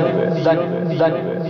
Dimensión 0.00 0.44
Daniver. 0.98 1.42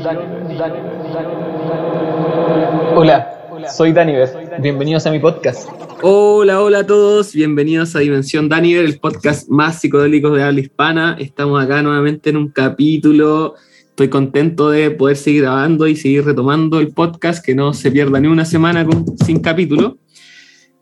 Hola, 2.96 3.68
soy 3.72 3.92
Daniver. 3.92 4.28
Bienvenidos 4.60 5.06
a 5.06 5.12
mi 5.12 5.20
podcast. 5.20 5.68
Hola, 6.02 6.60
hola 6.60 6.78
a 6.80 6.86
todos. 6.86 7.32
Bienvenidos 7.32 7.94
a 7.94 8.00
Dimensión 8.00 8.48
Daniver, 8.48 8.84
el 8.84 8.98
podcast 8.98 9.48
más 9.48 9.80
psicodélico 9.80 10.30
de 10.30 10.42
habla 10.42 10.60
hispana. 10.60 11.16
Estamos 11.20 11.62
acá 11.62 11.82
nuevamente 11.82 12.30
en 12.30 12.36
un 12.36 12.48
capítulo. 12.48 13.54
Estoy 13.90 14.08
contento 14.08 14.70
de 14.70 14.90
poder 14.90 15.16
seguir 15.16 15.42
grabando 15.42 15.86
y 15.86 15.94
seguir 15.94 16.24
retomando 16.24 16.80
el 16.80 16.92
podcast, 16.92 17.44
que 17.44 17.54
no 17.54 17.72
se 17.72 17.92
pierda 17.92 18.18
ni 18.18 18.26
una 18.26 18.44
semana 18.44 18.84
sin 19.24 19.38
capítulo. 19.38 19.98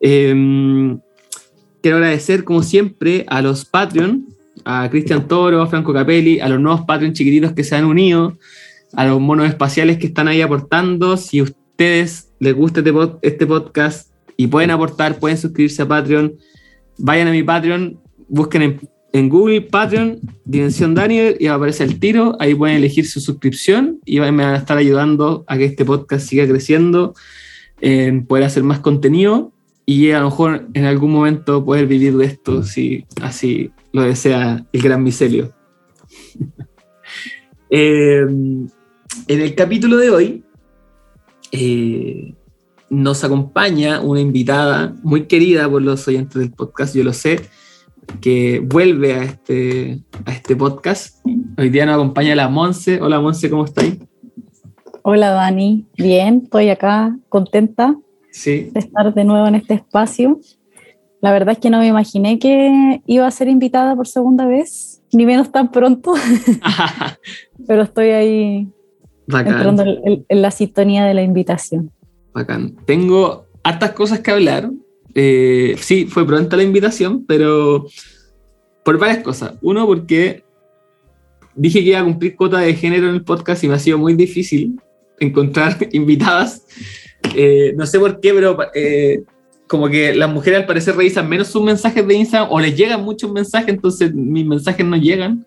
Em, 0.01 0.99
quiero 1.83 1.99
agradecer, 1.99 2.43
como 2.43 2.63
siempre, 2.63 3.27
a 3.29 3.43
los 3.43 3.67
Patreon, 3.67 4.30
a 4.65 4.89
Cristian 4.91 5.27
Toro, 5.29 5.63
a 5.63 5.67
Franco 5.67 5.93
Capelli, 5.93 6.41
a 6.41 6.49
los 6.49 6.61
nuevos 6.61 6.83
Patreon 6.83 7.13
chiquititos 7.13 7.53
que 7.53 7.65
se 7.65 7.77
han 7.77 7.85
unido, 7.85 8.39
a 8.95 9.07
los 9.07 9.21
monos 9.21 9.49
espaciales 9.49 9.99
que 9.99 10.07
están 10.07 10.29
ahí 10.29 10.41
aportando. 10.41 11.17
Si 11.17 11.43
ustedes 11.43 12.33
les 12.39 12.55
gusta 12.55 12.81
este, 12.81 12.93
este 13.23 13.47
podcast 13.47 14.13
y 14.37 14.47
pueden 14.47 14.71
aportar, 14.71 15.19
pueden 15.19 15.39
suscribirse 15.39 15.83
a 15.83 15.89
Patreon, 15.89 16.35
vayan 16.99 17.29
a 17.29 17.33
mi 17.33 17.43
Patreon, 17.43 17.99
busquen 18.29 18.79
en, 19.13 19.29
Google 19.29 19.63
Patreon, 19.63 20.21
Dimensión 20.45 20.95
Daniel, 20.95 21.37
y 21.41 21.47
va 21.47 21.55
a 21.55 21.57
aparecer 21.57 21.89
el 21.89 21.99
tiro. 21.99 22.37
Ahí 22.39 22.55
pueden 22.55 22.77
elegir 22.77 23.07
su 23.07 23.21
suscripción 23.21 23.99
y 24.05 24.21
me 24.21 24.31
van 24.31 24.41
a 24.41 24.57
estar 24.57 24.79
ayudando 24.79 25.45
a 25.49 25.59
que 25.59 25.65
este 25.65 25.85
podcast 25.85 26.29
siga 26.29 26.47
creciendo, 26.47 27.15
en 27.81 28.27
poder 28.27 28.45
hacer 28.45 28.63
más 28.63 28.79
contenido 28.81 29.53
y 29.87 30.11
a 30.11 30.21
lo 30.21 30.27
mejor 30.27 30.69
en 30.75 30.85
algún 30.85 31.13
momento 31.13 31.65
poder 31.65 31.87
vivir 31.87 32.17
de 32.17 32.27
esto 32.27 32.63
si 32.63 33.07
así 33.23 33.71
lo 33.93 34.03
desea 34.03 34.65
el 34.73 34.83
gran 34.83 35.03
micelio. 35.03 35.53
Eh, 37.73 38.23
en 38.23 38.71
el 39.29 39.55
capítulo 39.55 39.97
de 39.97 40.11
hoy 40.11 40.45
eh, 41.53 42.35
nos 42.89 43.23
acompaña 43.23 44.01
una 44.01 44.21
invitada 44.21 44.97
muy 45.05 45.27
querida 45.27 45.71
por 45.71 45.81
los 45.81 46.07
oyentes 46.09 46.35
del 46.35 46.51
podcast, 46.51 46.97
yo 46.97 47.05
lo 47.05 47.13
sé, 47.13 47.41
que 48.21 48.59
vuelve 48.59 49.15
a 49.15 49.23
este, 49.23 50.03
a 50.25 50.33
este 50.33 50.57
podcast. 50.57 51.25
Hoy 51.57 51.69
día 51.69 51.87
nos 51.87 51.95
acompaña 51.95 52.35
la 52.35 52.49
Monse. 52.49 53.01
Hola 53.01 53.21
Monse, 53.21 53.49
¿cómo 53.49 53.65
estáis? 53.65 53.99
Hola 55.03 55.31
Dani, 55.31 55.87
bien, 55.97 56.43
estoy 56.45 56.71
acá 56.71 57.17
contenta 57.29 57.97
sí. 58.33 58.71
de 58.73 58.81
estar 58.81 59.13
de 59.15 59.25
nuevo 59.25 59.47
en 59.47 59.55
este 59.55 59.75
espacio. 59.75 60.41
La 61.21 61.33
verdad 61.33 61.53
es 61.53 61.59
que 61.59 61.71
no 61.71 61.79
me 61.79 61.87
imaginé 61.87 62.39
que 62.39 63.03
iba 63.07 63.27
a 63.27 63.31
ser 63.31 63.49
invitada 63.49 63.95
por 63.95 64.09
segunda 64.09 64.47
vez, 64.47 65.03
ni 65.13 65.27
menos 65.27 65.53
tan 65.53 65.71
pronto, 65.71 66.15
pero 67.67 67.83
estoy 67.83 68.11
ahí 68.11 68.69
entrando 69.29 69.85
en, 69.85 70.25
la 70.29 70.51
sintonía 70.51 71.05
de 71.05 71.15
la 71.15 71.23
invitación. 71.23 71.91
Bacán. 72.33 72.77
Tengo 72.87 73.47
hartas 73.63 73.93
cosas 73.93 74.21
que 74.21 74.31
hablar. 74.31 74.71
Eh, 75.15 75.77
sí, 75.81 76.07
fue 76.07 76.27
pronta 76.27 76.57
la 76.57 76.63
invitación, 76.63 77.25
pero 77.27 77.87
por 78.85 78.99
varias 78.99 79.19
cosas. 79.19 79.55
Uno, 79.63 79.87
porque 79.87 80.45
dije 81.55 81.83
que 81.83 81.91
iba 81.91 82.01
a 82.01 82.05
cumplir 82.05 82.37
cuota 82.37 82.59
de 82.59 82.75
género 82.75 83.09
en 83.09 83.15
el 83.17 83.25
podcast 83.25 83.63
y 83.65 83.69
me 83.69 83.75
ha 83.75 83.79
sido 83.79 83.99
muy 83.99 84.15
difícil 84.15 84.81
encontrar 85.19 85.77
invitadas. 85.93 86.67
Eh, 87.35 87.75
no 87.77 87.87
sé 87.87 87.99
por 87.99 88.21
qué, 88.21 88.33
pero 88.33 88.59
eh, 88.75 89.23
como 89.67 89.89
que 89.89 90.15
las 90.15 90.33
mujeres 90.33 90.61
al 90.61 90.67
parecer 90.67 90.97
revisan 90.97 91.29
menos 91.29 91.49
sus 91.49 91.63
mensajes 91.63 92.07
de 92.07 92.15
Instagram 92.15 92.51
o 92.51 92.61
les 92.61 92.77
llegan 92.77 93.03
muchos 93.03 93.31
mensajes, 93.31 93.69
entonces 93.69 94.13
mis 94.15 94.45
mensajes 94.45 94.85
no 94.85 94.97
llegan. 94.97 95.47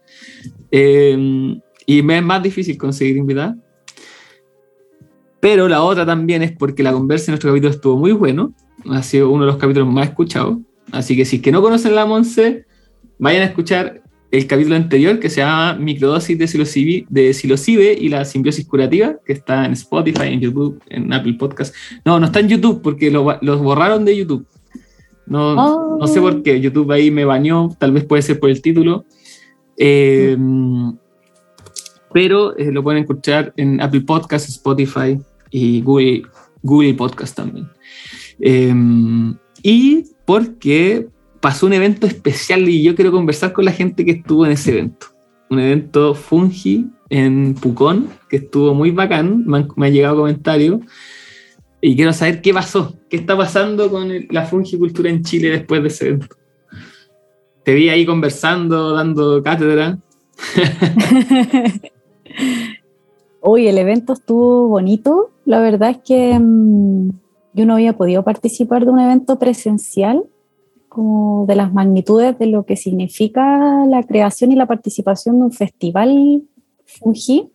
Eh, 0.72 1.60
y 1.86 2.02
me 2.02 2.18
es 2.18 2.24
más 2.24 2.42
difícil 2.42 2.78
conseguir 2.78 3.18
invitar. 3.18 3.56
Pero 5.40 5.68
la 5.68 5.84
otra 5.84 6.06
también 6.06 6.42
es 6.42 6.54
porque 6.54 6.84
la 6.84 6.94
conversa 6.94 7.26
en 7.26 7.34
nuestro 7.34 7.52
capítulo 7.52 7.72
estuvo 7.72 7.98
muy 7.98 8.14
bueno. 8.14 8.54
Ha 8.90 9.04
sido 9.04 9.30
uno 9.30 9.46
de 9.46 9.52
los 9.52 9.58
capítulos 9.58 9.92
más 9.92 10.08
escuchados. 10.08 10.58
Así 10.92 11.18
que 11.18 11.26
si 11.26 11.38
es 11.38 11.42
que 11.42 11.52
no 11.52 11.62
conocen 11.62 11.96
la 11.96 12.06
Monse, 12.06 12.66
vayan 13.20 13.42
a 13.42 13.46
escuchar 13.46 14.04
el 14.34 14.48
capítulo 14.48 14.76
anterior 14.76 15.20
que 15.20 15.30
se 15.30 15.42
llama 15.42 15.76
Microdosis 15.76 16.36
de 16.40 16.48
psilocibe, 16.48 17.06
de 17.08 17.98
y 18.00 18.10
la 18.10 18.26
simbiosis 18.26 18.66
curativa, 18.66 19.16
que 19.24 19.32
está 19.32 19.64
en 19.64 19.74
Spotify, 19.74 20.30
en 20.30 20.40
YouTube, 20.40 20.82
en 20.90 21.14
Apple 21.14 21.36
Podcast. 21.36 21.76
No, 22.04 22.20
no 22.20 22.26
está 22.26 22.40
en 22.40 22.50
YouTube 22.50 22.82
porque 22.82 23.12
los 23.12 23.62
borraron 23.62 24.06
de 24.06 24.18
YouTube. 24.18 24.48
No, 25.28 26.00
no 26.00 26.08
sé 26.08 26.20
por 26.20 26.42
qué. 26.42 26.60
YouTube 26.60 26.92
ahí 26.92 27.12
me 27.12 27.26
bañó, 27.26 27.70
tal 27.78 27.92
vez 27.92 28.06
puede 28.06 28.24
ser 28.24 28.40
por 28.40 28.50
el 28.50 28.60
título. 28.60 29.06
Eh, 29.78 30.36
pero 32.12 32.58
eh, 32.58 32.72
lo 32.72 32.82
pueden 32.82 33.04
escuchar 33.04 33.54
en 33.56 33.80
Apple 33.82 34.02
Podcast, 34.02 34.50
Spotify 34.50 35.20
y 35.52 35.82
Google, 35.82 36.24
Google 36.64 36.96
Podcast 36.96 37.36
también. 37.36 37.70
Eh, 38.40 38.74
y 39.62 40.06
porque 40.26 41.08
pasó 41.44 41.66
un 41.66 41.74
evento 41.74 42.08
especial 42.08 42.70
y 42.70 42.82
yo 42.82 42.96
quiero 42.96 43.12
conversar 43.12 43.52
con 43.52 43.66
la 43.66 43.74
gente 43.74 44.06
que 44.06 44.12
estuvo 44.12 44.46
en 44.46 44.54
ese 44.54 44.72
evento. 44.72 45.08
Un 45.50 45.60
evento 45.60 46.16
Fungi 46.16 46.88
en 47.10 47.54
Pucón, 47.56 48.08
que 48.30 48.38
estuvo 48.38 48.74
muy 48.74 48.92
bacán, 48.92 49.44
me 49.46 49.58
han, 49.58 49.94
llegado 49.94 50.16
comentarios. 50.16 50.80
Y 51.82 51.98
quiero 51.98 52.14
saber 52.14 52.42
qué 52.42 52.54
pasó, 52.54 52.96
qué 53.10 53.18
está 53.18 53.36
pasando 53.36 53.92
con 53.92 54.10
la 54.30 54.46
fungicultura 54.46 55.10
en 55.10 55.22
Chile 55.22 55.50
después 55.50 55.82
de 55.82 55.90
ese 55.90 56.08
evento. 56.08 56.38
Te 57.66 57.74
vi 57.74 57.90
ahí 57.90 58.06
conversando, 58.06 58.94
dando 58.94 59.44
cátedra. 59.44 60.00
Hoy 63.42 63.68
el 63.68 63.78
evento 63.80 64.14
estuvo 64.14 64.70
bonito. 64.70 65.32
La 65.44 65.60
verdad 65.60 65.90
es 65.90 65.98
que 66.06 66.40
mm, 66.40 67.10
yo 67.54 67.66
no 67.66 67.74
había 67.74 67.98
podido 67.98 68.24
participar 68.24 68.86
de 68.86 68.92
un 68.92 69.02
evento 69.02 69.38
presencial 69.38 70.24
como 70.94 71.46
de 71.48 71.56
las 71.56 71.74
magnitudes 71.74 72.38
de 72.38 72.46
lo 72.46 72.66
que 72.66 72.76
significa 72.76 73.84
la 73.88 74.04
creación 74.04 74.52
y 74.52 74.56
la 74.56 74.68
participación 74.68 75.40
de 75.40 75.46
un 75.46 75.52
festival 75.52 76.44
Fungi. 76.86 77.50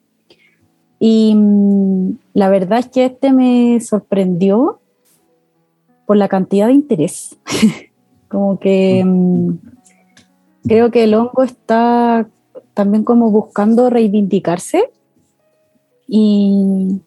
Y 0.99 1.35
mm, 1.37 2.19
la 2.35 2.49
verdad 2.49 2.81
es 2.81 2.89
que 2.89 3.05
este 3.05 3.33
me 3.33 3.79
sorprendió 3.81 4.81
por 6.05 6.17
la 6.17 6.27
cantidad 6.27 6.67
de 6.67 6.73
interés. 6.73 7.39
como 8.29 8.59
que 8.59 9.05
mm, 9.05 9.51
creo 10.65 10.91
que 10.91 11.05
el 11.05 11.15
hongo 11.15 11.45
está 11.45 12.29
también 12.75 13.05
como 13.05 13.31
buscando 13.31 13.89
reivindicarse 13.89 14.91
y, 16.09 17.01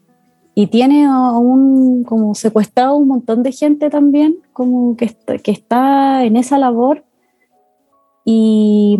y 0.53 0.67
tiene 0.67 1.05
aún 1.05 2.03
como 2.03 2.35
secuestrado 2.35 2.97
un 2.97 3.07
montón 3.07 3.43
de 3.43 3.51
gente 3.51 3.89
también, 3.89 4.37
como 4.53 4.97
que 4.97 5.05
está, 5.05 5.37
que 5.37 5.51
está 5.51 6.25
en 6.25 6.35
esa 6.35 6.57
labor. 6.57 7.05
Y, 8.25 8.97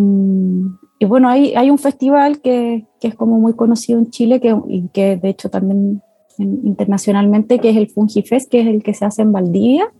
y 0.99 1.05
bueno, 1.05 1.29
hay, 1.29 1.53
hay, 1.55 1.69
un 1.69 1.77
festival 1.77 2.41
que, 2.41 2.87
que, 2.99 3.09
es 3.09 3.15
como 3.15 3.37
muy 3.39 3.53
conocido 3.53 3.99
en 3.99 4.09
Chile, 4.09 4.39
que, 4.39 4.57
y 4.67 4.87
que 4.87 5.17
de 5.17 5.29
hecho 5.29 5.49
también 5.49 6.01
internacionalmente, 6.37 7.59
que 7.59 7.69
es 7.69 7.77
el 7.77 7.89
Fungifest, 7.89 8.49
que 8.49 8.61
es 8.61 8.67
el 8.67 8.81
que 8.81 8.93
se 8.93 9.05
hace 9.05 9.21
en 9.21 9.31
Valdivia, 9.31 9.91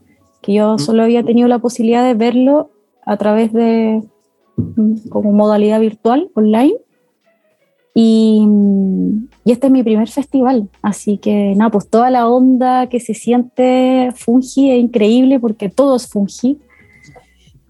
que 0.41 0.53
yo 0.53 0.77
solo 0.79 1.03
había 1.03 1.23
tenido 1.23 1.47
la 1.47 1.59
posibilidad 1.59 2.03
de 2.03 2.13
verlo 2.13 2.71
a 3.05 3.17
través 3.17 3.53
de 3.53 4.03
como 5.09 5.33
modalidad 5.33 5.79
virtual, 5.79 6.31
online. 6.33 6.75
Y, 7.93 8.47
y, 9.43 9.51
este 9.51 9.67
es 9.67 9.73
mi 9.73 9.83
primer 9.83 10.07
festival, 10.09 10.69
así 10.81 11.17
que 11.17 11.53
nada, 11.55 11.71
pues 11.71 11.89
toda 11.89 12.09
la 12.09 12.27
onda 12.27 12.87
que 12.87 12.99
se 12.99 13.13
siente 13.13 14.11
Fungi 14.15 14.71
es 14.71 14.79
increíble 14.79 15.39
porque 15.39 15.69
todo 15.69 15.95
es 15.95 16.07
Fungi. 16.07 16.59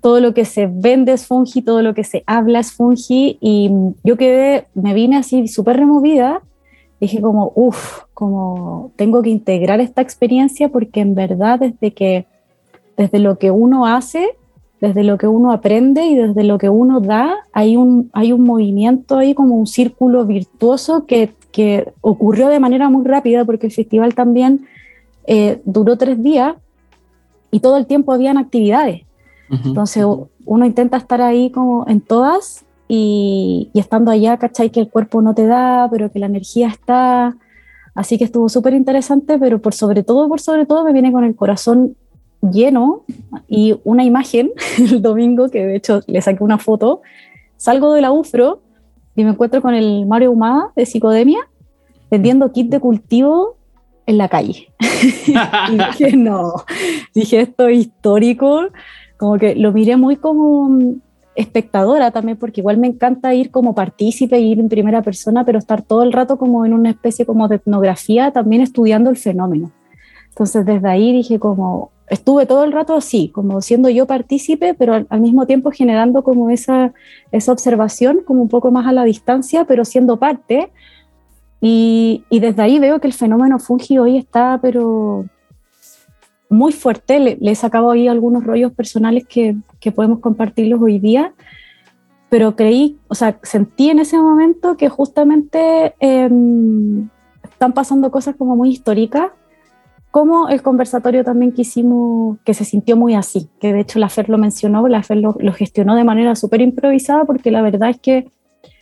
Todo 0.02 0.20
lo 0.20 0.34
que 0.34 0.46
se 0.46 0.68
vende 0.68 1.14
es 1.14 1.28
Fungi, 1.28 1.62
todo 1.62 1.82
lo 1.84 1.94
que 1.94 2.04
se 2.04 2.24
habla 2.26 2.60
es 2.60 2.72
Fungi. 2.72 3.38
Y 3.40 3.70
yo 4.04 4.18
quedé, 4.18 4.66
me 4.74 4.94
vine 4.94 5.18
así 5.18 5.48
súper 5.48 5.78
removida. 5.78 6.42
Dije 7.00 7.22
como, 7.22 7.52
uff, 7.56 8.02
como 8.14 8.92
tengo 8.96 9.22
que 9.22 9.30
integrar 9.30 9.80
esta 9.80 10.02
experiencia 10.02 10.70
porque 10.70 11.02
en 11.02 11.16
verdad 11.16 11.60
desde 11.60 11.94
que, 11.94 12.26
desde 12.98 13.20
lo 13.20 13.38
que 13.38 13.52
uno 13.52 13.86
hace, 13.86 14.38
desde 14.82 15.04
lo 15.04 15.20
que 15.20 15.28
uno 15.28 15.52
aprende 15.52 16.06
y 16.08 16.16
desde 16.16 16.44
lo 16.44 16.58
que 16.58 16.70
uno 16.70 17.00
da, 17.00 17.36
hay 17.54 17.78
un, 17.78 18.10
hay 18.14 18.32
un 18.32 18.44
movimiento 18.44 19.20
ahí 19.20 19.36
como 19.36 19.56
un 19.56 19.68
círculo 19.68 20.26
virtuoso 20.26 21.06
que, 21.06 21.34
que 21.52 21.92
ocurrió 22.02 22.48
de 22.48 22.60
manera 22.60 22.90
muy 22.90 23.06
rápida 23.06 23.46
porque 23.46 23.68
el 23.68 23.72
festival 23.72 24.16
también 24.16 24.68
eh, 25.26 25.62
duró 25.66 25.98
tres 25.98 26.22
días 26.22 26.56
y 27.52 27.60
todo 27.60 27.78
el 27.78 27.86
tiempo 27.86 28.14
habían 28.14 28.38
actividades. 28.38 29.02
Entonces 29.66 30.06
uno 30.46 30.66
intenta 30.66 30.96
estar 30.96 31.22
ahí 31.22 31.52
como 31.52 31.86
en 31.90 32.00
todas 32.00 32.64
y, 32.88 33.70
y, 33.74 33.80
estando 33.80 34.10
allá, 34.10 34.38
¿cachai? 34.38 34.70
Que 34.70 34.80
el 34.80 34.90
cuerpo 34.90 35.22
no 35.22 35.36
te 35.36 35.46
da, 35.46 35.90
pero 35.92 36.10
que 36.10 36.20
la 36.20 36.28
energía 36.28 36.70
está. 36.70 37.36
Así 37.94 38.18
que 38.18 38.24
estuvo 38.24 38.48
súper 38.48 38.74
interesante, 38.74 39.38
pero 39.38 39.60
por 39.62 39.74
sobre 39.74 40.04
todo, 40.04 40.30
por 40.30 40.40
sobre 40.40 40.66
todo, 40.66 40.86
me 40.86 40.94
viene 40.94 41.12
con 41.12 41.26
el 41.26 41.36
corazón 41.36 41.98
lleno 42.42 43.04
y 43.48 43.78
una 43.84 44.04
imagen 44.04 44.52
el 44.78 45.02
domingo, 45.02 45.50
que 45.50 45.66
de 45.66 45.76
hecho 45.76 46.02
le 46.08 46.22
saqué 46.22 46.44
una 46.44 46.58
foto, 46.58 47.02
salgo 47.58 47.94
de 47.94 48.02
la 48.02 48.12
UFRO 48.12 48.62
y 49.16 49.24
me 49.24 49.32
encuentro 49.32 49.62
con 49.62 49.74
el 49.74 50.06
Mario 50.06 50.32
Humada 50.32 50.72
de 50.76 50.86
Psicodemia 50.86 51.40
vendiendo 52.10 52.52
kit 52.52 52.70
de 52.70 52.80
cultivo 52.80 53.56
en 54.06 54.18
la 54.18 54.28
calle. 54.28 54.68
y 54.80 55.78
dije, 55.78 56.18
no, 56.18 56.54
dije, 57.14 57.42
esto 57.42 57.68
es 57.68 57.80
histórico, 57.80 58.68
como 59.18 59.38
que 59.38 59.56
lo 59.56 59.72
miré 59.72 59.96
muy 59.96 60.18
como 60.18 60.78
espectadora 61.36 62.12
también, 62.12 62.38
porque 62.38 62.62
igual 62.62 62.78
me 62.78 62.88
encanta 62.88 63.34
ir 63.34 63.52
como 63.52 63.74
partícipe, 63.74 64.40
ir 64.40 64.60
en 64.60 64.68
primera 64.68 65.02
persona, 65.02 65.46
pero 65.46 65.60
estar 65.60 65.82
todo 65.82 66.04
el 66.04 66.12
rato 66.12 66.38
como 66.38 66.66
en 66.66 66.74
una 66.74 66.90
especie 66.90 67.26
como 67.26 67.48
de 67.48 67.56
etnografía, 67.56 68.32
también 68.32 68.62
estudiando 68.62 69.10
el 69.10 69.18
fenómeno. 69.18 69.72
Entonces 70.30 70.66
desde 70.66 70.90
ahí 70.90 71.14
dije 71.14 71.40
como, 71.40 71.92
estuve 72.12 72.46
todo 72.46 72.66
el 72.66 72.74
rato 72.74 72.94
así, 72.94 73.30
como 73.30 73.62
siendo 73.62 73.90
yo 73.90 74.06
partícipe, 74.06 74.74
pero 74.74 75.06
al, 75.10 75.22
mismo 75.22 75.48
tiempo 75.48 75.72
generando 75.72 76.24
como 76.24 76.50
esa, 76.50 76.94
esa 77.32 77.54
observación, 77.54 78.20
como 78.26 78.42
un 78.42 78.50
poco 78.50 78.70
más 78.70 78.86
a 78.86 78.92
la 78.92 79.06
distancia, 79.06 79.64
pero 79.64 79.86
siendo 79.86 80.20
parte. 80.20 80.72
Y, 81.62 82.26
y 82.30 82.42
desde 82.42 82.62
ahí 82.64 82.80
veo 82.80 83.00
que 83.00 83.08
el 83.08 83.14
fenómeno 83.14 83.60
fungi 83.60 83.98
hoy 83.98 84.18
está, 84.18 84.60
pero 84.62 85.26
muy 86.50 86.74
fuerte. 86.74 87.18
Le, 87.22 87.38
le, 87.40 87.52
he 87.52 87.56
sacado 87.56 87.92
ahí 87.92 88.10
algunos 88.10 88.44
rollos 88.44 88.74
personales 88.74 89.26
que, 89.26 89.56
que 89.80 89.94
podemos 89.94 90.20
compartirlos 90.20 90.82
hoy 90.82 91.00
día, 91.00 91.34
pero 92.28 92.58
creí, 92.58 92.98
o 93.08 93.16
sea, 93.16 93.40
sentí 93.42 93.90
en 93.90 94.00
ese 94.00 94.18
momento 94.18 94.76
que 94.76 94.90
justamente 94.90 95.96
eh, 96.02 96.30
están 97.44 97.72
pasando 97.72 98.12
cosas 98.12 98.36
como 98.36 98.58
muy 98.58 98.70
históricas, 98.70 99.32
como 100.12 100.50
el 100.50 100.62
conversatorio 100.62 101.24
también 101.24 101.54
que 101.54 101.62
hicimos, 101.62 102.38
que 102.46 102.54
se 102.54 102.66
sintió 102.66 102.98
muy 102.98 103.16
así, 103.16 103.50
que 103.60 103.74
de 103.74 103.80
hecho 103.80 103.98
la 103.98 104.10
FER 104.10 104.30
lo 104.30 104.38
mencionó, 104.38 104.88
la 104.88 105.04
FER 105.04 105.18
lo, 105.18 105.36
lo 105.40 105.54
gestionó 105.54 105.96
de 105.96 106.04
manera 106.04 106.36
súper 106.36 106.62
improvisada, 106.62 107.26
porque 107.26 107.50
la 107.50 107.62
verdad 107.62 107.90
es 107.90 108.00
que 108.00 108.30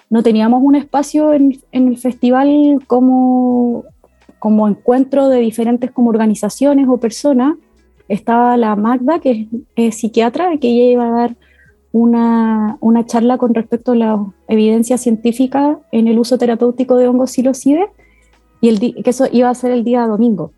no 0.10 0.24
teníamos 0.24 0.62
un 0.64 0.76
espacio 0.76 1.34
en, 1.34 1.60
en 1.72 1.88
el 1.88 1.98
festival 1.98 2.80
como 2.88 3.86
como 4.40 4.68
encuentro 4.68 5.30
de 5.30 5.40
diferentes 5.40 5.92
como 5.92 6.10
organizaciones 6.10 6.88
o 6.88 6.98
personas. 6.98 7.56
Estaba 8.08 8.58
la 8.58 8.76
Magda, 8.76 9.20
que 9.20 9.48
es, 9.76 9.96
psiquiatra, 9.96 10.58
que 10.58 10.70
ella 10.70 10.92
iba 10.92 11.08
a 11.08 11.12
dar 11.12 11.36
una, 11.92 12.78
una, 12.80 13.06
charla 13.06 13.38
con 13.38 13.54
respecto 13.54 13.92
a 13.92 13.96
la 13.96 14.26
evidencia 14.48 14.98
científica 14.98 15.80
en 15.92 16.08
el 16.08 16.18
uso 16.18 16.38
terapéutico 16.38 16.96
de 16.96 17.08
hongos 17.08 17.32
psilocibe, 17.32 17.88
y 18.62 18.70
el 18.70 18.80
que 18.80 19.10
eso 19.10 19.26
iba 19.32 19.50
a 19.50 19.56
ser 19.56 19.72
el 19.72 19.84
día 19.84 20.08
domingo. 20.08 20.52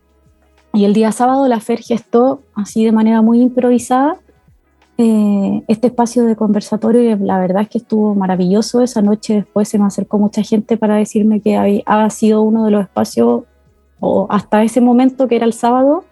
Y 0.74 0.86
el 0.86 0.94
día 0.94 1.12
sábado 1.12 1.48
la 1.48 1.60
FER 1.60 1.80
gestó, 1.80 2.42
así 2.56 2.86
de 2.86 2.92
manera 2.92 3.22
muy 3.22 3.42
improvisada, 3.42 4.18
eh, 4.98 5.64
este 5.68 5.88
espacio 5.88 6.26
de 6.26 6.36
conversatorio 6.36 7.02
y 7.02 7.16
la 7.18 7.40
verdad 7.40 7.64
es 7.64 7.70
que 7.70 7.80
estuvo 7.80 8.14
maravilloso. 8.14 8.82
Esa 8.82 9.02
noche 9.02 9.36
después 9.36 9.68
se 9.68 9.80
me 9.80 9.86
acercó 9.86 10.18
mucha 10.18 10.44
gente 10.44 10.78
para 10.78 10.96
decirme 10.96 11.42
que 11.42 11.58
había 11.58 12.10
sido 12.10 12.42
uno 12.42 12.66
de 12.66 12.72
los 12.72 12.84
espacios 12.84 13.44
o 14.00 14.28
hasta 14.30 14.64
ese 14.64 14.82
momento 14.82 15.28
que 15.28 15.38
era 15.38 15.46
el 15.46 15.54
sábado, 15.54 16.04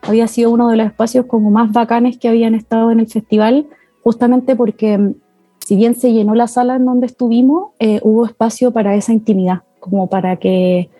había 0.00 0.26
sido 0.26 0.50
uno 0.50 0.68
de 0.68 0.76
los 0.76 0.86
espacios 0.86 1.26
como 1.26 1.50
más 1.50 1.70
bacanes 1.72 2.18
que 2.18 2.28
habían 2.28 2.54
estado 2.54 2.90
en 2.90 3.00
el 3.00 3.08
festival, 3.08 3.66
justamente 4.02 4.56
porque 4.56 4.98
mm, 4.98 5.14
si 5.60 5.76
bien 5.76 5.94
se 5.94 6.12
llenó 6.12 6.34
la 6.34 6.48
sala 6.48 6.76
en 6.76 6.84
donde 6.84 7.06
estuvimos, 7.06 7.70
eh, 7.78 8.00
hubo 8.02 8.26
espacio 8.26 8.72
para 8.72 8.94
esa 8.94 9.12
intimidad, 9.12 9.62
como 9.78 10.08
para 10.08 10.36
que, 10.36 10.90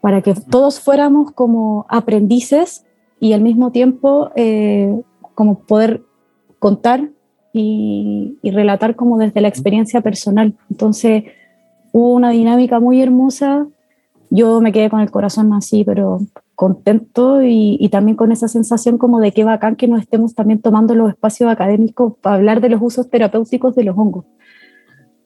para 0.00 0.22
que 0.22 0.34
todos 0.34 0.80
fuéramos 0.80 1.32
como 1.32 1.86
aprendices 1.88 2.84
y 3.20 3.32
al 3.32 3.40
mismo 3.40 3.72
tiempo 3.72 4.30
eh, 4.36 5.00
como 5.34 5.60
poder 5.60 6.02
contar 6.58 7.10
y, 7.52 8.38
y, 8.42 8.50
relatar 8.50 8.94
como 8.94 9.18
desde 9.18 9.40
la 9.40 9.48
experiencia 9.48 10.00
personal. 10.00 10.54
Entonces 10.70 11.24
hubo 11.92 12.14
una 12.14 12.30
dinámica 12.30 12.78
muy 12.78 13.02
hermosa 13.02 13.66
yo 14.30 14.60
me 14.60 14.72
quedé 14.72 14.90
con 14.90 15.00
el 15.00 15.10
corazón 15.10 15.52
así, 15.52 15.84
pero 15.84 16.20
contento 16.54 17.42
y, 17.42 17.88
también 17.90 18.16
con 18.16 18.32
esa 18.32 18.48
sensación 18.48 18.98
como 18.98 19.20
de 19.20 19.32
qué 19.32 19.44
bacán 19.44 19.76
que 19.76 19.88
nos 19.88 20.02
estemos 20.02 20.34
también 20.34 20.60
tomando 20.60 20.94
los 20.94 21.10
espacios 21.10 21.50
académicos 21.50 22.14
para 22.20 22.36
hablar 22.36 22.60
de 22.60 22.68
los 22.68 22.82
usos 22.82 23.08
terapéuticos 23.08 23.74
de 23.74 23.84
los 23.84 23.96
hongos. 23.96 24.24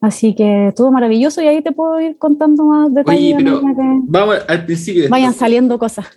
Así 0.03 0.35
que 0.35 0.67
estuvo 0.67 0.91
maravilloso 0.91 1.41
y 1.41 1.47
ahí 1.47 1.61
te 1.61 1.71
puedo 1.71 2.01
ir 2.01 2.17
contando 2.17 2.65
más 2.65 2.93
detalles. 2.93 3.37
Oye, 3.37 3.45
pero 3.45 3.61
vamos 4.03 4.35
al 4.49 4.65
principio 4.65 5.03
de 5.03 5.07
Vayan 5.07 5.33
saliendo 5.33 5.79
cosas. 5.79 6.07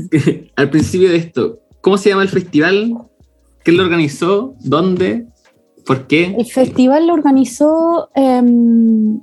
al 0.56 0.70
principio 0.70 1.10
de 1.10 1.16
esto, 1.16 1.58
¿cómo 1.82 1.98
se 1.98 2.08
llama 2.08 2.22
el 2.22 2.30
festival? 2.30 2.94
¿Quién 3.62 3.76
lo 3.76 3.82
organizó? 3.82 4.54
¿Dónde? 4.60 5.26
¿Por 5.84 6.06
qué? 6.06 6.34
El 6.38 6.46
festival 6.46 7.06
lo 7.06 7.12
organizó 7.12 8.08
em, 8.14 9.20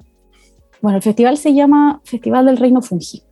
bueno, 0.81 0.97
el 0.97 1.01
festival 1.01 1.37
se 1.37 1.55
llama 1.55 1.99
Festival 2.03 2.45
del 2.45 2.57
Reino 2.57 2.83
Fungi. 2.83 3.23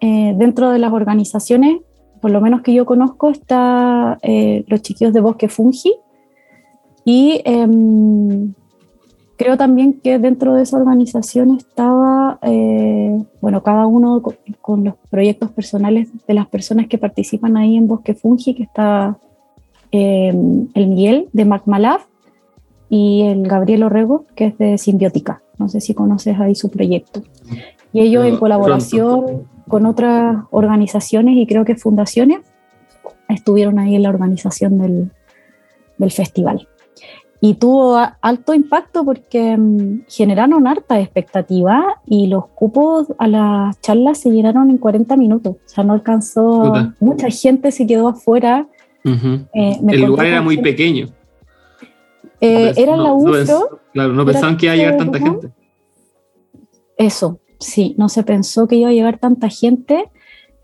Eh, 0.00 0.34
dentro 0.36 0.70
de 0.70 0.80
las 0.80 0.92
organizaciones, 0.92 1.82
por 2.20 2.32
lo 2.32 2.40
menos 2.40 2.62
que 2.62 2.74
yo 2.74 2.84
conozco, 2.84 3.30
está 3.30 4.18
eh, 4.22 4.64
los 4.66 4.82
chiquillos 4.82 5.12
de 5.12 5.20
Bosque 5.20 5.48
Fungi 5.48 5.94
y 7.04 7.42
em, 7.44 8.54
creo 9.38 9.56
también 9.56 10.00
que 10.00 10.18
dentro 10.18 10.54
de 10.54 10.64
esa 10.64 10.76
organización 10.76 11.56
estaba, 11.56 12.38
eh, 12.42 13.24
bueno, 13.40 13.62
cada 13.62 13.86
uno 13.86 14.20
con, 14.60 14.84
los 14.84 14.94
proyectos 15.08 15.50
personales 15.52 16.08
de 16.26 16.34
las 16.34 16.48
personas 16.48 16.88
que 16.88 16.98
participan 16.98 17.56
ahí 17.56 17.76
en 17.76 17.86
Bosque 17.86 18.14
Fungi, 18.14 18.54
que 18.54 18.64
está 18.64 19.16
em, 19.92 20.68
el 20.74 20.88
Miguel 20.88 21.28
de 21.32 21.44
MacMalab 21.44 22.00
y 22.90 23.22
el 23.22 23.46
Gabriel 23.46 23.84
Orrego, 23.84 24.24
que 24.34 24.46
es 24.46 24.58
de 24.58 24.76
Simbiótica. 24.76 25.40
No 25.56 25.68
sé 25.68 25.80
si 25.80 25.94
conoces 25.94 26.38
ahí 26.38 26.54
su 26.56 26.68
proyecto. 26.68 27.22
Y 27.92 28.00
ellos 28.00 28.26
en 28.26 28.36
colaboración 28.36 29.46
con 29.68 29.86
otras 29.86 30.44
organizaciones 30.50 31.36
y 31.36 31.46
creo 31.46 31.64
que 31.64 31.76
fundaciones 31.76 32.40
estuvieron 33.28 33.78
ahí 33.78 33.94
en 33.94 34.02
la 34.02 34.08
organización 34.08 34.78
del, 34.78 35.10
del 35.96 36.10
festival. 36.10 36.66
Y 37.40 37.54
tuvo 37.54 37.96
alto 38.20 38.52
impacto 38.52 39.04
porque 39.04 39.56
mm, 39.56 40.06
generaron 40.08 40.66
harta 40.66 41.00
expectativa 41.00 42.00
y 42.04 42.26
los 42.26 42.46
cupos 42.48 43.06
a 43.18 43.28
las 43.28 43.80
charlas 43.80 44.18
se 44.18 44.30
llenaron 44.30 44.70
en 44.70 44.78
40 44.78 45.16
minutos. 45.16 45.54
O 45.54 45.68
sea, 45.68 45.84
no 45.84 45.92
alcanzó, 45.92 46.72
mucha 46.98 47.28
gente 47.30 47.70
se 47.70 47.86
quedó 47.86 48.08
afuera. 48.08 48.66
Eh, 49.04 49.80
el 49.88 50.02
lugar 50.02 50.26
era 50.26 50.42
muy 50.42 50.58
pequeño. 50.58 51.08
Eh, 52.40 52.72
era 52.76 52.96
la 52.96 53.12
UFRO. 53.12 53.80
claro, 53.92 54.12
no 54.12 54.24
pensaban 54.24 54.56
que 54.56 54.66
iba 54.66 54.72
a 54.72 54.76
llegar 54.76 54.96
tanta 54.96 55.18
gente. 55.18 55.50
Eso, 56.96 57.38
sí, 57.60 57.94
no 57.98 58.08
se 58.08 58.24
pensó 58.24 58.66
que 58.66 58.76
iba 58.76 58.88
a 58.88 58.92
llegar 58.92 59.18
tanta 59.18 59.48
gente. 59.48 60.10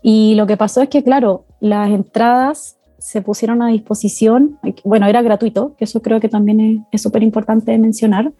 Y 0.01 0.35
lo 0.35 0.45
que 0.45 0.57
pasó 0.57 0.81
es 0.81 0.89
que, 0.89 1.03
claro, 1.03 1.45
las 1.59 1.89
entradas 1.89 2.77
se 3.05 3.21
pusieron 3.21 3.61
a 3.61 3.67
disposición, 3.67 4.57
bueno, 4.83 5.05
era 5.05 5.21
gratuito, 5.21 5.75
que 5.77 5.83
eso 5.83 6.01
creo 6.01 6.19
que 6.19 6.27
también 6.27 6.87
es 6.91 7.01
súper 7.03 7.21
importante 7.21 7.77
mencionar, 7.77 8.33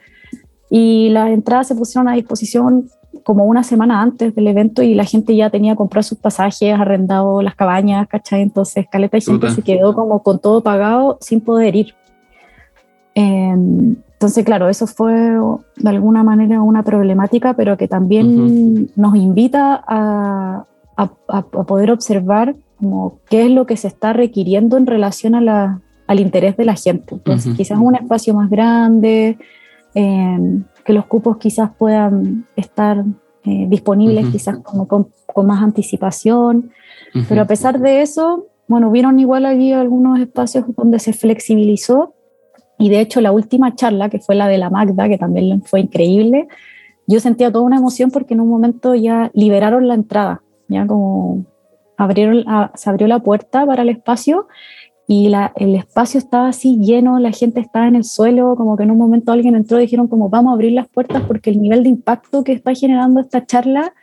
y 0.72 1.10
las 1.10 1.30
entradas 1.30 1.68
se 1.68 1.76
pusieron 1.76 2.08
a 2.08 2.16
disposición 2.16 2.90
como 3.24 3.46
una 3.46 3.62
semana 3.62 4.02
antes 4.02 4.34
del 4.34 4.48
evento 4.48 4.82
y 4.82 4.96
la 4.96 5.06
gente 5.06 5.36
ya 5.36 5.52
tenía 5.52 5.76
comprado 5.76 6.02
sus 6.02 6.18
pasajes, 6.18 6.74
arrendado 6.74 7.44
las 7.44 7.54
cabañas, 7.54 8.08
¿cachai? 8.08 8.42
Entonces, 8.42 8.88
caleta 8.92 9.18
de 9.18 9.22
gente 9.22 9.52
se 9.52 9.62
quedó 9.62 9.94
como 9.94 10.24
con 10.24 10.40
todo 10.40 10.64
pagado 10.64 11.20
sin 11.22 11.42
poder 11.42 11.76
ir. 11.76 11.94
Em, 13.14 13.98
entonces, 14.14 14.44
claro, 14.44 14.68
eso 14.68 14.88
fue 14.88 15.14
de 15.14 15.90
alguna 15.90 16.24
manera 16.24 16.64
una 16.64 16.82
problemática, 16.82 17.54
pero 17.54 17.78
que 17.78 17.88
también 17.88 18.90
nos 18.96 19.16
invita 19.16 19.84
a, 19.88 20.66
a, 20.98 21.42
poder 21.44 21.92
observar 21.92 22.56
como 22.86 23.20
qué 23.30 23.46
es 23.46 23.52
lo 23.52 23.66
que 23.66 23.78
se 23.78 23.88
está 23.88 24.14
requiriendo 24.14 24.78
en 24.78 24.86
relación 24.86 25.34
a 25.34 25.42
la, 25.42 25.82
al 26.06 26.20
interés 26.20 26.56
de 26.56 26.66
la 26.66 26.76
gente. 26.76 27.16
Entonces, 27.16 27.56
quizás 27.56 27.80
un 27.82 27.96
espacio 27.96 28.36
más 28.36 28.48
grande, 28.48 29.40
em, 29.96 30.64
que 30.86 30.94
los 30.94 31.08
cupos 31.08 31.38
quizás 31.38 31.72
puedan 31.76 32.46
estar 32.56 33.04
eh, 33.44 33.66
disponibles 33.68 34.28
quizás 34.28 34.58
como 34.60 34.88
con, 34.88 35.08
con, 35.26 35.48
más 35.48 35.64
anticipación, 35.64 36.72
pero 37.28 37.42
a 37.42 37.46
pesar 37.46 37.80
de 37.80 38.02
eso, 38.02 38.46
bueno, 38.68 38.92
vieron 38.92 39.20
igual 39.20 39.46
allí 39.46 39.72
algunos 39.72 40.20
espacios 40.20 40.66
donde 40.76 41.00
se 41.00 41.14
flexibilizó. 41.14 42.14
Y 42.78 42.90
de 42.90 43.00
hecho 43.00 43.20
la 43.22 43.32
última 43.32 43.74
charla, 43.74 44.10
que 44.10 44.20
fue 44.20 44.36
la 44.36 44.48
de 44.48 44.58
la 44.60 44.70
Magda, 44.70 45.08
que 45.08 45.18
también 45.18 45.64
fue 45.64 45.80
increíble, 45.80 46.48
yo 47.08 47.20
sentía 47.20 47.52
toda 47.52 47.66
una 47.66 47.78
emoción 47.78 48.12
porque 48.12 48.34
en 48.34 48.42
un 48.42 48.50
momento 48.50 48.94
ya 48.94 49.32
liberaron 49.34 49.88
la 49.88 49.94
entrada, 49.94 50.42
ya 50.68 50.86
como 50.86 51.46
abrieron, 51.98 52.46
se 52.76 52.90
abrió 52.90 53.08
la 53.08 53.20
puerta 53.20 53.66
para 53.66 53.84
el 53.84 53.90
espacio 53.90 54.48
y 55.08 55.30
la, 55.30 55.54
el 55.56 55.76
espacio 55.76 56.18
estaba 56.18 56.48
así 56.48 56.78
lleno, 56.80 57.20
la 57.20 57.32
gente 57.32 57.60
estaba 57.60 57.88
en 57.88 57.96
el 57.96 58.04
suelo, 58.04 58.56
como 58.56 58.76
que 58.76 58.84
en 58.84 58.92
un 58.92 58.98
momento 58.98 59.32
alguien 59.32 59.56
entró 59.56 59.78
y 59.78 59.82
dijeron 59.82 60.08
como 60.08 60.30
vamos 60.30 60.52
a 60.52 60.54
abrir 60.56 60.72
las 60.72 60.88
puertas 60.88 61.24
porque 61.28 61.52
el 61.52 61.62
nivel 61.62 61.84
de 61.84 61.90
impacto 61.90 62.44
que 62.44 62.54
está 62.54 62.74
generando 62.74 63.20
esta 63.22 63.46
charla 63.46 63.94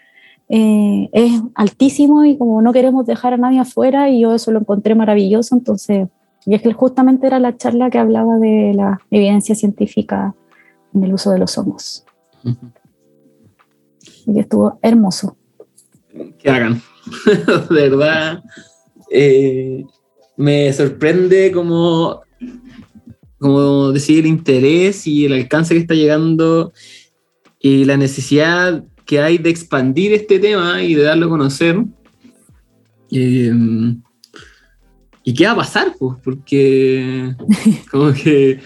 eh, 0.49 1.09
es 1.13 1.41
altísimo 1.55 2.25
y 2.25 2.37
como 2.37 2.63
no 2.63 2.73
queremos 2.73 3.07
dejar 3.07 3.35
a 3.35 3.37
nadie 3.37 3.59
afuera 3.59 4.09
y 4.11 4.21
yo 4.21 4.35
eso 4.35 4.53
lo 4.53 4.61
encontré 4.61 4.95
maravilloso, 4.95 5.55
entonces 5.55 6.09
y 6.45 6.55
es 6.55 6.63
que 6.63 6.73
justamente 6.73 7.27
era 7.27 7.39
la 7.39 7.57
charla 7.57 7.91
que 7.91 7.99
hablaba 7.99 8.39
de 8.39 8.73
la 8.75 9.01
evidencia 9.11 9.55
científica 9.55 10.35
en 10.93 11.05
el 11.05 11.15
uso 11.15 11.31
de 11.31 11.39
los 11.39 11.57
hongos. 11.57 12.05
Y 14.27 14.39
estuvo 14.39 14.79
hermoso. 14.83 15.37
Que 16.39 16.51
hagan. 16.51 16.83
De 17.07 17.67
verdad, 17.71 18.43
eh, 19.11 19.85
me 20.37 20.73
sorprende 20.73 21.53
como, 21.53 22.23
como 23.39 23.93
decir, 23.93 24.21
el 24.21 24.27
interés 24.27 25.07
y 25.07 25.27
el 25.27 25.35
alcance 25.35 25.75
que 25.75 25.81
está 25.81 25.95
llegando 25.95 26.73
y 27.61 27.85
la 27.85 27.97
necesidad 27.97 28.85
que 29.05 29.21
hay 29.21 29.39
de 29.39 29.51
expandir 29.51 30.13
este 30.13 30.39
tema 30.39 30.83
y 30.83 30.95
de 30.95 31.03
darlo 31.03 31.27
a 31.27 31.31
conocer. 31.31 31.85
Eh, 33.11 33.53
¿Y 35.25 35.35
qué 35.35 35.47
va 35.47 35.53
a 35.53 35.57
pasar? 35.57 35.95
Pues? 35.99 36.19
Porque 36.23 37.35
como 37.91 38.13
que, 38.13 38.61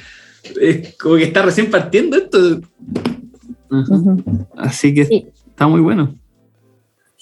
es 0.61 0.97
como 0.97 1.16
que 1.16 1.25
está 1.25 1.43
recién 1.43 1.71
partiendo 1.71 2.16
esto. 2.16 2.61
Así 4.57 4.95
que 4.95 5.33
está 5.49 5.66
muy 5.66 5.81
bueno. 5.81 6.14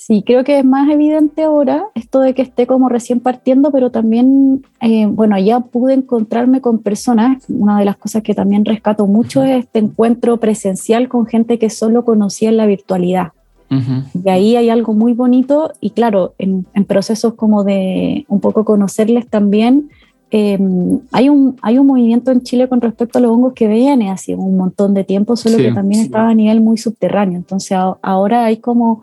Sí, 0.06 0.22
creo 0.22 0.44
que 0.44 0.58
es 0.58 0.66
más 0.66 0.86
evidente 0.90 1.44
ahora 1.44 1.86
esto 1.94 2.20
de 2.20 2.34
que 2.34 2.42
esté 2.42 2.66
como 2.66 2.90
recién 2.90 3.20
partiendo, 3.20 3.72
pero 3.72 3.90
también, 3.90 4.62
eh, 4.82 5.06
bueno, 5.06 5.38
ya 5.38 5.60
pude 5.60 5.94
encontrarme 5.94 6.60
con 6.60 6.80
personas. 6.80 7.42
Una 7.48 7.78
de 7.78 7.86
las 7.86 7.96
cosas 7.96 8.22
que 8.22 8.34
también 8.34 8.66
rescato 8.66 9.06
mucho 9.06 9.42
es 9.42 9.64
este 9.64 9.78
encuentro 9.78 10.36
presencial 10.36 11.08
con 11.08 11.24
gente 11.24 11.58
que 11.58 11.70
solo 11.70 12.04
conocía 12.04 12.50
en 12.50 12.58
la 12.58 12.66
virtualidad. 12.66 13.28
Y 13.70 14.28
ahí 14.28 14.56
hay 14.56 14.68
algo 14.68 14.92
muy 14.92 15.14
bonito 15.14 15.72
y 15.80 15.90
claro, 15.90 16.34
en, 16.36 16.66
procesos 16.86 17.32
como 17.32 17.64
de 17.64 18.26
un 18.28 18.40
poco 18.40 18.66
conocerles 18.66 19.26
también, 19.26 19.88
em, 20.30 21.00
hay, 21.12 21.30
un, 21.30 21.56
hay 21.62 21.78
un 21.78 21.86
movimiento 21.86 22.30
en 22.30 22.42
Chile 22.42 22.68
con 22.68 22.82
respecto 22.82 23.18
a 23.18 23.22
los 23.22 23.30
hongos 23.30 23.54
que 23.54 23.68
viene 23.68 24.10
hace 24.10 24.34
un 24.34 24.58
montón 24.58 24.92
de 24.92 25.02
tiempo, 25.02 25.34
solo 25.34 25.56
que 25.56 25.72
también 25.72 26.02
estaba 26.02 26.28
a 26.28 26.34
nivel 26.34 26.60
muy 26.60 26.76
subterráneo. 26.76 27.38
Entonces 27.38 27.78
ahora 28.02 28.44
hay 28.44 28.58
como... 28.58 29.02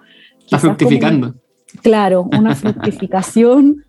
Está 0.55 0.59
fructificando. 0.59 1.35
claro, 1.81 2.27
una 2.37 2.55
fructificación. 2.55 3.85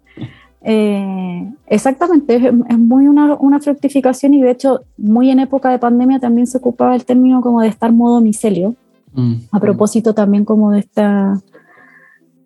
Eh, 0.65 1.53
exactamente, 1.67 2.37
es, 2.37 2.79
muy 2.79 3.09
una, 3.09 3.35
una, 3.35 3.59
fructificación 3.59 4.33
y 4.35 4.43
de 4.43 4.53
hecho 4.53 4.83
muy 4.97 5.29
en 5.29 5.41
época 5.41 5.71
de 5.71 5.81
pandemia 5.81 6.21
también 6.21 6.47
se 6.47 6.59
ocupaba 6.59 6.95
el 6.95 7.05
término 7.05 7.41
como 7.41 7.61
de 7.63 7.67
estar 7.67 7.91
modo 7.93 8.21
micelio, 8.21 8.77
Mm. 9.15 9.35
A 9.51 9.61
propósito 9.61 10.15
también 10.15 10.45
como 10.45 10.73
de, 10.73 10.81
esta, 10.81 11.41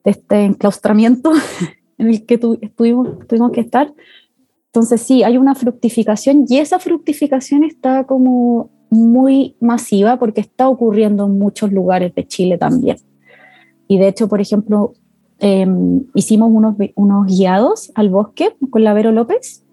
de 0.05 0.11
este 0.11 0.45
enclaustramiento 0.45 1.33
en 1.99 2.09
el 2.09 2.27
que 2.27 2.39
tuvimos 2.39 3.53
que 3.53 3.61
estar. 3.61 3.93
Entonces 4.67 5.01
sí, 5.01 5.23
hay 5.23 5.39
una 5.39 5.55
fructificación 5.55 6.45
y 6.49 6.59
esa 6.59 6.79
fructificación 6.79 7.65
está 7.65 8.05
como 8.05 8.71
muy 8.91 9.57
masiva 9.61 10.19
porque 10.19 10.41
está 10.41 10.69
ocurriendo 10.69 11.27
en 11.27 11.39
muchos 11.39 11.73
lugares 11.73 12.15
de 12.15 12.27
Chile 12.27 12.59
también. 12.59 12.99
Y 13.89 13.99
de 13.99 14.09
hecho, 14.09 14.29
por 14.29 14.41
ejemplo, 14.41 14.95
em, 15.39 16.05
hicimos 16.15 16.51
unos, 16.53 16.77
unos 16.95 17.27
guiados 17.27 17.93
al 17.95 18.11
bosque 18.11 18.57
con 18.71 18.85
la 18.85 18.95
Vero 18.95 19.13
López, 19.13 19.65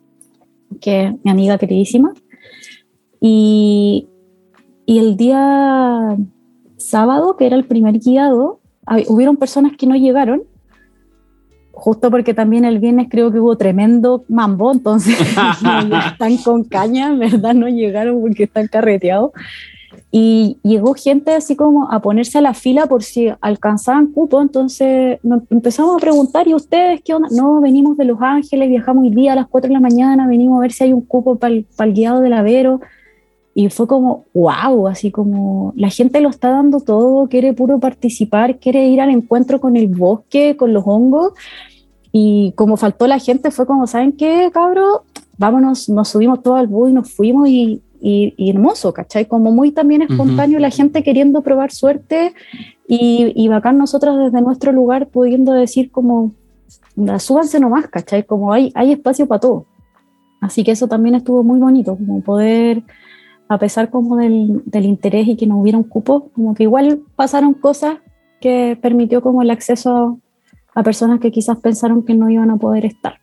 que 0.81 1.05
es 1.05 1.13
mi 1.23 1.31
amiga 1.31 1.57
queridísima. 1.57 2.13
Y, 3.19 4.07
y 4.85 4.99
el 4.99 5.17
día 5.17 6.17
sábado, 6.77 7.37
que 7.37 7.45
era 7.45 7.55
el 7.55 7.65
primer 7.65 7.99
guiado, 7.99 8.59
hubieron 9.07 9.37
personas 9.37 9.73
que 9.77 9.87
no 9.87 9.95
llegaron, 9.95 10.43
justo 11.71 12.11
porque 12.11 12.33
también 12.33 12.65
el 12.65 12.79
viernes 12.79 13.07
creo 13.09 13.31
que 13.31 13.39
hubo 13.39 13.57
tremendo 13.57 14.25
mambo, 14.29 14.71
entonces 14.71 15.17
están 16.11 16.37
con 16.43 16.63
caña, 16.63 17.13
¿verdad? 17.15 17.53
No 17.53 17.67
llegaron 17.67 18.21
porque 18.21 18.43
están 18.43 18.67
carreteados. 18.67 19.31
Y 20.15 20.59
llegó 20.61 20.93
gente 20.93 21.33
así 21.33 21.55
como 21.55 21.91
a 21.91 21.99
ponerse 21.99 22.37
a 22.37 22.41
la 22.41 22.53
fila 22.53 22.85
por 22.85 23.01
si 23.01 23.29
alcanzaban 23.41 24.11
cupo, 24.11 24.43
entonces 24.43 25.19
empezamos 25.49 25.95
a 25.95 25.97
preguntar, 25.97 26.47
¿y 26.47 26.53
ustedes 26.53 27.01
qué 27.03 27.15
onda? 27.15 27.29
No, 27.31 27.59
venimos 27.61 27.97
de 27.97 28.05
Los 28.05 28.21
Ángeles, 28.21 28.69
viajamos 28.69 29.05
hoy 29.05 29.09
día 29.09 29.33
a 29.33 29.35
las 29.35 29.47
4 29.47 29.69
de 29.69 29.73
la 29.73 29.79
mañana, 29.79 30.27
venimos 30.27 30.59
a 30.59 30.61
ver 30.61 30.71
si 30.71 30.83
hay 30.83 30.93
un 30.93 31.01
cupo 31.01 31.37
para 31.37 31.55
el, 31.55 31.65
el 31.79 31.93
guiado 31.93 32.21
del 32.21 32.33
Avero. 32.33 32.79
Y 33.55 33.69
fue 33.69 33.87
como, 33.87 34.25
wow, 34.35 34.87
así 34.87 35.09
como 35.09 35.73
la 35.75 35.89
gente 35.89 36.21
lo 36.21 36.29
está 36.29 36.51
dando 36.51 36.79
todo, 36.79 37.27
quiere 37.27 37.53
puro 37.53 37.79
participar, 37.79 38.59
quiere 38.59 38.85
ir 38.85 39.01
al 39.01 39.09
encuentro 39.09 39.59
con 39.59 39.75
el 39.75 39.87
bosque, 39.87 40.55
con 40.55 40.73
los 40.73 40.83
hongos. 40.85 41.33
Y 42.11 42.53
como 42.55 42.77
faltó 42.77 43.07
la 43.07 43.17
gente, 43.17 43.49
fue 43.49 43.65
como, 43.65 43.87
¿saben 43.87 44.11
qué, 44.11 44.51
cabrón? 44.53 44.99
Vámonos, 45.39 45.89
nos 45.89 46.09
subimos 46.09 46.43
todo 46.43 46.53
al 46.53 46.67
bus 46.67 46.91
y 46.91 46.93
nos 46.93 47.11
fuimos 47.11 47.49
y, 47.49 47.81
y, 48.05 48.49
hermoso, 48.49 48.93
¿cachai? 48.93 49.27
Como 49.27 49.51
muy 49.51 49.71
también 49.71 50.01
espontáneo, 50.01 50.59
la 50.59 50.69
gente 50.69 51.03
queriendo 51.03 51.41
probar 51.41 51.71
suerte 51.71 52.33
y, 52.85 53.31
y 53.33 53.47
bacán 53.47 53.77
nosotros 53.77 54.17
desde 54.17 54.41
nuestro 54.41 54.73
lugar 54.73 55.07
pudiendo 55.07 55.53
decir 55.53 55.89
como, 55.89 56.33
súbanse 57.19 57.61
nomás, 57.61 57.87
¿cachai? 57.87 58.25
Como 58.25 58.51
hay, 58.51 58.71
hay 58.75 58.91
espacio 58.91 59.25
para 59.25 59.39
todo. 59.39 59.65
Así 60.41 60.65
que 60.65 60.71
eso 60.71 60.89
también 60.89 61.15
estuvo 61.15 61.43
muy 61.43 61.59
bonito, 61.61 61.95
como 61.95 62.19
poder 62.21 62.83
a 63.47 63.59
pesar 63.59 63.89
como 63.89 64.17
del, 64.17 64.63
interés 64.73 65.27
y 65.27 65.35
que 65.35 65.45
no 65.45 65.59
hubiera 65.59 65.77
un 65.77 65.83
cupo, 65.83 66.29
como 66.33 66.55
que 66.55 66.63
igual 66.63 67.01
pasaron 67.15 67.53
cosas 67.53 67.99
que 68.41 68.77
permitió 68.81 69.21
como 69.21 69.41
el 69.41 69.51
acceso 69.51 70.19
a, 70.73 70.83
personas 70.83 71.19
que 71.19 71.31
quizás 71.31 71.57
pensaron 71.57 72.03
que 72.03 72.15
no 72.15 72.29
iban 72.29 72.49
a 72.49 72.57
poder 72.57 72.85
estar. 72.85 73.19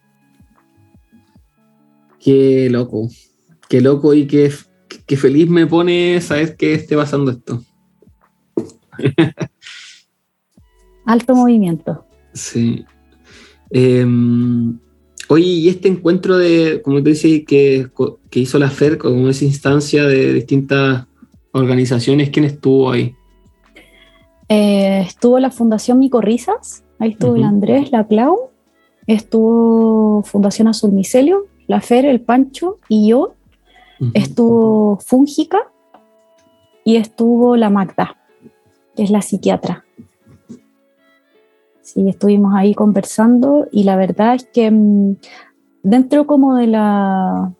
Qué 2.20 2.68
loco, 2.70 3.08
qué 3.68 3.80
loco 3.80 4.14
y 4.14 4.26
qué, 4.26 4.50
qué 5.10 5.16
feliz 5.16 5.50
me 5.50 5.66
pone 5.66 6.20
saber 6.20 6.54
que 6.54 6.72
esté 6.72 6.94
pasando 6.94 7.32
esto. 7.32 7.60
Alto 11.04 11.34
movimiento. 11.34 12.04
Sí. 12.32 12.84
Em, 13.70 14.78
Oye, 15.28 15.46
y 15.46 15.68
este 15.68 15.88
encuentro 15.88 16.38
de, 16.38 16.80
como 16.84 17.02
te 17.02 17.10
decía, 17.10 17.44
que, 17.44 17.88
que 18.30 18.38
hizo 18.38 18.60
la 18.60 18.70
FER, 18.70 18.98
como 18.98 19.28
esa 19.28 19.44
instancia 19.44 20.04
de 20.04 20.32
distintas 20.32 21.08
organizaciones, 21.50 22.30
¿quién 22.30 22.44
estuvo 22.44 22.92
ahí? 22.92 23.16
Eh, 24.48 25.00
estuvo 25.00 25.40
la 25.40 25.50
Fundación 25.50 25.98
Micorrizas, 25.98 26.84
ahí 27.00 27.10
estuvo 27.10 27.34
el 27.34 27.42
Andrés, 27.42 27.90
la 27.90 28.06
Clau, 28.06 28.50
estuvo 29.08 30.22
Fundación 30.22 30.68
Azul 30.68 30.92
Micelio, 30.92 31.46
la 31.66 31.80
FER, 31.80 32.04
el 32.04 32.20
Pancho 32.20 32.78
y 32.88 33.08
yo, 33.08 33.34
estuvo 34.14 34.98
Fúngica 34.98 35.58
y 36.84 36.96
estuvo 36.96 37.56
la 37.56 37.70
Magda, 37.70 38.16
que 38.96 39.02
es 39.02 39.10
la 39.10 39.22
psiquiatra. 39.22 39.84
Sí, 41.82 42.08
estuvimos 42.08 42.54
ahí 42.54 42.74
conversando 42.74 43.66
y 43.72 43.84
la 43.84 43.96
verdad 43.96 44.36
es 44.36 44.44
que 44.44 44.70
mm, 44.70 45.16
dentro 45.82 46.26
como 46.26 46.54
de 46.56 46.66
la 46.68 47.52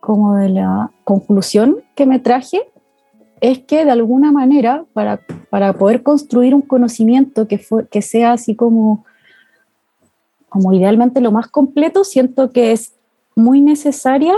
como 0.00 0.36
de 0.36 0.48
la 0.48 0.90
conclusión 1.04 1.82
que 1.94 2.06
me 2.06 2.18
traje 2.18 2.62
es 3.40 3.58
que 3.60 3.84
de 3.84 3.90
alguna 3.90 4.32
manera 4.32 4.84
para, 4.92 5.20
para 5.50 5.74
poder 5.74 6.02
construir 6.02 6.54
un 6.54 6.62
conocimiento 6.62 7.46
que, 7.46 7.58
fue, 7.58 7.86
que 7.88 8.02
sea 8.02 8.32
así 8.32 8.54
como, 8.54 9.04
como 10.48 10.72
idealmente 10.72 11.20
lo 11.20 11.32
más 11.32 11.48
completo, 11.48 12.04
siento 12.04 12.52
que 12.52 12.72
es 12.72 12.94
muy 13.36 13.60
necesaria 13.60 14.34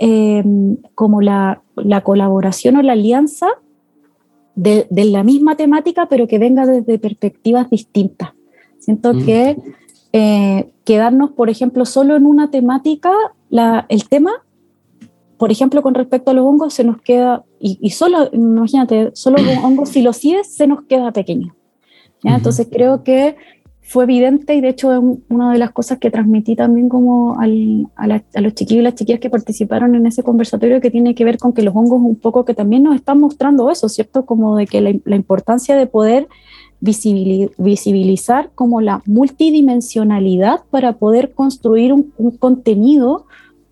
em, 0.00 0.76
como 0.94 1.20
la, 1.20 1.62
la, 1.76 2.02
colaboración 2.02 2.76
o 2.76 2.82
la 2.82 2.92
alianza 2.92 3.48
de, 4.54 4.86
de, 4.90 5.04
la 5.04 5.22
misma 5.24 5.56
temática, 5.56 6.06
pero 6.08 6.26
que 6.26 6.38
venga 6.38 6.66
desde 6.66 6.98
perspectivas 6.98 7.70
distintas. 7.70 8.30
Siento 8.78 9.14
mm. 9.14 9.24
que 9.24 9.56
eh, 10.12 10.70
quedarnos, 10.84 11.32
por 11.32 11.50
ejemplo, 11.50 11.84
solo 11.84 12.16
en 12.16 12.26
una 12.26 12.50
temática, 12.50 13.12
la, 13.50 13.86
el 13.88 14.08
tema, 14.08 14.44
por 15.38 15.50
ejemplo, 15.50 15.82
con 15.82 15.94
respecto 15.94 16.30
a 16.30 16.34
los 16.34 16.44
hongos, 16.44 16.74
se 16.74 16.84
nos 16.84 17.00
queda, 17.00 17.44
y, 17.58 17.90
solo, 17.90 18.28
imagínate, 18.32 19.10
solo 19.14 19.36
con 19.36 19.64
hongos 19.64 19.88
silocides 19.88 20.54
se 20.54 20.66
nos 20.66 20.84
queda 20.84 21.12
pequeño. 21.12 21.56
Entonces 22.22 22.68
creo 22.70 23.02
que 23.02 23.36
fue 23.86 24.04
evidente 24.04 24.54
y 24.54 24.60
de 24.60 24.70
hecho 24.70 24.92
es 24.92 25.00
una 25.28 25.52
de 25.52 25.58
las 25.58 25.70
cosas 25.70 25.98
que 25.98 26.10
transmití 26.10 26.56
también 26.56 26.88
como 26.88 27.38
al, 27.38 27.86
a, 27.96 28.40
los 28.40 28.54
chiquillos 28.54 28.80
y 28.80 28.84
las 28.84 28.94
chiquillas 28.94 29.20
que 29.20 29.30
participaron 29.30 29.94
en 29.94 30.06
ese 30.06 30.22
conversatorio 30.22 30.80
que 30.80 30.90
tiene 30.90 31.14
que 31.14 31.24
ver 31.24 31.38
con 31.38 31.52
que 31.52 31.62
los 31.62 31.76
hongos 31.76 32.00
un 32.00 32.16
poco 32.16 32.44
que 32.44 32.54
también 32.54 32.82
nos 32.82 32.96
están 32.96 33.20
mostrando 33.20 33.70
eso, 33.70 33.88
¿cierto? 33.88 34.24
Como 34.24 34.56
de 34.56 34.66
que 34.66 34.80
la, 34.80 34.92
la 35.04 35.16
importancia 35.16 35.76
de 35.76 35.86
poder 35.86 36.28
visibilizar 36.80 38.50
como 38.54 38.80
la 38.80 39.02
multidimensionalidad 39.06 40.60
para 40.70 40.94
poder 40.94 41.32
construir 41.32 41.92
un, 41.92 42.12
contenido 42.38 43.26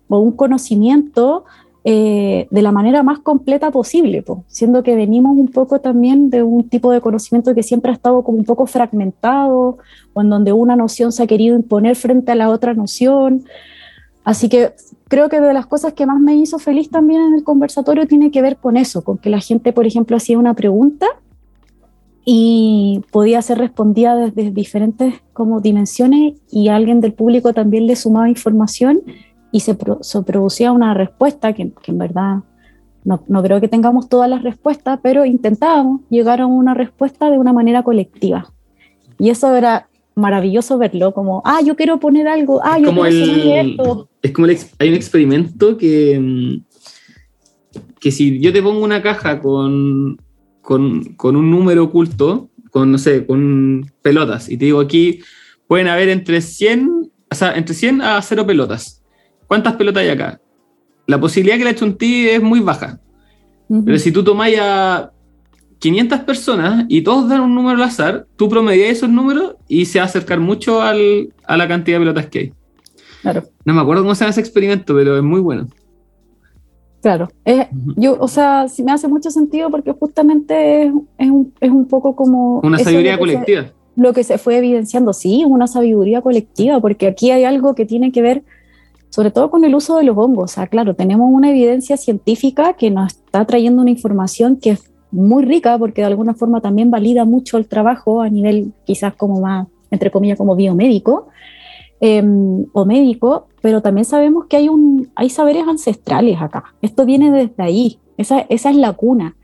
o 0.07 0.19
un 0.19 0.31
conocimiento 0.31 1.45
eh, 1.85 2.47
de 2.49 2.61
la 2.61 2.71
manera 2.71 3.03
más 3.03 3.19
completa 3.19 3.69
posible, 3.69 4.23
siendo 4.47 4.83
que 4.83 4.95
venimos 4.95 5.37
un 5.37 5.49
poco 5.49 5.81
también 5.81 6.29
de 6.29 6.41
un 6.41 6.69
tipo 6.69 6.91
de 6.91 7.01
conocimiento 7.01 7.53
que 7.53 7.61
siempre 7.61 7.91
ha 7.91 7.93
estado 7.93 8.23
como 8.23 8.37
un 8.37 8.45
poco 8.45 8.65
fragmentado 8.67 9.77
o 10.13 10.21
en 10.21 10.29
donde 10.29 10.53
una 10.53 10.77
noción 10.77 11.11
se 11.11 11.23
ha 11.23 11.27
querido 11.27 11.57
imponer 11.57 11.97
frente 11.97 12.31
a 12.31 12.35
la 12.35 12.49
otra 12.49 12.73
noción. 12.73 13.43
Así 14.23 14.47
que 14.47 14.71
creo 15.09 15.27
que 15.27 15.41
de 15.41 15.53
las 15.53 15.65
cosas 15.65 15.91
que 15.91 16.05
más 16.05 16.21
me 16.21 16.35
hizo 16.37 16.57
feliz 16.57 16.89
también 16.89 17.21
en 17.21 17.33
el 17.33 17.43
conversatorio 17.43 18.07
tiene 18.07 18.31
que 18.31 18.41
ver 18.41 18.55
con 18.55 18.77
eso, 18.77 19.03
con 19.03 19.17
que 19.17 19.29
la 19.29 19.41
gente, 19.41 19.73
por 19.73 19.85
ejemplo, 19.85 20.15
hacía 20.15 20.39
una 20.39 20.53
pregunta 20.53 21.07
y 22.23 23.01
podía 23.11 23.41
ser 23.41 23.57
respondida 23.57 24.15
desde 24.15 24.51
diferentes 24.51 25.15
como 25.33 25.59
dimensiones 25.59 26.35
y 26.49 26.69
alguien 26.69 27.01
del 27.01 27.11
público 27.11 27.51
también 27.53 27.87
le 27.87 27.97
sumaba 27.97 28.29
información 28.29 29.01
y 29.53 29.61
se, 29.61 29.75
producía 29.75 30.73
una 30.73 30.93
respuesta 30.93 31.53
que, 31.53 31.71
en 31.85 31.97
verdad 31.97 32.39
no, 33.05 33.23
no, 33.27 33.41
creo 33.41 33.61
que 33.61 33.69
tengamos 33.69 34.09
todas 34.09 34.29
las 34.29 34.43
respuestas, 34.43 34.99
pero 35.01 35.23
intentábamos 35.23 36.01
llegar 36.09 36.41
a 36.41 36.45
una 36.45 36.73
respuesta 36.73 37.29
de 37.29 37.37
una 37.37 37.53
manera 37.53 37.83
colectiva. 37.83 38.51
Y 39.17 39.29
eso 39.29 39.55
era 39.55 39.87
maravilloso 40.15 40.77
verlo, 40.77 41.13
como, 41.13 41.41
ah, 41.45 41.61
yo 41.65 41.75
quiero 41.75 41.99
poner 41.99 42.27
algo, 42.27 42.59
ah, 42.63 42.77
yo 42.79 42.91
quiero 42.91 43.05
el, 43.05 43.71
esto. 43.71 44.09
Es 44.21 44.31
como 44.31 44.47
hay 44.47 44.89
un 44.89 44.95
experimento 44.95 45.77
que, 45.77 46.19
mm, 46.19 47.79
que 47.99 48.11
si 48.11 48.41
yo 48.41 48.51
te 48.51 48.61
pongo 48.61 48.83
una 48.83 49.01
caja 49.01 49.39
con 49.39 50.17
con, 50.63 51.35
un 51.35 51.51
número 51.51 51.83
oculto, 51.83 52.49
con, 52.71 52.91
no 52.91 52.97
sé, 52.97 53.25
con 53.27 53.91
pelotas, 54.01 54.49
y 54.49 54.57
te 54.57 54.65
digo 54.65 54.79
aquí 54.79 55.19
pueden 55.67 55.87
haber 55.87 56.09
entre 56.09 56.41
100, 56.41 57.11
o 57.29 57.35
sea, 57.35 57.53
entre 57.55 57.75
100 57.75 58.01
a 58.01 58.21
0 58.21 58.45
pelotas. 58.45 59.02
¿Cuántas 59.53 59.75
pelotas 59.75 60.01
hay 60.01 60.09
acá? 60.09 60.41
La 61.05 61.19
posibilidad 61.19 61.59
que 61.59 61.63
la 61.63 61.75
chuntí 61.75 62.27
es 62.27 62.41
muy 62.41 62.59
baja. 62.59 62.99
Pero 63.85 63.99
si 63.99 64.11
tú 64.11 64.23
tomas 64.23 64.49
a 64.59 65.11
500 65.77 66.21
personas 66.21 66.85
y 66.89 67.03
todos 67.03 67.29
dan 67.29 67.41
un 67.41 67.53
número 67.53 67.77
al 67.77 67.83
azar, 67.83 68.25
tú 68.35 68.49
promedias 68.49 68.89
esos 68.89 69.09
números 69.09 69.53
y 69.67 69.85
se 69.85 69.99
va 69.99 70.05
a 70.05 70.07
acercar 70.07 70.39
mucho 70.39 70.81
al, 70.81 71.31
a 71.45 71.55
la 71.55 71.67
cantidad 71.67 71.97
de 71.97 72.01
pelotas 72.01 72.25
que 72.29 72.39
hay. 72.39 72.53
Claro. 73.21 73.43
No 73.63 73.75
me 73.75 73.81
acuerdo 73.81 74.01
cómo 74.01 74.15
se 74.15 74.21
llama 74.21 74.31
ese 74.31 74.39
experimento, 74.39 74.95
pero 74.95 75.17
es 75.17 75.23
muy 75.23 75.39
bueno. 75.39 75.67
Claro, 77.03 77.27
yo, 77.95 78.17
o 78.19 78.27
sea, 78.27 78.67
sí 78.69 78.81
me 78.81 78.91
hace 78.91 79.07
mucho 79.07 79.29
sentido 79.29 79.69
porque 79.69 79.91
justamente 79.91 80.85
es, 81.19 81.29
un, 81.29 81.53
es 81.61 81.69
un, 81.69 81.87
poco 81.87 82.15
como... 82.15 82.59
Una 82.61 82.79
sabiduría 82.79 83.19
colectiva. 83.19 83.65
lo 83.95 84.13
que 84.13 84.23
se 84.23 84.39
fue 84.39 84.57
evidenciando, 84.57 85.13
sí, 85.13 85.45
una 85.45 85.67
sabiduría 85.67 86.23
colectiva, 86.23 86.79
porque 86.79 87.05
aquí 87.05 87.29
hay 87.29 87.43
algo 87.43 87.75
que 87.75 87.85
tiene 87.85 88.11
que 88.11 88.23
ver 88.23 88.43
sobre 89.13 89.29
todo 89.29 89.51
con 89.51 89.63
el 89.63 89.75
uso 89.75 89.97
de 89.97 90.03
los 90.03 90.17
hongos. 90.17 90.51
O 90.51 90.53
sea, 90.53 90.67
claro, 90.67 90.95
tenemos 90.95 91.29
una 91.31 91.51
evidencia 91.51 91.97
científica 91.97 92.73
que 92.73 92.89
nos 92.89 93.13
está 93.13 93.45
trayendo 93.45 93.81
una 93.81 93.91
información 93.91 94.57
que 94.57 94.71
es 94.71 94.91
muy 95.11 95.43
rica 95.45 95.77
porque 95.77 96.01
de 96.01 96.07
alguna 96.07 96.33
forma 96.33 96.61
también 96.61 96.89
valida 96.89 97.23
mucho 97.23 97.57
el 97.57 97.67
trabajo 97.67 98.21
a 98.21 98.29
nivel 98.29 98.73
quizás 98.85 99.13
como 99.13 99.39
más, 99.41 99.67
entre 99.91 100.09
comillas, 100.09 100.37
como 100.37 100.55
biomédico, 100.55 101.27
Em, 102.05 102.65
o 102.73 102.83
médico, 102.83 103.47
pero 103.61 103.81
también 103.81 104.03
sabemos 104.03 104.47
que 104.47 104.57
hay, 104.57 104.67
un, 104.67 105.09
hay 105.15 105.29
saberes 105.29 105.65
ancestrales 105.65 106.41
acá. 106.41 106.75
Esto 106.81 107.05
viene 107.05 107.31
desde 107.31 107.63
ahí, 107.63 107.97
esa, 108.17 108.41
esa 108.49 108.71
es 108.71 108.75
la 108.75 108.91
cuna. 108.91 109.37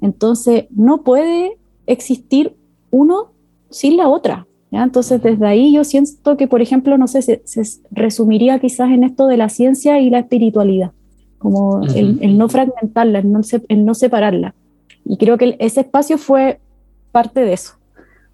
Entonces, 0.00 0.64
no 0.70 1.02
puede 1.02 1.58
existir 1.86 2.56
uno 2.90 3.32
sin 3.68 3.98
la 3.98 4.08
otra. 4.08 4.46
¿Ya? 4.76 4.82
Entonces, 4.84 5.22
desde 5.22 5.46
ahí 5.46 5.72
yo 5.72 5.84
siento 5.84 6.36
que, 6.36 6.46
por 6.46 6.60
ejemplo, 6.60 6.98
no 6.98 7.06
sé, 7.06 7.22
se, 7.22 7.62
resumiría 7.90 8.58
quizás 8.58 8.90
en 8.90 9.04
esto 9.04 9.26
de 9.26 9.36
la 9.36 9.48
ciencia 9.48 9.98
y 10.00 10.10
la 10.10 10.20
espiritualidad, 10.20 10.92
como 11.38 11.82
el, 11.82 12.36
no 12.36 12.48
fragmentarla, 12.48 13.20
el 13.20 13.32
no, 13.32 13.40
el 13.68 13.84
no 13.84 13.94
separarla. 13.94 14.54
Y 15.04 15.16
creo 15.16 15.38
que 15.38 15.56
ese 15.58 15.80
espacio 15.80 16.18
fue 16.18 16.60
parte 17.12 17.40
de 17.40 17.54
eso. 17.54 17.74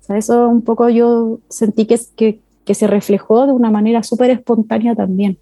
O 0.00 0.04
sea, 0.04 0.16
eso 0.16 0.48
un 0.48 0.62
poco 0.62 0.88
yo 0.88 1.38
sentí 1.48 1.86
que, 1.86 1.98
que, 2.16 2.40
que 2.64 2.74
se 2.74 2.86
reflejó 2.86 3.46
de 3.46 3.52
una 3.52 3.70
manera 3.70 4.02
súper 4.02 4.30
espontánea 4.30 4.94
también. 4.94 5.38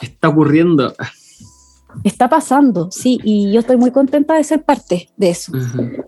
Está 0.00 0.28
ocurriendo. 0.28 0.92
Está 2.02 2.28
pasando, 2.28 2.90
sí, 2.90 3.20
y 3.22 3.52
yo 3.52 3.60
estoy 3.60 3.76
muy 3.76 3.90
contenta 3.90 4.34
de 4.34 4.44
ser 4.44 4.64
parte 4.64 5.10
de 5.16 5.30
eso, 5.30 5.52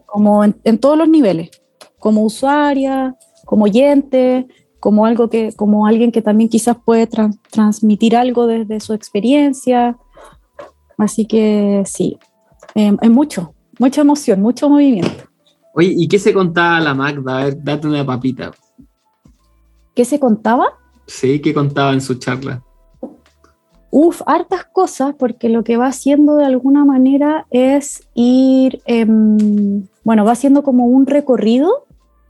como 0.04 0.42
en, 0.42 0.78
todos 0.78 0.98
los 0.98 1.08
niveles, 1.08 1.50
como 1.98 2.22
usuaria, 2.22 3.16
como 3.44 3.64
oyente, 3.64 4.46
como 4.80 5.06
algo 5.06 5.28
que, 5.28 5.52
como 5.52 5.86
alguien 5.86 6.12
que 6.12 6.22
también 6.22 6.48
quizás 6.48 6.76
puede 6.84 7.08
transmitir 7.50 8.16
algo 8.16 8.46
desde 8.46 8.80
su 8.80 8.92
experiencia. 8.92 9.96
Así 10.98 11.26
que 11.26 11.82
sí, 11.86 12.18
eh, 12.74 12.96
es 13.00 13.10
mucho, 13.10 13.54
mucha 13.78 14.02
emoción, 14.02 14.40
mucho 14.40 14.68
movimiento. 14.68 15.24
Oye, 15.74 15.92
¿y 15.96 16.08
qué 16.08 16.18
se 16.18 16.32
contaba 16.32 16.80
la 16.80 16.94
Magda? 16.94 17.38
A 17.38 17.44
ver, 17.44 17.62
date 17.62 17.86
una 17.86 18.04
papita. 18.04 18.50
¿Qué 19.94 20.04
se 20.04 20.20
contaba? 20.20 20.66
Sí, 21.06 21.40
¿qué 21.40 21.54
contaba 21.54 21.92
en 21.92 22.00
su 22.00 22.14
charla? 22.14 22.62
Uf, 23.90 24.20
hartas 24.26 24.64
cosas, 24.64 25.14
porque 25.18 25.48
lo 25.48 25.64
que 25.64 25.76
va 25.76 25.86
haciendo 25.86 26.36
de 26.36 26.44
alguna 26.44 26.84
manera 26.84 27.46
es 27.50 28.06
ir, 28.14 28.82
em, 28.84 29.86
bueno, 30.04 30.24
va 30.24 30.32
haciendo 30.32 30.62
como 30.62 30.86
un 30.86 31.06
recorrido, 31.06 31.85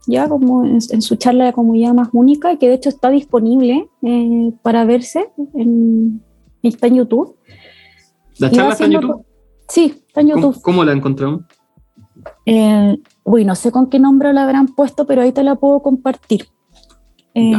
ya 0.07 0.27
como 0.29 0.65
en, 0.65 0.81
su 0.81 1.15
charla 1.17 1.51
como 1.51 1.75
ya 1.75 1.93
más 1.93 2.09
única, 2.13 2.57
que 2.57 2.69
de 2.69 2.75
hecho 2.75 2.89
está 2.89 3.09
disponible 3.09 3.89
eh, 4.01 4.51
para 4.61 4.85
verse, 4.85 5.29
en, 5.53 6.21
está 6.63 6.87
en 6.87 6.95
YouTube. 6.95 7.35
¿La 8.39 8.49
charla 8.49 8.71
está 8.71 8.85
en 8.85 8.91
YouTube? 8.91 9.25
Sí, 9.67 10.01
está 10.07 10.21
en 10.21 10.29
YouTube. 10.29 10.61
¿Cómo, 10.61 10.83
la 10.85 10.93
encontramos? 10.93 11.41
Eh, 12.45 12.97
uy, 13.23 13.45
no 13.45 13.55
sé 13.55 13.71
con 13.71 13.89
qué 13.89 13.99
nombre 13.99 14.31
la 14.33 14.43
habrán 14.43 14.67
puesto, 14.67 15.05
pero 15.05 15.21
ahí 15.21 15.33
te 15.33 15.43
la 15.43 15.55
puedo 15.55 15.81
compartir. 15.81 16.47
Eh, 17.33 17.51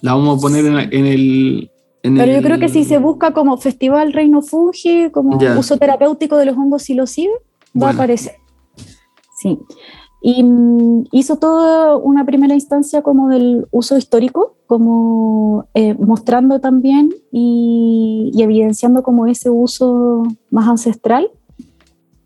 la 0.00 0.14
vamos 0.14 0.38
a 0.38 0.40
poner 0.40 0.64
en, 0.64 1.06
el... 1.06 1.70
pero 2.02 2.32
yo 2.32 2.42
creo 2.42 2.58
que 2.58 2.68
si 2.68 2.82
se 2.82 2.98
busca 2.98 3.32
como 3.32 3.56
Festival 3.58 4.12
Reino 4.12 4.42
Fungi, 4.42 5.10
como 5.10 5.38
uso 5.56 5.76
terapéutico 5.76 6.36
de 6.36 6.46
los 6.46 6.56
hongos 6.56 6.82
psilocibe, 6.82 7.32
va 7.80 7.90
a 7.90 7.92
aparecer. 7.92 8.34
Sí. 9.36 9.58
Y 10.20 10.42
mm, 10.42 11.06
hizo 11.12 11.36
toda 11.36 11.96
una 11.96 12.24
primera 12.24 12.54
instancia 12.54 13.02
como 13.02 13.28
del 13.28 13.66
uso 13.70 13.96
histórico, 13.96 14.56
como 14.66 15.66
eh, 15.74 15.94
mostrando 15.94 16.60
también 16.60 17.10
y, 17.32 18.30
y, 18.34 18.42
evidenciando 18.42 19.02
como 19.02 19.26
ese 19.26 19.50
uso 19.50 20.24
más 20.50 20.68
ancestral, 20.68 21.30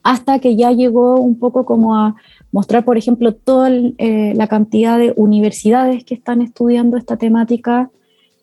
hasta 0.02 0.38
que 0.38 0.54
ya 0.54 0.70
llegó 0.72 1.16
un 1.16 1.38
poco 1.38 1.64
como 1.64 1.96
a 1.96 2.16
mostrar, 2.54 2.84
por 2.84 2.96
ejemplo, 2.96 3.34
toda 3.34 3.68
eh, 3.68 4.32
la 4.36 4.46
cantidad 4.46 4.96
de 4.96 5.12
universidades 5.16 6.04
que 6.04 6.14
están 6.14 6.40
estudiando 6.40 6.96
esta 6.96 7.16
temática, 7.16 7.90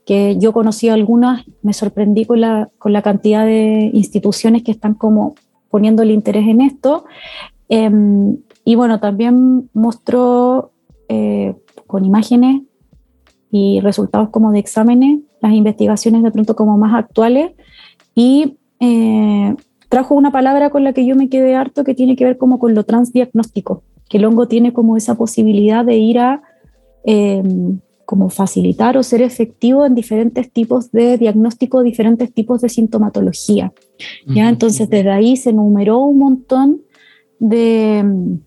que 0.06 0.38
yo 0.38 0.52
conocí 0.52 0.90
algunas, 0.90 1.46
me 1.62 1.72
sorprendí 1.72 2.26
con 2.26 2.42
la, 2.42 2.70
con 2.78 2.92
la 2.92 3.04
cantidad 3.04 3.46
de 3.46 3.90
instituciones 3.94 4.64
que 4.64 4.72
están 4.72 4.96
como 4.96 5.36
poniendo 5.70 6.04
el 6.04 6.12
interés 6.12 6.46
en 6.48 6.60
esto. 6.60 7.06
Em, 7.70 8.36
y 8.64 8.76
bueno, 8.76 9.00
también 9.00 9.70
mostró 9.74 10.72
eh, 11.10 11.56
con 11.88 12.06
imágenes 12.06 12.62
y 13.52 13.80
resultados 13.82 14.30
como 14.30 14.52
de 14.52 14.60
exámenes, 14.60 15.20
las 15.42 15.54
investigaciones 15.54 16.24
de 16.24 16.32
pronto 16.32 16.56
como 16.56 16.78
más 16.78 16.94
actuales 16.94 17.52
y 18.16 18.58
eh, 18.80 19.56
trajo 19.90 20.16
una 20.16 20.32
palabra 20.32 20.70
con 20.70 20.84
la 20.84 20.94
que 20.94 21.06
yo 21.06 21.16
me 21.16 21.30
quedé 21.30 21.56
harto 21.56 21.84
que 21.84 21.94
tiene 21.94 22.16
que 22.16 22.26
ver 22.26 22.38
como 22.38 22.60
con 22.60 22.76
lo 22.76 22.84
transdiagnóstico 22.84 23.84
que 24.12 24.18
el 24.18 24.26
hongo 24.26 24.48
tiene 24.50 24.74
como 24.74 24.98
esa 24.98 25.16
posibilidad 25.16 25.86
de 25.86 25.96
ir 25.96 26.20
a 26.20 26.44
em, 27.06 27.80
como 28.04 28.30
facilitar 28.30 28.98
o 28.98 29.04
ser 29.04 29.22
efectivo 29.22 29.86
en 29.86 29.96
diferentes 29.96 30.52
tipos 30.52 30.92
de 30.92 31.18
diagnóstico, 31.18 31.82
diferentes 31.82 32.34
tipos 32.34 32.60
de 32.60 32.68
sintomatología. 32.68 33.72
¿ya? 34.28 34.50
Entonces, 34.50 34.90
desde 34.90 35.10
ahí 35.10 35.38
se 35.38 35.52
enumeró 35.52 36.00
un 36.00 36.18
montón 36.18 36.82
de 37.40 38.00
em, 38.00 38.42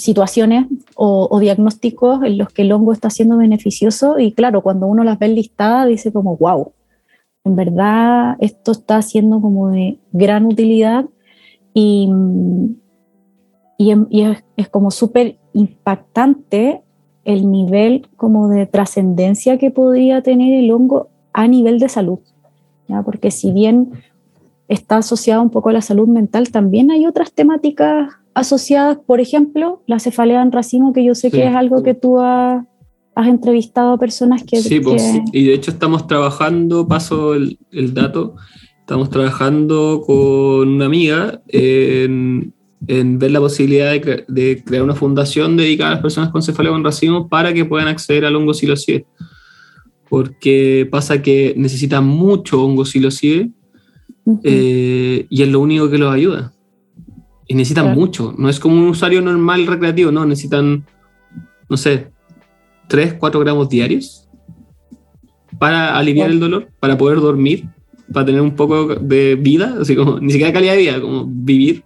situaciones 0.00 0.66
o, 0.94 1.38
diagnósticos 1.40 2.22
en 2.24 2.38
los 2.38 2.48
que 2.48 2.62
el 2.62 2.72
hongo 2.72 2.94
está 2.94 3.10
siendo 3.10 3.36
beneficioso 3.36 4.18
y 4.18 4.32
claro, 4.32 4.62
cuando 4.62 4.86
uno 4.86 5.04
las 5.04 5.18
ve 5.18 5.28
listadas 5.28 5.88
dice 5.88 6.10
como, 6.10 6.38
wow, 6.38 6.72
en 7.44 7.54
verdad 7.54 8.36
esto 8.40 8.72
está 8.72 9.02
siendo 9.02 9.42
como 9.42 9.68
de 9.68 9.98
gran 10.12 10.46
utilidad 10.46 11.04
y, 11.74 12.08
y, 13.76 13.92
es, 14.56 14.68
como 14.70 14.90
súper 14.90 15.36
impactante 15.52 16.82
el 17.24 17.50
nivel 17.50 18.08
como 18.16 18.48
de 18.48 18.66
trascendencia 18.66 19.58
que 19.58 19.70
podría 19.70 20.22
tener 20.22 20.64
el 20.64 20.70
hongo 20.70 21.08
a 21.34 21.46
nivel 21.46 21.78
de 21.78 21.90
salud, 21.90 22.20
¿ya? 22.88 23.02
porque 23.02 23.30
si 23.30 23.52
bien 23.52 23.92
está 24.66 24.96
asociado 24.96 25.42
un 25.42 25.50
poco 25.50 25.68
a 25.68 25.74
la 25.74 25.82
salud 25.82 26.08
mental, 26.08 26.50
también 26.50 26.90
hay 26.90 27.06
otras 27.06 27.32
temáticas 27.32 28.19
asociadas, 28.34 28.98
por 29.06 29.20
ejemplo, 29.20 29.82
la 29.86 29.98
cefalea 29.98 30.42
en 30.42 30.52
racimo, 30.52 30.92
que 30.92 31.04
yo 31.04 31.14
sé 31.14 31.30
que 31.30 31.46
es 31.46 31.54
algo 31.54 31.82
que 31.82 31.94
tú 31.94 32.20
has, 32.20 32.64
entrevistado 33.16 33.92
a 33.92 33.98
personas 33.98 34.44
que... 34.44 34.62
Sí, 34.62 34.80
pues, 34.80 35.20
y 35.32 35.44
de 35.44 35.52
hecho 35.52 35.70
estamos 35.70 36.06
trabajando, 36.06 36.88
paso 36.88 37.34
el, 37.34 37.58
el 37.70 37.92
dato, 37.92 38.36
estamos 38.78 39.10
trabajando 39.10 40.02
con 40.06 40.68
una 40.68 40.86
amiga 40.86 41.42
en 41.48 42.54
en 42.86 43.18
ver 43.18 43.30
la 43.30 43.40
posibilidad 43.40 43.92
de, 43.92 44.62
crear 44.64 44.82
una 44.82 44.94
fundación 44.94 45.56
dedicada 45.56 45.90
a 45.90 45.94
las 45.94 46.02
personas 46.02 46.30
con 46.30 46.42
cefalea 46.42 46.72
con 46.72 46.84
racimo 46.84 47.28
para 47.28 47.52
que 47.52 47.64
puedan 47.64 47.88
acceder 47.88 48.24
al 48.24 48.36
hongo 48.36 48.54
psilocibe. 48.54 49.06
Porque 50.08 50.88
pasa 50.90 51.22
que 51.22 51.54
necesitan 51.56 52.06
mucho 52.06 52.62
hongo 52.62 52.84
psilocibe 52.84 53.50
eh, 54.42 55.26
y 55.28 55.42
es 55.42 55.48
lo 55.48 55.60
único 55.60 55.90
que 55.90 55.98
los 55.98 56.12
ayuda. 56.12 56.52
Y 57.50 57.54
necesitan 57.54 57.86
Claro. 57.86 58.00
mucho. 58.00 58.32
No 58.38 58.48
es 58.48 58.60
como 58.60 58.76
un 58.76 58.88
usuario 58.88 59.20
normal 59.20 59.66
recreativo, 59.66 60.12
no, 60.12 60.24
necesitan, 60.24 60.84
no 61.68 61.76
sé, 61.76 62.06
3, 62.86 63.14
4 63.14 63.40
gramos 63.40 63.68
diarios 63.68 64.28
para 65.58 65.98
aliviar 65.98 66.30
el 66.30 66.38
dolor, 66.38 66.68
para 66.78 66.96
poder 66.96 67.18
dormir, 67.20 67.68
para 68.12 68.24
tener 68.26 68.40
un 68.40 68.54
poco 68.54 68.94
de 68.94 69.34
vida, 69.34 69.76
así 69.80 69.96
como, 69.96 70.20
ni 70.20 70.30
siquiera 70.30 70.52
calidad 70.52 70.74
de 70.74 70.78
vida, 70.78 71.00
como 71.00 71.26
vivir. 71.26 71.82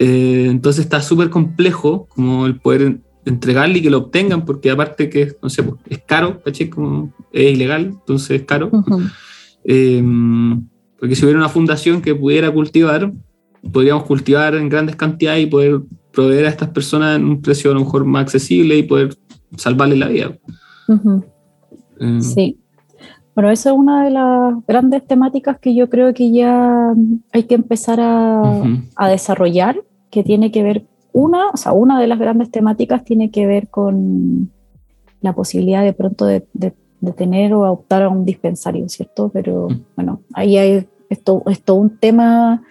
Eh, 0.00 0.46
entonces 0.50 0.84
está 0.84 1.00
súper 1.00 1.30
complejo 1.30 2.06
como 2.08 2.46
el 2.46 2.56
poder 2.58 2.82
en- 2.82 3.02
entregarle 3.24 3.78
y 3.78 3.82
que 3.82 3.90
lo 3.90 3.98
obtengan, 3.98 4.44
porque 4.44 4.70
aparte 4.72 5.08
que, 5.08 5.36
no 5.40 5.48
sé, 5.48 5.62
pues, 5.62 5.76
es 5.88 5.98
caro. 6.04 6.42
Como 6.74 7.12
es 7.32 7.52
ilegal, 7.54 7.84
entonces 8.00 8.40
es 8.40 8.46
caro. 8.46 8.68
Eh, 9.64 10.02
porque 10.98 11.14
si 11.14 11.24
hubiera 11.24 11.38
una 11.38 11.48
fundación 11.48 12.02
que 12.02 12.16
pudiera 12.16 12.50
cultivar, 12.50 13.12
podríamos 13.70 14.04
cultivar 14.04 14.54
en 14.54 14.68
grandes 14.68 14.96
cantidades 14.96 15.44
y 15.44 15.46
poder 15.46 15.80
proveer 16.12 16.46
a 16.46 16.48
estas 16.50 16.68
personas 16.70 17.16
en 17.16 17.24
un 17.24 17.40
precio 17.40 17.70
a 17.70 17.74
lo 17.74 17.80
mejor 17.80 18.04
más 18.04 18.22
accesible 18.22 18.76
y 18.76 18.82
poder 18.82 19.14
salvarles 19.56 19.98
la 19.98 20.08
vida. 20.08 20.32
Ujú. 20.88 21.24
Eh, 22.00 22.20
Sí. 22.20 22.58
Bueno, 23.34 23.50
esa 23.50 23.70
es 23.70 23.76
una 23.76 24.04
de 24.04 24.10
las 24.10 24.54
grandes 24.66 25.06
temáticas 25.06 25.58
que 25.58 25.74
yo 25.74 25.88
creo 25.88 26.12
que 26.12 26.30
ya 26.32 26.92
hay 27.32 27.44
que 27.44 27.54
empezar 27.54 27.98
a, 27.98 28.42
ujú, 28.42 28.82
a 28.94 29.08
desarrollar, 29.08 29.80
que 30.10 30.22
tiene 30.22 30.50
que 30.52 30.62
ver, 30.62 30.84
una, 31.14 31.48
o 31.48 31.56
sea, 31.56 31.72
una 31.72 31.98
de 31.98 32.08
las 32.08 32.18
grandes 32.18 32.50
temáticas 32.50 33.04
tiene 33.04 33.30
que 33.30 33.46
ver 33.46 33.68
con 33.68 34.50
la 35.22 35.32
posibilidad 35.34 35.82
de 35.82 35.94
pronto 35.94 36.26
de, 36.26 36.46
de- 36.52 36.74
de 37.00 37.12
tener 37.12 37.54
o 37.54 37.62
optar 37.72 38.02
a 38.02 38.08
un 38.10 38.24
dispensario, 38.26 38.86
¿cierto? 38.90 39.30
Pero 39.32 39.68
Mm. 39.70 39.80
bueno, 39.96 40.20
ahí 40.34 40.58
hay 40.58 40.86
esto, 41.08 41.42
es 41.46 41.62
todo 41.62 41.78
un 41.78 41.96
tema 41.98 42.62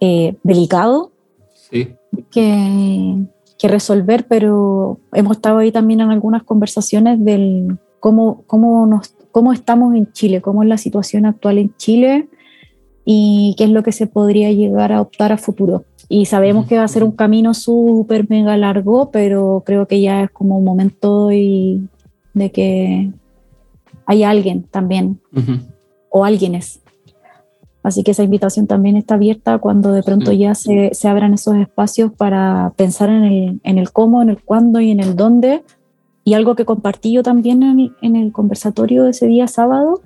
eh, 0.00 0.36
delicado 0.42 1.12
sí, 1.54 1.94
que, 2.30 3.16
que 3.58 3.68
resolver, 3.68 4.26
pero 4.28 4.98
hemos 5.12 5.36
estado 5.36 5.58
ahí 5.58 5.72
también 5.72 6.00
en 6.00 6.10
algunas 6.10 6.42
conversaciones 6.42 7.24
del 7.24 7.78
cómo, 8.00 8.44
cómo, 8.46 8.86
nos, 8.86 9.14
cómo 9.32 9.52
estamos 9.52 9.94
en 9.94 10.12
Chile, 10.12 10.40
cómo 10.40 10.62
es 10.62 10.68
la 10.68 10.78
situación 10.78 11.26
actual 11.26 11.58
en 11.58 11.74
Chile 11.76 12.28
y 13.04 13.54
qué 13.56 13.64
es 13.64 13.70
lo 13.70 13.82
que 13.82 13.92
se 13.92 14.06
podría 14.06 14.52
llegar 14.52 14.92
a 14.92 15.00
optar 15.00 15.32
a 15.32 15.38
futuro. 15.38 15.84
Y 16.08 16.26
sabemos 16.26 16.66
que 16.66 16.78
va 16.78 16.84
a 16.84 16.88
ser 16.88 17.04
un 17.04 17.12
camino 17.12 17.52
súper 17.54 18.28
mega 18.30 18.56
largo, 18.56 19.10
pero 19.10 19.62
creo 19.64 19.86
que 19.86 20.00
ya 20.00 20.24
es 20.24 20.30
como 20.30 20.58
un 20.58 20.64
momento 20.64 21.32
y 21.32 21.86
de 22.34 22.50
que 22.50 23.10
hay 24.06 24.22
alguien 24.22 24.62
también 24.62 25.20
ujú, 25.34 25.58
o 26.10 26.24
alguienes. 26.24 26.80
Así 27.82 28.02
que 28.02 28.10
esa 28.10 28.24
invitación 28.24 28.66
también 28.66 28.96
está 28.96 29.14
abierta 29.14 29.58
cuando 29.58 29.92
de 29.92 30.02
pronto 30.02 30.30
Sí. 30.32 30.38
ya 30.38 30.54
se, 30.54 30.90
se 30.92 31.08
abran 31.08 31.32
esos 31.34 31.56
espacios 31.56 32.12
para 32.12 32.72
pensar 32.76 33.08
en 33.08 33.24
el, 33.24 33.60
en 33.62 33.78
el 33.78 33.92
cómo, 33.92 34.20
en 34.20 34.30
el 34.30 34.42
cuándo 34.42 34.80
y 34.80 34.90
en 34.90 35.00
el 35.00 35.14
dónde. 35.16 35.62
Y 36.24 36.34
algo 36.34 36.54
que 36.56 36.64
compartí 36.64 37.12
yo 37.12 37.22
también 37.22 37.62
en, 37.62 37.80
el- 37.80 37.92
en 38.02 38.16
el 38.16 38.32
conversatorio 38.32 39.04
de 39.04 39.10
ese 39.10 39.26
día 39.26 39.46
sábado, 39.46 40.02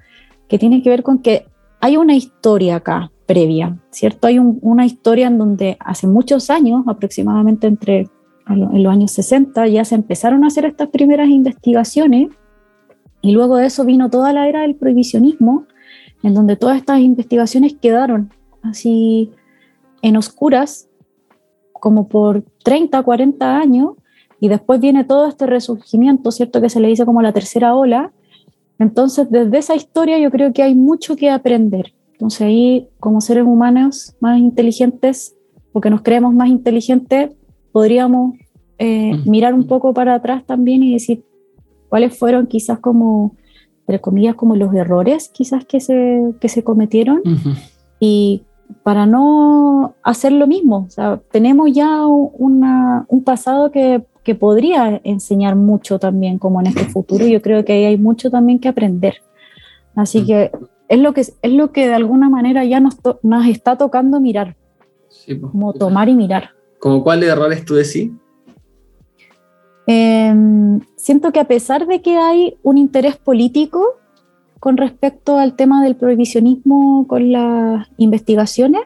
que 0.48 0.58
tiene 0.58 0.82
que 0.82 0.90
ver 0.90 1.02
con 1.02 1.18
que 1.20 1.46
hay 1.80 1.96
una 1.96 2.14
historia 2.14 2.76
acá 2.76 3.10
previa, 3.26 3.78
¿cierto? 3.90 4.26
Hay 4.28 4.38
un- 4.38 4.58
una 4.62 4.84
historia 4.84 5.26
en 5.26 5.38
donde 5.38 5.76
hace 5.80 6.06
muchos 6.06 6.50
años, 6.50 6.84
aproximadamente 6.86 7.66
entre 7.66 8.08
en 8.48 8.82
los 8.82 8.92
años 8.92 9.12
60, 9.12 9.66
ya 9.68 9.84
se 9.84 9.94
empezaron 9.94 10.44
a 10.44 10.48
hacer 10.48 10.64
estas 10.66 10.88
primeras 10.88 11.28
investigaciones 11.28 12.28
y 13.22 13.32
luego 13.32 13.56
de 13.56 13.66
eso 13.66 13.84
vino 13.84 14.10
toda 14.10 14.32
la 14.32 14.48
era 14.48 14.62
del 14.62 14.74
prohibicionismo, 14.74 15.64
en 16.22 16.34
donde 16.34 16.56
todas 16.56 16.76
estas 16.76 17.00
investigaciones 17.00 17.74
quedaron 17.80 18.30
así 18.62 19.32
en 20.02 20.16
oscuras, 20.16 20.88
como 21.72 22.08
por 22.08 22.44
30, 22.64 23.02
40 23.02 23.56
años, 23.58 23.94
y 24.40 24.48
después 24.48 24.80
viene 24.80 25.04
todo 25.04 25.26
este 25.26 25.46
resurgimiento, 25.46 26.30
¿cierto? 26.30 26.60
Que 26.60 26.68
se 26.68 26.80
le 26.80 26.88
dice 26.88 27.04
como 27.04 27.22
la 27.22 27.32
tercera 27.32 27.76
ola. 27.76 28.12
Entonces, 28.78 29.30
desde 29.30 29.58
esa 29.58 29.76
historia 29.76 30.18
yo 30.18 30.30
creo 30.30 30.52
que 30.52 30.62
hay 30.62 30.74
mucho 30.74 31.14
que 31.14 31.30
aprender. 31.30 31.92
Entonces 32.12 32.42
ahí, 32.42 32.88
como 32.98 33.20
seres 33.20 33.44
humanos 33.44 34.16
más 34.20 34.38
inteligentes, 34.38 35.36
porque 35.72 35.90
nos 35.90 36.02
creemos 36.02 36.34
más 36.34 36.48
inteligentes, 36.48 37.30
podríamos 37.72 38.34
eh, 38.78 39.14
Ujú. 39.14 39.30
mirar 39.30 39.54
un 39.54 39.66
poco 39.66 39.94
para 39.94 40.14
atrás 40.14 40.44
también 40.44 40.82
y 40.82 40.92
decir 40.94 41.24
cuáles 41.88 42.18
fueron 42.18 42.46
quizás 42.46 42.80
como, 42.80 43.36
entre 43.82 44.00
comillas, 44.00 44.34
como 44.34 44.56
los 44.56 44.72
errores 44.74 45.28
quizás 45.28 45.64
que 45.64 45.80
se, 45.80 46.32
que 46.40 46.48
se 46.48 46.62
cometieron 46.64 47.20
y 48.00 48.42
para 48.82 49.06
no 49.06 49.94
hacer 50.02 50.32
lo 50.32 50.46
mismo. 50.46 50.84
O 50.86 50.90
sea, 50.90 51.20
tenemos 51.30 51.72
ya 51.72 52.06
una, 52.06 53.04
un 53.08 53.22
pasado 53.24 53.70
que, 53.70 54.04
que 54.22 54.34
podría 54.34 55.00
enseñar 55.04 55.56
mucho 55.56 55.98
también 55.98 56.38
como 56.38 56.60
en 56.60 56.68
este 56.68 56.84
futuro. 56.84 57.26
Yo 57.26 57.42
creo 57.42 57.64
que 57.64 57.72
ahí 57.72 57.84
hay 57.84 57.98
mucho 57.98 58.30
también 58.30 58.58
que 58.60 58.68
aprender. 58.68 59.16
Así 59.94 60.22
Mm. 60.22 60.26
que 60.26 60.50
es 60.88 60.98
lo 61.00 61.12
que, 61.12 61.20
es 61.22 61.52
lo 61.52 61.72
que 61.72 61.86
de 61.88 61.94
alguna 61.94 62.30
manera 62.30 62.64
ya 62.64 62.80
nos, 62.80 62.96
to- 62.98 63.18
nos 63.22 63.46
está 63.46 63.76
tocando 63.76 64.20
mirar, 64.20 64.56
Sí, 65.08 65.38
como 65.38 65.72
tomar 65.74 66.08
y 66.08 66.14
mirar. 66.14 66.50
¿Como 66.78 67.02
cuáles 67.02 67.28
errores 67.28 67.64
tú 67.64 67.74
decís? 67.74 68.10
Eh, 69.86 70.32
siento 70.96 71.32
que 71.32 71.40
a 71.40 71.48
pesar 71.48 71.86
de 71.86 72.02
que 72.02 72.16
hay 72.16 72.56
un 72.62 72.78
interés 72.78 73.16
político 73.16 73.84
con 74.60 74.76
respecto 74.76 75.38
al 75.38 75.54
tema 75.54 75.82
del 75.82 75.96
prohibicionismo 75.96 77.06
con 77.08 77.32
las 77.32 77.88
investigaciones, 77.96 78.82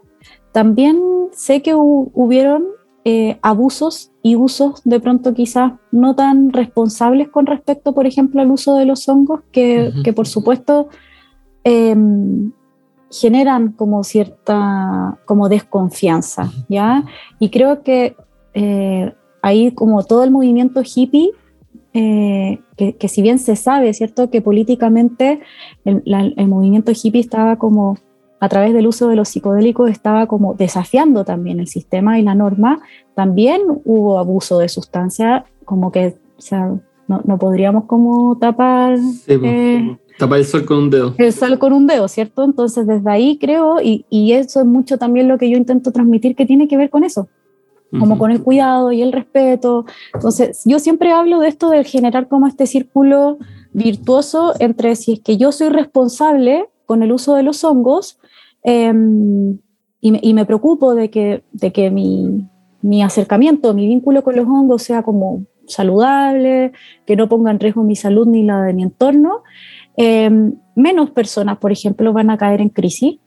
también 0.52 0.98
sé 1.32 1.60
que 1.60 1.74
hu- 1.74 2.10
hubieron 2.14 2.64
eh, 3.04 3.38
abusos 3.42 4.10
y 4.22 4.36
usos 4.36 4.80
de 4.84 4.98
pronto 4.98 5.34
quizás 5.34 5.74
no 5.92 6.16
tan 6.16 6.52
responsables 6.52 7.28
con 7.28 7.46
respecto, 7.46 7.92
por 7.92 8.06
ejemplo, 8.06 8.40
al 8.40 8.50
uso 8.50 8.74
de 8.74 8.86
los 8.86 9.08
hongos, 9.08 9.42
que, 9.52 9.92
por 10.14 10.26
supuesto 10.26 10.88
eh, 11.62 11.94
generan 13.10 13.72
como 13.72 14.02
cierta 14.02 15.18
como 15.26 15.48
desconfianza, 15.48 16.50
¿ya? 16.68 17.04
Y 17.38 17.50
creo 17.50 17.82
que 17.82 18.16
eh, 18.54 19.12
ahí 19.46 19.70
como 19.72 20.02
todo 20.04 20.24
el 20.24 20.30
movimiento 20.30 20.82
hippie, 20.82 21.30
eh, 21.94 22.58
que, 22.76 22.94
que 22.96 23.08
si 23.08 23.22
bien 23.22 23.38
se 23.38 23.56
sabe, 23.56 23.92
¿cierto?, 23.94 24.28
que 24.30 24.42
políticamente 24.42 25.40
el, 25.84 26.02
la- 26.04 26.30
el 26.36 26.48
movimiento 26.48 26.92
hippie 26.92 27.20
estaba 27.20 27.56
como, 27.56 27.96
a 28.40 28.48
través 28.48 28.74
del 28.74 28.86
uso 28.86 29.08
de 29.08 29.16
los 29.16 29.28
psicodélicos, 29.28 29.90
estaba 29.90 30.26
como 30.26 30.54
desafiando 30.54 31.24
también 31.24 31.58
el 31.60 31.68
sistema 31.68 32.18
y 32.18 32.22
la 32.22 32.34
norma, 32.34 32.80
también 33.14 33.62
hubo 33.84 34.18
abuso 34.18 34.58
de 34.58 34.68
sustancias, 34.68 35.44
como 35.64 35.90
que, 35.90 36.16
o 36.36 36.40
sea, 36.40 36.74
no, 37.08 37.20
no 37.24 37.38
podríamos 37.38 37.84
como 37.84 38.36
tapar 38.36 38.98
Sí. 38.98 39.32
Eh. 39.42 39.96
Tapar 40.18 40.38
el 40.38 40.44
sol 40.46 40.64
con 40.64 40.78
un 40.78 40.90
dedo. 40.90 41.14
el 41.18 41.32
sol 41.32 41.58
con 41.58 41.72
un 41.74 41.86
dedo, 41.86 42.08
¿cierto? 42.08 42.42
Entonces 42.44 42.86
desde 42.86 43.10
ahí 43.10 43.38
creo, 43.38 43.80
y, 43.82 44.06
y 44.10 44.32
eso 44.32 44.60
es 44.60 44.66
mucho 44.66 44.96
también 44.96 45.28
lo 45.28 45.36
que 45.38 45.48
yo 45.50 45.56
intento 45.58 45.92
transmitir, 45.92 46.34
que 46.34 46.46
tiene 46.46 46.68
que 46.68 46.76
ver 46.78 46.88
con 46.90 47.04
eso, 47.04 47.28
como 47.90 48.18
con 48.18 48.30
el 48.30 48.42
cuidado 48.42 48.92
y 48.92 49.02
el 49.02 49.12
respeto. 49.12 49.86
Entonces, 50.14 50.62
yo 50.64 50.78
siempre 50.78 51.12
hablo 51.12 51.40
de 51.40 51.48
esto 51.48 51.70
de 51.70 51.84
generar 51.84 52.28
como 52.28 52.46
este 52.46 52.66
círculo 52.66 53.38
virtuoso 53.72 54.54
entre 54.58 54.96
si 54.96 55.14
es 55.14 55.20
que 55.20 55.36
yo 55.36 55.52
soy 55.52 55.68
responsable 55.68 56.68
con 56.84 57.02
el 57.02 57.12
uso 57.12 57.34
de 57.34 57.42
los 57.42 57.62
hongos 57.64 58.18
eh, 58.64 58.92
y, 60.00 60.12
me, 60.12 60.20
y 60.22 60.34
me 60.34 60.44
preocupo 60.44 60.94
de 60.94 61.10
que, 61.10 61.44
de 61.52 61.72
que 61.72 61.90
mi, 61.90 62.48
mi 62.82 63.02
acercamiento, 63.02 63.74
mi 63.74 63.86
vínculo 63.86 64.22
con 64.22 64.36
los 64.36 64.46
hongos 64.46 64.82
sea 64.82 65.02
como 65.02 65.44
saludable, 65.66 66.72
que 67.04 67.16
no 67.16 67.28
ponga 67.28 67.50
en 67.50 67.60
riesgo 67.60 67.82
mi 67.82 67.96
salud 67.96 68.26
ni 68.26 68.44
la 68.44 68.62
de 68.62 68.72
mi 68.72 68.82
entorno, 68.82 69.42
eh, 69.96 70.30
menos 70.74 71.10
personas, 71.10 71.58
por 71.58 71.72
ejemplo, 71.72 72.12
van 72.12 72.30
a 72.30 72.38
caer 72.38 72.60
en 72.60 72.68
crisis, 72.68 73.18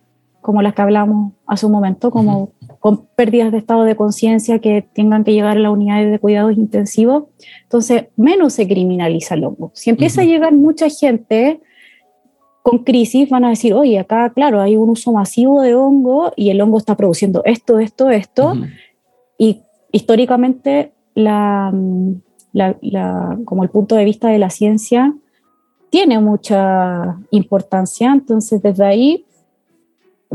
como 0.41 0.61
las 0.61 0.73
que 0.73 0.81
hablamos 0.81 1.33
hace 1.45 1.65
un 1.65 1.73
momento, 1.73 2.11
como 2.11 2.53
con 2.79 3.05
pérdidas 3.15 3.51
de 3.51 3.57
estado 3.57 3.83
de 3.83 3.95
conciencia 3.95 4.59
que 4.59 4.81
tengan 4.93 5.23
que 5.23 5.33
llegar 5.33 5.57
a 5.57 5.59
las 5.59 5.71
unidades 5.71 6.09
de 6.11 6.19
cuidados 6.19 6.55
intensivos. 6.57 7.25
Entonces, 7.63 8.05
menos 8.15 8.53
se 8.53 8.67
criminaliza 8.67 9.35
el 9.35 9.43
hongo. 9.43 9.71
Si 9.73 9.89
empieza 9.89 10.21
Ujú. 10.21 10.29
a 10.29 10.33
llegar 10.33 10.53
mucha 10.53 10.89
gente 10.89 11.59
con 12.61 12.79
crisis, 12.85 13.29
van 13.29 13.45
a 13.45 13.49
decir, 13.49 13.73
oye, 13.73 13.99
acá, 13.99 14.31
claro, 14.31 14.61
hay 14.61 14.75
un 14.77 14.89
uso 14.89 15.11
masivo 15.11 15.61
de 15.61 15.75
hongo 15.75 16.31
y 16.35 16.49
el 16.51 16.61
hongo 16.61 16.77
está 16.77 16.95
produciendo 16.95 17.41
esto, 17.45 17.79
esto, 17.79 18.09
esto. 18.09 18.51
Ujú. 18.51 18.63
Y 19.37 19.61
históricamente, 19.91 20.93
la, 21.15 21.73
la- 22.53 22.77
la- 22.81 23.37
como 23.45 23.63
el 23.63 23.69
punto 23.69 23.95
de 23.95 24.05
vista 24.05 24.29
de 24.29 24.39
la 24.39 24.49
ciencia 24.49 25.13
tiene 25.89 26.19
mucha 26.19 27.17
importancia, 27.31 28.11
entonces 28.13 28.61
desde 28.61 28.85
ahí 28.85 29.25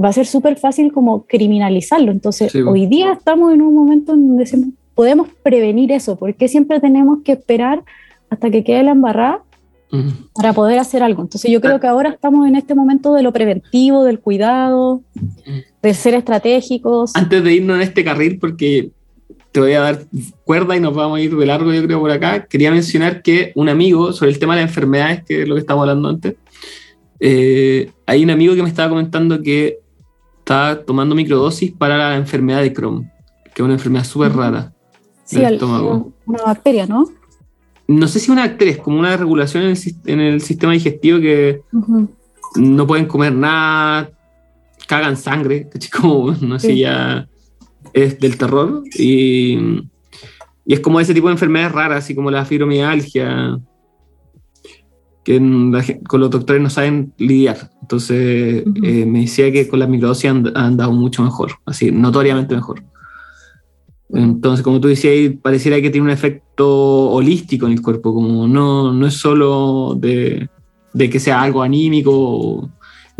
va 0.02 0.08
a 0.08 0.12
ser 0.12 0.26
súper 0.26 0.56
fácil 0.56 0.92
como 0.92 1.24
criminalizarlo. 1.26 2.10
Entonces, 2.10 2.52
Sí, 2.52 2.60
hoy 2.60 2.86
día 2.86 3.12
estamos 3.12 3.52
en 3.52 3.62
un 3.62 3.74
momento 3.74 4.14
en 4.14 4.28
donde 4.28 4.46
podemos 4.94 5.28
prevenir 5.42 5.92
eso, 5.92 6.16
porque 6.16 6.48
siempre 6.48 6.80
tenemos 6.80 7.18
que 7.24 7.32
esperar 7.32 7.82
hasta 8.30 8.50
que 8.50 8.64
quede 8.64 8.82
la 8.82 8.92
embarrada 8.92 9.42
para 10.34 10.52
poder 10.52 10.78
hacer 10.80 11.02
algo. 11.02 11.22
Entonces 11.22 11.50
yo 11.50 11.60
creo 11.60 11.78
que 11.78 11.86
ahora 11.86 12.10
estamos 12.10 12.48
en 12.48 12.56
este 12.56 12.74
momento 12.74 13.14
de 13.14 13.22
lo 13.22 13.32
preventivo, 13.32 14.02
del 14.02 14.18
cuidado, 14.18 15.02
de 15.82 15.94
ser 15.94 16.14
estratégicos. 16.14 17.14
Antes 17.14 17.44
de 17.44 17.54
irnos 17.54 17.76
en 17.76 17.82
este 17.82 18.02
carril, 18.02 18.38
porque 18.40 18.90
te 19.52 19.60
voy 19.60 19.72
a 19.74 19.80
dar 19.80 20.00
cuerda 20.44 20.76
y 20.76 20.80
nos 20.80 20.94
vamos 20.94 21.18
a 21.18 21.20
ir 21.20 21.36
de 21.36 21.46
largo, 21.46 21.72
yo 21.72 21.84
creo, 21.84 22.00
por 22.00 22.10
acá, 22.10 22.46
quería 22.46 22.72
mencionar 22.72 23.22
que 23.22 23.52
un 23.54 23.68
amigo, 23.68 24.12
sobre 24.12 24.32
el 24.32 24.38
tema 24.40 24.56
de 24.56 24.62
las 24.62 24.70
enfermedades, 24.70 25.22
que 25.24 25.42
es 25.42 25.48
lo 25.48 25.54
que 25.54 25.60
estábamos 25.60 25.88
hablando 25.88 26.08
antes, 26.08 26.34
eh, 27.20 27.92
hay 28.06 28.24
un 28.24 28.30
amigo 28.30 28.56
que 28.56 28.62
me 28.62 28.68
estaba 28.68 28.88
comentando 28.88 29.40
que 29.42 29.78
está 30.44 30.84
tomando 30.84 31.14
microdosis 31.14 31.72
para 31.72 31.96
la 31.96 32.16
enfermedad 32.16 32.60
de 32.60 32.72
Crohn, 32.72 33.10
que 33.54 33.62
es 33.62 33.64
una 33.64 33.74
enfermedad 33.74 34.04
súper 34.04 34.36
rara. 34.36 34.72
Sí, 35.24 35.42
estómago. 35.42 36.12
una 36.26 36.44
bacteria, 36.44 36.86
¿no? 36.86 37.08
no 37.86 38.08
sé 38.08 38.18
si 38.18 38.30
una 38.30 38.44
actriz, 38.44 38.78
como 38.78 38.98
una 38.98 39.16
regulación 39.16 39.64
en 39.64 40.20
el, 40.20 40.40
sistema 40.40 40.72
digestivo 40.72 41.20
que 41.20 41.62
no 42.56 42.86
pueden 42.86 43.06
comer 43.06 43.34
nada, 43.34 44.10
cagan 44.86 45.16
sangre, 45.16 45.68
como, 45.92 46.32
no 46.32 46.58
sé, 46.58 46.76
ya 46.76 47.26
es 47.92 48.18
del 48.20 48.36
terror. 48.36 48.82
Y, 48.98 49.82
es 50.66 50.80
como 50.80 50.98
ese 50.98 51.12
tipo 51.12 51.26
de 51.26 51.34
enfermedades 51.34 51.72
raras, 51.72 52.04
así 52.04 52.14
como 52.14 52.30
la 52.30 52.46
fibromialgia, 52.46 53.58
que 55.24 55.38
con 56.06 56.20
los 56.20 56.30
doctores 56.30 56.62
no 56.62 56.70
saben 56.70 57.12
lidiar. 57.18 57.70
Entonces 57.80 58.64
eh, 58.82 59.06
me 59.06 59.22
decía 59.22 59.50
que 59.50 59.66
con 59.66 59.78
la 59.78 59.86
microdosis 59.86 60.30
han, 60.30 60.56
han 60.56 60.76
dado 60.76 60.92
mucho 60.92 61.22
mejor, 61.22 61.52
así, 61.66 61.90
notoriamente 61.90 62.54
mejor. 62.54 62.82
Entonces, 64.10 64.62
como 64.62 64.80
tú 64.80 64.88
decías, 64.88 65.34
pareciera 65.42 65.80
que 65.80 65.90
tiene 65.90 66.06
un 66.06 66.12
efecto 66.12 67.10
holístico 67.10 67.66
en 67.66 67.72
el 67.72 67.82
cuerpo, 67.82 68.14
como 68.14 68.46
no, 68.46 68.92
no 68.92 69.06
es 69.06 69.14
solo 69.14 69.96
de, 69.98 70.48
que 70.96 71.18
sea 71.18 71.42
algo 71.42 71.62
anímico, 71.62 72.70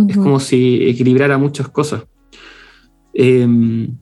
es 0.07 0.17
como 0.17 0.39
si 0.39 0.87
equilibrara 0.89 1.37
muchas 1.37 1.69
cosas. 1.69 2.05
Em, 3.13 3.97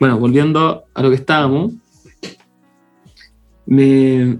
bueno, 0.00 0.18
volviendo 0.18 0.84
a 0.92 1.02
lo 1.02 1.10
que 1.10 1.16
estábamos, 1.16 1.74
me, 3.66 4.38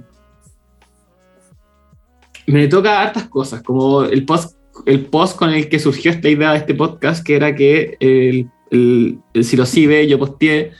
me 2.46 2.68
toca 2.68 3.00
hartas 3.00 3.28
cosas, 3.28 3.62
como 3.62 4.04
el 4.04 4.24
post, 4.24 4.56
el 4.86 5.06
post 5.06 5.36
con 5.36 5.50
el 5.50 5.68
que 5.68 5.78
surgió 5.78 6.10
esta 6.10 6.28
idea 6.28 6.52
de 6.52 6.58
este 6.58 6.74
podcast, 6.74 7.24
que 7.24 7.36
era 7.36 7.54
que 7.54 7.96
el, 8.00 8.50
el, 8.70 9.18
el 9.34 10.08
yo 10.08 10.18
posteé 10.18 10.72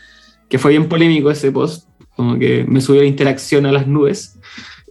que 0.48 0.58
fue 0.58 0.72
bien 0.72 0.88
polémico 0.88 1.30
ese 1.30 1.50
post, 1.50 1.88
como 2.14 2.38
que 2.38 2.64
me 2.64 2.82
subió 2.82 3.00
la 3.00 3.08
interacción 3.08 3.64
a 3.64 3.72
las 3.72 3.86
nubes, 3.86 4.38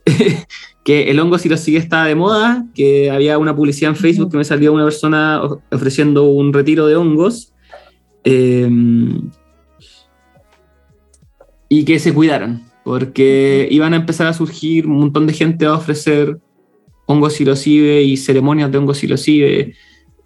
que 0.84 1.12
el 1.12 1.20
hongo 1.20 1.38
si 1.38 1.50
lo 1.50 1.58
sigue 1.58 1.78
estaba 1.78 2.08
de 2.08 2.16
moda, 2.16 2.66
que 2.74 3.12
había 3.12 3.38
una 3.38 3.56
publicidad 3.56 3.92
en 3.92 3.96
Facebook 3.96 4.32
que 4.32 4.38
me 4.38 4.44
salió 4.44 4.74
una 4.74 4.86
persona 4.86 5.40
ofreciendo 5.72 6.24
un 6.24 6.52
retiro 6.52 6.88
de 6.88 6.96
hongos, 6.96 7.54
em, 8.24 9.30
y 11.70 11.86
que 11.86 12.00
se 12.00 12.12
cuidaran, 12.12 12.66
porque 12.84 13.68
iban 13.70 13.94
a 13.94 13.98
empezar 13.98 14.26
a 14.26 14.34
surgir 14.34 14.88
un 14.88 14.98
montón 14.98 15.28
de 15.28 15.34
gente 15.34 15.66
a 15.68 15.76
ofrecer 15.76 16.40
hongos 17.12 17.34
silocibe 17.34 18.02
y 18.02 18.18
ceremonias 18.18 18.72
de 18.72 18.78
hongos 18.78 18.98
silocibe, 18.98 19.76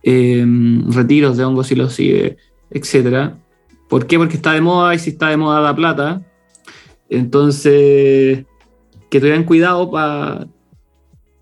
eh, 0.04 0.46
retiros 0.88 1.38
de 1.38 1.44
hongos 1.44 1.68
silocibe, 1.68 2.38
etcétera 2.70 3.38
¿Por 3.88 4.08
qué? 4.08 4.18
Porque 4.18 4.36
está 4.36 4.54
de 4.54 4.62
moda 4.62 4.96
y 4.96 5.00
si 5.00 5.12
está 5.12 5.30
de 5.30 5.38
moda 5.38 5.62
da 5.62 5.76
plata. 5.76 6.22
Entonces, 7.10 8.46
que 9.10 9.20
tuvieran 9.20 9.44
cuidado 9.44 9.92
para 9.92 10.48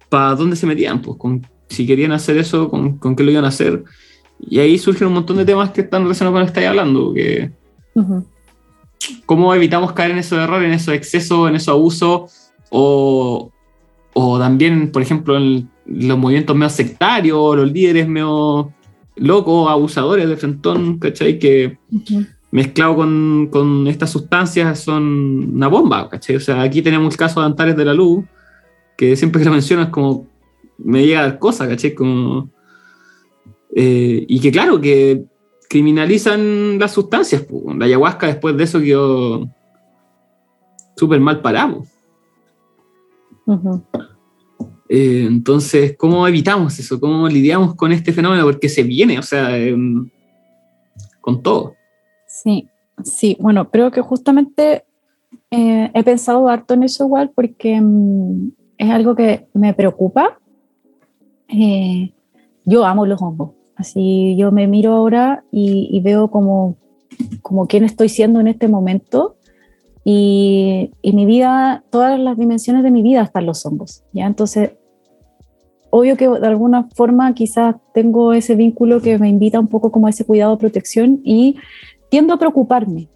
pa 0.09 0.35
dónde 0.35 0.55
se 0.55 0.67
metían, 0.67 1.01
pues, 1.01 1.17
con, 1.17 1.47
si 1.69 1.87
querían 1.87 2.11
hacer 2.11 2.37
eso, 2.37 2.69
con, 2.69 2.97
con, 2.97 3.15
qué 3.15 3.23
lo 3.23 3.31
iban 3.31 3.45
a 3.45 3.49
hacer. 3.49 3.83
Y 4.39 4.59
ahí 4.59 4.77
surgen 4.77 5.07
un 5.07 5.13
montón 5.13 5.37
de 5.37 5.45
temas 5.45 5.71
que 5.71 5.81
están 5.81 6.03
relacionados 6.03 6.33
con 6.33 6.39
lo 6.41 6.45
que 6.45 6.49
estáis 6.49 6.67
hablando, 6.67 7.13
que 7.13 7.51
cómo 9.25 9.53
evitamos 9.55 9.93
caer 9.93 10.11
en 10.11 10.17
esos 10.17 10.37
errores, 10.37 10.67
en 10.67 10.73
esos 10.73 10.93
excesos, 10.93 11.49
en 11.49 11.55
esos 11.55 11.69
abusos, 11.69 12.51
o, 12.69 13.51
o 14.13 14.39
también, 14.39 14.91
por 14.91 15.01
ejemplo, 15.01 15.37
en 15.37 15.69
los 15.85 16.17
movimientos 16.17 16.55
medio 16.55 16.69
sectarios, 16.69 17.55
los 17.55 17.71
líderes 17.71 18.07
medio 18.07 18.71
locos, 19.15 19.69
abusadores 19.69 20.27
de 20.27 20.37
frentón, 20.37 20.99
¿cachai? 20.99 21.39
Que 21.39 21.77
mezclado 22.51 22.95
con, 22.95 23.49
con, 23.51 23.87
estas 23.87 24.11
sustancias 24.11 24.79
son 24.79 25.55
una 25.55 25.67
bomba, 25.67 26.09
¿cachai? 26.09 26.35
O 26.35 26.39
sea, 26.39 26.61
aquí 26.61 26.81
tenemos 26.81 27.13
el 27.13 27.17
caso 27.17 27.39
de 27.39 27.47
Antares 27.47 27.75
de 27.75 27.85
la 27.85 27.93
Luz, 27.93 28.25
que 28.97 29.15
siempre 29.15 29.39
que 29.39 29.45
lo 29.45 29.51
menciono 29.51 29.83
es 29.83 29.89
como, 29.89 30.27
me 30.77 31.05
llega 31.05 31.19
a 31.19 31.23
dar 31.23 31.39
cosas, 31.39 31.67
¿cachai? 31.67 31.93
Como, 31.93 32.49
eh, 33.75 34.25
y 34.27 34.39
que 34.39 34.51
claro, 34.51 34.79
que 34.79 35.25
criminalizan 35.69 36.77
las 36.77 36.91
sustancias. 36.91 37.45
La 37.77 37.85
ayahuasca 37.85 38.27
después 38.27 38.55
de 38.55 38.63
eso 38.63 38.79
quedó 38.79 39.49
súper 40.95 41.19
mal 41.19 41.41
parado. 41.41 41.83
Eh, 44.89 45.25
entonces, 45.27 45.95
¿cómo 45.97 46.27
evitamos 46.27 46.77
eso? 46.77 46.99
¿Cómo 46.99 47.27
lidiamos 47.27 47.75
con 47.75 47.91
este 47.91 48.13
fenómeno? 48.13 48.43
Porque 48.43 48.69
se 48.69 48.83
viene, 48.83 49.17
o 49.17 49.23
sea, 49.23 49.57
em, 49.57 50.09
con 51.21 51.41
todo. 51.41 51.75
Sí, 52.27 52.67
sí, 53.03 53.37
bueno, 53.39 53.69
creo 53.69 53.91
que 53.91 54.01
justamente 54.01 54.83
eh, 55.51 55.91
he 55.93 56.03
pensado 56.03 56.47
harto 56.47 56.73
en 56.73 56.83
eso 56.83 57.05
igual 57.05 57.31
porque 57.33 57.79
mm, 57.79 58.51
es 58.77 58.89
algo 58.89 59.15
que 59.15 59.47
me 59.53 59.73
preocupa. 59.73 60.39
Eh, 61.47 62.13
yo 62.65 62.85
amo 62.85 63.05
los 63.05 63.21
hongos, 63.21 63.51
así 63.75 64.35
yo 64.37 64.51
me 64.51 64.67
miro 64.67 64.93
ahora 64.93 65.43
y, 65.51 65.99
veo 66.03 66.29
como, 66.29 66.77
como 67.41 67.67
quién 67.67 67.83
estoy 67.83 68.09
siendo 68.09 68.39
en 68.39 68.47
este 68.47 68.67
momento 68.67 69.35
y, 70.03 70.91
y, 71.01 71.13
mi 71.13 71.25
vida, 71.25 71.83
todas 71.89 72.19
las 72.19 72.37
dimensiones 72.37 72.83
de 72.83 72.91
mi 72.91 73.01
vida 73.01 73.21
están 73.21 73.45
los 73.45 73.65
hongos, 73.65 74.03
¿ya? 74.11 74.25
Entonces, 74.25 74.71
obvio 75.95 76.17
que 76.17 76.27
de 76.27 76.47
alguna 76.47 76.89
forma 76.95 77.35
quizás 77.35 77.75
tengo 77.93 78.33
ese 78.33 78.55
vínculo 78.55 78.99
que 78.99 79.19
me 79.19 79.29
invita 79.29 79.59
un 79.59 79.67
poco 79.67 79.91
como 79.91 80.07
a 80.07 80.09
ese 80.09 80.25
cuidado, 80.25 80.57
protección 80.57 81.21
y 81.23 81.57
tiendo 82.09 82.33
a 82.33 82.39
preocuparme. 82.39 83.09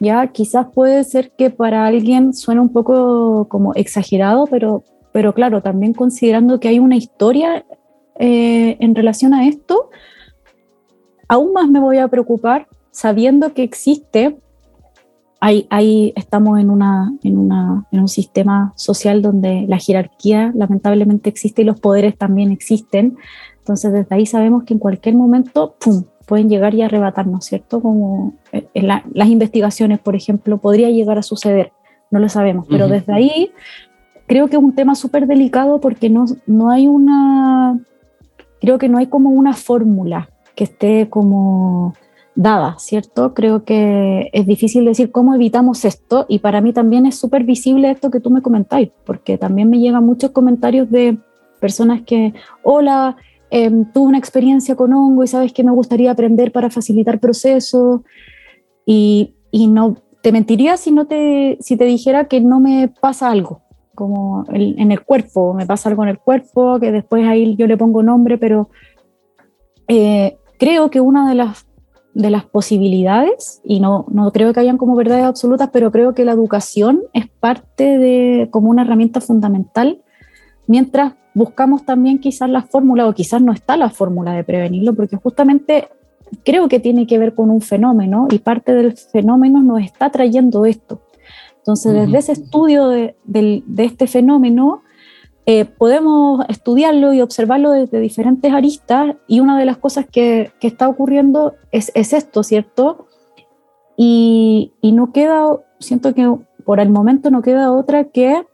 Ya 0.00 0.26
quizás 0.28 0.68
puede 0.74 1.04
ser 1.04 1.32
que 1.32 1.50
para 1.50 1.84
alguien 1.84 2.32
suene 2.32 2.62
un 2.62 2.70
poco 2.70 3.46
como 3.48 3.74
exagerado, 3.74 4.46
pero, 4.46 4.84
pero 5.12 5.34
claro, 5.34 5.60
también 5.60 5.92
considerando 5.92 6.58
que 6.60 6.68
hay 6.68 6.78
una 6.78 6.96
historia 6.96 7.66
eh, 8.18 8.78
en 8.80 8.94
relación 8.94 9.34
a 9.34 9.46
esto, 9.46 9.90
aún 11.28 11.52
más 11.52 11.68
me 11.68 11.78
voy 11.78 11.98
a 11.98 12.08
preocupar 12.08 12.68
sabiendo 12.90 13.52
que 13.52 13.64
existe 13.64 14.38
ahí, 15.40 16.12
estamos 16.16 16.58
en, 16.58 16.70
una, 16.70 17.12
en, 17.22 17.38
una, 17.38 17.86
en 17.92 18.00
un 18.00 18.08
sistema 18.08 18.72
social 18.76 19.20
donde 19.20 19.66
la 19.68 19.78
jerarquía 19.78 20.52
lamentablemente 20.54 21.28
existe 21.28 21.62
y 21.62 21.64
los 21.64 21.80
poderes 21.80 22.16
también 22.16 22.50
existen. 22.50 23.16
Entonces 23.58 23.92
desde 23.92 24.14
ahí 24.14 24.26
sabemos 24.26 24.64
que 24.64 24.74
en 24.74 24.80
cualquier 24.80 25.14
momento, 25.14 25.76
¡pum!, 25.78 26.04
pueden 26.26 26.48
llegar 26.48 26.74
y 26.74 26.82
arrebatarnos, 26.82 27.44
¿cierto? 27.44 27.80
Como 27.80 28.34
eh, 28.52 28.66
en 28.74 28.88
las 28.88 29.28
investigaciones, 29.28 29.98
por 29.98 30.16
ejemplo, 30.16 30.58
podría 30.58 30.90
llegar 30.90 31.18
a 31.18 31.22
suceder, 31.22 31.72
no 32.10 32.18
lo 32.18 32.28
sabemos, 32.28 32.66
pero 32.68 32.88
desde 32.88 33.12
ahí 33.12 33.50
creo 34.26 34.48
que 34.48 34.56
es 34.56 34.62
un 34.62 34.74
tema 34.74 34.94
súper 34.94 35.26
delicado 35.26 35.80
porque 35.80 36.08
no, 36.08 36.24
no 36.46 36.70
hay 36.70 36.88
una, 36.88 37.78
creo 38.60 38.78
que 38.78 38.88
no 38.88 38.98
hay 38.98 39.06
como 39.06 39.30
una 39.30 39.52
fórmula 39.52 40.30
que 40.54 40.64
esté 40.64 41.08
como 41.10 41.94
dada, 42.34 42.76
¿cierto? 42.78 43.32
Creo 43.34 43.64
que 43.64 44.30
es 44.32 44.46
difícil 44.46 44.84
decir 44.84 45.12
cómo 45.12 45.34
evitamos 45.34 45.84
esto 45.84 46.26
y 46.28 46.40
para 46.40 46.60
mí 46.60 46.72
también 46.72 47.06
es 47.06 47.16
súper 47.16 47.44
visible 47.44 47.90
esto 47.90 48.10
que 48.10 48.20
tú 48.20 48.30
me 48.30 48.42
comentáis, 48.42 48.90
porque 49.04 49.38
también 49.38 49.70
me 49.70 49.78
llegan 49.78 50.04
muchos 50.04 50.32
comentarios 50.32 50.90
de 50.90 51.16
personas 51.60 52.02
que, 52.02 52.34
hola, 52.62 53.16
em, 53.50 53.84
tuve 53.92 54.08
una 54.08 54.18
experiencia 54.18 54.74
con 54.74 54.92
hongo 54.92 55.22
y 55.24 55.28
sabes 55.28 55.52
que 55.52 55.64
me 55.64 55.70
gustaría 55.70 56.10
aprender 56.10 56.50
para 56.50 56.70
facilitar 56.70 57.20
procesos 57.20 58.00
y, 58.84 59.34
y, 59.50 59.68
no 59.68 59.96
te 60.20 60.32
mentiría 60.32 60.76
si, 60.76 60.90
no 60.90 61.06
te, 61.06 61.56
si 61.60 61.76
te 61.76 61.84
dijera 61.84 62.26
que 62.26 62.40
no 62.40 62.58
me 62.60 62.88
pasa 62.88 63.30
algo, 63.30 63.62
como 63.94 64.44
en 64.48 64.90
el 64.90 65.02
cuerpo, 65.04 65.54
me 65.54 65.66
pasa 65.66 65.88
algo 65.88 66.02
en 66.02 66.08
el 66.08 66.18
cuerpo, 66.18 66.80
que 66.80 66.90
después 66.90 67.26
ahí 67.26 67.54
yo 67.56 67.66
le 67.66 67.76
pongo 67.76 68.02
nombre, 68.02 68.38
pero... 68.38 68.68
Eh, 69.86 70.38
creo 70.58 70.90
que 70.90 71.00
una 71.00 71.28
de 71.28 71.34
las 71.34 71.66
de 72.14 72.30
las 72.30 72.44
posibilidades, 72.44 73.60
y 73.64 73.80
no, 73.80 74.06
no 74.08 74.30
creo 74.32 74.52
que 74.52 74.60
hayan 74.60 74.78
como 74.78 74.94
verdades 74.94 75.24
absolutas, 75.24 75.70
pero 75.72 75.90
creo 75.90 76.14
que 76.14 76.24
la 76.24 76.32
educación 76.32 77.02
es 77.12 77.28
parte 77.28 77.98
de 77.98 78.48
como 78.50 78.70
una 78.70 78.82
herramienta 78.82 79.20
fundamental, 79.20 80.00
mientras 80.66 81.14
buscamos 81.34 81.84
también 81.84 82.20
quizás 82.20 82.48
la 82.48 82.62
fórmula, 82.62 83.06
o 83.08 83.12
quizás 83.12 83.42
no 83.42 83.52
está 83.52 83.76
la 83.76 83.90
fórmula 83.90 84.32
de 84.32 84.44
prevenirlo, 84.44 84.94
porque 84.94 85.16
justamente 85.16 85.88
creo 86.44 86.68
que 86.68 86.80
tiene 86.80 87.06
que 87.06 87.18
ver 87.18 87.34
con 87.34 87.50
un 87.50 87.60
fenómeno 87.60 88.28
y 88.30 88.38
parte 88.38 88.74
del 88.74 88.96
fenómeno 88.96 89.62
nos 89.62 89.82
está 89.82 90.10
trayendo 90.10 90.64
esto. 90.66 91.00
Entonces, 91.58 91.94
desde 91.94 92.18
ese 92.18 92.32
estudio 92.32 92.88
de, 92.88 93.16
de 93.24 93.84
este 93.84 94.06
fenómeno, 94.06 94.82
eh, 95.46 95.66
podemos 95.66 96.44
estudiarlo 96.48 97.12
y 97.12 97.20
observarlo 97.20 97.70
desde 97.72 98.00
diferentes 98.00 98.52
aristas 98.52 99.16
y 99.26 99.40
una 99.40 99.58
de 99.58 99.66
las 99.66 99.76
cosas 99.76 100.06
que, 100.10 100.52
que 100.58 100.66
está 100.66 100.88
ocurriendo 100.88 101.54
es, 101.70 101.92
es, 101.94 102.14
esto, 102.14 102.42
¿cierto? 102.42 103.08
Y, 103.96 104.72
y 104.80 104.92
no 104.92 105.12
queda, 105.12 105.44
siento 105.80 106.14
que 106.14 106.34
por 106.64 106.80
el 106.80 106.88
momento 106.88 107.30
no 107.30 107.42
queda 107.42 107.72
otra 107.72 108.04
que 108.04 108.46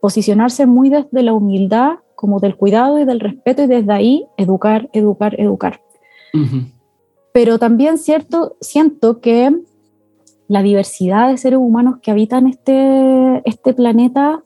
posicionarse 0.00 0.66
muy 0.66 0.88
desde 0.88 1.22
la 1.22 1.34
humildad, 1.34 1.96
como 2.14 2.40
del 2.40 2.56
cuidado 2.56 2.98
y 2.98 3.04
del 3.04 3.20
respeto 3.20 3.62
y 3.62 3.66
desde 3.66 3.92
ahí 3.92 4.26
educar, 4.38 4.88
educar, 4.92 5.38
educar. 5.38 5.82
Pero 7.32 7.58
también 7.58 7.98
cierto, 7.98 8.56
siento 8.60 9.20
que 9.20 9.54
la 10.48 10.62
diversidad 10.62 11.30
de 11.30 11.38
seres 11.38 11.58
humanos 11.58 11.96
que 12.02 12.10
habitan 12.10 12.46
este, 12.46 13.42
este 13.44 13.74
planeta 13.74 14.42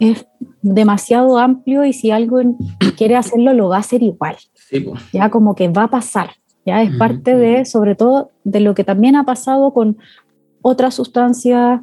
es 0.00 0.26
demasiado 0.62 1.38
amplio 1.38 1.84
y 1.84 1.92
si 1.92 2.10
alguien 2.10 2.56
quiere 2.96 3.16
hacerlo, 3.16 3.52
lo 3.52 3.68
va 3.68 3.76
a 3.76 3.80
hacer 3.80 4.02
igual. 4.02 4.36
Ya 5.12 5.30
como 5.30 5.54
que 5.54 5.68
va 5.68 5.84
a 5.84 5.90
pasar. 5.90 6.30
Ya 6.66 6.82
es 6.82 6.94
parte 6.96 7.36
de, 7.36 7.64
sobre 7.64 7.94
todo, 7.94 8.30
de 8.44 8.60
lo 8.60 8.74
que 8.74 8.84
también 8.84 9.16
ha 9.16 9.24
pasado 9.24 9.72
con 9.72 9.98
otras 10.62 10.94
sustancias, 10.94 11.80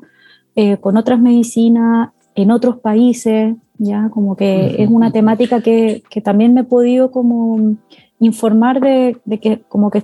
eh, 0.56 0.78
con 0.78 0.98
otras 0.98 1.20
medicinas, 1.20 2.10
en 2.36 2.52
otros 2.52 2.78
países, 2.78 3.56
ya 3.78 4.10
como 4.10 4.36
que 4.36 4.82
es 4.82 4.90
una 4.90 5.12
temática 5.12 5.62
que, 5.62 6.04
que, 6.10 6.22
también 6.22 6.54
me 6.54 6.62
he 6.62 6.64
podido 6.64 7.12
como 7.12 7.76
informar 8.20 8.80
de, 8.80 9.18
de 9.26 9.40
que 9.40 9.62
como 9.68 9.90
que 9.90 10.04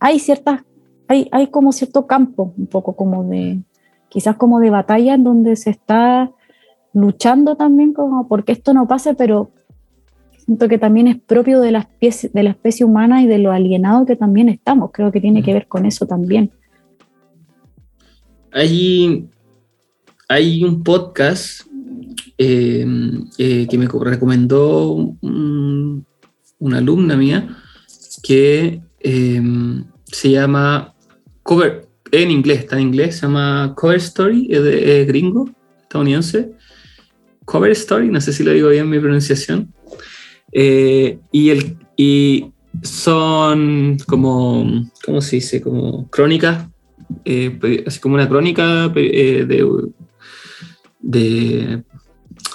hay 0.00 0.18
ciertas, 0.18 0.62
hay, 1.06 1.28
hay 1.30 1.48
como 1.48 1.72
cierto 1.72 2.06
campo, 2.06 2.52
un 2.56 2.66
poco 2.66 2.96
como 2.96 3.24
de, 3.24 3.60
quizás 4.08 4.36
como 4.36 4.60
de 4.60 4.70
batalla 4.70 5.14
en 5.14 5.24
donde 5.24 5.56
se 5.56 5.70
está 5.70 6.32
luchando 6.92 7.56
también 7.56 7.92
como 7.92 8.28
porque 8.28 8.52
esto 8.52 8.74
no 8.74 8.86
pase, 8.86 9.14
pero 9.14 9.50
siento 10.44 10.68
que 10.68 10.78
también 10.78 11.08
es 11.08 11.20
propio 11.20 11.60
de 11.60 11.72
la 11.72 11.80
especie, 11.80 12.30
de 12.32 12.42
la 12.42 12.50
especie 12.50 12.86
humana 12.86 13.22
y 13.22 13.26
de 13.26 13.38
lo 13.38 13.52
alienado 13.52 14.06
que 14.06 14.16
también 14.16 14.48
estamos. 14.48 14.90
Creo 14.92 15.12
que 15.12 15.20
tiene 15.20 15.42
que 15.42 15.52
ver 15.52 15.66
con 15.66 15.86
eso 15.86 16.06
también. 16.06 16.50
Hay, 18.52 19.28
hay 20.28 20.64
un 20.64 20.82
podcast 20.82 21.68
eh, 22.38 22.86
eh, 23.36 23.66
que 23.68 23.78
me 23.78 23.88
recomendó 23.88 25.14
una 25.20 26.78
alumna 26.78 27.16
mía 27.16 27.56
que 28.22 28.80
eh, 29.00 29.42
se 30.04 30.30
llama 30.30 30.94
Cover, 31.42 31.88
en 32.10 32.30
inglés, 32.30 32.60
está 32.60 32.76
en 32.76 32.88
inglés, 32.88 33.16
se 33.16 33.22
llama 33.22 33.74
Cover 33.76 33.96
Story, 33.96 34.48
es, 34.50 34.62
de, 34.62 35.04
gringo, 35.04 35.50
estadounidense. 35.82 36.52
Cover 37.48 37.70
Story, 37.72 38.08
no 38.08 38.20
sé 38.20 38.32
si 38.34 38.44
lo 38.44 38.52
digo 38.52 38.68
bien 38.68 38.90
mi 38.90 38.98
pronunciación. 39.00 39.72
y, 40.52 41.50
el, 41.50 41.76
y 41.96 42.52
son 42.82 43.96
como, 44.06 44.90
¿cómo 45.04 45.20
se 45.22 45.36
dice? 45.36 45.62
Como 45.62 46.08
crónicas, 46.10 46.68
así 47.86 48.00
como 48.00 48.16
una 48.16 48.28
crónica 48.28 48.88
de, 48.88 49.46
de 51.00 51.82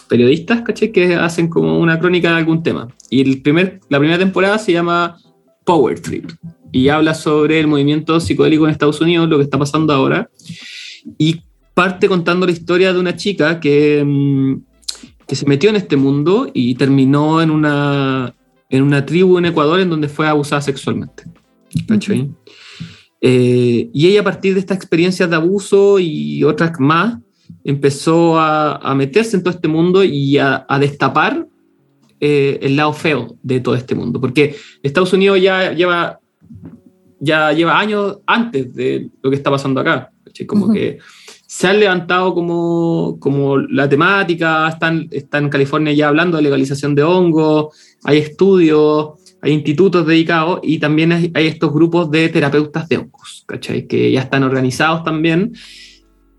periodistas, 0.08 0.62
¿caché? 0.62 0.91
Que 0.91 1.15
hacen 1.15 1.47
como 1.47 1.79
una 1.79 1.99
crónica 1.99 2.29
de 2.29 2.38
algún 2.38 2.62
tema. 2.62 2.88
Y 3.10 3.21
el 3.21 3.41
primer, 3.41 3.79
la 3.89 3.97
primera 3.97 4.19
temporada 4.19 4.60
se 4.60 4.73
llama 4.73 5.17
Power 5.65 5.99
Trip 5.99 6.29
y 6.71 6.89
habla 6.89 7.15
sobre 7.15 7.60
el 7.60 7.65
movimiento 7.65 8.19
psicodélico 8.19 8.65
en 8.65 8.71
Estados 8.71 9.01
Unidos, 9.01 9.27
lo 9.27 9.38
que 9.38 9.43
está 9.43 9.58
pasando 9.58 9.91
ahora. 9.91 10.29
Y 11.17 11.41
parte 11.73 12.08
contando 12.08 12.45
la 12.45 12.51
historia 12.51 12.93
de 12.93 12.99
una 12.99 13.15
chica 13.15 13.60
que, 13.60 14.03
mm, 14.06 14.72
que 15.33 15.37
se 15.37 15.47
metió 15.47 15.71
en 15.71 15.77
este 15.77 15.97
mundo 15.97 16.47
y 16.53 16.75
terminó 16.75 17.41
en 17.41 17.49
una, 17.49 18.35
en 18.69 18.83
una 18.83 19.03
tribu 19.03 19.39
en 19.39 19.45
Ecuador 19.45 19.79
en 19.79 19.89
donde 19.89 20.07
fue 20.07 20.27
abusada 20.27 20.61
sexualmente. 20.61 21.23
¿cachai? 21.87 22.29
Eh, 23.19 23.89
y 23.91 24.05
ella 24.05 24.21
a 24.21 24.23
partir 24.23 24.53
de 24.53 24.59
estas 24.59 24.77
experiencias 24.77 25.27
de 25.27 25.35
abuso 25.35 25.97
y 25.97 26.43
otras 26.43 26.79
más, 26.79 27.17
empezó 27.63 28.39
a, 28.39 28.93
meterse 28.95 29.35
en 29.35 29.41
todo 29.41 29.55
este 29.55 29.67
mundo 29.67 30.03
y 30.03 30.37
a, 30.37 30.67
destapar 30.79 31.47
eh, 32.19 32.59
el 32.61 32.75
lado 32.75 32.93
feo 32.93 33.35
de 33.41 33.59
todo 33.59 33.73
este 33.73 33.95
mundo. 33.95 34.21
Porque 34.21 34.55
Estados 34.83 35.13
Unidos 35.13 35.41
ya 35.41 35.73
lleva, 35.73 36.19
ya 37.19 37.51
lleva 37.53 37.79
años 37.79 38.19
antes 38.27 38.71
de 38.71 39.09
lo 39.23 39.31
que 39.31 39.35
está 39.35 39.49
pasando 39.49 39.81
acá. 39.81 40.11
Como 40.45 40.71
que 40.71 40.99
se 41.55 41.67
han 41.67 41.79
levantado 41.79 42.33
como, 42.33 43.17
como 43.19 43.59
la 43.59 43.87
temática, 43.87 44.67
están, 44.67 45.07
están 45.11 45.43
en 45.43 45.49
California 45.51 45.93
ya 45.93 46.07
hablando 46.07 46.37
de 46.37 46.43
legalización 46.43 46.95
de 46.95 47.03
hongos, 47.03 47.67
hay 48.03 48.17
estudios, 48.17 49.11
hay 49.39 49.51
institutos 49.51 50.07
dedicados 50.07 50.61
y 50.63 50.79
también 50.79 51.11
hay, 51.11 51.31
hay 51.35 51.45
estos 51.45 51.71
grupos 51.71 52.09
de 52.09 52.29
terapeutas 52.29 52.89
de 52.89 52.97
hongos, 52.97 53.43
¿cachai? 53.45 53.85
Que 53.85 54.11
ya 54.11 54.21
están 54.21 54.41
organizados 54.41 55.03
también 55.03 55.53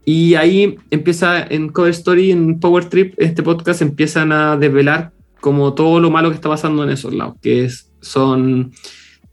y 0.05 0.35
ahí 0.35 0.75
empieza 0.91 1.47
en 1.49 1.69
Cover 1.69 1.93
Story, 1.93 2.33
en 2.33 2.59
Power 2.59 2.87
Trip, 2.87 3.15
este 3.17 3.45
podcast 3.45 3.83
empiezan 3.83 4.33
a 4.33 4.57
desvelar 4.57 5.13
como 5.41 5.75
todo 5.75 6.01
lo 6.01 6.11
malo 6.11 6.31
que 6.31 6.35
está 6.35 6.49
pasando 6.49 6.83
en 6.83 6.91
esos 6.91 7.15
lados, 7.15 7.37
que 7.41 7.67
es, 7.67 7.89
son 8.01 8.73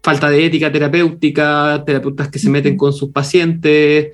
falta 0.04 0.30
de 0.30 0.46
ética 0.46 0.72
terapéutica, 0.72 1.84
terapeutas 1.84 2.30
que 2.30 2.38
se 2.38 2.52
meten 2.52 2.78
con 2.78 2.94
sus 2.94 3.10
pacientes, 3.10 4.10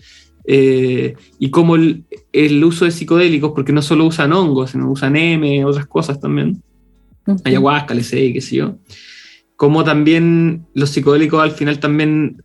eh, 0.50 1.16
y 1.40 1.50
como 1.50 1.76
el, 1.76 2.06
el, 2.32 2.64
uso 2.64 2.86
de 2.86 2.92
psicodélicos, 2.92 3.52
porque 3.54 3.74
no 3.74 3.82
solo 3.82 4.06
usan 4.06 4.32
hongos, 4.32 4.72
sino 4.72 4.90
usan 4.90 5.18
M, 5.18 5.66
otras 5.66 5.88
cosas 5.88 6.22
también, 6.22 6.64
ayahuasca, 7.44 7.94
LSD, 7.94 8.32
qué 8.32 8.40
sé 8.40 8.56
yo, 8.56 8.78
como 9.58 9.84
también 9.84 10.66
los 10.74 10.92
psicodélicos 10.92 11.44
al 11.44 11.52
final 11.52 11.80
también 11.80 12.42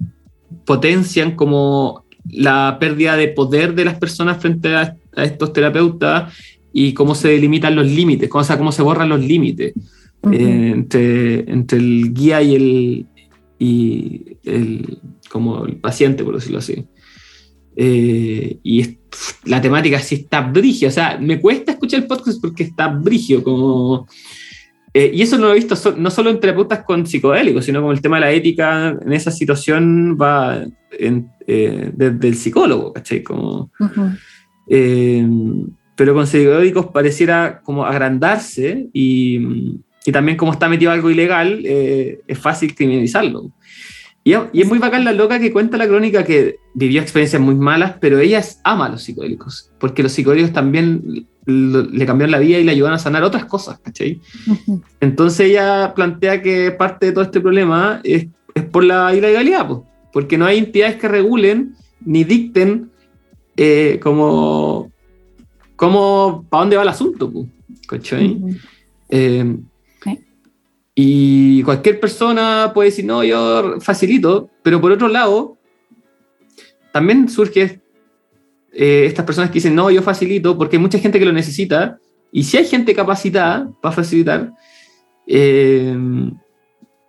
potencian 0.65 1.37
como 1.37 2.05
la 2.29 2.79
pérdida 2.81 3.17
de 3.17 3.29
poder 3.29 3.77
de 3.77 3.85
las 3.85 3.99
personas 3.99 4.39
frente 4.39 4.75
a, 4.75 4.97
estos 5.17 5.53
terapeutas 5.53 6.35
y 6.73 6.95
cómo 6.95 7.15
se 7.15 7.29
delimitan 7.29 7.77
los 7.77 7.87
límites, 7.87 8.29
o 8.33 8.43
sea, 8.43 8.59
cómo 8.59 8.73
se 8.73 8.83
borran 8.83 9.11
los 9.11 9.21
límites 9.21 9.75
eh, 10.33 10.73
entre, 10.75 11.51
entre, 11.51 11.79
el 11.79 12.13
guía 12.13 12.43
y 12.43 12.55
el, 12.57 13.07
y 13.61 14.39
el, 14.43 14.99
como 15.31 15.67
el 15.67 15.77
paciente, 15.77 16.25
por 16.25 16.35
decirlo 16.35 16.59
así. 16.59 16.87
Eh, 17.77 18.59
y 18.63 18.99
la 19.45 19.61
temática 19.61 19.99
sí 19.99 20.17
está 20.17 20.41
brigio, 20.41 20.89
o 20.89 20.91
sea, 20.91 21.19
me 21.19 21.41
cuesta 21.41 21.73
escuchar 21.73 22.01
el 22.01 22.07
podcast 22.07 22.41
porque 22.41 22.65
está 22.65 22.89
brigio, 22.89 23.43
como... 23.43 24.07
Eh, 24.95 25.11
y 25.15 25.23
eso 25.23 25.39
no 25.39 25.47
lo 25.47 25.53
he 25.53 25.57
visto 25.57 25.75
no 25.97 26.11
solo 26.11 26.29
en 26.29 26.39
terapeutas 26.39 26.85
con 26.85 27.07
psicodélicos, 27.07 27.65
sino 27.65 27.81
como 27.81 27.93
el 27.93 28.03
tema 28.03 28.17
de 28.17 28.21
la 28.21 28.33
ética 28.33 28.91
en 28.91 29.13
esa 29.15 29.31
situación 29.31 30.19
va 30.21 30.67
en, 30.99 31.31
eh, 31.47 31.91
del 31.95 32.35
psicólogo, 32.35 32.93
¿cachai? 32.93 33.23
Como, 33.23 33.71
eh, 34.69 35.27
pero 35.97 36.15
con 36.15 36.27
psicodélicos 36.27 36.87
pareciera 36.87 37.61
como 37.63 37.85
agrandarse 37.85 38.89
y, 38.93 39.79
y, 40.05 40.13
también 40.13 40.37
como 40.37 40.53
está 40.53 40.69
metido 40.69 40.91
algo 40.91 41.11
ilegal, 41.11 41.63
eh, 41.65 42.21
es 42.27 42.39
fácil 42.39 42.75
criminalizarlo. 42.75 43.51
Y, 44.25 44.35
y, 44.35 44.61
es 44.61 44.69
muy 44.69 44.79
bacán 44.79 45.05
la 45.05 45.13
loca 45.13 45.39
que 45.41 45.53
cuenta 45.53 45.77
la 45.77 45.89
crónica 45.89 46.25
que 46.25 46.57
vivió 46.75 47.01
experiencias 47.01 47.43
muy 47.43 47.55
malas, 47.55 47.97
pero 48.01 48.19
ella 48.19 48.43
ama 48.63 48.87
a 48.87 48.89
los 48.91 49.03
psicodélicos, 49.03 49.73
porque 49.79 50.03
los 50.03 50.13
psicodélicos 50.13 50.53
también 50.53 51.27
le 51.45 52.07
cambiaron 52.07 52.31
la 52.31 52.39
vida 52.39 52.59
y 52.59 52.65
le 52.65 52.71
ayudan 52.71 52.93
a 52.93 52.99
sanar 52.99 53.25
otras 53.25 53.47
cosas, 53.47 53.81
¿cachai? 53.81 54.21
Entonces 55.01 55.51
ella 55.51 55.93
plantea 55.95 56.41
que 56.41 56.71
parte 56.71 57.07
de 57.07 57.13
todo 57.13 57.25
este 57.25 57.41
problema 57.41 58.01
es, 58.05 58.27
es 58.55 58.65
por 58.65 58.85
la 58.85 59.15
ilegalidad, 59.15 59.67
pues 59.67 59.81
porque 60.13 60.39
no 60.39 60.47
hay 60.47 60.59
entidades 60.59 60.97
que 60.97 61.09
regulen 61.09 61.75
ni 62.05 62.23
dicten 62.23 62.91
eh, 63.57 63.99
como, 64.03 64.93
como 65.75 66.45
para 66.49 66.61
dónde 66.61 66.77
va 66.77 66.83
el 66.83 66.89
asunto. 66.89 67.33
¿cachai? 67.89 68.39
Eh, 69.09 69.57
y 70.95 71.63
cualquier 71.63 72.01
persona 72.01 72.73
puede 72.75 72.91
decir, 72.91 73.05
no, 73.05 73.25
yo 73.25 73.81
facilito, 73.81 74.51
pero 74.63 74.81
por 74.81 74.93
otro 74.93 75.09
lado, 75.09 75.57
también 76.93 77.29
surge 77.29 77.81
eh, 78.73 79.05
estas 79.07 79.25
personas 79.25 79.51
que 79.51 79.55
dicen, 79.55 79.75
no, 79.75 79.91
yo 79.91 80.03
facilito, 80.03 80.57
porque 80.57 80.77
hay 80.77 80.83
mucha 80.83 80.99
gente 80.99 81.19
que 81.19 81.25
lo 81.25 81.33
necesita, 81.33 81.99
y 82.31 82.45
si 82.45 82.57
hay 82.57 82.67
gente 82.67 82.95
capacitada 82.95 83.71
para 83.81 83.95
facilitar, 83.95 84.53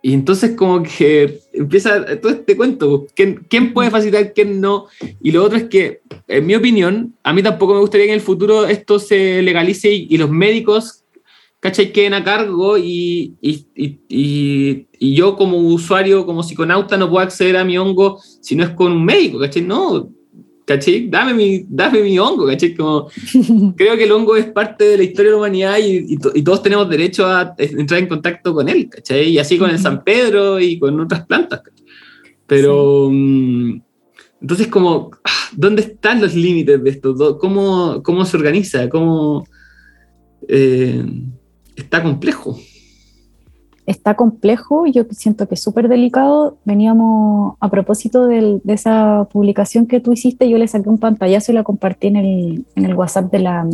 y 0.06 0.12
entonces 0.12 0.50
como 0.50 0.82
que 0.82 1.40
empieza 1.54 2.20
todo 2.20 2.30
este 2.30 2.54
cuento, 2.58 3.06
¿quién, 3.16 3.46
quién 3.48 3.72
puede 3.72 3.90
facilitar, 3.90 4.34
quién 4.34 4.60
no? 4.60 4.84
Y 5.22 5.32
lo 5.32 5.42
otro 5.42 5.56
es 5.56 5.64
que, 5.64 6.02
en 6.28 6.44
mi 6.44 6.54
opinión, 6.54 7.16
a 7.22 7.32
mí 7.32 7.42
tampoco 7.42 7.72
me 7.72 7.80
gustaría 7.80 8.04
que 8.04 8.12
en 8.12 8.18
el 8.18 8.20
futuro 8.20 8.66
esto 8.66 8.98
se 8.98 9.40
legalice 9.40 9.90
y, 9.90 10.14
los 10.18 10.28
médicos, 10.28 11.03
¿cachai? 11.64 11.92
Queden 11.92 12.12
a 12.12 12.22
cargo 12.22 12.76
y, 12.76 13.36
y, 13.40 13.66
y, 13.74 14.86
y, 14.98 15.14
yo 15.14 15.34
como 15.34 15.56
usuario, 15.56 16.26
como 16.26 16.42
psiconauta, 16.42 16.98
no 16.98 17.08
puedo 17.08 17.24
acceder 17.24 17.56
a 17.56 17.64
mi 17.64 17.78
hongo 17.78 18.20
si 18.42 18.54
no 18.54 18.64
es 18.64 18.70
con 18.70 18.92
un 18.92 19.02
médico, 19.02 19.38
¿cachai? 19.38 19.62
No, 19.62 20.10
¿cachai? 20.66 21.08
Dame 21.08 21.32
mi, 21.32 21.64
dame 21.66 22.02
mi 22.02 22.18
hongo, 22.18 22.46
¿cachai? 22.48 22.74
Como, 22.74 23.08
creo 23.78 23.96
que 23.96 24.04
el 24.04 24.12
hongo 24.12 24.36
es 24.36 24.44
parte 24.44 24.84
de 24.84 24.98
la 24.98 25.04
historia 25.04 25.30
de 25.30 25.36
la 25.36 25.38
humanidad 25.38 25.78
y, 25.78 26.18
y, 26.34 26.42
todos 26.42 26.62
tenemos 26.62 26.86
derecho 26.86 27.26
a 27.26 27.54
entrar 27.56 27.98
en 27.98 28.08
contacto 28.08 28.52
con 28.52 28.68
él, 28.68 28.90
¿cachai? 28.90 29.30
Y 29.30 29.38
así 29.38 29.56
con 29.56 29.70
el 29.70 29.78
San 29.78 30.04
Pedro 30.04 30.60
y 30.60 30.78
con 30.78 31.00
otras 31.00 31.24
plantas. 31.24 31.62
Pero, 32.46 33.08
mm, 33.10 33.80
entonces, 34.42 34.66
como, 34.66 35.12
ah, 35.24 35.48
¿dónde 35.56 35.80
están 35.80 36.20
los 36.20 36.34
límites 36.34 36.84
de 36.84 36.90
esto? 36.90 37.38
¿Cómo, 37.38 38.02
cómo 38.02 38.26
se 38.26 38.36
organiza? 38.36 38.86
¿Cómo 38.90 39.46
eh, 40.46 41.02
está 41.76 42.02
complejo? 42.02 42.56
está 43.86 44.14
complejo, 44.14 44.86
yo 44.86 45.04
siento 45.10 45.46
que 45.46 45.54
es 45.54 45.62
súper 45.62 45.88
delicado. 45.88 46.56
Veníamos 46.64 47.56
a 47.60 47.68
propósito 47.68 48.26
de 48.26 48.60
esa 48.66 49.28
publicación 49.30 49.86
que 49.86 50.00
tú 50.00 50.12
hiciste, 50.12 50.48
yo 50.48 50.58
le 50.58 50.68
saqué 50.68 50.88
un 50.88 50.98
pantallazo 50.98 51.52
y 51.52 51.54
la 51.54 51.64
compartí 51.64 52.08
en 52.08 52.16
el, 52.16 52.64
en 52.76 52.84
el 52.84 52.94
WhatsApp 52.94 53.30
de 53.30 53.38
la, 53.40 53.66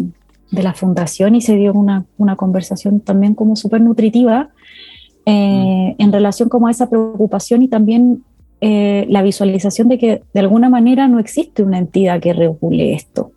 de 0.51 0.63
la, 0.63 0.75
fundación 0.75 1.35
y 1.35 1.41
se 1.41 1.57
dio 1.57 1.73
una, 1.73 2.05
una 2.19 2.37
conversación 2.37 3.01
también 3.01 3.35
como 3.35 3.55
súper 3.55 3.81
nutritiva 3.81 4.51
eh, 5.27 5.95
mm. 5.97 6.03
en 6.03 6.13
relación 6.13 6.49
como 6.49 6.67
a 6.67 6.73
esa 6.73 6.91
preocupación 6.91 7.63
y 7.63 7.69
también 7.69 8.25
eh, 8.61 9.07
la 9.09 9.23
visualización 9.23 9.89
de 9.89 9.99
que 9.99 10.23
de 10.35 10.41
alguna 10.41 10.69
manera 10.69 11.07
no 11.07 11.19
existe 11.19 11.63
una 11.63 11.79
entidad 11.79 12.21
que 12.21 12.33
regule 12.33 12.95
esto. 12.95 13.33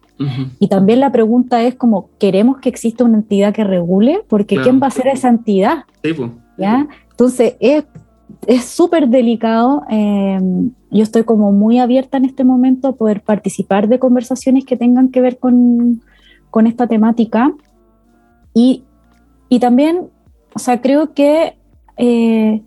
Y 0.59 0.67
también 0.67 0.99
la 0.99 1.11
pregunta 1.11 1.61
es 1.63 1.75
como, 1.75 2.09
¿queremos 2.19 2.59
que 2.59 2.69
exista 2.69 3.03
una 3.03 3.17
entidad 3.17 3.53
que 3.53 3.63
regule? 3.63 4.23
Porque 4.27 4.57
¿quién 4.57 4.79
va 4.81 4.87
a 4.87 4.91
ser 4.91 5.07
esa 5.07 5.27
entidad? 5.27 5.85
Sí, 6.03 6.13
pues. 6.13 6.31
¿ya? 6.57 6.87
Entonces 7.11 7.55
es 7.59 8.65
súper 8.65 9.09
delicado. 9.09 9.83
Em, 9.89 10.71
yo 10.91 11.03
estoy 11.03 11.23
como 11.23 11.51
muy 11.51 11.79
abierta 11.79 12.17
en 12.17 12.25
este 12.25 12.43
momento 12.43 12.87
a 12.87 12.95
poder 12.95 13.21
participar 13.21 13.87
de 13.87 13.99
conversaciones 13.99 14.65
que 14.65 14.77
tengan 14.77 15.09
que 15.09 15.21
ver 15.21 15.39
con, 15.39 16.01
con 16.49 16.67
esta 16.67 16.87
temática. 16.87 17.53
Y, 18.53 18.83
y, 19.49 19.59
también, 19.59 20.09
o 20.53 20.59
sea, 20.59 20.81
creo 20.81 21.13
que 21.13 21.57
eh, 21.97 22.61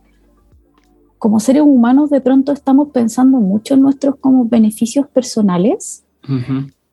como 1.19 1.41
seres 1.41 1.63
humanos 1.63 2.11
de 2.11 2.21
pronto 2.21 2.53
estamos 2.53 2.89
pensando 2.89 3.39
mucho 3.39 3.75
en 3.75 3.83
nuestros 3.83 4.17
como 4.17 4.45
beneficios 4.47 5.07
personales 5.09 6.05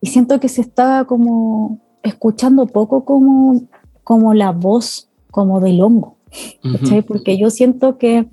y 0.04 0.08
siento 0.08 0.38
que 0.42 0.50
se 0.50 0.60
está 0.60 1.06
como 1.06 1.80
escuchando 2.04 2.68
poco 2.68 3.06
como, 3.06 3.62
como 4.04 4.34
la 4.34 4.52
voz 4.52 5.10
como 5.32 5.62
del 5.62 5.82
hongo. 5.82 6.18
Porque 7.08 7.38
yo 7.38 7.50
siento 7.50 7.98
que 7.98 8.28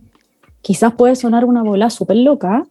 quizás 0.63 0.95
puede 0.95 1.15
sonar 1.15 1.45
una 1.45 1.63
bola 1.63 1.89
súper 1.89 2.17
loca 2.17 2.67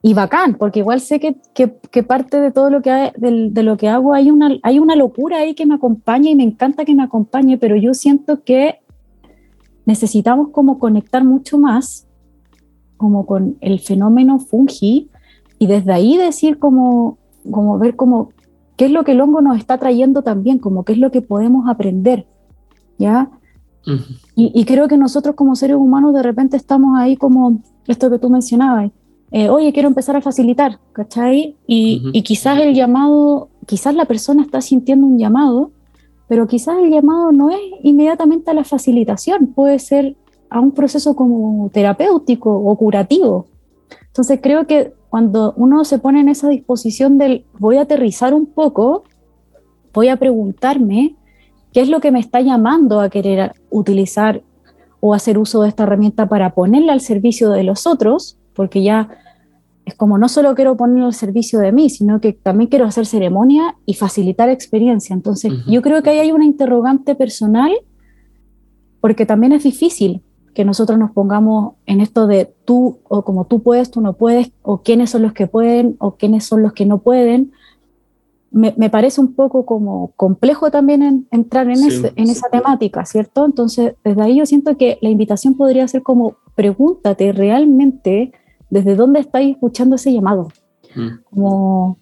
y 0.00 0.14
bacán, 0.14 0.54
porque 0.54 0.78
igual 0.78 1.02
sé 1.02 1.20
que, 1.20 1.36
que, 1.52 2.02
parte 2.02 2.40
de 2.40 2.50
todo 2.50 2.70
lo 2.70 2.80
que, 2.80 3.12
de, 3.14 3.50
de, 3.50 3.62
lo 3.62 3.76
que 3.76 3.90
hago 3.90 4.14
hay 4.14 4.30
una, 4.30 4.56
hay 4.62 4.78
una 4.78 4.96
locura 4.96 5.40
ahí 5.40 5.54
que 5.54 5.66
me 5.66 5.74
acompaña 5.74 6.30
y 6.30 6.34
me 6.34 6.44
encanta 6.44 6.86
que 6.86 6.94
me 6.94 7.02
acompañe, 7.02 7.58
pero 7.58 7.76
yo 7.76 7.92
siento 7.92 8.42
que 8.42 8.78
necesitamos 9.84 10.48
como 10.48 10.78
conectar 10.78 11.24
mucho 11.24 11.58
más 11.58 12.08
como 12.96 13.26
con 13.26 13.58
el 13.60 13.80
fenómeno 13.80 14.38
fungi 14.38 15.10
y 15.58 15.66
desde 15.66 15.92
ahí 15.92 16.16
decir 16.16 16.58
como, 16.58 17.18
como 17.50 17.78
ver 17.78 17.96
como 17.96 18.30
qué 18.76 18.86
es 18.86 18.90
lo 18.90 19.04
que 19.04 19.12
el 19.12 19.20
hongo 19.20 19.40
nos 19.40 19.58
está 19.58 19.78
trayendo 19.78 20.22
también, 20.22 20.58
como 20.58 20.84
qué 20.84 20.92
es 20.92 20.98
lo 20.98 21.10
que 21.10 21.22
podemos 21.22 21.68
aprender, 21.68 22.26
¿ya? 22.98 23.30
y, 24.36 24.64
creo 24.64 24.86
que 24.86 24.96
nosotros 24.96 25.34
como 25.34 25.56
seres 25.56 25.76
humanos 25.76 26.14
de 26.14 26.22
repente 26.22 26.56
estamos 26.56 26.96
ahí 26.98 27.16
como 27.16 27.60
esto 27.88 28.10
que 28.10 28.18
tú 28.18 28.30
mencionabas, 28.30 28.92
eh, 29.32 29.48
oye, 29.48 29.72
quiero 29.72 29.88
empezar 29.88 30.14
a 30.14 30.20
facilitar, 30.20 30.78
¿cachai? 30.92 31.56
Y, 31.66 32.10
y, 32.12 32.22
quizás 32.22 32.60
el 32.60 32.74
llamado, 32.74 33.48
quizás 33.66 33.94
la 33.94 34.04
persona 34.04 34.42
está 34.42 34.60
sintiendo 34.60 35.06
un 35.06 35.18
llamado, 35.18 35.72
pero 36.28 36.46
quizás 36.46 36.76
el 36.82 36.90
llamado 36.90 37.32
no 37.32 37.50
es 37.50 37.60
inmediatamente 37.82 38.50
a 38.50 38.54
la 38.54 38.64
facilitación, 38.64 39.48
puede 39.48 39.78
ser 39.78 40.16
a 40.48 40.60
un 40.60 40.72
proceso 40.72 41.16
como 41.16 41.70
terapéutico 41.70 42.54
o 42.54 42.76
curativo. 42.76 43.46
Entonces 44.08 44.38
creo 44.42 44.66
que 44.66 44.92
cuando 45.12 45.52
uno 45.58 45.84
se 45.84 45.98
pone 45.98 46.20
en 46.20 46.30
esa 46.30 46.48
disposición 46.48 47.18
del 47.18 47.44
voy 47.58 47.76
a 47.76 47.82
aterrizar 47.82 48.32
un 48.32 48.46
poco, 48.46 49.04
voy 49.92 50.08
a 50.08 50.16
preguntarme 50.16 51.16
¿Qué 51.72 51.80
es 51.80 51.88
lo 51.88 52.00
que 52.00 52.10
me 52.10 52.20
está 52.20 52.40
llamando 52.40 53.00
a 53.00 53.08
querer 53.08 53.52
utilizar 53.70 54.42
o 55.00 55.14
hacer 55.14 55.38
uso 55.38 55.62
de 55.62 55.70
esta 55.70 55.84
herramienta 55.84 56.28
para 56.28 56.54
ponerla 56.54 56.92
al 56.92 57.00
servicio 57.00 57.50
de 57.50 57.64
los 57.64 57.86
otros? 57.86 58.38
Porque 58.54 58.82
ya 58.82 59.08
es 59.86 59.94
como 59.94 60.18
no 60.18 60.28
solo 60.28 60.54
quiero 60.54 60.76
ponerla 60.76 61.06
al 61.06 61.14
servicio 61.14 61.58
de 61.60 61.72
mí, 61.72 61.88
sino 61.88 62.20
que 62.20 62.34
también 62.34 62.68
quiero 62.68 62.84
hacer 62.84 63.06
ceremonia 63.06 63.76
y 63.86 63.94
facilitar 63.94 64.50
experiencia. 64.50 65.14
Entonces, 65.14 65.52
yo 65.66 65.80
creo 65.80 66.02
que 66.02 66.10
ahí 66.10 66.18
hay 66.18 66.30
una 66.30 66.44
interrogante 66.44 67.14
personal, 67.14 67.72
porque 69.00 69.24
también 69.24 69.52
es 69.52 69.64
difícil 69.64 70.22
que 70.54 70.64
nosotros 70.64 70.98
nos 70.98 71.12
pongamos 71.12 71.74
en 71.86 72.00
esto 72.00 72.26
de 72.26 72.52
tú 72.64 72.98
o 73.08 73.24
como 73.24 73.46
tú 73.46 73.62
puedes, 73.62 73.90
tú 73.90 74.00
no 74.00 74.14
puedes, 74.14 74.52
o 74.62 74.82
quiénes 74.82 75.10
son 75.10 75.22
los 75.22 75.32
que 75.32 75.46
pueden 75.46 75.96
o 75.98 76.16
quiénes 76.16 76.44
son 76.44 76.62
los 76.62 76.72
que 76.72 76.86
no 76.86 76.98
pueden, 76.98 77.52
me, 78.52 78.90
parece 78.90 79.20
un 79.20 79.34
poco 79.34 79.64
como 79.64 80.12
complejo 80.14 80.70
también 80.70 81.26
entrar 81.30 81.70
en, 81.70 81.78
en 82.16 82.28
esa 82.28 82.50
temática, 82.50 83.06
¿cierto? 83.06 83.46
Entonces, 83.46 83.94
desde 84.04 84.22
ahí 84.22 84.36
yo 84.36 84.44
siento 84.44 84.76
que 84.76 84.98
la 85.00 85.08
invitación 85.08 85.54
podría 85.54 85.88
ser 85.88 86.02
como, 86.02 86.36
pregúntate 86.54 87.32
realmente 87.32 88.32
desde 88.68 88.94
dónde 88.94 89.20
estáis 89.20 89.54
escuchando 89.54 89.96
ese 89.96 90.12
llamado. 90.12 90.48
Mm. 90.94 91.08
Como, 91.30 91.98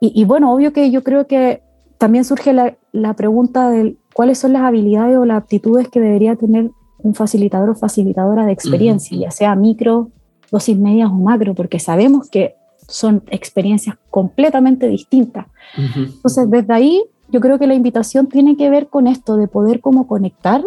y, 0.00 0.24
bueno, 0.24 0.52
obvio 0.52 0.72
que 0.72 0.90
yo 0.90 1.02
creo 1.04 1.26
que 1.26 1.62
también 1.98 2.24
surge 2.24 2.52
la, 2.52 2.76
la, 2.92 3.14
pregunta 3.14 3.70
de 3.70 3.96
cuáles 4.14 4.38
son 4.38 4.52
las 4.52 4.62
habilidades 4.62 5.16
o 5.16 5.24
las 5.24 5.36
aptitudes 5.36 5.88
que 5.88 6.00
debería 6.00 6.34
tener 6.34 6.72
un 7.02 7.14
facilitador 7.14 7.70
o 7.70 7.74
facilitadora 7.74 8.46
de 8.46 8.52
experiencia, 8.52 9.16
ya 9.16 9.30
sea 9.30 9.54
micro, 9.54 10.10
dosis 10.50 10.78
medias 10.78 11.10
o 11.10 11.14
macro, 11.14 11.54
porque 11.54 11.78
sabemos 11.78 12.28
que 12.28 12.56
son 12.88 13.22
experiencias 13.30 13.96
completamente 14.10 14.86
distintas. 14.88 15.46
Entonces, 15.76 16.50
desde 16.50 16.72
ahí, 16.72 17.02
yo 17.30 17.40
creo 17.40 17.58
que 17.58 17.66
la 17.66 17.74
invitación 17.74 18.26
tiene 18.26 18.56
que 18.56 18.68
ver 18.68 18.88
con 18.88 19.06
esto, 19.06 19.36
de 19.36 19.48
poder 19.48 19.80
como 19.80 20.06
conectar 20.06 20.62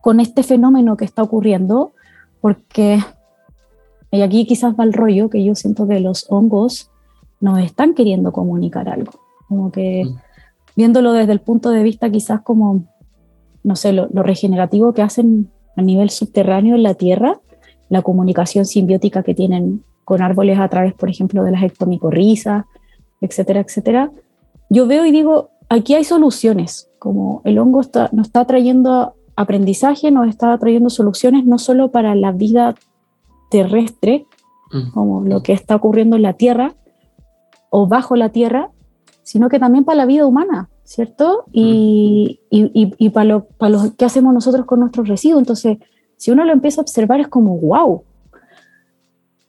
con 0.00 0.20
este 0.20 0.42
fenómeno 0.42 0.96
que 0.96 1.04
está 1.04 1.22
ocurriendo, 1.22 1.92
porque, 2.40 3.00
y 4.10 4.22
aquí 4.22 4.46
quizás 4.46 4.74
va 4.78 4.84
el 4.84 4.92
rollo, 4.92 5.30
que 5.30 5.44
yo 5.44 5.54
siento 5.54 5.86
que 5.86 6.00
los 6.00 6.26
hongos 6.28 6.90
nos 7.40 7.60
están 7.60 7.94
queriendo 7.94 8.32
comunicar 8.32 8.88
algo, 8.88 9.12
como 9.48 9.70
que 9.70 10.04
viéndolo 10.76 11.12
desde 11.12 11.32
el 11.32 11.40
punto 11.40 11.70
de 11.70 11.82
vista 11.82 12.10
quizás 12.10 12.40
como, 12.40 12.84
no 13.64 13.74
sé, 13.74 13.92
lo, 13.92 14.08
lo 14.12 14.22
regenerativo 14.22 14.92
que 14.92 15.02
hacen 15.02 15.50
a 15.76 15.82
nivel 15.82 16.10
subterráneo 16.10 16.76
en 16.76 16.84
la 16.84 16.94
Tierra, 16.94 17.40
la 17.88 18.02
comunicación 18.02 18.64
simbiótica 18.64 19.22
que 19.22 19.34
tienen 19.34 19.82
con 20.04 20.22
árboles 20.22 20.58
a 20.58 20.68
través, 20.68 20.94
por 20.94 21.08
ejemplo, 21.10 21.42
de 21.44 21.50
las 21.50 21.62
ectomicorrizas, 21.62 22.64
etcétera, 23.20 23.60
etcétera, 23.60 24.10
yo 24.70 24.86
veo 24.86 25.06
y 25.06 25.10
digo, 25.10 25.50
aquí 25.68 25.94
hay 25.94 26.04
soluciones, 26.04 26.90
como 26.98 27.42
el 27.44 27.58
hongo 27.58 27.80
está, 27.80 28.10
nos 28.12 28.26
está 28.26 28.44
trayendo 28.44 29.14
aprendizaje, 29.36 30.10
nos 30.10 30.28
está 30.28 30.56
trayendo 30.58 30.90
soluciones 30.90 31.44
no 31.44 31.58
solo 31.58 31.90
para 31.90 32.14
la 32.14 32.32
vida 32.32 32.74
terrestre, 33.50 34.26
mm. 34.72 34.90
como 34.92 35.22
lo 35.22 35.42
que 35.42 35.52
está 35.52 35.76
ocurriendo 35.76 36.16
en 36.16 36.22
la 36.22 36.34
Tierra 36.34 36.74
o 37.70 37.86
bajo 37.86 38.16
la 38.16 38.28
Tierra, 38.28 38.70
sino 39.22 39.48
que 39.48 39.58
también 39.58 39.84
para 39.84 39.96
la 39.96 40.06
vida 40.06 40.26
humana, 40.26 40.68
¿cierto? 40.84 41.44
Y, 41.52 42.40
y, 42.50 42.94
y, 42.98 43.10
para, 43.10 43.24
lo, 43.24 43.44
para 43.46 43.70
lo 43.70 43.96
que 43.96 44.04
hacemos 44.04 44.32
nosotros 44.32 44.66
con 44.66 44.80
nuestros 44.80 45.08
residuos. 45.08 45.40
Entonces, 45.40 45.78
si 46.16 46.30
uno 46.30 46.44
lo 46.44 46.52
empieza 46.52 46.80
a 46.80 46.82
observar, 46.82 47.20
es 47.20 47.28
como, 47.28 47.58
wow, 47.58 48.04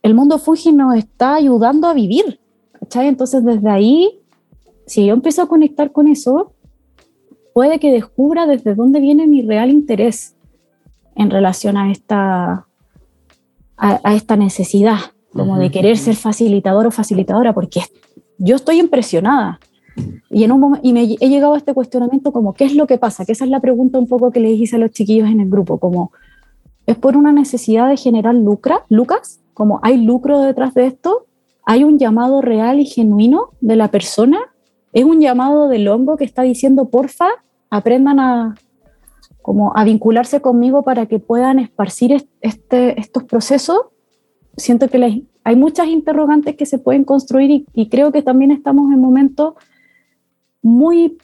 el 0.02 0.14
mundo 0.14 0.38
Fuji 0.38 0.72
nos 0.72 0.96
está 0.96 1.36
ayudando 1.36 1.88
a 1.88 1.94
vivir. 1.94 2.40
¿cachai? 2.80 3.08
Entonces, 3.08 3.44
desde 3.44 3.70
ahí, 3.70 4.20
si 4.86 5.06
yo 5.06 5.14
empiezo 5.14 5.42
a 5.42 5.48
conectar 5.48 5.92
con 5.92 6.08
eso, 6.08 6.54
puede 7.54 7.80
que 7.80 7.92
descubra 7.92 8.46
desde 8.46 8.76
dónde 8.76 9.00
viene 9.00 9.28
mi 9.28 9.42
real 9.42 9.70
interés 9.70 10.36
en 11.16 11.30
relación 11.30 11.78
a 11.78 11.92
esta, 11.92 12.68
a, 13.78 14.14
esta 14.14 14.36
necesidad, 14.36 14.98
como 15.32 15.58
de 15.58 15.72
querer 15.72 15.98
ser 15.98 16.16
facilitador 16.16 16.88
o 16.88 16.92
facilitadora, 16.92 17.54
porque 17.54 17.82
yo 18.38 18.58
estoy 18.58 18.80
impresionada. 18.80 19.60
Y, 20.30 20.44
en 20.44 20.52
un 20.52 20.80
y 20.82 20.94
me 20.94 21.04
he 21.04 21.30
llegado 21.30 21.54
a 21.54 21.58
este 21.58 21.74
cuestionamiento 21.74 22.32
como, 22.32 22.54
¿qué 22.54 22.66
es 22.66 22.76
lo 22.76 22.88
que 22.88 22.98
pasa? 22.98 23.26
Que 23.26 23.32
esa 23.32 23.46
es 23.46 23.52
la 23.52 23.62
pregunta 23.62 23.98
un 23.98 24.08
poco 24.08 24.32
que 24.32 24.40
le 24.40 24.52
hice 24.52 24.76
a 24.76 24.80
los 24.80 24.92
chiquillos 24.92 25.30
en 25.30 25.40
el 25.40 25.50
grupo, 25.50 25.80
como, 25.80 26.12
¿es 26.86 26.98
por 26.98 27.16
una 27.16 27.32
necesidad 27.32 27.90
de 27.90 27.98
generar 27.98 28.36
lucra, 28.36 28.84
lucas? 28.90 29.42
como 29.56 29.80
hay 29.82 29.98
lucro 29.98 30.42
detrás 30.42 30.76
de 30.76 30.86
esto, 30.86 31.26
hay 31.66 31.84
un 31.84 31.98
llamado 31.98 32.42
real 32.42 32.80
y 32.80 32.86
genuino 32.86 33.52
de 33.62 33.78
la 33.78 33.90
persona, 33.90 34.38
es 34.92 35.06
un 35.06 35.22
llamado 35.22 35.70
del 35.70 35.88
hongo 35.88 36.18
que 36.18 36.26
está 36.26 36.44
diciendo, 36.44 36.90
porfa, 36.90 37.30
aprendan 37.72 38.20
a, 38.20 38.56
como 39.42 39.72
a 39.76 39.84
vincularse 39.86 40.42
conmigo 40.42 40.84
para 40.84 41.06
que 41.08 41.20
puedan 41.20 41.58
esparcir 41.60 42.28
este, 42.42 43.00
estos 43.00 43.24
procesos, 43.24 43.80
siento 44.58 44.90
que 44.90 45.26
hay 45.44 45.56
muchas 45.56 45.88
interrogantes 45.88 46.56
que 46.58 46.66
se 46.66 46.78
pueden 46.78 47.06
construir 47.06 47.50
y, 47.50 47.66
y 47.74 47.88
creo 47.88 48.12
que 48.12 48.22
también 48.22 48.52
estamos 48.52 48.92
en 48.92 49.00
momentos 49.00 49.54
muy 50.66 51.20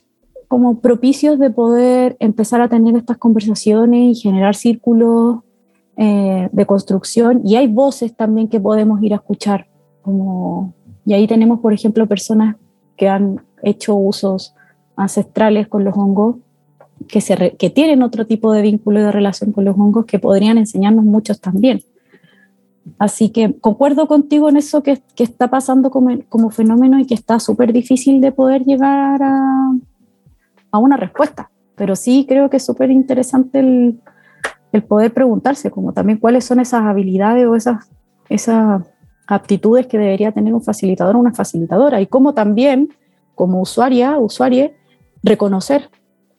como 0.47 0.81
propicios 0.81 1.39
de 1.39 1.49
poder 1.49 2.15
empezar 2.19 2.61
a 2.61 2.69
tener 2.69 2.95
estas 2.95 3.17
conversaciones 3.17 4.17
y 4.17 4.21
generar 4.21 4.53
círculos 4.53 5.39
eh, 5.97 6.47
de 6.51 6.65
construcción. 6.67 7.41
Y 7.43 7.55
hay 7.55 7.67
voces 7.67 8.15
también 8.15 8.47
que 8.47 8.59
podemos 8.59 9.01
ir 9.01 9.13
a 9.13 9.15
escuchar. 9.15 9.67
Como, 10.03 10.75
y 11.05 11.13
ahí 11.13 11.25
tenemos, 11.25 11.59
por 11.59 11.73
ejemplo, 11.73 12.05
personas 12.05 12.55
que 12.95 13.09
han 13.09 13.41
hecho 13.63 13.95
usos 13.95 14.53
ancestrales 14.95 15.67
con 15.67 15.83
los 15.85 15.97
hongos, 15.97 16.35
que, 17.07 17.19
se 17.19 17.55
que 17.57 17.71
tienen 17.71 18.03
otro 18.03 18.27
tipo 18.27 18.53
de 18.53 18.61
vínculo 18.61 19.01
de 19.01 19.11
relación 19.11 19.51
con 19.53 19.65
los 19.65 19.75
hongos 19.75 20.05
que 20.05 20.19
podrían 20.19 20.59
enseñarnos 20.59 21.03
muchos 21.03 21.41
también. 21.41 21.81
Así 22.97 23.29
que 23.29 23.59
concuerdo 23.59 24.07
contigo 24.07 24.49
en 24.49 24.57
eso 24.57 24.81
que, 24.83 25.01
que 25.15 25.23
está 25.23 25.49
pasando 25.49 25.91
como, 25.91 26.17
como, 26.29 26.49
fenómeno 26.49 26.99
y 26.99 27.05
que 27.05 27.13
está 27.13 27.39
súper 27.39 27.73
difícil 27.73 28.21
de 28.21 28.31
poder 28.31 28.63
llegar 28.63 29.21
a, 29.21 29.71
a 30.71 30.77
una 30.77 30.97
respuesta. 30.97 31.51
Pero 31.75 31.95
sí 31.95 32.25
creo 32.27 32.49
que 32.49 32.57
es 32.57 32.65
súper 32.65 32.91
interesante 32.91 33.59
el, 33.59 34.01
el, 34.71 34.83
poder 34.83 35.13
preguntarse, 35.13 35.71
como 35.71 35.93
también 35.93 36.17
cuáles 36.17 36.45
son 36.45 36.59
esas 36.59 36.81
habilidades 36.83 37.45
o 37.45 37.55
esas, 37.55 37.89
esas 38.29 38.83
aptitudes 39.27 39.87
que 39.87 39.97
debería 39.97 40.31
tener 40.31 40.53
un 40.53 40.61
facilitador 40.61 41.15
o 41.15 41.19
una 41.19 41.33
facilitadora 41.33 42.01
y 42.01 42.07
cómo 42.07 42.33
también, 42.33 42.89
como 43.35 43.61
usuaria, 43.61 44.17
usuaria, 44.17 44.71
reconocer 45.23 45.89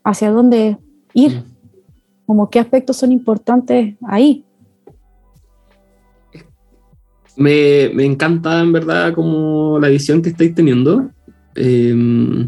hacia 0.05 0.31
dónde 0.31 0.77
ir, 1.15 1.37
mm. 1.37 1.45
como 2.27 2.51
qué 2.51 2.59
aspectos 2.59 2.97
son 2.97 3.13
importantes 3.13 3.95
ahí. 4.07 4.45
Me, 7.37 7.91
me 7.95 8.05
encanta 8.05 8.61
en 8.61 8.73
verdad 8.73 9.15
como 9.15 9.79
la 9.81 9.89
visión 9.89 10.23
que 10.23 10.31
estáis 10.31 10.55
teniendo. 10.55 11.11
Eh, 11.55 12.47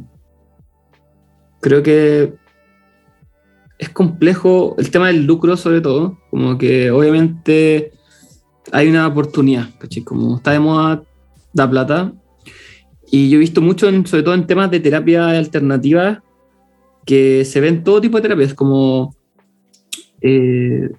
creo 1.61 1.83
que 1.83 2.35
es 3.79 3.89
complejo 3.89 4.75
el 4.79 4.91
tema 4.91 5.09
del 5.09 5.25
lucro 5.25 5.57
sobre 5.57 5.81
todo, 5.81 6.19
como 6.31 6.59
que 6.59 6.91
obviamente 6.91 7.93
hay 8.73 8.89
una 8.89 9.07
oportunidad. 9.07 9.69
Como 10.05 10.37
está 10.37 10.53
de 10.53 10.61
moda 10.61 11.03
da 11.53 11.71
plata. 11.71 12.13
Y 13.11 13.31
yo 13.31 13.37
he 13.37 13.41
visto 13.41 13.61
mucho, 13.61 13.89
sobre 14.05 14.23
todo 14.23 14.35
en 14.35 14.47
temas 14.47 14.71
de 14.71 14.81
terapia 14.81 15.29
alternativa, 15.29 16.23
que 17.07 17.45
se 17.45 17.61
ven 17.61 17.85
todo 17.85 18.01
tipo 18.01 18.17
de 18.17 18.23
terapias, 18.23 18.55
como 18.55 19.15
eh, 20.21 20.91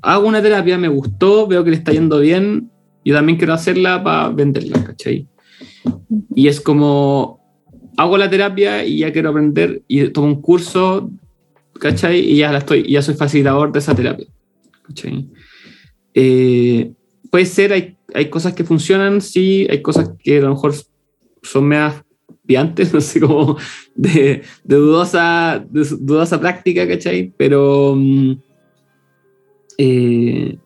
hago 0.00 0.26
una 0.26 0.40
terapia, 0.40 0.78
me 0.78 0.88
gustó, 0.88 1.46
veo 1.46 1.64
que 1.64 1.70
le 1.70 1.76
está 1.76 1.92
yendo 1.92 2.20
bien, 2.20 2.70
yo 3.04 3.14
también 3.14 3.38
quiero 3.38 3.52
hacerla 3.52 4.02
para 4.02 4.28
venderla, 4.30 4.82
¿cachai? 4.84 5.28
Y 6.34 6.48
es 6.48 6.60
como, 6.60 7.40
hago 7.96 8.16
la 8.16 8.30
terapia 8.30 8.84
y 8.84 8.98
ya 8.98 9.12
quiero 9.12 9.30
aprender 9.30 9.82
y 9.86 10.08
tomo 10.08 10.28
un 10.28 10.40
curso, 10.40 11.10
¿cachai? 11.78 12.20
Y 12.20 12.38
ya, 12.38 12.52
la 12.52 12.58
estoy, 12.58 12.90
ya 12.90 13.02
soy 13.02 13.14
facilitador 13.14 13.72
de 13.72 13.78
esa 13.78 13.94
terapia, 13.94 14.26
¿cachai? 14.82 15.28
Eh, 16.14 16.92
puede 17.30 17.46
ser, 17.46 17.72
hay, 17.72 17.96
hay 18.14 18.30
cosas 18.30 18.54
que 18.54 18.64
funcionan, 18.64 19.20
sí, 19.20 19.66
hay 19.68 19.82
cosas 19.82 20.10
que 20.18 20.38
a 20.38 20.42
lo 20.42 20.50
mejor 20.50 20.74
son 21.42 21.64
medias 21.66 22.04
piantes, 22.46 22.92
no 22.94 23.00
sé, 23.00 23.20
como 23.20 23.56
de, 23.94 24.42
de 24.64 24.76
dudosa, 24.76 25.64
de 25.68 25.84
dudosa 26.00 26.40
práctica, 26.40 26.86
¿cachai? 26.88 27.32
Pero 27.36 27.94
mm, 27.96 28.32
eh, 29.78 30.58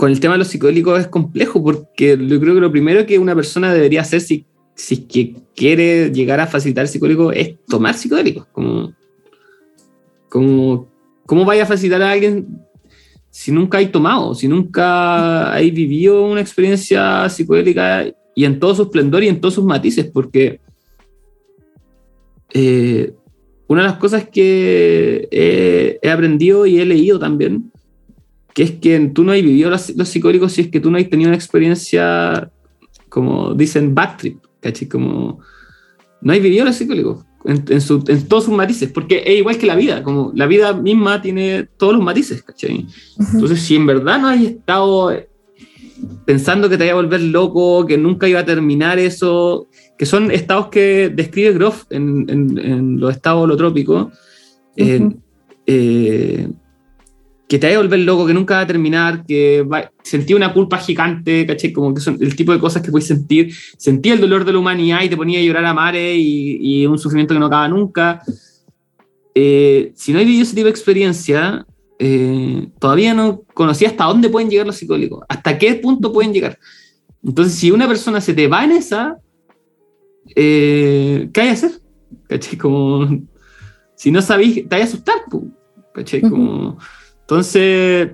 con 0.00 0.10
el 0.10 0.18
tema 0.18 0.32
de 0.32 0.38
los 0.38 0.48
psicodélicos 0.48 0.98
es 0.98 1.08
complejo 1.08 1.62
porque 1.62 2.16
yo 2.18 2.40
creo 2.40 2.54
que 2.54 2.60
lo 2.62 2.72
primero 2.72 3.04
que 3.04 3.18
una 3.18 3.34
persona 3.34 3.70
debería 3.70 4.00
hacer 4.00 4.22
si 4.22 4.46
si 4.80 4.94
es 4.94 5.00
que 5.00 5.34
quiere 5.54 6.10
llegar 6.10 6.40
a 6.40 6.46
facilitar 6.46 6.84
el 6.84 6.88
psicodélico, 6.88 7.32
es 7.32 7.56
tomar 7.66 7.92
psicodélicos. 7.92 8.46
Como, 8.46 8.94
como, 10.30 10.88
¿Cómo 11.26 11.44
vaya 11.44 11.64
a 11.64 11.66
facilitar 11.66 12.00
a 12.00 12.12
alguien 12.12 12.48
si 13.28 13.52
nunca 13.52 13.76
hay 13.76 13.88
tomado, 13.88 14.34
si 14.34 14.48
nunca 14.48 15.52
hay 15.52 15.70
vivido 15.70 16.24
una 16.24 16.40
experiencia 16.40 17.28
psicodélica 17.28 18.06
y 18.34 18.46
en 18.46 18.58
todo 18.58 18.74
su 18.74 18.82
esplendor 18.84 19.22
y 19.22 19.28
en 19.28 19.38
todos 19.38 19.52
sus 19.52 19.64
matices? 19.64 20.06
Porque 20.06 20.60
eh, 22.54 23.12
una 23.66 23.82
de 23.82 23.88
las 23.88 23.98
cosas 23.98 24.30
que 24.30 25.28
he, 25.30 26.10
aprendido 26.10 26.64
y 26.64 26.80
he 26.80 26.86
leído 26.86 27.18
también, 27.18 27.69
que 28.54 28.62
es 28.62 28.70
que 28.72 28.98
tú 29.14 29.24
no 29.24 29.32
has 29.32 29.42
vivido 29.42 29.70
los, 29.70 29.96
los 29.96 30.08
psicodélicos 30.08 30.52
si 30.52 30.62
es 30.62 30.68
que 30.68 30.80
tú 30.80 30.90
no 30.90 30.98
has 30.98 31.08
tenido 31.08 31.28
una 31.28 31.36
experiencia, 31.36 32.50
como 33.08 33.54
dicen, 33.54 33.94
bad 33.94 34.16
trip. 34.16 34.38
¿cachai? 34.60 34.88
Como 34.88 35.40
no 36.20 36.32
hay 36.32 36.40
vivido 36.40 36.66
el 36.66 36.74
psicólogo 36.74 37.24
en, 37.44 37.64
en, 37.68 38.28
todos 38.28 38.44
sus 38.44 38.54
matices, 38.54 38.90
porque 38.92 39.22
es 39.24 39.38
igual 39.38 39.56
que 39.56 39.66
la 39.66 39.74
vida, 39.74 40.02
como 40.02 40.32
la 40.34 40.46
vida 40.46 40.74
misma 40.74 41.22
tiene 41.22 41.68
todos 41.78 41.94
los 41.94 42.02
matices, 42.02 42.42
¿cachai? 42.42 42.86
Entonces, 43.32 43.62
si 43.62 43.76
en 43.76 43.86
verdad 43.86 44.20
no 44.20 44.28
hay 44.28 44.46
estado 44.46 45.10
pensando 46.26 46.68
que 46.68 46.76
te 46.76 46.84
iba 46.84 46.92
a 46.92 46.96
volver 46.96 47.22
loco, 47.22 47.86
que 47.86 47.96
nunca 47.96 48.28
iba 48.28 48.40
a 48.40 48.44
terminar 48.44 48.98
eso, 48.98 49.68
que 49.96 50.04
son 50.04 50.30
estados 50.30 50.68
que 50.68 51.10
describe 51.14 51.52
Groff 51.52 51.84
en, 51.90 52.26
en, 52.28 53.00
los 53.00 53.14
estados 53.14 53.44
holotrópicos, 53.44 54.08
uh 54.78 55.20
que 57.50 57.58
te 57.58 57.66
vaya 57.66 57.78
a 57.78 57.82
volver 57.82 57.98
loco, 57.98 58.28
que 58.28 58.32
nunca 58.32 58.54
va 58.54 58.60
a 58.60 58.66
terminar, 58.68 59.26
que 59.26 59.62
va, 59.62 59.90
sentí 60.04 60.34
una 60.34 60.52
culpa 60.52 60.78
gigante, 60.78 61.44
¿caché? 61.44 61.72
Como 61.72 61.92
que 61.92 62.00
son 62.00 62.16
el 62.20 62.36
tipo 62.36 62.52
de 62.52 62.60
cosas 62.60 62.80
que 62.80 62.92
puedes 62.92 63.08
sentir. 63.08 63.52
Sentí 63.76 64.10
el 64.10 64.20
dolor 64.20 64.44
de 64.44 64.52
la 64.52 64.60
humanidad 64.60 65.02
y 65.02 65.08
te 65.08 65.16
ponía 65.16 65.40
a 65.40 65.42
llorar 65.42 65.64
a 65.64 65.74
mares 65.74 66.16
y, 66.16 66.58
y 66.60 66.86
un 66.86 66.96
sufrimiento 66.96 67.34
que 67.34 67.40
no 67.40 67.46
acaba 67.46 67.66
nunca. 67.66 68.22
Eh, 69.34 69.90
si 69.96 70.12
no 70.12 70.20
hay 70.20 70.26
vivido 70.26 70.44
ese 70.44 70.54
tipo 70.54 70.66
de 70.66 70.70
experiencia, 70.70 71.66
eh, 71.98 72.68
todavía 72.78 73.14
no 73.14 73.42
conocía 73.52 73.88
hasta 73.88 74.04
dónde 74.04 74.28
pueden 74.28 74.48
llegar 74.48 74.68
los 74.68 74.76
psicólogos, 74.76 75.24
hasta 75.28 75.58
qué 75.58 75.74
punto 75.74 76.12
pueden 76.12 76.32
llegar. 76.32 76.56
Entonces, 77.20 77.54
si 77.54 77.72
una 77.72 77.88
persona 77.88 78.20
se 78.20 78.32
te 78.32 78.46
va 78.46 78.62
en 78.62 78.70
esa, 78.70 79.18
eh, 80.36 81.28
¿qué 81.32 81.40
hay 81.40 81.46
que 81.48 81.52
hacer? 81.52 81.72
¿Caché? 82.28 82.56
Como, 82.56 83.08
si 83.96 84.12
no 84.12 84.22
sabéis, 84.22 84.68
te 84.68 84.76
hay 84.76 84.82
a 84.82 84.84
asustar, 84.84 85.16
¿caché? 85.92 86.20
Como... 86.20 86.78
Entonces, 87.30 88.10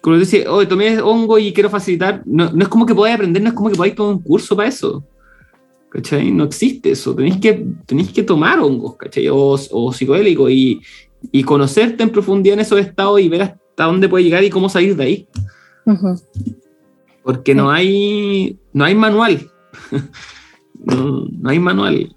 como 0.00 0.16
dice, 0.16 0.48
hoy 0.48 0.66
tomé 0.66 1.00
hongo 1.00 1.38
y 1.38 1.52
quiero 1.52 1.70
facilitar, 1.70 2.20
no, 2.26 2.50
no 2.50 2.64
es 2.64 2.68
como 2.68 2.84
que 2.84 2.92
podáis 2.92 3.14
aprender, 3.14 3.40
no 3.40 3.50
es 3.50 3.54
como 3.54 3.70
que 3.70 3.76
podáis 3.76 3.94
tomar 3.94 4.16
un 4.16 4.22
curso 4.22 4.56
para 4.56 4.68
eso. 4.68 5.04
¿Cachai? 5.88 6.32
No 6.32 6.42
existe 6.42 6.90
eso. 6.90 7.14
Tenéis 7.14 7.36
que, 7.36 7.64
tenéis 7.86 8.10
que 8.10 8.24
tomar 8.24 8.58
hongos, 8.58 8.96
¿cachai? 8.96 9.28
O, 9.28 9.56
o 9.70 9.92
psicodélicos 9.92 10.50
y, 10.50 10.80
y, 11.30 11.44
conocerte 11.44 12.02
en 12.02 12.10
profundidad 12.10 12.54
en 12.54 12.60
esos 12.60 12.80
estados 12.80 13.20
y 13.20 13.28
ver 13.28 13.42
hasta 13.42 13.84
dónde 13.84 14.08
puede 14.08 14.24
llegar 14.24 14.42
y 14.42 14.50
cómo 14.50 14.68
salir 14.68 14.96
de 14.96 15.04
ahí. 15.04 15.28
Porque 17.22 17.54
no 17.54 17.70
hay, 17.70 18.58
no 18.72 18.84
hay 18.84 18.96
manual. 18.96 19.48
no, 20.84 21.28
no, 21.30 21.50
hay 21.50 21.60
manual. 21.60 22.16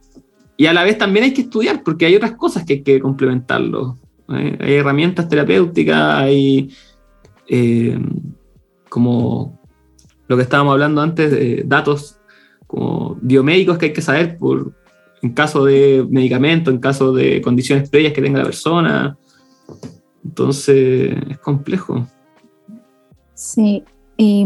Y 0.58 0.66
a 0.66 0.74
la 0.74 0.84
vez 0.84 0.98
también 0.98 1.26
hay 1.26 1.34
que 1.36 1.42
estudiar 1.42 1.84
porque 1.84 2.08
hay 2.08 2.16
otras 2.16 2.32
cosas 2.32 2.66
que 2.66 2.74
hay 2.74 2.82
que 2.82 3.00
complementarlo. 3.00 4.00
Hay, 4.28 4.58
herramientas 4.60 5.30
terapéuticas, 5.30 6.16
hay 6.16 6.74
eh, 7.48 7.98
como 8.90 9.60
lo 10.28 10.36
que 10.36 10.44
estábamos 10.44 10.74
hablando 10.74 11.02
antes, 11.02 11.32
de 11.32 11.64
datos 11.66 12.20
como 12.66 13.18
biomédicos 13.22 13.78
que 13.78 13.88
hay 13.88 13.94
que 13.94 14.02
saber 14.02 14.38
por, 14.38 14.74
en 15.22 15.34
caso 15.34 15.64
de 15.64 16.06
medicamento, 16.10 16.70
en 16.70 16.80
caso 16.80 17.14
de 17.14 17.42
condiciones 17.42 17.90
previas 17.90 18.14
que 18.14 18.22
tenga 18.22 18.40
la 18.40 18.46
persona. 18.46 19.18
Entonces, 20.24 21.16
es 21.30 21.38
complejo. 21.40 22.06
Sí, 23.34 23.84
y 24.18 24.46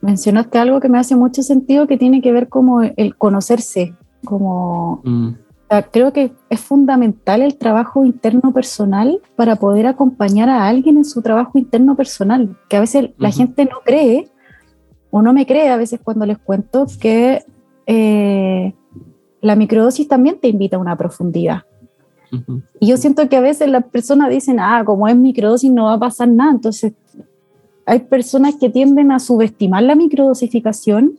mencionaste 0.00 0.58
algo 0.58 0.80
que 0.80 0.88
me 0.88 0.98
hace 0.98 1.14
mucho 1.14 1.42
sentido 1.42 1.86
que 1.86 1.96
tiene 1.96 2.20
que 2.20 2.32
ver 2.32 2.48
como 2.48 2.82
el 2.82 3.16
conocerse, 3.16 3.94
como 4.24 5.02
mm 5.04 5.43
creo 5.82 6.12
que 6.12 6.32
es 6.50 6.60
fundamental 6.60 7.42
el 7.42 7.56
trabajo 7.56 8.04
interno 8.04 8.52
personal 8.52 9.20
para 9.36 9.56
poder 9.56 9.86
acompañar 9.86 10.48
a 10.48 10.66
alguien 10.66 10.96
en 10.96 11.04
su 11.04 11.22
trabajo 11.22 11.58
interno 11.58 11.96
personal, 11.96 12.56
que 12.68 12.76
a 12.76 12.80
veces 12.80 13.10
la 13.18 13.30
gente 13.30 13.64
no 13.64 13.78
cree 13.84 14.30
o 15.10 15.22
no 15.22 15.32
me 15.32 15.46
cree 15.46 15.68
a 15.68 15.76
veces 15.76 16.00
cuando 16.02 16.26
les 16.26 16.38
cuento 16.38 16.86
que 17.00 17.44
eh, 17.86 18.74
la 19.40 19.56
microdosis 19.56 20.08
también 20.08 20.40
te 20.40 20.48
invita 20.48 20.76
a 20.76 20.80
una 20.80 20.96
profundidad. 20.96 21.62
Y 22.80 22.88
yo 22.88 22.96
siento 22.96 23.28
que 23.28 23.36
a 23.36 23.40
veces 23.40 23.68
las 23.68 23.84
personas 23.84 24.28
dicen, 24.30 24.58
ah, 24.58 24.82
como 24.84 25.06
es 25.06 25.16
microdosis 25.16 25.70
no 25.70 25.84
va 25.84 25.94
a 25.94 25.98
pasar 26.00 26.28
nada. 26.28 26.50
Entonces, 26.50 26.92
hay 27.86 28.00
personas 28.00 28.56
que 28.56 28.70
tienden 28.70 29.12
a 29.12 29.20
subestimar 29.20 29.84
la 29.84 29.94
microdosificación. 29.94 31.18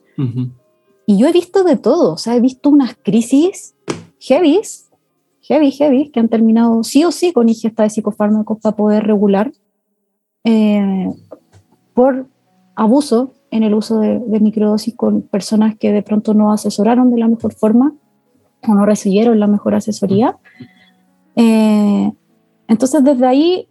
Y 1.06 1.18
yo 1.18 1.28
he 1.28 1.32
visto 1.32 1.64
de 1.64 1.78
todo, 1.78 2.14
o 2.14 2.18
sea, 2.18 2.36
he 2.36 2.41
visto 2.41 2.70
unas 2.70 2.95
crisis 3.01 3.76
heavy, 4.20 4.61
heavy, 5.41 5.72
heavy, 5.72 6.09
que 6.09 6.20
han 6.20 6.30
terminado 6.30 6.84
sí 6.84 7.03
o 7.05 7.11
sí 7.11 7.34
con 7.34 7.49
ingesta 7.49 7.84
de 7.84 7.89
psicofármacos 7.89 8.59
para 8.59 8.76
poder 8.76 9.03
regular, 9.03 9.51
eh, 10.43 11.09
por 11.93 12.28
abuso 12.76 13.34
en 13.51 13.63
el 13.63 13.74
uso 13.74 13.99
de, 13.99 14.39
microdosis 14.39 14.95
con 14.95 15.22
personas 15.22 15.78
que 15.78 15.91
de 15.91 16.01
pronto 16.01 16.34
no 16.34 16.51
asesoraron 16.51 17.11
de 17.11 17.20
la 17.20 17.28
mejor 17.28 17.53
forma 17.53 17.93
o 18.68 18.74
no 18.74 18.86
recibieron 18.86 19.39
la 19.39 19.47
mejor 19.47 19.76
asesoría. 19.76 20.38
Eh, 21.36 22.11
entonces, 22.68 23.03
desde 23.03 23.26
ahí 23.26 23.68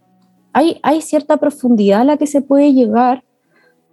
hay, 0.53 0.79
hay, 0.81 1.01
cierta 1.01 1.37
profundidad 1.37 2.01
a 2.01 2.05
la 2.05 2.17
que 2.17 2.27
se 2.27 2.41
puede 2.41 2.73
llegar 2.73 3.23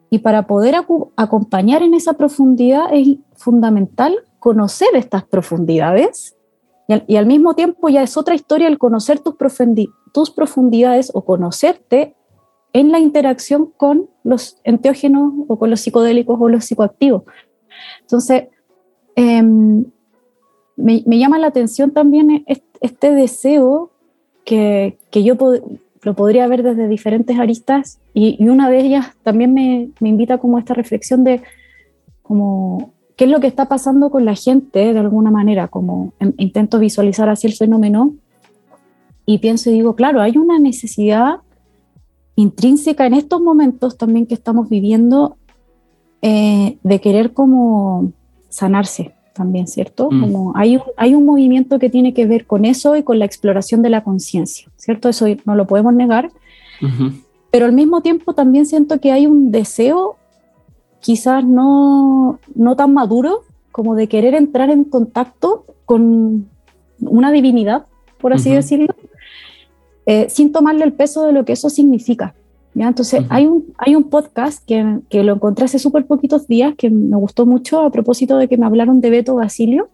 y 0.08 0.18
para 0.18 0.46
poder 0.46 0.76
acompañar 1.16 1.82
en 1.82 1.94
esa 1.94 2.14
profundidad 2.14 2.86
es 2.92 3.16
fundamental 3.34 4.14
conocer 4.38 4.88
estas 4.94 5.24
profundidades 5.24 6.36
y 7.06 7.16
al, 7.16 7.26
mismo 7.26 7.54
tiempo 7.54 7.88
ya 7.88 8.02
es 8.02 8.16
otra 8.16 8.34
historia 8.34 8.68
el 8.68 8.78
conocer 8.78 9.20
tus, 9.20 9.34
profundidades 10.30 11.10
o 11.14 11.24
conocerte 11.24 12.14
en 12.72 12.90
la 12.90 12.98
interacción 12.98 13.72
con 13.76 14.08
los 14.24 14.58
enteógenos 14.64 15.32
o 15.48 15.58
con 15.58 15.70
los 15.70 15.80
psicodélicos 15.80 16.38
o 16.40 16.48
los 16.48 16.64
psicoactivos. 16.64 17.22
Entonces, 18.00 18.44
em, 19.16 19.84
me, 20.76 21.02
llama 21.18 21.38
la 21.38 21.48
atención 21.48 21.92
también 21.92 22.44
este 22.80 23.12
deseo 23.12 23.90
que, 24.44 24.98
yo 25.12 25.36
lo 26.02 26.14
podría 26.14 26.48
ver 26.48 26.62
desde 26.62 26.88
diferentes 26.88 27.38
aristas 27.38 28.00
y, 28.14 28.48
una 28.48 28.70
de 28.70 28.80
ellas 28.80 29.14
también 29.22 29.54
me, 29.54 29.90
me, 30.00 30.08
invita 30.08 30.38
como 30.38 30.56
a 30.56 30.60
esta 30.60 30.74
reflexión 30.74 31.24
de 31.24 31.42
como 32.22 32.92
qué 33.22 33.26
es 33.26 33.30
lo 33.30 33.38
que 33.38 33.46
está 33.46 33.66
pasando 33.66 34.10
con 34.10 34.24
la 34.24 34.34
gente 34.34 34.92
de 34.92 34.98
alguna 34.98 35.30
manera, 35.30 35.68
como 35.68 36.12
intento 36.38 36.80
visualizar 36.80 37.28
así 37.28 37.46
el 37.46 37.52
fenómeno 37.52 38.14
y 39.26 39.38
pienso 39.38 39.70
y 39.70 39.74
digo, 39.74 39.94
claro, 39.94 40.20
hay 40.20 40.36
una 40.36 40.58
necesidad 40.58 41.36
intrínseca 42.34 43.06
en 43.06 43.14
estos 43.14 43.40
momentos 43.40 43.96
también 43.96 44.26
que 44.26 44.34
estamos 44.34 44.68
viviendo 44.68 45.36
eh, 46.20 46.78
de 46.82 47.00
querer 47.00 47.32
como 47.32 48.10
sanarse 48.48 49.14
también, 49.34 49.68
¿cierto? 49.68 50.08
Mm. 50.10 50.20
Como 50.20 50.52
hay, 50.56 50.80
hay 50.96 51.14
un 51.14 51.24
movimiento 51.24 51.78
que 51.78 51.90
tiene 51.90 52.14
que 52.14 52.26
ver 52.26 52.44
con 52.44 52.64
eso 52.64 52.96
y 52.96 53.04
con 53.04 53.20
la 53.20 53.24
exploración 53.24 53.82
de 53.82 53.90
la 53.90 54.02
conciencia, 54.02 54.66
¿cierto? 54.76 55.08
Eso 55.08 55.26
no 55.44 55.54
lo 55.54 55.68
podemos 55.68 55.94
negar. 55.94 56.32
Pero 57.52 57.66
al 57.66 57.72
mismo 57.72 58.00
tiempo 58.00 58.34
también 58.34 58.66
siento 58.66 58.98
que 58.98 59.12
hay 59.12 59.28
un 59.28 59.52
deseo 59.52 60.16
quizás 61.02 61.44
no, 61.44 62.38
no 62.54 62.76
tan 62.76 62.94
maduro 62.94 63.42
como 63.72 63.94
de 63.94 64.08
querer 64.08 64.34
entrar 64.34 64.70
en 64.70 64.84
contacto 64.84 65.66
con 65.84 66.48
una 67.00 67.32
divinidad, 67.32 67.86
por 68.20 68.32
así 68.32 68.50
decirlo, 68.50 68.94
eh, 70.06 70.28
sin 70.30 70.52
tomarle 70.52 70.84
el 70.84 70.92
peso 70.92 71.24
de 71.26 71.32
lo 71.32 71.44
que 71.44 71.52
eso 71.52 71.68
significa. 71.68 72.34
¿ya? 72.74 72.86
Entonces, 72.86 73.24
hay, 73.28 73.46
un, 73.46 73.74
hay 73.78 73.96
un 73.96 74.04
podcast 74.04 74.64
que, 74.64 75.00
que 75.10 75.24
lo 75.24 75.34
encontré 75.34 75.64
hace 75.64 75.80
súper 75.80 76.06
poquitos 76.06 76.46
días 76.46 76.74
que 76.78 76.88
me 76.88 77.16
gustó 77.16 77.44
mucho 77.44 77.80
a 77.80 77.90
propósito 77.90 78.38
de 78.38 78.48
que 78.48 78.56
me 78.56 78.66
hablaron 78.66 79.00
de 79.00 79.10
Beto 79.10 79.34
Basilio, 79.34 79.88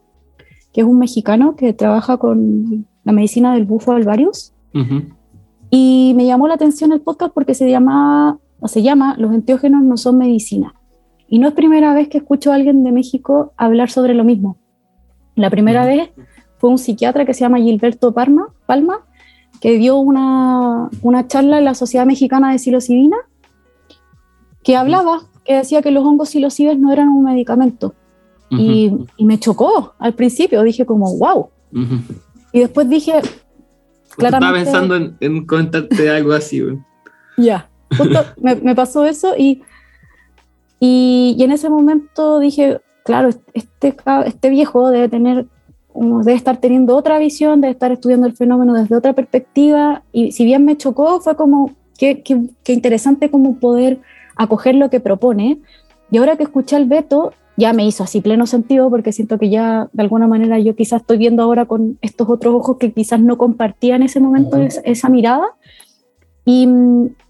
que 0.72 0.82
es 0.82 0.86
un 0.86 0.98
mexicano 0.98 1.56
que 1.56 1.72
trabaja 1.72 2.18
con 2.18 2.86
la 3.04 3.12
medicina 3.12 3.54
del 3.54 3.64
bufo 3.64 3.92
alvarius. 3.92 4.52
Y 5.70 6.12
me 6.16 6.26
llamó 6.26 6.46
la 6.48 6.54
atención 6.54 6.92
el 6.92 7.00
podcast 7.00 7.32
porque 7.32 7.54
se 7.54 7.70
llama, 7.70 8.38
o 8.61 8.68
se 8.68 8.82
llama 8.82 9.16
Los 9.18 9.32
enteógenos 9.32 9.82
no 9.82 9.96
son 9.96 10.18
medicina. 10.18 10.74
Y 11.29 11.39
no 11.39 11.49
es 11.49 11.55
primera 11.55 11.95
vez 11.95 12.09
que 12.09 12.18
escucho 12.18 12.53
a 12.53 12.55
alguien 12.55 12.85
de 12.85 12.93
México 12.93 13.53
hablar 13.57 13.91
sobre 13.91 14.14
lo 14.14 14.24
mismo. 14.24 14.57
La 15.35 15.51
primera 15.51 15.87
vez 15.87 16.11
fue 16.59 16.70
un 16.70 16.79
psiquiatra 16.79 17.24
que 17.24 17.35
se 17.35 17.41
llama 17.41 17.59
Gilberto 17.59 18.12
Palma, 18.12 18.49
Palma 18.66 19.05
que 19.61 19.79
dio 19.79 19.97
una, 19.97 20.89
una 21.03 21.26
charla 21.26 21.59
en 21.59 21.64
la 21.64 21.74
Sociedad 21.74 22.07
Mexicana 22.07 22.53
de 22.53 22.59
Psilocibina, 22.59 23.16
que 24.62 24.76
hablaba, 24.76 25.22
que 25.45 25.55
decía 25.55 25.83
que 25.83 25.91
los 25.91 26.05
hongos 26.05 26.31
psilocibes 26.31 26.79
no 26.79 26.93
eran 26.93 27.09
un 27.09 27.24
medicamento. 27.24 27.95
y, 28.51 28.93
y, 29.16 29.24
me 29.26 29.39
chocó 29.39 29.95
al 29.99 30.14
principio, 30.14 30.62
dije 30.62 30.87
como, 30.87 31.18
wow. 31.18 31.51
Y 32.53 32.61
después 32.61 32.89
dije, 32.89 33.20
claramente... 34.16 34.62
Estaba 34.62 34.83
pensando 34.83 34.97
en, 34.97 35.16
en 35.20 35.45
contarte 35.45 36.09
algo 36.09 36.33
así. 36.33 36.62
Ya, 37.37 37.68
me, 38.41 38.55
me, 38.57 38.74
pasó 38.74 39.05
eso 39.05 39.35
y, 39.37 39.62
y, 40.81 41.35
y, 41.39 41.43
en 41.43 41.53
ese 41.53 41.68
momento 41.68 42.39
dije, 42.39 42.81
claro, 43.05 43.31
este, 43.55 43.97
este 44.26 44.51
viejo 44.51 44.91
debe 44.91 45.09
tener 45.09 45.47
debe 45.95 46.35
estar 46.35 46.59
teniendo 46.59 46.97
otra 46.97 47.18
visión, 47.18 47.61
debe 47.61 47.72
estar 47.72 47.93
estudiando 47.93 48.26
el 48.26 48.37
fenómeno 48.37 48.74
desde 48.74 48.97
otra 48.97 49.12
perspectiva. 49.12 50.03
Y 50.12 50.33
si 50.33 50.45
bien 50.45 50.64
me 50.64 50.76
chocó, 50.76 51.20
fue 51.20 51.37
como 51.37 51.72
qué, 51.99 52.22
qué, 52.22 52.72
interesante 52.72 53.31
como 53.31 53.59
poder 53.59 54.01
acoger 54.37 54.74
lo 54.74 54.91
que 54.91 55.01
propone. 55.01 55.61
Y 56.11 56.18
ahora 56.18 56.37
que 56.37 56.45
escuché 56.45 56.76
al 56.76 56.87
Beto, 56.87 57.33
ya 57.57 57.72
me 57.72 57.85
hizo 57.85 58.05
así 58.05 58.20
pleno 58.20 58.47
sentido 58.47 58.89
porque 58.89 59.12
siento 59.12 59.39
que 59.39 59.51
ya 59.51 59.89
de 59.93 60.03
alguna 60.03 60.29
manera 60.29 60.61
yo 60.61 60.76
quizás 60.76 61.01
estoy 61.01 61.18
viendo 61.18 61.43
ahora 61.43 61.66
con 61.66 61.99
estos 62.03 62.29
otros 62.29 62.55
ojos 62.55 62.76
que 62.79 62.93
quizás 62.93 63.20
no 63.20 63.37
compartía 63.37 63.97
en 63.97 64.05
ese 64.05 64.20
momento 64.20 64.59
esa, 64.85 65.09
mirada. 65.09 65.47
Y, 66.45 66.68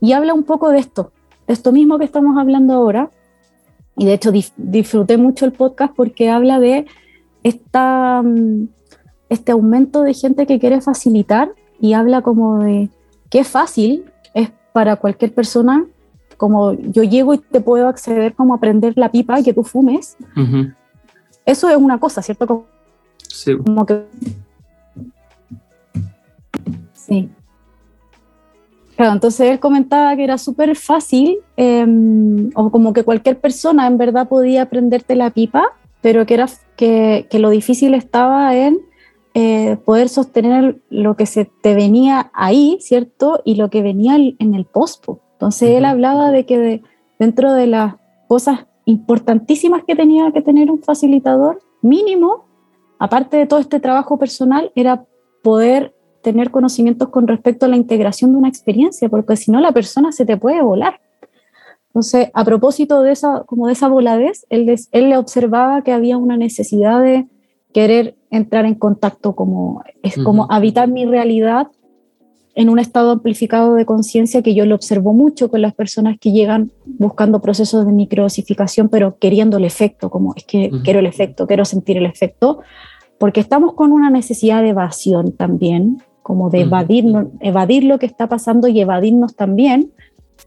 y, 0.01 0.13
habla 0.13 0.35
un 0.35 0.45
poco 0.45 0.69
de 0.71 0.79
esto, 0.79 1.13
de 1.47 1.55
esto 1.55 1.73
mismo 1.73 1.99
que 1.99 2.05
estamos 2.05 2.37
hablando 2.37 2.75
ahora. 2.75 3.11
Y 3.99 4.07
de 4.07 4.15
hecho 4.15 4.33
disfruté 4.57 5.17
mucho 5.19 5.45
el 5.45 5.53
podcast 5.53 5.93
porque 5.95 6.31
habla 6.31 6.61
de 6.61 6.87
esta, 7.43 8.23
mm, 8.23 8.69
este 9.29 9.53
aumento 9.53 10.03
de 10.03 10.15
gente 10.15 10.47
que 10.47 10.59
quiere 10.59 10.81
facilitar 10.81 11.53
y 11.81 11.93
habla 11.93 12.23
como 12.23 12.59
de 12.59 12.91
qué 13.29 13.45
fácil 13.45 14.05
es 14.35 14.51
para 14.73 14.97
cualquier 14.97 15.35
persona, 15.35 15.85
como 16.37 16.73
yo 16.73 17.03
llego 17.03 17.35
y 17.35 17.39
te 17.39 17.61
puedo 17.61 17.89
acceder 17.89 18.35
como 18.35 18.55
a 18.55 18.61
prender 18.61 18.95
la 18.97 19.11
pipa 19.11 19.41
y 19.41 19.43
que 19.43 19.53
tú 19.53 19.65
fumes. 19.65 20.17
Eso 21.45 21.69
es 21.69 21.77
una 21.77 21.99
cosa, 21.99 22.23
¿cierto? 22.23 22.47
Como, 22.47 22.67
sí. 23.29 23.57
Como 23.57 23.85
que... 23.85 24.05
Sí. 26.93 27.31
Claro, 28.99 29.13
entonces 29.13 29.49
él 29.49 29.61
comentaba 29.61 30.17
que 30.17 30.25
era 30.25 30.39
súper 30.39 30.75
fácil, 30.75 31.39
em, 31.57 32.51
o 32.57 32.69
como 32.73 32.93
que 32.93 33.05
cualquier 33.05 33.39
persona 33.39 33.87
en 33.87 33.97
verdad 33.97 34.29
podía 34.29 34.69
prenderte 34.69 35.15
la 35.15 35.31
pipa, 35.31 35.63
pero 36.01 36.27
que, 36.27 36.35
era, 36.35 36.49
que, 36.77 37.29
que 37.31 37.39
lo 37.39 37.51
difícil 37.51 37.95
estaba 37.95 38.57
en 38.57 38.81
eh, 39.35 39.77
poder 39.85 40.09
sostener 40.09 40.81
lo 40.91 41.15
que 41.15 41.27
se 41.27 41.45
te 41.45 41.77
venía 41.77 42.33
ahí, 42.35 42.79
¿cierto? 42.81 43.41
Y 43.45 43.55
lo 43.55 43.71
que 43.71 43.83
venía 43.83 44.17
en 44.17 44.55
el 44.57 44.65
pospo. 44.65 45.21
Entonces 45.35 45.71
él 45.71 45.85
hablaba 45.85 46.33
de 46.33 46.45
que 46.45 46.83
dentro 47.21 47.53
de 47.53 47.69
las 47.69 47.95
cosas 48.27 48.67
importantísimas 48.85 49.85
que 49.87 49.95
tenía 49.95 50.33
que 50.33 50.43
tener 50.43 50.73
un 50.73 50.83
facilitador, 50.83 51.61
mínimo, 51.83 52.47
aparte 52.99 53.37
de 53.37 53.47
todo 53.47 53.61
este 53.61 53.79
trabajo 53.79 54.19
personal, 54.19 54.73
era 54.75 55.05
poder 55.45 55.95
tener 56.33 56.51
conocimientos 56.51 57.09
con 57.09 57.27
respecto 57.27 57.67
a 57.67 57.69
la 57.69 57.77
integración 57.77 58.33
de 58.33 58.39
una 58.39 58.49
experiencia, 58.49 59.09
porque 59.09 59.37
si 59.37 59.51
no 59.51 59.61
la 59.61 59.73
persona 59.73 60.13
se 60.13 60.27
te 60.27 60.37
puede 60.37 60.63
volar. 60.63 61.01
Entonces, 61.89 62.31
a 62.35 62.45
propósito 62.45 63.03
de 63.03 63.13
esa, 63.13 63.45
como 63.47 63.67
de 63.67 63.73
esa 63.73 63.89
voladez, 63.89 64.47
él, 64.51 64.75
él 64.93 65.09
le 65.09 65.17
observaba 65.17 65.83
que 65.83 65.93
había 65.93 66.19
una 66.19 66.37
necesidad 66.37 67.03
de 67.03 67.27
querer 67.73 68.15
entrar 68.31 68.67
en 68.67 68.75
contacto, 68.75 69.35
como, 69.35 69.83
es 70.03 70.17
como 70.23 70.47
habitar 70.51 70.89
mi 70.89 71.07
realidad 71.07 71.69
en 72.55 72.71
un 72.71 72.81
estado 72.81 73.13
amplificado 73.13 73.75
de 73.75 73.87
conciencia 73.87 74.43
que 74.43 74.55
yo 74.55 74.67
lo 74.67 74.75
observo 74.75 75.13
mucho 75.13 75.49
con 75.49 75.63
las 75.63 75.75
personas 75.75 76.19
que 76.19 76.33
llegan 76.33 76.73
buscando 76.85 77.41
procesos 77.41 77.87
de 77.87 77.93
microdosificación, 77.93 78.89
pero 78.89 79.17
queriendo 79.19 79.59
el 79.59 79.65
efecto, 79.65 80.11
como 80.11 80.35
es 80.35 80.45
que 80.45 80.71
quiero 80.83 80.99
el 80.99 81.07
efecto, 81.07 81.47
quiero 81.47 81.65
sentir 81.65 81.99
el 81.99 82.07
efecto, 82.07 82.59
porque 83.19 83.41
estamos 83.41 83.75
con 83.75 83.93
una 83.93 84.11
necesidad 84.11 84.63
de 84.63 84.71
evasión 84.71 85.33
también, 85.33 86.03
como 86.29 86.51
de 86.51 86.61
evadir 86.61 87.85
lo 87.85 87.99
que 87.99 88.05
está 88.05 88.29
pasando 88.29 88.69
y 88.69 88.79
evadirnos 88.79 89.35
también. 89.35 89.95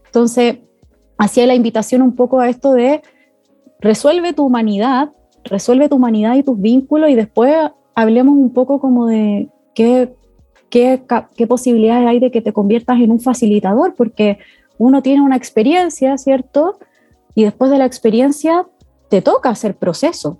Entonces, 0.06 0.58
hacía 1.18 1.44
la 1.44 1.56
invitación 1.56 2.02
un 2.02 2.14
poco 2.14 2.38
a 2.38 2.48
esto 2.48 2.72
de 2.72 3.02
resuelve 3.80 4.32
tu 4.32 4.46
humanidad, 4.46 5.10
resuelve 5.42 5.88
tu 5.88 5.96
humanidad 5.96 6.36
y 6.36 6.44
tus 6.44 6.60
vínculos 6.60 7.10
y 7.10 7.16
después 7.16 7.52
hablemos 7.96 8.36
un 8.36 8.52
poco 8.52 8.80
como 8.80 9.08
de 9.08 9.48
qué, 9.74 10.14
qué, 10.70 11.02
qué 11.34 11.46
posibilidades 11.48 12.06
hay 12.06 12.20
de 12.20 12.30
que 12.30 12.42
te 12.42 12.52
conviertas 12.52 13.00
en 13.00 13.10
un 13.10 13.18
facilitador, 13.18 13.96
porque 13.96 14.38
uno 14.78 15.02
tiene 15.02 15.20
una 15.20 15.34
experiencia, 15.34 16.16
¿cierto? 16.16 16.78
Y 17.34 17.42
después 17.42 17.72
de 17.72 17.78
la 17.78 17.86
experiencia 17.86 18.68
te 19.08 19.20
toca 19.20 19.50
hacer 19.50 19.74
proceso. 19.74 20.38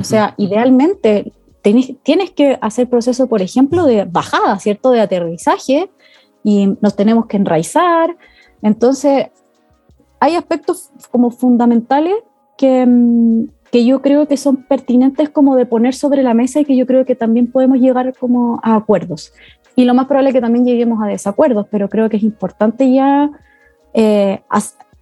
O 0.00 0.04
sea, 0.04 0.34
idealmente 0.36 1.32
tienes, 1.62 1.94
tienes 2.02 2.30
que 2.32 2.58
hacer 2.60 2.88
proceso, 2.88 3.28
por 3.28 3.40
ejemplo, 3.40 3.84
de 3.84 4.04
bajada, 4.04 4.58
¿cierto? 4.58 4.90
De 4.90 5.00
aterrizaje 5.00 5.90
y 6.44 6.76
nos 6.80 6.96
tenemos 6.96 7.26
que 7.26 7.36
enraizar. 7.36 8.16
Entonces, 8.62 9.28
hay 10.20 10.34
aspectos 10.36 10.90
como 11.10 11.30
fundamentales 11.30 12.14
que, 12.58 12.84
mm, 12.86 13.44
que 13.70 13.86
yo 13.86 14.02
creo 14.02 14.28
que 14.28 14.36
son 14.36 14.64
pertinentes 14.64 15.30
como 15.30 15.56
de 15.56 15.64
poner 15.64 15.94
sobre 15.94 16.22
la 16.22 16.34
mesa 16.34 16.60
y 16.60 16.64
que 16.64 16.76
yo 16.76 16.86
creo 16.86 17.06
que 17.06 17.14
también 17.14 17.50
podemos 17.50 17.78
llegar 17.78 18.14
como 18.18 18.60
a 18.62 18.76
acuerdos. 18.76 19.32
Y 19.74 19.84
lo 19.84 19.94
más 19.94 20.06
probable 20.06 20.28
es 20.28 20.34
que 20.34 20.42
también 20.42 20.66
lleguemos 20.66 21.02
a 21.02 21.06
desacuerdos, 21.06 21.66
pero 21.70 21.88
creo 21.88 22.10
que 22.10 22.18
es 22.18 22.22
importante 22.22 22.92
ya 22.92 23.30
eh, 23.94 24.42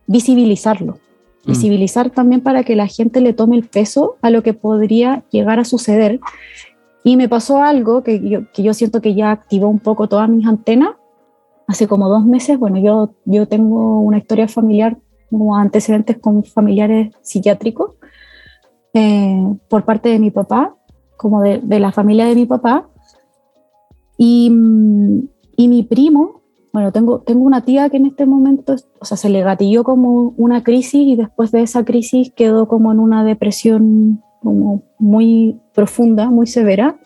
visibilizarlo. 0.07 0.99
Mm. 1.45 1.49
visibilizar 1.49 2.11
también 2.11 2.41
para 2.41 2.65
que 2.65 2.77
la 2.77 2.87
gente 2.87 3.21
le 3.21 3.33
tome 3.33 3.57
el 3.57 3.69
peso 3.69 4.17
a 4.23 4.31
lo 4.31 4.43
que 4.43 4.55
podría 4.55 5.25
llegar 5.31 5.59
a 5.59 5.65
suceder. 5.65 6.21
Y 7.03 7.17
me 7.17 7.29
pasó 7.29 7.63
algo 7.63 8.03
que 8.03 8.21
yo, 8.29 8.51
que 8.53 8.63
yo 8.63 8.75
siento 8.75 9.01
que 9.01 9.15
ya 9.15 9.31
activó 9.31 9.69
un 9.69 9.79
poco 9.79 10.09
todas 10.09 10.29
mis 10.29 10.47
antenas. 10.47 10.91
Hace 11.67 11.87
como 11.87 12.09
dos 12.09 12.25
meses, 12.25 12.59
bueno, 12.59 12.79
yo, 12.79 13.15
yo 13.25 13.47
tengo 13.47 14.01
una 14.01 14.19
historia 14.19 14.49
familiar, 14.49 14.99
como 15.31 15.57
antecedentes 15.57 16.19
con 16.19 16.43
familiares 16.45 17.15
psiquiátricos 17.23 17.93
eh, 18.93 19.55
por 19.69 19.85
parte 19.85 20.09
de 20.09 20.19
mi 20.19 20.33
papá, 20.33 20.75
como 21.17 21.41
de, 21.43 21.59
de 21.59 21.79
la 21.79 21.93
familia 21.93 22.27
de 22.27 22.35
mi 22.35 22.47
papá. 22.47 22.89
Y, 24.19 24.53
y 25.57 25.69
mi 25.69 25.83
primo, 25.85 26.40
bueno, 26.73 26.93
tengo, 26.93 27.21
tengo 27.21 27.43
una 27.43 27.65
tía 27.65 27.91
que 27.91 27.97
en 27.97 28.07
este 28.07 28.27
momento, 28.27 28.77
o 29.01 29.05
sea, 29.05 29.17
se 29.17 29.29
le 29.29 29.43
gatilló 29.43 29.83
como 29.83 30.35
una 30.37 30.63
crisis 30.63 30.95
y 30.95 31.17
después 31.17 31.51
de 31.51 31.63
esa 31.63 31.85
crisis 31.85 32.33
quedó 32.33 32.69
como 32.69 32.93
en 32.93 33.01
una 33.01 33.25
depresión 33.25 34.23
como 34.41 34.83
muy 34.99 35.61
profunda, 35.75 36.31
muy 36.31 36.47
severa. 36.47 36.97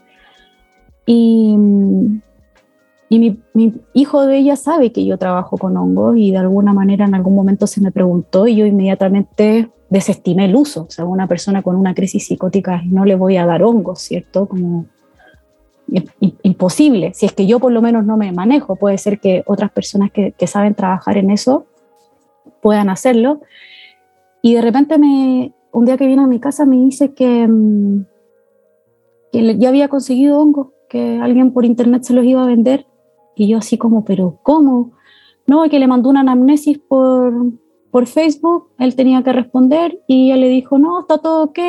Y, 1.06 1.56
y 3.08 3.18
mi, 3.18 3.40
mi, 3.54 3.74
hijo 3.94 4.26
de 4.26 4.38
ella 4.38 4.56
sabe 4.56 4.92
que 4.92 5.04
yo 5.04 5.18
trabajo 5.18 5.56
con 5.56 5.76
hongos 5.76 6.16
y 6.16 6.30
de 6.30 6.38
alguna 6.38 6.72
manera 6.72 7.06
en 7.06 7.14
algún 7.14 7.34
momento 7.34 7.66
se 7.66 7.80
me 7.80 7.90
preguntó 7.90 8.46
y 8.46 8.56
yo 8.56 8.66
inmediatamente 8.66 9.70
desestimé 9.88 10.46
el 10.46 10.56
uso. 10.56 10.82
O 10.88 10.90
sea, 10.90 11.04
una 11.06 11.26
persona 11.26 11.62
con 11.62 11.76
una 11.76 11.94
crisis 11.94 12.26
psicótica 12.26 12.82
no 12.84 13.04
le 13.04 13.14
voy 13.14 13.36
a 13.38 13.46
dar 13.46 13.62
hongos, 13.62 14.00
¿cierto? 14.00 14.46
Como 14.46 14.86
imposible. 16.42 17.12
Si 17.14 17.26
es 17.26 17.32
que 17.32 17.46
yo 17.46 17.60
por 17.60 17.72
lo 17.72 17.82
menos 17.82 18.04
no 18.04 18.16
me 18.16 18.32
manejo, 18.32 18.76
puede 18.76 18.98
ser 18.98 19.20
que 19.20 19.42
otras 19.46 19.70
personas 19.70 20.10
que, 20.10 20.46
saben 20.46 20.74
trabajar 20.74 21.16
en 21.16 21.30
eso 21.30 21.66
puedan 22.60 22.88
hacerlo. 22.88 23.40
Y 24.42 24.54
de 24.54 24.62
repente 24.62 24.98
me, 24.98 25.52
un 25.72 25.84
día 25.84 25.96
que 25.96 26.06
viene 26.06 26.22
a 26.22 26.26
mi 26.26 26.40
casa 26.40 26.64
me 26.64 26.76
dice 26.76 27.14
que, 27.14 27.46
mm, 27.48 28.04
ya 29.32 29.68
había 29.68 29.88
conseguido 29.88 30.38
hongos, 30.38 30.68
que 30.88 31.18
alguien 31.20 31.52
por 31.52 31.64
internet 31.64 32.04
se 32.04 32.14
los 32.14 32.24
iba 32.24 32.42
a 32.42 32.46
vender. 32.46 32.86
Y 33.34 33.48
yo 33.48 33.58
así 33.58 33.78
como, 33.78 34.04
pero 34.04 34.38
¿cómo? 34.42 34.92
No, 35.46 35.68
que 35.68 35.78
le 35.78 35.86
mandó 35.86 36.08
una 36.08 36.20
anamnesis 36.20 36.78
por, 36.78 37.32
por 37.94 38.08
Facebook, 38.08 38.70
él 38.80 38.96
tenía 38.96 39.22
que 39.22 39.32
responder 39.32 40.00
y 40.08 40.24
ella 40.24 40.36
le 40.36 40.48
dijo, 40.48 40.80
no, 40.80 41.02
está 41.02 41.18
todo 41.18 41.44
ok, 41.44 41.60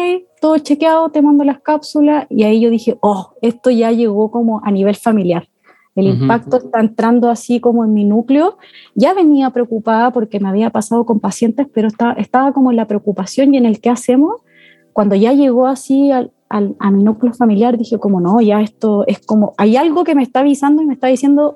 todo 0.42 0.58
chequeado, 0.58 1.10
te 1.10 1.22
mando 1.22 1.44
las 1.44 1.60
cápsulas. 1.60 2.26
Y 2.32 2.42
ahí 2.42 2.60
yo 2.62 2.72
dije, 2.72 2.98
oh, 3.02 3.34
esto 3.44 3.70
ya 3.70 3.92
llegó 3.92 4.32
como 4.32 4.60
a 4.66 4.72
nivel 4.72 4.96
familiar. 4.96 5.48
El 5.94 6.08
impacto 6.08 6.58
está 6.58 6.80
entrando 6.80 7.30
así 7.30 7.60
como 7.60 7.86
en 7.86 7.94
mi 7.94 8.06
núcleo. 8.06 8.58
Ya 8.96 9.14
venía 9.14 9.52
preocupada 9.52 10.12
porque 10.12 10.40
me 10.40 10.50
había 10.50 10.72
pasado 10.72 11.06
con 11.06 11.20
pacientes, 11.20 11.68
pero 11.72 11.90
estaba, 11.90 12.14
estaba 12.14 12.54
como 12.54 12.72
en 12.72 12.78
la 12.78 12.88
preocupación 12.88 13.54
y 13.54 13.58
en 13.58 13.68
el 13.68 13.80
qué 13.80 13.92
hacemos. 13.92 14.42
Cuando 14.94 15.14
ya 15.14 15.32
llegó 15.32 15.68
así 15.68 16.10
al, 16.10 16.32
al, 16.50 16.76
a 16.80 16.90
mi 16.90 17.04
núcleo 17.04 17.36
familiar, 17.36 17.78
dije 17.78 18.00
como 18.00 18.20
no, 18.20 18.42
ya 18.42 18.62
esto 18.62 19.04
es 19.06 19.24
como, 19.24 19.54
hay 19.60 19.78
algo 19.78 20.04
que 20.04 20.16
me 20.16 20.24
está 20.24 20.40
avisando 20.40 20.82
y 20.82 20.88
me 20.88 20.96
está 20.96 21.06
diciendo, 21.06 21.56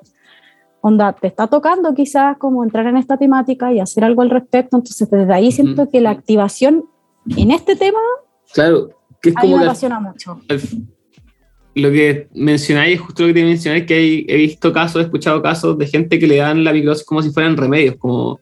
onda, 0.80 1.12
te 1.12 1.26
está 1.26 1.46
tocando 1.46 1.94
quizás 1.94 2.36
como 2.38 2.64
entrar 2.64 2.86
en 2.86 2.96
esta 2.96 3.16
temática 3.16 3.72
y 3.72 3.80
hacer 3.80 4.04
algo 4.04 4.22
al 4.22 4.30
respecto. 4.30 4.76
Entonces 4.76 5.08
desde 5.10 5.32
ahí 5.32 5.52
siento 5.52 5.88
que 5.88 6.00
la 6.00 6.10
activación 6.10 6.84
en 7.36 7.50
este 7.50 7.76
tema 7.76 8.00
claro, 8.54 8.90
que 9.20 9.30
es 9.30 9.34
como 9.34 9.58
me 9.58 9.64
apasiona 9.64 10.00
mucho 10.00 10.40
lo 11.74 11.90
que 11.90 12.28
mencionáis, 12.34 13.00
justo 13.00 13.22
lo 13.22 13.28
que 13.28 13.34
te 13.34 13.44
mencionáis, 13.44 13.86
que 13.86 14.24
he 14.28 14.36
visto 14.36 14.72
casos, 14.72 15.02
he 15.02 15.04
escuchado 15.04 15.40
casos 15.42 15.78
de 15.78 15.86
gente 15.86 16.18
que 16.18 16.26
le 16.26 16.36
dan 16.36 16.64
la 16.64 16.72
microsis 16.72 17.04
como 17.04 17.22
si 17.22 17.30
fueran 17.30 17.56
remedios, 17.56 17.96
como, 17.96 18.40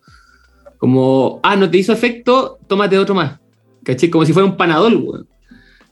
como 0.78 1.40
ah, 1.42 1.56
no 1.56 1.70
te 1.70 1.78
hizo 1.78 1.92
efecto, 1.92 2.58
tómate 2.66 2.98
otro 2.98 3.14
más. 3.14 3.38
¿Cachai? 3.84 4.10
Como 4.10 4.24
si 4.24 4.32
fuera 4.32 4.48
un 4.48 4.56
panadol, 4.56 4.96
weón. 4.96 5.28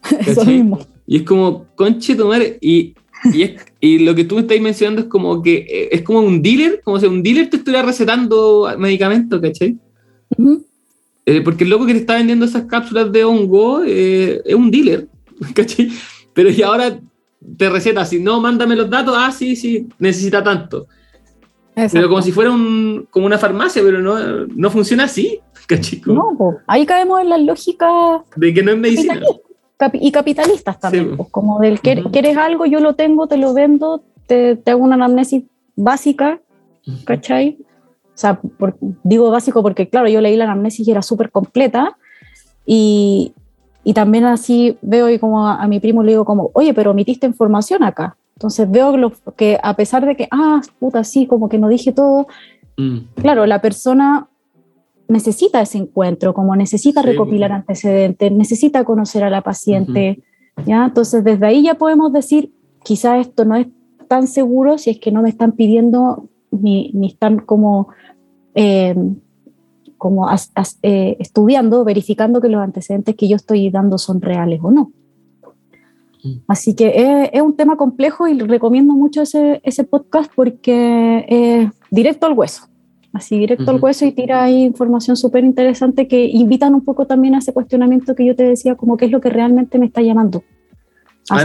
Eso 0.27 0.45
mismo. 0.45 0.79
Y 1.07 1.19
es 1.19 1.23
como, 1.23 1.67
conche 1.75 2.15
tomar, 2.15 2.43
y, 2.61 2.95
y, 3.33 3.57
y, 3.81 3.99
lo 4.01 4.15
que 4.15 4.25
tú 4.25 4.37
me 4.37 4.43
estás 4.43 4.61
mencionando 4.61 5.03
es 5.03 5.09
como 5.09 5.43
que 5.43 5.67
eh, 5.69 5.89
es 5.93 6.03
como 6.03 6.21
un 6.21 6.43
dealer, 6.43 6.81
como 6.85 6.99
si 6.99 7.07
un 7.07 7.23
dealer 7.23 7.51
te 7.51 7.57
estuviera 7.59 7.85
recetando 7.85 8.69
medicamentos, 8.79 9.41
¿cachai? 9.41 9.79
eh, 11.27 11.41
porque 11.41 11.65
el 11.65 11.71
loco 11.71 11.87
que 11.87 11.95
te 11.95 12.01
está 12.01 12.15
vendiendo 12.15 12.45
esas 12.45 12.65
cápsulas 12.65 13.11
de 13.13 13.25
hongo 13.25 13.83
eh, 13.85 14.41
es 14.45 14.55
un 14.55 14.71
dealer, 14.71 15.09
¿cachai? 15.55 15.91
Pero 16.33 16.51
y 16.51 16.63
ahora 16.63 16.99
te 17.57 17.71
receta 17.71 18.03
así, 18.03 18.21
no, 18.21 18.41
mándame 18.41 18.77
los 18.77 18.91
datos, 18.91 19.15
ah, 19.17 19.31
sí, 19.33 19.57
sí, 19.57 19.89
necesita 19.99 20.43
tanto. 20.43 20.87
Pero 21.75 22.09
como 22.09 22.23
si 22.23 22.33
fuera 22.33 22.51
un, 22.51 23.07
como 23.11 23.27
una 23.27 23.37
farmacia, 23.37 23.83
pero 23.83 24.01
no, 24.01 24.47
no 24.47 24.71
funciona 24.71 25.05
así, 25.05 25.41
cachico. 25.67 26.13
No, 26.13 26.57
ahí 26.67 26.87
caemos 26.87 27.21
en 27.21 27.29
la 27.29 27.39
lógica... 27.39 27.87
De 28.35 28.55
que 28.55 28.63
no 28.63 28.73
es 28.73 28.79
medicina. 28.79 29.21
Y 29.93 30.11
capitalistas 30.11 30.81
también, 30.81 31.17
pues, 31.17 31.29
como 31.31 31.61
del 31.61 31.81
que 31.81 32.03
quieres 32.11 32.37
algo, 32.37 32.67
yo 32.67 32.81
lo 32.81 32.95
tengo, 32.95 33.27
te 33.27 33.37
lo 33.37 33.53
vendo, 33.53 34.03
te, 34.27 34.57
te 34.57 34.71
hago 34.71 34.83
una 34.83 34.95
anamnesis 34.95 35.45
básica, 35.75 36.41
¿cachai? 37.05 37.59
O 37.61 38.19
sea, 38.19 38.41
digo 39.05 39.31
básico 39.31 39.63
porque, 39.63 39.89
claro, 39.89 40.09
yo 40.09 40.21
leí 40.21 40.37
la 40.37 40.45
anamnesis 40.45 40.89
y 40.89 40.91
era 40.91 41.03
súper 41.03 41.31
completa, 41.31 41.97
y, 42.67 43.35
y 43.85 43.95
también 43.95 44.25
así 44.25 44.77
veo 44.83 45.09
y 45.09 45.19
como 45.19 45.47
a, 45.47 45.67
mi 45.69 45.79
primo 45.79 46.03
le 46.03 46.13
digo 46.13 46.25
como, 46.25 46.51
oye, 46.55 46.75
pero 46.75 46.91
omitiste 46.91 47.27
información 47.27 47.85
acá. 47.85 48.17
Entonces 48.35 48.71
veo 48.71 48.97
lo, 48.97 49.13
que 49.37 49.59
a 49.63 49.75
pesar 49.75 50.05
de 50.05 50.17
que, 50.17 50.29
ah, 50.31 50.61
puta, 50.79 51.05
sí, 51.05 51.27
como 51.27 51.49
que 51.49 51.59
no 51.59 51.69
dije 51.69 51.93
todo, 51.93 52.27
mm. 52.77 52.99
claro, 53.15 53.47
la 53.47 53.63
persona 53.63 54.29
necesita 55.09 55.61
ese 55.61 55.79
encuentro, 55.79 56.35
como 56.35 56.57
necesita 56.57 57.03
recopilar 57.03 57.53
antecedentes, 57.53 58.33
necesita 58.33 58.85
conocer 58.85 59.25
a 59.25 59.31
la 59.31 59.43
paciente, 59.43 60.23
¿ya? 60.67 60.85
Entonces 60.87 61.23
desde 61.23 61.47
ahí 61.47 61.63
ya 61.63 61.75
podemos 61.75 62.13
decir, 62.13 62.53
quizá 62.83 63.19
esto 63.19 63.45
no 63.45 63.57
es 63.57 63.67
tan 64.09 64.27
seguro 64.27 64.79
si 64.79 64.91
es 64.91 64.99
que 64.99 65.13
no 65.13 65.23
me 65.23 65.29
están 65.29 65.53
pidiendo 65.53 66.29
ni, 66.51 66.91
ni 66.93 67.09
están 67.09 67.39
como 67.39 67.89
eh, 68.55 68.95
como 69.99 70.29
eh, 70.83 71.17
estudiando, 71.19 71.85
verificando 71.85 72.41
que 72.41 72.49
los 72.49 72.61
antecedentes 72.61 73.15
que 73.17 73.29
yo 73.29 73.37
estoy 73.37 73.71
dando 73.71 73.99
son 73.99 74.21
reales 74.21 74.61
o 74.63 74.71
no. 74.71 74.93
Mm. 76.23 76.35
Así 76.49 76.75
que 76.75 77.31
es, 77.33 77.43
un 77.43 77.57
tema 77.57 77.77
complejo 77.77 78.29
y 78.29 78.39
recomiendo 78.39 78.95
mucho 78.95 79.23
ese, 79.23 79.61
ese 79.65 79.85
podcast 79.85 80.31
porque 80.35 81.25
es 81.29 81.71
directo 81.91 82.27
al 82.27 82.35
hueso. 82.35 82.69
Así 83.17 83.39
directo 83.39 83.71
al 83.71 83.81
hueso 83.81 84.05
y 84.05 84.13
tira 84.13 84.45
ahí 84.45 84.63
información 84.63 85.17
súper 85.17 85.43
interesante 85.43 86.07
que 86.07 86.27
invitan 86.27 86.75
un 86.75 86.85
poco 86.85 87.07
también 87.07 87.35
a 87.35 87.39
ese 87.39 87.55
cuestionamiento 87.55 88.15
que 88.15 88.27
yo 88.27 88.37
te 88.37 88.43
decía, 88.43 88.75
como 88.75 88.99
qué 88.99 89.07
es 89.07 89.11
lo 89.11 89.23
que 89.23 89.31
realmente 89.31 89.79
me 89.79 89.87
está 89.87 90.03
llamando. 90.03 90.45
Ah, 91.31 91.43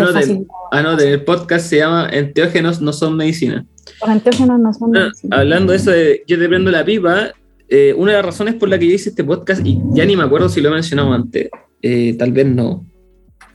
no, 0.83 0.99
el 0.99 1.23
podcast 1.23 1.67
se 1.67 1.77
llama 1.77 2.09
Enteógenos 2.11 2.81
no 2.81 2.91
son 2.91 3.15
medicina. 3.15 3.65
Los 4.01 4.09
enteógenos 4.09 4.59
no 4.59 4.73
son 4.73 4.97
ah, 4.97 4.99
medicina. 4.99 5.37
hablando 5.37 5.71
de 5.71 5.77
eso 5.77 5.91
de 5.91 6.23
yo 6.27 6.37
te 6.37 6.49
prendo 6.49 6.71
la 6.71 6.83
pipa, 6.83 7.31
eh, 7.69 7.93
una 7.95 8.11
de 8.11 8.17
las 8.17 8.25
razones 8.25 8.55
por 8.55 8.67
la 8.67 8.77
que 8.77 8.89
yo 8.89 8.95
hice 8.95 9.11
este 9.11 9.23
podcast, 9.23 9.65
y 9.65 9.79
ya 9.93 10.05
ni 10.05 10.17
me 10.17 10.23
acuerdo 10.23 10.49
si 10.49 10.59
lo 10.59 10.67
he 10.67 10.73
mencionado 10.73 11.13
antes, 11.13 11.49
eh, 11.81 12.17
tal 12.19 12.33
vez 12.33 12.47
no, 12.47 12.85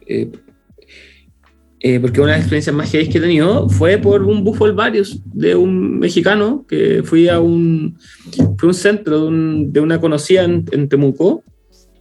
eh, 0.06 0.32
porque 2.00 2.20
una 2.20 2.32
de 2.32 2.38
las 2.38 2.40
experiencias 2.40 2.74
más 2.74 2.90
que 2.90 3.00
he 3.00 3.06
tenido 3.06 3.68
fue 3.68 3.98
por 3.98 4.22
un 4.22 4.42
bufo 4.42 4.72
varios 4.74 5.20
de 5.24 5.54
un 5.54 5.98
mexicano 5.98 6.64
que 6.68 7.02
fui 7.04 7.28
a 7.28 7.38
un, 7.38 7.96
fue 8.58 8.68
un 8.68 8.74
centro 8.74 9.30
de, 9.30 9.80
una 9.80 10.00
conocida 10.00 10.44
en, 10.44 10.88
Temuco. 10.88 11.44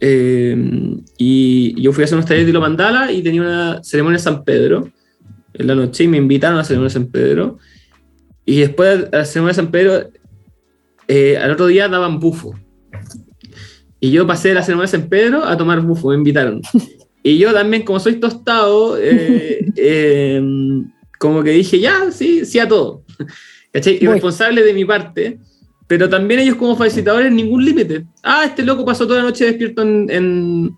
y 0.00 1.80
yo 1.80 1.92
fui 1.92 2.02
a 2.02 2.04
hacer 2.04 2.16
unos 2.16 2.26
talleres 2.26 2.46
de 2.46 2.52
lo 2.52 2.60
mandala 2.60 3.12
y 3.12 3.22
tenía 3.22 3.42
una 3.42 3.84
ceremonia 3.84 4.18
de 4.18 4.24
San 4.24 4.44
Pedro 4.44 4.90
en 5.54 5.66
la 5.66 5.74
noche 5.74 6.04
y 6.04 6.08
me 6.08 6.18
invitaron 6.18 6.56
a 6.56 6.60
la 6.60 6.64
ceremonia 6.64 6.88
de 6.88 6.94
San 6.94 7.06
Pedro. 7.06 7.58
Y 8.44 8.60
después 8.60 9.10
de 9.10 9.18
la 9.18 9.24
ceremonia 9.24 9.52
de 9.52 9.62
San 9.62 9.70
Pedro 9.70 10.10
eh, 11.08 11.36
al 11.36 11.52
otro 11.52 11.66
día 11.66 11.88
daban 11.88 12.18
bufo. 12.18 12.54
Y 14.00 14.10
yo 14.10 14.26
pasé 14.26 14.48
de 14.48 14.54
la 14.54 14.62
ceremonia 14.62 14.90
de 14.90 14.98
San 14.98 15.08
Pedro 15.08 15.44
a 15.44 15.56
tomar 15.56 15.80
bufo, 15.80 16.10
me 16.10 16.16
invitaron. 16.16 16.60
Y 17.26 17.38
yo 17.38 17.52
también, 17.52 17.82
como 17.82 17.98
soy 17.98 18.20
tostado, 18.20 18.96
eh, 18.96 19.72
eh, 19.76 20.40
como 21.18 21.42
que 21.42 21.50
dije, 21.50 21.80
ya, 21.80 22.12
sí, 22.12 22.44
sí 22.44 22.60
a 22.60 22.68
todo. 22.68 23.02
¿Cachai? 23.72 23.98
Irresponsable 24.00 24.62
de 24.62 24.72
mi 24.72 24.84
parte, 24.84 25.40
pero 25.88 26.08
también 26.08 26.38
ellos 26.38 26.54
como 26.54 26.76
facilitadores, 26.76 27.32
ningún 27.32 27.64
límite. 27.64 28.06
Ah, 28.22 28.44
este 28.44 28.64
loco 28.64 28.84
pasó 28.84 29.08
toda 29.08 29.18
la 29.18 29.24
noche 29.24 29.44
despierto 29.44 29.82
en, 29.82 30.76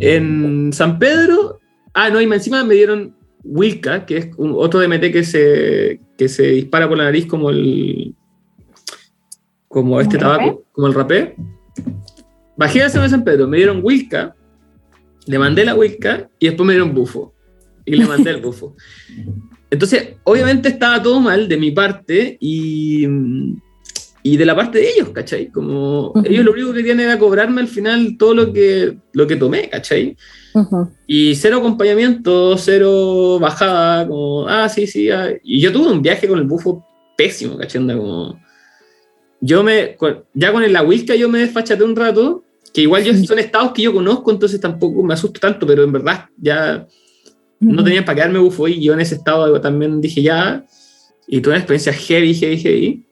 en, 0.00 0.70
San 0.74 0.98
Pedro. 0.98 1.60
Ah, 1.94 2.10
no, 2.10 2.20
y 2.20 2.24
encima 2.24 2.62
me 2.62 2.74
dieron 2.74 3.16
Wilka, 3.42 4.04
que 4.04 4.18
es 4.18 4.28
un, 4.36 4.52
otro 4.54 4.80
DMT 4.80 5.10
que 5.10 5.24
se, 5.24 5.98
que 6.18 6.28
se 6.28 6.42
dispara 6.42 6.90
por 6.90 6.98
la 6.98 7.04
nariz 7.04 7.24
como 7.24 7.48
el, 7.48 8.14
como 9.66 9.98
este 9.98 10.18
tabaco, 10.18 10.62
como 10.72 10.88
el 10.88 10.92
rapé. 10.92 11.36
Bajé 12.58 12.82
a 12.82 12.90
San 12.90 13.24
Pedro, 13.24 13.48
me 13.48 13.56
dieron 13.56 13.80
Wilka, 13.82 14.36
le 15.26 15.38
mandé 15.38 15.64
la 15.64 15.74
Wilka 15.74 16.28
y 16.38 16.46
después 16.46 16.66
me 16.66 16.72
dieron 16.72 16.94
bufo. 16.94 17.34
Y 17.84 17.96
le 17.96 18.06
mandé 18.06 18.30
el 18.30 18.40
bufo. 18.42 18.76
Entonces, 19.70 20.16
obviamente 20.24 20.68
estaba 20.68 21.02
todo 21.02 21.20
mal 21.20 21.48
de 21.48 21.56
mi 21.56 21.70
parte 21.70 22.36
y, 22.40 23.06
y 24.22 24.36
de 24.36 24.44
la 24.44 24.56
parte 24.56 24.78
de 24.78 24.90
ellos, 24.90 25.10
¿cachai? 25.10 25.50
Como 25.50 26.12
ellos 26.24 26.44
lo 26.44 26.52
único 26.52 26.72
que 26.72 26.78
querían 26.78 27.00
era 27.00 27.18
cobrarme 27.18 27.60
al 27.60 27.68
final 27.68 28.16
todo 28.18 28.34
lo 28.34 28.52
que, 28.52 28.96
lo 29.12 29.26
que 29.26 29.36
tomé, 29.36 29.68
¿cachai? 29.70 30.16
Y 31.06 31.36
cero 31.36 31.58
acompañamiento, 31.58 32.58
cero 32.58 33.38
bajada, 33.40 34.08
como, 34.08 34.48
ah, 34.48 34.68
sí, 34.68 34.86
sí. 34.86 35.10
Ah. 35.10 35.30
Y 35.44 35.60
yo 35.60 35.72
tuve 35.72 35.92
un 35.92 36.02
viaje 36.02 36.26
con 36.26 36.38
el 36.38 36.46
bufo 36.46 36.84
pésimo, 37.16 37.56
¿cachai? 37.56 37.86
Como, 37.86 38.40
yo 39.40 39.62
me, 39.62 39.96
ya 40.34 40.52
con 40.52 40.72
la 40.72 40.82
Wilka 40.82 41.14
yo 41.14 41.28
me 41.28 41.38
desfachate 41.38 41.82
un 41.82 41.96
rato, 41.96 42.44
que 42.72 42.82
igual 42.82 43.04
yo, 43.04 43.14
son 43.24 43.38
estados 43.38 43.72
que 43.72 43.82
yo 43.82 43.92
conozco, 43.92 44.30
entonces 44.30 44.60
tampoco 44.60 45.02
me 45.02 45.14
asusto 45.14 45.40
tanto, 45.40 45.66
pero 45.66 45.82
en 45.82 45.92
verdad 45.92 46.26
ya 46.36 46.86
no 47.58 47.84
tenía 47.84 48.04
para 48.04 48.16
quedarme 48.16 48.38
bufo 48.38 48.68
y 48.68 48.82
yo 48.82 48.94
en 48.94 49.00
ese 49.00 49.16
estado 49.16 49.60
también 49.60 50.00
dije 50.00 50.22
ya, 50.22 50.64
y 51.26 51.40
tuve 51.40 51.52
una 51.52 51.58
experiencia 51.58 51.92
heavy, 51.92 52.34
heavy, 52.34 52.58
heavy 52.58 53.06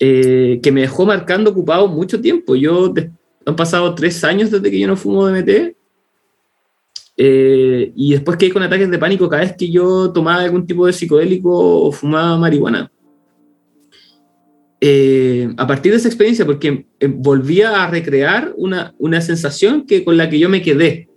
eh, 0.00 0.58
que 0.60 0.72
me 0.72 0.80
dejó 0.80 1.06
marcando 1.06 1.50
ocupado 1.50 1.86
mucho 1.86 2.20
tiempo. 2.20 2.56
Yo, 2.56 2.92
han 3.46 3.56
pasado 3.56 3.94
tres 3.94 4.24
años 4.24 4.50
desde 4.50 4.68
que 4.68 4.78
yo 4.80 4.88
no 4.88 4.96
fumo 4.96 5.26
DMT. 5.28 5.76
Eh, 7.16 7.92
y 7.94 8.12
después 8.12 8.36
quedé 8.36 8.52
con 8.52 8.62
ataques 8.62 8.90
de 8.90 8.98
pánico 8.98 9.28
cada 9.28 9.42
vez 9.42 9.54
que 9.56 9.70
yo 9.70 10.12
tomaba 10.12 10.42
algún 10.42 10.66
tipo 10.66 10.86
de 10.86 10.92
psicodélico 10.92 11.86
o 11.86 11.92
fumaba 11.92 12.36
marihuana. 12.36 12.90
Eh, 14.84 15.48
a 15.58 15.66
partir 15.68 15.92
de 15.92 15.98
esa 15.98 16.08
experiencia, 16.08 16.44
porque 16.44 16.86
volvía 17.08 17.84
a 17.84 17.86
recrear 17.88 18.52
una, 18.56 18.92
una 18.98 19.20
sensación 19.20 19.86
que, 19.86 20.02
con 20.02 20.16
la 20.16 20.28
que 20.28 20.40
yo 20.40 20.48
me 20.48 20.60
quedé. 20.60 21.08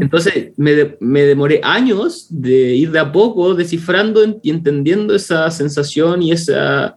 Entonces 0.00 0.52
me, 0.56 0.96
me, 1.00 1.24
demoré 1.24 1.60
años 1.64 2.28
de 2.30 2.76
ir 2.76 2.92
de 2.92 3.00
a 3.00 3.10
poco 3.10 3.56
descifrando 3.56 4.20
y 4.40 4.50
entendiendo 4.50 5.16
esa 5.16 5.50
sensación 5.50 6.22
y 6.22 6.30
esa, 6.30 6.94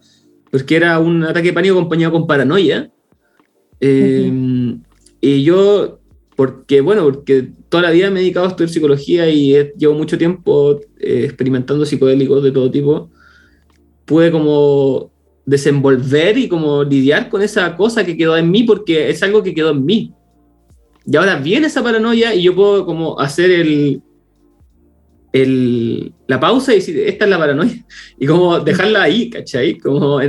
porque 0.52 0.76
era 0.76 1.00
un 1.00 1.24
ataque 1.24 1.48
de 1.48 1.54
pánico 1.54 1.74
acompañado 1.74 2.12
con 2.12 2.28
paranoia. 2.28 2.92
Eh, 3.80 4.30
y 5.20 5.42
yo, 5.42 5.98
porque 6.36 6.80
bueno, 6.82 7.02
porque 7.02 7.50
toda 7.68 7.82
la 7.82 7.90
vida 7.90 8.10
me 8.10 8.20
he 8.20 8.22
dedicado 8.22 8.46
a 8.46 8.50
estudiar 8.50 8.70
psicología 8.70 9.28
y 9.28 9.56
llevo 9.76 9.94
mucho 9.94 10.16
tiempo 10.16 10.78
eh, 11.00 11.22
experimentando 11.24 11.84
psicodélicos 11.84 12.44
de 12.44 12.52
todo 12.52 12.70
tipo, 12.70 13.10
pude 14.04 14.30
como 14.30 15.17
desenvolver 15.48 16.36
y 16.36 16.46
como 16.46 16.84
lidiar 16.84 17.30
con 17.30 17.40
esa 17.40 17.74
cosa 17.74 18.04
que 18.04 18.18
quedó 18.18 18.36
en 18.36 18.50
mí 18.50 18.64
porque 18.64 19.08
es 19.08 19.22
algo 19.22 19.42
que 19.42 19.54
quedó 19.54 19.70
en 19.70 19.82
mí. 19.82 20.12
Y 21.06 21.16
ahora 21.16 21.36
viene 21.36 21.68
esa 21.68 21.82
paranoia 21.82 22.34
y 22.34 22.42
yo 22.42 22.54
puedo 22.54 22.84
como 22.84 23.18
hacer 23.18 23.50
el, 23.50 24.02
el, 25.32 26.12
la 26.26 26.38
pausa 26.38 26.72
y 26.72 26.76
decir, 26.76 26.98
esta 26.98 27.24
es 27.24 27.30
la 27.30 27.38
paranoia, 27.38 27.82
y 28.18 28.26
como 28.26 28.60
dejarla 28.60 29.04
ahí, 29.04 29.30
¿cachai? 29.30 29.78
Como 29.78 30.20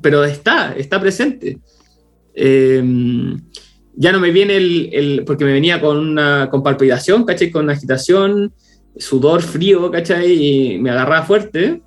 pero 0.00 0.24
está, 0.24 0.74
está 0.76 1.00
presente. 1.00 1.58
Em, 2.32 3.40
ya 3.96 4.12
no 4.12 4.20
me 4.20 4.30
viene 4.30 4.56
el, 4.56 4.90
el, 4.92 5.24
porque 5.24 5.44
me 5.44 5.52
venía 5.52 5.80
con 5.80 5.98
una 5.98 6.48
con 6.50 6.62
palpitación, 6.62 7.24
¿cachai? 7.24 7.50
Con 7.50 7.68
agitación, 7.68 8.52
sudor 8.96 9.42
frío, 9.42 9.90
¿cachai? 9.90 10.32
Y 10.32 10.78
me 10.78 10.90
agarraba 10.90 11.26
fuerte. 11.26 11.82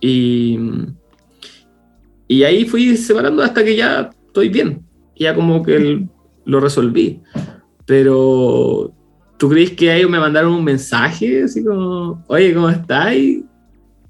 Y, 0.00 0.58
y 2.28 2.42
ahí 2.42 2.64
fui 2.64 2.96
separando 2.96 3.42
hasta 3.42 3.64
que 3.64 3.76
ya 3.76 4.10
estoy 4.26 4.48
bien. 4.48 4.82
Ya 5.16 5.34
como 5.34 5.62
que 5.62 6.06
lo 6.44 6.60
resolví. 6.60 7.20
Pero 7.86 8.92
¿Tú 9.36 9.48
crees 9.48 9.72
que 9.72 9.94
ellos 9.94 10.10
me 10.10 10.20
mandaron 10.20 10.52
un 10.52 10.64
mensaje 10.64 11.42
así 11.42 11.64
como, 11.64 12.24
oye, 12.28 12.54
¿cómo 12.54 12.70
estáis? 12.70 13.42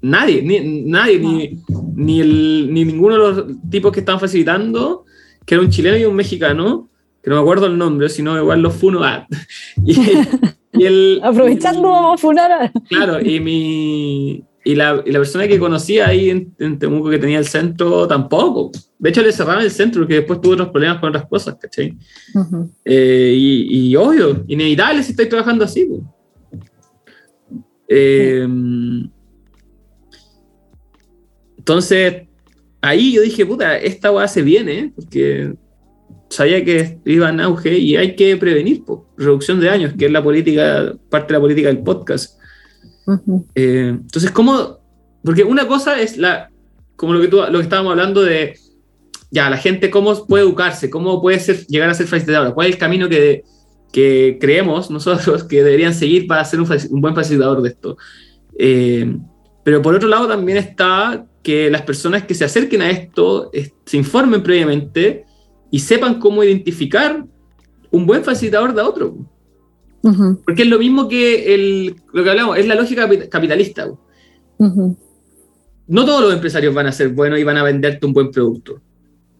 Nadie, 0.01 0.41
ni, 0.43 0.83
nadie, 0.83 1.19
ni, 1.19 1.59
ni, 1.95 2.21
el, 2.21 2.69
ni 2.71 2.85
ninguno 2.85 3.15
de 3.15 3.19
los 3.19 3.45
tipos 3.69 3.91
que 3.91 4.01
estaban 4.01 4.21
facilitando, 4.21 5.03
que 5.45 5.55
era 5.55 5.63
un 5.63 5.69
chileno 5.69 5.97
y 5.97 6.05
un 6.05 6.15
mexicano, 6.15 6.89
que 7.23 7.29
no 7.31 7.37
me 7.37 7.41
acuerdo 7.41 7.65
el 7.65 7.77
nombre, 7.77 8.07
sino 8.09 8.37
igual 8.37 8.61
los 8.61 8.75
funo 8.75 9.03
a... 9.03 9.27
y, 9.83 10.83
el, 10.83 11.19
Aprovechando 11.23 12.13
a 12.13 12.17
funar 12.17 12.71
Claro, 12.87 13.19
y 13.19 13.39
mi, 13.39 14.43
y 14.65 14.73
la, 14.73 15.03
y 15.05 15.11
la, 15.11 15.19
persona 15.19 15.47
que 15.47 15.59
conocía 15.59 16.07
ahí 16.07 16.31
en, 16.31 16.79
Temuco 16.79 17.11
que 17.11 17.19
tenía 17.19 17.37
el 17.37 17.45
centro 17.45 18.07
tampoco. 18.07 18.71
De 18.97 19.09
hecho, 19.09 19.21
le 19.21 19.31
cerraron 19.31 19.63
el 19.63 19.69
centro 19.69 20.01
porque 20.01 20.15
después 20.15 20.41
tuvo 20.41 20.53
otros 20.53 20.69
problemas 20.69 20.99
con 20.99 21.09
otras 21.09 21.27
cosas, 21.27 21.55
¿cachai? 21.61 21.95
Eh, 22.83 23.33
y, 23.37 23.89
y, 23.89 23.95
obvio, 23.95 24.43
inevitable 24.47 25.03
si 25.03 25.11
estoy 25.11 25.29
trabajando 25.29 25.65
así. 25.65 25.87
Eh, 27.87 28.47
entonces, 31.59 32.23
ahí 32.81 33.13
yo 33.13 33.21
dije, 33.21 33.45
puta, 33.45 33.77
esta 33.77 34.11
weá 34.11 34.27
se 34.27 34.41
viene, 34.41 34.91
porque 34.95 35.53
sabía 36.29 36.65
que 36.65 36.99
iba 37.05 37.29
en 37.29 37.39
auge 37.39 37.77
y 37.77 37.95
hay 37.97 38.15
que 38.15 38.35
prevenir, 38.37 38.83
reducción 39.15 39.59
de 39.59 39.69
años, 39.69 39.93
que 39.95 40.07
es 40.07 40.11
la 40.11 40.23
política, 40.23 40.95
parte 41.11 41.27
de 41.27 41.33
la 41.33 41.41
política 41.41 41.67
del 41.67 41.83
podcast. 41.83 42.39
Eh, 43.55 43.89
entonces, 43.89 44.31
¿cómo? 44.31 44.79
Porque 45.23 45.43
una 45.43 45.67
cosa 45.67 45.99
es 45.99 46.17
la, 46.17 46.49
como 46.95 47.13
lo 47.13 47.21
que, 47.21 47.27
tú, 47.27 47.37
lo 47.37 47.59
que 47.59 47.63
estábamos 47.63 47.91
hablando 47.91 48.21
de, 48.21 48.57
ya, 49.31 49.49
la 49.49 49.57
gente 49.57 49.89
cómo 49.89 50.25
puede 50.27 50.43
educarse, 50.43 50.89
cómo 50.89 51.21
puede 51.21 51.39
ser, 51.39 51.65
llegar 51.67 51.89
a 51.89 51.93
ser 51.93 52.07
facilitadora, 52.07 52.53
cuál 52.53 52.67
es 52.67 52.73
el 52.73 52.79
camino 52.79 53.09
que, 53.09 53.43
que 53.91 54.37
creemos 54.39 54.89
nosotros 54.91 55.43
que 55.43 55.63
deberían 55.63 55.93
seguir 55.93 56.27
para 56.27 56.45
ser 56.45 56.61
un, 56.61 56.69
un 56.89 57.01
buen 57.01 57.15
facilitador 57.15 57.61
de 57.61 57.69
esto. 57.69 57.97
Eh, 58.57 59.17
pero 59.63 59.81
por 59.81 59.95
otro 59.95 60.07
lado 60.07 60.27
también 60.27 60.57
está 60.57 61.25
que 61.41 61.69
las 61.69 61.81
personas 61.81 62.23
que 62.23 62.33
se 62.33 62.45
acerquen 62.45 62.81
a 62.81 62.89
esto 62.89 63.51
se 63.85 63.97
informen 63.97 64.41
previamente 64.41 65.25
y 65.71 65.79
sepan 65.79 66.19
cómo 66.19 66.43
identificar 66.43 67.25
un 67.91 68.05
buen 68.05 68.23
facilitador 68.23 68.73
de 68.73 68.81
otro. 68.81 69.15
Porque 70.45 70.63
es 70.63 70.69
lo 70.69 70.77
mismo 70.77 71.07
que 71.07 71.55
el, 71.55 71.95
lo 72.13 72.23
que 72.23 72.29
hablamos, 72.29 72.57
es 72.57 72.67
la 72.67 72.75
lógica 72.75 73.09
capitalista. 73.29 73.87
No 75.87 76.05
todos 76.05 76.21
los 76.21 76.33
empresarios 76.33 76.73
van 76.73 76.87
a 76.87 76.91
ser 76.91 77.09
buenos 77.09 77.39
y 77.39 77.43
van 77.43 77.57
a 77.57 77.63
venderte 77.63 78.05
un 78.05 78.13
buen 78.13 78.31
producto. 78.31 78.81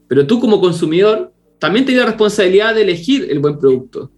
Pero 0.07 0.26
tú 0.26 0.39
como 0.39 0.59
consumidor 0.59 1.32
también 1.59 1.86
tienes 1.86 2.03
la 2.03 2.09
responsabilidad 2.09 2.76
de 2.76 2.82
elegir 2.82 3.28
el 3.30 3.39
buen 3.39 3.59
producto 3.59 4.11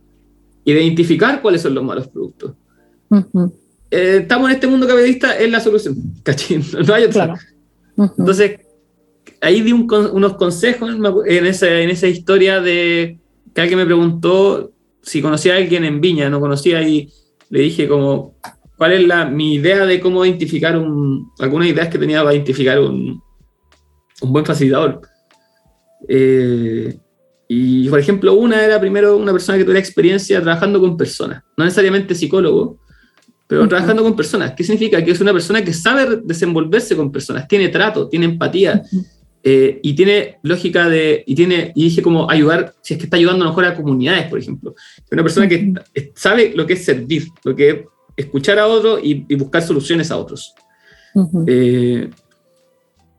y 0.63 0.73
de 0.73 0.83
identificar 0.83 1.41
cuáles 1.41 1.61
son 1.61 1.75
los 1.75 1.83
malos 1.83 2.07
productos. 2.07 2.53
Eh, 3.89 4.19
estamos 4.21 4.49
en 4.49 4.55
este 4.55 4.67
mundo 4.67 4.87
capitalista, 4.87 5.37
es 5.37 5.51
la 5.51 5.59
solución. 5.59 5.95
No 6.87 6.93
hay 6.93 7.03
otra. 7.03 7.35
Entonces, 7.97 8.59
ahí 9.41 9.61
di 9.61 9.71
unos 9.71 10.33
consejos 10.35 10.91
en 11.25 11.45
esa, 11.45 11.79
en 11.79 11.89
esa 11.89 12.07
historia 12.07 12.61
de 12.61 13.19
que 13.53 13.61
alguien 13.61 13.79
me 13.79 13.85
preguntó 13.85 14.71
si 15.07 15.21
conocía 15.21 15.53
a 15.53 15.57
alguien 15.57 15.85
en 15.85 16.01
Viña, 16.01 16.29
no 16.29 16.41
conocía 16.41 16.81
y 16.81 17.09
le 17.49 17.61
dije 17.61 17.87
como, 17.87 18.35
¿cuál 18.77 18.91
es 18.91 19.07
la, 19.07 19.25
mi 19.25 19.55
idea 19.55 19.85
de 19.85 20.01
cómo 20.01 20.25
identificar 20.25 20.77
un, 20.77 21.31
algunas 21.39 21.69
ideas 21.69 21.87
que 21.87 21.97
tenía 21.97 22.21
para 22.21 22.35
identificar 22.35 22.79
un, 22.79 23.21
un 24.21 24.33
buen 24.33 24.45
facilitador? 24.45 25.01
Eh, 26.09 26.97
y 27.47 27.87
por 27.87 27.99
ejemplo, 27.99 28.33
una 28.33 28.63
era 28.63 28.79
primero 28.81 29.15
una 29.15 29.31
persona 29.31 29.57
que 29.57 29.63
tuviera 29.63 29.79
experiencia 29.79 30.41
trabajando 30.41 30.81
con 30.81 30.97
personas, 30.97 31.41
no 31.55 31.63
necesariamente 31.63 32.13
psicólogo, 32.13 32.77
pero 33.47 33.65
trabajando 33.69 34.03
con 34.03 34.13
personas. 34.13 34.51
¿Qué 34.57 34.65
significa? 34.65 35.01
Que 35.01 35.11
es 35.11 35.21
una 35.21 35.31
persona 35.31 35.63
que 35.63 35.73
sabe 35.73 36.19
desenvolverse 36.25 36.97
con 36.97 37.13
personas, 37.13 37.47
tiene 37.47 37.69
trato, 37.69 38.09
tiene 38.09 38.25
empatía. 38.25 38.83
Eh, 39.49 39.79
y 39.81 39.93
tiene 39.93 40.39
lógica 40.43 40.89
de, 40.89 41.23
y 41.25 41.33
tiene, 41.33 41.71
y 41.73 41.85
dije 41.85 42.01
como 42.01 42.29
ayudar, 42.29 42.75
si 42.81 42.93
es 42.93 42.97
que 42.97 43.05
está 43.05 43.15
ayudando 43.15 43.45
a 43.45 43.45
lo 43.45 43.51
mejor 43.51 43.63
a 43.63 43.75
comunidades, 43.77 44.27
por 44.27 44.39
ejemplo. 44.39 44.75
Una 45.09 45.23
persona 45.23 45.47
que 45.47 45.73
sabe 46.15 46.51
lo 46.53 46.67
que 46.67 46.73
es 46.73 46.83
servir, 46.83 47.29
lo 47.45 47.55
que 47.55 47.69
es 47.69 47.77
escuchar 48.17 48.59
a 48.59 48.67
otro 48.67 48.99
y, 49.01 49.23
buscar 49.35 49.61
soluciones 49.61 50.11
a 50.11 50.17
otros. 50.17 50.53
Eh, 51.47 52.09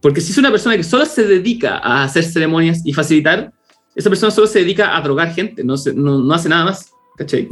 porque 0.03 0.21
si 0.21 0.33
es 0.33 0.37
una 0.37 0.51
persona 0.51 0.77
que 0.77 0.85
solo 0.85 1.07
se 1.07 1.27
dedica 1.27 1.79
a 1.79 2.05
hacer 2.05 2.25
ceremonias 2.25 2.83
y 2.85 2.93
facilitar, 2.93 3.51
esa 3.97 4.11
persona 4.11 4.31
solo 4.31 4.47
se 4.47 4.59
dedica 4.59 4.99
a 4.99 5.01
drogar 5.01 5.33
gente, 5.33 5.65
no, 5.65 5.77
no, 5.95 6.19
no 6.19 6.35
hace 6.35 6.51
nada 6.51 6.67
más. 6.67 6.91
¿Cachai? 7.17 7.49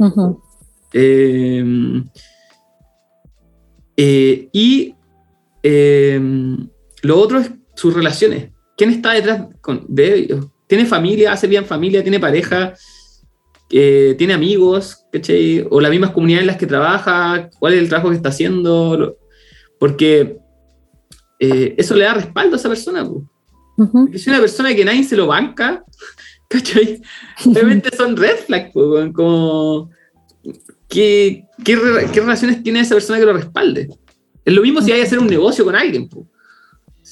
Eh, 3.97 4.49
y 4.53 4.93
lo 7.01 7.19
otro 7.19 7.39
es 7.39 7.49
sus 7.73 7.91
relaciones. 7.91 8.51
¿Quién 8.77 8.91
está 8.91 9.13
detrás 9.13 9.47
de 9.87 10.15
ellos? 10.15 10.45
¿Tiene 10.67 10.85
familia? 10.85 11.33
¿Hace 11.33 11.47
bien 11.47 11.65
familia? 11.65 12.03
¿Tiene 12.03 12.19
pareja? 12.19 12.73
Eh, 13.71 14.15
¿Tiene 14.17 14.33
amigos? 14.33 15.05
¿O 15.69 15.81
las 15.81 15.91
mismas 15.91 16.11
comunidades 16.11 16.43
en 16.43 16.47
las 16.47 16.57
que 16.57 16.67
trabaja? 16.67 17.49
¿Cuál 17.59 17.73
es 17.73 17.79
el 17.79 17.89
trabajo 17.89 18.09
que 18.09 18.15
está 18.15 18.29
haciendo? 18.29 19.17
Porque 19.79 20.37
eh, 21.39 21.73
eso 21.77 21.95
le 21.95 22.05
da 22.05 22.13
respaldo 22.13 22.55
a 22.55 22.59
esa 22.59 22.69
persona. 22.69 23.03
Porque 23.75 24.19
si 24.19 24.29
una 24.29 24.39
persona 24.39 24.75
que 24.75 24.85
nadie 24.85 25.03
se 25.03 25.17
lo 25.17 25.25
banca, 25.25 25.83
¿cachai? 26.47 27.01
Obviamente 27.45 27.95
son 27.95 28.15
red 28.15 28.37
flags, 28.45 28.71
como, 28.73 29.89
¿qué, 30.87 31.45
qué, 31.63 31.75
relaciones 31.75 32.61
tiene 32.61 32.81
esa 32.81 32.93
persona 32.93 33.19
que 33.19 33.25
lo 33.25 33.33
respalde? 33.33 33.87
Es 34.45 34.53
lo 34.53 34.61
mismo 34.61 34.81
si 34.81 34.91
hay 34.91 34.99
que 34.99 35.07
hacer 35.07 35.19
un 35.19 35.27
negocio 35.27 35.65
con 35.65 35.75
alguien. 35.75 36.07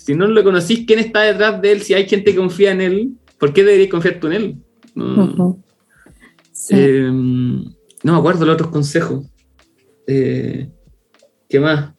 Si 0.06 0.14
no 0.14 0.28
lo 0.28 0.44
conocís, 0.44 0.86
¿quién 0.86 1.00
está 1.00 1.22
detrás 1.22 1.60
de 1.64 1.72
él? 1.72 1.82
Si 1.82 1.96
hay 1.96 2.08
gente 2.08 2.30
que 2.30 2.38
confía 2.38 2.72
en 2.74 2.82
él, 2.82 3.18
¿por 3.40 3.54
qué 3.54 3.64
deberías 3.64 3.90
confiar 3.90 4.20
tú 4.20 4.28
en 4.28 4.34
él? 4.34 4.58
No, 4.94 5.58
eh, 6.70 7.10
no 7.12 8.14
me 8.14 8.16
acuerdo 8.16 8.46
los 8.46 8.54
otros 8.54 8.70
consejos. 8.70 9.26
Eh, 10.06 10.70
¿Qué 11.50 11.60
más? 11.60 11.92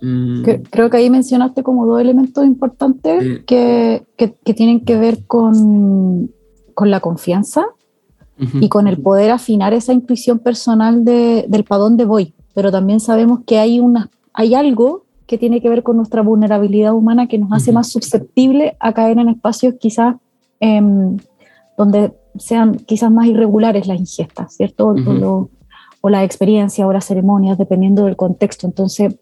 Mm. 0.00 0.44
Creo 0.70 0.88
que 0.90 0.96
ahí 0.98 1.10
mencionaste 1.10 1.64
como 1.64 1.86
dos 1.86 2.00
elementos 2.00 2.46
importantes 2.46 3.40
que, 3.44 4.04
que, 4.16 4.54
tienen 4.54 4.84
que 4.84 4.96
ver 4.96 5.26
con, 5.26 6.30
con 6.72 6.92
la 6.92 7.00
confianza 7.00 7.66
y 8.38 8.68
con 8.68 8.86
el 8.86 9.02
poder 9.02 9.32
afinar 9.32 9.74
esa 9.74 9.92
intuición 9.92 10.38
personal 10.38 11.04
de, 11.04 11.46
del 11.48 11.64
para 11.64 11.80
dónde 11.80 12.04
voy. 12.04 12.32
Pero 12.54 12.70
también 12.70 13.00
sabemos 13.00 13.40
que 13.44 13.58
hay, 13.58 13.80
una, 13.80 14.08
hay 14.32 14.54
algo 14.54 15.07
que 15.28 15.38
tiene 15.38 15.60
que 15.60 15.68
ver 15.68 15.82
con 15.82 15.98
nuestra 15.98 16.22
vulnerabilidad 16.22 16.94
humana 16.94 17.28
que 17.28 17.38
nos 17.38 17.52
hace 17.52 17.70
más 17.70 17.92
susceptible 17.92 18.76
a 18.80 18.94
caer 18.94 19.18
en 19.18 19.28
espacios 19.28 19.74
quizás 19.78 20.16
em, 20.58 21.18
donde 21.76 22.14
sean 22.38 22.76
quizás 22.76 23.12
más 23.12 23.26
irregulares 23.26 23.86
las 23.86 24.00
ingestas, 24.00 24.56
¿cierto? 24.56 24.88
O, 24.88 25.50
o 26.00 26.08
la 26.08 26.24
experiencia 26.24 26.86
o 26.86 26.92
las 26.92 27.04
ceremonias, 27.04 27.58
dependiendo 27.58 28.06
del 28.06 28.16
contexto. 28.16 28.66
Entonces, 28.66 29.16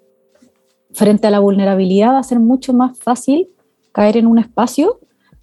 frente 0.93 1.27
a 1.27 1.31
la 1.31 1.41
vulnerabilidad 1.41 2.13
va 2.13 2.21
a 2.21 2.23
ser 2.23 2.39
mucho 2.39 2.73
más 2.73 2.97
fácil 2.99 3.49
caer 3.91 4.17
en 4.17 4.29
un 4.29 4.39
espacio. 4.39 5.01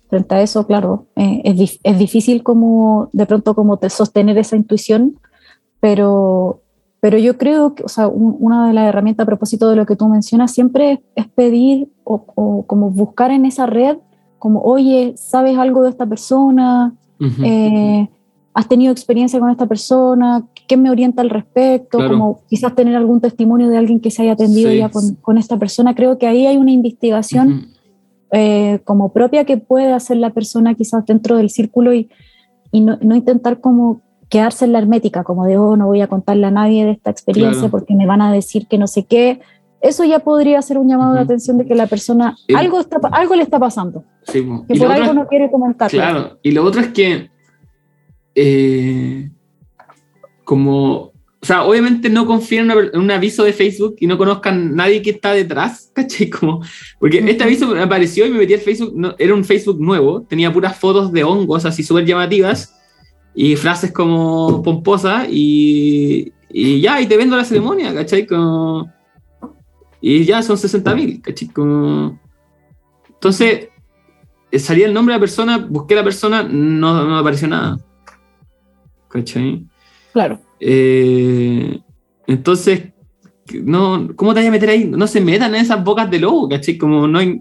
Frente 0.08 0.36
a 0.36 0.42
eso, 0.42 0.66
claro, 0.66 1.08
eh, 1.18 1.42
es, 1.44 1.80
es, 1.84 1.98
difícil 2.00 2.42
como 2.42 3.10
de 3.12 3.26
pronto 3.26 3.54
como 3.54 3.78
te 3.78 3.90
sostener 3.90 4.38
esa 4.38 4.56
intuición, 4.56 5.20
pero, 5.82 6.62
pero 7.04 7.18
yo 7.18 7.38
creo 7.38 7.76
que, 7.76 7.84
o 7.84 7.90
sea, 7.90 8.08
una 8.08 8.66
de 8.66 8.74
las 8.74 8.88
herramientas 8.88 9.26
a 9.26 9.28
propósito 9.28 9.70
de 9.70 9.76
lo 9.76 9.86
que 9.86 9.98
tú 9.98 10.08
mencionas 10.08 10.54
siempre 10.54 11.04
es, 11.16 11.28
pedir 11.28 11.90
o, 12.06 12.64
como 12.66 12.92
buscar 12.92 13.30
en 13.30 13.46
esa 13.46 13.66
red, 13.66 13.98
como, 14.40 14.62
oye, 14.62 15.14
¿sabes 15.18 15.58
algo 15.58 15.84
de 15.84 15.90
esta 15.90 16.06
persona? 16.06 16.96
Eh, 17.44 18.08
¿Has 18.54 18.70
tenido 18.70 18.94
experiencia 18.94 19.38
con 19.38 19.50
esta 19.50 19.66
persona? 19.66 20.46
¿Qué 20.66 20.78
me 20.78 20.90
orienta 20.90 21.22
al 21.22 21.30
respecto? 21.30 21.98
Como 21.98 22.40
quizás 22.48 22.74
tener 22.74 22.96
algún 22.96 23.20
testimonio 23.20 23.68
de 23.68 23.80
alguien 23.80 24.00
que 24.00 24.10
se 24.10 24.22
haya 24.22 24.32
atendido 24.32 24.72
ya 24.72 24.88
con, 24.88 25.16
con, 25.16 25.38
esta 25.38 25.60
persona. 25.60 25.96
Creo 25.96 26.18
que 26.18 26.28
ahí 26.28 26.46
hay 26.46 26.56
una 26.56 26.72
investigación 26.72 27.74
eh, 28.32 28.80
como 28.86 29.12
propia 29.12 29.44
que 29.44 29.58
puede 29.58 29.92
hacer 29.92 30.16
la 30.16 30.30
persona 30.30 30.74
quizás 30.74 31.06
dentro 31.06 31.36
del 31.36 31.50
círculo 31.50 31.94
y, 31.94 32.08
y 32.72 32.80
no, 32.80 32.98
no, 33.02 33.14
intentar 33.14 33.60
como 33.60 34.03
quedarse 34.30 34.66
en 34.66 34.74
la 34.74 34.80
hermética, 34.80 35.24
como 35.24 35.46
de, 35.46 35.58
oh, 35.58 35.76
no 35.76 35.88
voy 35.88 36.02
a 36.02 36.08
contarle 36.08 36.48
a 36.48 36.52
nadie 36.52 36.86
de 36.86 36.92
esta 36.92 37.10
experiencia 37.10 37.70
porque 37.70 37.96
me 37.96 38.06
van 38.06 38.22
a 38.22 38.32
decir 38.32 38.68
que 38.68 38.78
no 38.78 38.88
sé 38.88 39.06
qué. 39.06 39.42
Eso 39.82 40.06
ya 40.06 40.20
podría 40.20 40.62
ser 40.62 40.78
un 40.78 40.88
llamado 40.88 41.14
de 41.14 41.22
atención 41.22 41.58
de 41.58 41.66
que 41.66 41.76
la 41.76 41.88
persona, 41.88 42.38
algo, 42.56 42.80
está, 42.80 43.00
algo 43.12 43.36
le 43.36 43.44
está 43.44 43.60
pasando. 43.60 44.06
Sí, 44.24 44.46
que 44.68 44.76
por 44.76 44.92
algo 44.92 45.14
no 45.14 45.28
quiere 45.28 45.52
comentar. 45.52 45.92
Claro, 45.92 46.40
y 46.42 46.52
lo 46.52 46.64
otro 46.64 46.82
es 46.82 46.88
que 46.90 47.30
eh, 48.36 49.30
como, 50.44 50.94
o 50.94 51.14
sea, 51.46 51.64
obviamente 51.64 52.10
no 52.10 52.26
confíen 52.26 52.72
en, 52.72 52.98
un 52.98 53.12
aviso 53.12 53.44
de 53.44 53.54
Facebook 53.54 53.98
y 54.00 54.08
no 54.08 54.18
conozcan 54.18 54.76
nadie 54.76 55.02
que 55.02 55.12
está 55.12 55.34
detrás, 55.34 55.92
¿cachai? 55.94 56.30
Como, 56.30 56.62
porque 57.00 57.20
este 57.20 57.44
aviso 57.44 57.68
me 57.68 57.82
apareció 57.82 58.26
y 58.26 58.32
me 58.32 58.40
metí 58.40 58.54
al 58.54 58.62
Facebook, 58.62 58.94
no, 58.96 59.16
era 59.18 59.34
un 59.34 59.44
Facebook 59.44 59.80
nuevo, 59.82 60.22
tenía 60.22 60.52
puras 60.52 60.78
fotos 60.78 61.12
de 61.12 61.24
hongos 61.24 61.66
así 61.66 61.84
súper 61.84 62.06
llamativas 62.06 62.80
y 63.36 63.56
frases 63.56 63.92
como 63.92 64.62
pomposas 64.64 65.28
y, 65.30 66.32
y, 66.50 66.82
ya, 66.82 67.02
y 67.02 67.08
te 67.08 67.18
vendo 67.18 67.36
la 67.36 67.46
ceremonia, 67.46 67.94
¿cachai? 67.94 68.26
Como, 68.26 68.92
y 70.02 70.24
ya 70.26 70.42
son 70.44 70.58
60 70.58 70.96
mil, 70.96 71.22
¿cachai? 71.22 71.48
Como, 71.48 72.20
entonces, 73.10 73.70
salía 74.58 74.86
el 74.86 74.94
nombre 74.94 75.14
de 75.14 75.18
la 75.18 75.22
persona, 75.22 75.58
busqué 75.58 75.94
a 75.96 75.98
la 75.98 76.04
persona, 76.04 76.44
no, 76.44 76.94
no 76.94 77.10
me 77.10 77.20
apareció 77.20 77.48
nada. 77.48 77.78
¿cachai? 79.14 79.66
Claro. 80.12 80.42
Eh, 80.60 81.80
entonces, 82.28 82.94
no, 83.54 84.10
¿cómo 84.16 84.34
te 84.34 84.40
vas 84.40 84.48
a 84.48 84.52
meter 84.52 84.70
ahí? 84.70 84.86
No 84.86 85.08
se 85.08 85.22
metan 85.22 85.54
en 85.54 85.62
esas 85.62 85.84
bocas 85.84 86.10
de 86.10 86.20
lobo, 86.20 86.50
¿cachai? 86.50 86.78
Como 86.78 87.08
no 87.08 87.20
hay, 87.20 87.40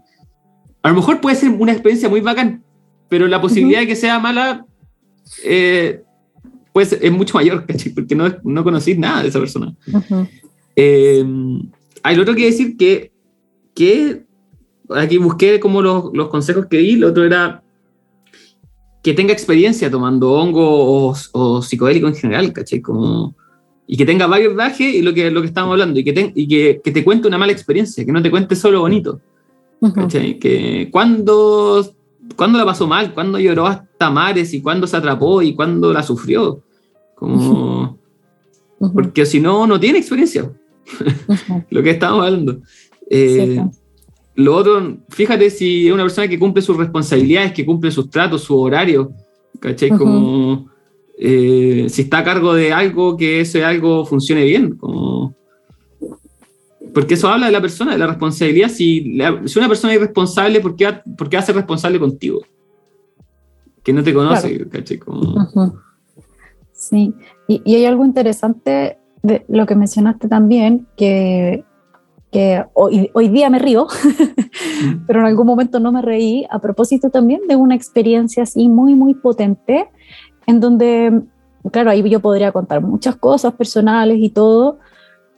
a 0.82 0.88
lo 0.90 0.95
mejor 0.95 1.20
puede 1.20 1.36
ser 1.36 1.51
una 1.51 1.72
experiencia 1.72 2.09
muy 2.09 2.20
bacán, 2.20 2.62
pero 3.09 3.26
la 3.26 3.40
posibilidad 3.40 3.80
de 3.80 3.86
que 3.86 3.97
sea 3.97 4.18
mala 4.18 4.66
eh, 5.45 6.03
pues, 6.73 6.93
es 6.93 7.12
mucho 7.12 7.37
mayor, 7.37 7.66
¿cachai? 7.66 7.93
Porque 7.93 8.14
no, 8.14 8.35
no 8.45 8.64
conocís 8.64 8.99
nada 8.99 9.23
de 9.23 9.29
esa 9.29 9.39
persona. 9.39 9.75
Eh, 10.77 11.25
hay 12.03 12.18
otro 12.18 12.35
que 12.35 12.47
decir 12.47 12.77
que, 12.77 13.12
que 13.75 14.25
aquí 14.91 15.18
busqué 15.18 15.61
como 15.61 15.83
los, 15.83 16.11
los 16.12 16.29
consejos 16.29 16.66
que 16.66 16.79
di, 16.79 16.97
lo 16.97 17.09
otro 17.09 17.25
era 17.25 17.62
que 19.03 19.14
tenga 19.14 19.33
experiencia 19.33 19.91
tomando 19.91 20.33
hongo 20.33 21.09
o, 21.11 21.16
o 21.33 21.62
psicodélico 21.62 22.07
en 22.07 22.14
general, 22.14 22.53
¿cachai? 22.53 22.81
Como, 22.81 23.35
y 23.87 23.97
que 23.97 24.07
tenga 24.07 24.27
varios 24.27 24.55
viajes 24.55 24.95
y 24.95 25.03
lo 25.03 25.12
que, 25.12 25.31
lo 25.31 25.41
que 25.41 25.49
estamos 25.49 25.73
hablando, 25.73 25.99
y, 25.99 26.05
que, 26.05 26.33
y 26.35 26.47
que, 26.47 26.81
que, 26.83 26.93
te 26.93 27.05
cuente 27.05 27.29
una 27.29 27.39
mala 27.39 27.53
experiencia, 27.53 28.05
que 28.05 28.12
no 28.12 28.23
te 28.23 28.31
cuente 28.31 28.55
solo 28.55 28.81
bonito. 28.81 29.20
¿cachai? 29.91 30.39
Que 30.39 30.89
cuando, 30.93 31.85
cuando 32.37 32.59
la 32.59 32.64
pasó 32.64 32.87
mal, 32.87 33.14
cuando 33.14 33.39
lloró 33.39 33.66
hasta 33.66 34.11
mares 34.11 34.53
y 34.55 34.62
cuando 34.62 34.87
se 34.87 34.97
atrapó 34.97 35.43
y 35.43 35.55
cuando 35.55 35.93
la 35.93 36.03
sufrió. 36.03 36.62
Como, 37.14 37.99
porque 38.95 39.24
si 39.26 39.41
no, 39.41 39.66
no 39.66 39.78
tiene 39.78 39.99
experiencia. 39.99 40.51
lo 41.70 41.83
que 41.83 41.91
estamos 41.91 42.24
hablando. 42.24 42.61
Eh, 43.09 43.64
lo 44.35 44.57
otro, 44.57 44.99
fíjate 45.09 45.51
si 45.51 45.89
es 45.89 45.93
una 45.93 46.05
persona 46.05 46.28
que 46.28 46.39
cumple 46.39 46.62
sus 46.62 46.76
responsabilidades, 46.76 47.53
que 47.53 47.66
cumple 47.66 47.91
sus 47.91 48.09
tratos, 48.11 48.43
su 48.43 48.59
horario, 48.59 49.12
¿cachai? 49.61 49.91
Como 49.91 50.70
eh, 51.18 51.87
si 51.89 52.03
está 52.03 52.18
a 52.18 52.24
cargo 52.24 52.55
de 52.55 52.72
algo, 52.72 53.16
que 53.16 53.41
ese 53.41 53.64
algo 53.64 54.05
funcione 54.05 54.45
bien. 54.45 54.76
Como, 54.76 55.35
porque 56.95 57.14
eso 57.14 57.28
habla 57.28 57.47
de 57.47 57.53
la 57.53 57.61
persona, 57.61 57.93
de 57.93 57.99
la 57.99 58.07
responsabilidad. 58.07 58.68
Si, 58.68 59.18
si 59.47 59.59
una 59.59 59.68
persona 59.68 59.93
es 59.93 60.01
irresponsable, 60.01 60.61
¿por 60.61 60.76
qué, 60.76 60.86
va, 60.86 61.03
¿por 61.16 61.28
qué 61.28 61.36
va 61.36 61.43
a 61.43 61.47
ser 61.47 61.55
responsable 61.55 61.99
contigo? 61.99 62.40
Que 63.82 63.93
no 63.93 64.03
te 64.03 64.14
conoce, 64.14 64.68
¿cachai? 64.68 64.99
Como... 64.99 65.49
Sí, 66.72 67.14
y, 67.49 67.62
y 67.64 67.74
hay 67.76 67.86
algo 67.86 68.05
interesante 68.05 68.99
de 69.22 69.45
lo 69.49 69.66
que 69.66 69.74
mencionaste 69.76 70.28
también, 70.28 70.86
que 70.97 71.64
que 72.32 72.64
hoy, 72.72 73.11
hoy 73.12 73.28
día 73.28 73.51
me 73.51 73.59
río, 73.59 73.86
pero 75.07 75.20
en 75.20 75.26
algún 75.26 75.47
momento 75.47 75.78
no 75.78 75.93
me 75.93 76.01
reí, 76.01 76.47
a 76.51 76.59
propósito 76.59 77.11
también 77.11 77.43
de 77.47 77.57
una 77.57 77.74
experiencia 77.74 78.45
así 78.45 78.70
muy, 78.70 78.95
muy 78.95 79.12
potente, 79.12 79.90
en 80.47 80.59
donde, 80.59 81.22
claro, 81.70 81.90
ahí 81.90 82.03
yo 82.09 82.20
podría 82.20 82.51
contar 82.51 82.80
muchas 82.80 83.16
cosas 83.16 83.53
personales 83.53 84.16
y 84.18 84.30
todo, 84.30 84.78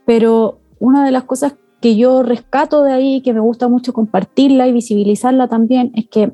pero 0.07 0.61
una 0.79 1.05
de 1.05 1.11
las 1.11 1.25
cosas 1.25 1.55
que 1.81 1.97
yo 1.97 2.23
rescato 2.23 2.83
de 2.83 2.93
ahí, 2.93 3.21
que 3.21 3.35
me 3.35 3.41
gusta 3.41 3.69
mucho 3.69 3.93
compartirla 3.93 4.67
y 4.67 4.73
visibilizarla 4.73 5.49
también, 5.49 5.93
es 5.95 6.09
que 6.09 6.33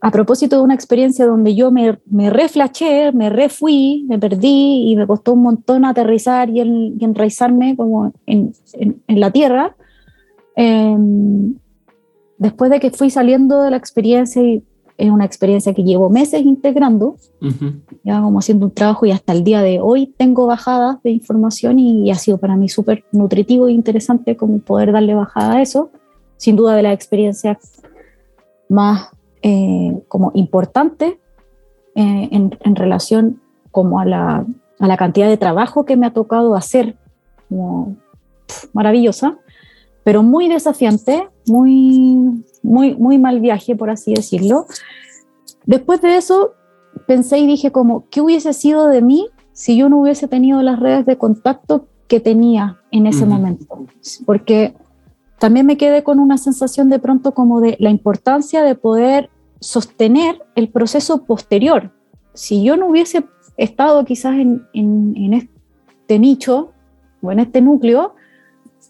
a 0.00 0.10
propósito 0.10 0.56
de 0.56 0.62
una 0.62 0.74
experiencia 0.74 1.26
donde 1.26 1.54
yo 1.54 1.70
me, 1.72 1.98
me 2.06 2.30
reflaché, 2.30 3.10
me 3.12 3.30
refui, 3.30 4.04
me 4.08 4.18
perdí 4.18 4.90
y 4.90 4.96
me 4.96 5.06
costó 5.06 5.32
un 5.32 5.42
montón 5.42 5.84
aterrizar 5.84 6.50
y, 6.50 6.60
enraizarme 6.60 7.76
como 7.76 8.12
en, 8.26 8.52
en, 8.74 9.20
la 9.20 9.30
tierra, 9.32 9.76
em, 10.54 11.54
después 12.36 12.70
de 12.70 12.78
que 12.78 12.90
fui 12.90 13.10
saliendo 13.10 13.62
de 13.62 13.70
la 13.70 13.76
experiencia, 13.76 14.40
y 14.40 14.62
es 14.98 15.10
una 15.10 15.24
experiencia 15.24 15.72
que 15.72 15.84
llevo 15.84 16.10
meses 16.10 16.42
integrando, 16.42 17.16
ya 18.04 18.20
como 18.20 18.40
haciendo 18.40 18.66
un 18.66 18.72
trabajo 18.72 19.06
y 19.06 19.12
hasta 19.12 19.32
el 19.32 19.44
día 19.44 19.62
de 19.62 19.80
hoy 19.80 20.12
tengo 20.18 20.46
bajadas 20.46 21.02
de 21.02 21.10
información 21.10 21.78
y, 21.78 22.06
y 22.06 22.10
ha 22.10 22.16
sido 22.16 22.38
para 22.38 22.56
mí 22.56 22.68
súper 22.68 23.04
nutritivo 23.12 23.68
e 23.68 23.72
interesante 23.72 24.36
como 24.36 24.58
poder 24.58 24.92
darle 24.92 25.14
bajada 25.14 25.54
a 25.54 25.62
eso, 25.62 25.90
sin 26.36 26.56
duda 26.56 26.74
de 26.74 26.82
la 26.82 26.92
experiencia 26.92 27.58
más 28.68 29.08
eh, 29.42 30.02
como 30.08 30.32
importante 30.34 31.20
eh, 31.94 32.28
en, 32.32 32.76
relación 32.76 33.40
como 33.70 34.00
a 34.00 34.04
la, 34.04 34.46
a 34.78 34.86
la, 34.88 34.96
cantidad 34.96 35.28
de 35.28 35.36
trabajo 35.36 35.84
que 35.84 35.96
me 35.96 36.06
ha 36.06 36.12
tocado 36.12 36.54
hacer, 36.54 36.96
como, 37.48 37.96
maravillosa, 38.72 39.38
pero 40.04 40.22
muy 40.22 40.48
desafiante, 40.48 41.28
muy, 41.46 42.44
muy, 42.62 42.94
muy 42.94 43.18
mal 43.18 43.40
viaje, 43.40 43.76
por 43.76 43.90
así 43.90 44.14
decirlo. 44.14 44.66
Después 45.66 46.00
de 46.00 46.16
eso, 46.16 46.54
pensé 47.06 47.38
y 47.38 47.46
dije 47.46 47.72
como, 47.72 48.06
¿qué 48.10 48.20
hubiese 48.20 48.52
sido 48.52 48.88
de 48.88 49.02
mí 49.02 49.28
si 49.52 49.76
yo 49.76 49.88
no 49.88 50.00
hubiese 50.00 50.28
tenido 50.28 50.62
las 50.62 50.78
redes 50.78 51.06
de 51.06 51.18
contacto 51.18 51.86
que 52.06 52.20
tenía 52.20 52.78
en 52.90 53.06
ese 53.06 53.26
momento? 53.26 53.86
Porque 54.24 54.74
también 55.38 55.66
me 55.66 55.76
quedé 55.76 56.02
con 56.02 56.18
una 56.18 56.36
sensación 56.38 56.88
de 56.88 56.98
pronto 56.98 57.32
como 57.32 57.60
de 57.60 57.76
la 57.78 57.90
importancia 57.90 58.62
de 58.62 58.74
poder 58.74 59.30
sostener 59.60 60.42
el 60.54 60.68
proceso 60.68 61.24
posterior. 61.24 61.92
Si 62.34 62.62
yo 62.62 62.76
no 62.76 62.88
hubiese 62.88 63.24
estado 63.56 64.04
quizás 64.04 64.34
en, 64.36 65.32
este 65.32 66.18
nicho 66.18 66.72
o 67.22 67.32
en 67.32 67.40
este 67.40 67.60
núcleo, 67.60 68.14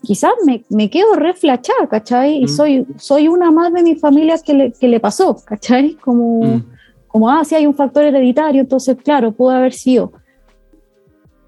quizás 0.02 0.32
me, 0.46 0.64
me 0.70 0.88
quedo 0.90 1.14
reflachada, 1.14 1.88
¿cachai? 1.88 2.38
Y 2.42 2.44
Mm. 2.44 2.48
soy, 2.48 2.86
soy 2.96 3.28
una 3.28 3.50
más 3.50 3.72
de 3.72 3.82
mi 3.82 3.96
familia 3.96 4.36
que 4.44 4.54
le, 4.54 4.72
que 4.72 4.88
le 4.88 5.00
pasó, 5.00 5.36
¿cachai? 5.44 5.94
Como, 6.04 6.56
Mm. 6.58 6.62
como, 7.08 7.30
ah, 7.30 7.44
sí, 7.44 7.54
hay 7.54 7.66
un 7.66 7.74
factor 7.74 8.04
hereditario, 8.04 8.60
entonces, 8.60 8.96
claro, 9.02 9.32
pudo 9.32 9.50
haber 9.50 9.72
sido. 9.72 10.12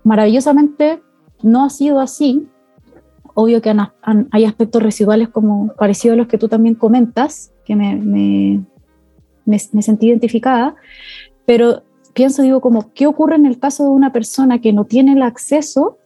Maravillosamente, 0.04 1.02
no 1.42 1.64
ha 1.64 1.70
sido 1.70 2.00
así. 2.00 2.46
Obvio 3.34 3.60
que 3.62 3.70
han- 3.70 3.92
han- 4.02 4.28
hay 4.32 4.44
aspectos 4.44 4.82
residuales 4.82 5.28
como 5.28 5.68
parecidos 5.78 6.14
a 6.14 6.18
los 6.18 6.26
que 6.28 6.38
tú 6.38 6.48
también 6.48 6.74
comentas, 6.74 7.52
que 7.64 7.76
me, 7.76 7.94
me, 7.96 8.64
me, 9.44 9.58
me 9.72 9.82
sentí 9.82 10.08
identificada, 10.08 10.74
pero 11.46 11.82
pienso, 12.14 12.42
digo, 12.42 12.60
como, 12.60 12.92
¿qué 12.92 13.06
ocurre 13.06 13.36
en 13.36 13.46
el 13.46 13.58
caso 13.58 13.84
de 13.84 13.90
una 13.90 14.12
persona 14.12 14.60
que 14.60 14.72
no 14.72 14.84
tiene 14.84 15.12
el 15.12 15.22
acceso 15.22 15.98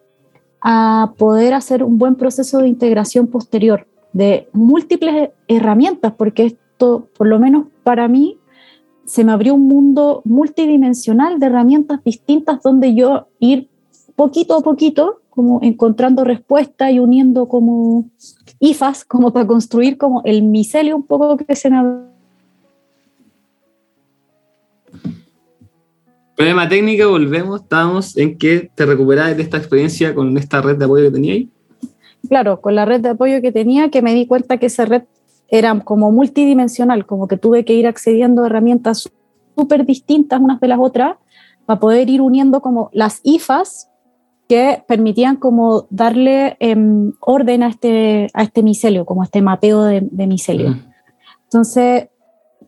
a 0.64 1.12
poder 1.18 1.52
hacer 1.52 1.84
un 1.84 1.98
buen 1.98 2.16
proceso 2.16 2.58
de 2.58 2.68
integración 2.68 3.26
posterior 3.28 3.86
de 4.12 4.48
múltiples 4.52 5.30
herramientas? 5.46 6.14
Porque 6.16 6.46
esto, 6.46 7.08
por 7.16 7.28
lo 7.28 7.38
menos 7.38 7.66
para 7.84 8.08
mí, 8.08 8.38
se 9.04 9.22
me 9.22 9.32
abrió 9.32 9.54
un 9.54 9.68
mundo 9.68 10.22
multidimensional 10.24 11.38
de 11.38 11.46
herramientas 11.46 12.02
distintas 12.02 12.62
donde 12.62 12.94
yo 12.94 13.28
ir 13.38 13.68
poquito 14.16 14.56
a 14.56 14.62
poquito, 14.62 15.20
como 15.28 15.60
encontrando 15.62 16.24
respuestas 16.24 16.92
y 16.92 16.98
uniendo 16.98 17.46
como 17.46 18.08
IFAs, 18.60 19.04
como 19.04 19.32
para 19.32 19.46
construir 19.46 19.98
como 19.98 20.22
el 20.24 20.42
micelio 20.42 20.96
un 20.96 21.02
poco 21.02 21.36
que 21.36 21.54
se 21.54 21.68
me 21.68 21.76
abrió 21.76 22.13
Problema 26.36 26.68
técnico, 26.68 27.10
volvemos, 27.10 27.62
estábamos 27.62 28.16
en 28.16 28.36
que 28.36 28.70
te 28.74 28.86
recuperabas 28.86 29.36
de 29.36 29.42
esta 29.42 29.56
experiencia 29.56 30.14
con 30.14 30.36
esta 30.36 30.60
red 30.60 30.76
de 30.76 30.84
apoyo 30.84 31.04
que 31.04 31.12
teníais. 31.12 31.48
claro, 32.28 32.60
con 32.60 32.74
la 32.74 32.84
red 32.84 33.00
de 33.00 33.10
apoyo 33.10 33.40
que 33.40 33.52
tenía, 33.52 33.90
que 33.90 34.02
me 34.02 34.14
di 34.14 34.26
cuenta 34.26 34.58
que 34.58 34.66
esa 34.66 34.84
red 34.84 35.02
era 35.48 35.78
como 35.80 36.10
multidimensional, 36.10 37.06
como 37.06 37.28
que 37.28 37.36
tuve 37.36 37.64
que 37.64 37.74
ir 37.74 37.86
accediendo 37.86 38.42
a 38.42 38.46
herramientas 38.46 39.08
súper 39.56 39.86
distintas 39.86 40.40
unas 40.40 40.58
de 40.58 40.68
las 40.68 40.78
otras 40.80 41.16
para 41.66 41.78
poder 41.78 42.10
ir 42.10 42.20
uniendo 42.20 42.60
como 42.60 42.90
las 42.92 43.20
IFAs 43.22 43.88
que 44.48 44.82
permitían 44.88 45.36
como 45.36 45.86
darle 45.90 46.56
em, 46.58 47.12
orden 47.20 47.62
a 47.62 47.68
este, 47.68 48.28
a 48.34 48.42
este 48.42 48.62
micelio, 48.62 49.04
como 49.04 49.22
a 49.22 49.24
este 49.24 49.40
mapeo 49.40 49.84
de, 49.84 50.00
de 50.02 50.26
micelio. 50.26 50.70
Mm. 50.70 50.84
Entonces, 51.44 52.08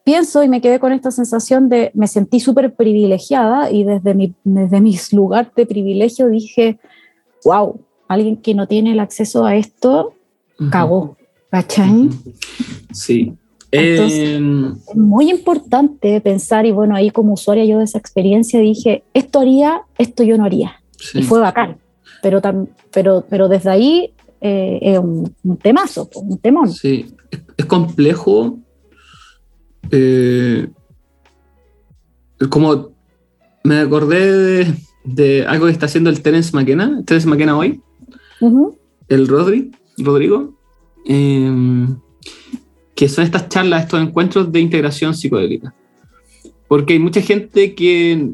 pienso 0.06 0.44
y 0.44 0.48
me 0.48 0.60
quedé 0.60 0.78
con 0.78 0.92
esta 0.92 1.10
sensación 1.10 1.68
de, 1.68 1.90
me 1.94 2.06
sentí 2.06 2.38
súper 2.38 2.72
privilegiada 2.74 3.72
y 3.72 3.82
desde 3.82 4.14
mi, 4.14 4.34
desde 4.44 4.80
mi 4.80 4.96
lugar 5.12 5.52
de 5.56 5.66
privilegio 5.66 6.28
dije, 6.28 6.78
wow, 7.44 7.80
alguien 8.06 8.36
que 8.36 8.54
no 8.54 8.68
tiene 8.68 8.92
el 8.92 9.00
acceso 9.00 9.44
a 9.44 9.56
esto, 9.56 10.14
cagó, 10.70 11.16
¿cachai? 11.50 12.08
Sí. 12.92 13.32
Entonces- 13.72 14.18
Eh, 14.40 14.72
Es 14.90 14.96
muy 14.96 15.28
importante 15.28 16.20
pensar, 16.20 16.64
y 16.66 16.70
bueno, 16.72 16.94
ahí 16.94 17.10
como 17.10 17.32
usuaria 17.34 17.64
yo 17.64 17.78
de 17.78 17.84
esa 17.84 17.98
experiencia 17.98 18.60
dije, 18.60 19.02
esto 19.12 19.40
haría, 19.40 19.82
esto 19.98 20.22
yo 20.22 20.38
no 20.38 20.44
haría. 20.44 20.80
sí. 20.98 21.18
Y 21.18 21.22
fue 21.24 21.40
bacán, 21.40 21.78
pero, 22.22 22.40
tam- 22.40 22.68
pero, 22.92 23.24
pero 23.28 23.48
desde 23.48 23.70
ahí 23.70 24.14
eh, 24.40 24.78
es 24.82 24.98
un, 25.00 25.34
un 25.42 25.56
temazo, 25.56 26.08
un 26.14 26.38
temón. 26.38 26.70
Sí, 26.72 27.06
es 27.56 27.66
complejo. 27.66 28.58
Eh, 29.90 30.68
como 32.48 32.90
me 33.64 33.80
acordé 33.80 34.32
de, 34.32 34.74
de 35.04 35.46
algo 35.46 35.66
que 35.66 35.72
está 35.72 35.86
haciendo 35.86 36.10
el 36.10 36.20
Terence 36.22 36.54
McKenna, 36.54 37.02
Terence 37.04 37.28
McKenna 37.28 37.56
hoy, 37.56 37.80
Ujú, 38.40 38.78
el 39.08 39.28
Rodri, 39.28 39.70
Rodrigo, 39.98 40.54
eh, 41.06 41.86
que 42.94 43.08
son 43.08 43.24
estas 43.24 43.48
charlas, 43.48 43.84
estos 43.84 44.00
encuentros 44.00 44.50
de 44.50 44.60
integración 44.60 45.14
psicodélica. 45.14 45.74
Porque 46.68 46.94
hay 46.94 46.98
mucha 46.98 47.20
gente 47.20 47.74
que 47.74 48.30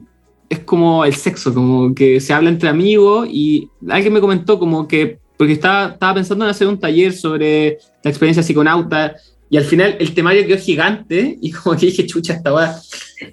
es 0.48 0.59
como 0.61 1.05
el 1.05 1.14
sexo, 1.14 1.53
como 1.53 1.94
que 1.94 2.20
se 2.20 2.32
habla 2.32 2.50
entre 2.50 2.68
amigos 2.68 3.28
y 3.30 3.68
alguien 3.88 4.12
me 4.12 4.20
comentó 4.20 4.59
como 4.59 4.86
que, 4.86 5.18
porque 5.36 5.55
estaba, 5.55 5.92
estaba 5.92 6.14
pensando 6.14 6.44
en 6.44 6.50
hacer 6.50 6.68
un 6.68 6.78
taller 6.78 7.12
sobre 7.12 7.78
la 8.03 8.11
experiencia 8.11 8.42
psiconauta 8.42 9.16
y 9.53 9.59
al 9.59 9.64
final 9.64 9.96
el 10.00 10.14
temario 10.14 10.46
quedó 10.46 10.57
gigante 10.57 11.36
y 11.42 11.50
como 11.53 11.74
dije, 11.74 12.07
chucha, 12.07 12.32
esta 12.32 12.55
weá, 12.55 12.80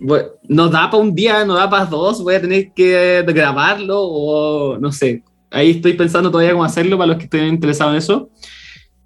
bueno, 0.02 0.28
no 0.50 0.68
da 0.68 0.92
para 0.92 1.02
un 1.02 1.16
día, 1.16 1.46
no 1.46 1.54
da 1.54 1.70
para 1.70 1.86
dos, 1.86 2.22
voy 2.22 2.36
a 2.36 2.42
tener 2.42 2.74
que 2.74 3.24
grabarlo 3.26 4.02
o 4.02 4.78
no 4.78 4.92
sé. 4.92 5.24
Ahí 5.50 5.70
estoy 5.72 5.94
pensando 5.94 6.30
todavía 6.30 6.52
cómo 6.52 6.66
hacerlo 6.66 6.98
para 6.98 7.08
los 7.08 7.18
que 7.20 7.24
estén 7.24 7.48
interesados 7.48 7.94
en 7.94 7.98
eso. 8.00 8.30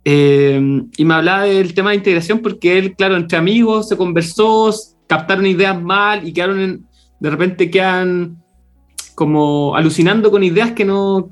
Eh, 0.03 0.59
y 0.97 1.05
me 1.05 1.13
hablaba 1.13 1.43
del 1.43 1.75
tema 1.75 1.91
de 1.91 1.97
integración 1.97 2.39
porque 2.39 2.79
él, 2.79 2.95
claro, 2.95 3.15
entre 3.15 3.37
amigos 3.37 3.89
se 3.89 3.95
conversó, 3.95 4.73
captaron 5.05 5.45
ideas 5.45 5.79
mal 5.79 6.27
y 6.27 6.33
quedaron 6.33 6.87
de 7.19 7.29
repente 7.29 7.69
quedan 7.69 8.43
como 9.13 9.75
alucinando 9.75 10.31
con 10.31 10.43
ideas 10.43 10.71
que 10.71 10.83
no, 10.83 11.31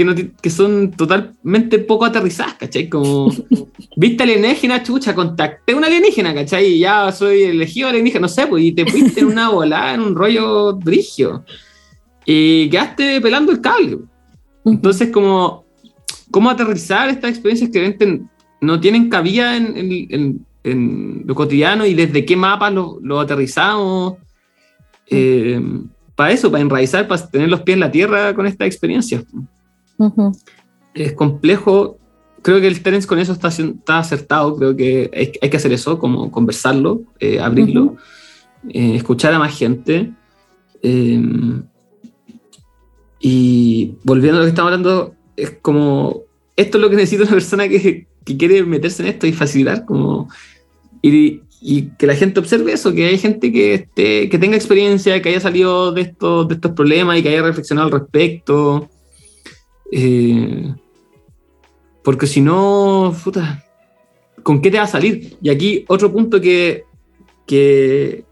que 0.00 0.04
no 0.06 0.14
que 0.40 0.50
son 0.50 0.90
totalmente 0.92 1.78
poco 1.78 2.06
aterrizadas, 2.06 2.54
¿cachai? 2.54 2.88
Como, 2.88 3.30
viste 3.96 4.22
alienígena, 4.22 4.82
chucha, 4.82 5.14
contacté 5.14 5.72
a 5.72 5.76
un 5.76 5.84
alienígena, 5.84 6.32
¿cachai? 6.34 6.66
Y 6.66 6.78
ya 6.78 7.12
soy 7.12 7.42
elegido 7.42 7.88
alienígena, 7.88 8.22
no 8.22 8.28
sé, 8.28 8.46
pues, 8.46 8.64
y 8.64 8.72
te 8.72 8.86
fuiste 8.86 9.20
en 9.20 9.26
una 9.26 9.50
volada, 9.50 9.92
en 9.94 10.00
un 10.00 10.14
rollo 10.14 10.74
brigio. 10.76 11.44
Y 12.24 12.68
quedaste 12.70 13.20
pelando 13.20 13.52
el 13.52 13.60
cable. 13.60 13.98
Entonces, 14.64 15.10
como, 15.10 15.64
¿cómo 16.30 16.48
aterrizar 16.50 17.08
estas 17.10 17.30
experiencias 17.30 17.70
que 17.70 18.22
no 18.60 18.80
tienen 18.80 19.08
cabida 19.10 19.56
en, 19.56 19.76
en- 19.76 20.06
en- 20.10 20.46
en 20.62 21.22
lo 21.26 21.34
cotidiano 21.34 21.84
y 21.86 21.94
desde 21.94 22.24
qué 22.24 22.36
mapas 22.36 22.72
lo, 22.72 22.98
lo 23.02 23.20
aterrizamos? 23.20 24.14
Eh, 25.08 25.60
para 26.14 26.32
eso, 26.32 26.50
para 26.50 26.60
enraizar, 26.62 27.08
para 27.08 27.26
tener 27.30 27.48
los 27.48 27.62
pies 27.62 27.74
en 27.74 27.80
la 27.80 27.90
tierra 27.90 28.34
con 28.34 28.46
esta 28.46 28.66
experiencia. 28.66 29.24
Ujú. 30.00 30.32
Es 30.94 31.12
complejo. 31.12 31.98
Creo 32.42 32.60
que 32.60 32.66
el 32.66 32.82
Terence 32.82 33.06
con 33.06 33.18
eso 33.18 33.32
está, 33.32 33.48
está 33.48 33.98
acertado. 33.98 34.56
Creo 34.56 34.74
que 34.74 35.10
hay, 35.14 35.32
hay 35.40 35.50
que 35.50 35.56
hacer 35.56 35.72
eso, 35.72 35.98
como 35.98 36.30
conversarlo, 36.30 37.02
eh, 37.20 37.38
abrirlo, 37.38 37.84
Ujú. 37.84 37.96
eh, 38.70 38.96
escuchar 38.96 39.32
a 39.34 39.38
más 39.38 39.56
gente. 39.56 40.10
eh, 40.82 41.22
y 43.22 43.96
volviendo 44.02 44.38
a 44.38 44.40
lo 44.40 44.46
que 44.46 44.50
estamos 44.50 44.72
hablando, 44.72 45.14
es 45.36 45.50
como, 45.60 46.22
esto 46.56 46.78
es 46.78 46.82
lo 46.82 46.88
que 46.88 46.96
necesita 46.96 47.24
una 47.24 47.32
persona 47.32 47.68
que, 47.68 48.06
que 48.24 48.36
quiere 48.36 48.64
meterse 48.64 49.02
en 49.02 49.10
esto 49.10 49.26
y 49.26 49.32
facilitar, 49.32 49.84
como, 49.84 50.30
y, 51.02 51.42
y 51.60 51.82
que 51.98 52.06
la 52.06 52.14
gente 52.14 52.40
observe 52.40 52.72
eso, 52.72 52.94
que 52.94 53.04
hay 53.04 53.18
gente 53.18 53.52
que, 53.52 53.74
esté, 53.74 54.30
que 54.30 54.38
tenga 54.38 54.56
experiencia, 54.56 55.20
que 55.20 55.28
haya 55.28 55.40
salido 55.40 55.92
de 55.92 56.00
estos, 56.00 56.48
de 56.48 56.54
estos 56.54 56.72
problemas 56.72 57.18
y 57.18 57.22
que 57.22 57.28
haya 57.28 57.42
reflexionado 57.42 57.88
al 57.88 58.00
respecto. 58.00 58.88
Eh, 59.92 60.74
porque 62.02 62.26
si 62.26 62.40
no, 62.40 63.14
puta, 63.22 63.64
¿con 64.42 64.62
qué 64.62 64.70
te 64.70 64.78
va 64.78 64.84
a 64.84 64.88
salir? 64.88 65.36
Y 65.42 65.50
aquí 65.50 65.84
otro 65.88 66.12
punto 66.12 66.40
que, 66.40 66.84
que 67.46 68.24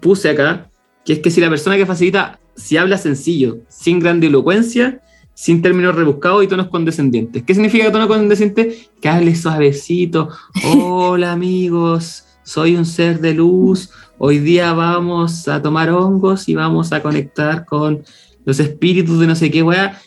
puse 0.00 0.30
acá, 0.30 0.70
que 1.04 1.14
es 1.14 1.18
que 1.20 1.30
si 1.30 1.40
la 1.40 1.50
persona 1.50 1.76
que 1.76 1.86
facilita, 1.86 2.40
si 2.54 2.76
habla 2.76 2.98
sencillo, 2.98 3.58
sin 3.68 3.98
grandilocuencia, 4.00 5.02
sin 5.34 5.62
términos 5.62 5.94
rebuscados 5.94 6.44
y 6.44 6.48
tonos 6.48 6.68
condescendientes. 6.68 7.42
¿Qué 7.42 7.54
significa 7.54 7.90
tono 7.90 8.08
condescendiente? 8.08 8.90
Que 9.00 9.08
hable 9.08 9.34
suavecito. 9.34 10.28
Hola 10.76 11.32
amigos, 11.32 12.24
soy 12.42 12.76
un 12.76 12.84
ser 12.84 13.20
de 13.20 13.34
luz. 13.34 13.90
Hoy 14.18 14.38
día 14.38 14.72
vamos 14.72 15.48
a 15.48 15.62
tomar 15.62 15.90
hongos 15.90 16.48
y 16.48 16.54
vamos 16.54 16.92
a 16.92 17.02
conectar 17.02 17.64
con 17.64 18.04
los 18.44 18.60
espíritus 18.60 19.18
de 19.20 19.26
no 19.26 19.34
sé 19.34 19.50
qué 19.50 19.62
weá. 19.62 20.00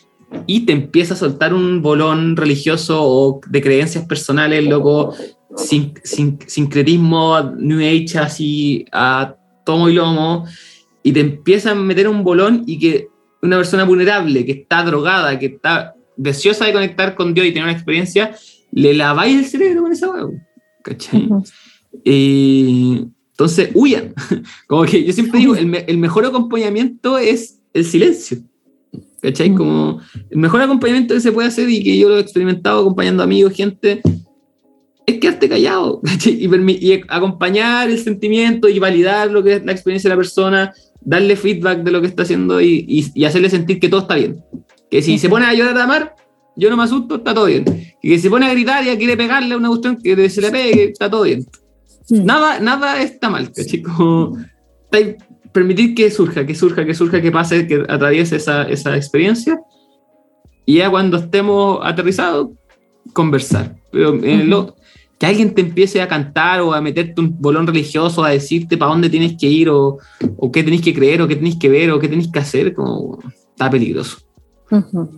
Y 0.46 0.60
te 0.66 0.72
empieza 0.72 1.14
a 1.14 1.16
soltar 1.16 1.54
un 1.54 1.82
bolón 1.82 2.36
religioso 2.36 3.00
o 3.02 3.40
de 3.48 3.62
creencias 3.62 4.04
personales, 4.06 4.64
loco, 4.66 5.14
sin, 5.56 5.94
sin, 6.04 6.38
sincretismo, 6.46 7.40
New 7.58 7.78
Age 7.80 8.18
así 8.18 8.84
a 8.92 9.36
tomo 9.64 9.88
y 9.88 9.94
lomo, 9.94 10.44
y 11.02 11.12
te 11.12 11.20
empieza 11.20 11.70
a 11.72 11.74
meter 11.74 12.08
un 12.08 12.22
bolón 12.24 12.64
y 12.66 12.78
que 12.78 13.08
una 13.42 13.56
persona 13.56 13.84
vulnerable, 13.84 14.44
que 14.44 14.52
está 14.52 14.82
drogada, 14.82 15.38
que 15.38 15.46
está 15.46 15.94
deseosa 16.16 16.64
de 16.66 16.72
conectar 16.72 17.14
con 17.14 17.32
Dios 17.34 17.46
y 17.46 17.50
tener 17.50 17.64
una 17.64 17.72
experiencia, 17.72 18.34
le 18.72 18.94
laváis 18.94 19.38
el 19.38 19.44
cerebro 19.44 19.82
con 19.82 19.92
esa 19.92 20.10
hueá. 20.10 20.26
¿Cachai? 20.82 21.26
Ujú. 21.26 21.44
Y 22.04 23.06
entonces 23.30 23.70
huyan. 23.74 24.14
Como 24.66 24.84
que 24.84 25.04
yo 25.04 25.12
siempre 25.12 25.38
digo, 25.40 25.54
el, 25.54 25.66
me- 25.66 25.84
el 25.86 25.98
mejor 25.98 26.26
acompañamiento 26.26 27.18
es 27.18 27.60
el 27.72 27.84
silencio. 27.84 28.38
¿Cachai? 29.22 29.50
Mm. 29.50 29.56
Como 29.56 30.00
el 30.30 30.38
mejor 30.38 30.60
acompañamiento 30.62 31.14
que 31.14 31.20
se 31.20 31.32
puede 31.32 31.48
hacer 31.48 31.68
y 31.70 31.82
que 31.82 31.96
yo 31.98 32.08
lo 32.08 32.16
he 32.18 32.20
experimentado 32.20 32.80
acompañando 32.80 33.22
amigos, 33.22 33.52
gente, 33.54 34.02
es 35.06 35.18
quedarte 35.18 35.48
callado 35.48 36.00
¿cachai? 36.04 36.32
y, 36.34 36.46
y 36.92 37.00
acompañar 37.08 37.88
el 37.90 37.98
sentimiento 37.98 38.68
y 38.68 38.78
validar 38.78 39.30
lo 39.30 39.42
que 39.42 39.54
es 39.54 39.64
la 39.64 39.72
experiencia 39.72 40.08
de 40.10 40.14
la 40.16 40.20
persona, 40.20 40.74
darle 41.00 41.36
feedback 41.36 41.82
de 41.82 41.90
lo 41.92 42.00
que 42.00 42.08
está 42.08 42.22
haciendo 42.24 42.60
y, 42.60 42.84
y- 42.88 43.12
y 43.14 43.24
hacerle 43.24 43.48
sentir 43.50 43.78
que 43.80 43.88
todo 43.88 44.00
está 44.02 44.16
bien. 44.16 44.42
Que 44.90 45.02
si 45.02 45.18
se 45.18 45.26
Ujú. 45.28 45.34
pone 45.36 45.46
a 45.46 45.54
llorar 45.54 45.76
a 45.78 45.84
amar, 45.84 46.14
yo 46.56 46.70
no 46.70 46.76
me 46.76 46.84
asusto, 46.84 47.16
está 47.16 47.34
todo 47.34 47.46
bien. 47.46 47.64
Y 48.02 48.10
que 48.10 48.18
se 48.18 48.30
pone 48.30 48.46
a 48.46 48.52
gritar 48.52 48.86
y 48.86 48.96
quiere 48.96 49.16
pegarle 49.16 49.54
a 49.54 49.56
una 49.58 49.68
cuestión 49.68 49.96
que 50.02 50.28
se 50.30 50.40
le 50.40 50.50
pegue, 50.50 50.84
está 50.90 51.10
todo 51.10 51.22
bien. 51.22 51.44
Mm. 52.08 52.24
Nada, 52.24 52.60
nada 52.60 53.02
está 53.02 53.28
mal, 53.30 53.50
chicos. 53.52 54.38
Permitir 55.56 55.94
que 55.94 56.10
surja, 56.10 56.44
que 56.44 56.54
surja, 56.54 56.84
que 56.84 56.92
surja, 56.92 57.22
que 57.22 57.32
pase, 57.32 57.66
que 57.66 57.82
atraviese 57.88 58.36
esa, 58.36 58.64
esa 58.64 58.94
experiencia. 58.94 59.58
Y 60.66 60.74
ya 60.76 60.90
cuando 60.90 61.16
estemos 61.16 61.80
aterrizados, 61.82 62.50
conversar. 63.14 63.74
Pero 63.90 64.22
eh, 64.22 64.44
lo, 64.44 64.76
que 65.18 65.24
alguien 65.24 65.54
te 65.54 65.62
empiece 65.62 66.02
a 66.02 66.08
cantar 66.08 66.60
o 66.60 66.74
a 66.74 66.82
meterte 66.82 67.22
un 67.22 67.40
bolón 67.40 67.66
religioso, 67.66 68.22
a 68.22 68.28
decirte 68.32 68.76
para 68.76 68.90
dónde 68.90 69.08
tienes 69.08 69.34
que 69.38 69.46
ir 69.46 69.70
o, 69.70 69.96
o 70.36 70.52
qué 70.52 70.62
tenés 70.62 70.82
que 70.82 70.92
creer 70.92 71.22
o 71.22 71.26
qué 71.26 71.36
tenés 71.36 71.56
que 71.56 71.70
ver 71.70 71.90
o 71.90 71.98
qué 71.98 72.08
tenés 72.08 72.28
que 72.28 72.38
hacer, 72.38 72.74
como 72.74 73.18
está 73.32 73.70
peligroso. 73.70 74.18
Ujú. 74.70 75.08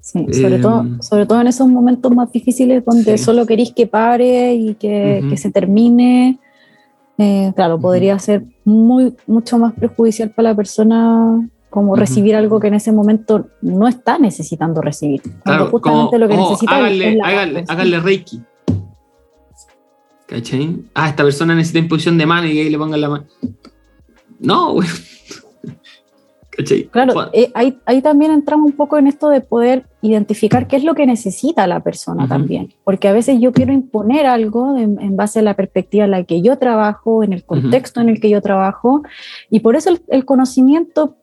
Sí, 0.00 0.18
sobre, 0.32 0.56
Eh, 0.56 0.58
todo, 0.58 0.84
sobre 1.00 1.26
todo 1.26 1.40
en 1.40 1.46
esos 1.46 1.68
momentos 1.68 2.12
más 2.12 2.32
difíciles 2.32 2.84
donde 2.84 3.16
Sí. 3.16 3.24
solo 3.24 3.46
queréis 3.46 3.72
que 3.72 3.86
pare 3.86 4.52
y 4.54 4.74
que, 4.74 5.20
Ujú. 5.20 5.30
que 5.30 5.36
se 5.36 5.52
termine. 5.52 6.40
Eh, 7.18 7.52
claro, 7.54 7.78
podría 7.78 8.18
ser 8.18 8.44
muy, 8.64 9.14
mucho 9.26 9.58
más 9.58 9.72
perjudicial 9.74 10.30
para 10.30 10.50
la 10.50 10.56
persona 10.56 11.48
como 11.70 11.96
recibir 11.96 12.36
algo 12.36 12.60
que 12.60 12.68
en 12.68 12.74
ese 12.74 12.92
momento 12.92 13.48
no 13.60 13.88
está 13.88 14.18
necesitando 14.18 14.80
recibir. 14.80 15.22
Claro, 15.44 15.70
justamente 15.70 16.10
como, 16.10 16.18
lo 16.18 16.28
que 16.28 16.34
oh, 16.34 16.50
necesita 16.50 16.72
es- 16.72 16.78
háganle, 16.78 17.08
es 17.10 17.16
la 17.16 17.26
háganle, 17.26 17.60
paz, 17.60 17.70
háganle 17.70 18.00
reiki. 18.00 18.42
¿Cachai? 20.26 20.84
Ah, 20.94 21.08
esta 21.08 21.22
persona 21.22 21.54
necesita 21.54 21.80
imposición 21.80 22.16
de 22.16 22.26
mano 22.26 22.46
y 22.46 22.58
ahí 22.58 22.70
le 22.70 22.78
pongan 22.78 23.00
la 23.00 23.08
mano. 23.08 23.24
No, 24.38 24.72
güey. 24.74 24.88
¿Cachai? 26.56 26.84
Claro, 26.84 27.12
eh, 27.32 27.50
ahí, 27.54 27.78
ahí 27.84 28.00
también 28.00 28.30
entramos 28.30 28.70
un 28.70 28.76
poco 28.76 28.96
en 28.98 29.06
esto 29.06 29.28
de 29.28 29.40
poder 29.40 29.86
identificar 30.02 30.66
qué 30.66 30.76
es 30.76 30.84
lo 30.84 30.94
que 30.94 31.06
necesita 31.06 31.66
la 31.66 31.80
persona 31.80 32.28
también, 32.28 32.72
porque 32.84 33.08
a 33.08 33.12
veces 33.12 33.40
yo 33.40 33.52
quiero 33.52 33.72
imponer 33.72 34.26
algo 34.26 34.76
en, 34.76 35.00
en 35.00 35.16
base 35.16 35.40
a 35.40 35.42
la 35.42 35.54
perspectiva 35.54 36.04
en 36.04 36.10
la 36.12 36.24
que 36.24 36.42
yo 36.42 36.58
trabajo, 36.58 37.22
en 37.24 37.32
el 37.32 37.44
contexto 37.44 38.00
en 38.00 38.08
el 38.08 38.20
que 38.20 38.30
yo 38.30 38.40
trabajo, 38.40 39.02
y 39.50 39.60
por 39.60 39.74
eso 39.76 39.90
el, 39.90 40.00
el 40.08 40.24
conocimiento 40.24 41.16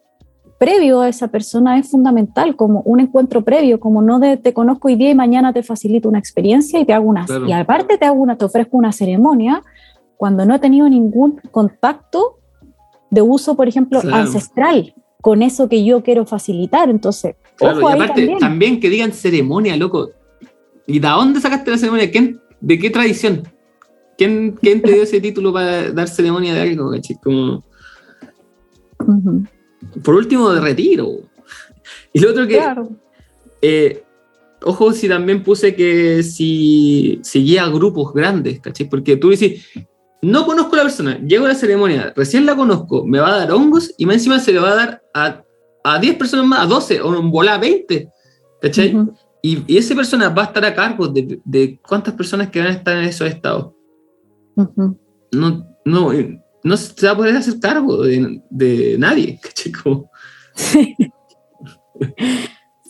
previo 0.58 1.02
a 1.02 1.10
esa 1.10 1.30
persona 1.30 1.80
es 1.80 1.90
fundamental, 1.90 2.56
como 2.56 2.82
un 2.82 3.00
encuentro 3.00 3.42
previo, 3.44 3.80
como 3.80 4.02
no 4.02 4.20
de 4.20 4.38
te 4.38 4.54
conozco 4.54 4.90
hoy 4.90 4.96
día 4.96 5.10
y 5.12 5.16
mañana 5.16 5.54
te 5.54 5.64
facilito 5.64 6.08
una 6.10 6.20
experiencia 6.20 6.80
y 6.80 6.86
te 6.86 6.94
hago 6.94 7.08
una, 7.08 7.26
Claro. 7.26 7.48
y 7.48 7.52
aparte 7.54 7.98
te 7.98 8.06
hago 8.06 8.22
una, 8.22 8.36
te 8.38 8.46
ofrezco 8.46 8.78
una 8.78 8.92
ceremonia 8.92 9.64
cuando 10.18 10.46
no 10.46 10.54
he 10.56 10.60
tenido 10.60 10.88
ningún 10.88 11.40
contacto 11.52 12.38
de 13.10 13.22
uso, 13.24 13.56
por 13.56 13.68
ejemplo, 13.68 14.02
Claro. 14.02 14.18
ancestral 14.18 14.94
con 15.22 15.42
eso 15.44 15.70
que 15.70 15.84
yo 15.86 16.02
quiero 16.04 16.26
facilitar. 16.26 16.90
Entonces, 16.90 17.36
Claro, 17.56 17.78
ojo 17.78 17.90
y 17.90 17.94
ahí 17.94 18.00
aparte, 18.00 18.22
también. 18.22 18.40
también. 18.40 18.80
que 18.80 18.90
digan 18.90 19.14
ceremonia, 19.14 19.78
loco. 19.78 20.10
¿Y 20.88 21.00
de 21.00 21.08
dónde 21.08 21.40
sacaste 21.40 21.72
la 21.72 21.78
ceremonia? 21.78 22.10
¿Quién, 22.12 22.40
¿De 22.60 22.78
qué 22.80 22.90
tradición? 22.90 23.44
¿Quién, 24.18 24.58
quién 24.62 24.82
te 24.82 24.92
dio 24.94 25.04
ese 25.04 25.22
título 25.22 25.54
para 25.54 25.92
dar 25.92 26.08
ceremonia 26.08 26.54
de 26.54 26.62
algo? 26.62 26.92
Como, 27.24 27.64
por 30.04 30.16
último, 30.16 30.50
de 30.52 30.62
retiro. 30.62 31.10
Y 32.14 32.20
lo 32.20 32.32
otro 32.32 32.48
que, 32.48 32.58
Claro. 32.58 32.90
eh, 33.62 34.04
ojo, 34.64 34.92
si 34.94 35.08
también 35.08 35.44
puse 35.44 35.76
que 35.76 36.24
si 36.24 37.20
seguía 37.24 37.68
grupos 37.68 38.14
grandes, 38.14 38.60
¿cachai? 38.60 38.90
Porque 38.90 39.18
tú 39.18 39.30
dices, 39.30 39.66
no 40.22 40.46
conozco 40.46 40.76
a 40.76 40.78
la 40.78 40.84
persona, 40.84 41.20
llego 41.20 41.46
a 41.46 41.50
la 41.50 41.56
ceremonia, 41.56 42.14
recién 42.16 42.46
la 42.46 42.56
conozco, 42.56 43.06
me 43.06 43.20
va 43.20 43.34
a 43.34 43.38
dar 43.40 43.52
hongos 43.52 43.94
y 43.98 44.06
más 44.06 44.16
encima 44.16 44.40
se 44.40 44.54
le 44.54 44.60
va 44.60 44.72
a 44.72 44.76
dar 44.76 45.04
a, 45.14 45.44
a 45.84 46.00
10 46.00 46.16
personas 46.16 46.46
más, 46.46 46.60
a 46.60 46.66
12 46.68 47.02
o 47.02 47.20
en 47.20 47.32
bola 47.32 47.56
a 47.56 47.58
20, 47.58 48.10
¿cachai? 48.62 48.96
Ujú. 48.96 49.14
Y, 49.42 49.64
y 49.68 49.78
esa 49.78 49.96
persona 49.96 50.30
va 50.30 50.44
a 50.44 50.46
estar 50.46 50.64
a 50.64 50.76
cargo 50.76 51.08
de, 51.08 51.40
de 51.44 51.80
cuántas 51.88 52.14
personas 52.14 52.50
que 52.50 52.60
van 52.60 52.68
a 52.68 52.74
estar 52.74 52.96
en 52.96 53.06
esos 53.06 53.28
estados. 53.28 53.74
Ujú. 54.56 55.00
No, 55.32 55.66
no, 55.86 56.14
eh, 56.14 56.40
no 56.64 56.78
se 56.78 57.06
va 57.08 57.14
a 57.14 57.18
poder 57.18 57.36
hacer 57.36 57.60
cargo 57.60 58.04
de, 58.04 58.42
de 58.52 58.98
nadie, 59.00 59.40
¿cachai? 59.44 59.72
Como, 59.72 60.12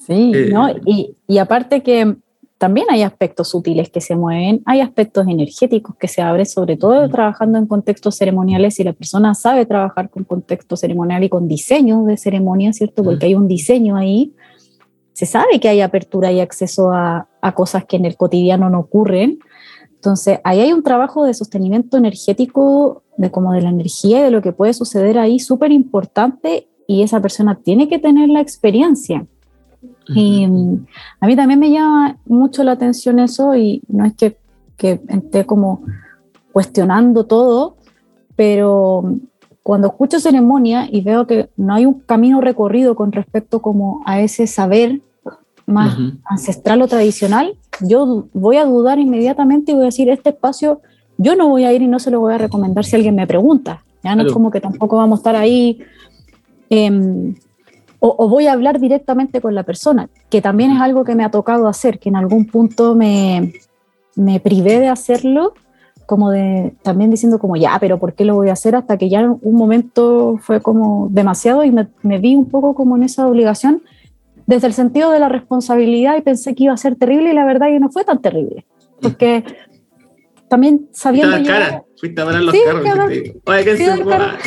Sí, 0.05 0.31
Eh, 0.33 0.49
¿no? 0.51 0.69
Y, 0.85 1.15
y 1.27 1.37
aparte 1.37 1.83
que 1.83 2.15
también 2.61 2.85
hay 2.91 3.01
aspectos 3.01 3.49
sutiles 3.49 3.89
que 3.89 4.01
se 4.01 4.15
mueven, 4.15 4.61
hay 4.67 4.81
aspectos 4.81 5.27
energéticos 5.27 5.95
que 5.95 6.07
se 6.07 6.21
abren, 6.21 6.45
sobre 6.45 6.77
todo 6.77 7.09
trabajando 7.09 7.57
en 7.57 7.65
contextos 7.65 8.17
ceremoniales, 8.17 8.75
si 8.75 8.83
la 8.83 8.93
persona 8.93 9.33
sabe 9.33 9.65
trabajar 9.65 10.11
con 10.11 10.25
contexto 10.25 10.77
ceremonial 10.77 11.23
y 11.23 11.29
con 11.29 11.47
diseño 11.47 12.03
de 12.03 12.17
ceremonia, 12.17 12.71
¿cierto? 12.71 13.03
Porque 13.03 13.25
hay 13.25 13.33
un 13.33 13.47
diseño 13.47 13.97
ahí, 13.97 14.35
se 15.11 15.25
sabe 15.25 15.59
que 15.59 15.69
hay 15.69 15.81
apertura 15.81 16.31
y 16.31 16.39
acceso 16.39 16.91
a, 16.91 17.27
a 17.41 17.55
cosas 17.55 17.85
que 17.85 17.95
en 17.95 18.05
el 18.05 18.15
cotidiano 18.15 18.69
no 18.69 18.81
ocurren. 18.81 19.39
Entonces, 19.95 20.39
ahí 20.43 20.59
hay 20.59 20.71
un 20.71 20.83
trabajo 20.83 21.25
de 21.25 21.33
sostenimiento 21.33 21.97
energético, 21.97 23.01
de 23.17 23.31
como 23.31 23.53
de 23.53 23.63
la 23.63 23.69
energía 23.69 24.19
y 24.19 24.23
de 24.25 24.29
lo 24.29 24.43
que 24.43 24.51
puede 24.51 24.75
suceder 24.75 25.17
ahí, 25.17 25.39
súper 25.39 25.71
importante, 25.71 26.67
y 26.85 27.01
esa 27.01 27.19
persona 27.23 27.59
tiene 27.63 27.89
que 27.89 27.97
tener 27.97 28.29
la 28.29 28.39
experiencia. 28.39 29.25
Y 30.07 30.47
mm, 30.47 30.85
a 31.19 31.27
mí 31.27 31.35
también 31.35 31.59
me 31.59 31.71
llama 31.71 32.17
mucho 32.25 32.63
la 32.63 32.73
atención 32.73 33.19
eso 33.19 33.55
y 33.55 33.81
no 33.87 34.05
es 34.05 34.13
que, 34.13 34.37
que 34.77 35.01
esté 35.07 35.45
como 35.45 35.83
cuestionando 36.51 37.25
todo, 37.25 37.77
pero 38.35 39.03
mm, 39.03 39.19
cuando 39.63 39.87
escucho 39.87 40.19
ceremonia 40.19 40.87
y 40.91 41.01
veo 41.01 41.27
que 41.27 41.49
no 41.55 41.73
hay 41.73 41.85
un 41.85 41.99
camino 42.01 42.41
recorrido 42.41 42.95
con 42.95 43.11
respecto 43.11 43.61
como 43.61 44.01
a 44.05 44.21
ese 44.21 44.47
saber 44.47 45.01
más 45.67 45.97
ancestral 46.25 46.81
o 46.81 46.87
tradicional, 46.87 47.55
yo 47.81 48.27
voy 48.33 48.57
a 48.57 48.65
dudar 48.65 48.99
inmediatamente 48.99 49.71
y 49.71 49.75
voy 49.75 49.83
a 49.83 49.85
decir, 49.85 50.09
este 50.09 50.29
espacio 50.29 50.81
yo 51.17 51.35
no 51.35 51.47
voy 51.47 51.65
a 51.65 51.73
ir 51.73 51.81
y 51.81 51.87
no 51.87 51.99
se 51.99 52.11
lo 52.11 52.19
voy 52.19 52.33
a 52.33 52.37
recomendar 52.39 52.83
si 52.83 52.95
alguien 52.95 53.15
me 53.15 53.27
pregunta. 53.27 53.83
Ya 54.03 54.15
no 54.15 54.25
es 54.25 54.33
como 54.33 54.49
que 54.49 54.59
tampoco 54.59 54.97
vamos 54.97 55.19
a 55.19 55.21
estar 55.21 55.35
ahí 55.35 55.79
em, 56.69 57.35
o, 58.03 58.15
o 58.17 58.27
voy 58.27 58.47
a 58.47 58.53
hablar 58.53 58.79
directamente 58.79 59.39
con 59.41 59.55
la 59.55 59.63
persona, 59.63 60.09
que 60.29 60.41
también 60.41 60.71
es 60.71 60.81
algo 60.81 61.03
que 61.05 61.15
me 61.15 61.23
ha 61.23 61.31
tocado 61.31 61.67
hacer, 61.67 61.99
que 61.99 62.09
en 62.09 62.15
algún 62.17 62.47
punto 62.47 62.95
me, 62.95 63.53
me 64.15 64.39
privé 64.39 64.79
de 64.79 64.89
hacerlo, 64.89 65.53
como 66.07 66.31
de 66.31 66.73
también 66.81 67.11
diciendo 67.11 67.39
como 67.39 67.55
ya, 67.55 67.77
pero 67.79 67.99
¿por 67.99 68.13
qué 68.13 68.25
lo 68.25 68.35
voy 68.35 68.49
a 68.49 68.53
hacer? 68.53 68.75
Hasta 68.75 68.97
que 68.97 69.07
ya 69.07 69.21
un 69.29 69.55
momento 69.55 70.37
fue 70.41 70.59
como 70.61 71.07
demasiado 71.11 71.63
y 71.63 71.71
me, 71.71 71.87
me 72.01 72.17
vi 72.17 72.35
un 72.35 72.49
poco 72.49 72.73
como 72.73 72.97
en 72.97 73.03
esa 73.03 73.27
obligación 73.27 73.83
desde 74.47 74.67
el 74.67 74.73
sentido 74.73 75.11
de 75.11 75.19
la 75.19 75.29
responsabilidad 75.29 76.17
y 76.17 76.21
pensé 76.21 76.55
que 76.55 76.65
iba 76.65 76.73
a 76.73 76.77
ser 76.77 76.95
terrible 76.95 77.31
y 77.31 77.33
la 77.35 77.45
verdad 77.45 77.67
que 77.67 77.79
no 77.79 77.89
fue 77.89 78.03
tan 78.03 78.19
terrible, 78.19 78.65
porque 78.99 79.45
también 80.49 80.79
Fuiste 80.79 80.97
a 80.97 81.01
sabiendo 81.01 81.31
dar 81.37 81.43
cara, 81.45 81.83
fuiste 81.97 82.21
a 82.21 82.25
los 82.25 82.51
Sí, 82.53 82.61
carros. 82.65 83.09
dijiste, 83.09 83.41
Oye, 83.45 83.63
¿qué 83.63 83.77
se 83.77 84.03
dar 84.03 84.37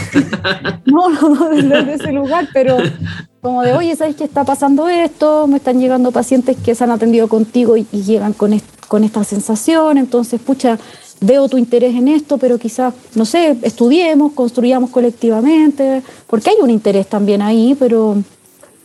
no, 0.85 1.09
no 1.09 1.49
desde 1.49 1.95
ese 1.95 2.13
lugar, 2.13 2.47
pero 2.53 2.77
como 3.45 3.61
de, 3.61 3.75
oye, 3.75 3.95
¿sabes 3.95 4.17
qué 4.17 4.25
está 4.25 4.43
pasando 4.43 4.89
esto? 4.89 5.47
Me 5.47 5.59
están 5.59 5.79
llegando 5.79 6.13
pacientes 6.13 6.57
que 6.57 6.75
se 6.75 6.83
han 6.83 6.91
atendido 6.91 7.29
contigo 7.29 7.77
y, 7.77 7.85
llegan 7.93 8.33
con, 8.33 8.59
con 8.89 9.05
esta 9.05 9.23
sensación, 9.23 9.99
entonces, 9.99 10.41
pucha, 10.41 10.79
veo 11.21 11.47
tu 11.47 11.59
interés 11.59 11.95
en 11.95 12.09
esto, 12.09 12.39
pero 12.39 12.59
quizás, 12.59 12.95
no 13.15 13.27
sé, 13.27 13.59
estudiemos, 13.61 14.33
construyamos 14.33 14.89
colectivamente, 14.89 16.03
porque 16.27 16.49
hay 16.49 16.57
un 16.63 16.71
interés 16.71 17.07
también 17.07 17.43
ahí, 17.43 17.77
pero 17.79 18.17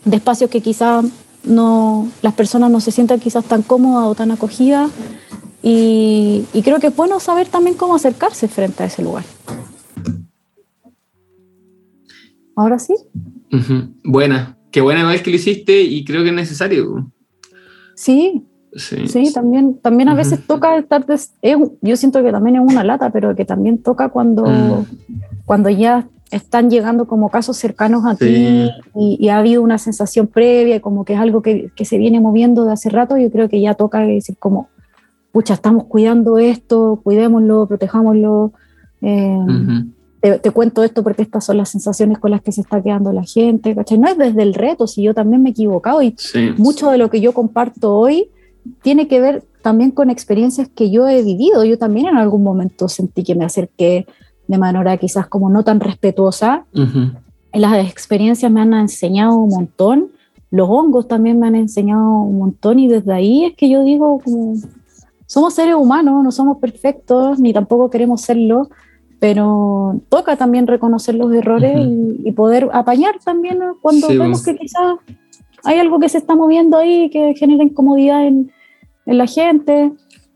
de 0.04 0.18
espacios 0.18 0.50
que 0.50 0.60
quizás 0.60 1.06
no, 1.46 2.10
las 2.22 2.34
personas 2.34 2.70
no 2.70 2.82
se 2.82 2.92
sientan 2.92 3.22
quizás 3.22 3.46
tan 3.46 3.62
cómodas 3.62 4.08
o 4.08 4.16
tan 4.16 4.30
acogidas. 4.32 4.92
Y 5.64 6.44
creo 6.66 6.82
que 6.82 6.88
es 6.88 6.96
bueno 6.96 7.22
saber 7.22 7.48
también 7.48 7.78
cómo 7.78 7.96
acercarse 7.96 8.50
frente 8.50 8.84
a 8.84 8.88
ese 8.88 9.04
lugar. 9.04 9.24
Ahora 12.58 12.78
sí. 12.78 12.94
Buena, 14.04 14.58
qué 14.72 14.82
buena 14.82 15.08
vez 15.08 15.22
que 15.22 15.30
lo 15.32 15.36
hiciste 15.38 15.82
y 15.82 16.04
creo 16.06 16.24
que 16.24 16.30
es 16.30 16.36
necesario. 16.36 17.12
Sí, 17.96 18.46
Sí, 18.76 19.08
sí, 19.08 19.34
también, 19.34 19.80
también 19.82 20.10
a 20.10 20.14
veces 20.14 20.46
toca 20.46 20.78
estar, 20.78 21.04
des- 21.04 21.34
es 21.42 21.58
yo 21.82 21.98
siento 21.98 22.22
que 22.22 22.32
también 22.32 22.56
es 22.58 22.62
una 22.62 22.84
lata, 22.84 23.10
pero 23.10 23.36
que 23.36 23.44
también 23.44 23.80
toca 23.82 24.10
cuando, 24.10 24.46
Mm. 24.46 24.86
cuando 25.46 25.70
ya 25.72 26.08
están 26.30 26.70
llegando 26.70 27.08
como 27.08 27.30
casos 27.32 27.58
cercanos 27.58 28.06
a 28.06 28.16
Sí. 28.16 28.26
ti 28.28 28.70
y, 28.96 29.18
y 29.20 29.30
ha 29.30 29.40
habido 29.40 29.64
una 29.64 29.80
sensación 29.80 30.28
previa, 30.28 30.76
y 30.76 30.80
como 30.82 31.04
que 31.04 31.14
es 31.14 31.20
algo 31.20 31.42
que, 31.42 31.72
que 31.76 31.84
se 31.84 31.98
viene 31.98 32.22
moviendo 32.22 32.64
de 32.66 32.74
hace 32.74 32.90
rato, 32.92 33.18
yo 33.18 33.32
creo 33.32 33.50
que 33.50 33.60
ya 33.60 33.74
toca 33.74 34.02
decir 34.02 34.38
como, 34.38 34.70
pucha, 35.32 35.56
estamos 35.56 35.86
cuidando 35.86 36.38
esto, 36.38 37.02
cuidémoslo, 37.04 37.68
protejámoslo. 37.68 38.54
eh. 39.02 39.36
Te, 40.22 40.40
te 40.40 40.52
cuento 40.52 40.84
esto 40.84 41.04
porque 41.04 41.22
estas 41.22 41.46
son 41.46 41.58
las 41.58 41.70
sensaciones 41.70 42.20
con 42.20 42.32
las 42.32 42.42
que 42.42 42.52
se 42.52 42.62
está 42.62 42.82
quedando 42.82 43.12
la 43.14 43.24
gente, 43.24 43.76
¿cachai? 43.76 43.98
No 43.98 44.08
es 44.10 44.18
desde 44.18 44.44
el 44.44 44.54
reto, 44.54 44.88
si 44.88 45.02
yo 45.04 45.14
también 45.14 45.42
me 45.44 45.50
he 45.50 45.52
equivocado 45.52 46.02
y 46.02 46.16
Sí. 46.18 46.52
mucho 46.58 46.90
de 46.92 46.98
lo 46.98 47.10
que 47.10 47.22
yo 47.22 47.34
comparto 47.34 47.96
hoy 47.96 48.30
tiene 48.82 49.08
que 49.08 49.20
ver 49.22 49.44
también 49.62 49.92
con 49.92 50.10
experiencias 50.10 50.68
que 50.70 50.90
yo 50.92 51.08
he 51.08 51.22
vivido. 51.24 51.64
Yo 51.66 51.78
también 51.78 52.08
en 52.08 52.18
algún 52.18 52.44
momento 52.44 52.88
sentí 52.90 53.24
que 53.24 53.36
me 53.36 53.46
acerqué 53.46 54.06
de 54.48 54.58
manera 54.58 54.98
quizás 54.98 55.28
como 55.28 55.50
no 55.50 55.64
tan 55.64 55.80
respetuosa. 55.80 56.66
Ujú. 56.74 57.12
Las 57.54 57.86
experiencias 57.90 58.52
me 58.52 58.62
han 58.62 58.74
enseñado 58.74 59.36
un 59.38 59.50
montón 59.50 60.08
los 60.52 60.68
hongos 60.68 61.08
también 61.08 61.40
me 61.40 61.48
han 61.48 61.56
enseñado 61.56 62.22
un 62.22 62.40
montón 62.40 62.80
y 62.80 62.88
desde 62.88 63.14
ahí 63.14 63.46
es 63.46 63.56
que 63.56 63.70
yo 63.70 63.84
digo 63.84 64.20
como 64.24 64.56
somos 65.28 65.54
seres 65.54 65.76
humanos, 65.76 66.24
no 66.24 66.32
somos 66.32 66.58
perfectos 66.58 67.40
ni 67.40 67.54
tampoco 67.54 67.90
queremos 67.92 68.22
serlo, 68.22 68.70
pero 69.20 70.02
toca 70.10 70.38
también 70.38 70.68
reconocer 70.68 71.16
los 71.16 71.34
errores 71.34 71.78
y, 72.24 72.32
poder 72.32 72.70
apañar 72.72 73.20
también 73.24 73.60
cuando 73.82 74.08
vemos 74.08 74.44
que 74.44 74.56
quizás 74.56 74.96
hay 75.64 75.78
algo 75.78 76.00
que 76.00 76.08
se 76.08 76.20
está 76.20 76.36
moviendo 76.36 76.78
ahí 76.78 77.10
que 77.10 77.34
genera 77.36 77.64
incomodidad 77.64 78.26
en, 78.26 78.52
en 79.06 79.18
la 79.18 79.28
gente. 79.28 79.92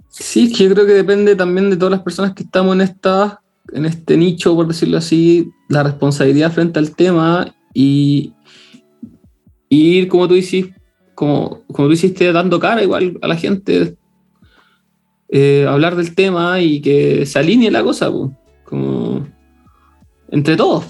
Sí, 0.09 0.45
es 0.45 0.57
que 0.57 0.65
yo 0.65 0.73
creo 0.73 0.85
que 0.85 0.93
depende 0.93 1.35
también 1.35 1.69
de 1.69 1.77
todas 1.77 1.91
las 1.91 2.01
personas 2.01 2.33
que 2.33 2.43
estamos 2.43 2.75
en, 2.75 2.81
esta, 2.81 3.41
en 3.71 3.85
este 3.85 4.17
nicho, 4.17 4.55
por 4.55 4.67
decirlo 4.67 4.97
así, 4.97 5.49
la 5.69 5.83
responsabilidad 5.83 6.51
frente 6.51 6.79
al 6.79 6.95
tema 6.95 7.55
y, 7.73 8.33
ir, 9.69 10.07
como 10.07 10.27
tú 10.27 10.35
hiciste, 10.35 10.75
como, 11.15 11.61
como 11.71 11.87
tú 11.87 11.93
hiciste, 11.93 12.31
dando 12.31 12.59
cara 12.59 12.83
igual 12.83 13.17
a 13.21 13.27
la 13.27 13.35
gente, 13.35 13.95
eh, 15.29 15.65
hablar 15.67 15.95
del 15.95 16.13
tema 16.13 16.61
y 16.61 16.81
que 16.81 17.25
se 17.25 17.39
alinee 17.39 17.71
la 17.71 17.83
cosa, 17.83 18.11
como 18.63 19.27
entre 20.29 20.55
todos. 20.55 20.85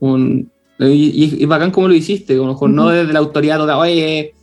y, 0.00 0.44
y, 0.78 1.46
bacán 1.46 1.70
como 1.70 1.88
lo 1.88 1.94
hiciste, 1.94 2.36
como 2.36 2.68
no 2.68 2.88
desde 2.88 3.12
la 3.12 3.18
autoridad, 3.20 3.60
oye, 3.78 4.34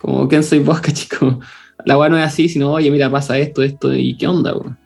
como 0.00 0.28
quién 0.28 0.42
soy 0.42 0.60
vos, 0.60 0.80
chico 0.92 1.38
la 1.84 1.98
weá 1.98 2.08
no 2.08 2.18
es 2.18 2.24
así, 2.24 2.48
sino, 2.48 2.72
oye, 2.72 2.90
mira, 2.90 3.10
pasa 3.10 3.38
esto, 3.38 3.62
esto, 3.62 3.94
y 3.94 4.16
qué 4.16 4.26
onda, 4.26 4.54
weón. 4.54 4.78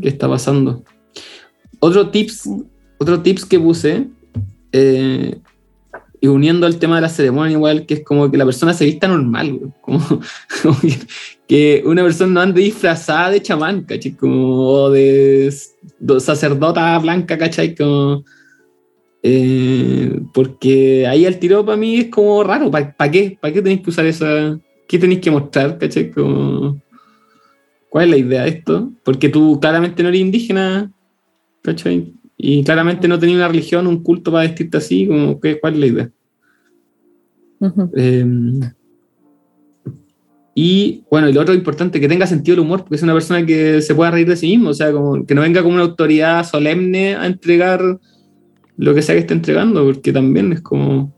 ¿Qué 0.00 0.08
está 0.08 0.28
pasando? 0.28 0.82
Otro 1.78 2.10
tips, 2.10 2.48
otro 2.98 3.20
tips 3.20 3.44
que 3.44 3.60
puse, 3.60 4.08
eh, 4.72 5.38
y 6.20 6.26
uniendo 6.26 6.66
al 6.66 6.78
tema 6.78 6.96
de 6.96 7.02
la 7.02 7.08
ceremonia, 7.08 7.52
igual, 7.52 7.86
que 7.86 7.94
es 7.94 8.04
como 8.04 8.30
que 8.30 8.36
la 8.36 8.44
persona 8.44 8.74
se 8.74 8.84
vista 8.84 9.08
normal, 9.08 9.52
weón. 9.52 9.74
Como, 9.80 10.00
que, 10.80 10.98
una 11.84 12.02
persona 12.04 12.32
no 12.32 12.40
ande 12.40 12.62
disfrazada 12.62 13.30
de 13.30 13.42
chamán, 13.42 13.82
¿cachai? 13.82 14.12
Como 14.12 14.90
de, 14.90 15.52
sacerdota 16.18 16.98
blanca, 16.98 17.36
¿cachai? 17.36 17.74
Como. 17.74 18.24
Eh, 19.22 20.20
porque 20.32 21.06
ahí 21.06 21.26
el 21.26 21.38
tiro 21.38 21.64
para 21.64 21.76
mí 21.76 21.96
es 21.96 22.06
como 22.08 22.42
raro. 22.44 22.70
¿Para 22.70 23.10
qué? 23.10 23.36
¿Para 23.40 23.52
qué 23.52 23.62
tenéis 23.62 23.82
que 23.82 23.90
usar 23.90 24.06
esa, 24.06 24.58
¿qué 24.88 24.98
tenéis 24.98 25.20
que 25.20 25.30
mostrar? 25.30 25.76
¿Cachai? 25.78 26.12
¿Cuál 27.88 28.04
es 28.04 28.10
la 28.10 28.16
idea 28.16 28.42
de 28.44 28.48
esto? 28.50 28.92
Porque 29.04 29.28
tú 29.28 29.58
claramente 29.60 30.02
no 30.02 30.10
eres 30.10 30.20
indígena, 30.20 30.92
¿cachai? 31.62 32.14
Y 32.36 32.62
claramente 32.64 33.08
no 33.08 33.18
tenías 33.18 33.36
una 33.36 33.48
religión, 33.48 33.86
un 33.88 34.02
culto 34.02 34.30
para 34.30 34.46
vestirte 34.46 34.78
así, 34.78 35.06
como, 35.06 35.40
¿cuál 35.40 35.74
es 35.74 35.80
la 35.80 35.86
idea? 35.86 36.10
Y 40.54 41.04
bueno, 41.10 41.28
y 41.28 41.32
lo 41.32 41.40
otro 41.40 41.54
importante, 41.54 42.00
que 42.00 42.08
tenga 42.08 42.26
sentido 42.26 42.54
el 42.54 42.60
humor, 42.60 42.80
porque 42.80 42.96
es 42.96 43.02
una 43.02 43.12
persona 43.12 43.44
que 43.46 43.80
se 43.82 43.94
pueda 43.94 44.10
reír 44.10 44.28
de 44.28 44.36
sí 44.36 44.48
mismo, 44.48 44.70
o 44.70 44.74
sea, 44.74 44.92
como 44.92 45.24
que 45.24 45.34
no 45.34 45.42
venga 45.42 45.62
como 45.62 45.74
una 45.74 45.84
autoridad 45.84 46.44
solemne 46.44 47.14
a 47.14 47.26
entregar 47.26 47.80
lo 48.76 48.94
que 48.94 49.02
sea 49.02 49.14
que 49.14 49.20
esté 49.20 49.34
entregando, 49.34 49.84
porque 49.84 50.12
también 50.12 50.52
es 50.52 50.60
como... 50.60 51.14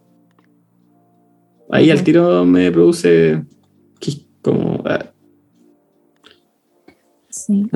Ahí 1.71 1.91
al 1.91 2.03
tiro 2.03 2.45
me 2.45 2.71
produce 2.71 3.43
como, 4.43 4.83
ah. 4.85 5.13
sí. 7.31 7.71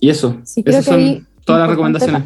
y 0.00 0.08
eso, 0.08 0.40
esas 0.64 0.84
son 0.84 1.28
todas 1.44 1.60
las 1.60 1.70
recomendaciones. 1.70 2.22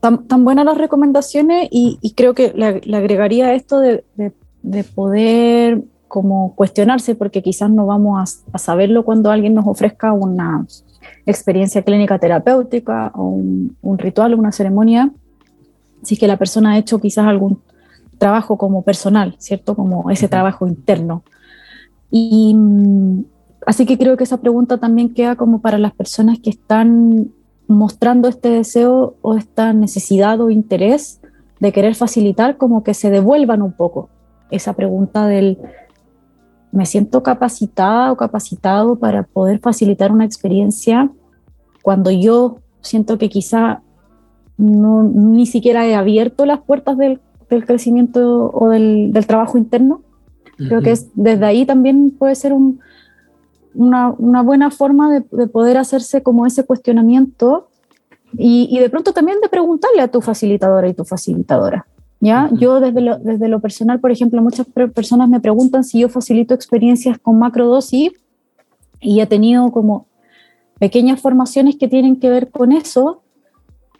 Tan, 0.00 0.26
tan, 0.26 0.44
buenas 0.44 0.64
las 0.64 0.76
recomendaciones 0.76 1.68
y, 1.70 1.98
creo 2.16 2.34
que 2.34 2.52
le, 2.54 2.96
agregaría 2.96 3.54
esto 3.54 3.80
de, 3.80 4.04
de, 4.62 4.84
poder 4.84 5.84
como 6.10 6.56
cuestionarse, 6.56 7.14
porque 7.14 7.40
quizás 7.40 7.70
no 7.70 7.86
vamos 7.86 8.42
a, 8.52 8.58
saberlo 8.58 9.04
cuando 9.04 9.30
alguien 9.30 9.54
nos 9.54 9.64
ofrezca 9.68 10.12
una 10.12 10.66
experiencia 11.24 11.82
clínica 11.82 12.18
terapéutica 12.18 13.12
o 13.14 13.28
un, 13.28 13.76
un 13.80 13.96
ritual 13.96 14.34
o 14.34 14.38
una 14.38 14.50
ceremonia, 14.50 15.12
si 16.02 16.14
es 16.14 16.20
que 16.20 16.26
la 16.26 16.36
persona 16.36 16.72
ha 16.72 16.78
hecho 16.78 16.98
quizás 16.98 17.26
algún 17.26 17.62
trabajo 18.18 18.58
como 18.58 18.82
personal, 18.82 19.36
¿cierto? 19.38 19.76
Como 19.76 20.10
ese 20.10 20.26
trabajo 20.26 20.66
interno. 20.66 21.22
Y 22.10 22.54
mm, 22.56 23.24
así 23.66 23.86
que 23.86 23.96
creo 23.96 24.16
que 24.16 24.24
esa 24.24 24.40
pregunta 24.40 24.78
también 24.78 25.14
queda 25.14 25.36
como 25.36 25.60
para 25.60 25.78
las 25.78 25.92
personas 25.92 26.40
que 26.40 26.50
están 26.50 27.30
mostrando 27.68 28.28
este 28.28 28.50
deseo 28.50 29.14
o 29.22 29.36
esta 29.36 29.72
necesidad 29.72 30.40
o 30.40 30.50
interés 30.50 31.20
de 31.60 31.72
querer 31.72 31.94
facilitar, 31.94 32.56
como 32.56 32.82
que 32.82 32.94
se 32.94 33.10
devuelvan 33.10 33.62
un 33.62 33.72
poco 33.72 34.08
esa 34.50 34.72
pregunta 34.72 35.26
del 35.26 35.58
me 36.72 36.86
siento 36.86 37.22
capacitada 37.22 38.12
o 38.12 38.16
capacitado 38.16 38.96
para 38.96 39.24
poder 39.24 39.58
facilitar 39.60 40.12
una 40.12 40.24
experiencia 40.24 41.10
cuando 41.82 42.10
yo 42.10 42.58
siento 42.80 43.18
que 43.18 43.28
quizá 43.28 43.82
no, 44.56 45.02
ni 45.02 45.46
siquiera 45.46 45.86
he 45.86 45.94
abierto 45.94 46.46
las 46.46 46.60
puertas 46.60 46.96
del, 46.98 47.20
del 47.48 47.64
crecimiento 47.64 48.50
o 48.52 48.68
del, 48.68 49.12
del 49.12 49.26
trabajo 49.26 49.58
interno 49.58 50.02
Creo 50.68 50.82
que 50.82 50.90
es, 50.90 51.08
desde 51.14 51.44
ahí 51.46 51.64
también 51.64 52.10
puede 52.10 52.34
ser 52.34 52.52
un, 52.52 52.80
una, 53.74 54.10
una, 54.18 54.42
buena 54.42 54.70
forma 54.70 55.10
de, 55.10 55.24
de, 55.32 55.46
poder 55.46 55.78
hacerse 55.78 56.22
como 56.22 56.46
ese 56.46 56.64
cuestionamiento 56.64 57.68
y, 58.34 58.68
y, 58.70 58.78
de 58.78 58.90
pronto 58.90 59.12
también 59.12 59.40
de 59.40 59.48
preguntarle 59.48 60.02
a 60.02 60.08
tu 60.08 60.20
facilitadora 60.20 60.88
y 60.88 60.94
tu 60.94 61.04
facilitadora. 61.04 61.86
¿Ya? 62.20 62.50
Yo 62.52 62.80
desde 62.80 63.00
lo, 63.00 63.18
desde 63.18 63.48
lo 63.48 63.60
personal, 63.60 64.00
por 64.00 64.10
ejemplo, 64.10 64.42
muchas 64.42 64.66
personas 64.94 65.28
me 65.28 65.40
preguntan 65.40 65.84
si 65.84 66.00
yo 66.00 66.08
facilito 66.08 66.54
experiencias 66.54 67.18
con 67.18 67.38
macrodosis 67.38 68.12
y 69.00 69.20
he 69.20 69.26
tenido 69.26 69.70
como 69.72 70.06
pequeñas 70.78 71.20
formaciones 71.20 71.76
que 71.76 71.88
tienen 71.88 72.16
que 72.16 72.30
ver 72.30 72.50
con 72.50 72.72
eso, 72.72 73.22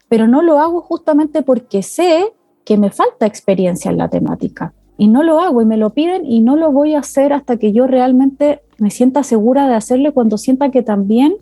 pero 0.08 0.26
no 0.26 0.42
lo 0.42 0.58
hago 0.58 0.80
justamente 0.80 1.42
porque 1.42 1.82
sé 1.82 2.32
que 2.64 2.76
me 2.76 2.90
falta 2.90 3.26
experiencia 3.26 3.90
en 3.90 3.98
la 3.98 4.08
temática 4.08 4.72
y 4.96 5.08
no 5.08 5.22
lo 5.22 5.40
hago 5.40 5.62
y 5.62 5.64
me 5.64 5.78
lo 5.78 5.90
piden 5.90 6.26
y 6.26 6.40
no 6.40 6.56
lo 6.56 6.72
voy 6.72 6.94
a 6.94 6.98
hacer 6.98 7.32
hasta 7.32 7.56
que 7.56 7.72
yo 7.72 7.86
realmente 7.86 8.60
me 8.78 8.90
sienta 8.90 9.22
segura 9.22 9.66
de 9.66 9.74
hacerlo 9.74 10.12
cuando 10.12 10.36
sienta 10.36 10.70
que 10.70 10.82
también 10.82 11.36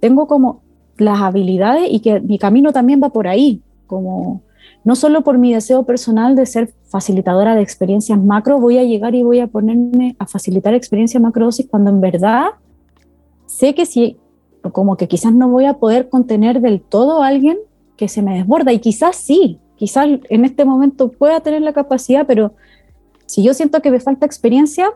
tengo 0.00 0.26
como 0.26 0.60
las 0.98 1.20
habilidades 1.20 1.88
y 1.90 2.00
que 2.00 2.20
mi 2.20 2.38
camino 2.38 2.72
también 2.72 3.00
va 3.02 3.08
por 3.08 3.26
ahí, 3.26 3.62
como 3.86 4.42
no 4.84 4.96
solo 4.96 5.22
por 5.22 5.38
mi 5.38 5.52
deseo 5.52 5.84
personal 5.84 6.36
de 6.36 6.46
ser 6.46 6.72
facilitadora 6.84 7.54
de 7.54 7.62
experiencias 7.62 8.18
macro, 8.22 8.58
voy 8.58 8.78
a 8.78 8.84
llegar 8.84 9.14
y 9.14 9.22
voy 9.22 9.40
a 9.40 9.46
ponerme 9.46 10.16
a 10.18 10.26
facilitar 10.26 10.74
experiencias 10.74 11.22
macrodosis 11.22 11.66
cuando 11.68 11.90
en 11.90 12.00
verdad 12.00 12.46
sé 13.46 13.74
que 13.74 13.86
si, 13.86 14.16
como 14.72 14.96
que 14.96 15.08
quizás 15.08 15.32
no 15.32 15.48
voy 15.48 15.66
a 15.66 15.74
poder 15.74 16.08
contener 16.08 16.60
del 16.60 16.80
todo 16.80 17.22
a 17.22 17.28
alguien 17.28 17.58
que 17.96 18.08
se 18.08 18.22
me 18.22 18.36
desborda 18.36 18.72
y 18.72 18.78
quizás 18.78 19.16
sí, 19.16 19.58
quizás 19.76 20.06
en 20.28 20.44
este 20.44 20.64
momento 20.64 21.10
pueda 21.10 21.40
tener 21.40 21.62
la 21.62 21.72
capacidad, 21.72 22.26
pero 22.26 22.52
si 23.26 23.42
yo 23.42 23.52
siento 23.54 23.82
que 23.82 23.90
me 23.90 24.00
falta 24.00 24.24
experiencia, 24.24 24.90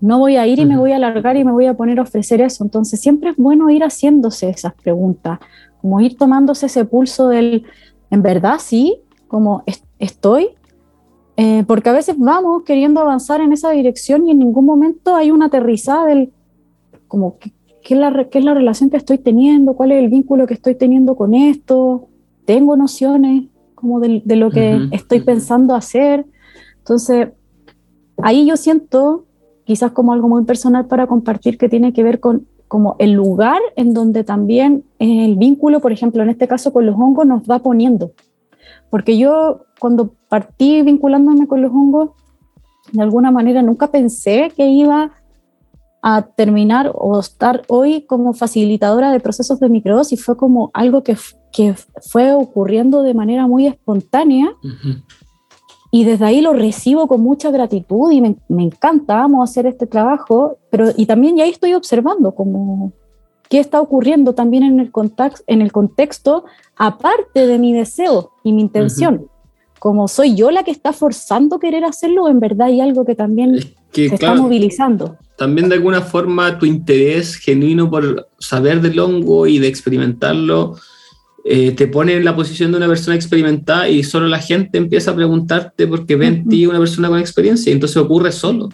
no 0.00 0.18
voy 0.18 0.36
a 0.36 0.46
ir 0.46 0.58
y 0.58 0.66
me 0.66 0.76
voy 0.76 0.92
a 0.92 0.96
alargar 0.96 1.36
y 1.36 1.44
me 1.44 1.52
voy 1.52 1.66
a 1.66 1.74
poner 1.74 1.98
a 2.00 2.02
ofrecer 2.02 2.40
eso. 2.40 2.64
Entonces 2.64 3.00
siempre 3.00 3.30
es 3.30 3.36
bueno 3.36 3.70
ir 3.70 3.82
haciéndose 3.82 4.48
esas 4.48 4.74
preguntas, 4.74 5.38
como 5.80 6.00
ir 6.00 6.16
tomándose 6.16 6.66
ese 6.66 6.84
pulso 6.84 7.28
del, 7.28 7.64
en 8.14 8.22
verdad 8.22 8.58
sí, 8.60 9.00
como 9.26 9.64
estoy, 9.98 10.50
eh, 11.36 11.64
porque 11.66 11.88
a 11.88 11.92
veces 11.92 12.14
vamos 12.16 12.62
queriendo 12.62 13.00
avanzar 13.00 13.40
en 13.40 13.52
esa 13.52 13.72
dirección 13.72 14.26
y 14.26 14.30
en 14.30 14.38
ningún 14.38 14.64
momento 14.64 15.16
hay 15.16 15.32
una 15.32 15.46
aterrizada 15.46 16.06
del, 16.06 16.32
como, 17.08 17.38
¿qué, 17.38 17.50
es 17.82 17.98
la, 17.98 18.28
qué 18.30 18.38
es 18.38 18.44
la 18.44 18.54
relación 18.54 18.88
que 18.88 18.98
estoy 18.98 19.18
teniendo? 19.18 19.74
¿Cuál 19.74 19.90
es 19.90 20.02
el 20.02 20.10
vínculo 20.10 20.46
que 20.46 20.54
estoy 20.54 20.76
teniendo 20.76 21.16
con 21.16 21.34
esto? 21.34 22.06
¿Tengo 22.44 22.76
nociones 22.76 23.46
como 23.74 23.98
de, 23.98 24.22
de 24.24 24.36
lo 24.36 24.50
que 24.50 24.88
estoy 24.92 25.20
pensando 25.22 25.74
hacer? 25.74 26.24
Entonces, 26.78 27.30
ahí 28.22 28.46
yo 28.46 28.56
siento, 28.56 29.24
quizás 29.64 29.90
como 29.90 30.12
algo 30.12 30.28
muy 30.28 30.44
personal 30.44 30.86
para 30.86 31.08
compartir, 31.08 31.58
que 31.58 31.68
tiene 31.68 31.92
que 31.92 32.04
ver 32.04 32.20
con 32.20 32.46
como 32.68 32.96
el 32.98 33.12
lugar 33.12 33.60
en 33.76 33.94
donde 33.94 34.24
también 34.24 34.84
el 34.98 35.36
vínculo, 35.36 35.80
por 35.80 35.92
ejemplo, 35.92 36.22
en 36.22 36.30
este 36.30 36.48
caso 36.48 36.72
con 36.72 36.86
los 36.86 36.96
hongos, 36.96 37.26
nos 37.26 37.42
va 37.42 37.58
poniendo. 37.60 38.12
Porque 38.90 39.18
yo 39.18 39.66
cuando 39.78 40.14
partí 40.28 40.82
vinculándome 40.82 41.46
con 41.46 41.62
los 41.62 41.70
hongos, 41.72 42.10
de 42.92 43.02
alguna 43.02 43.30
manera 43.30 43.62
nunca 43.62 43.90
pensé 43.90 44.52
que 44.56 44.66
iba 44.68 45.12
a 46.02 46.22
terminar 46.22 46.92
o 46.94 47.18
estar 47.18 47.62
hoy 47.68 48.02
como 48.02 48.34
facilitadora 48.34 49.10
de 49.10 49.20
procesos 49.20 49.58
de 49.58 49.70
microdosis. 49.70 50.22
Fue 50.22 50.36
como 50.36 50.70
algo 50.74 51.02
que, 51.02 51.16
que 51.50 51.74
fue 52.02 52.32
ocurriendo 52.34 53.02
de 53.02 53.14
manera 53.14 53.46
muy 53.46 53.66
espontánea 53.66 54.54
y 55.94 56.02
desde 56.02 56.24
ahí 56.24 56.40
lo 56.40 56.54
recibo 56.54 57.06
con 57.06 57.20
mucha 57.20 57.52
gratitud 57.52 58.10
y 58.10 58.20
me, 58.20 58.34
me 58.48 58.64
encanta, 58.64 59.22
amo 59.22 59.44
hacer 59.44 59.64
este 59.64 59.86
trabajo, 59.86 60.58
pero 60.68 60.88
y 60.96 61.06
también 61.06 61.36
ya 61.36 61.46
estoy 61.46 61.72
observando 61.74 62.34
como 62.34 62.92
qué 63.48 63.60
está 63.60 63.80
ocurriendo 63.80 64.34
también 64.34 64.64
en 64.64 64.80
el, 64.80 64.90
en 65.46 65.62
el 65.62 65.70
contexto, 65.70 66.46
aparte 66.74 67.46
de 67.46 67.60
mi 67.60 67.72
deseo 67.72 68.32
y 68.42 68.52
mi 68.52 68.62
intención. 68.62 69.28
como 69.78 70.08
soy 70.08 70.34
yo 70.34 70.50
la 70.50 70.64
que 70.64 70.72
está 70.72 70.92
forzando 70.92 71.60
querer 71.60 71.84
hacerlo 71.84 72.28
en 72.28 72.40
verdad 72.40 72.66
hay 72.66 72.80
algo 72.80 73.04
que 73.04 73.14
también 73.14 73.60
que, 73.92 74.08
se 74.08 74.18
claro, 74.18 74.34
está 74.34 74.42
movilizando. 74.42 75.16
También 75.38 75.68
de 75.68 75.76
alguna 75.76 76.00
forma 76.00 76.58
tu 76.58 76.66
interés 76.66 77.36
genuino 77.36 77.88
por 77.88 78.30
saber 78.40 78.80
del 78.80 78.98
hongo 78.98 79.46
y 79.46 79.60
de 79.60 79.68
experimentarlo 79.68 80.74
eh, 81.44 81.72
te 81.72 81.86
pone 81.86 82.14
en 82.14 82.24
la 82.24 82.34
posición 82.34 82.70
de 82.70 82.78
una 82.78 82.88
persona 82.88 83.14
experimentada 83.14 83.88
y 83.88 84.02
solo 84.02 84.28
la 84.28 84.38
gente 84.38 84.78
empieza 84.78 85.10
a 85.10 85.14
preguntarte 85.14 85.86
porque 85.86 86.16
ve 86.16 86.26
en 86.26 86.48
ti 86.48 86.66
una 86.66 86.78
persona 86.78 87.08
con 87.08 87.18
experiencia 87.18 87.70
y 87.70 87.74
entonces 87.74 87.98
ocurre 87.98 88.32
solo. 88.32 88.70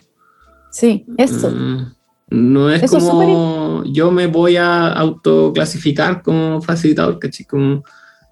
Sí, 0.70 1.04
eso. 1.16 1.50
Mm, 1.50 1.92
no 2.30 2.70
es 2.70 2.82
Eso 2.84 2.98
es 2.98 3.04
como 3.04 3.82
yo 3.84 4.12
me 4.12 4.28
voy 4.28 4.56
a 4.56 4.92
autoclasificar 4.92 6.22
como 6.22 6.62
facilitador, 6.62 7.18
¿cachai? 7.18 7.44
Como 7.44 7.82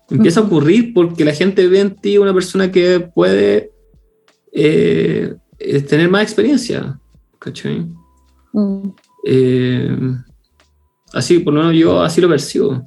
empieza 0.08 0.40
a 0.40 0.44
ocurrir 0.44 0.94
porque 0.94 1.24
la 1.24 1.32
gente 1.32 1.66
ve 1.66 1.80
en 1.80 1.96
ti 1.96 2.16
una 2.16 2.32
persona 2.32 2.70
que 2.70 3.00
puede 3.00 3.72
eh, 4.52 5.34
eh, 5.58 5.80
tener 5.82 6.08
más 6.08 6.22
experiencia, 6.22 6.98
¿cachai? 7.40 7.86
Mm. 8.52 8.90
Eh, 9.24 9.98
así, 11.12 11.40
por 11.40 11.54
lo 11.54 11.60
menos 11.60 11.76
yo 11.76 12.00
así 12.00 12.20
lo 12.20 12.28
percibo. 12.28 12.82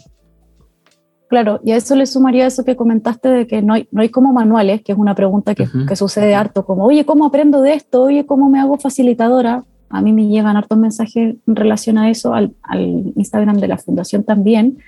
Claro, 1.31 1.61
y 1.63 1.71
a 1.71 1.77
eso 1.77 1.95
le 1.95 2.05
sumaría 2.07 2.45
eso 2.45 2.65
que 2.65 2.75
comentaste 2.75 3.29
de 3.29 3.47
que 3.47 3.61
no 3.61 3.75
hay, 3.75 3.87
no 3.89 4.01
hay 4.01 4.09
como 4.09 4.33
manuales, 4.33 4.81
que 4.81 4.91
es 4.91 4.97
una 4.97 5.15
pregunta 5.15 5.55
que, 5.55 5.63
Ujú. 5.63 5.85
que 5.85 5.95
sucede 5.95 6.35
harto, 6.35 6.65
como, 6.65 6.83
oye, 6.83 7.05
¿cómo 7.05 7.25
aprendo 7.25 7.61
de 7.61 7.73
esto? 7.73 8.01
Oye, 8.03 8.25
¿cómo 8.25 8.49
me 8.49 8.59
hago 8.59 8.77
facilitadora? 8.77 9.63
A 9.89 10.01
mí 10.01 10.11
me 10.11 10.27
llegan 10.27 10.57
hartos 10.57 10.77
mensajes 10.77 11.37
en 11.47 11.55
relación 11.55 11.97
a 11.97 12.09
eso, 12.09 12.33
al, 12.33 12.53
al 12.63 13.13
Instagram 13.15 13.59
de 13.59 13.69
la 13.69 13.77
fundación 13.77 14.25
también. 14.25 14.79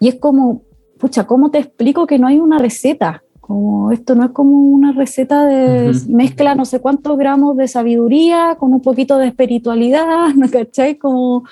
Y 0.00 0.08
es 0.08 0.16
como, 0.16 0.62
pucha, 0.98 1.24
¿cómo 1.28 1.52
te 1.52 1.58
explico 1.58 2.04
que 2.04 2.18
no 2.18 2.26
hay 2.26 2.40
una 2.40 2.58
receta? 2.58 3.22
Como 3.40 3.92
esto 3.92 4.16
no 4.16 4.24
es 4.24 4.30
como 4.32 4.50
una 4.50 4.90
receta 4.90 5.44
de 5.46 5.90
Ujú. 5.90 6.10
mezcla 6.16 6.56
no 6.56 6.64
sé 6.64 6.80
cuántos 6.80 7.16
gramos 7.16 7.56
de 7.56 7.68
sabiduría 7.68 8.56
con 8.58 8.72
un 8.72 8.82
poquito 8.82 9.18
de 9.18 9.28
espiritualidad, 9.28 10.34
¿no 10.34 10.48
cachai? 10.50 10.98
Como, 10.98 11.44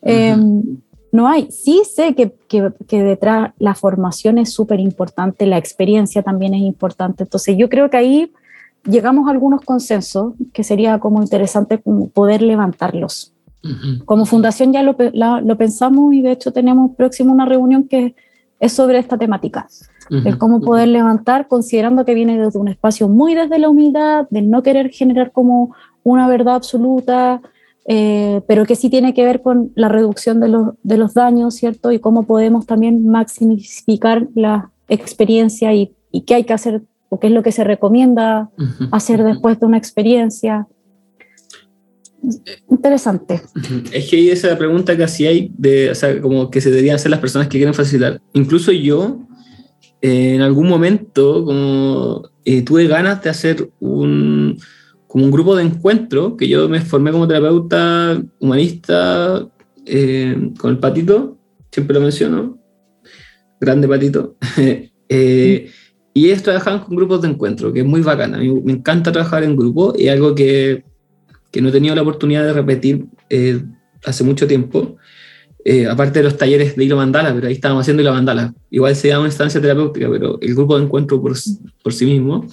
em, 0.00 0.62
no 1.16 1.26
hay. 1.28 1.50
Sí 1.50 1.82
sé 1.84 2.14
que, 2.14 2.34
que- 2.48 2.72
que 2.86 3.02
detrás 3.02 3.52
la 3.58 3.74
formación 3.74 4.38
es 4.38 4.52
súper 4.52 4.78
importante, 4.80 5.46
la 5.46 5.58
experiencia 5.58 6.22
también 6.22 6.54
es 6.54 6.62
importante. 6.62 7.24
Entonces 7.24 7.56
yo 7.58 7.68
creo 7.68 7.90
que 7.90 7.96
ahí 7.96 8.32
llegamos 8.84 9.26
a 9.26 9.32
algunos 9.32 9.62
consensos 9.62 10.34
que 10.52 10.62
sería 10.62 10.98
como 11.00 11.20
interesante 11.22 11.78
poder 12.14 12.42
levantarlos. 12.42 13.32
Como 14.04 14.26
fundación 14.26 14.72
ya 14.72 14.82
lo, 14.84 14.96
pe- 14.96 15.10
la- 15.12 15.40
lo 15.40 15.56
pensamos 15.56 16.14
y 16.14 16.22
de 16.22 16.30
hecho 16.32 16.52
tenemos 16.52 16.94
próximo 16.94 17.32
una 17.32 17.46
reunión 17.46 17.88
que 17.88 18.14
es 18.60 18.72
sobre 18.72 18.98
esta 18.98 19.18
temática, 19.18 19.66
el 20.08 20.28
Ujú. 20.28 20.38
cómo 20.38 20.60
poder 20.60 20.86
levantar 20.88 21.48
considerando 21.48 22.04
que 22.04 22.14
viene 22.14 22.38
desde 22.38 22.60
un 22.60 22.68
espacio 22.68 23.08
muy 23.08 23.34
desde 23.34 23.58
la 23.58 23.68
humildad, 23.68 24.28
del 24.30 24.48
no 24.50 24.62
querer 24.62 24.90
generar 24.90 25.32
como 25.32 25.74
una 26.04 26.28
verdad 26.28 26.54
absoluta, 26.54 27.40
eh, 27.88 28.40
pero 28.48 28.64
que 28.64 28.76
sí 28.76 28.90
tiene 28.90 29.14
que 29.14 29.24
ver 29.24 29.42
con 29.42 29.72
la 29.74 29.88
reducción 29.88 30.40
de 30.40 30.48
los, 30.48 30.70
de 30.82 30.96
los 30.96 31.14
daños, 31.14 31.54
¿cierto? 31.54 31.92
Y 31.92 32.00
cómo 32.00 32.24
podemos 32.24 32.66
también 32.66 33.06
maximificar 33.06 34.28
la 34.34 34.70
experiencia 34.88 35.72
y, 35.72 35.92
y 36.10 36.22
qué 36.22 36.34
hay 36.34 36.44
que 36.44 36.52
hacer 36.52 36.82
o 37.08 37.20
qué 37.20 37.28
es 37.28 37.32
lo 37.32 37.42
que 37.42 37.52
se 37.52 37.64
recomienda 37.64 38.50
hacer 38.90 39.22
después 39.22 39.60
de 39.60 39.66
una 39.66 39.78
experiencia. 39.78 40.66
Interesante. 42.68 43.42
Ujú. 43.54 43.82
Es 43.92 44.10
que 44.10 44.16
hay 44.16 44.30
esa 44.30 44.58
pregunta 44.58 44.96
que 44.96 45.04
hacía 45.04 45.30
ahí, 45.30 45.52
de, 45.56 45.90
o 45.90 45.94
sea, 45.94 46.20
como 46.20 46.50
que 46.50 46.60
se 46.60 46.70
deberían 46.70 46.96
hacer 46.96 47.10
las 47.10 47.20
personas 47.20 47.46
que 47.46 47.58
quieren 47.58 47.74
facilitar. 47.74 48.20
Incluso 48.32 48.72
yo, 48.72 49.20
eh, 50.02 50.34
en 50.34 50.40
algún 50.40 50.68
momento, 50.68 51.44
como 51.44 52.28
eh, 52.44 52.62
tuve 52.62 52.88
ganas 52.88 53.22
de 53.22 53.30
hacer 53.30 53.70
un, 53.78 54.58
como 55.16 55.24
un 55.24 55.32
grupo 55.32 55.56
de 55.56 55.62
encuentro, 55.62 56.36
que 56.36 56.46
yo 56.46 56.68
me 56.68 56.78
formé 56.82 57.10
como 57.10 57.26
terapeuta 57.26 58.22
humanista 58.38 59.48
eh, 59.86 60.50
con 60.58 60.72
el 60.72 60.78
patito, 60.78 61.38
siempre 61.72 61.94
lo 61.94 62.02
menciono, 62.02 62.58
grande 63.58 63.88
patito. 63.88 64.36
Eh, 65.08 65.70
y 66.14 66.26
ellos 66.26 66.42
trabajaban 66.42 66.80
con 66.80 66.96
grupos 66.96 67.22
de 67.22 67.28
encuentro, 67.28 67.72
que 67.72 67.78
es 67.78 67.86
muy 67.86 68.00
bacana. 68.00 68.38
A 68.38 68.40
mí 68.40 68.50
me 68.64 68.72
encanta 68.72 69.12
trabajar 69.12 69.44
en 69.44 69.54
grupo 69.54 69.94
y 69.96 70.08
algo 70.08 70.34
que, 70.34 70.82
que 71.52 71.62
no 71.62 71.68
he 71.68 71.72
tenido 71.72 71.94
la 71.94 72.02
oportunidad 72.02 72.42
de 72.44 72.52
repetir 72.52 73.06
eh, 73.30 73.62
hace 74.04 74.24
mucho 74.24 74.48
tiempo. 74.48 74.96
Eh, 75.64 75.86
aparte 75.86 76.18
de 76.18 76.24
los 76.24 76.36
talleres 76.36 76.74
de 76.74 76.84
hilo 76.84 76.96
mandala, 76.96 77.32
pero 77.32 77.46
ahí 77.46 77.52
estábamos 77.52 77.82
haciendo 77.82 78.02
hilo 78.02 78.12
mandala. 78.12 78.52
Igual 78.68 78.96
se 78.96 79.08
llama 79.08 79.20
una 79.20 79.28
instancia 79.28 79.60
terapéutica, 79.60 80.10
pero 80.10 80.40
el 80.40 80.54
grupo 80.56 80.76
de 80.76 80.84
encuentro 80.84 81.22
por, 81.22 81.34
por 81.84 81.92
sí 81.92 82.04
mismo. 82.04 82.44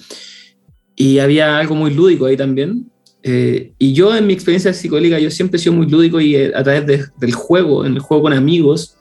Y 0.96 1.18
había 1.18 1.58
algo 1.58 1.74
muy 1.74 1.92
lúdico 1.92 2.26
ahí 2.26 2.36
también. 2.36 2.90
Eh, 3.22 3.72
y 3.78 3.92
yo 3.94 4.14
en 4.14 4.26
mi 4.26 4.32
experiencia 4.34 4.72
psicodélica, 4.72 5.18
yo 5.18 5.30
siempre 5.30 5.56
he 5.56 5.60
sido 5.60 5.74
muy 5.74 5.88
lúdico 5.88 6.20
y 6.20 6.36
eh, 6.36 6.52
a 6.54 6.62
través 6.62 6.86
de- 6.86 7.04
del 7.18 7.32
juego, 7.32 7.86
en 7.86 7.94
el 7.94 8.00
juego 8.00 8.24
con 8.24 8.32
amigos, 8.32 8.96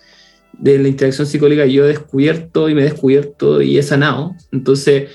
de 0.57 0.80
la 0.80 0.88
interacción 0.88 1.28
psicodélica, 1.28 1.65
yo 1.65 1.84
he 1.86 1.90
descubierto 1.90 2.70
y 2.70 2.76
me 2.76 2.82
he 2.82 2.86
descubierto 2.86 3.61
y 3.61 3.78
he 3.78 3.84
sanado. 3.84 4.34
Entonces, 4.52 5.10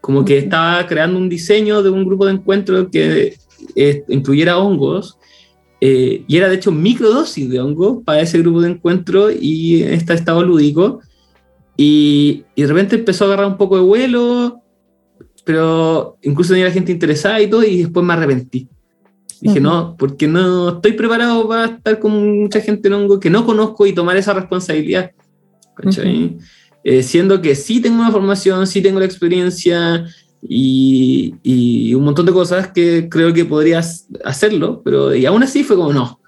como 0.00 0.24
que 0.24 0.38
estaba 0.38 0.86
creando 0.86 1.18
un 1.18 1.28
diseño 1.28 1.82
de 1.82 1.90
un 1.90 2.04
grupo 2.04 2.26
de 2.26 2.32
encuentro 2.32 2.90
que 2.90 3.34
eh, 3.74 4.04
incluyera 4.08 4.58
hongos 4.58 5.16
eh, 5.80 6.22
y 6.28 6.36
era 6.36 6.48
de 6.48 6.56
hecho 6.56 6.70
microdosis 6.70 7.48
de 7.48 7.60
hongos 7.60 8.04
para 8.04 8.20
ese 8.20 8.38
grupo 8.38 8.60
de 8.60 8.70
encuentro 8.70 9.30
y 9.30 9.82
este 9.82 10.14
estado 10.14 10.42
lúdico. 10.42 11.00
Y, 11.76 12.44
y 12.54 12.62
de 12.62 12.68
repente 12.68 12.96
empezó 12.96 13.24
a 13.24 13.28
agarrar 13.28 13.46
un 13.46 13.56
poco 13.56 13.76
de 13.76 13.82
vuelo, 13.82 14.60
pero 15.44 16.16
incluso 16.22 16.54
tenía 16.54 16.70
gente 16.70 16.92
interesada 16.92 17.40
y 17.40 17.48
todo, 17.48 17.64
y 17.64 17.82
después 17.82 18.04
me 18.04 18.12
arrepentí. 18.12 18.68
Dije, 19.40 19.60
Ujú. 19.60 19.68
no, 19.68 19.96
porque 19.98 20.26
no 20.26 20.76
estoy 20.76 20.92
preparado 20.92 21.46
para 21.46 21.66
estar 21.66 21.98
con 21.98 22.40
mucha 22.40 22.60
gente 22.60 22.88
en 22.88 22.94
hongo 22.94 23.20
que 23.20 23.30
no 23.30 23.44
conozco 23.44 23.86
y 23.86 23.92
tomar 23.92 24.16
esa 24.16 24.32
responsabilidad. 24.32 25.10
¿cachai? 25.76 26.38
Eh, 26.82 27.02
siendo 27.02 27.40
que 27.40 27.54
sí 27.54 27.80
tengo 27.80 27.96
una 28.00 28.12
formación, 28.12 28.66
sí 28.66 28.80
tengo 28.80 29.00
la 29.00 29.06
experiencia 29.06 30.06
y, 30.40 31.34
y 31.42 31.94
un 31.94 32.04
montón 32.04 32.26
de 32.26 32.32
cosas 32.32 32.68
que 32.68 33.08
creo 33.08 33.32
que 33.32 33.44
podrías 33.44 34.06
hacerlo, 34.24 34.82
pero 34.84 35.14
y 35.14 35.26
aún 35.26 35.42
así 35.42 35.64
fue 35.64 35.76
como, 35.76 35.92
no, 35.92 36.20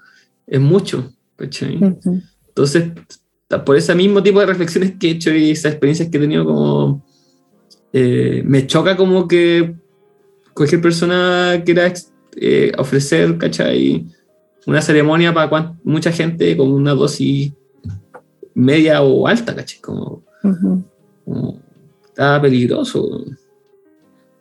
es 0.45 0.59
mucho. 0.59 1.11
¿cachai? 1.37 1.77
Ujú. 1.77 2.21
Entonces, 2.47 2.91
por 3.65 3.77
ese 3.77 3.95
mismo 3.95 4.21
tipo 4.21 4.39
de 4.39 4.47
reflexiones 4.47 4.93
que 4.99 5.07
he 5.07 5.11
hecho 5.11 5.33
y 5.33 5.51
esas 5.51 5.73
experiencias 5.73 6.09
que 6.09 6.17
he 6.17 6.21
tenido, 6.21 6.45
como 6.45 7.05
eh, 7.99 8.43
me 8.45 8.67
choca 8.67 8.95
como 8.95 9.27
que 9.27 9.73
cualquier 10.53 10.81
persona 10.81 11.63
quiera 11.65 11.91
eh, 12.35 12.71
ofrecer, 12.77 13.39
¿cachai? 13.39 14.05
Una 14.67 14.83
ceremonia 14.83 15.33
para 15.33 15.73
mucha 15.83 16.11
gente 16.11 16.55
con 16.55 16.71
una 16.71 16.93
dosis 16.93 17.53
media 18.53 19.01
o 19.01 19.27
alta, 19.27 19.55
¿cachai? 19.55 19.81
Como 19.81 20.21
está 22.05 22.39
peligroso. 22.39 23.25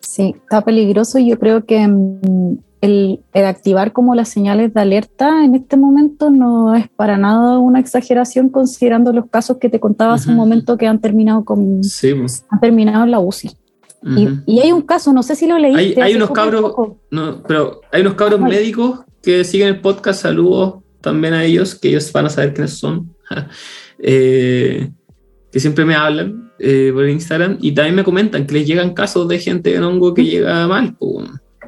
Sí, 0.00 0.34
está 0.36 0.62
peligroso 0.62 1.18
y 1.18 1.30
yo 1.30 1.38
creo 1.38 1.64
que 1.64 1.88
mm, 1.88 2.58
el, 2.86 3.20
el 3.34 3.44
activar 3.44 3.92
como 3.92 4.14
las 4.14 4.28
señales 4.30 4.72
de 4.72 4.80
alerta 4.80 5.44
en 5.44 5.54
este 5.54 5.76
momento 5.76 6.30
no 6.30 6.74
es 6.74 6.88
para 6.88 7.18
nada 7.18 7.58
una 7.58 7.78
exageración 7.80 8.48
considerando 8.48 9.12
los 9.12 9.26
casos 9.28 9.58
que 9.58 9.68
te 9.68 9.78
contaba 9.78 10.14
hace 10.14 10.28
un 10.30 10.36
Ujú. 10.36 10.44
momento 10.44 10.76
que 10.78 10.86
han 10.86 11.00
terminado 11.00 11.44
con 11.44 11.84
Sí, 11.84 12.14
pues. 12.14 12.44
han 12.48 12.60
terminado 12.60 13.04
en 13.04 13.10
la 13.10 13.20
UCI. 13.20 13.50
Y- 14.02 14.26
Ujú. 14.26 14.36
y, 14.46 14.60
hay 14.60 14.72
un 14.72 14.82
caso, 14.82 15.12
no 15.12 15.22
sé 15.22 15.34
si 15.34 15.46
lo 15.46 15.58
leíste. 15.58 16.00
Hay, 16.02 16.10
hay 16.12 16.14
unos 16.16 16.30
cabros, 16.30 16.72
no, 17.10 17.42
pero 17.46 17.80
hay 17.92 18.00
unos 18.02 18.14
cabros 18.14 18.40
médicos 18.40 19.00
que 19.22 19.42
siguen 19.44 19.68
el 19.68 19.80
podcast, 19.80 20.22
saludos 20.22 20.76
también 21.00 21.34
a 21.34 21.44
ellos, 21.44 21.74
que 21.74 21.88
ellos 21.88 22.10
van 22.12 22.26
a 22.26 22.30
saber 22.30 22.54
quiénes 22.54 22.72
son, 22.78 23.10
Eh, 23.98 24.90
que 25.50 25.58
siempre 25.60 25.84
me 25.86 25.94
hablan 25.94 26.52
eh, 26.58 26.90
por 26.92 27.08
Instagram 27.08 27.56
y 27.60 27.72
también 27.72 27.94
me 27.94 28.04
comentan 28.04 28.46
que 28.46 28.54
les 28.54 28.66
llegan 28.66 28.92
casos 28.92 29.26
de 29.28 29.38
gente 29.38 29.74
en 29.74 29.82
hongo 29.84 30.12
que 30.12 30.24
llega 30.24 30.66
mal. 30.68 30.94
po. 30.96 31.22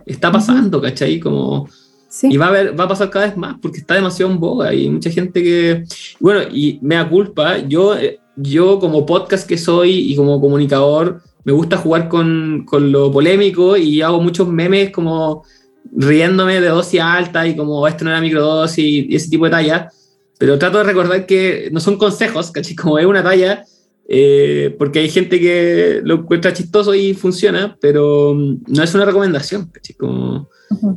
Está 0.08 0.32
pasando, 0.32 0.80
¿cachai? 0.80 1.20
Como, 1.20 1.68
Sí. 2.10 2.28
y 2.30 2.38
va 2.38 2.46
a, 2.46 2.48
haber, 2.48 2.78
va 2.78 2.84
a 2.84 2.88
pasar 2.88 3.10
cada 3.10 3.26
vez 3.26 3.36
más 3.36 3.56
porque 3.60 3.78
está 3.80 3.94
demasiado 3.94 4.32
en 4.32 4.40
boga 4.40 4.72
y 4.72 4.88
mucha 4.88 5.10
gente 5.10 5.42
que, 5.42 5.84
bueno, 6.18 6.40
y 6.50 6.78
me 6.80 6.94
da 6.94 7.06
culpa, 7.06 7.58
yo, 7.58 7.96
eh, 7.98 8.18
yo 8.34 8.78
como 8.78 9.04
podcast 9.04 9.46
que 9.46 9.58
soy 9.58 9.90
y 10.10 10.16
como 10.16 10.40
comunicador, 10.40 11.20
me 11.44 11.52
gusta 11.52 11.76
jugar 11.76 12.08
con, 12.08 12.64
con 12.66 12.90
lo 12.92 13.12
polémico 13.12 13.76
y 13.76 14.00
hago 14.00 14.22
muchos 14.22 14.48
memes 14.48 14.90
como 14.90 15.44
riéndome 15.92 16.60
de 16.60 16.68
dosis 16.68 17.00
alta 17.00 17.46
y 17.46 17.54
como 17.54 17.86
esto 17.86 18.04
no 18.04 18.10
era 18.10 18.20
microdosis 18.20 18.78
y 18.78 19.14
ese 19.14 19.28
tipo 19.28 19.44
de 19.44 19.50
talla, 19.50 19.90
pero 20.38 20.58
trato 20.58 20.78
de 20.78 20.84
recordar 20.84 21.26
que 21.26 21.68
no 21.72 21.80
son 21.80 21.98
consejos, 21.98 22.50
¿cachai? 22.50 22.74
Como 22.74 22.98
es 22.98 23.04
una 23.06 23.22
talla, 23.22 23.64
eh, 24.10 24.74
porque 24.78 25.00
hay 25.00 25.10
gente 25.10 25.38
que 25.38 26.00
lo 26.02 26.14
encuentra 26.14 26.52
chistoso 26.54 26.94
y 26.94 27.12
funciona, 27.12 27.76
pero 27.80 28.34
mm, 28.34 28.62
no 28.68 28.82
es 28.82 28.94
una 28.94 29.04
recomendación. 29.04 29.70
Como, 29.98 30.48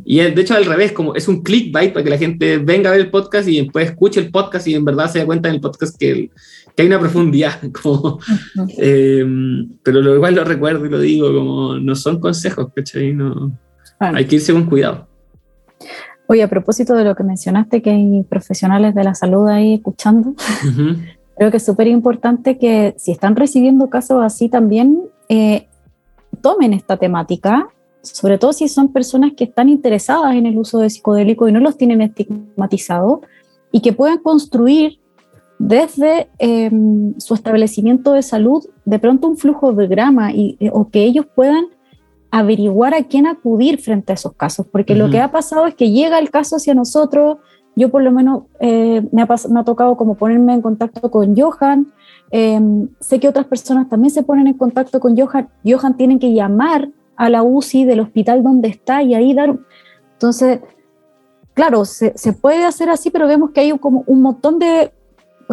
y 0.05 0.17
de 0.19 0.41
hecho 0.41 0.53
al 0.55 0.65
revés, 0.65 0.91
como 0.93 1.13
es 1.15 1.27
un 1.27 1.41
clickbait 1.43 1.91
para 1.93 2.03
que 2.03 2.09
la 2.09 2.17
gente 2.17 2.57
venga 2.57 2.89
a 2.89 2.93
ver 2.93 3.01
el 3.01 3.11
podcast 3.11 3.47
y 3.49 3.61
después 3.61 3.89
escuche 3.89 4.19
el 4.21 4.31
podcast 4.31 4.67
y 4.67 4.75
en 4.75 4.85
verdad 4.85 5.11
se 5.11 5.19
dé 5.19 5.25
cuenta 5.25 5.49
en 5.49 5.55
el 5.55 5.61
podcast 5.61 5.97
que, 5.97 6.11
el- 6.11 6.31
que 6.75 6.83
hay 6.83 6.87
una 6.87 6.99
profundidad, 6.99 7.59
como, 7.83 8.17
eh, 8.77 9.25
pero 9.83 10.01
lo 10.01 10.15
igual 10.15 10.35
lo 10.35 10.43
recuerdo 10.45 10.85
y 10.85 10.89
lo 10.89 10.99
digo, 10.99 11.33
como 11.33 11.75
no 11.79 11.95
son 11.95 12.19
consejos, 12.19 12.67
¿cachai? 12.73 13.13
No, 13.13 13.57
Hay 13.99 14.25
que 14.25 14.35
irse 14.35 14.53
con 14.53 14.65
cuidado. 14.67 15.07
Oye, 16.27 16.43
a 16.43 16.49
propósito 16.49 16.93
de 16.93 17.03
lo 17.03 17.13
que 17.13 17.23
mencionaste, 17.25 17.81
que 17.81 17.89
hay 17.89 18.23
profesionales 18.23 18.95
de 18.95 19.03
la 19.03 19.13
salud 19.15 19.49
ahí 19.49 19.73
escuchando, 19.75 20.33
creo 21.41 21.49
que 21.49 21.57
es 21.57 21.65
súper 21.65 21.87
importante 21.87 22.59
que 22.59 22.93
si 22.99 23.11
están 23.11 23.35
recibiendo 23.35 23.89
casos 23.89 24.21
así 24.21 24.47
también, 24.47 25.09
eh, 25.27 25.67
tomen 26.39 26.71
esta 26.71 26.97
temática, 26.97 27.67
sobre 28.03 28.37
todo 28.37 28.53
si 28.53 28.67
son 28.67 28.93
personas 28.93 29.31
que 29.35 29.45
están 29.45 29.67
interesadas 29.67 30.35
en 30.35 30.45
el 30.45 30.55
uso 30.55 30.77
de 30.77 30.91
psicodélicos 30.91 31.49
y 31.49 31.51
no 31.51 31.59
los 31.59 31.77
tienen 31.77 32.03
estigmatizados, 32.03 33.21
y 33.71 33.81
que 33.81 33.91
puedan 33.91 34.19
construir 34.19 34.99
desde 35.57 36.29
em, 36.37 37.17
su 37.17 37.33
establecimiento 37.33 38.13
de 38.13 38.21
salud 38.21 38.63
de 38.85 38.99
pronto 38.99 39.27
un 39.27 39.35
flujo 39.35 39.73
de 39.73 39.87
grama 39.87 40.31
y, 40.31 40.57
eh, 40.59 40.69
o 40.71 40.89
que 40.91 41.05
ellos 41.05 41.25
puedan 41.33 41.65
averiguar 42.29 42.93
a 42.93 43.05
quién 43.05 43.25
acudir 43.25 43.81
frente 43.81 44.11
a 44.11 44.15
esos 44.15 44.33
casos, 44.33 44.67
porque 44.71 44.93
lo 44.93 45.09
que 45.09 45.19
ha 45.19 45.31
pasado 45.31 45.65
es 45.65 45.73
que 45.73 45.89
llega 45.89 46.19
el 46.19 46.29
caso 46.29 46.57
hacia 46.57 46.75
nosotros, 46.75 47.39
yo 47.75 47.89
por 47.89 48.03
lo 48.03 48.11
menos 48.11 48.43
eh, 48.59 49.07
me, 49.11 49.21
ha 49.21 49.27
me, 49.49 49.59
ha 49.59 49.63
tocado 49.63 49.95
como 49.97 50.15
ponerme 50.15 50.53
en 50.53 50.61
contacto 50.61 51.09
con 51.09 51.35
Johan, 51.35 51.91
em, 52.31 52.89
sé 52.99 53.19
que 53.19 53.27
otras 53.27 53.45
personas 53.45 53.89
también 53.89 54.11
se 54.11 54.23
ponen 54.23 54.47
en 54.47 54.55
contacto 54.55 54.99
con 54.99 55.17
Johan, 55.17 55.49
Johan 55.65 55.97
tiene 55.97 56.19
que 56.19 56.33
llamar 56.33 56.89
a 57.15 57.29
la 57.29 57.43
UCI 57.43 57.85
del 57.85 57.99
hospital 57.99 58.43
donde 58.43 58.69
está 58.69 59.03
y 59.03 59.13
ahí 59.13 59.33
dar, 59.33 59.57
entonces, 60.13 60.59
claro, 61.53 61.85
se, 61.85 62.13
se 62.15 62.33
puede 62.33 62.65
hacer 62.65 62.89
así, 62.89 63.09
pero 63.09 63.27
vemos 63.27 63.51
que 63.51 63.61
hay 63.61 63.77
como 63.77 64.03
un 64.07 64.21
montón 64.21 64.59
de 64.59 64.91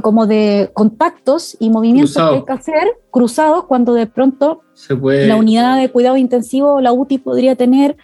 como 0.00 0.26
de 0.26 0.70
contactos 0.74 1.56
y 1.58 1.70
movimientos 1.70 2.14
que 2.14 2.20
hay 2.20 2.44
que 2.44 2.52
hacer 2.52 2.88
cruzados 3.10 3.64
cuando 3.64 3.94
de 3.94 4.06
pronto 4.06 4.62
la 4.88 5.36
unidad 5.36 5.78
de 5.78 5.90
cuidado 5.90 6.16
intensivo, 6.16 6.80
la 6.80 6.92
UTI, 6.92 7.18
podría 7.18 7.56
tener 7.56 7.96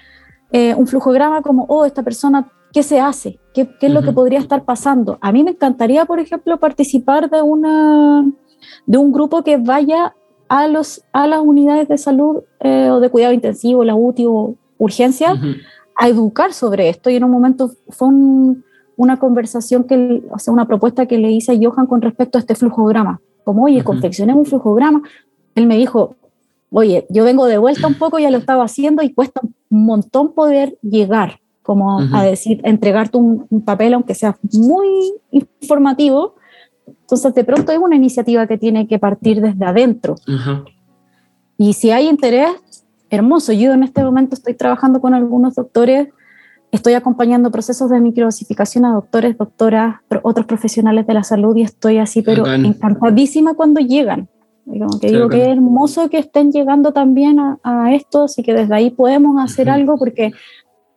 eh, 0.52 0.74
un 0.74 0.86
flujograma 0.86 1.42
como, 1.42 1.64
oh, 1.68 1.84
esta 1.84 2.02
persona, 2.02 2.48
¿qué 2.74 2.82
se 2.82 3.00
hace? 3.00 3.38
¿Qué, 3.54 3.68
qué 3.80 3.86
es 3.86 3.92
lo 3.92 4.02
que 4.02 4.12
podría 4.12 4.40
estar 4.40 4.64
pasando? 4.64 5.16
A 5.22 5.32
mí 5.32 5.42
me 5.42 5.52
encantaría, 5.52 6.04
por 6.04 6.20
ejemplo, 6.20 6.58
participar 6.58 7.30
de, 7.30 7.40
una, 7.40 8.30
de 8.84 8.98
un 8.98 9.12
grupo 9.12 9.42
que 9.42 9.56
vaya 9.56 10.14
a, 10.48 10.68
los, 10.68 11.02
a 11.12 11.26
las 11.26 11.40
unidades 11.40 11.88
de 11.88 11.96
salud 11.96 12.42
eh, 12.60 12.90
o 12.90 13.00
de 13.00 13.08
cuidado 13.08 13.32
intensivo, 13.32 13.84
la 13.84 13.94
UTI 13.94 14.26
o 14.26 14.56
urgencia, 14.76 15.40
a 15.96 16.08
educar 16.08 16.52
sobre 16.52 16.90
esto. 16.90 17.08
Y 17.08 17.16
en 17.16 17.24
un 17.24 17.30
momento 17.30 17.70
fue 17.88 18.08
un 18.08 18.64
una 18.96 19.18
conversación, 19.18 19.84
que, 19.84 20.22
o 20.30 20.38
sea, 20.38 20.52
una 20.52 20.66
propuesta 20.66 21.06
que 21.06 21.18
le 21.18 21.30
hice 21.30 21.52
a 21.52 21.58
Johan 21.60 21.86
con 21.86 22.02
respecto 22.02 22.38
a 22.38 22.40
este 22.40 22.54
flujograma. 22.54 23.20
Como, 23.44 23.64
oye, 23.64 23.82
confeccionemos 23.82 24.44
un 24.44 24.46
flujograma. 24.46 25.02
Él 25.54 25.66
me 25.66 25.76
dijo, 25.76 26.16
oye, 26.70 27.06
yo 27.10 27.24
vengo 27.24 27.46
de 27.46 27.58
vuelta 27.58 27.86
un 27.86 27.94
poco, 27.94 28.18
ya 28.18 28.30
lo 28.30 28.38
estaba 28.38 28.64
haciendo 28.64 29.02
y 29.02 29.12
cuesta 29.12 29.40
un 29.42 29.84
montón 29.84 30.32
poder 30.32 30.78
llegar, 30.82 31.40
como 31.64 31.98
a 31.98 32.22
decir, 32.22 32.60
entregarte 32.62 33.16
un, 33.16 33.62
papel, 33.64 33.94
aunque 33.94 34.14
sea 34.14 34.36
muy 34.52 34.86
informativo. 35.32 36.36
Entonces, 36.86 37.34
de 37.34 37.42
pronto 37.42 37.72
es 37.72 37.78
una 37.78 37.96
iniciativa 37.96 38.46
que 38.46 38.58
tiene 38.58 38.86
que 38.86 39.00
partir 39.00 39.40
desde 39.40 39.64
adentro. 39.64 40.14
Y 41.58 41.72
si 41.72 41.90
hay 41.90 42.08
interés, 42.08 42.50
hermoso. 43.10 43.52
Yo 43.52 43.72
en 43.72 43.82
este 43.82 44.04
momento 44.04 44.36
estoy 44.36 44.54
trabajando 44.54 45.00
con 45.00 45.14
algunos 45.14 45.56
doctores 45.56 46.08
Estoy 46.74 46.94
acompañando 46.94 47.52
procesos 47.52 47.88
de 47.88 48.00
microdosificación 48.00 48.84
a 48.84 48.92
doctores, 48.94 49.38
doctoras, 49.38 49.98
otros 50.24 50.44
profesionales 50.44 51.06
de 51.06 51.14
la 51.14 51.22
salud 51.22 51.54
y 51.54 51.62
estoy 51.62 51.98
así, 51.98 52.20
pero 52.20 52.52
encantadísima 52.52 53.54
cuando 53.54 53.80
llegan. 53.80 54.28
que 55.00 55.12
digo 55.12 55.28
que 55.28 55.42
es 55.42 55.48
hermoso 55.50 56.08
que 56.08 56.18
estén 56.18 56.50
llegando 56.50 56.92
también 56.92 57.38
a, 57.38 57.94
esto, 57.94 58.24
así 58.24 58.42
que 58.42 58.54
desde 58.54 58.74
ahí 58.74 58.90
podemos 58.90 59.40
hacer 59.40 59.70
algo 59.70 59.96
porque 59.96 60.32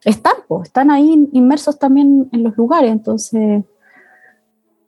están, 0.03 0.33
están 0.63 0.91
ahí 0.91 1.27
inmersos 1.31 1.77
también 1.79 2.29
en 2.31 2.43
los 2.43 2.55
lugares, 2.57 2.91
entonces 2.91 3.63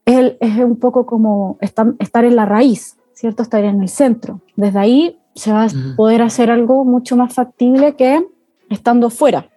es, 0.06 0.34
es 0.40 0.58
un 0.58 0.78
poco 0.78 1.06
como 1.06 1.58
estar, 1.62 1.94
estar 2.00 2.26
en 2.26 2.36
la 2.36 2.46
raíz, 2.46 2.98
¿cierto? 3.14 3.44
Estar 3.44 3.64
en 3.64 3.82
el 3.82 3.90
centro. 3.90 4.42
Desde 4.56 4.80
ahí 4.80 5.20
se 5.36 5.52
va 5.52 5.66
a 5.66 5.70
poder 5.96 6.22
hacer 6.22 6.52
algo 6.52 6.84
mucho 6.86 7.16
más 7.16 7.34
factible 7.34 7.96
que 7.96 8.26
estando 8.70 9.10
fuera. 9.10 9.50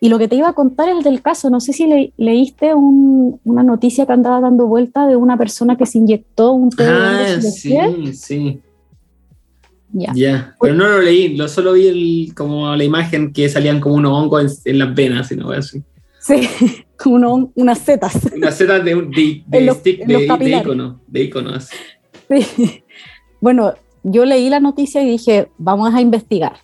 Y 0.00 0.08
lo 0.08 0.18
que 0.18 0.28
te 0.28 0.36
iba 0.36 0.48
a 0.48 0.52
contar 0.52 0.88
es 0.90 1.02
del 1.04 1.22
caso, 1.22 1.48
no 1.48 1.60
sé 1.60 1.72
si 1.72 2.12
leíste 2.16 2.74
una 2.74 3.62
noticia 3.62 4.04
que 4.06 4.12
andaba 4.12 4.40
dando 4.40 4.66
vuelta 4.66 5.06
de 5.06 5.16
una 5.16 5.38
persona 5.38 5.76
que 5.76 5.86
se 5.86 5.98
inyectó 5.98 6.52
un 6.52 6.70
té 6.70 6.84
Ah, 6.86 7.40
sí, 7.40 8.12
sí. 8.12 8.60
Ya. 9.92 10.54
pero 10.60 10.74
no 10.74 10.88
lo 10.88 11.00
leí, 11.00 11.36
lo 11.36 11.48
solo 11.48 11.72
vi 11.72 11.86
el, 11.86 12.34
como 12.34 12.74
la 12.74 12.84
imagen 12.84 13.32
que 13.32 13.48
salían 13.48 13.80
como 13.80 13.94
unos 13.94 14.12
hongos 14.12 14.66
en, 14.66 14.78
las 14.78 14.94
venas, 14.94 15.30
y 15.32 15.36
no 15.36 15.50
así. 15.50 15.82
Sí, 16.20 16.48
como 16.96 17.50
unas 17.54 17.78
setas. 17.78 18.18
Unas 18.34 18.56
setas 18.56 18.84
de, 18.84 18.94
de, 18.94 19.44
de, 19.46 19.70
stick, 19.74 20.06
de, 20.06 20.58
icono, 20.58 21.00
de 21.06 21.22
icono 21.22 21.52
Sí. 21.60 22.82
Bueno, 23.38 23.74
yo 24.02 24.24
leí 24.24 24.48
la 24.48 24.60
noticia 24.60 25.02
y 25.02 25.10
dije, 25.10 25.48
vamos 25.58 25.94
a 25.94 26.00
investigar. 26.00 26.54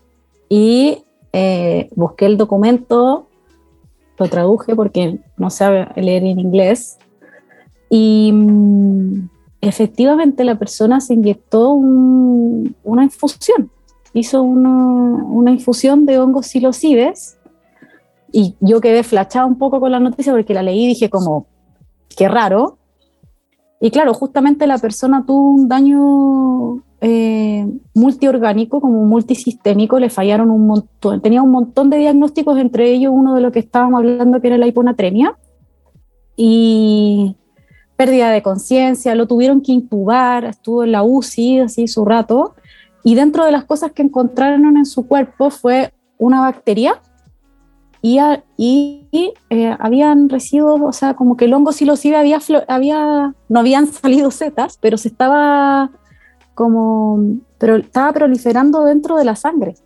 Y 0.49 1.05
eh, 1.33 1.89
busqué 1.95 2.27
el 2.27 2.39
documento, 2.39 3.29
lo 4.19 4.29
traduje 4.29 4.75
porque 4.75 5.19
no 5.37 5.51
sabe 5.51 5.87
leer 5.97 6.25
en 6.25 6.41
inglés 6.41 6.99
y 7.91 8.31
mm, 8.33 9.29
efectivamente 9.63 10.45
la 10.45 10.59
persona 10.59 11.01
se 11.01 11.15
inyectó 11.15 11.71
una 11.71 13.05
infusión, 13.05 13.71
hizo 14.13 14.43
una, 14.43 15.51
infusión 15.53 16.05
de 16.05 16.19
hongos 16.19 16.49
psilocibes 16.49 17.39
y 18.33 18.57
yo 18.61 18.81
quedé 18.81 19.05
flachada 19.05 19.47
un 19.47 19.57
poco 19.57 19.81
con 19.81 19.93
la 19.93 20.01
noticia 20.01 20.33
porque 20.33 20.53
la 20.53 20.63
leí 20.63 20.85
y 20.85 20.89
dije 20.89 21.09
como, 21.09 21.47
qué 22.17 22.29
raro. 22.29 22.79
Y 23.81 23.91
claro, 23.91 24.15
justamente 24.15 24.67
la 24.67 24.79
persona 24.79 25.25
tuvo 25.27 25.51
un 25.51 25.69
daño 25.69 26.83
eh, 27.01 27.67
multiorgánico 27.95 28.81
como 28.81 29.05
multisistémico, 29.05 29.99
le 29.99 30.11
fallaron 30.11 30.51
un 30.51 30.67
montón, 30.67 31.21
tenía 31.21 31.43
un 31.43 31.51
montón 31.51 31.89
de 31.89 31.99
diagnósticos, 31.99 32.59
entre 32.59 32.91
ellos 32.91 33.13
uno 33.15 33.35
de 33.35 33.41
lo 33.41 33.53
que 33.53 33.61
estábamos 33.61 33.99
hablando 33.99 34.41
que 34.41 34.49
era 34.49 34.59
la 34.59 34.67
hiponatremia 34.67 35.37
y 36.37 37.37
pérdida 38.03 38.31
de 38.31 38.43
conciencia, 38.43 39.15
lo 39.15 39.29
tuvieron 39.29 39.61
que 39.61 39.71
intubar, 39.71 40.45
estuvo 40.45 40.83
en 40.83 40.91
la 40.91 41.05
UCI 41.05 41.61
así 41.61 41.87
su 41.87 42.05
rato 42.05 42.57
y 43.05 43.15
dentro 43.15 43.45
de 43.45 43.53
las 43.53 43.63
cosas 43.63 43.93
que 43.93 44.03
encontraron 44.03 44.77
en 44.77 44.87
su 44.87 45.07
cuerpo 45.07 45.51
fue 45.51 45.93
una 46.19 46.41
bacteria 46.41 47.01
y, 48.01 48.19
y 48.57 49.35
eh, 49.51 49.77
habían 49.79 50.29
residuos, 50.29 50.81
o 50.83 50.93
sea, 50.93 51.15
como 51.15 51.37
que 51.37 51.45
el 51.45 51.55
hongo 51.55 51.71
silocibe 51.71 52.17
había, 52.17 52.41
había, 52.67 53.35
no 53.49 53.61
habían 53.61 53.87
salido 53.93 54.33
setas, 54.33 54.79
pero 54.81 54.97
se 54.97 55.07
estaba 55.07 55.93
como, 56.55 57.21
pero 57.59 57.77
estaba 57.77 58.13
proliferando 58.13 58.83
dentro 58.83 59.17
de 59.17 59.25
la 59.25 59.37
sangre. 59.37 59.77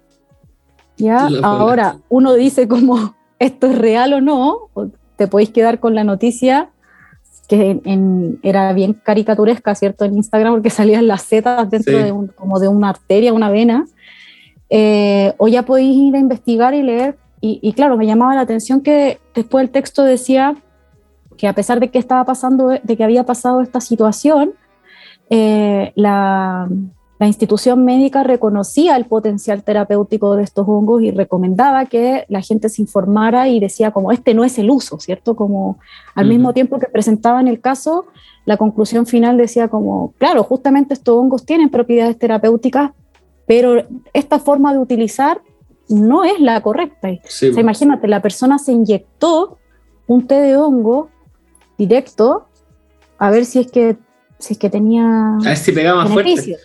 ¿Ya? 0.97 1.29
Ahora, 1.43 1.99
uno 2.09 2.33
dice 2.33 2.67
como, 2.67 3.15
¿esto 3.39 3.67
es 3.67 3.77
real 3.77 4.15
o 4.15 4.21
no? 4.23 4.71
te 5.17 5.29
podéis 5.29 5.51
quedar 5.51 5.81
con 5.81 5.95
la 5.95 6.05
noticia 6.05 6.71
que 7.47 7.81
era 8.43 8.73
bien 8.73 8.95
caricaturesca, 8.95 9.75
¿cierto? 9.75 10.05
En 10.05 10.17
Instagram, 10.17 10.55
porque 10.55 10.71
salían 10.81 11.07
las 11.07 11.23
setas 11.23 11.69
dentro 11.71 11.99
de, 11.99 12.35
como 12.35 12.59
de 12.59 12.69
una 12.69 12.91
arteria, 12.91 13.33
una 13.33 13.51
vena. 13.51 13.87
Eh, 14.69 15.33
o 15.39 15.49
ya 15.49 15.63
podéis 15.63 15.97
ir 15.97 16.17
a 16.17 16.19
investigar 16.19 16.75
y 16.75 16.83
leer. 16.83 17.17
Y, 17.41 17.61
y, 17.63 17.73
claro, 17.75 17.97
me 17.97 18.07
llamaba 18.07 18.35
la 18.35 18.41
atención 18.41 18.81
que 18.81 19.19
después 19.35 19.63
el 19.63 19.71
texto 19.71 20.03
decía 20.03 20.57
que 21.37 21.47
a 21.47 21.53
pesar 21.53 21.81
de 21.81 21.91
que 21.91 21.99
estaba 21.99 22.25
pasando, 22.25 22.69
de 22.69 22.97
que 22.97 23.05
había 23.05 23.25
pasado 23.25 23.61
esta 23.61 23.81
situación, 23.81 24.55
eh, 25.31 25.93
la, 25.95 26.69
institución 27.25 27.83
médica 27.85 28.23
reconocía 28.25 28.95
el 28.97 29.07
potencial 29.07 29.63
terapéutico 29.63 30.37
de 30.37 30.43
estos 30.43 30.69
hongos 30.69 31.03
y 31.03 31.13
recomendaba 31.13 31.87
que 31.87 32.27
la 32.29 32.43
gente 32.43 32.69
se 32.69 32.83
informara 32.83 33.49
y 33.49 33.59
decía 33.59 33.91
como 33.91 34.13
este 34.13 34.35
no 34.35 34.45
es 34.45 34.59
el 34.59 34.69
uso, 34.69 35.01
¿cierto? 35.01 35.35
Como 35.35 35.79
al 36.15 36.27
mismo 36.27 36.53
tiempo 36.53 36.79
que 36.79 36.89
presentaban 36.89 37.49
el 37.49 37.61
caso, 37.61 38.05
la 38.45 38.59
conclusión 38.59 39.07
final 39.07 39.39
decía 39.39 39.69
como, 39.69 40.13
claro, 40.19 40.43
justamente 40.43 40.93
estos 40.93 41.17
hongos 41.17 41.47
tienen 41.47 41.71
propiedades 41.71 42.19
terapéuticas, 42.19 42.91
pero 43.47 43.87
esta 44.13 44.39
forma 44.39 44.75
de 44.75 44.79
utilizar 44.79 45.41
no 45.89 46.23
es 46.25 46.39
la 46.39 46.61
correcta. 46.61 47.09
imagínate, 47.57 48.09
la 48.09 48.21
persona 48.21 48.59
se 48.59 48.73
inyectó 48.73 49.57
un 50.07 50.27
té 50.27 50.35
de 50.35 50.57
hongo 50.57 51.09
directo 51.79 52.47
a 53.19 53.31
ver 53.31 53.47
si 53.47 53.61
es 53.61 53.71
que 53.71 53.97
si 54.39 54.53
es 54.53 54.59
que 54.59 54.69
tenía. 54.69 55.37
A 55.37 55.49
ver 55.49 55.57
si 55.57 55.73
pegaba 55.73 56.07
fuerte. 56.07 56.59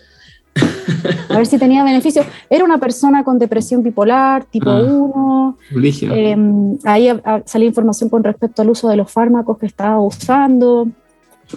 A 1.28 1.36
ver 1.36 1.46
si 1.46 1.58
tenía 1.58 1.84
beneficio. 1.84 2.22
Era 2.50 2.64
una 2.64 2.78
persona 2.78 3.24
con 3.24 3.38
depresión 3.38 3.82
bipolar, 3.82 4.44
tipo 4.44 4.70
1. 4.70 5.56
Ah, 5.70 6.14
em, 6.14 6.78
ahí 6.84 7.08
salió 7.44 7.66
información 7.68 8.08
con 8.10 8.22
respecto 8.24 8.62
al 8.62 8.70
uso 8.70 8.88
de 8.88 8.96
los 8.96 9.10
fármacos 9.10 9.58
que 9.58 9.66
estaba 9.66 10.00
usando. 10.00 10.88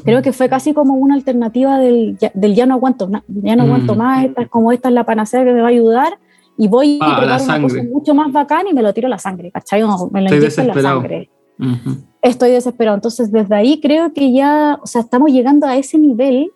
creo 0.04 0.22
que 0.22 0.34
fue 0.34 0.50
casi 0.50 0.74
como 0.74 0.96
una 0.96 1.16
alternativa 1.16 1.78
del, 1.80 2.18
ya- 2.20 2.32
del 2.34 2.54
ya 2.54 2.66
no 2.66 2.74
aguanto, 2.74 3.10
ya 3.30 3.56
no 3.56 3.64
Mm. 3.64 3.66
aguanto 3.68 3.96
más, 3.96 4.26
esta 4.26 4.42
es 4.42 4.50
como 4.50 4.74
esta 4.74 4.90
es 4.90 4.94
la 4.94 5.06
panacea 5.06 5.46
que 5.46 5.54
me 5.54 5.62
va 5.62 5.68
a 5.68 5.70
ayudar 5.70 6.18
y 6.58 6.68
voy 6.68 6.98
Ah, 7.02 7.14
a 7.14 7.20
probar 7.22 7.42
una 7.42 7.62
cosa 7.62 7.84
mucho 7.94 8.14
más 8.14 8.30
bacán 8.34 8.68
y 8.68 8.74
me 8.74 8.82
lo 8.82 8.94
tiro 8.94 9.08
a 9.08 9.10
la 9.10 9.20
sangre, 9.20 9.52
¿cachai? 9.52 9.84
O 9.84 10.10
me 10.12 10.20
lo 10.22 10.26
Estoy 10.26 10.40
inyecto 10.40 10.62
en 10.62 10.68
la 10.68 10.74
desesperado. 10.74 11.00
sangre. 11.02 11.30
Ujú. 11.60 11.98
Estoy 12.22 12.52
desesperado. 12.52 12.96
Entonces, 12.96 13.32
desde 13.32 13.56
ahí 13.56 13.80
creo 13.80 14.12
que 14.12 14.34
ya, 14.34 14.80
o 14.82 14.86
sea, 14.88 15.00
estamos 15.00 15.32
llegando 15.32 15.66
a 15.66 15.78
ese 15.78 15.98
nivel 15.98 16.52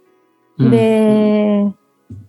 Mm. 0.57 0.69
de, 0.69 1.73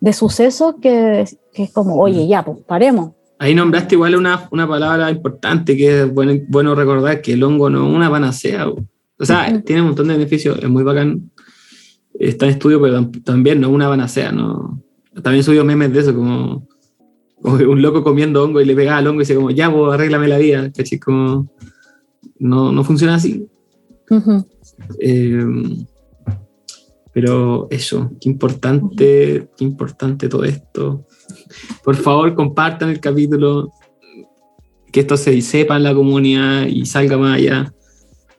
de 0.00 0.12
sucesos 0.12 0.74
que, 0.80 1.24
que 1.52 1.62
es 1.64 1.72
como, 1.72 1.96
oye, 1.96 2.26
ya, 2.28 2.44
pues 2.44 2.58
paremos. 2.66 3.12
Ahí 3.38 3.54
nombraste 3.54 3.94
igual 3.94 4.16
una, 4.16 4.48
una 4.50 4.68
palabra 4.68 5.10
importante 5.10 5.76
que 5.76 6.02
es 6.02 6.12
bueno, 6.12 6.32
bueno 6.48 6.74
recordar 6.74 7.22
que 7.22 7.32
el 7.32 7.42
hongo 7.42 7.70
no 7.70 7.88
es 7.88 7.96
una 7.96 8.10
panacea. 8.10 8.66
bo. 8.66 8.84
O 9.18 9.24
sea, 9.24 9.48
Ujú. 9.50 9.60
tiene 9.62 9.80
un 9.82 9.88
montón 9.88 10.08
de 10.08 10.14
beneficios, 10.14 10.58
es 10.62 10.68
muy 10.68 10.82
bacán. 10.82 11.30
Está 12.18 12.44
en 12.46 12.52
estudio, 12.52 12.80
pero 12.80 13.00
tam- 13.00 13.24
también 13.24 13.60
no 13.60 13.68
es 13.68 13.74
una 13.74 13.88
panacea. 13.88 14.30
¿no? 14.32 14.82
También 15.22 15.42
subió 15.42 15.64
memes 15.64 15.92
de 15.92 16.00
eso, 16.00 16.14
como, 16.14 16.66
como 17.40 17.54
un 17.56 17.80
loco 17.80 18.02
comiendo 18.02 18.44
hongo 18.44 18.60
y 18.60 18.66
le 18.66 18.74
pegaba 18.76 18.98
al 18.98 19.06
hongo 19.06 19.20
y 19.20 19.24
dice 19.24 19.34
como, 19.34 19.50
ya, 19.50 19.70
pues 19.72 19.94
arréglame 19.94 20.28
la 20.28 20.36
vida. 20.38 20.70
¿cachai? 20.76 20.98
Como, 20.98 21.50
no, 22.38 22.72
no 22.72 22.84
funciona 22.84 23.14
así. 23.14 23.46
Ujú. 24.10 24.44
Eh, 24.98 25.44
pero 27.12 27.66
eso, 27.70 28.10
qué 28.20 28.28
importante, 28.28 29.48
qué 29.56 29.64
importante 29.64 30.28
todo 30.28 30.44
esto. 30.44 31.06
Por 31.82 31.96
favor, 31.96 32.34
compartan 32.34 32.90
el 32.90 33.00
capítulo, 33.00 33.72
que 34.92 35.00
esto 35.00 35.16
se 35.16 35.40
sepa 35.40 35.76
en 35.76 35.84
la 35.84 35.94
comunidad 35.94 36.66
y 36.66 36.86
salga 36.86 37.16
más 37.16 37.36
allá, 37.36 37.72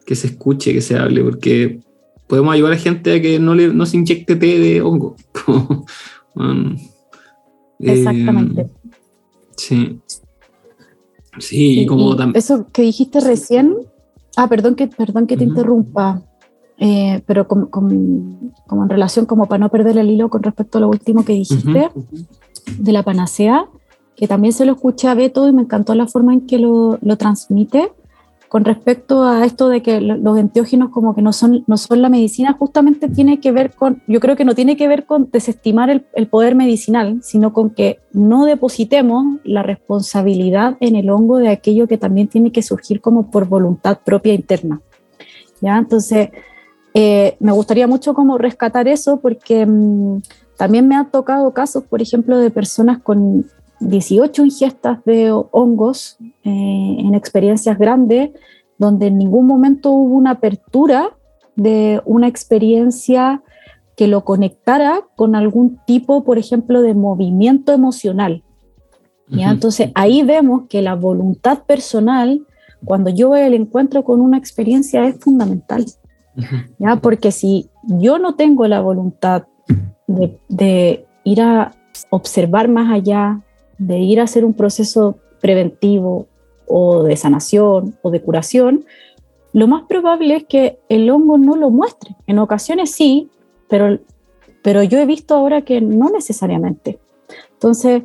que 0.06 0.16
se 0.16 0.28
escuche, 0.28 0.74
que 0.74 0.82
se 0.82 0.98
hable, 0.98 1.24
porque 1.24 1.80
podemos 2.28 2.54
ayudar 2.54 2.74
a 2.74 2.78
gente 2.78 3.16
a 3.16 3.22
que 3.22 3.40
no, 3.40 3.56
le, 3.56 3.74
no 3.74 3.86
se 3.86 3.98
inyecte 3.98 4.36
té 4.36 4.60
de 4.60 4.82
hongo. 4.82 5.16
Eh, 7.84 7.94
Exactamente. 7.94 8.70
sí. 9.58 10.00
Sí, 11.40 11.82
y 11.82 11.86
como 11.88 12.16
también... 12.16 12.38
Eso 12.38 12.68
que 12.72 12.84
dijiste 12.84 13.20
recién, 13.20 13.76
ah, 14.38 14.48
perdón 14.48 14.76
que, 14.76 14.88
perdón 14.88 15.26
que 15.26 15.36
te 15.36 15.46
interrumpa, 15.46 16.22
eh, 16.84 17.22
pero 17.28 17.48
com- 17.48 17.68
com- 17.70 18.50
como 18.68 18.84
en 18.84 18.90
relación, 18.90 19.26
como 19.28 19.46
para 19.46 19.60
no 19.60 19.70
perder 19.70 19.98
el 20.00 20.10
hilo 20.10 20.30
con 20.30 20.42
respecto 20.42 20.80
a 20.80 20.82
lo 20.82 20.90
último 20.90 21.24
que 21.24 21.34
dijiste, 21.34 21.90
de 22.80 22.92
la 22.92 23.04
panacea, 23.04 23.68
que 24.16 24.28
también 24.28 24.52
se 24.52 24.66
lo 24.66 24.74
escuché 24.74 25.08
a 25.08 25.14
Beto 25.14 25.48
y 25.48 25.54
me 25.54 25.62
encantó 25.62 25.94
la 25.96 26.08
forma 26.08 26.34
en 26.34 26.42
que 26.48 26.58
lo, 26.58 26.98
lo 27.02 27.18
transmite 27.18 27.92
con 28.50 28.66
respecto 28.66 29.24
a 29.24 29.46
esto 29.46 29.70
de 29.70 29.82
que 29.82 30.02
lo- 30.02 30.18
los 30.18 30.38
enteógenos 30.38 30.90
como 30.90 31.14
que 31.16 31.22
no 31.22 31.32
son, 31.34 31.64
no 31.68 31.78
son 31.78 32.02
la 32.02 32.10
medicina, 32.10 32.54
justamente 32.60 33.08
tiene 33.08 33.40
que 33.40 33.52
ver 33.52 33.72
con, 33.74 34.02
yo 34.08 34.20
creo 34.20 34.36
que 34.36 34.44
no 34.44 34.56
tiene 34.56 34.76
que 34.76 34.88
ver 34.88 35.06
con 35.06 35.30
desestimar 35.32 35.90
el, 35.92 36.06
el 36.16 36.28
poder 36.28 36.56
medicinal, 36.56 37.20
sino 37.22 37.54
con 37.54 37.70
que 37.70 38.00
no 38.12 38.46
depositemos 38.46 39.38
la 39.44 39.62
responsabilidad 39.64 40.78
en 40.82 40.96
el 40.96 41.10
hongo 41.12 41.38
de 41.38 41.50
aquello 41.50 41.88
que 41.88 41.98
también 41.98 42.28
tiene 42.28 42.52
que 42.52 42.62
surgir 42.64 43.00
como 43.02 43.30
por 43.32 43.48
voluntad 43.48 44.00
propia 44.04 44.34
interna. 44.34 44.82
¿Ya? 45.62 45.78
Entonces, 45.78 46.30
eh, 46.94 47.38
me 47.40 47.52
gustaría 47.52 47.88
mucho 47.88 48.14
como 48.14 48.38
rescatar 48.38 48.88
eso 48.88 49.20
porque 49.20 49.66
mm, 49.66 50.22
también 50.58 50.88
me 50.88 50.96
han 50.96 51.10
tocado 51.10 51.54
casos, 51.54 51.84
por 51.84 52.02
ejemplo, 52.02 52.38
de 52.38 52.52
personas 52.52 53.00
con 53.00 53.46
18 53.80 54.46
ingestas 54.46 55.04
de 55.06 55.32
hongos 55.32 56.18
eh, 56.44 56.96
en 57.00 57.16
experiencias 57.16 57.78
grandes, 57.78 58.32
donde 58.78 59.08
en 59.08 59.18
ningún 59.18 59.48
momento 59.48 59.92
hubo 59.92 60.16
una 60.16 60.32
apertura 60.32 61.16
de 61.56 62.02
una 62.06 62.28
experiencia 62.28 63.42
que 63.96 64.08
lo 64.08 64.24
conectara 64.24 65.02
con 65.16 65.36
algún 65.36 65.80
tipo, 65.86 66.24
por 66.24 66.38
ejemplo, 66.38 66.82
de 66.82 66.94
movimiento 66.94 67.72
emocional. 67.72 68.44
¿ya? 69.28 69.52
Entonces 69.52 69.92
ahí 69.96 70.24
vemos 70.24 70.64
que 70.70 70.82
la 70.82 70.96
voluntad 70.96 71.64
personal, 71.64 72.46
cuando 72.84 73.10
yo 73.10 73.30
voy 73.30 73.42
al 73.42 73.54
encuentro 73.54 74.04
con 74.04 74.22
una 74.22 74.38
experiencia, 74.38 75.06
es 75.06 75.20
fundamental. 75.20 75.86
¿Ya? 76.80 76.96
Porque 76.98 77.32
si 77.32 77.70
yo 77.84 78.20
no 78.20 78.36
tengo 78.36 78.68
la 78.68 78.82
voluntad 78.82 79.44
de, 80.08 80.38
de 80.50 81.06
ir 81.24 81.42
a 81.42 81.74
observar 82.10 82.68
más 82.68 82.92
allá, 82.92 83.42
de 83.78 84.00
ir 84.00 84.20
a 84.20 84.24
hacer 84.24 84.46
un 84.46 84.54
proceso 84.54 85.18
preventivo 85.42 86.28
o 86.68 87.04
de 87.04 87.16
sanación 87.18 87.98
o 88.02 88.12
de 88.12 88.22
curación, 88.22 88.86
lo 89.54 89.68
más 89.68 89.84
probable 89.84 90.36
es 90.36 90.44
que 90.46 90.80
el 90.88 91.10
hongo 91.10 91.38
no 91.38 91.56
lo 91.56 91.70
muestre. 91.70 92.16
En 92.28 92.40
ocasiones 92.40 92.92
sí, 92.92 93.30
pero, 93.70 94.00
pero 94.64 94.84
yo 94.84 95.00
he 95.00 95.06
visto 95.06 95.36
ahora 95.36 95.64
que 95.64 95.82
no 95.82 96.10
necesariamente. 96.10 97.00
Entonces, 97.54 98.04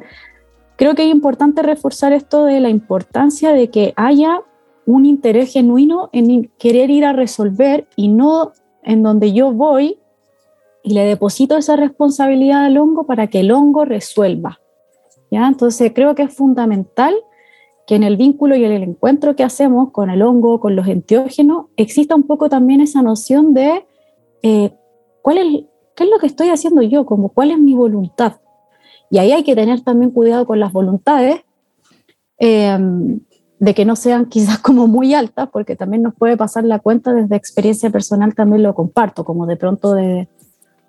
creo 0.77 0.94
que 0.94 1.05
es 1.05 1.15
importante 1.15 1.62
reforzar 1.62 2.12
esto 2.12 2.44
de 2.44 2.61
la 2.61 2.69
importancia 2.69 3.53
de 3.53 3.70
que 3.70 3.93
haya 3.97 4.40
un 4.86 5.04
interés 5.04 5.52
genuino 5.52 6.08
en 6.12 6.50
querer 6.58 6.90
ir 6.90 7.04
a 7.04 7.12
resolver 7.12 7.86
y 7.96 8.08
no 8.08 8.52
en 8.82 9.02
donde 9.02 9.32
yo 9.32 9.52
voy 9.52 9.98
y 10.82 10.94
le 10.94 11.04
deposito 11.04 11.56
esa 11.56 11.74
responsabilidad 11.74 12.64
al 12.64 12.78
hongo 12.78 13.04
para 13.04 13.26
que 13.26 13.40
el 13.40 13.50
hongo 13.50 13.84
resuelva. 13.84 14.60
¿ya? 15.32 15.48
Entonces 15.48 15.92
creo 15.92 16.14
que 16.14 16.22
es 16.22 16.32
fundamental 16.32 17.14
que 17.86 17.96
en 17.96 18.04
el 18.04 18.16
vínculo 18.16 18.54
y 18.56 18.64
en 18.64 18.72
el 18.72 18.82
encuentro 18.84 19.34
que 19.34 19.42
hacemos 19.42 19.90
con 19.90 20.10
el 20.10 20.22
hongo, 20.22 20.60
con 20.60 20.76
los 20.76 20.86
enteógenos, 20.86 21.66
exista 21.76 22.14
un 22.14 22.22
poco 22.22 22.48
también 22.48 22.80
esa 22.80 23.02
noción 23.02 23.54
de 23.54 23.84
eh, 24.42 24.72
cuál 25.22 25.38
es, 25.38 25.64
qué 25.96 26.04
es 26.04 26.10
lo 26.10 26.18
que 26.18 26.26
estoy 26.26 26.50
haciendo 26.50 26.82
yo, 26.82 27.04
como 27.04 27.30
cuál 27.30 27.50
es 27.50 27.58
mi 27.58 27.74
voluntad. 27.74 28.34
Y 29.10 29.18
ahí 29.18 29.32
hay 29.32 29.42
que 29.42 29.54
tener 29.56 29.80
también 29.82 30.12
cuidado 30.12 30.46
con 30.46 30.60
las 30.60 30.72
voluntades, 30.72 31.44
eh, 32.38 32.78
de 33.59 33.74
que 33.74 33.85
no 33.85 33.97
sean 33.97 34.27
quizás 34.27 34.59
como 34.59 34.87
muy 34.87 35.15
altas, 35.15 35.49
porque 35.51 35.77
también 35.77 36.03
nos 36.03 36.15
puede 36.15 36.37
pasar 36.37 36.65
la 36.65 36.78
cuenta 36.78 37.15
desde 37.15 37.37
experiencia 37.37 37.91
personal, 37.91 38.35
también 38.35 38.62
lo 38.62 38.74
comparto, 38.74 39.24
como 39.24 39.47
de 39.47 39.57
pronto 39.57 39.95
de, 39.95 40.28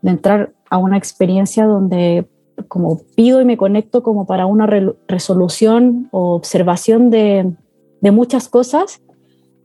de 0.01 0.09
entrar 0.09 0.51
a 0.69 0.77
una 0.77 0.97
experiencia 0.97 1.65
donde 1.65 2.27
como 2.67 2.99
pido 3.15 3.39
y 3.39 3.45
me 3.45 3.55
conecto 3.55 4.01
como 4.03 4.25
para 4.25 4.47
una 4.47 4.65
re- 4.65 4.95
resolución 5.07 6.09
o 6.11 6.33
observación 6.35 7.09
de, 7.09 7.53
de 8.01 8.11
muchas 8.11 8.49
cosas, 8.49 9.01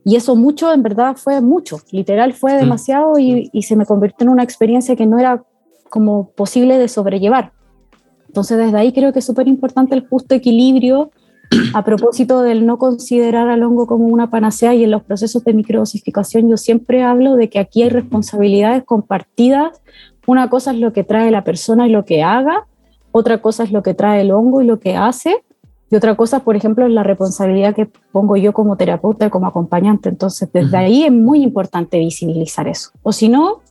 y 0.05 0.15
eso 0.15 0.35
mucho 0.35 0.71
en 0.71 0.83
verdad 0.83 1.15
fue 1.17 1.41
mucho, 1.41 1.79
literal 1.91 2.33
fue 2.33 2.53
demasiado 2.53 3.17
y, 3.19 3.49
y 3.51 3.63
se 3.63 3.75
me 3.75 3.85
convirtió 3.85 4.25
en 4.25 4.29
una 4.29 4.43
experiencia 4.43 4.95
que 4.95 5.05
no 5.05 5.17
era 5.17 5.43
como 5.89 6.29
posible 6.29 6.77
de 6.77 6.87
sobrellevar. 6.87 7.51
Entonces 8.27 8.57
desde 8.57 8.77
ahí 8.77 8.93
creo 8.93 9.13
que 9.13 9.19
es 9.19 9.25
súper 9.25 9.47
importante 9.47 9.95
el 9.95 10.07
justo 10.07 10.35
equilibrio 10.35 11.11
a 11.73 11.83
propósito 11.83 12.41
del 12.41 12.65
no 12.65 12.77
considerar 12.77 13.49
al 13.49 13.63
hongo 13.63 13.87
como 13.87 14.05
una 14.05 14.29
panacea 14.29 14.73
y 14.73 14.83
en 14.83 14.91
los 14.91 15.03
procesos 15.03 15.43
de 15.43 15.53
microdosificación 15.53 16.49
yo 16.49 16.57
siempre 16.57 17.03
hablo 17.03 17.35
de 17.35 17.49
que 17.49 17.59
aquí 17.59 17.83
hay 17.83 17.89
responsabilidades 17.89 18.83
compartidas. 18.83 19.81
Una 20.25 20.49
cosa 20.49 20.71
es 20.71 20.79
lo 20.79 20.93
que 20.93 21.03
trae 21.03 21.31
la 21.31 21.43
persona 21.43 21.87
y 21.87 21.91
lo 21.91 22.05
que 22.05 22.23
haga, 22.23 22.65
otra 23.11 23.41
cosa 23.41 23.63
es 23.63 23.71
lo 23.71 23.83
que 23.83 23.93
trae 23.93 24.21
el 24.21 24.31
hongo 24.31 24.61
y 24.61 24.65
lo 24.65 24.79
que 24.79 24.95
hace, 24.95 25.43
y 25.93 25.95
otra 25.95 26.15
cosa, 26.15 26.39
por 26.39 26.55
ejemplo, 26.55 26.87
es 26.87 26.91
la 26.91 27.03
responsabilidad 27.03 27.75
que 27.75 27.87
pongo 28.11 28.35
yo 28.35 28.51
como 28.51 28.77
terapeuta 28.77 29.27
y 29.27 29.29
como 29.29 29.45
acompañante. 29.45 30.09
Entonces, 30.09 30.49
desde 30.51 30.69
Ujú. 30.69 30.77
ahí 30.77 31.03
es 31.03 31.11
muy 31.11 31.43
importante 31.43 31.99
visibilizar 31.99 32.67
eso. 32.67 32.89
O 33.03 33.11
si 33.11 33.29
no, 33.29 33.61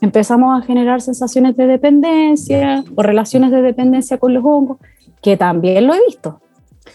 empezamos 0.00 0.60
a 0.60 0.66
generar 0.66 1.00
sensaciones 1.00 1.56
de 1.56 1.68
dependencia 1.68 2.82
o 2.96 3.02
relaciones 3.04 3.52
de 3.52 3.62
dependencia 3.62 4.18
con 4.18 4.34
los 4.34 4.44
hongos, 4.44 4.78
que 5.20 5.36
también 5.36 5.86
lo 5.86 5.94
he 5.94 6.04
visto. 6.04 6.40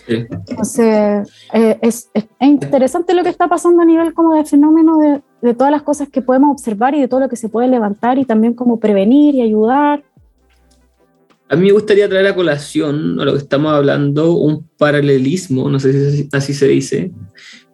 Sí. 0.07 0.25
Entonces, 0.49 1.29
eh, 1.53 1.79
es, 1.81 2.09
es- 2.13 2.27
es 2.39 2.47
interesante 2.47 3.13
lo 3.13 3.23
que 3.23 3.29
está 3.29 3.47
pasando 3.47 3.81
a 3.81 3.85
nivel 3.85 4.13
como 4.13 4.33
de 4.35 4.45
fenómeno 4.45 4.97
de, 4.99 5.21
de 5.41 5.53
todas 5.53 5.71
las 5.71 5.81
cosas 5.83 6.09
que 6.09 6.21
podemos 6.21 6.51
observar 6.51 6.95
y 6.95 7.01
de 7.01 7.07
todo 7.07 7.19
lo 7.21 7.29
que 7.29 7.35
se 7.35 7.49
puede 7.49 7.67
levantar 7.67 8.17
y 8.17 8.25
también 8.25 8.53
como 8.53 8.79
prevenir 8.79 9.35
y 9.35 9.41
ayudar. 9.41 10.03
A 11.49 11.55
mí 11.55 11.67
me 11.67 11.71
gustaría 11.71 12.09
traer 12.09 12.27
a 12.27 12.35
colación 12.35 13.19
a 13.19 13.25
lo 13.25 13.31
que 13.33 13.37
estamos 13.39 13.71
hablando 13.71 14.33
un 14.33 14.67
paralelismo, 14.77 15.69
no 15.69 15.79
sé 15.79 15.93
si 15.93 16.07
así- 16.07 16.29
así 16.33 16.53
se 16.53 16.67
dice, 16.67 17.11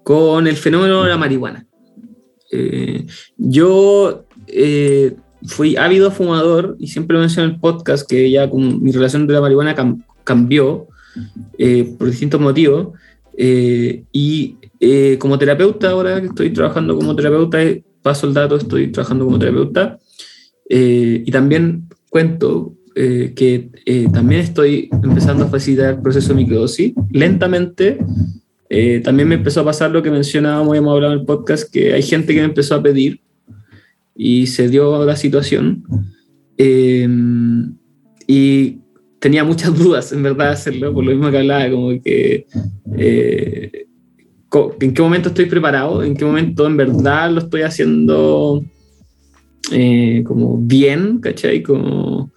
con 0.04 0.46
el 0.48 0.56
fenómeno 0.58 1.04
de 1.04 1.10
la 1.10 1.18
marihuana. 1.18 1.66
Eh, 2.52 3.08
yo 3.38 4.26
eh, 4.48 5.16
fui 5.48 5.76
ávido 5.76 6.12
fumador 6.12 6.76
y 6.80 6.88
siempre 6.88 7.18
menciono 7.18 7.50
en 7.50 7.56
el 7.56 7.60
podcast 7.60 8.08
que 8.08 8.30
ya 8.30 8.48
con 8.50 8.82
mi 8.84 8.92
relación 8.92 9.26
de 9.26 9.34
la 9.34 9.42
marihuana 9.42 9.76
cam- 9.76 10.04
cambió 10.24 10.88
eh, 11.58 11.94
por 11.98 12.10
distintos 12.10 12.40
motivos. 12.42 12.90
eh, 13.38 14.04
y 14.12 14.58
eh, 14.80 15.18
como 15.18 15.38
terapeuta, 15.40 15.90
ahora 15.92 16.20
que 16.20 16.28
estoy 16.28 16.52
trabajando 16.52 16.96
como 16.96 17.16
terapeuta, 17.16 17.64
eh, 17.64 17.84
paso 18.02 18.28
el 18.28 18.34
dato, 18.34 18.58
estoy 18.58 18.92
trabajando 18.92 19.26
como 19.26 19.40
terapeuta. 19.40 19.98
eh, 20.70 21.24
y 21.26 21.32
también 21.32 21.88
cuento 22.10 22.76
eh, 22.96 23.34
que 23.36 23.70
también 24.14 24.42
estoy 24.42 24.90
empezando 25.04 25.46
a 25.46 25.48
facilitar 25.48 25.96
el 25.96 26.02
proceso 26.02 26.30
de 26.30 26.36
microdosis. 26.36 26.94
Lentamente, 27.12 27.98
también 29.04 29.28
me 29.30 29.36
empezó 29.36 29.62
a 29.62 29.66
pasar 29.66 29.92
lo 29.92 30.02
que 30.02 30.12
mencionábamos 30.12 30.76
hemos 30.78 30.94
hablado 30.94 31.14
en 31.14 31.20
el 31.20 31.26
podcast, 31.26 31.72
que 31.72 31.94
hay 31.94 32.02
gente 32.02 32.34
que 32.34 32.40
me 32.40 32.46
empezó 32.48 32.76
a 32.76 32.84
pedir 32.84 33.20
y 34.16 34.48
se 34.48 34.68
dio 34.70 35.06
la 35.06 35.16
situación. 35.16 35.84
Y 38.28 38.78
tenía 39.24 39.46
muchas 39.46 39.74
dudas, 39.80 40.12
en 40.12 40.22
verdad, 40.22 40.50
hacerlo, 40.50 40.94
por 40.94 41.06
lo 41.06 41.12
mismo 41.12 41.32
que 41.32 41.38
hablaba, 41.38 41.72
como 41.72 41.90
que 42.02 42.46
eh, 42.98 43.86
en 44.82 44.94
qué 44.94 45.02
momento 45.02 45.30
estoy 45.30 45.46
preparado, 45.46 46.04
en 46.04 46.14
qué 46.14 46.26
momento 46.26 46.68
en 46.68 46.76
verdad 46.76 47.32
lo 47.32 47.40
estoy 47.40 47.62
haciendo 47.62 48.62
eh, 49.72 50.24
como 50.28 50.58
bien, 50.58 51.20
¿cachai? 51.22 51.64
Como, 51.64 52.32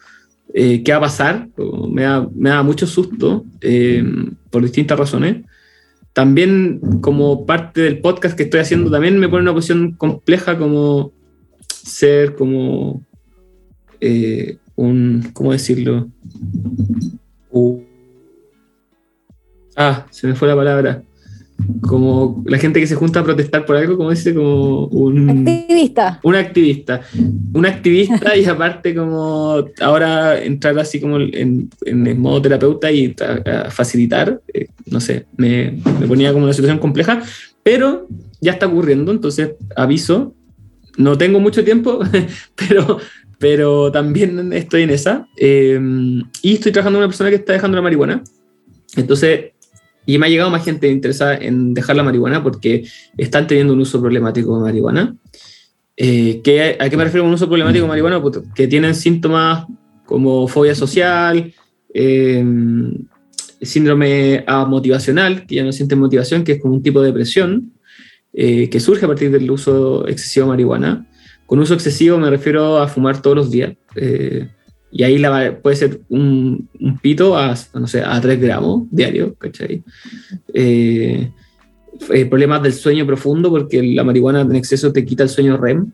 eh, 0.54 0.84
¿qué 0.84 0.92
va 0.92 0.98
a 0.98 1.00
pasar? 1.00 1.48
me, 1.90 2.02
da, 2.02 2.28
me, 2.32 2.50
da, 2.50 2.62
mucho 2.62 2.86
susto 2.86 3.44
por 4.50 4.62
distintas 4.62 4.96
razones. 4.96 5.44
También 6.12 6.80
como 7.00 7.46
parte 7.46 7.80
del 7.80 7.98
podcast 7.98 8.36
que 8.36 8.44
estoy 8.44 8.60
haciendo, 8.60 8.92
también 8.92 9.18
me 9.18 9.28
pone 9.28 9.42
una 9.42 9.52
posición 9.52 9.90
compleja 9.90 10.56
como 10.56 11.12
ser 11.68 12.36
como 12.36 13.04
un, 14.76 15.30
¿cómo 15.32 15.52
decirlo? 15.52 16.08
ah, 19.76 20.06
se 20.10 20.26
me 20.26 20.34
fue 20.34 20.48
la 20.48 20.56
palabra. 20.56 21.02
Como 21.80 22.44
la 22.46 22.58
gente 22.58 22.80
que 22.80 22.86
se 22.86 22.96
junta 22.96 23.20
a 23.20 23.24
protestar 23.24 23.64
por 23.64 23.76
algo, 23.76 23.96
como 23.96 24.10
dice, 24.10 24.34
como 24.34 24.86
un 24.88 25.30
activista. 25.30 26.20
Un 26.22 26.34
activista. 26.34 27.00
Un 27.54 27.66
activista 27.66 28.36
y 28.36 28.44
aparte 28.44 28.94
como 28.94 29.64
ahora 29.80 30.42
entrar 30.42 30.78
así 30.78 31.00
como 31.00 31.18
en, 31.18 31.70
en 31.86 32.20
modo 32.20 32.42
terapeuta 32.42 32.92
y 32.92 33.14
facilitar, 33.70 34.40
eh, 34.52 34.66
no 34.90 35.00
sé, 35.00 35.26
me, 35.36 35.78
me 35.98 36.06
ponía 36.06 36.32
como 36.32 36.44
una 36.44 36.52
situación 36.52 36.78
compleja, 36.78 37.22
pero 37.62 38.06
ya 38.40 38.52
está 38.52 38.66
ocurriendo, 38.66 39.10
entonces 39.10 39.52
aviso, 39.74 40.34
no 40.98 41.16
tengo 41.16 41.40
mucho 41.40 41.64
tiempo, 41.64 42.00
pero 42.54 42.98
pero 43.38 43.92
también 43.92 44.52
estoy 44.52 44.82
en 44.82 44.90
esa. 44.90 45.28
Eh, 45.36 45.78
y 46.42 46.54
estoy 46.54 46.72
trabajando 46.72 46.98
con 46.98 47.04
una 47.04 47.08
persona 47.08 47.30
que 47.30 47.36
está 47.36 47.52
dejando 47.52 47.76
la 47.76 47.82
marihuana. 47.82 48.22
Entonces, 48.96 49.52
y 50.06 50.18
me 50.18 50.26
ha 50.26 50.28
llegado 50.28 50.50
más 50.50 50.64
gente 50.64 50.88
interesada 50.88 51.36
en 51.36 51.74
dejar 51.74 51.96
la 51.96 52.02
marihuana 52.02 52.42
porque 52.42 52.84
están 53.16 53.46
teniendo 53.46 53.72
un 53.72 53.80
uso 53.80 54.00
problemático 54.00 54.56
de 54.56 54.62
marihuana. 54.62 55.16
Eh, 55.96 56.40
¿qué, 56.44 56.76
¿A 56.78 56.88
qué 56.88 56.96
me 56.96 57.04
refiero 57.04 57.24
con 57.24 57.28
un 57.28 57.34
uso 57.34 57.46
problemático 57.46 57.84
de 57.84 57.88
marihuana? 57.88 58.22
Pues, 58.22 58.40
que 58.54 58.68
tienen 58.68 58.94
síntomas 58.94 59.66
como 60.04 60.46
fobia 60.46 60.74
social, 60.74 61.52
eh, 61.92 62.44
síndrome 63.60 64.44
motivacional, 64.68 65.46
que 65.46 65.56
ya 65.56 65.64
no 65.64 65.72
sienten 65.72 65.98
motivación, 65.98 66.44
que 66.44 66.52
es 66.52 66.62
como 66.62 66.74
un 66.74 66.82
tipo 66.82 67.00
de 67.00 67.08
depresión, 67.08 67.72
que 68.32 68.80
surge 68.80 69.06
a 69.06 69.08
partir 69.08 69.30
del 69.30 69.50
uso 69.50 70.06
excesivo 70.06 70.44
de 70.44 70.50
marihuana. 70.50 71.06
Con 71.46 71.60
uso 71.60 71.74
excesivo 71.74 72.18
me 72.18 72.28
refiero 72.28 72.78
a 72.78 72.88
fumar 72.88 73.22
todos 73.22 73.36
los 73.36 73.50
días. 73.50 73.74
Eh, 73.94 74.48
y 74.90 75.02
ahí 75.04 75.18
la, 75.18 75.58
puede 75.62 75.76
ser 75.76 76.00
un, 76.08 76.68
pito 77.00 77.36
a, 77.36 77.54
no 77.74 77.86
sé, 77.86 78.02
a 78.02 78.20
3 78.20 78.40
gramos 78.40 78.84
diario, 78.90 79.34
¿cachai? 79.34 79.82
Eh, 80.52 81.30
eh, 82.10 82.26
problemas 82.26 82.62
del 82.62 82.72
sueño 82.72 83.06
profundo, 83.06 83.50
porque 83.50 83.82
la 83.82 84.04
marihuana 84.04 84.40
en 84.40 84.56
exceso 84.56 84.92
te 84.92 85.04
quita 85.04 85.22
el 85.22 85.28
sueño 85.28 85.56
REM. 85.56 85.92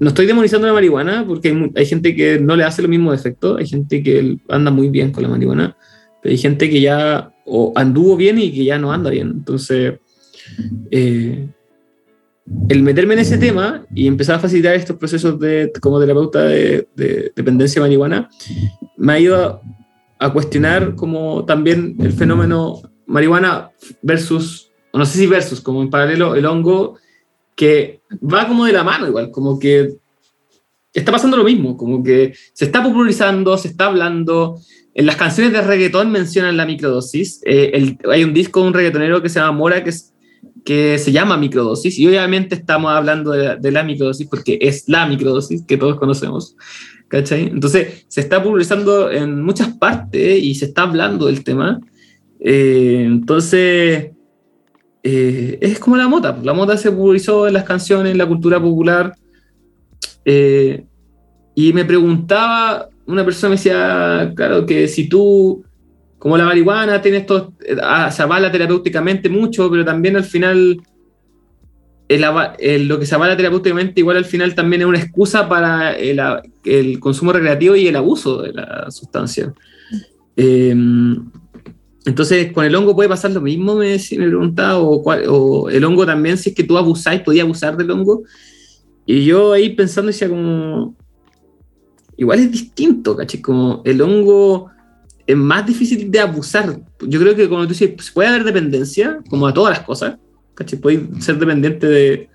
no 0.00 0.08
estoy 0.08 0.26
demonizando 0.26 0.66
la 0.66 0.72
marihuana, 0.72 1.24
porque 1.26 1.70
hay, 1.74 1.86
gente 1.86 2.14
que 2.14 2.40
no 2.40 2.56
le 2.56 2.64
hace 2.64 2.82
lo 2.82 2.88
mismo 2.88 3.12
efecto, 3.12 3.56
hay 3.56 3.66
gente 3.66 4.02
que 4.02 4.38
anda 4.48 4.70
muy 4.70 4.88
bien 4.88 5.12
con 5.12 5.22
la 5.22 5.28
marihuana, 5.28 5.76
pero 6.22 6.32
hay 6.32 6.38
gente 6.38 6.68
que 6.68 6.80
ya 6.80 7.32
o 7.44 7.72
anduvo 7.76 8.16
bien 8.16 8.38
y 8.38 8.52
que 8.52 8.64
ya 8.64 8.78
no 8.78 8.92
anda 8.92 9.10
bien. 9.10 9.28
Entonces, 9.28 9.94
el 12.68 12.82
meterme 12.82 13.14
en 13.14 13.20
ese 13.20 13.38
tema 13.38 13.84
y 13.94 14.06
empezar 14.06 14.36
a 14.36 14.40
facilitar 14.40 14.74
estos 14.74 14.96
procesos 14.96 15.38
de, 15.40 15.72
como 15.80 16.00
terapeuta 16.00 16.42
de, 16.42 16.88
de 16.94 17.32
dependencia 17.34 17.80
marihuana, 17.80 18.28
me 18.96 19.12
ha 19.12 19.20
ido 19.20 19.60
a, 20.18 20.32
cuestionar 20.32 20.94
como 20.94 21.44
también 21.44 21.96
el 22.00 22.12
fenómeno 22.12 22.80
marihuana 23.06 23.70
versus, 24.02 24.72
no 24.92 25.04
sé 25.04 25.18
si 25.18 25.26
versus, 25.26 25.60
como 25.60 25.82
en 25.82 25.90
paralelo 25.90 26.34
el 26.34 26.46
hongo, 26.46 26.98
que 27.54 28.00
va 28.22 28.46
como 28.46 28.64
de 28.64 28.72
la 28.72 28.84
mano 28.84 29.08
igual, 29.08 29.30
como 29.30 29.58
que 29.58 29.94
está 30.92 31.12
pasando 31.12 31.36
lo 31.36 31.44
mismo, 31.44 31.76
como 31.76 32.02
que 32.02 32.34
se 32.52 32.64
está 32.64 32.82
popularizando, 32.82 33.58
se 33.58 33.68
está 33.68 33.86
hablando. 33.86 34.58
En 34.94 35.04
las 35.04 35.16
canciones 35.16 35.52
de 35.52 35.60
reggaetón 35.60 36.10
mencionan 36.10 36.56
la 36.56 36.64
microdosis. 36.64 37.42
Eh, 37.44 37.98
hay 38.10 38.24
un 38.24 38.32
disco 38.32 38.62
de 38.62 38.68
un 38.68 38.74
reggaetonero 38.74 39.20
que 39.20 39.28
se 39.28 39.38
llama 39.38 39.58
Mora, 39.58 39.84
que 39.84 39.90
es 39.90 40.14
que 40.66 40.98
se 40.98 41.12
llama 41.12 41.36
microdosis 41.36 41.96
y 41.96 42.08
obviamente 42.08 42.56
estamos 42.56 42.90
hablando 42.90 43.30
de, 43.30 43.70
la 43.70 43.84
microdosis 43.84 44.26
porque 44.26 44.58
es 44.60 44.88
la 44.88 45.06
microdosis 45.06 45.62
que 45.62 45.76
todos 45.76 45.96
conocemos. 45.96 46.56
¿cachai? 47.06 47.44
Entonces 47.44 48.04
se 48.08 48.20
está 48.20 48.42
publicando 48.42 49.08
en 49.12 49.42
muchas 49.42 49.68
partes 49.78 50.42
y 50.42 50.56
se 50.56 50.64
está 50.64 50.82
hablando 50.82 51.26
del 51.26 51.44
tema. 51.44 51.80
Eh, 52.40 53.04
entonces 53.06 54.10
eh, 55.04 55.58
es 55.60 55.78
como 55.78 55.96
la 55.96 56.08
mota. 56.08 56.36
La 56.42 56.52
mota 56.52 56.76
se 56.76 56.90
publicó 56.90 57.46
en 57.46 57.54
las 57.54 57.62
canciones, 57.62 58.10
en 58.10 58.18
la 58.18 58.26
cultura 58.26 58.60
popular. 58.60 59.14
Eh, 60.24 60.84
y 61.54 61.72
me 61.72 61.84
preguntaba, 61.84 62.88
una 63.06 63.24
persona 63.24 63.50
me 63.50 63.56
decía, 63.56 64.32
claro, 64.34 64.66
que 64.66 64.88
si 64.88 65.08
tú 65.08 65.64
como 66.26 66.38
la 66.38 66.44
marihuana 66.44 67.00
tiene 67.00 67.18
esto, 67.18 67.52
ah, 67.80 68.10
se 68.10 68.20
avala 68.20 68.50
terapéuticamente 68.50 69.28
mucho, 69.28 69.70
pero 69.70 69.84
también 69.84 70.16
al 70.16 70.24
final 70.24 70.82
el, 72.08 72.88
lo 72.88 72.98
que 72.98 73.06
se 73.06 73.14
avala 73.14 73.36
terapéuticamente 73.36 74.00
igual 74.00 74.16
al 74.16 74.24
final 74.24 74.52
también 74.52 74.82
es 74.82 74.88
una 74.88 74.98
excusa 74.98 75.48
para 75.48 75.92
el, 75.92 76.98
consumo 76.98 77.32
recreativo 77.32 77.76
y 77.76 77.86
el 77.86 77.94
abuso 77.94 78.42
de 78.42 78.54
la 78.54 78.90
sustancia. 78.90 79.54
Em, 80.34 81.30
entonces, 82.04 82.50
con 82.50 82.64
el 82.64 82.74
hongo 82.74 82.96
puede 82.96 83.08
pasar 83.08 83.30
lo 83.30 83.40
mismo, 83.40 83.76
me, 83.76 83.92
me 83.92 84.26
preguntaba, 84.26 84.80
o, 84.80 85.00
o, 85.04 85.70
el 85.70 85.84
hongo 85.84 86.04
también, 86.04 86.38
si 86.38 86.50
es 86.50 86.56
que 86.56 86.64
tú 86.64 86.76
abusáis, 86.76 87.20
podía 87.20 87.44
abusar 87.44 87.76
del 87.76 87.92
hongo. 87.92 88.24
Y 89.06 89.24
yo 89.24 89.52
ahí 89.52 89.76
pensando 89.76 90.08
decía 90.08 90.28
como, 90.28 90.96
igual 92.16 92.40
es 92.40 92.50
distinto, 92.50 93.14
¿caché? 93.14 93.40
Como 93.40 93.82
el 93.84 94.02
hongo 94.02 94.72
es 95.26 95.36
más 95.36 95.66
difícil 95.66 96.10
de 96.10 96.20
abusar. 96.20 96.80
Yo 97.00 97.20
creo 97.20 97.34
que, 97.34 97.48
como 97.48 97.62
tú 97.62 97.70
dices, 97.70 97.90
puede 98.12 98.28
haber 98.28 98.44
dependencia, 98.44 99.18
como 99.28 99.46
a 99.46 99.54
todas 99.54 99.76
las 99.76 99.86
cosas, 99.86 100.16
¿cachai? 100.54 100.78
Puede 100.78 101.20
ser 101.20 101.38
dependiente 101.38 101.86
de, 101.86 102.28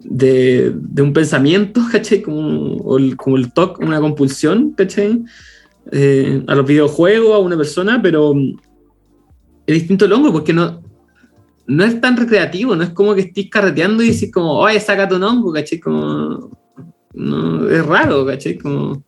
de, 0.00 1.02
un 1.02 1.12
pensamiento, 1.12 1.82
¿cachai? 1.92 2.22
Como, 2.22 2.96
el, 2.96 3.16
como 3.16 3.36
el 3.36 3.52
TOC, 3.52 3.80
una 3.80 4.00
compulsión, 4.00 4.72
¿cachai? 4.72 5.22
Eh, 5.92 6.42
a 6.46 6.54
los 6.54 6.66
videojuegos, 6.66 7.34
a 7.34 7.38
una 7.38 7.56
persona, 7.56 8.00
pero 8.00 8.34
es 9.66 9.74
distinto 9.74 10.06
el 10.06 10.12
hongo 10.12 10.32
porque 10.32 10.52
no, 10.52 10.82
no 11.66 11.84
es 11.84 12.00
tan 12.00 12.16
recreativo, 12.16 12.74
no 12.74 12.84
es 12.84 12.90
como 12.90 13.14
que 13.14 13.22
estés 13.22 13.50
carreteando 13.50 14.02
y 14.02 14.08
dices 14.08 14.30
como, 14.32 14.54
oye, 14.54 14.80
saca 14.80 15.08
tu 15.08 15.16
hongo, 15.16 15.52
¿cachai? 15.52 15.78
Como, 15.78 16.50
no, 17.12 17.68
es 17.68 17.84
raro, 17.84 18.24
¿cachai? 18.24 18.56
Como 18.56 19.04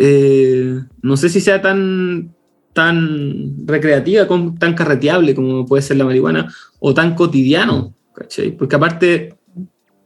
eh, 0.00 0.80
no 1.02 1.16
sé 1.16 1.28
si 1.28 1.40
sea 1.40 1.60
tan, 1.60 2.32
tan 2.72 3.66
recreativa, 3.66 4.28
tan 4.56 4.74
carreteable 4.74 5.34
como 5.34 5.66
puede 5.66 5.82
ser 5.82 5.96
la 5.96 6.04
marihuana, 6.04 6.52
o 6.78 6.94
tan 6.94 7.16
cotidiano, 7.16 7.96
¿cachai? 8.14 8.56
Porque 8.56 8.76
aparte 8.76 9.34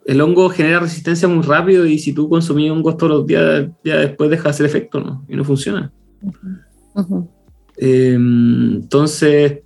el 0.07 0.21
hongo 0.23 0.49
genera 0.49 0.81
resistencia 0.81 1.29
muy 1.29 1.43
rápido 1.43 1.85
y 1.85 1.99
si 1.99 2.15
tú 2.15 2.27
consumís 2.31 2.71
hongos 2.71 2.97
todos 2.97 3.19
los 3.19 3.27
días, 3.27 3.69
ya 3.85 3.99
después 3.99 4.31
deja 4.31 4.45
de 4.45 4.49
hacer 4.49 4.65
efecto, 4.65 4.99
¿no? 4.99 5.27
Y 5.29 5.37
no 5.37 5.45
funciona. 5.45 5.93
Eh, 7.77 8.15
entonces, 8.15 9.59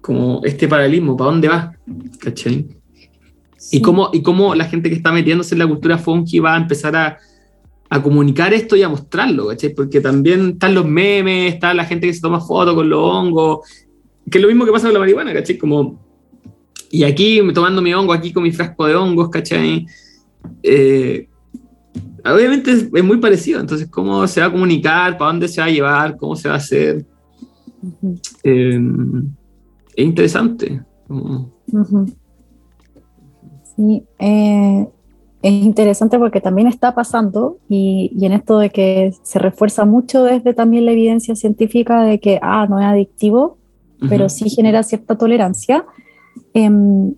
como 0.00 0.42
este 0.44 0.68
paralelismo, 0.68 1.16
¿para 1.16 1.32
dónde 1.32 1.48
va? 1.48 1.72
¿Cachai? 2.20 2.68
¿Y, 3.72 3.82
cómo, 3.82 4.10
y 4.12 4.22
cómo 4.22 4.54
la 4.54 4.66
gente 4.66 4.90
que 4.90 4.94
está 4.94 5.10
metiéndose 5.10 5.56
en 5.56 5.58
la 5.58 5.66
cultura 5.66 5.98
funky 5.98 6.38
va 6.38 6.54
a 6.54 6.58
empezar 6.58 6.94
a 6.94 7.18
a 7.90 8.02
comunicar 8.02 8.52
esto 8.52 8.76
y 8.76 8.82
a 8.82 8.88
mostrarlo, 8.88 9.48
¿cachai? 9.48 9.74
Porque 9.74 10.00
también 10.00 10.50
están 10.50 10.74
los 10.74 10.86
memes, 10.86 11.54
está 11.54 11.72
la 11.72 11.84
gente 11.84 12.06
que 12.06 12.14
se 12.14 12.20
toma 12.20 12.40
fotos 12.40 12.74
con 12.74 12.88
los 12.88 13.00
hongos, 13.00 13.60
que 14.30 14.38
es 14.38 14.42
lo 14.42 14.48
mismo 14.48 14.66
que 14.66 14.72
pasa 14.72 14.86
con 14.86 14.94
la 14.94 15.00
marihuana, 15.00 15.32
¿cachai? 15.32 15.56
Como, 15.56 15.98
y 16.90 17.04
aquí 17.04 17.40
tomando 17.54 17.80
mi 17.80 17.94
hongo, 17.94 18.12
aquí 18.12 18.32
con 18.32 18.42
mi 18.42 18.52
frasco 18.52 18.86
de 18.86 18.94
hongos, 18.94 19.30
¿cachai? 19.30 19.86
Eh, 20.62 21.28
obviamente 22.24 22.72
es, 22.72 23.04
muy 23.04 23.16
parecido, 23.18 23.60
entonces, 23.60 23.88
¿cómo 23.88 24.26
se 24.26 24.40
va 24.40 24.46
a 24.46 24.52
comunicar? 24.52 25.16
¿Para 25.16 25.32
dónde 25.32 25.48
se 25.48 25.60
va 25.60 25.66
a 25.66 25.70
llevar? 25.70 26.16
¿Cómo 26.16 26.36
se 26.36 26.48
va 26.48 26.54
a 26.54 26.58
hacer? 26.58 27.06
Eh, 28.42 28.80
es 29.96 30.04
interesante. 30.04 30.82
Sí, 33.76 34.02
eh, 34.18 34.88
es 35.42 35.52
interesante 35.52 36.18
porque 36.18 36.40
también 36.40 36.66
está 36.66 36.94
pasando 36.94 37.58
y, 37.68 38.10
en 38.20 38.32
esto 38.32 38.58
de 38.58 38.70
que 38.70 39.12
se 39.22 39.38
refuerza 39.38 39.84
mucho 39.84 40.24
desde 40.24 40.52
también 40.52 40.84
la 40.86 40.92
evidencia 40.92 41.36
científica 41.36 42.02
de 42.02 42.18
que, 42.18 42.38
ah, 42.42 42.66
no 42.68 42.80
es 42.80 42.86
adictivo, 42.86 43.56
pero 44.08 44.28
sí 44.28 44.48
genera 44.48 44.82
cierta 44.82 45.16
tolerancia. 45.16 45.84
Em, 46.54 47.14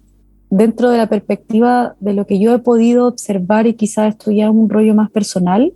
dentro 0.51 0.90
de 0.90 0.98
la 0.98 1.09
perspectiva 1.09 1.94
de 2.01 2.14
lo 2.14 2.26
que 2.26 2.38
yo 2.38 2.55
he 2.55 2.59
podido 2.59 3.06
observar 3.06 3.66
y 3.66 3.74
quizás 3.74 4.10
esto 4.10 4.30
ya 4.30 4.47
es 4.47 4.51
un 4.51 4.68
rollo 4.68 4.94
más 4.94 5.10
personal, 5.10 5.72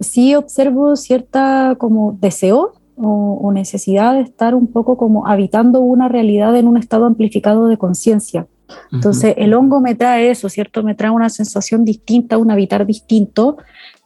sí 0.00 0.34
observo 0.34 0.96
cierta 0.96 1.76
como 1.78 2.16
deseo 2.20 2.74
o, 2.96 3.52
necesidad 3.52 4.14
de 4.14 4.22
estar 4.22 4.54
un 4.54 4.66
poco 4.68 4.96
como 4.96 5.26
habitando 5.26 5.80
una 5.80 6.08
realidad 6.08 6.56
en 6.56 6.66
un 6.66 6.76
estado 6.76 7.06
amplificado 7.06 7.66
de 7.66 7.76
conciencia. 7.76 8.46
Entonces, 8.92 9.34
el 9.36 9.54
hongo 9.54 9.80
me 9.80 9.94
trae 9.94 10.30
eso, 10.30 10.48
¿cierto? 10.48 10.82
Me 10.82 10.94
trae 10.94 11.10
una 11.10 11.28
sensación 11.28 11.84
distinta, 11.84 12.38
un 12.38 12.50
habitar 12.50 12.86
distinto, 12.86 13.56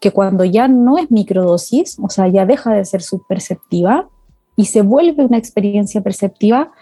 que 0.01 0.11
cuando 0.11 0.45
ya 0.45 0.69
no 0.69 0.99
es 0.99 1.11
microdosis, 1.11 1.99
o 2.01 2.09
sea, 2.09 2.29
ya 2.29 2.47
deja 2.47 2.73
de 2.73 2.85
ser 2.85 3.03
subperceptiva 3.03 4.09
y 4.57 4.67
se 4.67 4.83
vuelve 4.83 5.25
una 5.25 5.39
experiencia 5.39 6.01
perceptiva, 6.03 6.73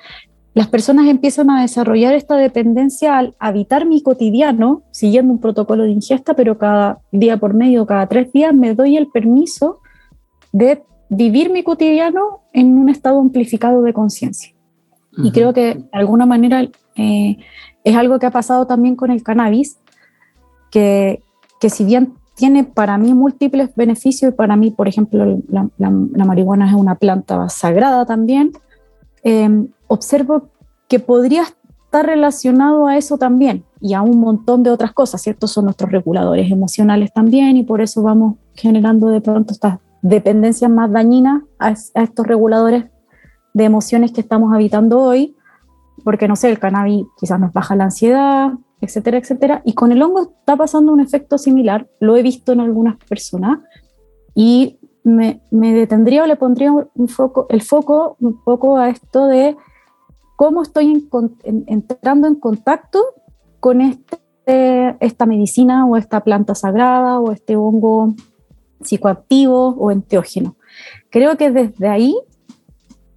las 0.54 0.68
personas 0.68 1.06
empiezan 1.08 1.50
a 1.50 1.60
desarrollar 1.60 2.14
esta 2.14 2.36
dependencia 2.36 3.18
al 3.18 3.34
habitar 3.38 3.84
mi 3.84 4.00
cotidiano, 4.00 4.84
siguiendo 4.90 5.34
un 5.34 5.38
protocolo 5.38 5.82
de 5.82 5.90
ingesta, 5.90 6.34
pero 6.34 6.56
cada 6.56 7.00
día 7.12 7.36
por 7.36 7.52
medio, 7.52 7.84
cada 7.84 8.06
tres 8.06 8.32
días, 8.32 8.54
me 8.54 8.74
doy 8.74 8.96
el 8.96 9.08
permiso 9.08 9.80
de 10.52 10.82
vivir 11.10 11.50
mi 11.50 11.62
cotidiano 11.62 12.40
en 12.54 12.78
un 12.78 12.88
estado 12.88 13.20
amplificado 13.20 13.82
de 13.82 13.92
conciencia. 13.92 14.54
Y 15.18 15.30
creo 15.30 15.52
que 15.52 15.74
de 15.74 15.84
alguna 15.92 16.24
manera 16.24 16.66
eh, 16.96 17.36
es 17.86 17.96
algo 17.96 18.18
que 18.18 18.26
ha 18.26 18.30
pasado 18.30 18.66
también 18.66 18.96
con 18.96 19.10
el 19.10 19.22
cannabis, 19.22 19.78
que, 20.70 21.22
que 21.60 21.70
si 21.70 21.84
bien 21.84 22.14
tiene 22.34 22.64
para 22.64 22.98
mí 22.98 23.14
múltiples 23.14 23.74
beneficios, 23.74 24.32
y 24.32 24.34
para 24.34 24.56
mí, 24.56 24.70
por 24.70 24.88
ejemplo, 24.88 25.38
la, 25.48 25.90
marihuana 26.24 26.68
es 26.68 26.74
una 26.74 26.96
planta 26.96 27.48
sagrada 27.48 28.04
también, 28.04 28.52
Em, 29.28 29.66
observo 29.88 30.50
que 30.86 31.00
podría 31.00 31.42
estar 31.42 32.06
relacionado 32.06 32.86
a 32.86 32.96
eso 32.96 33.18
también 33.18 33.64
y 33.80 33.94
a 33.94 34.00
un 34.00 34.20
montón 34.20 34.62
de 34.62 34.70
otras 34.70 34.92
cosas, 34.92 35.20
¿cierto? 35.20 35.48
Son 35.48 35.64
nuestros 35.64 35.90
reguladores 35.90 36.48
emocionales 36.48 37.12
también 37.12 37.56
y 37.56 37.64
por 37.64 37.80
eso 37.80 38.04
vamos 38.04 38.36
generando 38.54 39.08
de 39.08 39.20
pronto 39.20 39.52
estas 39.52 39.80
dependencias 40.00 40.70
más 40.70 40.92
dañinas 40.92 41.42
a, 41.58 41.72
estos 41.72 42.24
reguladores 42.24 42.84
de 43.52 43.64
emociones 43.64 44.12
que 44.12 44.20
estamos 44.20 44.54
habitando 44.54 45.00
hoy, 45.00 45.34
porque 46.04 46.28
no 46.28 46.36
sé, 46.36 46.50
el 46.50 46.58
cannabis 46.58 47.06
quizás 47.18 47.40
nos 47.40 47.52
baja 47.52 47.76
la 47.76 47.84
ansiedad, 47.84 48.52
etcétera, 48.80 49.18
etcétera. 49.18 49.62
Y 49.64 49.74
con 49.74 49.92
el 49.92 50.02
hongo 50.02 50.22
está 50.38 50.56
pasando 50.56 50.92
un 50.92 51.00
efecto 51.00 51.38
similar, 51.38 51.88
lo 52.00 52.16
he 52.16 52.22
visto 52.22 52.52
en 52.52 52.60
algunas 52.60 52.96
personas 52.96 53.60
y 54.34 54.78
me, 55.02 55.40
detendría 55.50 56.24
o 56.24 56.26
le 56.26 56.36
pondría 56.36 56.72
un 56.72 57.08
foco, 57.08 57.46
el 57.48 57.62
foco 57.62 58.16
un 58.20 58.42
poco 58.42 58.76
a 58.76 58.88
esto 58.88 59.26
de 59.26 59.56
cómo 60.34 60.62
estoy 60.62 61.08
entrando 61.66 62.26
en 62.26 62.34
contacto 62.34 63.02
con 63.60 63.80
este, 63.80 64.96
esta 65.00 65.24
medicina 65.24 65.86
o 65.86 65.96
esta 65.96 66.20
planta 66.20 66.54
sagrada 66.54 67.20
o 67.20 67.32
este 67.32 67.56
hongo 67.56 68.14
psicoactivo 68.82 69.68
o 69.70 69.90
enteógeno. 69.90 70.56
Creo 71.08 71.36
que 71.36 71.50
desde 71.50 71.88
ahí 71.88 72.16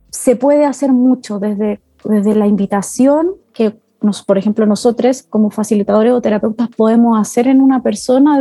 se 0.10 0.36
puede 0.36 0.66
hacer 0.66 0.92
mucho, 0.92 1.40
desde, 1.40 1.82
desde 2.04 2.36
la 2.36 2.48
invitación 2.48 3.32
que, 3.54 3.80
nos, 4.02 4.24
por 4.24 4.38
ejemplo, 4.38 4.66
nosotros 4.66 5.24
como 5.24 5.50
facilitadores 5.50 6.14
o 6.14 6.22
terapeutas 6.22 6.70
podemos 6.70 7.20
hacer 7.20 7.48
en 7.48 7.62
una 7.62 7.82
persona 7.82 8.40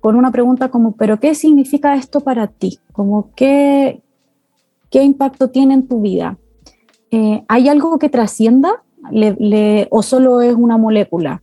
con 0.00 0.16
una 0.16 0.30
pregunta 0.30 0.70
como, 0.70 0.92
¿pero 0.92 1.20
qué 1.20 1.34
significa 1.34 1.94
esto 1.94 2.20
para 2.20 2.46
ti? 2.46 2.78
Como, 2.92 3.30
¿qué, 3.34 4.02
qué 4.90 5.02
impacto 5.02 5.50
tiene 5.50 5.74
en 5.74 5.88
tu 5.88 6.00
vida? 6.00 6.38
Eh, 7.10 7.44
¿Hay 7.48 7.68
algo 7.68 7.98
que 7.98 8.08
trascienda 8.08 8.82
o 9.90 10.02
solo 10.02 10.40
es 10.42 10.54
una 10.54 10.78
molécula 10.78 11.42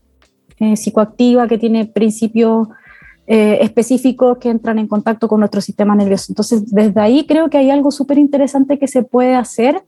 eh, 0.60 0.76
psicoactiva 0.76 1.48
que 1.48 1.58
tiene 1.58 1.86
principios 1.86 2.70
eh, 3.26 3.60
específicos 3.62 4.38
que 4.38 4.50
entran 4.50 4.80
en 4.80 4.88
contacto 4.88 5.28
con 5.28 5.40
nuestro 5.40 5.62
sistema 5.62 5.96
nervioso? 5.96 6.32
Entonces, 6.32 6.72
desde 6.72 7.00
ahí 7.00 7.26
creo 7.28 7.50
que 7.50 7.58
hay 7.58 7.70
algo 7.70 7.92
súper 7.92 8.18
interesante 8.18 8.80
que 8.80 8.88
se 8.88 9.04
puede 9.04 9.36
hacer 9.36 9.84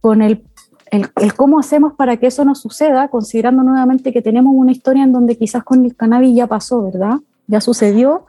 con 0.00 0.22
el, 0.22 0.42
el, 0.90 1.08
el, 1.16 1.34
cómo 1.34 1.58
hacemos 1.58 1.94
para 1.94 2.16
que 2.16 2.26
eso 2.26 2.44
no 2.44 2.54
suceda, 2.54 3.08
considerando 3.08 3.62
nuevamente 3.62 4.12
que 4.12 4.22
tenemos 4.22 4.52
una 4.54 4.72
historia 4.72 5.04
en 5.04 5.12
donde 5.12 5.36
quizás 5.36 5.64
con 5.64 5.84
el 5.84 5.96
cannabis 5.96 6.34
ya 6.34 6.46
pasó, 6.46 6.82
¿verdad? 6.82 7.20
ya 7.50 7.60
sucedió. 7.60 8.24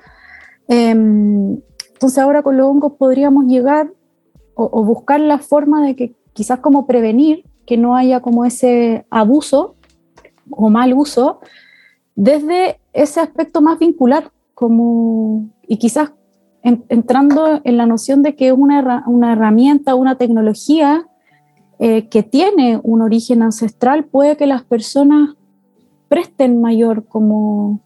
Em, 0.67 1.59
entonces 1.93 2.17
ahora 2.17 2.41
con 2.41 2.57
los 2.57 2.67
hongos 2.67 2.93
podríamos 2.93 3.45
llegar 3.45 3.91
o, 4.55 4.83
buscar 4.83 5.19
la 5.19 5.39
forma 5.39 5.85
de 5.85 5.95
que 5.95 6.15
quizás 6.33 6.59
como 6.59 6.85
prevenir 6.85 7.45
que 7.65 7.77
no 7.77 7.95
haya 7.95 8.19
como 8.19 8.45
ese 8.45 9.05
abuso 9.09 9.75
o 10.49 10.69
mal 10.69 10.93
uso 10.93 11.39
desde 12.15 12.79
ese 12.93 13.21
aspecto 13.21 13.61
más 13.61 13.79
vincular, 13.79 14.31
como, 14.53 15.49
y 15.67 15.77
quizás 15.77 16.11
entrando 16.63 17.61
en 17.63 17.77
la 17.77 17.87
noción 17.87 18.21
de 18.21 18.35
que 18.35 18.47
es 18.47 18.53
una, 18.53 19.03
una 19.07 19.33
herramienta, 19.33 19.95
una 19.95 20.17
tecnología 20.17 21.07
eh, 21.83 22.09
que 22.09 22.21
tiene 22.21 22.79
un 22.83 23.01
origen 23.01 23.41
ancestral, 23.41 24.05
puede 24.05 24.37
que 24.37 24.45
las 24.45 24.61
personas 24.61 25.31
presten 26.09 26.61
mayor 26.61 27.05
como 27.07 27.81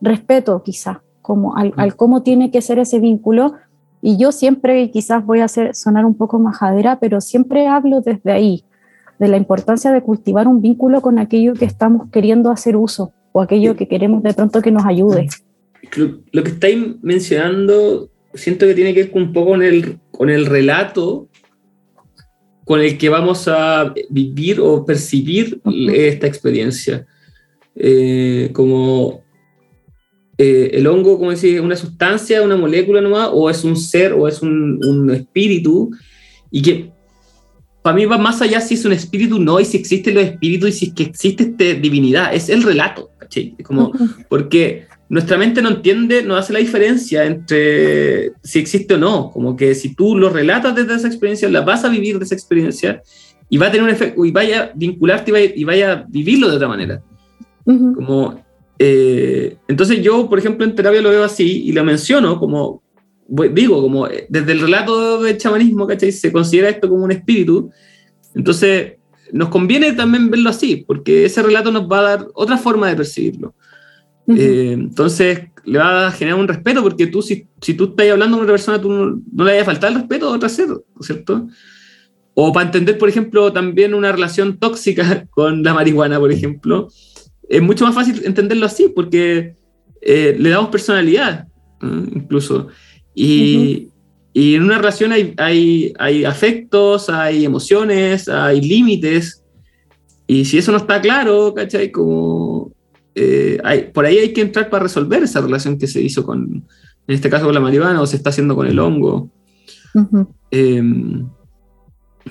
respeto 0.00 0.62
quizás, 0.62 0.96
como 1.20 1.54
al, 1.54 1.74
al, 1.76 1.94
cómo 1.94 2.22
tiene 2.22 2.50
que 2.50 2.62
ser 2.62 2.78
ese 2.78 3.00
vínculo. 3.00 3.52
Y 4.00 4.16
yo 4.16 4.32
siempre, 4.32 4.90
quizás 4.90 5.26
voy 5.26 5.40
a 5.40 5.44
hacer, 5.44 5.74
sonar 5.74 6.06
un 6.06 6.14
poco 6.14 6.38
majadera, 6.38 6.98
pero 6.98 7.20
siempre 7.20 7.66
hablo 7.66 8.00
desde 8.00 8.32
ahí, 8.32 8.64
de 9.18 9.28
la 9.28 9.36
importancia 9.36 9.92
de 9.92 10.00
cultivar 10.00 10.48
un 10.48 10.62
vínculo 10.62 11.02
con 11.02 11.18
aquello 11.18 11.52
que 11.52 11.66
estamos 11.66 12.08
queriendo 12.10 12.50
hacer 12.50 12.78
uso 12.78 13.12
o 13.32 13.42
aquello 13.42 13.76
que 13.76 13.86
queremos 13.86 14.22
de 14.22 14.32
pronto 14.32 14.62
que 14.62 14.70
nos 14.70 14.86
ayude. 14.86 15.28
Lo, 16.32 16.42
que 16.42 16.50
estáis 16.50 16.78
mencionando, 17.02 18.08
siento 18.32 18.64
que 18.64 18.74
tiene 18.74 18.94
que 18.94 19.04
ver 19.04 19.12
un 19.14 19.34
poco 19.34 19.50
con 19.50 19.62
el, 19.62 19.98
con 20.12 20.30
el 20.30 20.46
relato 20.46 21.28
con 22.64 22.80
el 22.80 22.96
que 22.98 23.08
vamos 23.08 23.46
a 23.48 23.92
vivir 24.10 24.60
o 24.60 24.84
percibir 24.84 25.60
esta 25.92 26.26
experiencia. 26.26 27.06
Eh, 27.76 28.50
como 28.52 29.22
eh, 30.38 30.70
el 30.74 30.86
hongo, 30.86 31.18
como 31.18 31.30
decir, 31.30 31.60
una 31.60 31.76
sustancia, 31.76 32.42
una 32.42 32.56
molécula 32.56 33.00
nomás, 33.00 33.30
o 33.32 33.50
es 33.50 33.64
un 33.64 33.76
ser, 33.76 34.12
o 34.12 34.26
es 34.26 34.42
un, 34.42 34.80
un 34.84 35.10
espíritu, 35.10 35.90
y 36.50 36.62
que 36.62 36.90
para 37.82 37.96
mí 37.96 38.06
va 38.06 38.16
más 38.16 38.40
allá 38.40 38.60
si 38.60 38.74
es 38.74 38.84
un 38.84 38.92
espíritu 38.92 39.38
no, 39.38 39.60
y 39.60 39.64
si 39.64 39.76
existen 39.76 40.14
los 40.14 40.24
espíritus, 40.24 40.70
y 40.70 40.72
si 40.72 40.86
es 40.86 40.94
que 40.94 41.02
existe 41.02 41.42
esta 41.44 41.80
divinidad, 41.80 42.34
es 42.34 42.48
el 42.48 42.62
relato, 42.62 43.10
¿cachai? 43.18 43.54
Como, 43.62 43.92
porque 44.28 44.86
nuestra 45.14 45.38
mente 45.38 45.62
no 45.62 45.68
entiende, 45.68 46.24
no 46.24 46.34
hace 46.34 46.52
la 46.52 46.58
diferencia 46.58 47.24
entre 47.24 48.32
si 48.42 48.58
existe 48.58 48.94
o 48.94 48.98
no, 48.98 49.30
como 49.30 49.54
que 49.54 49.76
si 49.76 49.94
tú 49.94 50.16
lo 50.16 50.28
relatas 50.28 50.74
desde 50.74 50.96
esa 50.96 51.06
experiencia, 51.06 51.48
la 51.48 51.60
vas 51.60 51.84
a 51.84 51.88
vivir 51.88 52.18
de 52.18 52.24
esa 52.24 52.34
experiencia, 52.34 53.00
y 53.48 53.56
va 53.56 53.68
a 53.68 53.70
tener 53.70 53.84
un 53.84 53.90
efecto, 53.90 54.24
y 54.24 54.32
vaya 54.32 54.62
a 54.62 54.72
vincularte 54.74 55.30
y 55.30 55.32
vaya, 55.32 55.52
y 55.54 55.64
vaya 55.64 55.92
a 55.92 56.06
vivirlo 56.08 56.50
de 56.50 56.56
otra 56.56 56.66
manera. 56.66 57.00
Como 57.64 58.44
eh, 58.76 59.56
entonces 59.68 60.02
yo, 60.02 60.28
por 60.28 60.40
ejemplo, 60.40 60.64
en 60.64 60.74
terapia 60.74 61.00
lo 61.00 61.10
veo 61.10 61.22
así 61.22 61.62
y 61.62 61.70
lo 61.70 61.84
menciono 61.84 62.40
como, 62.40 62.82
digo, 63.52 63.80
como 63.82 64.08
eh, 64.08 64.26
desde 64.28 64.50
el 64.50 64.62
relato 64.62 65.22
del 65.22 65.38
chamanismo, 65.38 65.86
¿cachai? 65.86 66.10
Se 66.10 66.32
considera 66.32 66.70
esto 66.70 66.88
como 66.88 67.04
un 67.04 67.12
espíritu. 67.12 67.70
Entonces 68.34 68.94
nos 69.30 69.48
conviene 69.48 69.92
también 69.92 70.28
verlo 70.28 70.50
así, 70.50 70.84
porque 70.84 71.24
ese 71.24 71.40
relato 71.40 71.70
nos 71.70 71.84
va 71.84 72.00
a 72.00 72.02
dar 72.02 72.26
otra 72.34 72.58
forma 72.58 72.88
de 72.88 72.96
percibirlo. 72.96 73.54
Eh, 74.28 74.72
entonces 74.72 75.48
le 75.64 75.78
va 75.78 76.08
a 76.08 76.12
generar 76.12 76.40
un 76.40 76.48
respeto, 76.48 76.82
porque 76.82 77.06
tú, 77.06 77.22
si, 77.22 77.46
si 77.60 77.74
tú 77.74 77.84
estás 77.84 78.10
hablando 78.10 78.36
con 78.36 78.44
una 78.44 78.52
persona, 78.52 78.80
tú 78.80 78.90
no, 78.90 79.44
le 79.44 79.50
vaya 79.50 79.62
a 79.62 79.66
faltar 79.66 79.92
el 79.92 79.98
respeto 79.98 80.28
a 80.28 80.36
otra 80.36 80.48
ser, 80.48 80.68
¿cierto? 81.00 81.48
O 82.34 82.52
para 82.52 82.66
entender, 82.66 82.98
por 82.98 83.08
ejemplo, 83.08 83.52
también 83.52 83.94
una 83.94 84.12
relación 84.12 84.58
tóxica 84.58 85.26
con 85.30 85.62
la 85.62 85.74
marihuana, 85.74 86.18
por 86.18 86.32
ejemplo 86.32 86.88
es 87.48 87.62
mucho 87.62 87.84
más 87.84 87.94
fácil 87.94 88.22
entenderlo 88.24 88.66
así, 88.66 88.90
porque 88.94 89.54
eh, 90.00 90.36
le 90.38 90.50
damos 90.50 90.70
personalidad, 90.70 91.46
incluso. 91.82 92.68
Y, 93.14 93.88
y, 94.32 94.54
en 94.54 94.64
una 94.64 94.78
relación 94.78 95.12
hay, 95.12 95.34
hay, 95.36 95.92
hay, 95.98 96.24
afectos, 96.24 97.08
hay 97.08 97.44
emociones, 97.44 98.28
hay 98.28 98.60
límites. 98.60 99.42
Y 100.26 100.44
si 100.46 100.58
eso 100.58 100.72
no 100.72 100.78
está 100.78 101.00
claro, 101.00 101.52
¿cachai? 101.54 101.90
Como, 101.90 102.72
eh, 103.14 103.58
hay, 103.62 103.90
por 103.92 104.04
ahí 104.04 104.18
hay 104.18 104.32
que 104.32 104.40
entrar 104.40 104.68
para 104.70 104.84
resolver 104.84 105.22
esa 105.22 105.40
relación 105.40 105.78
que 105.78 105.86
se 105.86 106.00
hizo 106.00 106.24
con, 106.24 106.66
en 107.06 107.14
este 107.14 107.30
caso 107.30 107.46
con 107.46 107.54
la 107.54 107.60
marihuana, 107.60 108.00
o 108.00 108.06
se 108.06 108.16
está 108.16 108.30
haciendo 108.30 108.56
con 108.56 108.66
el 108.66 108.78
hongo. 108.78 109.30
Em, 110.50 111.28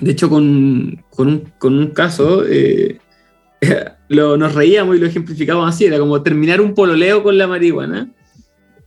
de 0.00 0.10
hecho, 0.10 0.28
con, 0.28 1.02
con, 1.10 1.28
un, 1.28 1.52
con 1.58 1.78
un, 1.78 1.86
caso, 1.88 2.44
eh, 2.46 2.98
lo, 4.08 4.36
nos 4.36 4.54
reíamos 4.54 4.96
y 4.96 5.00
lo 5.00 5.06
ejemplificamos 5.06 5.68
así, 5.68 5.86
era 5.86 5.98
como 5.98 6.22
terminar 6.22 6.60
un 6.60 6.74
pololeo 6.74 7.22
con 7.22 7.38
la 7.38 7.46
marihuana, 7.46 8.12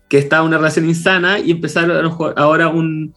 que 0.09 0.17
estaba 0.19 0.45
una 0.45 0.57
relación 0.57 0.87
insana, 0.87 1.39
y 1.39 1.51
empezar 1.51 1.91
ahora 2.35 2.67
un, 2.67 3.15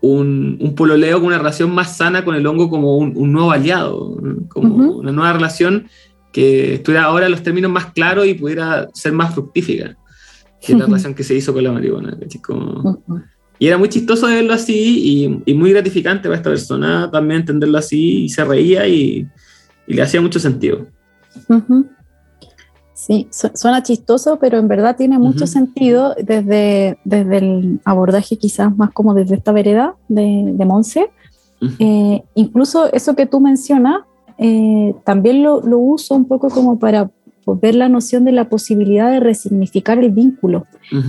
un, 0.00 0.56
un, 0.60 0.74
pololeo 0.74 1.18
con 1.18 1.26
una 1.26 1.38
relación 1.38 1.70
más 1.70 1.96
sana 1.96 2.24
con 2.24 2.34
el 2.34 2.46
hongo 2.46 2.70
como 2.70 2.96
un, 2.96 3.32
nuevo 3.32 3.52
aliado, 3.52 4.16
como 4.48 4.96
una 4.98 5.12
nueva 5.12 5.32
relación 5.32 5.88
que 6.32 6.74
estuviera 6.74 7.04
ahora 7.04 7.28
los 7.28 7.42
términos 7.42 7.70
más 7.70 7.92
claros 7.92 8.26
y 8.26 8.34
pudiera 8.34 8.88
ser 8.94 9.12
más 9.12 9.34
fructífica 9.34 9.96
que 10.60 10.74
la 10.74 10.86
relación 10.86 11.14
que 11.14 11.24
se 11.24 11.34
hizo 11.34 11.52
con 11.52 11.64
la 11.64 11.72
marihuana. 11.72 12.16
Y 13.58 13.68
era 13.68 13.78
muy 13.78 13.88
chistoso 13.88 14.26
verlo 14.26 14.54
así 14.54 15.42
y, 15.46 15.54
muy 15.54 15.72
gratificante 15.72 16.28
para 16.28 16.36
esta 16.36 16.50
persona 16.50 17.10
también 17.10 17.40
entenderlo 17.40 17.78
así 17.78 18.24
y 18.24 18.28
se 18.28 18.44
reía 18.44 18.86
y, 18.86 19.28
le 19.86 20.02
hacía 20.02 20.20
mucho 20.20 20.38
sentido. 20.38 20.86
Sí, 22.94 23.28
suena 23.30 23.82
chistoso, 23.82 24.38
pero 24.40 24.58
en 24.58 24.68
verdad 24.68 24.96
tiene 24.96 25.18
mucho 25.18 25.46
sentido 25.46 26.14
desde, 26.22 26.98
desde 27.04 27.38
el 27.38 27.80
abordaje 27.84 28.38
quizás 28.38 28.76
más 28.76 28.92
como 28.92 29.12
desde 29.12 29.34
esta 29.34 29.52
vereda 29.52 29.96
de, 30.08 30.52
de 30.54 30.64
Monse. 30.64 31.10
Eh, 31.78 32.22
incluso 32.34 32.92
eso 32.92 33.14
que 33.14 33.26
tú 33.26 33.40
mencionas, 33.40 34.02
eh, 34.42 34.94
también 35.04 35.42
lo, 35.42 35.60
lo, 35.60 35.78
uso 35.78 36.14
un 36.14 36.26
poco 36.26 36.48
como 36.50 36.78
para 36.78 37.10
ver 37.46 37.74
la 37.74 37.88
noción 37.88 38.24
de 38.24 38.32
la 38.32 38.48
posibilidad 38.48 39.10
de 39.10 39.20
resignificar 39.20 39.98
el 39.98 40.10
vínculo. 40.10 40.66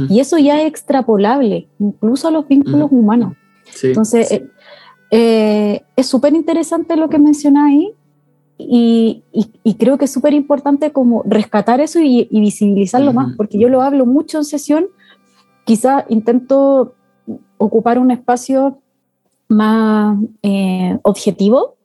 Y 0.10 0.20
eso 0.20 0.38
ya 0.38 0.62
es 0.62 0.68
extrapolable, 0.68 1.68
incluso 1.80 2.28
a 2.28 2.32
los 2.32 2.48
vínculos 2.48 2.90
humanos. 2.92 3.34
Entonces, 3.84 4.42
eh, 5.12 5.82
es 5.96 6.08
súper 6.08 6.34
interesante 6.34 6.96
lo 6.96 7.10
que 7.10 7.20
mencionáis 7.20 7.90
y, 8.58 9.24
y, 9.32 9.74
creo 9.76 9.98
que 9.98 10.06
es 10.06 10.14
súper 10.14 10.34
importante 10.34 10.92
como 10.92 11.24
rescatar 11.26 11.82
eso 11.82 12.00
y, 12.00 12.28
visibilizarlo 12.32 13.12
más, 13.12 13.36
porque 13.36 13.58
yo 13.58 13.68
lo 13.68 13.82
hablo 13.82 14.06
mucho 14.06 14.38
en 14.38 14.46
sesión, 14.46 14.86
quizá 15.66 16.06
intento 16.08 16.96
ocupar 17.58 18.00
un 18.00 18.12
espacio 18.12 18.80
más 19.50 20.18
eh, 20.44 20.98
objetivo, 21.04 21.76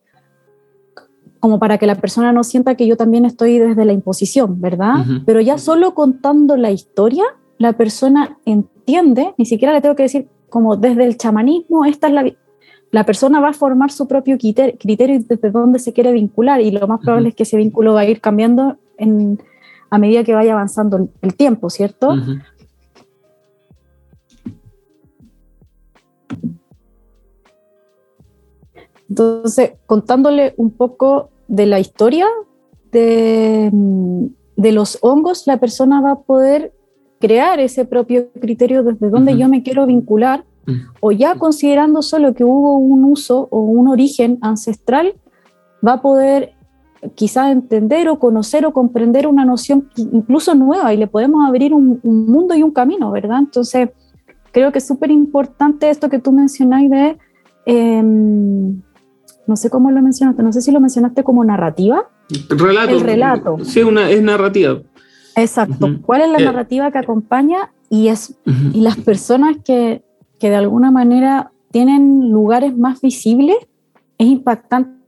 como 1.40 1.58
para 1.58 1.78
que 1.78 1.86
la 1.86 1.94
persona 1.94 2.32
no 2.32 2.44
sienta 2.44 2.74
que 2.74 2.86
yo 2.86 2.96
también 2.96 3.24
estoy 3.24 3.58
desde 3.58 3.84
la 3.84 3.92
imposición, 3.92 4.60
¿verdad? 4.60 5.04
Pero 5.24 5.40
ya 5.40 5.58
solo 5.58 5.94
contando 5.94 6.56
la 6.56 6.70
historia, 6.70 7.24
la 7.58 7.74
persona 7.74 8.38
entiende, 8.44 9.34
ni 9.38 9.46
siquiera 9.46 9.72
le 9.72 9.80
tengo 9.80 9.94
que 9.94 10.04
decir 10.04 10.28
como 10.48 10.76
desde 10.76 11.04
el 11.04 11.16
chamanismo, 11.16 11.84
esta 11.84 12.08
es 12.08 12.12
la, 12.12 12.24
la 12.90 13.04
persona 13.04 13.40
va 13.40 13.50
a 13.50 13.52
formar 13.52 13.90
su 13.90 14.08
propio 14.08 14.38
criterio 14.38 15.20
desde 15.20 15.50
dónde 15.50 15.78
se 15.78 15.92
quiere 15.92 16.12
vincular 16.12 16.60
y 16.60 16.70
lo 16.70 16.86
más 16.88 17.00
probable 17.00 17.30
es 17.30 17.34
que 17.34 17.42
ese 17.42 17.56
vínculo 17.56 17.94
va 17.94 18.00
a 18.00 18.06
ir 18.06 18.20
cambiando 18.20 18.78
en, 18.96 19.40
a 19.90 19.98
medida 19.98 20.24
que 20.24 20.34
vaya 20.34 20.52
avanzando 20.52 21.08
el, 21.20 21.34
tiempo, 21.34 21.70
¿cierto? 21.70 22.14
Entonces, 29.08 29.72
contándole 29.86 30.54
un 30.56 30.70
poco 30.70 31.30
de 31.46 31.66
la 31.66 31.80
historia 31.80 32.26
de, 32.92 33.70
de, 34.56 34.72
los 34.72 34.98
hongos, 35.02 35.46
la 35.46 35.58
persona 35.58 36.00
va 36.00 36.12
a 36.12 36.20
poder 36.20 36.72
crear 37.18 37.58
ese 37.60 37.84
propio 37.84 38.28
criterio 38.40 38.82
desde 38.82 39.10
dónde 39.10 39.36
yo 39.36 39.48
me 39.48 39.62
quiero 39.62 39.86
vincular 39.86 40.44
o 41.00 41.12
ya 41.12 41.36
considerando 41.36 42.02
solo 42.02 42.34
que 42.34 42.44
hubo 42.44 42.76
un 42.76 43.04
uso 43.04 43.48
o 43.50 43.60
un 43.60 43.88
origen 43.88 44.38
ancestral, 44.42 45.14
va 45.86 45.94
a 45.94 46.02
poder 46.02 46.52
quizás 47.14 47.52
entender 47.52 48.08
o 48.08 48.18
conocer 48.18 48.66
o 48.66 48.72
comprender 48.72 49.26
una 49.26 49.44
noción 49.44 49.88
incluso 49.96 50.54
nueva 50.54 50.92
y 50.92 50.96
le 50.96 51.06
podemos 51.06 51.46
abrir 51.46 51.72
un, 51.72 52.00
mundo 52.02 52.54
y 52.54 52.62
un 52.62 52.72
camino, 52.72 53.10
¿verdad? 53.10 53.38
Entonces, 53.38 53.90
creo 54.52 54.72
que 54.72 54.78
es 54.78 54.86
súper 54.86 55.10
importante 55.10 55.88
esto 55.88 56.08
que 56.08 56.18
tú 56.18 56.32
mencionáis 56.32 56.90
de, 56.90 57.18
em, 57.66 58.82
no 59.48 59.56
sé 59.56 59.70
cómo 59.70 59.90
lo 59.90 60.00
mencionaste, 60.02 60.42
no 60.42 60.52
sé 60.52 60.60
si 60.60 60.70
lo 60.70 60.80
mencionaste 60.80 61.24
como 61.24 61.44
narrativa. 61.44 62.08
Relato. 62.48 62.90
El 62.90 63.00
relato. 63.00 63.58
Sí, 63.64 63.82
una, 63.82 64.10
es 64.10 64.22
narrativa. 64.22 64.80
Exacto. 65.34 65.98
¿Cuál 66.02 66.22
es 66.22 66.30
la 66.30 66.38
eh, 66.38 66.44
narrativa 66.44 66.90
que 66.90 66.98
acompaña? 66.98 67.72
Y, 67.90 68.08
es, 68.08 68.38
y 68.72 68.80
las 68.80 68.96
personas 68.96 69.56
que, 69.64 70.02
que 70.38 70.50
de 70.50 70.56
alguna 70.56 70.90
manera 70.90 71.52
tienen 71.70 72.30
lugares 72.30 72.76
más 72.76 73.00
visibles, 73.00 73.56
es 74.18 74.26
impactante 74.26 74.98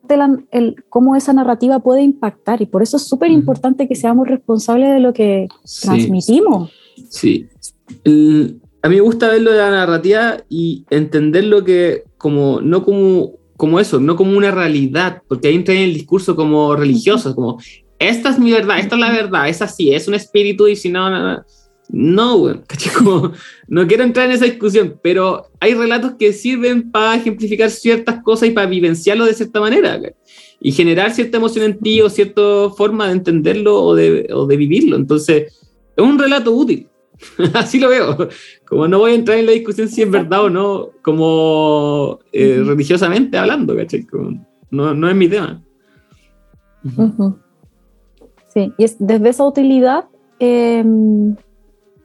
el, 0.50 0.84
cómo 0.88 1.16
esa 1.16 1.32
narrativa 1.32 1.78
puede 1.78 2.02
impactar 2.02 2.60
y 2.62 2.66
por 2.66 2.82
eso 2.82 2.96
es 2.96 3.06
súper 3.06 3.30
importante 3.30 3.86
que 3.86 3.94
seamos 3.94 4.28
responsables 4.28 4.92
de 4.92 5.00
lo 5.00 5.12
que 5.12 5.48
transmitimos. 5.82 6.70
Sí, 7.08 7.48
a 8.82 8.88
mí 8.88 8.94
me 8.96 9.00
gusta 9.00 9.28
verlo 9.28 9.52
de 9.52 9.58
la 9.58 9.70
narrativa 9.70 10.38
y 10.48 10.84
entenderlo 10.90 11.64
que 11.64 12.04
como, 12.18 12.60
no 12.60 12.84
como, 12.84 13.32
como 13.60 13.78
eso, 13.78 14.00
no 14.00 14.16
como 14.16 14.36
una 14.36 14.50
realidad, 14.50 15.22
porque 15.28 15.48
ahí 15.48 15.54
entra 15.54 15.74
en 15.74 15.82
el 15.82 15.92
discurso 15.92 16.34
como 16.34 16.74
religioso, 16.74 17.34
como 17.34 17.60
esta 17.98 18.30
es 18.30 18.38
mi 18.38 18.50
verdad, 18.50 18.78
esta 18.78 18.94
es 18.94 19.00
la 19.00 19.12
verdad, 19.12 19.50
es 19.50 19.60
así, 19.60 19.92
es 19.92 20.08
un 20.08 20.14
espíritu 20.14 20.66
y 20.66 20.76
si 20.76 20.88
no, 20.88 21.10
no 21.10 21.44
no, 21.92 22.62
no 23.68 23.86
quiero 23.88 24.04
entrar 24.04 24.26
en 24.26 24.32
esa 24.32 24.44
discusión, 24.44 24.98
pero 25.02 25.50
hay 25.58 25.74
relatos 25.74 26.12
que 26.18 26.32
sirven 26.32 26.90
para 26.90 27.16
ejemplificar 27.16 27.68
ciertas 27.68 28.22
cosas 28.22 28.48
y 28.48 28.52
para 28.52 28.66
vivenciarlo 28.66 29.26
de 29.26 29.34
cierta 29.34 29.60
manera 29.60 30.00
y 30.60 30.72
generar 30.72 31.12
cierta 31.12 31.38
emoción 31.38 31.64
en 31.64 31.78
ti 31.78 32.00
o 32.00 32.08
cierta 32.08 32.70
forma 32.76 33.08
de 33.08 33.12
entenderlo 33.12 33.82
o 33.82 33.94
de, 33.94 34.28
o 34.32 34.46
de 34.46 34.56
vivirlo. 34.56 34.96
Entonces, 34.96 35.52
es 35.96 36.04
un 36.04 36.18
relato 36.18 36.52
útil. 36.52 36.86
Así 37.54 37.78
lo 37.78 37.88
veo. 37.88 38.28
Como 38.66 38.88
no 38.88 38.98
voy 38.98 39.12
a 39.12 39.14
entrar 39.14 39.38
en 39.38 39.46
la 39.46 39.52
discusión 39.52 39.88
si 39.88 40.02
es 40.02 40.10
verdad 40.10 40.44
o 40.44 40.50
no, 40.50 40.90
como 41.02 42.20
eh, 42.32 42.62
religiosamente 42.64 43.38
hablando, 43.38 43.76
¿cachai? 43.76 44.06
no, 44.70 44.94
no, 44.94 45.08
es 45.08 45.16
mi 45.16 45.28
tema. 45.28 45.62
Sí, 48.48 48.72
y 48.78 48.84
es 48.84 48.96
desde 48.98 49.28
esa 49.28 49.44
utilidad. 49.44 50.06
Eh, 50.38 50.84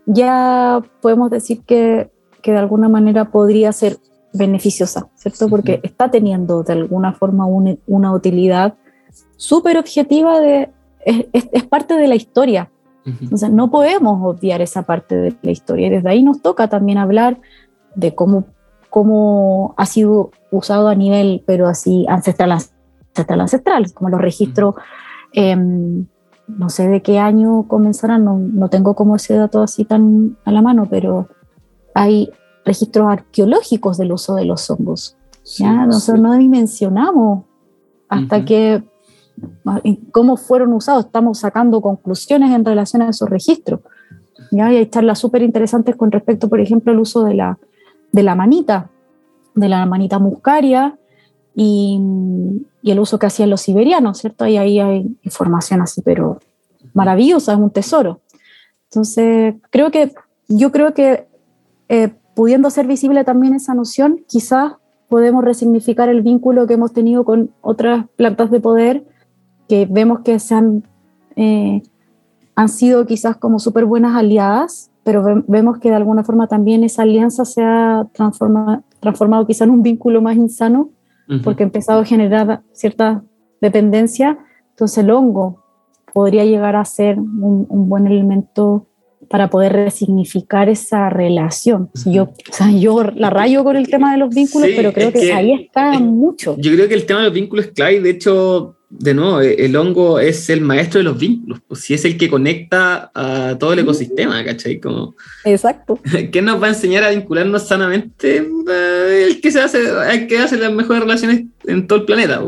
ya 0.05 0.81
podemos 1.01 1.31
decir 1.31 1.61
que, 1.65 2.11
que 2.41 2.51
de 2.51 2.57
alguna 2.57 2.89
manera 2.89 3.31
podría 3.31 3.71
ser 3.71 3.97
beneficiosa, 4.33 5.07
¿cierto? 5.15 5.47
Porque 5.47 5.79
está 5.83 6.11
teniendo 6.11 6.63
de 6.63 6.73
alguna 6.73 7.13
forma 7.13 7.45
una 7.45 8.13
utilidad 8.13 8.75
súper 9.37 9.77
objetiva 9.77 10.39
de, 10.39 10.69
es, 11.05 11.47
es, 11.51 11.63
parte 11.63 11.95
de 11.95 12.07
la 12.07 12.15
historia. 12.15 12.69
Entonces 13.05 13.51
no 13.51 13.69
podemos 13.69 14.19
obviar 14.23 14.61
esa 14.61 14.81
parte 14.81 15.15
de 15.15 15.35
la 15.43 15.51
historia 15.51 15.87
y 15.87 15.89
desde 15.91 16.09
ahí 16.09 16.23
nos 16.23 16.41
toca 16.41 16.67
también 16.67 16.97
hablar 16.97 17.39
de 17.93 18.15
cómo, 18.15 18.45
cómo 18.89 19.75
ha 19.77 19.85
sido 19.85 20.31
usado 20.49 20.87
a 20.87 20.95
nivel, 20.95 21.43
pero 21.45 21.67
así 21.67 22.05
ancestral, 22.09 22.51
ancestral, 22.51 23.41
ancestral, 23.41 23.93
como 23.93 24.09
los 24.09 24.21
registros 24.21 24.75
no 26.47 26.69
sé 26.69 26.87
de 26.87 27.01
qué 27.01 27.19
año 27.19 27.67
comenzarán, 27.67 28.23
no, 28.23 28.37
no, 28.37 28.69
tengo 28.69 28.95
como 28.95 29.15
ese 29.15 29.35
dato 29.35 29.61
así 29.61 29.83
tan 29.83 30.37
a 30.45 30.51
la 30.51 30.61
mano, 30.61 30.87
pero 30.89 31.27
hay 31.93 32.29
registros 32.63 33.07
arqueológicos 33.07 33.97
del 33.97 34.11
uso 34.11 34.35
de 34.35 34.45
los 34.45 34.69
hongos. 34.69 35.17
¿ya? 35.57 35.85
Nosotros 35.85 36.21
no 36.21 36.35
dimensionamos 36.35 37.45
hasta 38.09 38.45
que 38.45 38.83
cómo 40.11 40.37
fueron 40.37 40.73
usados, 40.73 41.05
estamos 41.05 41.39
sacando 41.39 41.81
conclusiones 41.81 42.51
en 42.51 42.65
relación 42.65 43.01
a 43.01 43.09
esos 43.09 43.29
registros. 43.29 43.81
¿ya? 44.51 44.71
Y 44.71 44.77
hay 44.77 44.85
charlas 44.87 45.19
súper 45.19 45.41
interesantes 45.41 45.95
con 45.95 46.11
respecto, 46.11 46.49
por 46.49 46.59
ejemplo, 46.59 46.91
al 46.91 46.99
uso 46.99 47.23
de 47.23 47.33
la, 47.33 47.57
de 48.11 48.23
la 48.23 48.35
manita, 48.35 48.89
de 49.55 49.69
la 49.69 49.85
manita 49.85 50.19
muscaria, 50.19 50.97
y, 51.55 52.01
el 52.83 52.99
uso 52.99 53.17
que 53.17 53.25
hacían 53.25 53.49
los 53.49 53.61
siberianos, 53.61 54.19
¿cierto? 54.19 54.45
Y 54.45 54.57
ahí 54.57 54.79
hay 54.79 55.17
información 55.23 55.81
así, 55.81 56.01
pero 56.01 56.39
maravillosa, 56.93 57.53
es 57.53 57.57
un 57.57 57.71
tesoro. 57.71 58.19
Entonces, 58.91 59.55
creo 59.71 59.89
que, 59.89 60.13
yo 60.47 60.71
creo 60.71 60.93
que 60.93 61.27
eh, 61.89 62.13
pudiendo 62.35 62.69
ser 62.69 62.85
visible 62.85 63.23
también 63.23 63.55
esa 63.55 63.73
noción, 63.73 64.23
quizás 64.27 64.73
podemos 65.09 65.43
resignificar 65.43 66.09
el 66.09 66.21
vínculo 66.21 66.67
que 66.67 66.75
hemos 66.75 66.93
tenido 66.93 67.25
con 67.25 67.51
otras 67.61 68.05
plantas 68.15 68.51
de 68.51 68.59
poder 68.59 69.03
que 69.67 69.87
vemos 69.89 70.19
que 70.19 70.39
se 70.39 70.55
han, 70.55 70.83
eh, 71.35 71.81
han 72.55 72.69
sido 72.69 73.05
quizás 73.05 73.37
como 73.37 73.59
súper 73.59 73.85
buenas 73.85 74.15
aliadas, 74.15 74.91
pero 75.03 75.43
vemos 75.47 75.79
que 75.79 75.89
de 75.89 75.95
alguna 75.95 76.23
forma 76.23 76.47
también 76.47 76.83
esa 76.83 77.03
alianza 77.03 77.45
se 77.45 77.61
ha 77.63 78.07
transformado, 78.13 78.83
transformado 78.99 79.45
quizás 79.45 79.67
en 79.67 79.71
un 79.71 79.83
vínculo 79.83 80.21
más 80.21 80.35
insano 80.35 80.89
porque 81.43 81.63
ha 81.63 81.65
empezado 81.65 82.01
a 82.01 82.05
generar 82.05 82.61
cierta 82.71 83.23
dependencia, 83.61 84.37
entonces 84.69 84.99
el 84.99 85.09
hongo 85.09 85.63
podría 86.13 86.45
llegar 86.45 86.75
a 86.75 86.85
ser 86.85 87.17
un, 87.17 87.89
buen 87.89 88.07
elemento 88.07 88.87
para 89.29 89.49
poder 89.49 89.73
resignificar 89.73 90.69
esa 90.69 91.09
relación. 91.09 91.89
yo, 92.05 92.23
o 92.23 92.53
sea, 92.53 92.71
yo 92.71 93.03
la 93.03 93.31
rayo 93.31 93.63
con 93.63 93.75
el 93.75 93.87
tema 93.89 94.11
de 94.11 94.19
los 94.19 94.33
vínculos, 94.33 94.69
pero 94.75 94.93
creo 94.93 95.11
que, 95.11 95.33
ahí 95.33 95.51
está 95.53 95.99
mucho. 95.99 96.55
Yo 96.59 96.71
creo 96.73 96.87
que 96.87 96.93
el 96.93 97.05
tema 97.05 97.21
de 97.21 97.25
los 97.25 97.33
vínculos 97.33 97.65
es 97.65 97.71
clave, 97.71 98.01
de 98.01 98.11
hecho, 98.11 98.77
de 98.99 99.13
nuevo, 99.13 99.41
eh, 99.41 99.55
el 99.59 99.75
hongo 99.75 100.19
es 100.19 100.49
el 100.49 100.61
maestro 100.61 100.99
de 100.99 101.03
los 101.03 101.17
vínculos, 101.17 101.59
pues 101.67 101.81
si 101.81 101.93
es 101.93 102.05
el 102.05 102.17
que 102.17 102.29
conecta 102.29 103.11
a 103.13 103.57
todo 103.59 103.73
el 103.73 103.79
ecosistema, 103.79 104.43
¿cachai? 104.43 104.79
Como, 104.79 105.15
Exacto. 105.43 105.99
¿Qué 106.31 106.41
nos 106.41 106.61
va 106.61 106.67
a 106.67 106.69
enseñar 106.69 107.03
a 107.03 107.09
vincularnos 107.09 107.67
sanamente? 107.67 108.37
Eh, 108.37 109.27
el 109.27 109.41
que 109.41 109.51
se 109.51 109.61
hace, 109.61 109.79
el 110.11 110.27
que 110.27 110.39
hace 110.39 110.57
las 110.57 110.71
mejores 110.71 111.03
relaciones 111.03 111.43
en 111.65 111.87
todo 111.87 111.99
el 111.99 112.05
planeta, 112.05 112.41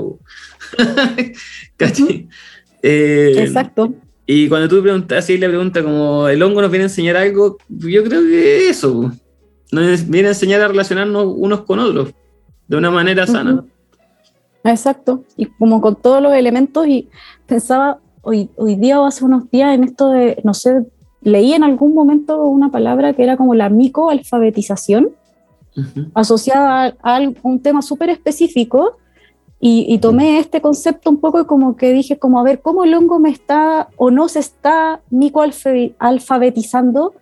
¿cachai? 1.78 2.28
Eh, 2.82 3.36
Exacto. 3.38 3.94
Y 4.26 4.50
cuando 4.50 4.68
tú 4.68 4.82
preguntas, 4.82 5.20
así 5.20 5.38
la 5.38 5.48
pregunta 5.48 5.82
como, 5.82 6.28
¿el 6.28 6.44
hongo 6.44 6.62
nos 6.62 6.72
viene 6.72 6.84
a 6.84 6.88
enseñar 6.88 7.16
algo? 7.16 7.58
Yo 7.70 8.04
creo 8.04 8.22
que 8.22 8.70
eso, 8.70 9.14
nos 9.72 10.10
viene 10.10 10.30
a 10.30 10.32
enseñar 10.32 10.62
a 10.62 10.68
relacionarnos 10.68 11.34
unos 11.36 11.62
con 11.62 11.80
otros 11.80 12.14
de 12.68 12.78
una 12.78 12.92
manera 12.92 13.26
sana. 13.26 13.64
Exacto. 14.68 15.24
Y 15.36 15.46
como 15.46 15.82
con 15.82 15.96
todos 15.96 16.22
los 16.22 16.34
elementos, 16.34 16.88
y 16.88 17.10
pensaba 17.46 18.00
hoy, 18.22 18.50
hoy 18.56 18.76
día 18.76 19.02
o 19.02 19.06
hace 19.06 19.26
unos 19.26 19.50
días 19.50 19.74
en 19.74 19.84
esto 19.84 20.10
de, 20.10 20.40
no 20.44 20.54
sé, 20.54 20.86
leí 21.22 21.54
en 21.54 21.64
algún 21.64 21.94
momento 21.94 22.46
una 22.46 22.70
palabra 22.70 23.14
que 23.14 23.24
era 23.24 23.38
como 23.38 23.56
la 23.56 23.70
micoalfabetización, 23.70 25.10
Ujú. 25.76 26.08
asociada 26.14 26.96
a, 27.02 27.18
a 27.18 27.22
un 27.44 27.62
tema 27.62 27.82
súper 27.82 28.10
específico. 28.10 28.98
Y, 29.60 29.92
y 29.92 29.98
tomé 29.98 30.38
este 30.38 30.62
concepto 30.62 31.10
un 31.10 31.20
poco 31.20 31.42
y 31.42 31.46
como 31.46 31.76
que 31.76 31.92
dije, 31.92 32.20
como 32.20 32.40
a 32.40 32.44
ver, 32.44 32.62
¿cómo 32.62 32.84
el 32.84 32.94
hongo 32.94 33.18
me 33.18 33.32
está 33.32 33.88
o 33.96 34.12
no 34.12 34.28
se 34.28 34.38
está 34.38 35.02
micoalfabetizando? 35.10 37.16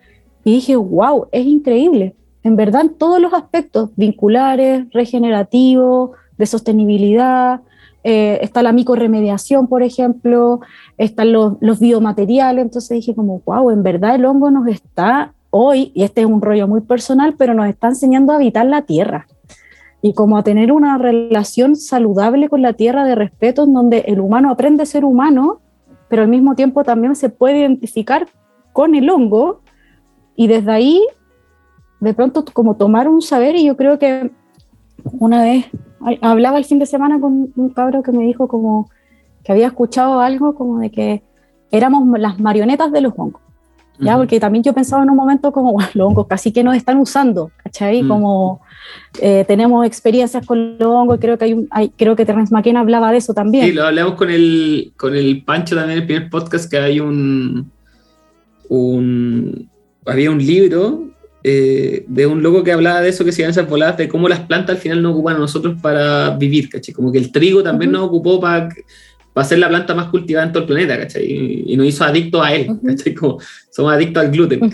Y 0.43 0.55
dije, 0.55 0.75
wow, 0.75 1.27
es 1.31 1.45
increíble. 1.45 2.13
En 2.43 2.57
verdad, 2.57 2.81
en 2.81 2.89
todos 2.89 3.21
los 3.21 3.33
aspectos, 3.33 3.91
vinculares, 3.95 4.85
regenerativos, 4.91 6.09
de 6.37 6.45
sostenibilidad, 6.45 7.61
eh, 8.03 8.39
está 8.41 8.61
la 8.61 8.71
micorremediación, 8.71 9.67
por 9.67 9.81
ejemplo, 9.81 10.59
están 10.97 11.31
los, 11.31 11.53
los 11.59 11.79
biomateriales. 11.79 12.63
Entonces 12.63 12.89
dije 12.97 13.15
como, 13.15 13.41
wow, 13.45 13.71
en 13.71 13.83
verdad 13.83 14.15
el 14.15 14.25
hongo 14.25 14.51
nos 14.51 14.67
está 14.67 15.33
hoy, 15.49 15.91
y 15.95 16.03
este 16.03 16.21
es 16.21 16.27
un 16.27 16.41
rollo 16.41 16.67
muy 16.67 16.81
personal, 16.81 17.35
pero 17.37 17.53
nos 17.53 17.67
está 17.67 17.87
enseñando 17.87 18.33
a 18.33 18.35
habitar 18.35 18.65
la 18.65 18.83
tierra 18.83 19.27
y 20.05 20.13
como 20.13 20.37
a 20.37 20.43
tener 20.43 20.71
una 20.71 20.99
relación 20.99 21.75
saludable 21.75 22.47
con 22.47 22.61
la 22.61 22.73
tierra 22.73 23.05
de 23.05 23.15
respeto 23.15 23.63
en 23.63 23.73
donde 23.73 23.99
el 24.07 24.19
humano 24.19 24.51
aprende 24.51 24.83
a 24.83 24.85
ser 24.85 25.03
humano, 25.03 25.61
pero 26.09 26.21
al 26.21 26.27
mismo 26.27 26.53
tiempo 26.53 26.83
también 26.83 27.15
se 27.15 27.29
puede 27.29 27.61
identificar 27.61 28.27
con 28.71 28.93
el 28.93 29.09
hongo 29.09 29.61
y 30.35 30.45
desde 30.45 30.71
ahí 30.71 31.01
de 32.01 32.13
pronto 32.13 32.45
como 32.53 32.75
tomar 32.75 33.07
un 33.07 33.23
saber 33.23 33.55
y 33.55 33.65
yo 33.65 33.75
creo 33.77 33.97
que 33.97 34.29
una 35.17 35.41
vez 35.41 35.65
hablaba 36.21 36.57
el 36.57 36.65
fin 36.65 36.79
de 36.79 36.85
semana 36.85 37.19
con 37.19 37.51
un 37.55 37.69
cabro 37.69 38.03
que 38.03 38.11
me 38.11 38.23
dijo 38.23 38.47
como 38.47 38.89
que 39.43 39.51
había 39.51 39.67
escuchado 39.67 40.19
algo 40.19 40.55
como 40.55 40.79
de 40.79 40.91
que 40.91 41.23
éramos 41.71 42.07
las 42.19 42.39
marionetas 42.39 42.91
de 42.91 43.01
los 43.01 43.13
hongos. 43.15 43.41
¿ya? 43.99 44.13
Ujú. 44.13 44.21
Porque 44.21 44.39
también 44.39 44.63
yo 44.63 44.73
pensaba 44.73 45.03
en 45.03 45.09
un 45.09 45.15
momento 45.15 45.51
como, 45.51 45.71
"Guau, 45.71 45.87
los 45.93 46.07
hongos 46.07 46.27
casi 46.27 46.51
que 46.51 46.63
nos 46.63 46.75
están 46.75 46.97
usando, 46.97 47.51
¿cachai? 47.63 48.03
Mm. 48.03 48.07
Como 48.07 48.61
eh, 49.21 49.45
tenemos 49.47 49.85
experiencias 49.85 50.45
con 50.45 50.77
los 50.77 50.87
hongos, 50.87 51.19
creo 51.19 51.37
que 51.37 51.45
hay, 51.45 51.53
un, 51.53 51.67
hay 51.71 51.89
creo 51.89 52.15
que 52.15 52.25
Terence 52.25 52.53
McKenna 52.53 52.81
hablaba 52.81 53.11
de 53.11 53.17
eso 53.17 53.33
también. 53.33 53.65
Sí, 53.65 53.71
lo 53.71 53.85
hablamos 53.85 54.15
con 54.15 54.29
el, 54.29 54.93
con 54.97 55.15
el 55.15 55.43
Pancho 55.43 55.75
también 55.75 55.97
en 55.97 56.01
el 56.03 56.07
primer 56.07 56.29
podcast, 56.29 56.69
que 56.69 56.77
hay 56.77 56.99
un, 56.99 57.71
un 58.69 59.69
había 60.05 60.31
un 60.31 60.37
libro 60.37 61.14
eh, 61.47 62.03
de 62.07 62.25
un 62.25 62.41
loco 62.41 62.63
que 62.63 62.71
hablaba 62.71 63.01
de 63.01 63.09
eso, 63.09 63.23
que 63.23 63.31
se 63.31 63.43
llaman 63.43 63.51
esas 63.51 63.69
voladas, 63.69 63.97
de 63.97 64.09
cómo 64.09 64.27
las 64.27 64.39
plantas 64.39 64.77
al 64.77 64.81
final 64.81 65.03
nos 65.03 65.13
ocupan 65.13 65.35
a 65.35 65.39
nosotros 65.39 65.75
para 65.79 66.31
vivir, 66.31 66.69
¿cachai? 66.69 66.91
Como 66.91 67.11
que 67.11 67.19
el 67.19 67.31
trigo 67.31 67.61
también 67.61 67.91
Ujú. 67.91 67.99
nos 67.99 68.07
ocupó 68.07 68.39
para 68.39 68.69
para 69.31 69.47
ser 69.47 69.59
la 69.59 69.67
planta 69.67 69.93
más 69.93 70.07
cultivada 70.07 70.47
en 70.47 70.53
todo 70.53 70.63
el 70.63 70.67
planeta, 70.67 70.97
¿cachai? 70.97 71.23
Y, 71.23 71.73
y 71.73 71.77
nos 71.77 71.85
hizo 71.85 72.03
adictos 72.03 72.43
a 72.43 72.51
él, 72.55 72.71
Ujú. 72.71 72.87
¿cachai? 72.87 73.13
Como 73.13 73.37
somos 73.69 73.93
adictos 73.93 74.23
al 74.23 74.31
gluten. 74.31 74.71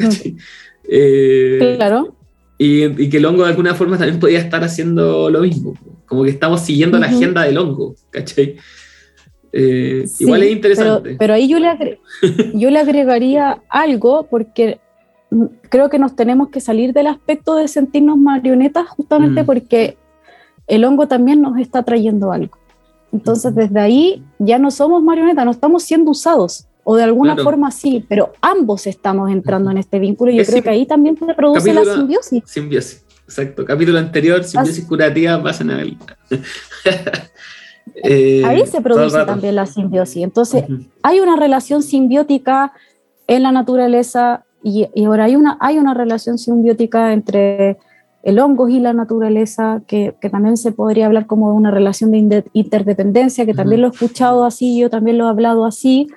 Eh, 0.87 1.73
Claro, 1.77 2.15
y, 2.57 2.85
y 3.03 3.09
que 3.09 3.17
el 3.17 3.25
hongo 3.25 3.43
de 3.43 3.49
alguna 3.49 3.75
forma 3.75 3.97
también 3.97 4.19
podía 4.19 4.39
estar 4.39 4.63
haciendo 4.63 5.29
lo 5.29 5.41
mismo. 5.41 5.73
Como 6.05 6.23
que 6.23 6.29
estamos 6.29 6.61
siguiendo 6.61 6.97
la 6.99 7.07
agenda 7.07 7.41
del 7.43 7.57
hongo, 7.57 7.95
¿cachai? 8.11 8.55
Eh, 9.51 10.03
sí, 10.05 10.23
igual 10.23 10.43
es 10.43 10.51
interesante. 10.51 11.01
Pero, 11.03 11.17
pero 11.17 11.33
ahí 11.33 11.49
yo 11.49 11.59
le, 11.59 11.99
yo 12.53 12.69
le 12.69 12.79
agregaría 12.79 13.61
algo 13.67 14.27
porque 14.29 14.79
creo 15.69 15.89
que 15.89 15.97
nos 15.99 16.15
tenemos 16.15 16.49
que 16.49 16.59
salir 16.59 16.91
del 16.93 17.07
aspecto 17.07 17.55
de 17.55 17.67
sentirnos 17.67 18.17
marionetas 18.17 18.87
justamente 18.89 19.43
Mm. 19.43 19.45
porque 19.45 19.97
el 20.67 20.83
hongo 20.85 21.07
también 21.07 21.41
nos 21.41 21.57
está 21.57 21.83
trayendo 21.83 22.31
algo. 22.31 22.57
Entonces, 23.13 23.51
Ujú. 23.51 23.61
desde 23.61 23.79
ahí 23.79 24.23
ya 24.39 24.57
no 24.59 24.71
somos 24.71 25.01
marionetas, 25.03 25.43
no 25.45 25.51
estamos 25.51 25.83
siendo 25.83 26.11
usados, 26.11 26.67
o 26.83 26.95
de 26.95 27.03
alguna 27.03 27.33
Claro. 27.35 27.43
forma 27.49 27.71
sí, 27.71 28.05
pero 28.09 28.33
ambos 28.41 28.87
estamos 28.87 29.29
entrando 29.31 29.69
en 29.71 29.77
este 29.77 29.99
vínculo 29.99 30.31
y 30.31 30.35
yo 30.37 30.41
Es 30.41 30.49
creo 30.49 30.63
que 30.63 30.69
ahí 30.69 30.85
también 30.85 31.17
se 31.17 31.33
produce 31.33 31.73
la 31.73 31.81
capítulo- 31.81 31.95
simbiosis. 31.97 32.43
Simbiosis, 32.45 33.05
exacto. 33.25 33.65
Capítulo 33.65 33.99
anterior, 33.99 34.43
simbiosis 34.43 34.85
curativa, 34.85 35.41
pasan 35.43 35.71
a 35.71 35.77
ver. 35.77 35.93
Eh, 38.03 38.43
Ahí 38.45 38.65
se 38.67 38.77
el 38.77 38.83
produce 38.83 39.25
también 39.25 39.55
la 39.55 39.65
simbiosis. 39.65 40.23
Entonces, 40.23 40.63
Ujú. 40.63 40.85
hay 41.03 41.19
una 41.19 41.35
relación 41.35 41.83
simbiótica 41.83 42.73
en 43.27 43.43
la 43.43 43.51
naturaleza 43.51 44.45
y, 44.63 44.87
y 44.93 45.05
ahora 45.05 45.25
hay 45.25 45.35
una, 45.35 45.57
hay 45.59 45.77
una 45.77 45.93
relación 45.93 46.37
simbiótica 46.37 47.13
entre 47.13 47.77
el 48.23 48.39
hongo 48.39 48.69
y 48.69 48.79
la 48.79 48.93
naturaleza, 48.93 49.81
que, 49.87 50.15
que 50.21 50.29
también 50.29 50.57
se 50.57 50.71
podría 50.71 51.07
hablar 51.07 51.25
como 51.25 51.49
de 51.51 51.57
una 51.57 51.71
relación 51.71 52.11
de 52.11 52.43
interdependencia, 52.53 53.45
que 53.45 53.53
también 53.53 53.81
lo 53.81 53.87
he 53.87 53.91
escuchado 53.91 54.43
así, 54.45 54.77
yo 54.79 54.89
también 54.89 55.17
lo 55.17 55.25
he 55.25 55.29
hablado 55.29 55.65
así. 55.65 56.07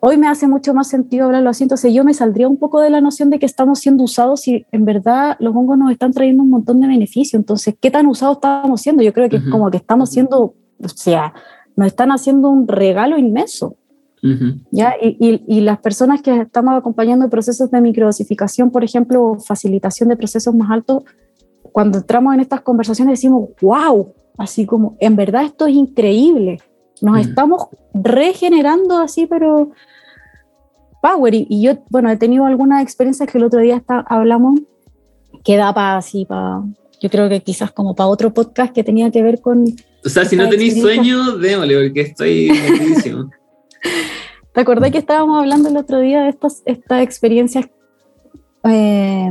Hoy 0.00 0.16
me 0.16 0.28
hace 0.28 0.46
mucho 0.46 0.72
más 0.74 0.86
sentido 0.86 1.26
hablarlo 1.26 1.50
así, 1.50 1.64
entonces 1.64 1.92
yo 1.92 2.04
me 2.04 2.14
saldría 2.14 2.46
un 2.46 2.56
poco 2.56 2.80
de 2.80 2.90
la 2.90 3.00
noción 3.00 3.30
de 3.30 3.40
que 3.40 3.46
estamos 3.46 3.80
siendo 3.80 4.04
usados 4.04 4.46
y 4.46 4.64
en 4.70 4.84
verdad 4.84 5.36
los 5.40 5.54
hongos 5.56 5.76
nos 5.76 5.90
están 5.90 6.12
trayendo 6.12 6.44
un 6.44 6.50
montón 6.50 6.78
de 6.80 6.86
beneficios. 6.86 7.34
Entonces, 7.34 7.74
¿qué 7.80 7.90
tan 7.90 8.06
usados 8.06 8.36
estamos 8.36 8.80
siendo? 8.80 9.02
Yo 9.02 9.12
creo 9.12 9.28
que 9.28 9.36
es 9.36 9.42
Ujú. 9.42 9.50
como 9.50 9.70
que 9.72 9.78
estamos 9.78 10.10
siendo, 10.10 10.54
o 10.80 10.88
sea, 10.88 11.34
nos 11.74 11.88
están 11.88 12.12
haciendo 12.12 12.48
un 12.48 12.68
regalo 12.68 13.18
inmenso. 13.18 13.74
Ujú. 14.22 14.60
¿ya? 14.70 14.94
Y, 15.00 15.16
y- 15.20 15.44
y 15.58 15.60
las 15.60 15.78
personas 15.78 16.22
que 16.22 16.40
estamos 16.40 16.74
acompañando 16.74 17.28
procesos 17.30 17.70
de 17.70 17.80
microdosificación, 17.80 18.70
por 18.70 18.82
ejemplo, 18.84 19.22
o 19.24 19.38
facilitación 19.38 20.08
de 20.08 20.16
procesos 20.16 20.54
más 20.54 20.70
altos, 20.70 21.04
cuando 21.72 21.98
entramos 21.98 22.34
en 22.34 22.40
estas 22.40 22.60
conversaciones 22.62 23.12
decimos, 23.12 23.50
wow, 23.60 24.12
así 24.36 24.66
como, 24.66 24.96
en 25.00 25.14
verdad 25.16 25.44
esto 25.44 25.66
es 25.66 25.74
increíble, 25.74 26.58
nos 27.00 27.16
Mm. 27.16 27.20
estamos 27.20 27.68
regenerando 27.94 28.98
así, 28.98 29.26
pero 29.26 29.70
power. 31.00 31.34
Y, 31.34 31.46
y 31.48 31.62
yo, 31.62 31.72
bueno, 31.90 32.10
he 32.10 32.16
tenido 32.16 32.44
algunas 32.46 32.82
experiencias 32.82 33.30
que 33.30 33.38
el 33.38 33.44
otro 33.44 33.60
día 33.60 33.76
está, 33.76 34.00
hablamos, 34.08 34.60
que 35.44 35.56
da 35.56 35.72
para 35.72 35.98
así, 35.98 36.24
para, 36.24 36.62
yo 37.00 37.08
creo 37.10 37.28
que 37.28 37.40
quizás 37.40 37.70
como 37.70 37.94
para 37.94 38.08
otro 38.08 38.34
podcast 38.34 38.72
que 38.74 38.82
tenía 38.82 39.10
que 39.12 39.22
ver 39.22 39.40
con 39.40 39.64
O 40.04 40.08
sea, 40.08 40.24
si 40.24 40.34
no 40.34 40.48
tenéis 40.48 40.80
sueño, 40.80 41.36
démosle, 41.38 41.86
porque 41.86 42.00
estoy. 42.00 42.48
¿Te 44.52 44.60
acordás 44.60 44.90
que 44.90 44.98
estábamos 44.98 45.38
hablando 45.38 45.68
el 45.68 45.76
otro 45.76 46.00
día 46.00 46.22
de 46.22 46.30
estas, 46.30 46.62
estas 46.64 47.02
experiencias 47.02 47.66
eh, 48.64 49.30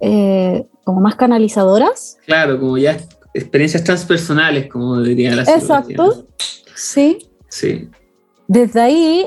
eh, 0.00 0.66
como 0.84 1.00
más 1.00 1.14
canalizadoras? 1.14 2.18
claro, 2.26 2.58
como 2.58 2.76
ya 2.78 2.96
experiencias 3.34 3.84
transpersonales, 3.84 4.66
como 4.66 5.00
diría 5.00 5.34
la. 5.34 5.42
Exacto, 5.42 6.26
sí. 6.74 7.28
Sí. 7.48 7.88
Desde 8.48 8.80
ahí 8.80 9.26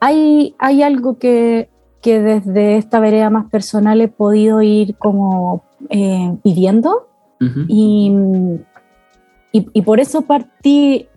hay, 0.00 0.54
hay 0.58 0.82
algo 0.82 1.18
que, 1.18 1.68
que 2.00 2.20
desde 2.20 2.76
esta 2.76 3.00
vereda 3.00 3.30
más 3.30 3.50
personal 3.50 4.00
he 4.00 4.08
podido 4.08 4.62
ir 4.62 4.96
como 4.96 5.64
eh, 5.90 6.36
Ujú. 6.44 7.64
y, 7.68 8.12
y, 9.52 9.66
y 9.72 9.82
por 9.82 10.00
eso 10.00 10.22
partí 10.22 11.08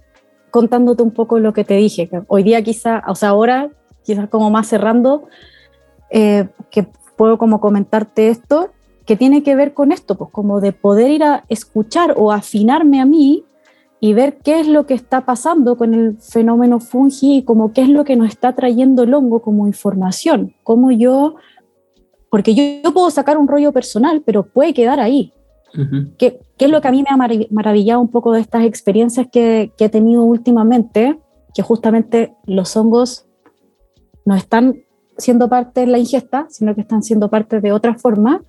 contándote 0.55 1.03
un 1.03 1.11
poco 1.11 1.37
lo 1.37 1.51
que 1.51 1.65
te 1.65 1.73
dije, 1.73 2.09
hoy 2.27 2.43
día 2.43 2.63
quizá, 2.63 3.03
o 3.09 3.15
sea, 3.15 3.27
ahora 3.27 3.71
quizás 4.05 4.29
como 4.29 4.49
más 4.49 4.67
cerrando, 4.67 5.27
eh, 6.09 6.47
que 6.71 6.87
puedo 7.17 7.37
como 7.37 7.59
comentarte 7.59 8.29
esto, 8.29 8.69
que 9.05 9.17
tiene 9.17 9.43
que 9.43 9.53
ver 9.53 9.73
con 9.73 9.91
esto, 9.91 10.15
pues 10.15 10.31
como 10.31 10.61
de 10.61 10.71
poder 10.71 11.11
ir 11.11 11.25
a 11.25 11.43
escuchar 11.49 12.13
o 12.15 12.31
afinarme 12.31 13.01
a 13.01 13.05
mí 13.05 13.43
y 13.99 14.13
ver 14.13 14.37
qué 14.37 14.61
es 14.61 14.67
lo 14.69 14.85
que 14.85 14.93
está 14.93 15.25
pasando 15.25 15.77
con 15.77 15.93
el 15.93 16.15
fenómeno 16.21 16.79
fungi 16.79 17.39
y 17.39 17.43
como 17.43 17.73
qué 17.73 17.81
es 17.81 17.89
lo 17.89 18.05
que 18.05 18.15
nos 18.15 18.29
está 18.29 18.55
trayendo 18.55 19.03
el 19.03 19.13
hongo 19.13 19.41
como 19.41 19.67
información, 19.67 20.55
cómo 20.63 20.89
yo, 20.89 21.35
porque 22.29 22.55
yo, 22.55 22.63
yo 22.81 22.93
puedo 22.93 23.11
sacar 23.11 23.37
un 23.37 23.49
rollo 23.49 23.73
personal, 23.73 24.23
pero 24.25 24.43
puede 24.43 24.73
quedar 24.73 25.01
ahí, 25.01 25.33
¿Qué, 26.17 26.39
qué 26.57 26.65
es 26.65 26.71
lo 26.71 26.81
que 26.81 26.87
a 26.87 26.91
mí 26.91 27.03
me 27.03 27.09
ha 27.09 27.17
marav- 27.17 27.47
maravillado 27.51 28.01
un 28.01 28.09
poco 28.09 28.31
de 28.33 28.41
estas 28.41 28.63
experiencias 28.65 29.27
que, 29.31 29.71
que 29.77 29.85
he 29.85 29.89
tenido 29.89 30.23
últimamente? 30.23 31.19
Que 31.53 31.61
justamente 31.61 32.33
los 32.45 32.75
hongos 32.75 33.25
no 34.25 34.35
están 34.35 34.75
siendo 35.17 35.47
parte 35.47 35.81
de 35.81 35.87
la 35.87 35.97
ingesta, 35.97 36.47
sino 36.49 36.75
que 36.75 36.81
están 36.81 37.03
siendo 37.03 37.29
parte 37.29 37.61
de 37.61 37.71
otra 37.71 37.95
forma. 37.95 38.43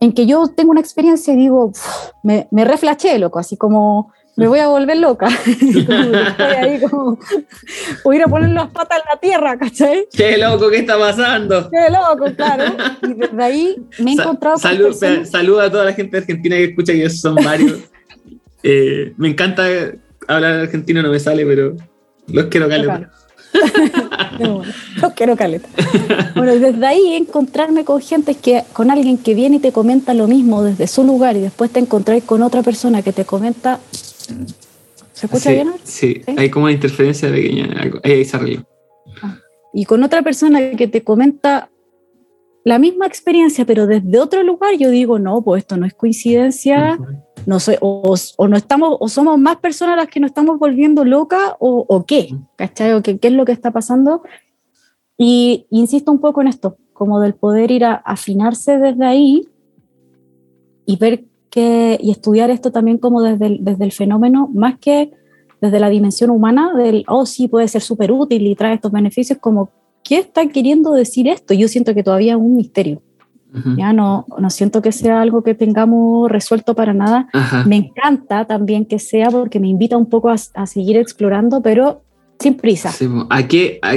En 0.00 0.12
que 0.12 0.26
yo 0.26 0.46
tengo 0.48 0.70
una 0.70 0.80
experiencia 0.80 1.34
y 1.34 1.36
digo, 1.36 1.66
"Uf, 1.66 2.10
me, 2.22 2.46
me 2.50 2.64
reflaché, 2.64 3.18
loco, 3.18 3.38
así 3.38 3.56
como 3.56 4.12
me 4.38 4.48
voy 4.48 4.58
a 4.60 4.68
volver 4.68 4.96
loca. 4.98 5.26
Estoy 5.46 5.86
ahí 6.38 6.80
como, 6.80 7.18
voy 8.04 8.16
a 8.16 8.18
ir 8.18 8.24
a 8.24 8.28
poner 8.28 8.50
las 8.50 8.70
patas 8.70 9.00
en 9.00 9.04
la 9.12 9.20
tierra, 9.20 9.58
¿cachai? 9.58 10.06
¡Qué 10.12 10.38
loco! 10.38 10.70
¿Qué 10.70 10.78
está 10.78 10.98
pasando? 10.98 11.68
Qué 11.70 11.90
loco, 11.92 12.34
claro. 12.36 12.64
Y 13.02 13.14
desde 13.14 13.42
ahí 13.44 13.76
me 13.98 14.12
he 14.12 14.16
Sa- 14.16 14.22
encontrado 14.22 14.54
con 14.54 14.62
salud, 14.62 14.86
personas- 14.98 15.30
Saluda 15.30 15.64
a 15.64 15.70
toda 15.70 15.84
la 15.84 15.92
gente 15.92 16.16
argentina 16.18 16.56
que 16.56 16.64
escucha, 16.64 16.92
que 16.94 17.10
son 17.10 17.34
varios. 17.36 17.78
Eh, 18.64 19.12
me 19.16 19.28
encanta 19.28 19.62
hablar 20.26 20.52
argentino, 20.54 21.00
no 21.00 21.10
me 21.10 21.20
sale, 21.20 21.46
pero 21.46 21.76
Los 22.26 22.46
quiero 22.46 22.68
caleta. 22.68 23.08
Los 25.00 25.12
quiero 25.14 25.36
caleta. 25.36 25.68
Bueno, 26.34 26.52
desde 26.56 26.84
ahí 26.84 27.14
encontrarme 27.14 27.84
con 27.84 28.00
gente 28.00 28.34
que, 28.34 28.64
con 28.72 28.90
alguien 28.90 29.16
que 29.16 29.34
viene 29.34 29.56
y 29.56 29.58
te 29.60 29.70
comenta 29.70 30.12
lo 30.12 30.26
mismo 30.26 30.64
desde 30.64 30.88
su 30.88 31.04
lugar 31.04 31.36
y 31.36 31.40
después 31.40 31.70
te 31.70 31.78
encontráis 31.78 32.24
con 32.24 32.42
otra 32.42 32.62
persona 32.64 33.00
que 33.02 33.12
te 33.12 33.24
comenta. 33.24 33.78
¿Se 35.12 35.26
escucha 35.26 35.50
sí, 35.50 35.54
bien? 35.54 35.72
Sí, 35.82 36.22
hay 36.36 36.50
como 36.50 36.66
una 36.66 36.72
interferencia 36.72 37.30
pequeña, 37.30 37.68
ahí 38.04 38.24
se 38.24 38.36
arregló. 38.36 38.64
Ah. 39.22 39.36
Y 39.72 39.84
con 39.84 40.02
otra 40.02 40.22
persona 40.22 40.70
que 40.70 40.86
te 40.86 41.02
comenta 41.02 41.70
la 42.64 42.78
misma 42.78 43.06
experiencia, 43.06 43.64
pero 43.64 43.86
desde 43.86 44.20
otro 44.20 44.42
lugar, 44.42 44.74
yo 44.78 44.90
digo, 44.90 45.18
no, 45.18 45.42
pues 45.42 45.62
esto 45.62 45.76
no 45.76 45.86
es 45.86 45.94
coincidencia, 45.94 46.98
no 47.46 47.60
sé, 47.60 47.78
o, 47.80 48.14
o, 48.36 48.48
no 48.48 48.56
estamos, 48.56 48.96
o 49.00 49.08
somos 49.08 49.38
más 49.38 49.56
personas 49.56 49.96
las 49.96 50.08
que 50.08 50.20
nos 50.20 50.30
estamos 50.30 50.58
volviendo 50.58 51.04
locas, 51.04 51.52
o, 51.60 51.86
o 51.88 52.04
qué, 52.04 52.34
¿cachai? 52.56 52.92
O 52.92 53.02
qué, 53.02 53.18
qué 53.18 53.28
es 53.28 53.34
lo 53.34 53.44
que 53.44 53.52
está 53.52 53.70
pasando. 53.70 54.22
Y 55.16 55.66
insisto 55.70 56.12
un 56.12 56.20
poco 56.20 56.42
en 56.42 56.48
esto, 56.48 56.76
como 56.92 57.20
del 57.20 57.34
poder 57.34 57.70
ir 57.70 57.84
a 57.84 57.94
afinarse 57.94 58.78
desde 58.78 59.04
ahí 59.04 59.48
y 60.84 60.96
ver 60.96 61.24
que, 61.50 61.98
y 62.00 62.10
estudiar 62.10 62.50
esto 62.50 62.70
también 62.70 62.98
como 62.98 63.22
desde 63.22 63.46
el, 63.46 63.64
desde 63.64 63.84
el 63.84 63.92
fenómeno, 63.92 64.48
más 64.52 64.78
que 64.78 65.10
desde 65.60 65.80
la 65.80 65.88
dimensión 65.88 66.30
humana, 66.30 66.72
del, 66.74 67.04
oh, 67.08 67.26
sí, 67.26 67.48
puede 67.48 67.68
ser 67.68 67.82
súper 67.82 68.12
útil 68.12 68.46
y 68.46 68.54
trae 68.54 68.74
estos 68.74 68.92
beneficios, 68.92 69.38
como, 69.38 69.70
¿qué 70.04 70.18
está 70.18 70.46
queriendo 70.48 70.92
decir 70.92 71.26
esto? 71.28 71.54
Yo 71.54 71.68
siento 71.68 71.94
que 71.94 72.02
todavía 72.02 72.34
es 72.34 72.38
un 72.38 72.56
misterio. 72.56 73.02
Uh 73.52 73.58
-huh. 73.58 73.76
Ya 73.78 73.92
no, 73.92 74.26
no 74.38 74.50
siento 74.50 74.82
que 74.82 74.92
sea 74.92 75.22
algo 75.22 75.42
que 75.42 75.54
tengamos 75.54 76.30
resuelto 76.30 76.74
para 76.74 76.92
nada. 76.92 77.28
Ajá. 77.32 77.64
Me 77.64 77.76
encanta 77.76 78.44
también 78.44 78.84
que 78.84 78.98
sea 78.98 79.30
porque 79.30 79.58
me 79.58 79.68
invita 79.68 79.96
un 79.96 80.06
poco 80.06 80.28
a, 80.28 80.36
a 80.54 80.66
seguir 80.66 80.96
explorando, 80.98 81.62
pero 81.62 82.02
sin 82.38 82.54
prisa. 82.54 82.92
Sí, 82.92 83.08
¿A, 83.30 83.48
qué, 83.48 83.78
a, 83.82 83.94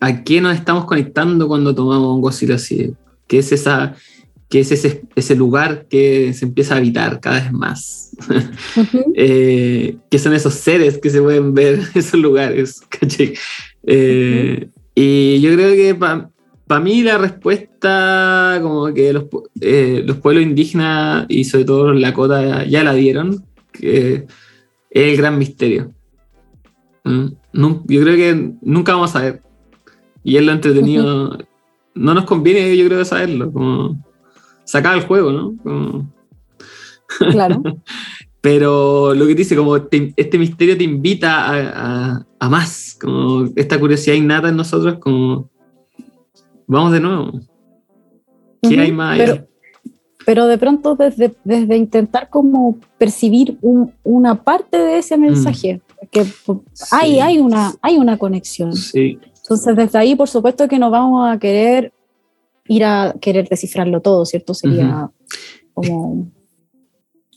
¿A 0.00 0.24
qué 0.24 0.40
nos 0.40 0.54
estamos 0.54 0.84
conectando 0.86 1.46
cuando 1.46 1.74
tomamos 1.74 2.16
un 2.16 2.52
así? 2.52 2.94
¿Qué 3.26 3.38
es 3.38 3.52
esa, 3.52 3.94
que 4.48 4.60
es 4.60 4.72
ese, 4.72 5.02
ese, 5.14 5.36
lugar 5.36 5.86
que 5.88 6.32
se 6.32 6.46
empieza 6.46 6.74
a 6.74 6.78
habitar 6.78 7.20
cada 7.20 7.40
vez 7.40 7.52
más. 7.52 8.16
Uh 8.28 8.32
-huh. 8.82 9.12
eh, 9.14 9.96
que 10.10 10.18
son 10.18 10.32
esos 10.32 10.54
seres 10.54 10.98
que 10.98 11.10
se 11.10 11.20
pueden 11.20 11.54
ver, 11.54 11.80
esos 11.94 12.20
lugares. 12.20 12.82
Eh, 13.90 14.58
uh 14.58 14.66
-huh. 14.66 14.70
Y 15.00 15.40
yo 15.40 15.54
creo 15.54 15.74
que 15.76 15.94
para 15.94 16.28
pa 16.66 16.80
mí 16.80 17.02
la 17.02 17.18
respuesta, 17.18 18.58
como 18.60 18.92
que 18.92 19.12
los, 19.12 19.26
eh, 19.60 20.02
los, 20.04 20.16
pueblos 20.18 20.42
indígenas 20.42 21.24
y 21.28 21.44
sobre 21.44 21.64
todo 21.64 21.92
los 21.92 22.00
Lakota 22.00 22.64
ya 22.64 22.82
la 22.82 22.94
dieron, 22.94 23.44
que 23.72 24.26
es 24.90 25.10
el 25.10 25.16
gran 25.16 25.38
misterio. 25.38 25.92
¿Mm? 27.04 27.28
Yo 27.52 28.02
creo 28.02 28.16
que 28.16 28.52
nunca 28.60 28.92
vamos 28.92 29.14
a 29.14 29.22
ver. 29.22 29.42
Y 30.24 30.36
es 30.36 30.44
lo 30.44 30.52
entretenido. 30.52 31.04
Uh 31.04 31.30
-huh. 31.30 31.46
No 31.94 32.14
nos 32.14 32.24
conviene, 32.24 32.76
yo 32.76 32.86
creo, 32.86 33.04
saberlo. 33.04 33.52
Como, 33.52 33.96
sacar 34.68 34.96
el 34.96 35.04
juego, 35.04 35.32
¿no? 35.32 35.56
Como... 35.62 36.12
Claro. 37.30 37.62
Pero 38.40 39.14
lo 39.14 39.26
que 39.26 39.34
dice, 39.34 39.56
como 39.56 39.82
te, 39.82 40.12
este 40.16 40.38
misterio 40.38 40.76
te 40.76 40.84
invita 40.84 41.46
a, 41.46 42.12
a, 42.12 42.26
a, 42.38 42.48
más, 42.48 42.96
como 43.00 43.48
esta 43.56 43.80
curiosidad 43.80 44.14
innata 44.14 44.50
en 44.50 44.56
nosotros, 44.56 44.98
como 44.98 45.50
vamos 46.66 46.92
de 46.92 47.00
nuevo. 47.00 47.32
¿Qué 48.62 48.68
uh 48.68 48.70
-huh, 48.70 48.80
hay 48.80 48.92
más 48.92 49.18
pero, 49.18 49.48
pero, 50.24 50.46
de 50.46 50.58
pronto 50.58 50.94
desde, 50.94 51.34
desde 51.44 51.76
intentar 51.76 52.28
como 52.28 52.78
percibir 52.98 53.56
un, 53.60 53.92
una 54.04 54.42
parte 54.42 54.76
de 54.76 54.98
ese 54.98 55.16
mensaje, 55.16 55.80
mm. 56.02 56.06
que 56.10 56.24
sí. 56.24 56.86
hay, 56.92 57.20
hay, 57.20 57.38
una, 57.38 57.74
hay 57.80 57.96
una 57.96 58.18
conexión. 58.18 58.72
Sí. 58.74 59.18
Entonces 59.42 59.74
desde 59.74 59.98
ahí 59.98 60.14
por 60.14 60.28
supuesto 60.28 60.68
que 60.68 60.78
nos 60.78 60.90
vamos 60.90 61.28
a 61.28 61.38
querer 61.38 61.92
ir 62.68 62.84
a 62.84 63.14
querer 63.20 63.48
descifrarlo 63.48 64.00
todo, 64.00 64.24
¿cierto? 64.24 64.54
Sería 64.54 64.86
uh 64.86 64.88
-huh. 64.88 65.10
como 65.74 66.30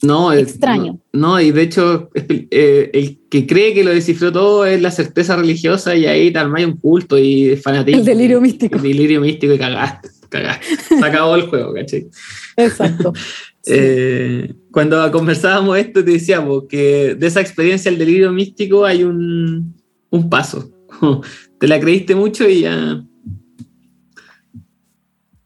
no, 0.02 0.32
extraño. 0.32 0.98
No, 1.12 1.28
no, 1.28 1.40
y 1.40 1.52
de 1.52 1.62
hecho, 1.62 2.10
eh, 2.14 2.90
el 2.92 3.20
que 3.30 3.46
cree 3.46 3.72
que 3.72 3.84
lo 3.84 3.92
descifró 3.92 4.32
todo 4.32 4.66
es 4.66 4.82
la 4.82 4.90
certeza 4.90 5.36
religiosa 5.36 5.94
y 5.94 6.06
ahí 6.06 6.32
tal 6.32 6.52
hay 6.56 6.64
un 6.64 6.76
culto 6.76 7.16
y 7.16 7.56
fanatismo. 7.56 8.00
El 8.00 8.04
delirio 8.06 8.40
místico. 8.40 8.76
El 8.76 8.82
delirio 8.82 9.20
místico 9.20 9.54
y 9.54 9.58
cagaste, 9.58 10.08
cagaste. 10.28 10.66
Se 10.88 11.04
acabó 11.04 11.36
el 11.36 11.42
juego, 11.42 11.72
¿cachai? 11.72 12.08
Exacto. 12.56 13.12
Sí. 13.14 13.22
Eh, 13.64 14.54
cuando 14.72 15.08
conversábamos 15.12 15.78
esto, 15.78 16.04
te 16.04 16.10
decíamos 16.10 16.64
que 16.68 17.14
de 17.14 17.26
esa 17.28 17.40
experiencia 17.40 17.90
el 17.90 17.96
delirio 17.96 18.32
místico 18.32 18.84
hay 18.84 19.04
un, 19.04 19.76
un 20.10 20.28
paso. 20.28 20.68
Te 21.60 21.68
la 21.68 21.78
creíste 21.78 22.16
mucho 22.16 22.48
y 22.48 22.62
ya 22.62 23.04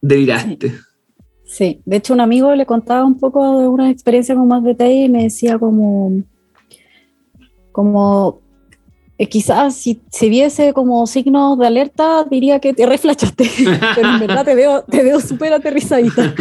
deliraste. 0.07 0.69
Sí. 0.69 0.75
sí. 1.45 1.81
de 1.85 1.97
hecho 1.97 2.13
un 2.13 2.21
amigo 2.21 2.53
le 2.55 2.65
contaba 2.65 3.05
un 3.05 3.17
poco 3.17 3.59
de 3.59 3.67
una 3.67 3.89
experiencia 3.89 4.35
con 4.35 4.47
más 4.47 4.63
detalle 4.63 5.05
y 5.05 5.09
me 5.09 5.23
decía 5.23 5.57
como, 5.59 6.23
como 7.71 8.41
eh, 9.19 9.27
quizás 9.27 9.73
si 9.73 9.99
se 10.11 10.29
viese 10.29 10.73
como 10.73 11.07
signos 11.07 11.57
de 11.57 11.65
alerta 11.65 12.23
diría 12.29 12.59
que 12.59 12.73
te 12.73 12.85
reflachaste, 12.85 13.49
pero 13.95 14.09
en 14.09 14.19
verdad 14.19 14.45
te 14.45 14.53
veo, 14.53 14.83
te 14.83 15.01
veo 15.01 15.19
súper 15.19 15.53
aterrizadita. 15.53 16.35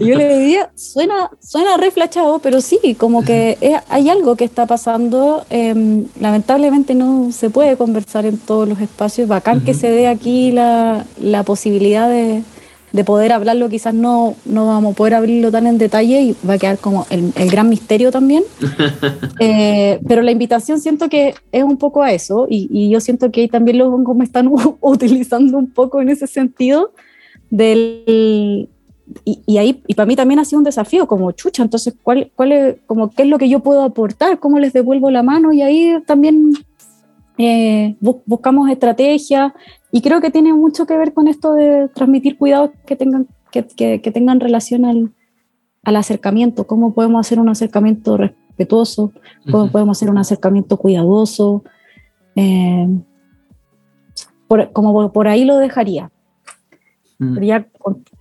Y 0.00 0.06
yo 0.06 0.16
le 0.16 0.36
diría, 0.36 0.70
suena, 0.74 1.30
suena 1.40 1.76
reflachado, 1.76 2.40
pero 2.40 2.60
sí, 2.60 2.96
como 2.98 3.24
que 3.24 3.58
es, 3.60 3.80
hay 3.88 4.08
algo 4.08 4.34
que 4.34 4.44
está 4.44 4.66
pasando. 4.66 5.44
Eh, 5.50 6.04
lamentablemente 6.18 6.96
no 6.96 7.30
se 7.30 7.48
puede 7.48 7.76
conversar 7.76 8.26
en 8.26 8.38
todos 8.38 8.68
los 8.68 8.80
espacios. 8.80 9.28
Bacán 9.28 9.58
uh 9.58 9.60
-huh. 9.60 9.64
que 9.64 9.74
se 9.74 9.88
dé 9.90 10.08
aquí 10.08 10.50
la, 10.50 11.04
la 11.20 11.44
posibilidad 11.44 12.08
de, 12.08 12.42
de 12.92 13.04
poder 13.04 13.32
hablarlo, 13.32 13.68
quizás 13.68 13.94
no, 13.94 14.36
no 14.44 14.66
vamos 14.66 14.94
a 14.94 14.96
poder 14.96 15.14
abrirlo 15.14 15.50
tan 15.50 15.66
en 15.66 15.78
detalle 15.78 16.22
y 16.22 16.36
va 16.48 16.54
a 16.54 16.58
quedar 16.58 16.78
como 16.78 17.06
el, 17.10 17.32
el 17.36 17.50
gran 17.50 17.68
misterio 17.68 18.10
también. 18.10 18.44
eh, 19.40 20.00
pero 20.06 20.22
la 20.22 20.30
invitación 20.30 20.80
siento 20.80 21.08
que 21.08 21.34
es 21.52 21.62
un 21.62 21.76
poco 21.76 22.02
a 22.02 22.12
eso 22.12 22.46
y, 22.48 22.68
y 22.70 22.90
yo 22.90 23.00
siento 23.00 23.30
que 23.30 23.42
ahí 23.42 23.48
también 23.48 23.78
los 23.78 23.88
hongos 23.88 24.16
me 24.16 24.24
están 24.24 24.50
utilizando 24.80 25.58
un 25.58 25.70
poco 25.70 26.00
en 26.00 26.08
ese 26.08 26.26
sentido 26.26 26.92
del... 27.50 28.68
Y, 29.24 29.40
y, 29.46 29.58
ahí, 29.58 29.82
y 29.86 29.94
para 29.94 30.06
mí 30.06 30.16
también 30.16 30.40
ha 30.40 30.44
sido 30.44 30.58
un 30.58 30.64
desafío, 30.64 31.06
como 31.06 31.30
chucha, 31.30 31.62
entonces, 31.62 31.94
¿cuál, 32.02 32.32
cuál 32.34 32.50
es, 32.50 32.76
como, 32.86 33.10
¿qué 33.10 33.22
es 33.22 33.28
lo 33.28 33.38
que 33.38 33.48
yo 33.48 33.60
puedo 33.60 33.82
aportar? 33.82 34.40
¿Cómo 34.40 34.58
les 34.58 34.72
devuelvo 34.72 35.12
la 35.12 35.22
mano? 35.22 35.52
Y 35.52 35.62
ahí 35.62 35.94
también 36.06 36.52
eh, 37.38 37.96
buscamos 38.00 38.68
estrategias 38.68 39.52
y 39.96 40.02
creo 40.02 40.20
que 40.20 40.30
tiene 40.30 40.52
mucho 40.52 40.84
que 40.84 40.94
ver 40.94 41.14
con 41.14 41.26
esto 41.26 41.54
de 41.54 41.88
transmitir 41.88 42.36
cuidados 42.36 42.68
que 42.84 42.96
tengan, 42.96 43.26
que, 43.50 43.66
que, 43.66 44.02
que 44.02 44.10
tengan 44.10 44.40
relación 44.40 44.84
al, 44.84 45.10
al, 45.84 45.96
acercamiento, 45.96 46.66
cómo 46.66 46.92
podemos 46.92 47.26
hacer 47.26 47.40
un 47.40 47.48
acercamiento 47.48 48.18
respetuoso, 48.18 49.10
cómo 49.50 49.64
uh 49.64 49.66
-huh. 49.66 49.72
podemos 49.72 49.96
hacer 49.96 50.10
un 50.10 50.18
acercamiento 50.18 50.76
cuidadoso. 50.76 51.64
Eh, 52.34 52.88
por, 54.46 54.70
como 54.72 55.10
por 55.14 55.28
ahí 55.28 55.46
lo 55.46 55.56
dejaría. 55.56 56.10
Uh 57.18 57.24
-huh. 57.24 57.34
Pero 57.34 57.46
ya, 57.46 57.66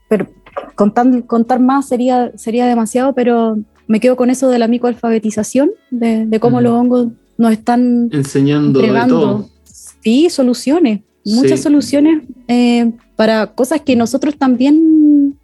pero 0.08 0.28
contar, 0.76 1.26
contar 1.26 1.60
más 1.60 1.90
sería, 1.90 2.32
sería 2.38 2.68
demasiado, 2.68 3.12
pero 3.14 3.58
me 3.86 4.00
quedo 4.00 4.16
con 4.16 4.30
eso 4.30 4.48
de 4.48 4.60
la 4.60 4.70
micoalfabetización, 4.70 5.72
de, 5.92 6.26
de 6.26 6.40
cómo 6.40 6.56
uh 6.56 6.60
-huh. 6.62 6.64
los 6.64 6.74
hongos 6.74 7.08
nos 7.38 7.52
están 7.52 8.08
enseñando 8.14 8.80
entregando, 8.80 9.50
sí, 9.66 10.30
soluciones, 10.30 11.02
muchas 11.26 11.60
sí. 11.60 11.64
soluciones 11.64 12.24
eh, 12.48 12.92
para 13.16 13.48
cosas 13.48 13.82
que 13.82 13.96
nosotros 13.96 14.38
también, 14.38 15.38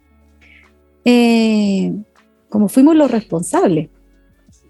eh, 1.04 1.92
como 2.48 2.68
fuimos 2.68 2.94
los 2.96 3.10
responsables. 3.10 3.88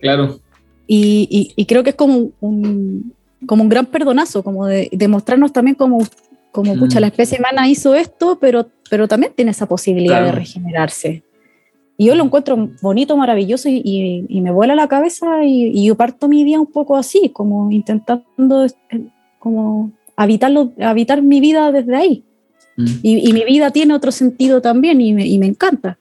Claro. 0.01 0.41
Y, 0.87 1.29
y, 1.31 1.53
y, 1.55 1.67
creo 1.67 1.85
que 1.85 1.91
es 1.91 1.97
como 1.97 2.33
un, 2.41 3.15
como 3.47 3.63
un 3.63 3.69
gran 3.69 3.87
perdonazo, 3.87 4.43
como 4.43 4.67
de, 4.67 4.89
de 4.91 5.09
mostrarnos 5.09 5.53
también 5.53 5.77
como, 5.77 6.01
como, 6.51 6.77
pucha, 6.77 7.01
la 7.01 7.07
especie 7.07 7.39
humana 7.39 7.69
hizo 7.69 7.95
esto, 7.95 8.39
pero, 8.41 8.69
pero 8.91 9.07
también 9.07 9.33
tiene 9.35 9.53
esa 9.53 9.67
posibilidad 9.67 10.19
claro. 10.19 10.27
de 10.27 10.33
regenerarse. 10.33 11.23
Y 11.97 12.07
yo 12.07 12.15
lo 12.15 12.25
encuentro 12.25 12.71
bonito, 12.81 13.17
maravilloso 13.17 13.69
y, 13.69 13.81
y, 13.85 14.27
y 14.29 14.41
me 14.41 14.51
vuela 14.51 14.75
la 14.75 14.89
cabeza 14.89 15.45
y, 15.45 15.69
y, 15.69 15.87
yo 15.87 15.95
parto 15.95 16.29
mi 16.29 16.43
día 16.43 16.59
un 16.59 16.67
poco 16.67 16.97
así, 16.97 17.31
como 17.33 17.71
intentando 17.71 18.67
como 19.39 19.93
habitarlo, 20.17 20.73
habitar 20.81 21.23
mi 21.23 21.41
vida 21.41 21.73
desde 21.73 21.97
ahí. 21.97 22.25
Mm. 22.77 22.87
Y, 23.03 23.33
mi 23.33 23.45
vida 23.45 23.71
tiene 23.71 23.95
otro 23.95 24.13
sentido 24.13 24.61
también 24.61 25.01
y 25.01 25.13
me, 25.13 25.39
me, 25.39 25.47
encanta. 25.47 25.99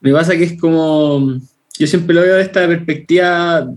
Me 0.00 0.12
pasa 0.12 0.36
que 0.36 0.44
es 0.44 0.60
como, 0.60 1.38
yo 1.78 1.86
siempre 1.86 2.14
lo 2.14 2.22
veo 2.22 2.36
de 2.36 2.42
esta 2.42 2.66
perspectiva 2.66 3.70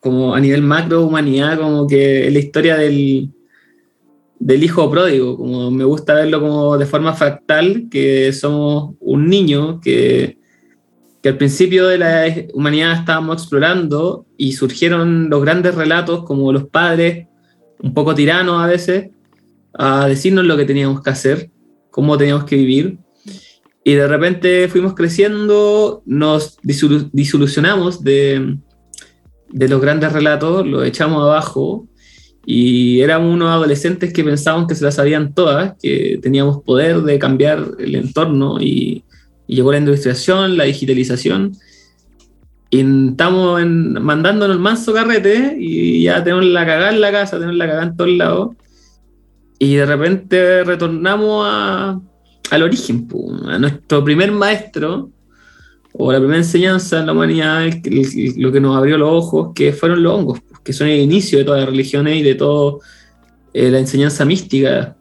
como 0.00 0.34
a 0.34 0.40
nivel 0.40 0.62
macro 0.62 1.04
humanidad, 1.04 1.58
como 1.58 1.86
que 1.86 2.28
es 2.28 2.32
la 2.32 2.38
historia 2.38 2.76
del, 2.76 3.30
del 4.38 4.64
hijo 4.64 4.90
pródigo, 4.90 5.36
como 5.36 5.70
me 5.70 5.84
gusta 5.84 6.14
verlo 6.14 6.40
como 6.40 6.78
de 6.78 6.86
forma 6.86 7.12
fractal, 7.14 7.88
que 7.90 8.32
somos 8.32 8.94
un 9.00 9.28
niño 9.28 9.80
que, 9.80 10.38
que 11.22 11.30
al 11.30 11.38
principio 11.38 11.88
de 11.88 11.98
la 11.98 12.24
humanidad 12.54 12.92
estábamos 12.92 13.42
explorando 13.42 14.26
y 14.36 14.52
surgieron 14.52 15.28
los 15.28 15.42
grandes 15.42 15.74
relatos 15.74 16.24
como 16.24 16.52
los 16.52 16.68
padres 16.68 17.26
un 17.82 17.94
poco 17.94 18.14
tirano 18.14 18.60
a 18.60 18.66
veces, 18.66 19.10
a 19.74 20.06
decirnos 20.06 20.44
lo 20.44 20.56
que 20.56 20.64
teníamos 20.64 21.02
que 21.02 21.10
hacer, 21.10 21.50
cómo 21.90 22.16
teníamos 22.16 22.44
que 22.44 22.56
vivir. 22.56 22.98
Y 23.84 23.94
de 23.94 24.08
repente 24.08 24.68
fuimos 24.68 24.94
creciendo, 24.94 26.02
nos 26.06 26.58
disolucionamos 26.62 28.02
de, 28.02 28.58
de 29.50 29.68
los 29.68 29.80
grandes 29.80 30.12
relatos, 30.12 30.66
los 30.66 30.84
echamos 30.84 31.22
abajo 31.22 31.86
y 32.48 33.00
éramos 33.00 33.34
unos 33.34 33.50
adolescentes 33.50 34.12
que 34.12 34.22
pensaban 34.22 34.68
que 34.68 34.76
se 34.76 34.84
las 34.84 34.94
sabían 34.94 35.34
todas, 35.34 35.74
que 35.82 36.20
teníamos 36.22 36.62
poder 36.62 37.02
de 37.02 37.18
cambiar 37.18 37.66
el 37.80 37.96
entorno 37.96 38.58
y, 38.60 39.02
llegó 39.48 39.70
la 39.70 39.78
industrialización, 39.78 40.56
la 40.56 40.64
digitalización. 40.64 41.52
Y 42.76 42.80
estamos 42.80 43.62
en, 43.62 43.94
mandándonos 44.02 44.54
el 44.54 44.60
manso 44.60 44.92
carrete 44.92 45.56
y 45.58 46.02
ya 46.02 46.22
tenemos 46.22 46.44
la 46.44 46.66
cagada 46.66 46.90
en 46.90 47.00
la 47.00 47.10
casa, 47.10 47.38
tenemos 47.38 47.56
la 47.56 47.66
cagada 47.66 47.84
en 47.84 47.96
todos 47.96 48.10
lados. 48.10 48.56
Y 49.58 49.76
de 49.76 49.86
repente 49.86 50.62
retornamos 50.62 51.46
a, 51.48 51.98
al 52.50 52.62
origen, 52.62 53.08
a 53.46 53.58
nuestro 53.58 54.04
primer 54.04 54.30
maestro, 54.30 55.08
o 55.94 56.12
la 56.12 56.18
primera 56.18 56.36
enseñanza 56.36 57.00
en 57.00 57.06
la 57.06 57.12
humanidad, 57.12 57.66
lo 58.36 58.52
que 58.52 58.60
nos 58.60 58.76
abrió 58.76 58.98
los 58.98 59.10
ojos, 59.10 59.52
que 59.54 59.72
fueron 59.72 60.02
los 60.02 60.12
hongos, 60.12 60.40
que 60.62 60.74
son 60.74 60.88
el 60.88 61.00
inicio 61.00 61.38
de 61.38 61.44
todas 61.44 61.60
las 61.60 61.70
religiones 61.70 62.18
y 62.18 62.22
de 62.22 62.34
toda 62.34 62.76
eh, 63.54 63.70
la 63.70 63.78
enseñanza 63.78 64.26
mística. 64.26 64.94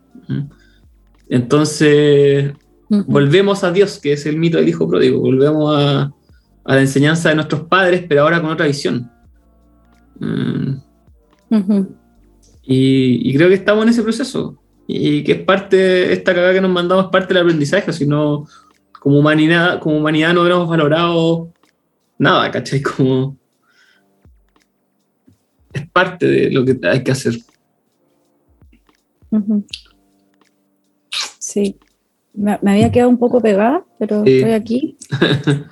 Entonces, 1.27 2.53
volvemos 2.87 3.65
a 3.65 3.73
Dios, 3.73 3.99
que 3.99 4.13
es 4.13 4.25
el 4.25 4.37
mito 4.37 4.59
del 4.59 4.69
hijo 4.69 4.87
pródigo, 4.87 5.19
volvemos 5.19 5.75
a, 5.77 6.13
la 6.73 6.81
enseñanza 6.81 7.29
de 7.29 7.35
nuestros 7.35 7.63
padres, 7.63 8.03
pero 8.07 8.23
ahora 8.23 8.41
con 8.41 8.49
otra 8.49 8.65
visión. 8.65 9.11
Mm. 10.19 10.75
y, 12.63 13.35
creo 13.35 13.49
que 13.49 13.55
estamos 13.55 13.83
en 13.83 13.89
ese 13.89 14.01
proceso. 14.01 14.57
Y 14.87 15.23
que 15.23 15.33
es 15.33 15.43
parte, 15.43 16.13
esta 16.13 16.33
cagada 16.33 16.53
que 16.53 16.61
nos 16.61 16.71
mandamos 16.71 17.05
es 17.05 17.11
parte 17.11 17.33
del 17.33 17.43
aprendizaje, 17.43 17.91
si 17.91 18.07
no, 18.07 18.47
como 18.99 19.19
humanidad, 19.19 19.79
como 19.79 19.97
humanidad 19.97 20.33
no 20.33 20.41
hubiéramos 20.41 20.67
valorado 20.67 21.51
nada, 22.17 22.49
¿cachai? 22.51 22.81
Como 22.81 23.37
es 25.73 25.89
parte 25.89 26.25
de 26.25 26.51
lo 26.51 26.63
que 26.65 26.79
hay 26.87 27.03
que 27.03 27.11
hacer. 27.11 27.35
Sí, 31.39 31.77
me, 32.33 32.53
había 32.53 32.91
quedado 32.91 33.09
un 33.09 33.17
poco 33.17 33.41
pegada, 33.41 33.83
pero 33.99 34.23
estoy 34.23 34.51
aquí. 34.51 34.97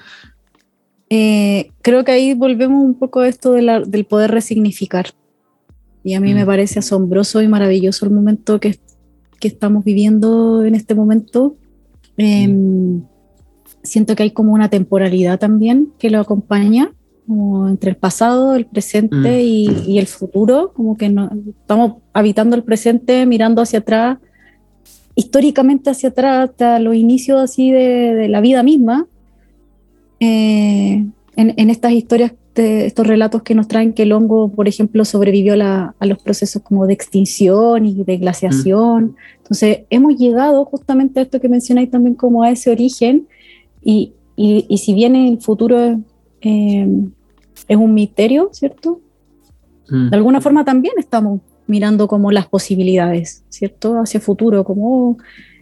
Eh, 1.15 1.69
creo 1.84 2.03
que 2.03 2.11
ahí 2.11 2.34
volvemos 2.34 2.84
un 2.84 2.95
poco 2.95 3.19
a 3.19 3.27
esto 3.27 3.53
del 3.53 4.06
poder 4.06 4.31
resignificar. 4.31 5.06
Y 6.03 6.15
a 6.15 6.19
mí 6.19 6.34
me 6.34 6.44
mm. 6.44 6.48
parece 6.48 6.80
asombroso 6.80 7.40
y 7.44 7.48
maravilloso 7.48 8.07
el 8.07 8.11
momento 8.11 8.60
que, 8.60 8.80
que 9.40 9.48
estamos 9.48 9.84
viviendo 9.84 10.65
en 10.65 10.73
este 10.73 10.95
momento. 10.95 11.56
Em, 12.18 12.95
mm. 12.95 13.07
siento 13.84 14.15
que 14.15 14.23
hay 14.23 14.31
como 14.31 14.53
una 14.53 14.69
temporalidad 14.69 15.38
también 15.38 15.94
que 15.99 16.10
lo 16.10 16.19
acompaña 16.19 16.91
como 17.27 17.69
entre 17.69 17.91
el 17.91 17.95
pasado, 17.95 18.56
el 18.56 18.65
presente 18.65 19.15
mm. 19.15 19.88
y, 19.88 19.99
el 19.99 20.07
futuro, 20.07 20.73
como 20.73 20.98
que 20.98 21.10
no, 21.10 21.30
estamos 21.48 21.98
habitando 22.11 22.56
el 22.56 22.64
presente, 22.64 23.27
mirando 23.27 23.61
hacia 23.61 23.80
atrás, 23.80 24.18
históricamente 25.14 25.91
hacia 25.91 26.10
atrás, 26.10 26.49
hasta 26.49 26.80
los 26.80 26.95
inicios 26.95 27.40
así 27.40 27.69
de, 27.69 28.27
la 28.30 28.41
vida 28.41 28.64
misma, 28.64 29.06
eh, 30.24 31.06
en, 31.36 31.70
estas 31.70 31.91
historias, 31.91 32.34
de 32.56 32.86
estos 32.86 33.06
relatos 33.08 33.41
que 33.41 33.56
nos 33.56 33.68
traen 33.68 33.94
que 33.94 34.04
el 34.04 34.12
hongo, 34.12 34.50
por 34.50 34.68
ejemplo, 34.68 35.04
sobrevivió 35.06 35.56
a 35.56 36.06
los 36.06 36.18
procesos 36.20 36.62
como 36.62 36.86
de 36.86 36.94
extinción 36.94 37.86
y 37.86 38.04
de 38.04 38.18
glaciación. 38.18 39.04
Mm. 39.04 39.16
Entonces, 39.38 39.80
hemos 39.90 40.16
llegado 40.16 40.64
justamente 40.66 41.20
a 41.20 41.24
esto 41.24 41.41
que 41.41 41.50
mencionáis 41.50 41.90
también 41.90 42.16
como 42.16 42.44
a 42.44 42.52
ese 42.52 42.70
origen 42.70 43.28
y, 43.84 44.14
y, 44.36 44.66
y 44.70 44.78
si 44.78 44.94
bien 44.94 45.16
el 45.16 45.41
futuro 45.41 46.00
eh, 46.41 46.88
es 47.68 47.78
un 47.78 47.94
misterio, 47.94 48.50
¿cierto? 48.54 49.02
Mm. 49.90 50.10
De 50.10 50.16
alguna 50.16 50.40
forma 50.40 50.64
también 50.64 50.94
estamos 50.98 51.41
mirando 51.68 52.08
como 52.08 52.32
las 52.32 52.48
posibilidades, 52.48 53.44
¿cierto? 53.50 54.00
Hacia 54.00 54.20
el 54.20 54.24
futuro, 54.24 54.64
como 54.64 55.18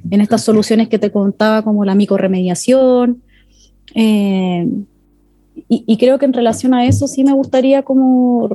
en 0.10 0.22
estas 0.22 0.44
soluciones 0.44 0.90
que 0.90 1.00
te 1.00 1.12
contaba, 1.12 1.64
como 1.64 1.86
la 1.86 1.96
microremediación. 1.96 3.22
Eh, 3.95 4.68
y, 5.68 5.84
y, 5.85 5.97
creo 5.97 6.18
que 6.18 6.26
en 6.26 6.34
relación 6.34 6.73
a 6.73 6.85
eso 6.85 7.07
sí 7.07 7.23
me 7.23 7.34
gustaría 7.34 7.84
como 7.84 8.49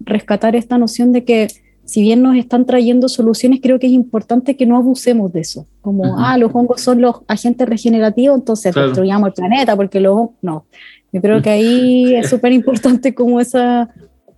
rescatar 0.00 0.56
esta 0.56 0.78
noción 0.78 1.12
de 1.12 1.24
que 1.24 1.48
si 1.88 2.02
bien 2.02 2.20
nos 2.20 2.36
están 2.36 2.66
trayendo 2.66 3.08
soluciones, 3.08 3.60
creo 3.62 3.78
que 3.78 3.86
es 3.86 3.94
importante 3.94 4.58
que 4.58 4.66
no 4.66 4.76
abusemos 4.76 5.32
de 5.32 5.40
eso. 5.40 5.66
Como, 5.80 6.18
ah, 6.18 6.36
los 6.36 6.50
hongos 6.54 6.82
son 6.82 7.00
los 7.00 7.16
agentes 7.28 7.66
regenerativos, 7.66 8.38
entonces 8.38 8.74
destruyamos 8.74 9.28
el 9.28 9.32
planeta, 9.32 9.74
porque 9.74 9.98
los 9.98 10.28
no. 10.42 10.66
Yo 11.14 11.22
creo 11.22 11.40
que 11.40 11.48
ahí 11.48 12.14
es 12.16 12.28
súper 12.28 12.52
importante 12.52 13.14
como 13.14 13.40
esa, 13.40 13.88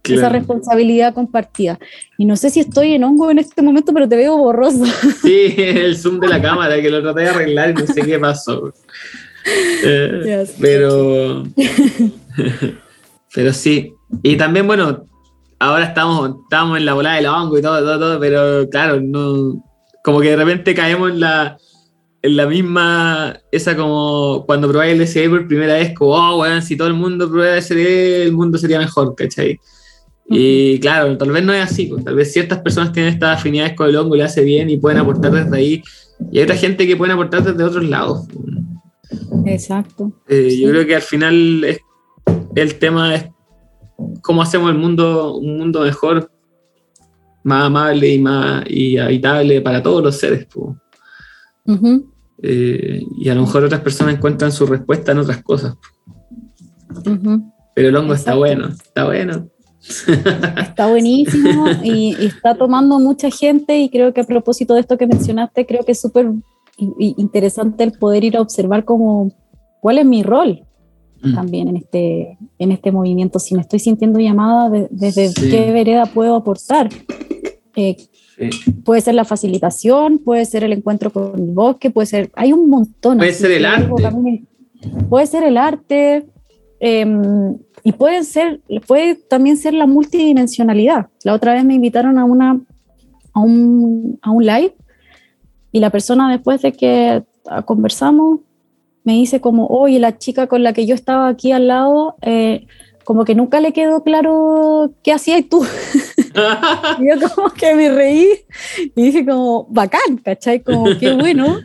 esa 0.05 0.29
responsabilidad 0.29 1.13
compartida. 1.13 1.81
Y 2.17 2.25
no 2.25 2.37
sé 2.37 2.51
si 2.51 2.61
estoy 2.61 2.95
en 2.95 3.03
hongo 3.03 3.33
en 3.33 3.41
este 3.41 3.63
momento, 3.63 3.93
pero 3.93 4.09
te 4.09 4.15
veo 4.15 4.37
borroso. 4.37 4.85
Sí, 5.21 5.53
el 5.57 5.97
zoom 5.97 6.21
de 6.21 6.29
la 6.29 6.41
cámara, 6.41 6.81
que 6.81 6.89
lo 6.89 7.03
traté 7.03 7.23
de 7.23 7.29
arreglar 7.31 7.71
y 7.71 7.75
no 7.75 7.87
sé 7.89 8.03
qué 8.03 8.21
pasó. 8.21 8.73
Eh, 9.83 10.47
pero, 10.61 11.43
pero 13.35 13.53
sí. 13.55 13.95
Y 14.23 14.37
también, 14.37 14.67
bueno, 14.67 15.07
ahora 15.59 15.87
estamos, 15.87 16.37
estamos 16.43 16.77
en 16.77 16.85
la 16.85 16.93
volada 16.93 17.17
del 17.17 17.27
hongo 17.27 17.59
y 17.59 17.63
todo, 17.63 17.79
todo, 17.81 17.99
todo, 17.99 18.21
pero 18.21 18.69
claro, 18.69 19.01
no, 19.01 19.65
como 20.05 20.21
que 20.21 20.31
de 20.31 20.37
repente 20.37 20.75
caemos 20.75 21.13
en 21.13 21.21
la 21.21 21.57
en 22.23 22.37
la 22.37 22.47
misma, 22.47 23.39
esa 23.51 23.77
como 23.77 24.45
cuando 24.47 24.69
probáis 24.69 24.93
el 24.93 25.01
LSD 25.01 25.31
por 25.31 25.49
primera 25.49 25.75
vez, 25.75 25.95
como, 25.95 26.13
oh, 26.13 26.37
bueno, 26.37 26.61
si 26.61 26.77
todo 26.77 26.89
el 26.89 26.95
mundo 26.95 27.31
prueba 27.31 27.57
LSD, 27.57 28.25
el 28.25 28.33
mundo 28.33 28.59
sería 28.59 28.79
mejor, 28.79 29.15
¿cachai? 29.15 29.59
Y 30.29 30.79
claro, 30.81 31.17
tal 31.17 31.31
vez 31.33 31.43
no 31.43 31.53
es 31.53 31.65
así, 31.65 31.87
pues, 31.87 32.05
tal 32.05 32.15
vez 32.15 32.33
ciertas 32.33 32.59
personas 32.61 32.93
tienen 32.93 33.15
estas 33.15 33.39
afinidades 33.39 33.75
con 33.75 33.89
el 33.89 33.97
hongo 33.97 34.17
le 34.17 34.25
hace 34.25 34.45
bien 34.45 34.69
y 34.71 34.77
pueden 34.77 34.99
aportar 34.99 35.33
desde 35.33 35.57
ahí, 35.57 35.83
y 36.31 36.39
hay 36.39 36.45
otra 36.45 36.57
gente 36.57 36.87
que 36.87 36.97
puede 36.97 37.13
aportar 37.13 37.43
desde 37.43 37.65
otros 37.65 37.85
lados. 37.85 38.27
Exacto. 39.47 40.13
Eh, 40.29 40.59
yo 40.61 40.71
creo 40.71 40.87
que 40.87 40.95
al 40.95 41.03
final 41.03 41.65
es, 41.65 41.81
el 42.55 42.79
tema 42.79 43.15
es 43.15 43.27
cómo 44.23 44.43
hacemos 44.43 44.71
el 44.71 44.79
mundo 44.79 45.37
un 45.37 45.59
mundo 45.59 45.81
mejor, 45.83 46.31
más 47.43 47.65
amable 47.65 48.15
y 48.15 48.19
más 48.19 48.65
y 48.69 48.99
habitable 48.99 49.61
para 49.61 49.83
todos 49.83 50.03
los 50.03 50.17
seres. 50.17 50.47
Eh, 52.43 53.03
y 53.19 53.29
a 53.29 53.35
lo 53.35 53.43
mejor 53.43 53.65
otras 53.65 53.81
personas 53.81 54.15
encuentran 54.15 54.53
su 54.53 54.67
respuesta 54.67 55.13
en 55.13 55.19
otras 55.19 55.43
cosas. 55.43 55.77
Pero 57.75 57.89
el 57.89 57.97
hongo 57.97 58.15
está 58.15 58.35
bueno, 58.35 58.69
está 58.69 59.07
bueno. 59.07 59.49
Está 60.61 60.89
buenísimo 60.89 61.67
y, 61.83 62.15
está 62.23 62.55
tomando 62.55 62.99
mucha 62.99 63.31
gente 63.31 63.79
y 63.79 63.89
creo 63.89 64.13
que 64.13 64.21
a 64.21 64.25
propósito 64.25 64.75
de 64.75 64.81
esto 64.81 64.99
que 64.99 65.07
mencionaste, 65.07 65.65
creo 65.65 65.85
que 65.85 65.93
es 65.93 66.01
súper 66.01 66.31
interesante 67.17 67.85
el 67.85 67.93
poder 67.93 68.25
ir 68.25 68.37
a 68.37 68.41
observar 68.41 68.85
como 68.85 69.33
cuál 69.81 69.99
es 69.99 70.07
mi 70.07 70.23
rol 70.23 70.65
mm. 71.23 71.35
también 71.35 71.69
en 71.69 71.77
este, 71.77 72.39
en 72.59 72.73
este 72.73 72.93
movimiento, 72.93 73.39
si 73.39 73.55
me 73.55 73.61
estoy 73.61 73.79
sintiendo 73.79 74.19
llamada, 74.19 74.71
desde 74.91 75.33
qué 75.35 75.73
vereda 75.73 76.07
puedo 76.07 76.35
aportar. 76.35 76.89
Eh, 77.77 77.97
Puede 78.85 79.03
ser 79.03 79.15
la 79.15 79.25
facilitación, 79.25 80.19
puede 80.19 80.47
ser 80.47 80.65
el 80.65 80.73
encuentro 80.73 81.11
con 81.11 81.39
el 81.39 81.51
bosque, 81.53 81.91
puede 81.91 82.07
ser, 82.07 82.31
hay 82.35 82.53
un 82.53 82.71
montón. 82.71 83.19
Puede 83.19 83.35
ser 83.35 83.51
el 83.51 83.67
arte. 83.67 84.47
puede 85.09 85.27
ser 85.27 85.43
el 85.45 85.59
arte 85.59 86.27
em, 86.79 87.59
y 87.85 87.93
puede 87.93 88.25
ser, 88.25 88.63
puede 88.87 89.15
también 89.15 89.59
ser 89.59 89.75
la 89.75 89.87
multidimensionalidad. 89.87 91.09
La 91.23 91.35
otra 91.35 91.53
vez 91.53 91.65
me 91.65 91.75
invitaron 91.75 92.19
a 92.19 92.25
una 92.25 92.59
a 93.33 93.41
un, 93.41 94.19
a 94.23 94.31
un 94.31 94.45
live 94.45 94.75
y 95.73 95.81
la 95.81 95.91
persona 95.91 96.31
después 96.31 96.63
de 96.63 96.73
que 96.73 97.23
conversamos 97.65 98.41
me 99.05 99.15
dice 99.15 99.41
como, 99.41 99.67
oye, 99.67 99.99
la 99.99 100.19
chica 100.19 100.47
con 100.47 100.63
la 100.63 100.73
que 100.73 100.87
yo 100.87 100.95
estaba 100.95 101.29
aquí 101.29 101.53
al 101.53 101.69
lado, 101.69 102.17
eh, 102.23 102.67
como 103.05 103.25
que 103.25 103.35
nunca 103.35 103.61
le 103.61 103.73
quedó 103.73 104.03
claro 104.03 104.93
qué 105.03 105.13
hacías 105.13 105.45
tú. 105.49 105.65
y 107.01 107.09
yo 107.09 107.29
como 107.35 107.51
que 107.51 107.75
me 107.75 107.91
reí 107.91 108.29
y 108.95 109.03
dije 109.03 109.25
como, 109.25 109.67
bacán, 109.71 110.19
¿cachai? 110.23 110.61
Como 110.61 110.87
qué 110.99 111.15
bueno, 111.15 111.59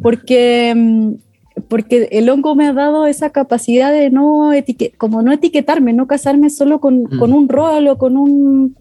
porque, 0.00 0.72
mm, 0.74 1.12
porque 1.68 2.08
el 2.12 2.28
hongo 2.28 2.54
me 2.54 2.68
ha 2.68 2.72
dado 2.72 3.06
esa 3.06 3.30
capacidad 3.30 3.90
de 3.90 4.10
no, 4.10 4.52
como 4.96 5.22
no 5.22 5.32
etiquetarme, 5.32 5.92
no 5.92 6.06
casarme 6.06 6.50
solo 6.50 6.80
con, 6.80 7.02
mm. 7.02 7.18
con 7.18 7.32
un 7.32 7.48
rol 7.48 7.88
o 7.88 7.98
con, 7.98 8.16
un, 8.16 8.76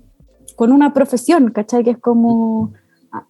con 0.55 0.71
una 0.71 0.93
profesión, 0.93 1.51
¿cachai? 1.51 1.83
Que 1.83 1.91
es 1.91 1.97
como, 1.97 2.71
ah, 2.73 2.79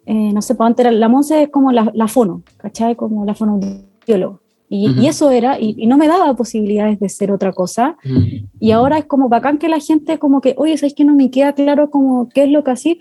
eh, 0.06 0.32
no 0.34 0.42
sé, 0.42 0.56
pues 0.56 0.68
antes 0.68 0.92
la 0.92 1.10
Monse 1.10 1.44
es 1.44 1.50
como 1.50 1.72
la, 1.72 1.92
la 1.94 2.08
fono, 2.08 2.44
¿cachai? 2.58 2.96
Como 2.96 3.26
la 3.26 3.34
fonobióloga. 3.34 4.40
Y, 4.68 5.08
eso 5.08 5.30
era, 5.30 5.60
y, 5.60 5.86
no 5.86 5.96
me 5.96 6.08
daba 6.08 6.36
posibilidades 6.36 7.00
de 7.00 7.08
ser 7.08 7.32
otra 7.32 7.54
cosa. 7.54 7.98
Y 8.60 8.72
ahora 8.72 8.98
es 8.98 9.06
como 9.06 9.30
bacán 9.30 9.58
que 9.58 9.70
la 9.70 9.80
gente 9.80 10.18
como 10.18 10.42
que, 10.42 10.56
oye, 10.58 10.76
¿sabes 10.76 10.96
que 10.96 11.06
no 11.06 11.16
me 11.16 11.30
queda 11.30 11.54
claro 11.54 11.92
como 11.92 12.28
qué 12.30 12.44
es 12.44 12.50
lo 12.50 12.64
que 12.64 12.72
así? 12.72 13.00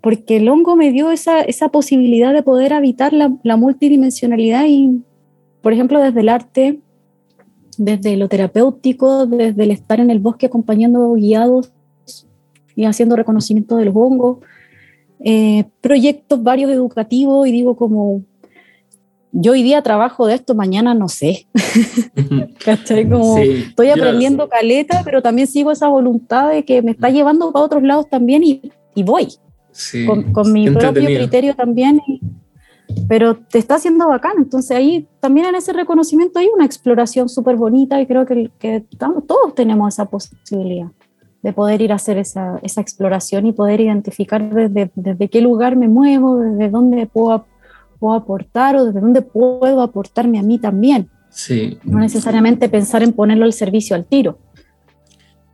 porque 0.00 0.38
el 0.38 0.48
hongo 0.48 0.76
me 0.76 0.92
dio 0.92 1.10
esa, 1.10 1.40
esa 1.42 1.68
posibilidad 1.68 2.32
de 2.32 2.42
poder 2.42 2.72
habitar 2.72 3.12
la, 3.12 3.34
la 3.42 3.56
multidimensionalidad 3.56 4.64
y, 4.66 5.02
por 5.62 5.72
ejemplo, 5.72 6.00
desde 6.00 6.20
el 6.20 6.28
arte, 6.28 6.80
desde 7.76 8.16
lo 8.16 8.28
terapéutico, 8.28 9.26
desde 9.26 9.62
el 9.62 9.70
estar 9.70 10.00
en 10.00 10.10
el 10.10 10.18
bosque 10.18 10.46
acompañando 10.46 11.12
guiados 11.14 11.72
y 12.74 12.84
haciendo 12.84 13.16
reconocimiento 13.16 13.76
de 13.76 13.86
los 13.86 13.96
hongos, 13.96 14.38
eh, 15.22 15.64
proyectos 15.80 16.42
varios 16.42 16.70
educativos 16.70 17.46
y 17.46 17.52
digo 17.52 17.76
como, 17.76 18.22
yo 19.32 19.52
hoy 19.52 19.62
día 19.62 19.82
trabajo 19.82 20.26
de 20.26 20.34
esto, 20.34 20.54
mañana 20.54 20.94
no 20.94 21.08
sé. 21.08 21.46
¿Cachai? 22.64 23.08
Como 23.08 23.38
estoy 23.38 23.90
aprendiendo 23.90 24.48
caleta, 24.48 25.02
pero 25.04 25.22
también 25.22 25.46
sigo 25.46 25.70
esa 25.70 25.88
voluntad 25.88 26.50
de 26.50 26.64
que 26.64 26.82
me 26.82 26.92
está 26.92 27.10
llevando 27.10 27.52
para 27.52 27.64
otros 27.64 27.82
lados 27.82 28.08
también 28.08 28.42
y, 28.42 28.72
y 28.94 29.02
voy. 29.02 29.28
Sí, 29.72 30.04
con, 30.04 30.32
con 30.32 30.52
mi 30.52 30.68
propio 30.70 31.04
criterio 31.04 31.54
también. 31.54 32.00
Y, 32.06 32.20
pero 33.08 33.36
te 33.36 33.58
está 33.58 33.76
haciendo 33.76 34.08
bacán. 34.08 34.32
Entonces 34.38 34.76
ahí 34.76 35.06
también 35.20 35.46
en 35.46 35.54
ese 35.54 35.72
reconocimiento 35.72 36.38
hay 36.38 36.48
una 36.52 36.64
exploración 36.64 37.28
súper 37.28 37.56
bonita 37.56 38.00
y 38.00 38.06
creo 38.06 38.26
que, 38.26 38.50
que 38.58 38.84
todos 38.98 39.54
tenemos 39.54 39.94
esa 39.94 40.06
posibilidad 40.06 40.88
de 41.42 41.52
poder 41.52 41.80
ir 41.80 41.92
a 41.92 41.96
hacer 41.96 42.18
esa, 42.18 42.58
esa 42.62 42.80
exploración 42.80 43.46
y 43.46 43.52
poder 43.52 43.80
identificar 43.80 44.42
desde, 44.52 44.90
desde, 44.94 45.28
qué 45.28 45.40
lugar 45.40 45.76
me 45.76 45.88
muevo, 45.88 46.38
desde 46.38 46.68
dónde 46.68 47.06
puedo, 47.06 47.46
puedo 47.98 48.14
aportar 48.14 48.76
o 48.76 48.86
desde 48.86 49.00
dónde 49.00 49.22
puedo 49.22 49.80
aportarme 49.80 50.38
a 50.38 50.42
mí 50.42 50.58
también. 50.58 51.08
Sí. 51.30 51.78
No 51.84 52.00
necesariamente 52.00 52.68
pensar 52.68 53.02
en 53.02 53.12
ponerlo 53.12 53.44
al 53.44 53.52
servicio 53.52 53.96
al 53.96 54.04
tiro. 54.04 54.38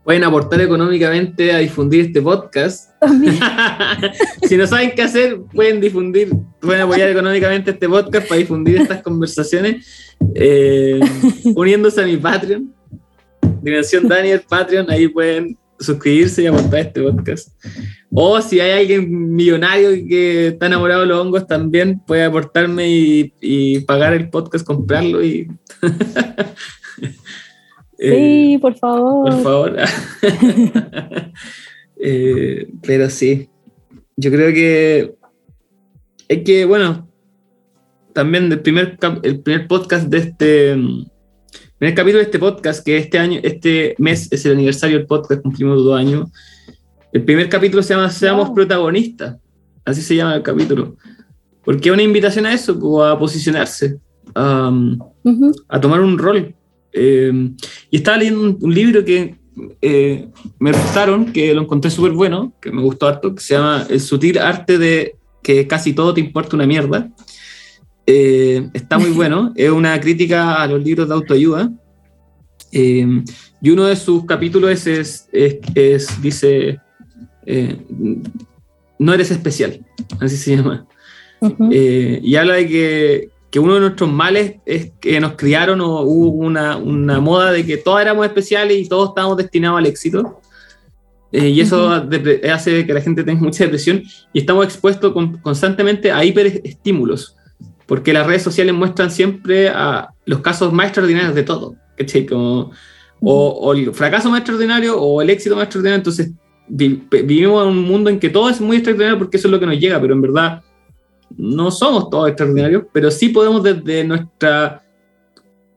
Pueden 0.03 0.23
aportar 0.23 0.61
económicamente 0.61 1.53
a 1.53 1.59
difundir 1.59 2.07
este 2.07 2.23
podcast. 2.23 2.91
si 4.43 4.57
no 4.57 4.67
saben 4.67 4.93
qué 4.95 5.03
hacer, 5.03 5.41
pueden 5.53 5.81
difundir, 5.81 6.33
pueden 6.61 6.83
apoyar 6.83 7.09
económicamente 7.11 7.73
este 7.73 7.89
podcast 7.89 8.29
para 8.29 8.39
difundir 8.39 8.81
estas 8.81 9.03
conversaciones, 9.03 10.17
eh, 10.35 11.01
uniéndose 11.57 12.03
a 12.03 12.07
mi 12.07 12.17
Patreon, 12.17 12.73
Dimensión 13.63 14.07
Daniel 14.07 14.43
Patreon, 14.49 14.89
ahí 14.91 15.09
pueden 15.09 15.59
suscribirse 15.78 16.43
y 16.43 16.47
aportar 16.47 16.81
este 16.81 17.03
podcast. 17.03 17.48
O 18.11 18.40
si 18.40 18.61
hay 18.61 18.81
alguien 18.81 19.35
millonario 19.35 19.90
que 20.09 20.48
está 20.48 20.66
enamorado 20.66 21.03
de 21.03 21.07
los 21.07 21.20
hongos, 21.20 21.47
también 21.47 22.01
puede 22.01 22.24
aportarme 22.24 22.89
y, 22.89 23.81
pagar 23.81 24.15
el 24.15 24.31
podcast, 24.31 24.66
comprarlo 24.66 25.24
y. 25.24 25.48
sí, 27.98 28.55
eh, 28.55 28.59
por 28.61 28.77
favor. 28.77 29.31
Por 29.31 29.43
favor. 29.43 29.77
Eh, 31.98 32.69
pero 32.86 33.09
sí, 33.09 33.48
yo 34.19 34.31
creo 34.31 34.53
que 34.53 35.15
es 36.28 36.44
que, 36.44 36.66
bueno, 36.66 37.09
también 38.12 38.53
el 38.53 38.61
primer, 38.61 38.98
el 39.23 39.40
primer 39.40 39.66
podcast 39.66 40.09
de 40.09 40.19
este 40.19 40.77
el 41.81 41.94
capítulo 41.94 42.19
de 42.19 42.24
este 42.24 42.39
podcast, 42.39 42.85
que 42.85 42.97
este 42.97 43.19
año, 43.19 43.40
este 43.43 43.94
mes 43.98 44.28
es 44.32 44.47
el 44.47 44.53
aniversario 44.53 44.97
del 44.98 45.07
podcast, 45.07 45.43
cumplimos 45.43 45.85
dos 45.85 45.98
años. 45.98 46.31
El 47.12 47.24
primer 47.24 47.48
capítulo 47.48 47.82
se 47.82 47.94
llama 47.94 48.11
Seamos 48.11 48.51
protagonistas, 48.51 49.36
así 49.85 50.01
se 50.01 50.16
llama 50.16 50.36
el 50.36 50.43
capítulo. 50.43 50.97
Porque 51.65 51.89
es 51.89 51.93
una 51.93 52.03
invitación 52.03 52.47
a 52.47 52.55
eso, 52.55 53.05
a 53.05 53.19
posicionarse, 53.19 53.98
a 54.35 55.81
tomar 55.81 56.01
un 56.01 56.19
rol. 56.19 56.55
Em, 56.93 57.55
y 57.90 57.97
estaba 57.98 58.16
leyendo 58.16 58.57
un, 58.59 58.74
libro 58.74 59.05
que 59.05 59.35
eh, 59.82 60.28
me 60.59 60.73
gustaron, 60.73 61.31
que 61.31 61.53
lo 61.53 61.62
encontré 61.62 61.90
súper 61.90 62.12
bueno, 62.12 62.55
que 62.61 62.73
me 62.73 62.81
gustó 62.81 63.07
harto, 63.07 63.35
que 63.35 63.43
se 63.43 63.55
llama 63.55 63.86
El 63.90 64.01
sutil 64.01 64.39
arte 64.39 64.78
de 64.78 65.16
que 65.43 65.66
casi 65.66 65.93
todo 65.93 66.15
te 66.15 66.20
importa 66.20 66.57
una 66.57 66.66
mierda. 66.66 67.11
Eh, 68.07 68.70
está 68.73 68.99
muy 68.99 69.11
bueno, 69.11 69.53
es 69.57 69.70
una 69.70 70.01
crítica 70.01 70.62
a 70.62 70.66
los 70.69 70.83
libros 70.83 71.09
de 71.09 71.15
autoayuda. 71.15 71.70
Eh, 72.73 73.23
y 73.61 73.70
uno 73.70 73.87
de 73.87 73.97
sus 73.97 74.24
capítulos 74.24 74.87
es, 74.87 75.28
es, 75.33 76.23
dice, 76.23 76.78
eh, 77.45 77.77
no 78.99 79.12
eres 79.12 79.31
especial, 79.31 79.85
así 80.20 80.37
se 80.37 80.57
llama. 80.57 80.87
y 81.70 82.35
habla 82.37 82.55
de 82.55 82.69
que, 82.69 83.31
que, 83.51 83.59
uno 83.59 83.74
de 83.74 83.81
nuestros 83.81 84.11
males 84.11 84.57
es 84.66 84.93
que 85.01 85.19
nos 85.20 85.33
criaron 85.33 85.81
o 85.81 86.03
hubo 86.03 86.47
una, 86.47 86.77
una, 86.77 87.20
moda 87.20 87.53
de 87.53 87.65
que 87.65 87.77
todos 87.77 88.01
éramos 88.01 88.27
especiales 88.27 88.78
y 88.78 88.89
todos 88.89 89.11
estábamos 89.11 89.37
destinados 89.37 89.78
al 89.78 89.87
éxito. 89.87 90.41
y 91.33 91.61
eso 91.61 91.91
hace 91.91 92.87
que 92.87 92.95
la 92.95 93.01
gente 93.01 93.24
tenga 93.24 93.41
mucha 93.41 93.65
depresión 93.65 94.03
y 94.33 94.41
estamos 94.41 94.65
expuestos 94.65 95.12
constantemente 95.43 96.12
a 96.12 96.24
hiperestímulos 96.24 97.36
porque 97.87 98.13
las 98.13 98.27
redes 98.27 98.43
sociales 98.43 98.75
muestran 98.75 99.11
siempre 99.11 99.69
a 99.69 100.11
los 100.25 100.41
casos 100.41 100.73
más 100.73 100.87
extraordinarios 100.87 101.35
de 101.35 101.43
todo, 101.43 101.77
Como, 102.29 102.73
o, 103.21 103.73
el 103.73 103.93
fracaso 103.95 104.29
más 104.31 104.41
extraordinario 104.41 105.01
o 105.01 105.23
el 105.23 105.31
éxito 105.31 105.55
más 105.55 105.65
extraordinario, 105.65 105.99
entonces 105.99 106.33
vivimos 106.69 107.63
en 107.63 107.69
un 107.71 107.83
mundo 107.85 108.11
en 108.11 108.19
que 108.19 108.29
todo 108.29 108.51
es 108.51 108.61
muy 108.61 108.79
extraordinario 108.79 109.19
porque 109.19 109.37
eso 109.37 109.49
es 109.49 109.53
lo 109.53 109.61
que 109.61 109.67
nos 109.67 109.79
llega, 109.79 110.01
pero 110.01 110.15
en 110.15 110.23
verdad 110.23 110.63
no 111.37 111.71
somos 111.71 112.11
todos 112.11 112.29
extraordinarios, 112.29 112.85
pero 112.93 113.11
sí 113.11 113.29
podemos 113.29 113.63
desde 113.63 114.05
nuestra, 114.05 114.83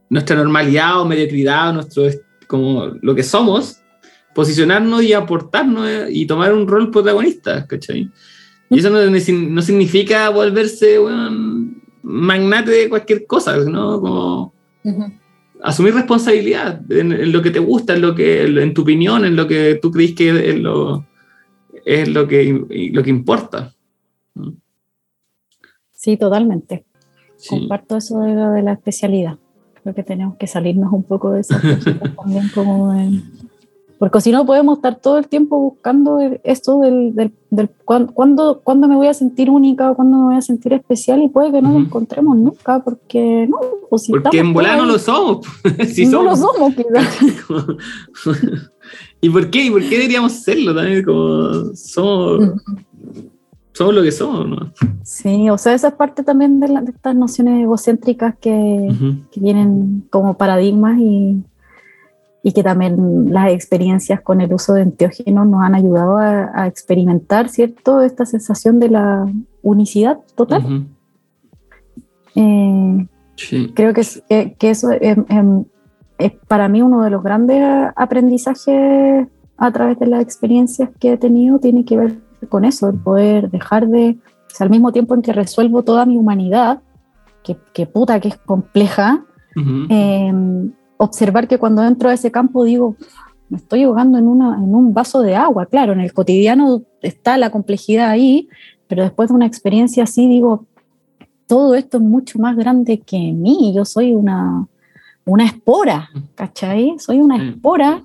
nuestra 0.09 0.35
normalidad 0.35 1.01
o 1.01 1.05
mediocridad, 1.05 1.73
nuestro, 1.73 2.03
como 2.47 2.87
lo 3.01 3.15
que 3.15 3.23
somos, 3.23 3.81
posicionarnos 4.33 5.03
y 5.03 5.13
aportarnos 5.13 5.87
eh, 5.87 6.07
y 6.09 6.25
tomar 6.25 6.53
un 6.53 6.67
rol 6.67 6.91
protagonista, 6.91 7.65
¿cachai? 7.67 8.09
Y 8.69 8.79
eso 8.79 8.89
no, 8.89 8.99
no 9.03 9.61
significa 9.61 10.29
volverse, 10.29 10.99
bueno, 10.99 11.71
magnate 12.03 12.71
de 12.71 12.89
cualquier 12.89 13.25
cosa, 13.25 13.57
¿no? 13.57 13.99
Como 14.01 14.53
asumir 15.61 15.93
responsabilidad 15.93 16.81
en, 16.91 17.31
lo 17.31 17.41
que 17.41 17.51
te 17.51 17.59
gusta, 17.59 17.93
en 17.95 18.01
lo 18.01 18.15
que, 18.15 18.43
en 18.43 18.73
tu 18.73 18.83
opinión, 18.83 19.25
en 19.25 19.35
lo 19.35 19.47
que 19.47 19.79
tú 19.81 19.91
crees 19.91 20.13
que 20.13 20.29
es 20.49 20.59
lo, 20.59 21.05
es 21.85 22.07
lo 22.07 22.27
que, 22.27 22.89
lo 22.93 23.03
que 23.03 23.09
importa. 23.09 23.73
Sí, 25.91 26.17
totalmente. 26.17 26.85
Comparto 27.47 27.97
eso 27.97 28.19
de, 28.21 28.35
de, 28.35 28.61
la 28.63 28.73
especialidad. 28.73 29.37
Creo 29.81 29.95
que 29.95 30.03
tenemos 30.03 30.37
que 30.37 30.47
salirnos 30.47 30.91
un 30.91 31.03
poco 31.03 31.31
de 31.31 31.41
esa 31.41 31.61
también 32.17 32.49
como 32.53 32.93
de 32.93 33.21
porque 33.99 34.21
si 34.21 34.31
no 34.31 34.45
podemos 34.45 34.77
estar 34.77 34.95
todo 34.95 35.17
el 35.17 35.27
tiempo 35.27 35.59
buscando 35.59 36.19
esto 36.45 36.79
del, 36.79 37.13
del, 37.13 37.33
del 37.49 37.69
cuándo, 37.83 38.61
me 38.65 38.95
voy 38.95 39.07
a 39.07 39.13
sentir 39.13 39.49
única 39.49 39.91
o 39.91 39.95
cuándo 39.95 40.17
me 40.17 40.23
voy 40.27 40.35
a 40.35 40.41
sentir 40.41 40.71
especial 40.71 41.21
y 41.21 41.27
puede 41.27 41.51
que 41.51 41.61
no 41.61 41.73
lo 41.73 41.79
encontremos 41.79 42.37
nunca, 42.37 42.79
porque 42.81 43.45
no. 43.49 43.59
Pues 43.89 44.07
porque 44.09 44.39
en 44.39 44.53
volar 44.53 44.77
no 44.77 44.85
lo 44.85 44.97
somos. 44.97 45.45
si 45.93 46.05
no 46.05 46.23
lo 46.23 46.33
somos, 46.33 46.73
¿Y 49.19 49.29
por 49.29 49.49
qué? 49.49 49.65
¿Y 49.65 49.69
por 49.69 49.81
qué 49.81 49.97
deberíamos 49.97 50.31
serlo 50.31 50.73
también? 50.73 51.03
Como 51.03 51.75
somos, 51.75 52.53
somos 53.73 53.95
lo 53.95 54.01
que 54.01 54.13
somos, 54.13 54.47
¿no? 54.47 54.71
Sí, 55.03 55.49
o 55.49 55.57
sea, 55.57 55.73
esa 55.73 55.89
es 55.89 55.93
parte 55.95 56.23
también 56.23 56.61
de, 56.61 56.67
estas 56.87 57.17
nociones 57.17 57.63
egocéntricas 57.63 58.33
que, 58.39 58.95
que 59.29 59.39
vienen 59.41 60.07
como 60.09 60.37
paradigmas 60.37 60.97
y 61.01 61.43
y 62.41 62.53
que 62.53 62.63
también 62.63 63.33
las 63.33 63.51
experiencias 63.51 64.21
con 64.21 64.41
el 64.41 64.53
uso 64.53 64.73
de 64.73 64.83
enteógenos 64.83 65.47
nos 65.47 65.61
han 65.61 65.75
ayudado 65.75 66.17
a, 66.17 66.67
experimentar, 66.67 67.49
¿cierto?, 67.49 68.01
esta 68.01 68.25
sensación 68.25 68.79
de 68.79 68.89
la 68.89 69.25
unicidad 69.61 70.19
total. 70.35 70.87
Eh, 72.35 73.07
creo 73.73 73.93
que, 73.93 74.55
que, 74.57 74.69
eso 74.69 74.91
es, 74.91 75.17
es, 76.17 76.31
para 76.47 76.69
mí 76.69 76.81
uno 76.81 77.01
de 77.03 77.09
los 77.09 77.21
grandes 77.21 77.61
aprendizajes 77.95 79.27
a 79.57 79.71
través 79.71 79.99
de 79.99 80.07
las 80.07 80.21
experiencias 80.21 80.89
que 80.99 81.13
he 81.13 81.17
tenido, 81.17 81.59
tiene 81.59 81.83
que 81.83 81.97
ver 81.97 82.19
con 82.47 82.63
eso, 82.63 82.87
el 82.87 82.97
poder 82.99 83.51
dejar 83.51 83.87
de, 83.89 84.17
al 84.59 84.69
mismo 84.69 84.93
tiempo 84.93 85.13
en 85.13 85.21
que 85.21 85.33
resuelvo 85.33 85.83
toda 85.83 86.05
mi 86.05 86.17
humanidad, 86.17 86.81
que, 87.43 87.57
que 87.73 87.85
puta 87.85 88.19
que 88.21 88.29
es 88.29 88.37
compleja, 88.37 89.25
observar 90.99 91.47
que 91.47 91.57
cuando 91.57 91.83
entro 91.83 92.09
a 92.09 92.13
ese 92.13 92.29
campo 92.29 92.65
digo, 92.65 92.95
me 93.47 93.57
estoy 93.57 93.83
ahogando 93.83 94.17
en, 94.17 94.27
una, 94.27 94.55
en 94.55 94.75
un 94.75 94.93
vaso 94.93 95.21
de 95.21 95.35
agua. 95.35 95.65
Claro, 95.65 95.93
en 95.93 96.01
el 96.01 96.13
cotidiano 96.13 96.83
está 97.01 97.37
la 97.37 97.49
complejidad 97.49 98.09
ahí, 98.09 98.49
pero 98.87 99.03
después 99.03 99.29
de 99.29 99.35
una 99.35 99.47
experiencia 99.47 100.03
así 100.03 100.27
digo, 100.27 100.65
todo 101.47 101.73
esto 101.73 101.97
es 101.97 102.03
mucho 102.03 102.37
más 102.37 102.55
grande 102.55 102.99
que 102.99 103.17
mí. 103.17 103.73
Yo 103.73 103.85
soy 103.85 104.13
una, 104.13 104.67
una 105.25 105.45
espora, 105.45 106.09
¿cachai? 106.35 106.95
Soy 106.99 107.21
una 107.21 107.49
espora 107.49 108.03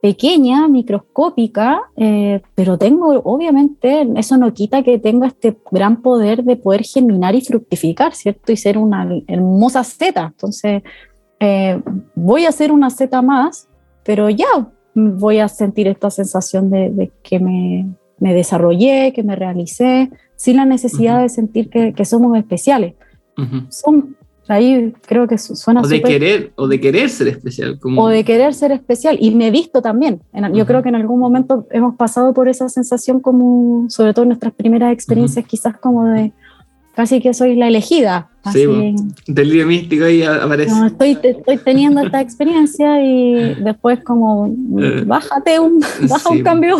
pequeña, 0.00 0.68
microscópica, 0.68 1.82
eh, 1.96 2.40
pero 2.54 2.78
tengo, 2.78 3.20
obviamente, 3.24 4.08
eso 4.16 4.36
no 4.38 4.54
quita 4.54 4.82
que 4.82 4.98
tenga 4.98 5.26
este 5.26 5.56
gran 5.70 6.00
poder 6.00 6.44
de 6.44 6.56
poder 6.56 6.82
germinar 6.82 7.34
y 7.34 7.42
fructificar, 7.42 8.14
¿cierto? 8.14 8.52
Y 8.52 8.56
ser 8.56 8.78
una 8.78 9.06
hermosa 9.26 9.84
zeta. 9.84 10.26
Entonces, 10.32 10.82
eh, 11.40 11.80
voy 12.14 12.44
a 12.46 12.48
hacer 12.48 12.72
una 12.72 12.90
Z 12.90 13.20
más, 13.22 13.68
pero 14.04 14.30
ya 14.30 14.46
voy 14.94 15.38
a 15.38 15.48
sentir 15.48 15.88
esta 15.88 16.10
sensación 16.10 16.70
de, 16.70 17.10
que, 17.22 17.38
me, 17.38 17.86
me 18.18 18.32
desarrollé, 18.32 19.12
que 19.12 19.22
me 19.22 19.36
realicé, 19.36 20.10
sin 20.36 20.56
la 20.56 20.64
necesidad 20.64 21.20
de 21.20 21.28
sentir 21.28 21.68
que, 21.68 21.92
que 21.92 22.04
somos 22.04 22.36
especiales. 22.38 22.94
Son, 23.68 24.16
ahí 24.48 24.94
creo 25.06 25.26
que 25.26 25.36
suena 25.36 25.82
o 25.82 25.86
de 25.86 26.00
querer 26.00 26.52
O 26.56 26.68
de 26.68 26.80
querer 26.80 27.10
ser 27.10 27.28
especial. 27.28 27.78
Como... 27.78 28.02
O 28.02 28.08
de 28.08 28.24
querer 28.24 28.54
ser 28.54 28.72
especial. 28.72 29.18
Y 29.20 29.34
me 29.34 29.48
he 29.48 29.50
visto 29.50 29.82
también. 29.82 30.22
Yo 30.54 30.64
creo 30.64 30.82
que 30.82 30.88
en 30.88 30.94
algún 30.94 31.20
momento 31.20 31.66
hemos 31.70 31.96
pasado 31.96 32.32
por 32.32 32.48
esa 32.48 32.70
sensación 32.70 33.20
como, 33.20 33.90
sobre 33.90 34.14
todo 34.14 34.22
en 34.22 34.30
nuestras 34.30 34.54
primeras 34.54 34.92
experiencias, 34.94 35.44
quizás 35.46 35.76
como 35.76 36.06
de 36.06 36.32
casi 36.96 37.20
que 37.20 37.34
soy 37.34 37.56
la 37.56 37.68
elegida. 37.68 38.30
Así, 38.42 38.64
sí, 38.64 38.94
delirio 39.26 39.66
místico 39.66 40.06
ahí 40.06 40.22
aparece. 40.22 40.70
No, 40.70 40.86
estoy, 40.86 41.18
estoy 41.22 41.58
teniendo 41.58 42.00
esta 42.00 42.22
experiencia 42.22 43.04
y 43.04 43.54
después 43.62 44.02
como, 44.02 44.46
eh, 44.80 45.02
bájate 45.06 45.60
un, 45.60 45.80
baja 46.08 46.30
un 46.30 46.42
cambio. 46.42 46.78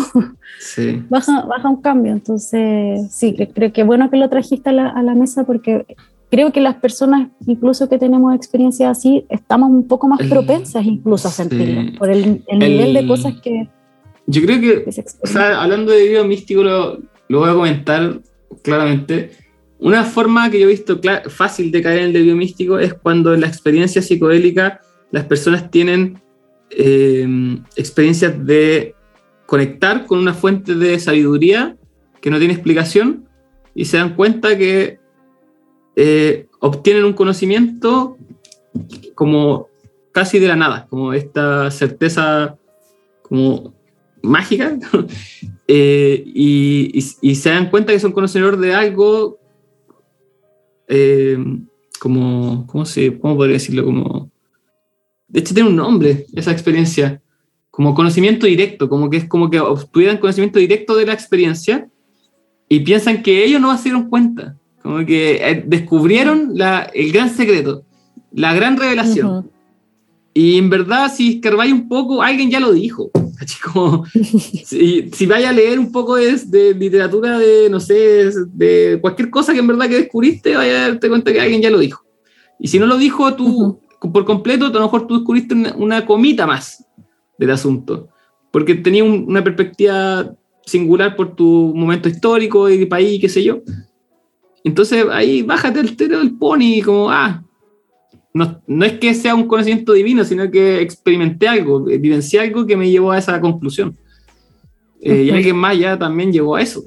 Sí. 0.59 1.03
Baja, 1.07 1.45
baja 1.45 1.69
un 1.69 1.81
cambio. 1.81 2.13
Entonces, 2.13 3.11
sí, 3.11 3.35
creo 3.53 3.71
que 3.71 3.83
bueno 3.83 4.09
que 4.09 4.17
lo 4.17 4.27
trajiste 4.27 4.71
a 4.71 4.73
la, 4.73 4.89
a 4.89 5.03
la 5.03 5.13
mesa 5.13 5.43
porque 5.43 5.85
creo 6.31 6.51
que 6.51 6.61
las 6.61 6.75
personas, 6.75 7.29
incluso 7.45 7.87
que 7.87 7.99
tenemos 7.99 8.33
experiencias 8.35 8.97
así, 8.97 9.25
estamos 9.29 9.69
un 9.69 9.87
poco 9.87 10.07
más 10.07 10.19
propensas 10.27 10.83
incluso 10.83 11.27
a 11.27 11.31
sentirlo, 11.31 11.95
por 11.97 12.09
el, 12.09 12.43
nivel 12.51 12.95
de 12.95 13.07
cosas 13.07 13.35
que... 13.41 13.69
Yo 14.25 14.41
creo 14.41 14.59
que, 14.59 14.85
o 15.21 15.27
sea, 15.27 15.61
hablando 15.61 15.91
de 15.91 16.07
video 16.07 16.25
místico, 16.25 16.63
lo, 16.63 16.97
lo, 17.29 17.39
voy 17.39 17.49
a 17.49 17.53
comentar 17.53 18.19
claramente. 18.61 19.31
Una 19.79 20.03
forma 20.03 20.49
que 20.49 20.59
yo 20.59 20.67
he 20.67 20.71
visto 20.71 20.99
fácil 21.29 21.71
de 21.71 21.81
caer 21.81 21.99
en 21.99 22.05
el 22.05 22.13
delio 22.13 22.35
místico 22.35 22.79
es 22.79 22.93
cuando 22.93 23.33
en 23.33 23.41
la 23.41 23.47
experiencia 23.47 24.01
psicodélica 24.01 24.81
las 25.11 25.25
personas 25.25 25.69
tienen 25.69 26.19
eh, 26.69 27.27
experiencias 27.75 28.45
de 28.45 28.95
conectar 29.45 30.05
con 30.05 30.19
una 30.19 30.33
fuente 30.33 30.75
de 30.75 30.99
sabiduría 30.99 31.77
que 32.21 32.29
no 32.29 32.39
tiene 32.39 32.53
explicación 32.53 33.27
y 33.73 33.85
se 33.85 33.97
dan 33.97 34.15
cuenta 34.15 34.57
que 34.57 34.99
eh, 35.95 36.47
obtienen 36.59 37.05
un 37.05 37.13
conocimiento 37.13 38.17
como 39.15 39.69
casi 40.11 40.39
de 40.39 40.47
la 40.47 40.55
nada, 40.55 40.87
como 40.89 41.13
esta 41.13 41.71
certeza 41.71 42.57
como 43.21 43.73
mágica, 44.21 44.77
eh, 45.67 46.23
y, 46.25 47.01
se 47.35 47.49
dan 47.49 47.69
cuenta 47.69 47.93
que 47.93 47.99
son 47.99 48.11
conocedores 48.11 48.59
de 48.59 48.73
algo 48.73 49.37
eh, 50.87 51.37
como, 51.99 52.65
¿cómo, 52.67 52.85
se, 52.85 53.17
¿cómo 53.17 53.35
podría 53.35 53.53
decirlo? 53.53 53.85
Como, 53.85 54.31
de 55.27 55.39
hecho 55.39 55.53
tiene 55.53 55.69
un 55.69 55.75
nombre 55.75 56.25
esa 56.33 56.51
experiencia, 56.51 57.21
como 57.71 57.93
conocimiento 57.93 58.47
directo, 58.47 58.89
como 58.89 59.09
que 59.09 59.17
es 59.17 59.25
como 59.25 59.49
que 59.49 59.59
obtuvieran 59.59 60.17
conocimiento 60.17 60.59
directo 60.59 60.95
de 60.95 61.05
la 61.05 61.13
experiencia 61.13 61.87
y 62.69 62.79
piensan 62.79 63.21
que 63.21 63.43
ellos 63.43 63.61
no 63.61 63.75
se 63.77 63.83
dieron 63.83 64.09
cuenta. 64.09 64.57
Como 64.81 65.05
que 65.05 65.35
eh, 65.35 65.63
descubrieron 65.65 66.53
el 66.93 67.11
gran 67.11 67.29
secreto, 67.29 67.83
la 68.31 68.53
gran 68.53 68.77
revelación. 68.77 69.51
Y 70.33 70.57
en 70.57 70.69
verdad, 70.69 71.11
si 71.13 71.35
escarbáis 71.35 71.73
un 71.73 71.87
poco, 71.87 72.21
alguien 72.21 72.49
ya 72.49 72.59
lo 72.59 72.71
dijo. 72.71 73.11
si, 74.65 75.09
si 75.11 75.25
vaya 75.25 75.49
a 75.49 75.53
leer 75.53 75.79
un 75.79 75.91
poco 75.91 76.15
de, 76.15 76.73
literatura 76.73 77.37
de, 77.37 77.69
no 77.69 77.79
sé, 77.79 78.31
de 78.53 78.97
cualquier 79.01 79.29
cosa 79.29 79.53
que 79.53 79.59
en 79.59 79.67
verdad 79.67 79.87
que 79.87 80.01
descubriste, 80.01 80.55
vaya 80.55 80.85
a 80.85 80.87
darte 80.89 81.09
cuenta 81.09 81.31
que 81.31 81.41
alguien 81.41 81.61
ya 81.61 81.69
lo 81.69 81.79
dijo. 81.79 82.03
Y 82.59 82.67
si 82.67 82.79
no 82.79 82.85
lo 82.85 82.97
dijo 82.97 83.35
tú 83.35 83.79
por 83.99 84.25
completo, 84.25 84.65
a 84.65 84.69
lo 84.69 84.81
mejor 84.81 85.07
tú 85.07 85.15
descubriste 85.15 85.55
una, 85.75 86.05
comita 86.05 86.45
más 86.45 86.85
del 87.37 87.51
asunto. 87.51 88.09
Porque 88.51 88.75
tenía 88.75 89.03
una 89.03 89.43
perspectiva 89.43 90.33
singular 90.65 91.15
por 91.15 91.35
tu 91.35 91.73
momento 91.75 92.09
histórico 92.09 92.69
y 92.69 92.85
país, 92.85 93.21
qué 93.21 93.29
sé 93.29 93.43
yo. 93.43 93.61
Entonces 94.63 95.05
ahí 95.11 95.43
bájate 95.43 95.79
el 95.79 95.95
tero 95.95 96.19
del 96.19 96.35
pony, 96.37 96.81
como, 96.83 97.09
ah, 97.09 97.43
no, 98.37 98.61
no, 98.67 98.85
es 98.85 98.93
que 98.93 99.13
sea 99.13 99.33
un 99.33 99.47
conocimiento 99.47 99.93
divino, 99.93 100.23
sino 100.23 100.49
que 100.51 100.81
experimenté 100.81 101.47
algo, 101.47 101.83
vivencié 101.83 102.39
algo 102.39 102.65
que 102.65 102.77
me 102.77 102.89
llevó 102.89 103.11
a 103.11 103.17
esa 103.17 103.41
conclusión. 103.41 103.97
Eh, 105.01 105.23
y 105.23 105.29
alguien 105.31 105.55
más 105.55 105.77
ya 105.77 105.97
también 105.97 106.31
llegó 106.31 106.55
a 106.55 106.61
eso, 106.61 106.83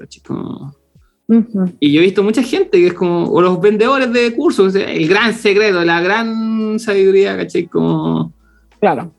Y 1.79 1.91
yo 1.91 2.01
he 2.01 2.03
visto 2.03 2.23
mucha 2.23 2.43
gente 2.43 2.77
que 2.77 2.87
es 2.87 2.93
como, 2.93 3.25
o 3.25 3.41
los 3.41 3.59
vendedores 3.59 4.11
de 4.13 4.33
cursos, 4.33 4.75
el 4.75 5.07
gran 5.07 5.33
secreto, 5.33 5.83
la 5.83 6.01
gran 6.01 6.79
sabiduría, 6.79 7.35
¿cachai? 7.37 7.67
Como, 7.67 8.33
claro. 8.79 9.13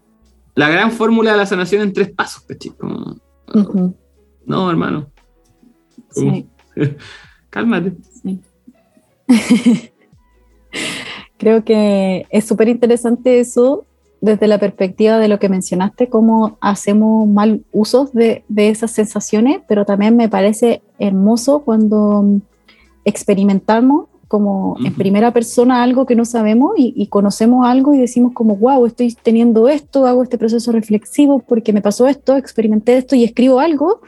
La 0.54 0.68
gran 0.68 0.90
fórmula 0.90 1.32
de 1.32 1.38
la 1.38 1.46
sanación 1.46 1.82
en 1.82 1.92
tres 1.92 2.10
pasos, 2.10 2.44
¿cachai? 2.44 2.72
No, 4.46 4.70
hermano. 4.70 5.10
Sí. 6.10 6.46
Cálmate. 7.50 7.92
Creo 11.42 11.64
que 11.64 12.24
es 12.30 12.44
súper 12.44 12.68
interesante 12.68 13.40
eso 13.40 13.84
desde 14.20 14.46
la 14.46 14.58
perspectiva 14.58 15.18
de 15.18 15.26
lo 15.26 15.40
que 15.40 15.48
mencionaste, 15.48 16.08
cómo 16.08 16.56
hacemos 16.60 17.26
mal 17.26 17.64
usos 17.72 18.12
de, 18.12 18.44
esas 18.56 18.92
sensaciones, 18.92 19.60
pero 19.66 19.84
también 19.84 20.16
me 20.16 20.28
parece 20.28 20.82
hermoso 21.00 21.62
cuando 21.64 22.24
experimentamos 23.04 24.06
como 24.28 24.76
en 24.84 24.94
primera 24.94 25.32
persona 25.32 25.82
algo 25.82 26.06
que 26.06 26.14
no 26.14 26.24
sabemos 26.24 26.74
y, 26.76 27.08
conocemos 27.08 27.66
algo 27.66 27.92
y 27.92 27.98
decimos 27.98 28.34
como, 28.34 28.54
wow, 28.54 28.86
estoy 28.86 29.12
teniendo 29.20 29.68
esto, 29.68 30.06
hago 30.06 30.22
este 30.22 30.38
proceso 30.38 30.70
reflexivo 30.70 31.40
porque 31.40 31.72
me 31.72 31.82
pasó 31.82 32.06
esto, 32.06 32.36
experimenté 32.36 32.98
esto 32.98 33.16
y 33.16 33.24
escribo 33.24 33.58
algo 33.58 34.00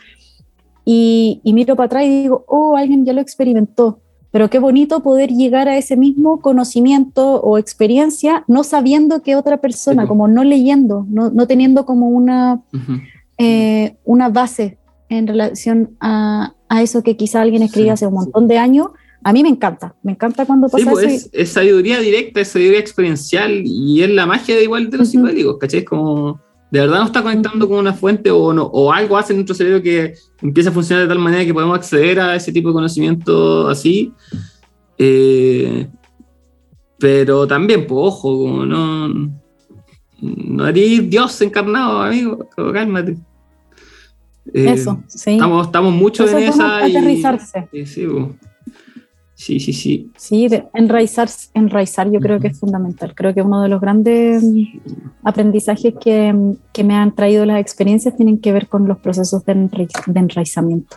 y, 0.85 1.40
y 1.43 1.52
miro 1.52 1.74
para 1.74 1.86
atrás 1.86 2.05
y 2.05 2.23
digo, 2.23 2.44
oh, 2.47 2.77
alguien 2.77 3.05
ya 3.05 3.12
lo 3.12 3.20
experimentó 3.20 3.98
pero 4.35 4.51
qué 4.51 4.59
bonito 4.59 5.01
poder 5.01 5.31
llegar 5.31 5.69
a 5.69 5.78
ese 5.78 5.97
mismo 5.97 6.40
conocimiento 6.40 7.40
o 7.40 7.56
experiencia 7.56 8.43
no 8.48 8.65
sabiendo 8.65 9.23
que 9.23 9.36
otra 9.36 9.59
persona, 9.59 10.09
como 10.09 10.27
no 10.27 10.43
leyendo, 10.43 11.06
no, 11.09 11.31
no 11.31 11.47
teniendo 11.47 11.86
como 11.86 12.09
una, 12.09 12.61
eh, 13.39 13.94
una 14.05 14.31
base 14.31 14.77
en 15.09 15.28
relación 15.28 15.90
a, 16.01 16.52
a, 16.69 16.82
eso 16.82 17.05
que 17.05 17.16
quizá 17.16 17.43
alguien 17.43 17.62
escribió 17.62 17.93
hace 17.93 18.09
un 18.09 18.15
montón 18.15 18.48
de 18.48 18.59
años. 18.59 18.89
A 19.23 19.32
mí 19.32 19.44
me 19.44 19.51
encanta, 19.51 19.94
me 20.02 20.11
encanta 20.11 20.44
cuando 20.47 20.69
pasa 20.69 20.90
pues, 20.90 21.05
eso. 21.05 21.28
Es, 21.32 21.51
sabiduría 21.51 22.01
directa, 22.01 22.40
es 22.40 22.48
sabiduría 22.48 22.81
experiencial 22.81 23.62
y 23.65 24.02
es 24.02 24.11
la 24.11 24.27
magia 24.27 24.56
de 24.56 24.65
igual 24.65 24.90
de 24.90 24.98
los 24.98 25.11
psicodélicos, 25.11 25.59
¿cachai? 25.59 25.78
Es 25.78 25.86
como 25.86 26.40
de 26.74 26.80
verdad 26.80 26.98
no 26.98 27.05
está 27.05 27.22
conectando 27.22 27.68
con 27.68 27.78
una 27.78 27.92
fuente 27.92 28.32
o, 28.32 28.52
no, 28.52 28.64
o 28.64 28.92
algo 28.92 29.16
hace 29.16 29.32
en 29.32 29.36
nuestro 29.36 29.55
cerebro 29.55 29.80
que 29.80 30.14
empieza 30.42 30.70
a 30.70 30.72
funcionar 30.72 31.05
de 31.05 31.09
tal 31.09 31.20
manera 31.20 31.44
que 31.44 31.55
podemos 31.55 31.76
acceder 31.78 32.18
a 32.18 32.34
ese 32.34 32.51
tipo 32.51 32.70
de 32.70 32.74
conocimiento 32.74 33.68
así. 33.68 34.12
Eh, 34.98 35.86
pero 36.98 37.46
también, 37.46 37.86
pues, 37.86 37.96
ojo, 37.96 38.38
como 38.40 38.66
no, 38.66 39.30
no 40.20 40.66
eres 40.66 41.09
Dios 41.09 41.40
encarnado, 41.42 42.02
amigo, 42.02 42.40
cálmate. 42.72 43.18
Eh, 44.52 44.72
Eso, 44.72 45.01
sí. 45.06 45.34
Estamos, 45.34 45.66
estamos 45.66 45.94
mucho 45.94 46.28
en 46.28 46.38
esa. 46.38 46.88
Y, 46.88 46.96
aterrizarse. 46.96 47.68
sí, 47.86 48.05
pues. 48.05 48.26
Sí, 49.44 49.60
sí, 49.60 49.74
sí. 49.74 50.10
Sí, 50.16 50.48
enraizar, 50.72 51.28
enraizar 51.52 52.10
yo 52.10 52.18
creo 52.18 52.40
que 52.40 52.46
es 52.46 52.58
fundamental. 52.58 53.14
Creo 53.14 53.34
que 53.34 53.42
uno 53.42 53.60
de 53.60 53.68
los 53.68 53.78
grandes 53.78 54.42
aprendizajes 55.22 55.92
que, 56.00 56.54
que, 56.72 56.82
me 56.82 56.94
han 56.94 57.14
traído 57.14 57.44
las 57.44 57.60
experiencias 57.60 58.16
tienen 58.16 58.38
que 58.38 58.52
ver 58.52 58.68
con 58.68 58.88
los 58.88 58.96
procesos 58.96 59.44
de, 59.44 59.68
enraizamiento. 60.14 60.96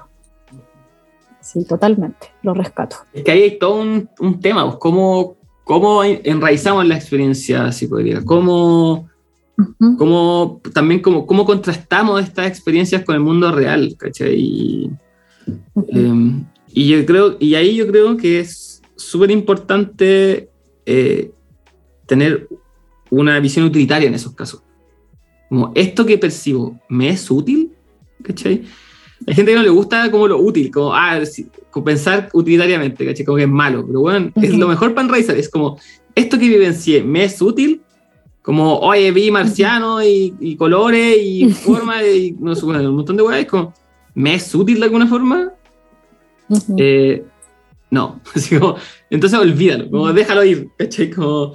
Sí, 1.42 1.66
totalmente, 1.66 2.28
lo 2.42 2.54
rescato. 2.54 2.96
Es 3.12 3.26
que 3.26 3.32
ahí 3.32 3.42
hay 3.42 3.60
todo 3.60 3.82
un, 3.82 4.10
un 4.22 4.40
tema, 4.40 4.64
pues, 4.64 4.78
¿cómo, 4.78 5.36
cómo 5.66 6.06
enraizamos 6.06 6.88
la 6.88 6.96
experiencia 6.96 7.70
psicodélica, 7.74 8.24
cómo, 8.24 9.10
cómo 9.98 10.62
también 10.74 11.02
cómo, 11.02 11.28
cómo 11.28 11.44
contrastamos 11.44 12.24
estas 12.24 12.48
experiencias 12.48 13.04
con 13.04 13.16
el 13.16 13.22
mundo 13.22 13.52
real, 13.52 13.94
¿cachai? 13.98 14.40
Y, 14.40 14.92
y 16.72 16.88
yo 16.88 17.06
creo, 17.06 17.38
y 17.40 17.56
ahí 17.56 17.76
yo 17.76 17.88
creo 17.88 18.18
que 18.18 18.40
es 18.40 18.82
súper 18.96 19.32
importante 19.32 20.50
eh, 20.86 21.32
tener 22.06 22.48
una 23.10 23.40
visión 23.40 23.66
utilitaria 23.66 24.08
en 24.08 24.16
esos 24.16 24.34
casos. 24.34 24.64
Como, 25.50 25.72
¿esto 25.76 26.06
que 26.06 26.18
percibo 26.18 26.80
me 26.90 27.10
es 27.10 27.30
útil? 27.32 27.72
¿Cachai? 28.22 28.64
Hay 29.26 29.34
gente 29.34 29.52
que 29.52 29.58
no 29.58 29.64
le 29.64 29.70
gusta 29.70 30.12
como 30.12 30.28
lo 30.28 30.40
útil, 30.40 30.70
como, 30.72 30.94
ah, 30.94 31.20
pensar 31.84 32.30
utilitariamente, 32.34 33.06
¿cachai? 33.06 33.26
Como 33.26 33.38
que 33.38 33.44
es 33.44 33.50
malo, 33.50 33.86
pero 33.86 34.02
bueno, 34.02 34.32
es 34.36 34.56
lo 34.56 34.68
mejor 34.68 34.94
para 34.94 35.06
enraizar, 35.08 35.38
es 35.38 35.50
como, 35.50 35.80
¿esto 36.16 36.38
que 36.38 36.48
vivencié 36.48 37.04
me 37.04 37.24
es 37.24 37.42
útil? 37.42 37.82
Como, 38.42 38.80
oye, 38.80 39.12
vi 39.12 39.30
marciano 39.30 40.02
y, 40.04 40.56
colores 40.58 41.18
y 41.22 41.50
forma 41.66 42.04
y 42.04 42.36
no 42.40 42.56
sé, 42.56 42.66
un 42.66 42.96
montón 42.96 43.18
de 43.18 43.24
weas, 43.24 43.46
como, 43.46 43.74
¿me 44.14 44.36
es 44.36 44.54
útil 44.56 44.80
de 44.80 44.86
alguna 44.86 45.08
forma? 45.08 45.54
Eh, 46.78 47.24
no, 47.90 48.22
entonces 49.10 49.40
olvídalo, 49.40 49.90
como 49.90 50.12
déjalo 50.14 50.44
ir, 50.44 50.70
Como, 51.16 51.54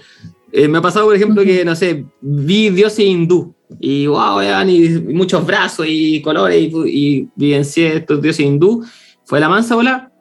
eh, 0.53 0.69
me 0.69 0.79
ha 0.79 0.83
pasado, 0.83 1.07
por 1.07 1.17
ejemplo, 1.17 1.43
que, 1.43 1.65
no 1.65 1.75
sé, 1.75 2.05
vi 2.21 2.71
dioses 2.71 3.05
hindú, 3.05 3.55
y 3.81 4.07
wow, 4.07 4.41
y 4.69 4.89
muchos 5.15 5.47
brazos 5.47 5.87
y 5.89 6.21
colores 6.21 6.61
y, 6.61 6.73
y 6.87 7.29
vivencié 7.35 7.97
estos 7.97 8.21
dioses 8.21 8.45
hindú. 8.45 8.85
Fue 9.25 9.41
la 9.41 9.49
mansa 9.49 9.75
bola, 9.75 10.13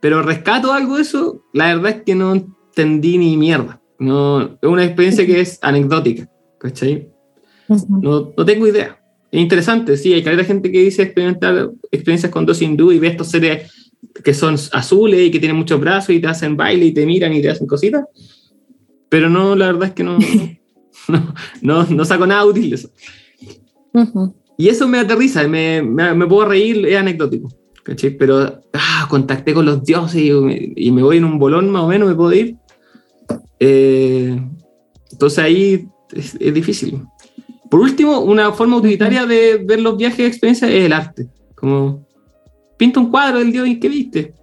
pero 0.00 0.22
rescato 0.22 0.72
algo 0.72 0.96
de 0.96 1.02
eso, 1.02 1.42
la 1.52 1.74
verdad 1.74 1.96
es 1.96 2.02
que 2.02 2.14
no 2.14 2.34
entendí 2.34 3.18
ni 3.18 3.36
mierda. 3.36 3.80
No, 3.98 4.42
es 4.42 4.68
una 4.68 4.84
experiencia 4.84 5.26
que 5.26 5.40
es 5.40 5.58
anecdótica, 5.62 6.30
¿cachai? 6.58 7.08
no, 7.68 8.32
no 8.36 8.44
tengo 8.44 8.66
idea. 8.66 9.00
Es 9.30 9.40
interesante, 9.40 9.96
sí, 9.96 10.14
hay 10.14 10.22
de 10.22 10.44
gente 10.44 10.72
que 10.72 10.80
dice 10.80 11.02
experimentar 11.02 11.70
experiencias 11.90 12.32
con 12.32 12.46
dos 12.46 12.62
hindú 12.62 12.92
y 12.92 12.98
ve 12.98 13.08
estos 13.08 13.28
seres 13.28 13.70
que 14.24 14.34
son 14.34 14.56
azules 14.72 15.20
y 15.20 15.30
que 15.30 15.38
tienen 15.38 15.56
muchos 15.56 15.80
brazos 15.80 16.10
y 16.10 16.20
te 16.20 16.26
hacen 16.26 16.56
baile 16.56 16.86
y 16.86 16.92
te 16.92 17.06
miran 17.06 17.32
y 17.32 17.42
te 17.42 17.50
hacen 17.50 17.66
cositas. 17.66 18.04
Pero 19.08 19.28
no, 19.28 19.56
la 19.56 19.66
verdad 19.66 19.88
es 19.88 19.94
que 19.94 20.04
no, 20.04 20.18
no, 21.08 21.34
no, 21.62 21.84
no 21.84 22.04
saco 22.04 22.26
nada 22.26 22.44
útil 22.44 22.70
de 22.70 22.76
eso. 22.76 22.90
Y 24.56 24.68
eso 24.68 24.88
me 24.88 24.98
aterriza, 24.98 25.46
me, 25.48 25.82
me, 25.82 26.14
me, 26.14 26.26
puedo 26.26 26.48
reír, 26.48 26.86
es 26.86 26.96
anecdótico. 26.96 27.48
¿cachai? 27.82 28.10
Pero 28.10 28.60
ah, 28.74 29.06
contacté 29.08 29.54
con 29.54 29.64
los 29.64 29.82
dioses 29.82 30.20
y, 30.20 30.90
me 30.90 31.02
voy 31.02 31.16
en 31.16 31.24
un 31.24 31.38
bolón 31.38 31.70
más 31.70 31.82
o 31.82 31.88
menos, 31.88 32.08
me 32.08 32.14
puedo 32.14 32.32
ir. 32.32 32.56
Eh, 33.58 34.38
entonces 35.10 35.38
ahí 35.38 35.88
es, 36.12 36.36
es 36.38 36.54
difícil. 36.54 37.00
Por 37.70 37.80
último, 37.80 38.20
una 38.20 38.52
forma 38.52 38.76
utilitaria 38.76 39.26
de 39.26 39.58
ver 39.58 39.80
los 39.80 39.96
viajes 39.96 40.18
de 40.18 40.26
experiencia 40.26 40.68
es 40.68 40.84
el 40.84 40.92
arte. 40.92 41.28
Como 41.54 42.07
pinta 42.78 43.00
un 43.00 43.10
cuadro 43.10 43.40
del 43.40 43.52
dios 43.52 43.68
y 43.68 43.78
que 43.78 43.88
viste. 43.90 44.34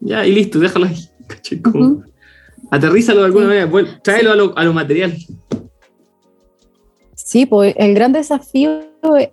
Ya, 0.00 0.26
y 0.26 0.32
listo, 0.32 0.58
déjalo 0.58 0.86
ahí. 0.86 0.96
Aterrízalo 2.70 3.20
de 3.20 3.26
alguna 3.26 3.46
manera, 3.46 4.00
tráelo 4.02 4.32
a 4.32 4.36
lo, 4.36 4.56
a 4.56 4.64
lo, 4.64 4.72
material. 4.72 5.14
Sí, 7.14 7.44
pues 7.44 7.74
el 7.76 7.94
gran 7.94 8.12
desafío 8.12 8.80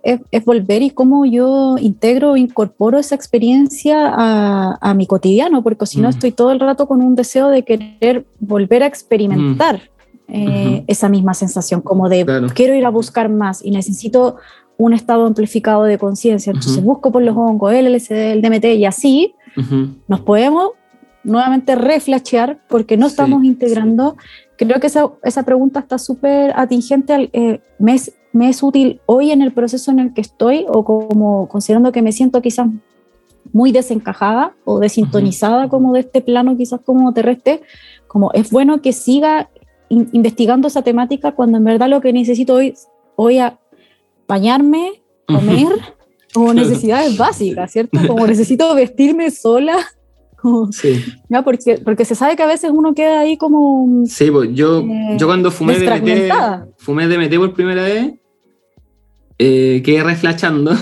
es, 0.02 0.44
volver 0.44 0.82
y 0.82 0.90
cómo 0.90 1.24
yo 1.24 1.76
integro, 1.78 2.36
incorporo 2.36 2.98
esa 2.98 3.14
experiencia 3.14 4.12
a, 4.12 4.78
a 4.80 4.94
mi 4.94 5.06
cotidiano, 5.06 5.62
porque 5.62 5.86
si 5.86 6.00
no 6.00 6.08
mm. 6.08 6.10
estoy 6.10 6.32
todo 6.32 6.50
el 6.52 6.60
rato 6.60 6.86
con 6.86 7.00
un 7.00 7.14
deseo 7.14 7.48
de 7.48 7.62
querer 7.64 8.26
volver 8.40 8.82
a 8.82 8.86
experimentar. 8.86 9.76
Mm. 9.76 9.98
Eh, 10.30 10.84
esa 10.88 11.08
misma 11.08 11.32
sensación, 11.32 11.80
como 11.80 12.10
de 12.10 12.26
quiero 12.54 12.74
ir 12.74 12.84
a 12.84 12.90
buscar 12.90 13.30
más 13.30 13.64
y 13.64 13.70
necesito 13.70 14.36
un 14.78 14.94
estado 14.94 15.26
amplificado 15.26 15.82
de 15.84 15.98
conciencia. 15.98 16.52
Entonces 16.52 16.82
busco 16.82 17.12
por 17.12 17.22
los 17.22 17.36
hongos, 17.36 17.72
el 17.74 17.92
LSD, 17.92 18.32
el 18.32 18.42
DMT 18.42 18.64
y 18.76 18.86
así 18.86 19.34
nos 20.06 20.20
podemos 20.20 20.70
nuevamente 21.24 21.74
reflashear 21.74 22.60
porque 22.68 22.96
no 22.96 23.08
estamos 23.08 23.44
integrando. 23.44 24.16
Creo 24.56 24.80
que 24.80 24.86
esa, 24.86 25.10
esa 25.24 25.42
pregunta 25.42 25.80
está 25.80 25.98
súper 25.98 26.52
atingente. 26.56 27.28
Eh, 27.32 27.60
me, 27.80 27.94
es, 27.94 28.14
me 28.32 28.48
es 28.48 28.62
útil 28.62 29.00
hoy 29.06 29.32
en 29.32 29.42
el 29.42 29.52
proceso 29.52 29.90
en 29.90 29.98
el 29.98 30.14
que 30.14 30.20
estoy 30.20 30.64
o 30.68 30.84
como 30.84 31.48
considerando 31.48 31.90
que 31.90 32.02
me 32.02 32.12
siento 32.12 32.40
quizás 32.40 32.68
muy 33.52 33.72
desencajada 33.72 34.54
o 34.64 34.78
desintonizada 34.78 35.68
como 35.68 35.92
de 35.92 36.00
este 36.00 36.20
plano 36.20 36.56
quizás 36.56 36.80
como 36.84 37.12
terrestre, 37.12 37.62
como 38.06 38.30
es 38.32 38.50
bueno 38.50 38.80
que 38.80 38.92
siga 38.92 39.50
investigando 39.88 40.68
esa 40.68 40.82
temática 40.82 41.32
cuando 41.32 41.58
en 41.58 41.64
verdad 41.64 41.88
lo 41.88 42.00
que 42.00 42.12
necesito 42.12 42.54
hoy, 42.54 42.74
hoy 43.16 43.38
a 43.38 43.58
bañarme, 44.28 45.02
comer, 45.26 45.68
como 46.32 46.54
necesidades 46.54 47.16
básicas, 47.16 47.72
¿cierto? 47.72 47.98
Como 48.06 48.26
necesito 48.26 48.72
vestirme 48.74 49.30
sola. 49.30 49.76
sí. 50.70 51.04
¿ya? 51.28 51.42
Porque, 51.42 51.80
porque 51.82 52.04
se 52.04 52.14
sabe 52.14 52.36
que 52.36 52.42
a 52.42 52.46
veces 52.46 52.70
uno 52.72 52.94
queda 52.94 53.20
ahí 53.20 53.36
como... 53.36 54.04
Sí, 54.06 54.30
pues 54.30 54.50
yo, 54.52 54.80
eh, 54.80 55.16
yo 55.18 55.26
cuando 55.26 55.50
fumé 55.50 55.78
DMT, 55.78 56.76
fumé 56.76 57.08
DMT 57.08 57.34
por 57.38 57.54
primera 57.54 57.82
vez, 57.82 58.12
eh, 59.40 59.82
quedé 59.84 60.02
reflachando 60.02 60.72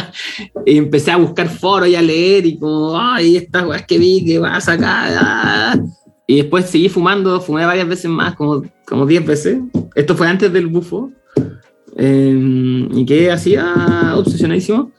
y 0.66 0.76
empecé 0.76 1.12
a 1.12 1.16
buscar 1.16 1.48
foros 1.48 1.88
y 1.88 1.94
a 1.94 2.02
leer 2.02 2.44
y 2.46 2.58
como, 2.58 2.98
ay, 2.98 3.36
estas 3.36 3.64
weas 3.64 3.86
que 3.86 3.98
vi 3.98 4.24
que 4.24 4.38
vas 4.38 4.68
acá. 4.68 5.80
Y 6.26 6.36
después 6.36 6.66
seguí 6.66 6.88
fumando, 6.88 7.40
fumé 7.40 7.64
varias 7.64 7.88
veces 7.88 8.10
más, 8.10 8.34
como, 8.34 8.62
como 8.86 9.06
10 9.06 9.26
veces. 9.26 9.58
Esto 9.94 10.16
fue 10.16 10.28
antes 10.28 10.52
del 10.52 10.66
bufo. 10.66 11.10
Eh, 11.96 12.88
y 12.92 13.04
quedé 13.04 13.30
así 13.30 13.56
ah, 13.56 14.14
obsesionadísimo. 14.16 14.92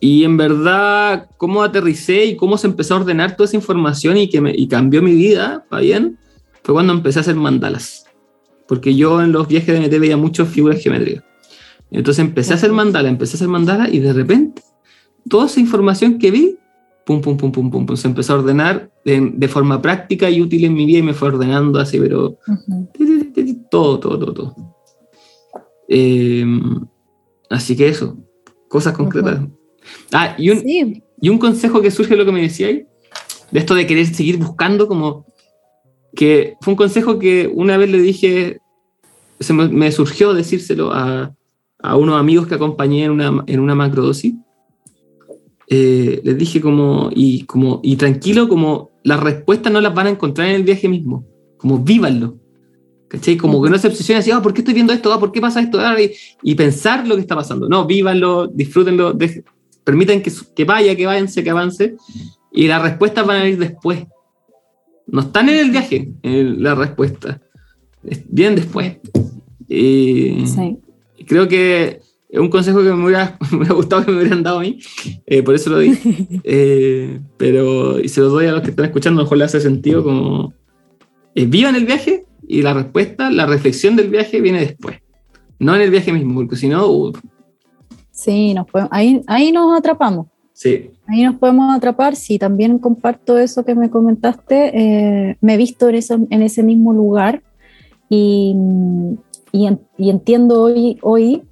Y 0.00 0.24
en 0.24 0.36
verdad, 0.36 1.30
cómo 1.36 1.62
aterricé 1.62 2.24
y 2.26 2.36
cómo 2.36 2.58
se 2.58 2.66
empezó 2.66 2.94
a 2.94 3.00
ordenar 3.00 3.36
toda 3.36 3.46
esa 3.46 3.56
información 3.56 4.16
y 4.16 4.28
que 4.28 4.40
me, 4.40 4.52
y 4.54 4.68
cambió 4.68 5.00
mi 5.00 5.14
vida, 5.14 5.64
¿va 5.72 5.80
bien? 5.80 6.18
Fue 6.62 6.74
cuando 6.74 6.92
empecé 6.92 7.20
a 7.20 7.22
hacer 7.22 7.36
mandalas. 7.36 8.06
Porque 8.68 8.94
yo 8.94 9.22
en 9.22 9.32
los 9.32 9.48
viajes 9.48 9.68
de 9.68 9.80
MT 9.80 9.98
veía 9.98 10.16
muchas 10.16 10.48
figuras 10.48 10.82
geométricas. 10.82 11.24
Entonces 11.90 12.24
empecé 12.24 12.52
a 12.52 12.56
hacer 12.56 12.72
mandalas, 12.72 13.10
empecé 13.10 13.34
a 13.34 13.36
hacer 13.36 13.48
mandalas 13.48 13.92
y 13.92 14.00
de 14.00 14.12
repente 14.12 14.62
toda 15.28 15.46
esa 15.46 15.60
información 15.60 16.18
que 16.18 16.30
vi 16.30 16.58
pum, 17.04 17.20
pum, 17.20 17.36
pum, 17.36 17.52
pum, 17.52 17.70
pum, 17.70 17.86
pum, 17.86 17.96
se 17.96 18.08
empezó 18.08 18.34
a 18.34 18.38
ordenar 18.38 18.90
de, 19.04 19.48
forma 19.48 19.80
práctica 19.80 20.30
y 20.30 20.40
útil 20.40 20.64
en 20.64 20.74
mi 20.74 20.86
vida 20.86 20.98
y 20.98 21.02
me 21.02 21.14
fue 21.14 21.28
ordenando 21.28 21.78
así, 21.78 22.00
pero 22.00 22.38
todo, 23.70 24.00
todo, 24.00 24.18
todo, 24.18 24.32
todo. 24.32 24.73
Em, 25.88 26.80
así 27.50 27.76
que 27.76 27.88
eso, 27.88 28.16
cosas 28.68 28.94
concretas. 28.94 29.40
Ah, 30.12 30.34
y 30.38 30.50
un, 30.50 31.02
y 31.20 31.28
un 31.28 31.38
consejo 31.38 31.82
que 31.82 31.90
surge 31.90 32.10
de 32.10 32.16
lo 32.16 32.24
que 32.24 32.32
me 32.32 32.42
decíais, 32.42 32.84
de 33.50 33.58
esto 33.58 33.74
de 33.74 33.86
querer 33.86 34.06
seguir 34.06 34.38
buscando, 34.38 34.88
como 34.88 35.26
que 36.14 36.56
fue 36.60 36.72
un 36.72 36.76
consejo 36.76 37.18
que 37.18 37.50
una 37.52 37.76
vez 37.76 37.90
le 37.90 38.00
dije, 38.00 38.60
se 39.40 39.52
me, 39.52 39.92
surgió 39.92 40.32
decírselo 40.32 40.92
a, 40.92 41.34
a 41.80 41.96
unos 41.96 42.18
amigos 42.18 42.46
que 42.46 42.54
acompañé 42.54 43.04
en 43.04 43.10
una, 43.10 43.44
en 43.46 43.60
una 43.60 43.74
macrodosis 43.74 44.34
eh, 45.68 46.20
les 46.22 46.36
dije 46.36 46.60
como 46.60 47.10
y, 47.14 47.44
como, 47.44 47.80
y 47.82 47.96
tranquilo, 47.96 48.48
como 48.48 48.90
las 49.02 49.20
respuestas 49.20 49.72
no 49.72 49.80
las 49.80 49.94
van 49.94 50.08
a 50.08 50.10
encontrar 50.10 50.48
en 50.48 50.56
el 50.56 50.62
viaje 50.62 50.88
mismo, 50.88 51.26
como 51.56 51.78
vívanlo. 51.78 52.36
¿Cachai? 53.14 53.36
Como 53.36 53.62
que 53.62 53.70
no 53.70 53.78
se 53.78 53.86
obsesionen 53.86 54.20
así, 54.20 54.30
ah, 54.32 54.42
¿por 54.42 54.52
qué 54.52 54.60
estoy 54.60 54.74
viendo 54.74 54.92
esto? 54.92 55.12
Ah, 55.12 55.20
¿Por 55.20 55.30
qué 55.30 55.40
pasa 55.40 55.60
esto? 55.60 55.78
Ah, 55.80 55.96
y, 56.42 56.54
pensar 56.54 57.06
lo 57.06 57.14
que 57.14 57.20
está 57.20 57.36
pasando. 57.36 57.68
No, 57.68 57.86
vívanlo, 57.86 58.48
disfrútenlo, 58.48 59.16
permitan 59.84 60.20
que, 60.20 60.32
que 60.54 60.64
vaya, 60.64 60.96
que 60.96 61.06
váyanse, 61.06 61.44
que 61.44 61.50
avance. 61.50 61.96
Y 62.52 62.66
las 62.66 62.82
respuestas 62.82 63.24
van 63.24 63.42
a 63.42 63.48
ir 63.48 63.58
después. 63.58 64.04
No 65.06 65.20
están 65.20 65.48
en 65.48 65.56
el 65.56 65.70
viaje, 65.70 66.12
en 66.22 66.62
la 66.62 66.74
respuesta. 66.74 67.40
Vienen 68.28 68.56
después. 68.56 68.96
Y 69.68 70.44
creo 71.26 71.46
que 71.46 72.00
es 72.28 72.40
un 72.40 72.48
consejo 72.48 72.82
que 72.82 72.92
me 72.94 73.04
hubiera, 73.04 73.38
gustado 73.70 74.04
que 74.04 74.10
me 74.10 74.18
hubieran 74.18 74.42
dado 74.42 74.58
a 74.58 74.62
mí, 74.62 74.80
eh, 75.26 75.42
por 75.42 75.54
eso 75.54 75.70
lo 75.70 75.78
di. 75.78 75.92
Eh, 76.42 77.20
pero, 77.36 78.00
y 78.00 78.08
se 78.08 78.20
lo 78.20 78.28
doy 78.28 78.46
a 78.46 78.52
los 78.52 78.62
que 78.62 78.70
están 78.70 78.86
escuchando, 78.86 79.22
mejor 79.22 79.38
le 79.38 79.44
hace 79.44 79.60
sentido 79.60 80.02
como, 80.02 80.52
eh, 81.36 81.46
vivan 81.46 81.76
el 81.76 81.86
viaje 81.86 82.26
y 82.48 82.62
la 82.62 82.74
respuesta, 82.74 83.30
la 83.30 83.46
reflexión 83.46 83.96
del 83.96 84.10
viaje 84.10 84.40
viene 84.40 84.60
después, 84.60 84.96
no 85.58 85.74
en 85.74 85.82
el 85.82 85.90
viaje 85.90 86.12
mismo, 86.12 86.34
porque 86.34 86.56
si 86.56 86.68
no... 86.68 86.86
Uh. 86.86 87.12
sí, 88.10 88.54
nos 88.54 88.66
ahí, 88.90 89.22
ahí 89.26 89.52
nos 89.52 89.78
atrapamos. 89.78 90.26
Sí. 90.52 90.90
Ahí 91.08 91.24
nos 91.24 91.34
podemos 91.34 91.76
atrapar. 91.76 92.14
Sí, 92.14 92.38
también 92.38 92.78
comparto 92.78 93.36
eso 93.38 93.64
que 93.64 93.74
me 93.74 93.90
comentaste. 93.90 95.36
me 95.40 95.54
he 95.54 95.56
visto 95.56 95.88
en, 95.88 95.94
eso, 95.96 96.14
en 96.30 96.42
ese 96.42 96.62
mismo 96.62 96.92
lugar 96.92 97.42
y, 98.08 98.54
y, 99.50 99.68
y 99.98 100.10
entiendo 100.10 100.62
hoy, 100.62 100.98
hoy 101.02 101.42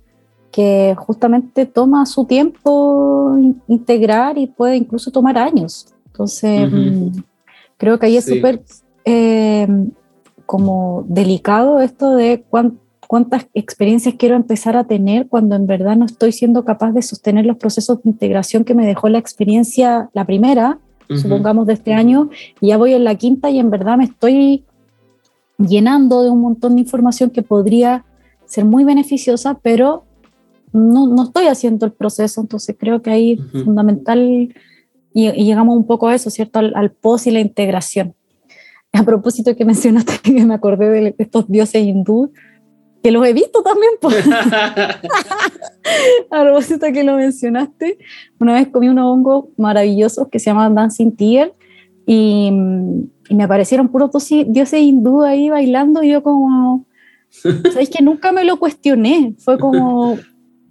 que 0.52 0.94
justamente 0.98 1.66
toma 1.66 2.06
su 2.06 2.26
tiempo 2.26 3.36
integrar 3.66 4.38
y 4.38 4.46
puede 4.46 4.76
incluso 4.76 5.10
tomar 5.10 5.38
años. 5.38 5.92
Entonces, 6.06 6.70
mm, 6.70 7.22
creo 7.78 7.98
que 7.98 8.06
ahí 8.06 8.18
es 8.18 8.26
súper 8.26 8.62
eh, 9.04 9.66
como 10.46 11.04
delicado 11.08 11.80
esto 11.80 12.14
de 12.14 12.44
cuántas 13.06 13.46
experiencias 13.54 14.14
quiero 14.18 14.36
empezar 14.36 14.76
a 14.76 14.84
tener 14.84 15.28
cuando 15.28 15.56
en 15.56 15.66
verdad 15.66 15.96
no 15.96 16.06
estoy 16.06 16.32
siendo 16.32 16.64
capaz 16.64 16.92
de 16.92 17.02
sostener 17.02 17.46
los 17.46 17.56
procesos 17.56 18.02
de 18.02 18.10
integración 18.10 18.64
que 18.64 18.74
me 18.74 18.86
dejó 18.86 19.08
la 19.08 19.18
experiencia, 19.18 20.10
la 20.12 20.24
primera, 20.24 20.78
supongamos 21.20 21.66
de 21.66 21.74
este 21.74 21.92
año, 21.92 22.30
y 22.60 22.68
ya 22.68 22.78
voy 22.78 22.94
en 22.94 23.04
la 23.04 23.14
quinta 23.16 23.50
y 23.50 23.58
en 23.58 23.70
verdad 23.70 23.98
me 23.98 24.04
estoy 24.04 24.64
llenando 25.58 26.22
de 26.22 26.30
un 26.30 26.40
montón 26.40 26.74
de 26.74 26.80
información 26.80 27.30
que 27.30 27.42
podría 27.42 28.04
ser 28.46 28.64
muy 28.64 28.84
beneficiosa, 28.84 29.58
pero 29.62 30.04
no, 30.72 31.06
no 31.06 31.24
estoy 31.24 31.46
haciendo 31.46 31.86
el 31.86 31.92
proceso, 31.92 32.40
entonces 32.40 32.76
creo 32.78 33.02
que 33.02 33.10
ahí 33.10 33.32
es 33.54 33.64
fundamental 33.64 34.20
y, 34.20 34.54
llegamos 35.14 35.76
un 35.76 35.86
poco 35.86 36.08
a 36.08 36.14
eso, 36.14 36.30
¿cierto? 36.30 36.58
Al, 36.58 36.72
al, 36.74 36.90
post 36.90 37.26
y 37.26 37.30
la 37.30 37.40
integración. 37.40 38.14
A 38.92 39.04
propósito 39.04 39.56
que 39.56 39.64
mencionaste, 39.64 40.18
que 40.22 40.44
me 40.44 40.54
acordé 40.54 40.90
de 40.90 41.14
estos 41.18 41.48
dioses 41.48 41.82
hindú, 41.82 42.32
que 43.02 43.10
los 43.10 43.26
he 43.26 43.32
visto 43.32 43.62
también. 43.62 43.92
Pues. 44.00 44.24
a 46.30 46.42
propósito 46.42 46.86
que 46.92 47.02
lo 47.02 47.16
mencionaste, 47.16 47.98
una 48.38 48.54
vez 48.54 48.68
comí 48.68 48.88
unos 48.88 49.06
hongos 49.06 49.46
maravillosos 49.56 50.28
que 50.28 50.38
se 50.38 50.50
llaman 50.50 50.74
Dancing 50.74 51.16
Tiger 51.16 51.54
y, 52.06 52.50
y 53.28 53.34
me 53.34 53.44
aparecieron 53.44 53.88
puros 53.88 54.10
dioses 54.46 54.80
hindú 54.80 55.22
ahí 55.22 55.48
bailando 55.48 56.02
y 56.02 56.10
yo 56.10 56.22
como... 56.22 56.86
Sabéis 57.30 57.88
que 57.88 58.02
nunca 58.02 58.30
me 58.30 58.44
lo 58.44 58.58
cuestioné, 58.58 59.34
fue 59.38 59.58
como, 59.58 60.18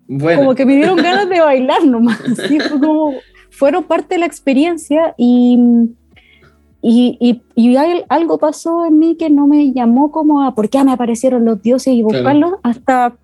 Bueno, 0.07 0.41
como 0.41 0.53
que 0.53 0.63
me 0.63 0.75
dieron 0.75 0.95
ganas 0.95 1.27
de 1.27 1.39
bailar 1.39 1.83
nomás. 1.83 2.21
así 2.21 2.59
fue 2.59 2.79
como, 2.79 3.13
fueron 3.49 3.83
parte 3.83 4.13
de 4.13 4.19
la 4.19 4.27
experiencia 4.27 5.15
y, 5.17 5.57
y, 6.81 7.17
y- 7.19 7.41
y 7.55 7.75
hay- 7.75 8.03
algo 8.09 8.37
pasó 8.37 8.85
en 8.85 8.97
mí 8.99 9.15
que 9.15 9.29
no 9.29 9.47
me 9.47 9.71
llamó 9.71 10.11
como 10.11 10.41
a 10.43 10.55
por 10.55 10.69
qué 10.69 10.83
me 10.83 10.91
aparecieron 10.91 11.45
los 11.45 11.61
dioses 11.61 11.93
y 11.93 12.01
Claro. 12.01 12.13
buscarlos 12.17 12.53
hasta, 12.63 13.15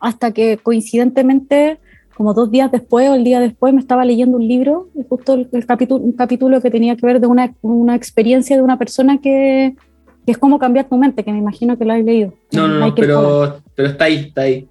hasta 0.00 0.32
que 0.32 0.58
coincidentemente, 0.58 1.78
como 2.16 2.34
dos 2.34 2.50
días 2.50 2.70
después 2.72 3.08
o 3.08 3.14
el 3.14 3.24
día 3.24 3.40
después, 3.40 3.72
me 3.72 3.80
estaba 3.80 4.04
leyendo 4.04 4.36
un 4.36 4.46
libro, 4.46 4.88
justo 5.08 5.34
el, 5.34 5.48
el 5.52 5.66
capítulo, 5.66 6.04
un 6.04 6.12
capítulo 6.12 6.60
que 6.60 6.70
tenía 6.70 6.96
que 6.96 7.06
ver 7.06 7.20
de 7.20 7.26
una, 7.26 7.54
una 7.62 7.94
experiencia 7.94 8.56
de 8.56 8.62
una 8.62 8.78
persona 8.78 9.18
que, 9.18 9.76
que 10.26 10.32
es 10.32 10.38
como 10.38 10.58
cambiar 10.58 10.88
tu 10.88 10.96
mente, 10.96 11.24
que 11.24 11.32
me 11.32 11.38
imagino 11.38 11.78
que 11.78 11.84
lo 11.84 11.92
has 11.92 12.02
leído. 12.04 12.32
no, 12.52 12.68
no, 12.68 12.78
no, 12.86 12.94
pero, 12.94 13.60
pero 13.74 13.88
está 13.88 14.04
ahí, 14.04 14.16
está 14.16 14.42
ahí. 14.42 14.68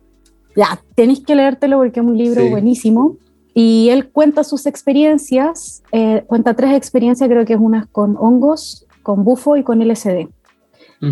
Ya, 0.55 0.81
tenéis 0.95 1.21
que 1.21 1.33
leértelo 1.35 1.77
porque 1.77 2.01
es 2.01 2.05
un 2.05 2.17
libro 2.17 2.41
Sí. 2.41 2.49
buenísimo. 2.49 3.15
Y 3.53 3.89
él 3.89 4.09
cuenta 4.09 4.43
sus 4.43 4.65
experiencias, 4.65 5.83
eh, 5.91 6.23
cuenta 6.27 6.53
tres 6.53 6.73
experiencias, 6.75 7.29
creo 7.29 7.45
que 7.45 7.53
es 7.53 7.59
una 7.59 7.87
con 7.91 8.15
hongos, 8.17 8.85
con 9.03 9.23
bufo 9.23 9.57
y 9.57 9.63
con 9.63 9.81
LSD. 9.81 10.29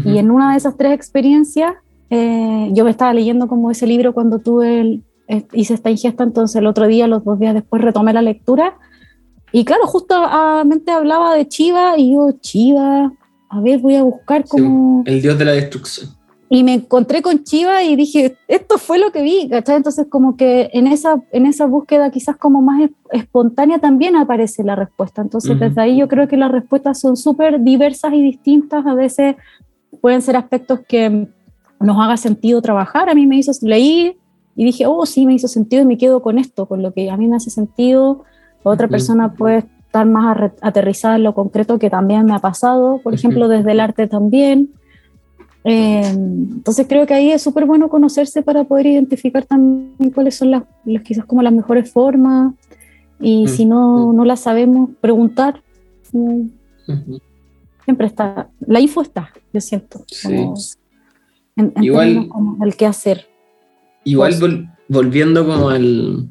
Y 0.06 0.20
en 0.20 0.30
una 0.30 0.52
de 0.52 0.58
esas 0.58 0.78
tres 0.78 0.94
experiencias, 0.94 1.74
eh, 2.12 2.70
yo 2.74 2.86
me 2.86 2.92
estaba 2.92 3.12
leyendo 3.12 3.48
como 3.48 3.72
ese 3.72 3.88
libro 3.88 4.14
cuando 4.14 4.38
tuve 4.38 4.82
el, 4.82 5.04
eh, 5.28 5.46
hice 5.52 5.74
esta 5.74 5.90
ingesta, 5.90 6.24
entonces 6.24 6.58
el 6.58 6.68
otro 6.68 6.88
día, 6.88 7.08
los 7.08 7.24
dos 7.24 7.40
días 7.40 7.56
después, 7.56 7.82
retomé 7.82 8.14
la 8.14 8.22
lectura. 8.22 8.78
Y 9.52 9.66
claro, 9.66 9.88
justamente 9.88 10.92
hablaba 10.92 11.36
de 11.36 11.48
Chiva 11.48 11.98
y 11.98 12.14
yo, 12.14 12.32
Chiva, 12.40 13.12
a 13.50 13.62
ver, 13.62 13.80
voy 13.80 13.96
a 13.96 14.04
buscar 14.04 14.44
Sí, 14.44 14.50
como... 14.50 15.04
el 15.08 15.22
dios 15.22 15.38
de 15.40 15.46
la 15.46 15.52
destrucción. 15.54 16.19
Y 16.52 16.64
me 16.64 16.74
encontré 16.74 17.22
con 17.22 17.44
Chiva 17.44 17.84
y 17.84 17.96
dije, 17.96 18.36
esto 18.48 18.80
fue 18.80 18.98
lo 18.98 19.12
que 19.12 19.22
vi, 19.22 19.48
¿cachai? 19.50 19.76
Entonces 19.76 20.08
como 20.10 20.36
que 20.36 20.72
en 20.74 20.88
esa, 20.88 21.22
en 21.32 21.46
esa 21.46 21.68
búsqueda 21.68 22.10
quizás 22.10 22.38
como 22.38 22.60
más 22.64 22.82
es- 22.82 22.90
espontánea 23.12 23.78
también 23.78 24.16
aparece 24.16 24.64
la 24.64 24.76
respuesta. 24.76 25.22
Entonces 25.22 25.52
Ujú. 25.52 25.60
desde 25.60 25.80
ahí 25.80 25.98
yo 25.98 26.08
creo 26.08 26.28
que 26.28 26.38
las 26.38 26.52
respuestas 26.52 27.00
son 27.00 27.18
súper 27.18 27.62
diversas 27.62 28.14
y 28.14 28.24
distintas. 28.24 28.84
A 28.88 28.96
veces 28.96 29.36
pueden 30.02 30.24
ser 30.24 30.36
aspectos 30.38 30.80
que 30.88 31.28
nos 31.80 31.98
haga 32.00 32.18
sentido 32.18 32.62
trabajar. 32.64 33.10
A 33.10 33.14
mí 33.14 33.28
me 33.28 33.38
hizo, 33.38 33.52
leí 33.62 34.18
y 34.56 34.66
dije, 34.66 34.88
oh, 34.88 35.06
sí, 35.06 35.28
me 35.28 35.36
hizo 35.36 35.48
sentido 35.48 35.84
y 35.84 35.86
me 35.86 35.98
quedo 36.00 36.22
con 36.24 36.40
esto, 36.40 36.66
con 36.66 36.82
lo 36.82 36.94
que 36.94 37.12
a 37.12 37.16
mí 37.18 37.28
me 37.28 37.36
hace 37.36 37.52
sentido. 37.52 38.24
La 38.66 38.72
otra 38.72 38.88
Ujú. 38.88 38.92
persona 38.94 39.34
puede 39.34 39.66
estar 39.86 40.08
más 40.08 40.52
aterrizada 40.62 41.16
en 41.18 41.24
lo 41.24 41.36
concreto 41.36 41.78
que 41.78 41.92
también 41.92 42.26
me 42.26 42.34
ha 42.34 42.40
pasado, 42.40 43.00
por 43.04 43.14
Ujú. 43.14 43.20
ejemplo, 43.20 43.48
desde 43.48 43.72
el 43.72 43.80
arte 43.80 44.08
también. 44.08 44.72
Eh, 45.66 46.02
entonces 46.06 46.86
creo 46.88 47.06
que 47.06 47.14
ahí 47.14 47.32
es 47.32 47.42
súper 47.42 47.66
bueno 47.66 47.90
conocerse 47.90 48.42
para 48.42 48.64
poder 48.64 48.86
identificar 48.88 49.46
también 49.46 50.12
cuáles 50.12 50.36
son 50.36 50.52
las, 50.52 50.64
las 50.86 51.04
quizás 51.04 51.26
como 51.26 51.42
las 51.42 51.52
mejores 51.54 51.92
formas 51.92 52.54
y 53.20 53.44
Mm, 53.44 53.48
si 53.50 53.66
no, 53.66 54.14
no 54.14 54.24
las 54.24 54.40
sabemos, 54.40 54.90
preguntar. 55.02 55.62
Mm. 56.14 56.48
Siempre 57.84 58.08
está, 58.08 58.50
la 58.66 58.80
info 58.80 59.02
está, 59.02 59.32
yo 59.52 59.60
siento. 59.62 60.04
Sí. 60.08 60.28
como 60.28 60.56
en, 61.58 61.74
en 61.76 61.84
Igual- 61.84 62.28
como 62.30 62.64
el 62.66 62.76
qué 62.76 62.86
hacer. 62.86 63.28
Igual 64.06 64.36
Pues- 64.40 64.52
vol- 64.54 64.76
volviendo 64.88 65.46
como 65.46 65.70
al, 65.70 66.30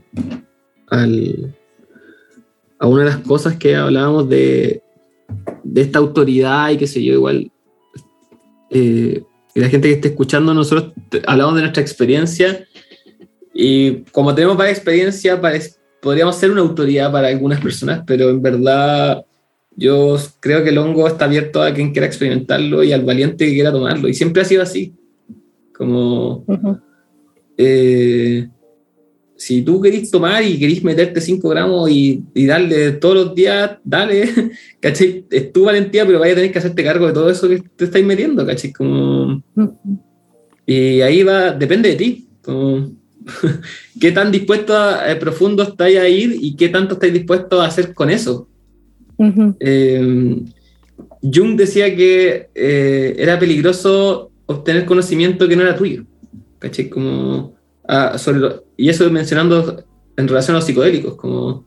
al- 0.89 1.55
a 2.79 2.87
una 2.87 3.05
de 3.05 3.11
las 3.11 3.19
cosas 3.19 3.57
que 3.57 3.77
hablábamos 3.77 4.29
de, 4.29 4.83
de 5.65 5.81
esta 5.83 5.99
autoridad 5.99 6.71
y 6.71 6.79
qué 6.79 6.87
sé 6.87 7.05
yo, 7.05 7.13
igual 7.13 7.51
eh, 8.71 9.23
y 9.55 9.61
la 9.61 9.69
gente 9.69 9.89
que 9.89 9.95
esté 9.95 10.09
escuchando, 10.09 10.55
nosotros 10.55 10.93
hablamos 11.27 11.57
de 11.57 11.63
nuestra 11.63 11.83
experiencia 11.83 12.67
y 13.55 14.03
como 14.13 14.35
tenemos 14.35 14.57
varias 14.57 14.79
experiencias, 14.79 15.41
podríamos 16.01 16.37
ser 16.37 16.51
una 16.51 16.61
autoridad 16.61 17.11
para 17.11 17.29
algunas 17.29 17.61
personas, 17.61 18.03
pero 18.07 18.31
en 18.31 18.41
verdad 18.41 19.25
yo 19.75 20.17
creo 20.41 20.63
que 20.63 20.71
el 20.71 20.79
hongo 20.79 21.07
está 21.07 21.25
abierto 21.25 21.63
a 21.63 21.73
quien 21.73 21.93
quiera 21.93 22.07
experimentarlo 22.07 22.83
y 22.83 22.93
al 22.93 23.05
valiente 23.05 23.47
que 23.47 23.55
quiera 23.55 23.73
tomarlo 23.73 24.09
y 24.09 24.15
siempre 24.15 24.43
ha 24.43 24.45
sido 24.45 24.63
así. 24.63 24.95
Como 25.73 26.45
Ujú. 26.47 26.79
eh, 27.57 28.49
si 29.39 29.63
tú 29.63 29.81
querís 29.81 30.11
tomar 30.11 30.43
y 30.43 30.59
querís 30.59 30.83
meterte 30.83 31.21
5 31.21 31.49
gramos 31.49 31.89
y, 31.89 32.25
y 32.35 32.47
darle 32.47 32.93
todos 32.93 33.15
los 33.15 33.35
días, 33.37 33.79
dale, 33.85 34.29
¿cachai? 34.81 35.25
Es 35.31 35.53
tu 35.53 35.65
valentía, 35.65 36.05
pero 36.05 36.19
vaya 36.19 36.33
a 36.33 36.37
tener 36.37 36.53
que 36.53 36.59
hacerte 36.59 36.83
cargo 36.83 37.07
de 37.07 37.13
todo 37.13 37.31
eso 37.31 37.49
que 37.49 37.63
te 37.77 37.85
estáis 37.85 38.05
metiendo, 38.05 38.45
¿cachai? 38.45 38.73
Como, 38.73 39.41
y 40.67 41.01
ahí 41.01 41.23
va, 41.23 41.53
depende 41.53 41.91
de 41.91 41.95
ti, 41.95 42.29
como, 42.43 42.91
qué 44.01 44.11
tan 44.11 44.33
dispuesto 44.33 44.77
a, 44.77 45.09
eh, 45.09 45.15
profundo 45.15 45.63
estáis 45.63 45.99
a 45.99 46.09
ir 46.09 46.37
y 46.41 46.57
qué 46.57 46.69
tanto 46.69 46.95
estáis 46.95 47.13
dispuestos 47.13 47.61
a 47.61 47.67
hacer 47.67 47.95
con 47.95 48.11
eso. 48.11 48.49
Ujú. 49.19 49.55
Eh, 49.61 50.43
Jung 51.23 51.57
decía 51.57 51.95
que 51.95 52.49
eh, 52.57 53.15
era 53.17 53.39
peligroso 53.39 54.33
obtener 54.47 54.85
conocimiento 54.85 55.47
que 55.47 55.55
no 55.55 55.63
era 55.63 55.77
tuyo. 55.77 56.05
¿Cachai? 56.59 56.89
Como, 56.89 57.55
sobre 58.17 58.39
lo- 58.41 58.65
y 58.77 58.89
eso 58.89 59.11
mencionando 59.11 59.85
en 60.17 60.29
relación 60.29 60.55
a 60.57 60.59
los 60.59 60.67
psicodélicos, 60.67 61.15
como 61.17 61.67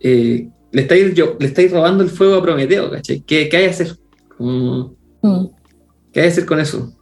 eh, 0.00 0.48
le, 0.72 0.82
estáis, 0.82 1.14
yo, 1.14 1.36
le 1.38 1.46
estáis 1.46 1.70
robando 1.70 2.02
el 2.02 2.10
fuego 2.10 2.34
a 2.36 2.42
Prometeo, 2.42 2.90
¿cachai? 2.90 3.20
¿Qué, 3.20 3.48
qué 3.48 3.56
hay 3.58 3.64
que 3.64 3.70
hacer? 3.70 3.96
Como, 4.36 4.96
Mm. 5.22 5.46
¿Qué 6.12 6.20
hay 6.20 6.26
que 6.26 6.32
hacer 6.32 6.44
con 6.46 6.60
eso? 6.60 6.92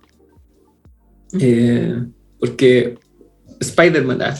Eh, 1.41 2.05
porque 2.39 2.99
Spider-Man, 3.60 4.23
ah, 4.23 4.34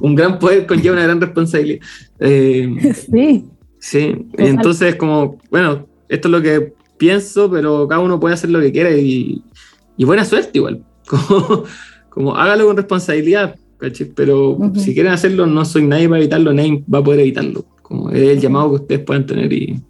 un 0.00 0.14
gran 0.14 0.38
poder 0.38 0.66
conlleva 0.66 0.94
una 0.94 1.04
gran 1.04 1.20
responsabilidad. 1.20 1.80
Eh, 2.20 2.74
Sí, 2.94 3.44
Sí, 3.80 4.12
Total. 4.32 4.46
entonces 4.46 4.94
como, 4.96 5.38
bueno, 5.50 5.86
esto 6.08 6.28
es 6.28 6.32
lo 6.32 6.42
que 6.42 6.72
pienso, 6.96 7.50
pero 7.50 7.86
cada 7.86 8.00
uno 8.00 8.18
puede 8.18 8.34
hacer 8.34 8.50
lo 8.50 8.60
que 8.60 8.72
quiera 8.72 8.90
y, 8.96 9.42
y 9.96 10.04
buena 10.04 10.24
suerte 10.24 10.50
igual. 10.54 10.84
Como, 11.08 11.64
como 12.18 12.34
hágalo 12.34 12.66
con 12.66 12.76
responsabilidad. 12.76 13.54
Pero 14.16 14.58
si 14.74 14.92
quieren 14.92 15.12
hacerlo, 15.12 15.46
no 15.46 15.64
soy 15.64 15.84
nadie 15.84 16.08
para 16.08 16.18
evitarlo, 16.18 16.52
nadie 16.52 16.82
va 16.92 16.98
a 16.98 17.04
poder 17.04 17.20
evitarlo. 17.20 17.64
Como 17.80 18.10
es 18.10 18.22
el 18.22 18.40
llamado 18.40 18.70
que 18.70 18.74
ustedes 18.74 19.00
pueden 19.02 19.24
tener 19.24 19.52
y, 19.52 19.80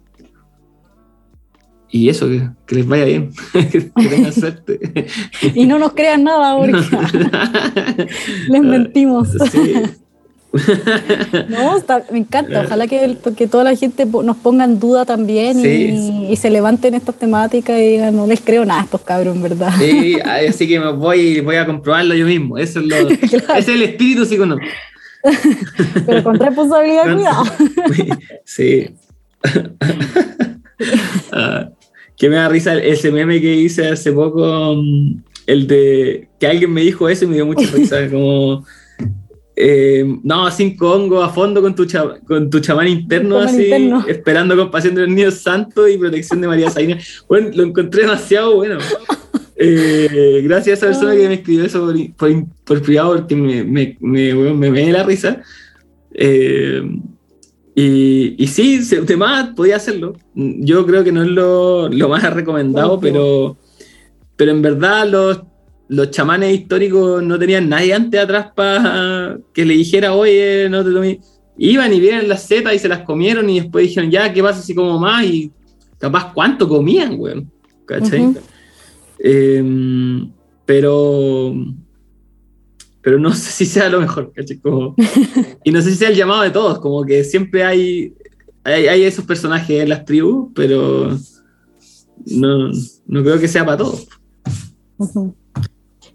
y 1.89 2.07
eso, 2.07 2.27
que, 2.27 2.47
que 2.67 2.75
les 2.75 2.87
vaya 2.87 3.05
bien, 3.05 3.31
que 3.71 3.81
tengan 3.81 4.31
suerte. 4.31 5.07
y 5.55 5.65
no 5.65 5.79
nos 5.79 5.93
crean 5.93 6.23
nada 6.23 6.55
porque 6.57 6.77
les 8.47 8.61
mentimos. 8.61 9.29
Sí. 9.51 9.73
No, 11.49 11.77
está- 11.77 12.03
me 12.11 12.19
encanta. 12.19 12.61
Ojalá 12.65 12.87
que, 12.87 13.03
el- 13.05 13.17
que 13.37 13.47
toda 13.47 13.63
la 13.63 13.75
gente 13.75 14.05
nos 14.05 14.37
ponga 14.37 14.65
en 14.65 14.79
duda 14.79 15.05
también 15.05 15.59
y, 15.59 15.63
Sí. 15.63 16.25
y 16.31 16.35
se 16.37 16.49
levanten 16.49 16.95
estas 16.95 17.15
temáticas 17.15 17.77
y 17.79 17.81
digan, 17.91 18.15
no 18.15 18.25
les 18.25 18.41
creo 18.41 18.65
nada 18.65 18.81
a 18.81 18.83
estos 18.85 19.01
cabros, 19.01 19.35
en 19.35 19.43
verdad. 19.43 19.71
Sí, 19.77 20.17
así 20.21 20.67
que 20.67 20.79
me 20.79 20.91
voy, 20.91 21.41
voy 21.41 21.55
a 21.57 21.65
comprobarlo 21.65 22.15
yo 22.15 22.25
mismo. 22.25 22.57
Eso 22.57 22.79
es 22.79 22.85
lo, 22.87 22.95
Claro. 23.29 23.53
ese 23.59 23.59
es 23.59 23.67
el 23.69 23.81
espíritu 23.83 24.25
psiconómico. 24.25 24.71
Pero 26.07 26.23
con 26.23 26.39
responsabilidad, 26.39 27.03
Con- 27.03 27.13
cuidado. 27.15 27.43
Sí. 28.45 28.89
Ah, 31.31 31.69
que 32.17 32.29
me 32.29 32.35
da 32.35 32.49
risa 32.49 32.75
ese 32.75 33.11
meme 33.11 33.39
que 33.39 33.53
hice 33.55 33.87
hace 33.87 34.11
poco, 34.11 34.75
mm, 34.75 35.21
el 35.47 35.67
de 35.67 36.27
que 36.39 36.47
alguien 36.47 36.71
me 36.73 36.81
dijo 36.81 37.07
eso 37.07 37.25
y 37.25 37.27
me 37.27 37.35
dio 37.35 37.45
mucha 37.45 37.69
risa, 37.73 38.09
como 38.09 38.65
eh, 39.61 40.05
no, 40.23 40.49
cinco 40.51 40.91
hongos 40.93 41.23
a 41.27 41.29
fondo 41.29 41.61
con 41.61 41.75
tu, 41.75 41.85
cha- 41.85 42.17
con 42.25 42.49
tu 42.49 42.59
chamán 42.61 42.87
interno, 42.87 43.39
Chamán 43.39 43.53
así, 43.53 43.63
interno. 43.65 44.05
esperando 44.07 44.55
compasión 44.55 44.95
de 44.95 45.01
los 45.01 45.09
niños 45.09 45.33
santos 45.35 45.89
y 45.89 45.97
protección 45.97 46.39
de 46.39 46.47
María 46.47 46.69
Sabina. 46.69 46.97
Bueno, 47.27 47.49
lo 47.53 47.63
encontré 47.63 48.03
demasiado 48.03 48.55
bueno. 48.55 48.77
Eh, 49.61 50.39
gracias 50.45 50.81
a 50.81 50.85
esa 50.85 50.85
persona 50.87 51.15
que 51.19 51.27
me 51.27 51.33
escribió 51.33 51.65
eso 51.65 51.85
por, 51.85 52.13
por, 52.15 52.45
por 52.63 52.81
privado 52.81 53.15
porque 53.17 53.35
me, 53.35 53.63
me, 53.65 53.97
me, 53.99 54.33
weón, 54.33 54.57
me, 54.57 54.71
me 54.71 54.91
la 54.93 55.03
risa. 55.03 55.41
Eh, 56.13 56.81
y, 57.75 58.35
y 58.41 58.47
sí, 58.47 58.81
se- 58.83 59.01
de 59.01 59.17
más 59.17 59.49
podía 59.55 59.75
hacerlo. 59.75 60.13
Yo 60.33 60.85
creo 60.85 61.03
que 61.03 61.11
no 61.11 61.23
es 61.23 61.29
lo, 61.29 61.89
lo 61.89 62.07
más 62.09 62.23
recomendado, 62.33 62.99
pero, 63.01 63.57
pero 64.37 64.51
en 64.51 64.61
verdad 64.61 65.07
los, 65.09 65.41
los 65.89 66.11
chamanes 66.11 66.57
históricos 66.57 67.21
no 67.23 67.37
tenían 67.37 67.67
nadie 67.67 67.93
antes 67.93 68.21
atrás 68.21 68.51
para 68.55 69.37
que 69.53 69.65
le 69.65 69.73
dijera, 69.73 70.13
oye, 70.13 70.67
no 70.69 70.83
te 70.83 70.91
tomes. 70.91 71.17
Iban 71.57 71.91
y 71.93 71.99
vieron 71.99 72.29
las 72.29 72.43
setas 72.43 72.73
y 72.75 72.79
se 72.79 72.87
las 72.87 72.99
comieron 72.99 73.49
y 73.49 73.59
después 73.59 73.87
dijeron, 73.87 74.09
ya, 74.09 74.31
¿qué 74.31 74.41
pasa 74.41 74.61
si 74.61 74.73
como 74.73 74.97
más? 74.99 75.25
Y 75.25 75.51
capaz 75.97 76.31
cuánto 76.33 76.69
comían, 76.69 77.15
weón. 77.19 77.51
¿Cachai? 77.85 78.33
Em, 79.17 80.31
pero 80.65 81.53
pero 83.01 83.17
no 83.19 83.33
sé 83.33 83.51
si 83.51 83.65
sea 83.65 83.89
lo 83.89 83.99
mejor, 83.99 84.31
¿cachai? 84.33 84.57
Como- 84.57 84.95
y 85.63 85.71
no 85.71 85.81
sé 85.81 85.91
si 85.91 85.97
sea 85.97 86.09
el 86.09 86.15
llamado 86.15 86.43
de 86.43 86.51
todos, 86.51 86.79
como 86.79 87.03
que 87.03 87.23
siempre 87.23 87.63
hay, 87.63 88.13
hay, 88.63 88.87
hay 88.87 89.03
esos 89.03 89.25
personajes 89.25 89.81
en 89.81 89.89
las 89.89 90.05
tribus, 90.05 90.51
pero 90.53 91.17
no, 92.27 92.69
no 93.07 93.23
creo 93.23 93.39
que 93.39 93.47
sea 93.47 93.65
para 93.65 93.77
todos. 93.77 94.07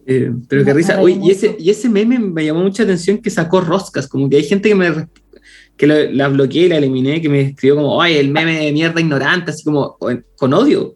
Eh, 0.07 0.31
pero 0.49 0.65
qué 0.65 0.75
risa. 0.75 1.01
Oye, 1.01 1.19
y 1.23 1.31
ese, 1.31 1.57
y 1.59 1.71
ese 1.71 1.89
meme 1.89 2.19
me 2.19 2.45
llamó 2.45 2.63
mucha 2.63 2.83
atención 2.83 3.19
que 3.19 3.31
sacó 3.31 3.61
roscas. 3.61 4.07
Como 4.07 4.29
que 4.29 4.37
hay 4.37 4.45
gente 4.45 4.69
que 4.69 4.75
me 4.75 5.09
que 5.77 5.87
lo- 5.89 6.11
la 6.13 6.29
bloqueé 6.29 6.67
y 6.67 6.69
la 6.69 6.77
eliminé, 6.77 7.21
que 7.21 7.29
me 7.29 7.41
escribió 7.41 7.77
como, 7.77 8.01
ay, 8.01 8.17
el 8.17 8.31
meme 8.31 8.65
de 8.65 8.73
mierda 8.73 9.01
ignorante, 9.01 9.51
así 9.51 9.65
como 9.65 9.97
con, 9.99 10.25
con 10.37 10.53
odio. 10.55 10.95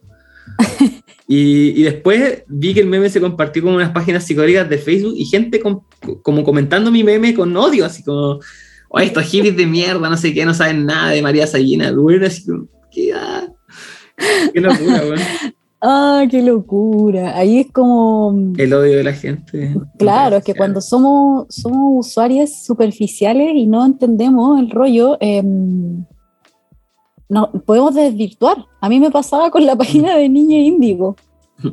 y, 1.27 1.71
y 1.81 1.83
después 1.83 2.45
vi 2.47 2.75
que 2.75 2.81
el 2.81 2.87
meme 2.87 3.11
se 3.11 3.21
compartió 3.21 3.63
con 3.63 3.75
unas 3.75 3.91
páginas 3.91 4.25
psicodélicas 4.25 4.69
de 4.69 4.79
Facebook 4.79 5.15
y 5.17 5.25
gente 5.25 5.59
com- 5.61 5.81
como 6.23 6.45
comentando 6.45 6.91
mi 6.93 7.03
meme 7.03 7.35
con 7.35 7.57
odio, 7.57 7.85
así 7.87 8.05
como, 8.05 8.39
ay, 8.95 9.09
estos 9.09 9.25
hippies 9.25 9.57
de 9.57 9.67
mierda, 9.67 10.09
no 10.09 10.17
sé 10.17 10.33
qué, 10.33 10.45
no 10.45 10.55
saben 10.55 10.87
nada 10.87 11.11
de 11.11 11.23
María 11.23 11.47
Sabina. 11.47 11.91
Bueno, 11.93 12.27
así 12.27 12.47
como, 12.47 12.69
qué, 12.93 13.13
ah, 13.15 13.49
qué 14.55 14.61
locura, 14.61 15.03
weón. 15.03 15.19
Ah, 15.81 16.25
qué 16.29 16.43
locura. 16.43 17.37
Ahí 17.37 17.61
es 17.61 17.73
como. 17.73 18.53
El 18.57 18.75
odio 18.75 18.97
de 18.97 19.05
la 19.05 19.13
gente. 19.13 19.75
Claro, 19.97 20.39
es 20.39 20.45
que 20.45 20.55
cuando 20.55 20.81
somos, 20.81 21.47
somos 21.51 22.07
usuarios 22.07 22.51
superficiales 22.65 23.53
y 23.55 23.67
no 23.67 23.85
entendemos 23.87 24.59
el 24.59 24.71
rollo, 24.71 25.17
em, 25.21 26.05
no, 27.29 27.51
podemos 27.65 27.95
desvirtuar. 27.95 28.57
A 28.81 28.89
mí 28.89 28.99
me 28.99 29.11
pasaba 29.11 29.51
con 29.51 29.65
la 29.67 29.77
página 29.77 30.17
de 30.17 30.29
Niña 30.29 30.59
Índigo. 30.59 31.15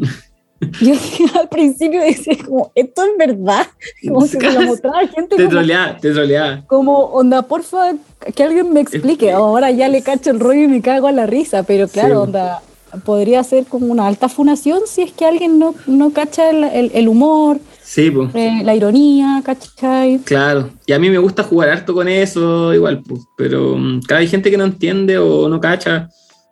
Yo 0.82 0.94
al 1.40 1.50
principio 1.50 2.02
decía 2.02 2.34
como, 2.46 2.72
¿esto 2.76 3.04
es 3.04 3.18
verdad? 3.18 3.68
Como 4.08 4.26
se 4.26 4.40
lo 4.40 4.62
mostraba 4.68 5.00
a 5.02 5.08
gente 5.08 5.36
Te 5.36 5.44
como, 5.44 5.50
troleaba, 5.50 5.98
te 5.98 6.12
troleaba. 6.12 6.64
como, 6.68 6.98
onda, 7.06 7.42
porfa, 7.42 7.94
que 8.34 8.44
alguien 8.44 8.72
me 8.72 8.80
explique. 8.82 9.32
Ahora 9.32 9.70
ya 9.72 9.90
le 9.90 10.02
cacho 10.02 10.32
el 10.32 10.40
rollo 10.40 10.62
y 10.64 10.68
me 10.68 10.82
cago 10.82 11.08
a 11.08 11.12
la 11.12 11.26
risa, 11.26 11.64
pero 11.64 11.88
claro, 11.88 12.16
Sí. 12.16 12.22
onda, 12.28 12.62
podría 13.04 13.44
ser 13.44 13.66
como 13.66 13.88
una 13.88 14.08
alta 14.08 14.30
funación 14.30 14.82
si 14.86 15.02
es 15.02 15.12
que 15.12 15.26
alguien 15.26 15.58
no, 15.60 15.76
no 15.88 16.12
cacha 16.12 16.50
el, 16.50 16.64
el- 16.64 16.92
el 16.94 17.08
humor, 17.08 17.60
Sí, 17.84 18.10
pues. 18.12 18.30
eh, 18.34 18.62
la 18.64 18.76
ironía, 18.76 19.42
¿cachai? 19.46 20.20
Claro, 20.20 20.70
y 20.86 20.94
a 20.94 21.00
mí 21.00 21.10
me 21.10 21.18
gusta 21.18 21.44
jugar 21.44 21.70
harto 21.70 21.94
con 21.94 22.08
eso, 22.08 22.74
igual, 22.74 23.02
pues, 23.08 23.22
pero 23.38 23.78
mm, 23.78 24.02
claro, 24.02 24.22
hay 24.22 24.28
gente 24.28 24.50
que 24.52 24.58
no 24.58 24.66
entiende 24.66 25.18
o 25.18 25.48
no 25.50 25.60
cacha 25.60 26.10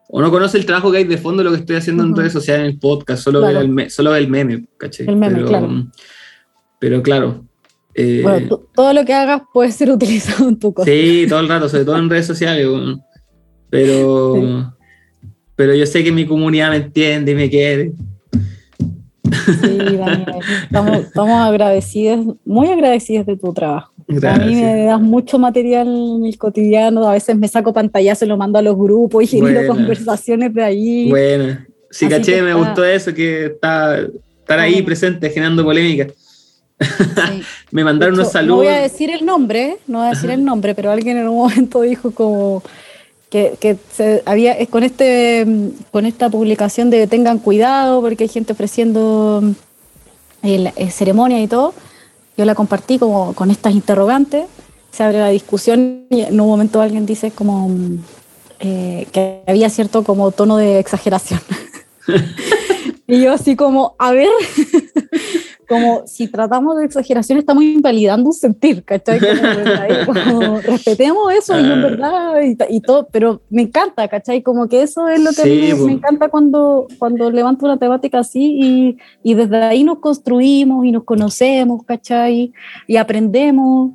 o 0.10 0.22
no 0.22 0.30
conoce 0.30 0.58
el 0.60 0.66
trabajo 0.66 0.92
que 0.92 0.98
hay 1.00 1.04
de 1.06 1.18
fondo 1.18 1.44
lo 1.44 1.52
que 1.52 1.58
estoy 1.58 1.76
haciendo 1.78 2.04
en 2.04 2.10
Ujú. 2.12 2.20
redes 2.20 2.34
sociales, 2.34 2.66
en 2.66 2.72
el 2.74 2.80
podcast, 2.80 3.24
solo, 3.24 3.40
Claro. 3.40 3.56
ve, 3.60 3.62
el 3.66 3.70
me- 3.70 3.90
solo 3.90 4.12
ve 4.12 4.20
el 4.20 4.28
meme, 4.30 4.66
¿cachai? 4.78 5.08
El 5.10 5.16
meme, 5.16 5.36
pero, 5.36 5.48
claro. 5.48 5.68
mm, 5.68 5.92
Pero 6.80 7.02
claro, 7.02 7.46
eh, 7.96 8.20
Bueno, 8.24 8.60
todo 8.76 8.94
lo 8.94 9.06
que 9.06 9.14
hagas 9.14 9.42
puede 9.54 9.72
ser 9.72 9.90
utilizado 9.92 10.48
en 10.50 10.60
tu 10.60 10.74
cosa. 10.74 10.90
sí, 10.92 11.26
todo 11.28 11.40
el 11.40 11.48
rato, 11.50 11.68
sobre 11.70 11.86
todo 11.86 11.98
en 11.98 12.10
redes 12.10 12.28
sociales, 12.28 12.66
weón. 12.68 13.02
pero, 13.70 14.34
pero 15.56 15.74
yo 15.76 15.86
sé 15.86 16.04
que 16.04 16.12
mi 16.12 16.26
comunidad 16.26 16.70
me 16.72 16.78
entiende 16.78 17.32
y 17.32 17.36
me 17.36 17.50
quiere. 17.50 17.92
Sí, 19.24 19.78
Daniel, 19.98 20.26
estamos, 20.64 20.98
estamos 20.98 21.40
agradecidos, 21.42 22.36
muy 22.46 22.68
agradecidos 22.68 23.26
de 23.26 23.38
tu 23.38 23.54
trabajo. 23.54 23.92
A 24.28 24.38
mí 24.38 24.56
me 24.56 24.84
das 24.86 25.02
mucho 25.02 25.40
material 25.40 25.88
en 25.88 26.26
el 26.26 26.38
cotidiano, 26.38 27.08
a 27.08 27.14
veces 27.14 27.38
me 27.38 27.48
saco 27.48 27.74
pantallazo 27.74 28.26
y 28.26 28.28
lo 28.28 28.38
mando 28.38 28.60
a 28.60 28.62
los 28.62 28.78
grupos 28.78 29.24
y 29.24 29.28
genero 29.28 29.66
conversaciones 29.68 30.54
de 30.54 30.64
ahí. 30.64 31.10
Bueno, 31.10 31.58
sí, 31.90 32.06
Así 32.06 32.10
caché, 32.10 32.42
me 32.42 32.50
está- 32.52 32.60
gustó 32.60 32.86
eso, 32.86 33.14
que 33.14 33.46
está, 33.46 33.98
estar 34.00 34.60
ahí 34.60 34.74
Bueno. 34.74 34.86
presente, 34.88 35.30
generando 35.30 35.64
polémica. 35.64 36.08
Sí. 36.80 37.42
Me 37.72 37.84
mandaron 37.84 38.16
De 38.16 38.22
unos 38.22 38.28
hecho, 38.30 38.40
saludos. 38.40 38.66
No 38.66 38.70
voy 38.72 38.80
a 38.80 38.82
decir 38.82 39.10
el 39.10 39.26
nombre, 39.26 39.78
no 39.88 40.00
voy 40.00 40.08
a 40.08 40.10
decir 40.12 40.30
el 40.30 40.44
nombre, 40.44 40.76
pero 40.76 40.92
alguien 40.92 41.18
en 41.18 41.28
un 41.30 41.38
momento 41.38 41.82
dijo 41.82 42.12
como 42.12 42.62
que, 43.34 43.56
que 43.60 43.78
se 43.92 44.22
había 44.28 44.64
con 44.68 44.84
este 44.84 45.44
con 45.90 46.06
esta 46.06 46.30
publicación 46.30 46.92
de 46.92 47.08
tengan 47.08 47.40
cuidado 47.40 48.00
porque 48.00 48.26
hay 48.26 48.30
gente 48.30 48.54
ofreciendo 48.54 49.40
mm, 49.42 49.52
el- 50.44 50.68
eh, 50.76 50.92
ceremonia 50.92 51.42
y 51.42 51.48
todo. 51.48 51.74
Yo 52.38 52.46
la 52.46 52.54
compartí 52.54 53.00
como 53.00 53.34
con 53.34 53.50
estas 53.50 53.74
interrogantes. 53.74 54.46
Se 54.92 55.02
abre 55.02 55.18
la 55.18 55.30
discusión 55.30 56.06
y 56.12 56.22
en 56.22 56.40
un 56.40 56.48
momento 56.48 56.80
alguien 56.80 57.08
dice 57.08 57.32
como 57.32 57.70
mm, 57.70 57.98
eh, 58.60 59.08
que 59.12 59.42
había 59.48 59.72
cierto 59.72 60.04
como 60.04 60.30
tono 60.30 60.58
de 60.58 60.78
exageración. 60.78 61.42
y 63.08 63.20
yo 63.24 63.34
así 63.34 63.56
como, 63.56 63.96
a 63.98 64.12
ver, 64.12 64.30
como 65.74 66.04
si 66.06 66.28
tratamos 66.28 66.78
de 66.78 66.86
exageración 66.86 67.38
estamos 67.40 67.64
invalidando 67.64 68.28
un 68.30 68.34
sentir, 68.34 68.84
¿cachai? 68.84 69.20
Como, 70.06 70.20
como, 70.42 70.60
respetemos 70.62 71.34
eso 71.34 71.60
y 71.60 71.64
es 71.64 71.70
Ah. 71.72 71.76
verdad 71.76 72.34
y, 72.44 72.76
y 72.78 72.82
todo, 72.82 73.08
pero 73.12 73.42
me 73.50 73.64
encanta, 73.64 74.08
¿cachai? 74.08 74.42
Como 74.42 74.68
que 74.68 74.82
eso 74.84 75.08
es 75.08 75.22
lo 75.24 75.32
que 75.32 75.42
a 75.42 75.46
mí 75.46 75.60
me, 75.62 75.76
me 75.86 75.92
encanta 75.94 76.30
cuando, 76.30 76.88
cuando 77.00 77.30
levanto 77.32 77.66
una 77.66 77.78
temática 77.78 78.20
así 78.20 78.58
y, 78.62 78.98
y 79.24 79.34
desde 79.34 79.58
ahí 79.64 79.84
nos 79.84 80.00
construimos 80.00 80.86
y 80.86 80.92
nos 80.92 81.04
conocemos, 81.04 81.84
¿cachai? 81.86 82.54
Y 82.88 82.98
aprendemos. 82.98 83.92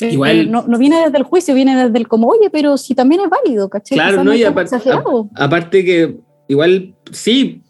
Eh, 0.00 0.10
Igual- 0.12 0.40
eh, 0.40 0.46
no, 0.46 0.64
no 0.66 0.76
viene 0.78 1.00
desde 1.04 1.18
el 1.18 1.22
juicio, 1.22 1.54
viene 1.54 1.76
desde 1.76 1.96
el 1.98 2.08
como, 2.08 2.26
oye, 2.28 2.50
pero 2.50 2.76
si 2.76 2.94
también 2.94 3.20
es 3.22 3.30
válido, 3.30 3.68
¿cachai? 3.68 3.96
Claro, 3.96 4.24
no, 4.24 4.34
y 4.34 4.42
aparte, 4.42 4.76
aparte 5.36 5.84
que 5.84 6.16
igual 6.48 6.94
sí, 7.12 7.62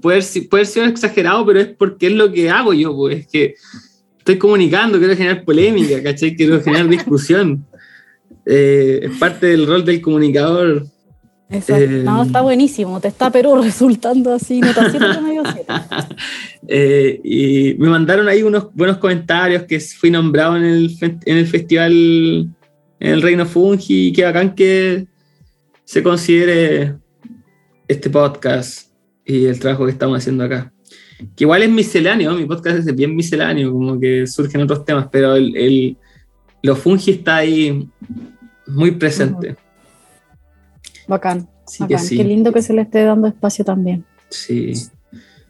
puede, 0.00 0.22
ser- 0.22 0.48
puede 0.48 0.64
ser 0.64 0.88
exagerado, 0.88 1.44
pero 1.46 1.60
es 1.60 1.66
porque 1.68 2.06
es 2.08 2.12
lo 2.12 2.32
que 2.32 2.50
hago 2.50 2.72
yo, 2.72 2.94
pues 2.94 3.18
es 3.20 3.26
que 3.26 3.54
estoy 4.18 4.38
comunicando, 4.38 4.98
quiero 4.98 5.16
generar 5.16 5.44
polémica, 5.44 6.02
¿cachai? 6.02 6.34
Quiero 6.36 6.60
generar 6.60 6.88
discusión. 6.88 7.64
Eh, 8.44 9.00
es 9.02 9.18
parte 9.18 9.46
del 9.46 9.66
rol 9.66 9.84
del 9.84 10.00
comunicador. 10.00 10.86
Exacto. 11.48 11.84
eh, 11.84 12.02
no, 12.04 12.24
está 12.24 12.40
buenísimo, 12.40 13.00
te 13.00 13.06
está 13.08 13.30
pero 13.30 13.54
resultando 13.62 14.34
así, 14.34 14.60
nota 14.60 14.90
7 14.90 15.20
medio 15.20 15.42
7. 15.52 15.64
Eh, 16.68 17.20
y 17.22 17.74
me 17.78 17.88
mandaron 17.88 18.26
ahí 18.26 18.42
unos 18.42 18.74
buenos 18.74 18.98
comentarios 18.98 19.62
que 19.64 19.78
fui 19.78 20.10
nombrado 20.10 20.56
en 20.56 20.64
el, 20.64 20.96
en 21.00 21.36
el 21.36 21.46
festival 21.46 21.92
en 21.92 23.12
el 23.12 23.22
Reino 23.22 23.46
Fungi 23.46 24.08
y 24.08 24.12
qué 24.12 24.24
bacán 24.24 24.52
que 24.56 25.06
se 25.84 26.02
considere 26.02 26.94
este 27.86 28.10
podcast 28.10 28.85
y 29.26 29.46
el 29.46 29.58
trabajo 29.58 29.84
que 29.84 29.92
estamos 29.92 30.16
haciendo 30.18 30.44
acá. 30.44 30.72
Que 31.34 31.44
igual 31.44 31.62
es 31.62 31.70
misceláneo, 31.70 32.32
mi 32.34 32.44
podcast 32.46 32.78
es 32.78 32.94
bien 32.94 33.14
misceláneo, 33.16 33.72
como 33.72 33.98
que 33.98 34.26
surgen 34.26 34.62
otros 34.62 34.84
temas, 34.84 35.08
pero 35.10 35.34
el, 35.34 35.56
el- 35.56 35.96
lo 36.62 36.74
fungi 36.76 37.10
está 37.12 37.36
ahí 37.36 37.88
muy 38.66 38.92
presente. 38.92 39.56
Bacán, 41.06 41.48
Así 41.66 41.86
que 41.86 41.98
sí. 41.98 42.16
Qué 42.16 42.24
lindo 42.24 42.52
que 42.52 42.62
se 42.62 42.72
le 42.72 42.82
esté 42.82 43.02
dando 43.04 43.28
espacio 43.28 43.64
también. 43.64 44.04
Sí. 44.30 44.72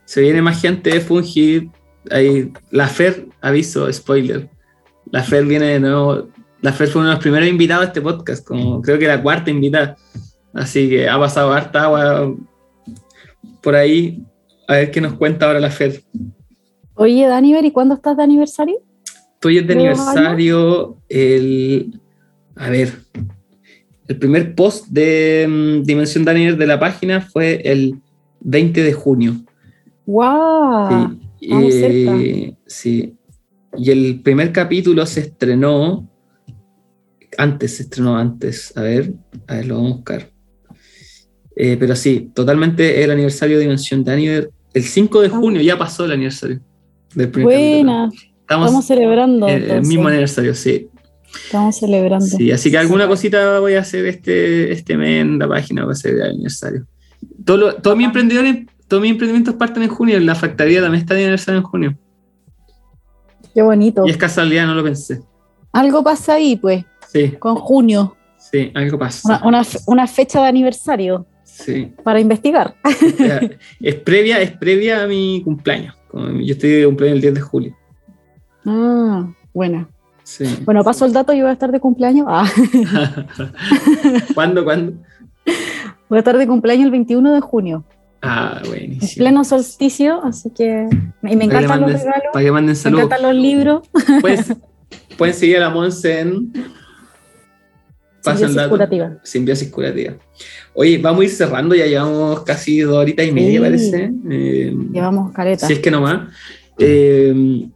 Se 0.04 0.20
viene 0.20 0.42
más 0.42 0.60
gente 0.60 0.90
de 0.90 1.00
Fungi. 1.00 1.70
Ahí, 2.10 2.52
la 2.70 2.86
Fer, 2.88 3.26
aviso, 3.40 3.90
spoiler. 3.92 4.48
La 5.10 5.22
Fer 5.22 5.44
viene 5.44 5.66
de 5.66 5.80
nuevo. 5.80 6.28
La 6.62 6.72
Fer 6.72 6.88
fue 6.88 7.00
uno 7.00 7.10
de 7.10 7.14
los 7.16 7.22
primeros 7.22 7.48
invitados 7.48 7.84
a 7.84 7.88
este 7.88 8.00
podcast, 8.00 8.46
como 8.46 8.80
creo 8.82 8.98
que 8.98 9.06
la 9.06 9.22
cuarta 9.22 9.50
invitada. 9.50 9.96
Así 10.54 10.88
que 10.88 11.08
ha 11.08 11.18
pasado 11.18 11.52
harta 11.52 11.84
agua 11.84 12.34
por 13.66 13.74
ahí. 13.74 14.22
A 14.68 14.74
ver 14.74 14.92
qué 14.92 15.00
nos 15.00 15.14
cuenta 15.14 15.46
ahora 15.46 15.58
la 15.58 15.70
Fer. 15.70 16.00
Oye, 16.94 17.26
Daniver, 17.26 17.64
¿y 17.64 17.72
cuándo 17.72 17.96
estás 17.96 18.16
de 18.16 18.22
aniversario? 18.22 18.76
Estoy 19.34 19.56
de 19.56 19.62
¿De 19.62 19.74
dos 19.74 19.98
aniversario 19.98 20.98
el. 21.08 22.00
A 22.54 22.70
ver. 22.70 22.92
El 24.06 24.18
primer 24.20 24.54
post 24.54 24.86
de 24.86 25.46
mm, 25.48 25.82
Dimensión 25.82 26.24
Daniel 26.24 26.56
de 26.56 26.64
la 26.68 26.78
página 26.78 27.20
fue 27.20 27.60
el 27.64 28.00
20 28.38 28.84
de 28.84 28.92
junio. 28.92 29.34
¡Wow! 30.06 31.18
Sí, 31.40 31.48
eh, 31.50 32.56
sí. 32.66 33.16
Y 33.76 33.90
el 33.90 34.20
primer 34.22 34.52
capítulo 34.52 35.04
se 35.06 35.22
estrenó. 35.22 36.08
Antes, 37.36 37.78
se 37.78 37.82
estrenó 37.82 38.16
antes. 38.16 38.72
A 38.76 38.82
ver, 38.82 39.12
a 39.48 39.56
ver, 39.56 39.66
lo 39.66 39.74
vamos 39.74 39.90
a 39.90 39.96
buscar. 39.96 40.35
Eh, 41.56 41.76
pero 41.80 41.96
sí, 41.96 42.30
totalmente 42.34 43.02
el 43.02 43.10
aniversario 43.10 43.56
de 43.56 43.62
Dimensión 43.62 44.04
Daniel. 44.04 44.50
El 44.74 44.82
5 44.84 45.22
de 45.22 45.28
Ah. 45.28 45.30
junio 45.30 45.62
ya 45.62 45.78
pasó 45.78 46.04
el 46.04 46.12
aniversario. 46.12 46.60
Del 47.14 47.30
primer. 47.30 47.56
Buena, 47.56 48.10
Estamos, 48.40 48.66
estamos 48.66 48.84
celebrando. 48.86 49.48
en 49.48 49.70
el 49.70 49.82
mismo 49.82 50.06
aniversario, 50.08 50.54
sí. 50.54 50.88
Estamos 51.46 51.76
celebrando. 51.76 52.26
Sí, 52.26 52.50
así 52.52 52.70
que 52.70 52.76
alguna 52.78 53.08
cosita 53.08 53.58
voy 53.58 53.74
a 53.74 53.80
hacer 53.80 54.04
este, 54.06 54.70
este 54.72 54.96
mes 54.98 55.22
en 55.22 55.38
la 55.38 55.48
página 55.48 55.82
para 55.82 55.92
hacer 55.92 56.14
el 56.14 56.22
aniversario. 56.22 56.86
Todo 57.44 57.56
lo- 57.56 57.74
todos 57.76 57.96
mis 57.96 58.06
emprendedores, 58.06 58.66
todos 58.86 59.02
mis 59.02 59.12
emprendimientos 59.12 59.54
parten 59.54 59.82
en 59.82 59.88
junio. 59.88 60.20
La 60.20 60.34
factoría 60.34 60.82
también 60.82 61.00
está 61.02 61.14
de 61.14 61.22
aniversario 61.22 61.58
en 61.60 61.64
junio. 61.66 61.98
Qué 63.54 63.62
bonito. 63.62 64.06
Y 64.06 64.10
es 64.10 64.16
casualidad, 64.16 64.66
no 64.66 64.74
lo 64.74 64.84
pensé. 64.84 65.20
Algo 65.72 66.02
pasa 66.04 66.34
ahí, 66.34 66.56
pues, 66.56 66.84
Sí, 67.10 67.32
con 67.38 67.56
junio. 67.56 68.14
sí, 68.38 68.70
algo 68.74 68.98
pasa. 68.98 69.40
Una, 69.44 69.62
una 69.86 70.06
fecha 70.06 70.42
de 70.42 70.48
aniversario 70.48 71.26
Sí. 71.64 71.92
para 72.04 72.20
investigar. 72.20 72.74
Es 73.80 73.94
previa, 73.96 74.40
es 74.40 74.52
previa 74.52 75.02
a 75.02 75.06
mi 75.06 75.42
cumpleaños. 75.44 75.94
Yo 76.12 76.52
estoy 76.54 76.70
de 76.70 76.86
cumpleaños 76.86 77.16
el 77.16 77.22
10 77.22 77.34
de 77.34 77.40
julio. 77.40 77.76
Ah, 78.64 79.26
buena. 79.54 79.88
Sí. 80.22 80.44
Bueno, 80.64 80.82
paso 80.82 81.04
el 81.06 81.12
dato, 81.12 81.32
yo 81.32 81.42
voy 81.42 81.50
a 81.50 81.52
estar 81.52 81.70
de 81.72 81.78
cumpleaños. 81.80 82.26
Ah, 82.28 82.50
¿Cuándo, 84.34 84.64
cuándo? 84.64 84.92
voy 86.08 86.16
a 86.16 86.18
estar 86.18 86.36
de 86.36 86.46
cumpleaños 86.46 86.86
el 86.86 86.90
21 86.90 87.32
de 87.34 87.40
junio. 87.40 87.84
Ah, 88.22 88.60
en 88.64 88.68
buenísimo. 88.70 89.22
pleno 89.24 89.44
solsticio, 89.44 90.22
así 90.24 90.50
que 90.50 90.88
y 91.22 91.36
me 91.36 91.44
encantan 91.44 91.80
los 91.82 91.92
regalos, 91.92 92.22
Para 92.32 92.44
que 92.44 92.50
manden 92.52 92.70
me 92.70 92.74
saludos. 92.74 93.04
encantan 93.04 93.26
los 93.34 93.42
libros. 93.42 93.88
Pues, 94.20 94.52
pueden 95.16 95.34
seguir 95.34 95.58
a 95.58 95.60
la 95.60 95.70
Monse 95.70 96.20
en 96.20 96.52
Paso 98.26 98.44
el 98.44 98.48
Simbiosis 98.50 98.56
dato. 98.56 98.70
curativa. 98.70 99.18
Simbiosis 99.22 99.70
curativa. 99.70 100.14
Oye, 100.74 100.98
vamos 100.98 101.20
a 101.20 101.24
ir 101.24 101.30
cerrando, 101.30 101.74
ya 101.74 101.86
llevamos 101.86 102.40
casi 102.42 102.80
dos 102.80 102.96
horitas 102.96 103.26
y 103.26 103.32
media, 103.32 103.58
Sí. 103.58 103.60
parece. 103.60 104.12
Eh, 104.30 104.76
Llevamos 104.92 105.32
careta. 105.32 105.66
si 105.66 105.72
es 105.72 105.78
que 105.78 105.90
no 105.90 106.00
más. 106.02 106.28
Eh, 106.78 107.66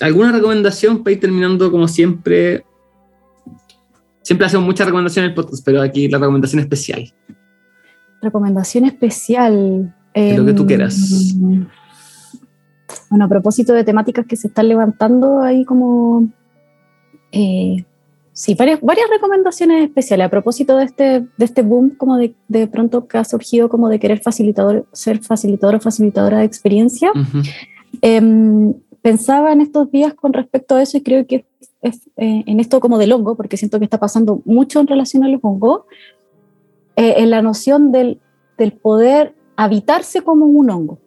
¿Alguna 0.00 0.32
recomendación 0.32 1.02
para 1.04 1.12
ir 1.12 1.20
terminando 1.20 1.70
como 1.70 1.86
siempre? 1.86 2.64
Siempre 4.22 4.46
hacemos 4.46 4.64
muchas 4.66 4.86
recomendaciones 4.86 5.26
en 5.28 5.30
el 5.30 5.34
podcast, 5.34 5.64
pero 5.64 5.82
aquí 5.82 6.08
la 6.08 6.18
recomendación 6.18 6.60
especial. 6.60 7.12
Recomendación 8.22 8.84
especial. 8.84 9.94
Lo 10.14 10.44
que 10.46 10.52
tú 10.54 10.62
Em, 10.62 10.66
quieras. 10.68 11.34
Bueno, 13.08 13.24
a 13.24 13.28
propósito 13.28 13.72
de 13.72 13.84
temáticas 13.84 14.26
que 14.26 14.36
se 14.36 14.48
están 14.48 14.68
levantando 14.68 15.40
ahí 15.40 15.64
como... 15.64 16.28
eh, 17.32 17.84
sí, 18.40 18.54
varias, 18.54 18.80
varias 18.80 19.10
recomendaciones 19.10 19.84
especiales 19.84 20.26
a 20.26 20.30
propósito 20.30 20.78
de 20.78 20.84
este, 20.84 21.04
de 21.20 21.44
este 21.44 21.60
boom 21.60 21.90
como 21.90 22.16
de, 22.16 22.34
de 22.48 22.66
pronto 22.66 23.06
que 23.06 23.18
ha 23.18 23.24
surgido 23.24 23.68
como 23.68 23.90
de 23.90 24.00
querer 24.00 24.20
facilitador, 24.20 24.86
ser 24.92 25.18
facilitador 25.18 25.74
o 25.74 25.80
facilitadora 25.80 26.38
de 26.38 26.46
experiencia. 26.46 27.10
Ujú. 27.10 27.42
Em, 28.00 28.72
pensaba 29.02 29.52
en 29.52 29.60
estos 29.60 29.90
días 29.90 30.14
con 30.14 30.32
respecto 30.32 30.74
a 30.74 30.80
eso 30.80 30.96
y 30.96 31.02
creo 31.02 31.26
que 31.26 31.44
es, 31.82 32.08
eh, 32.16 32.42
en 32.46 32.60
esto 32.60 32.80
como 32.80 32.96
del 32.96 33.12
hongo, 33.12 33.36
porque 33.36 33.58
siento 33.58 33.78
que 33.78 33.84
está 33.84 33.98
pasando 33.98 34.40
mucho 34.46 34.80
en 34.80 34.86
relación 34.86 35.22
a 35.22 35.28
los 35.28 35.40
hongos, 35.42 35.82
eh, 36.96 37.16
en 37.18 37.28
la 37.28 37.42
noción 37.42 37.92
del, 37.92 38.20
del 38.56 38.72
poder 38.72 39.34
habitarse 39.56 40.22
como 40.22 40.46
un 40.46 40.70
hongo. 40.70 40.98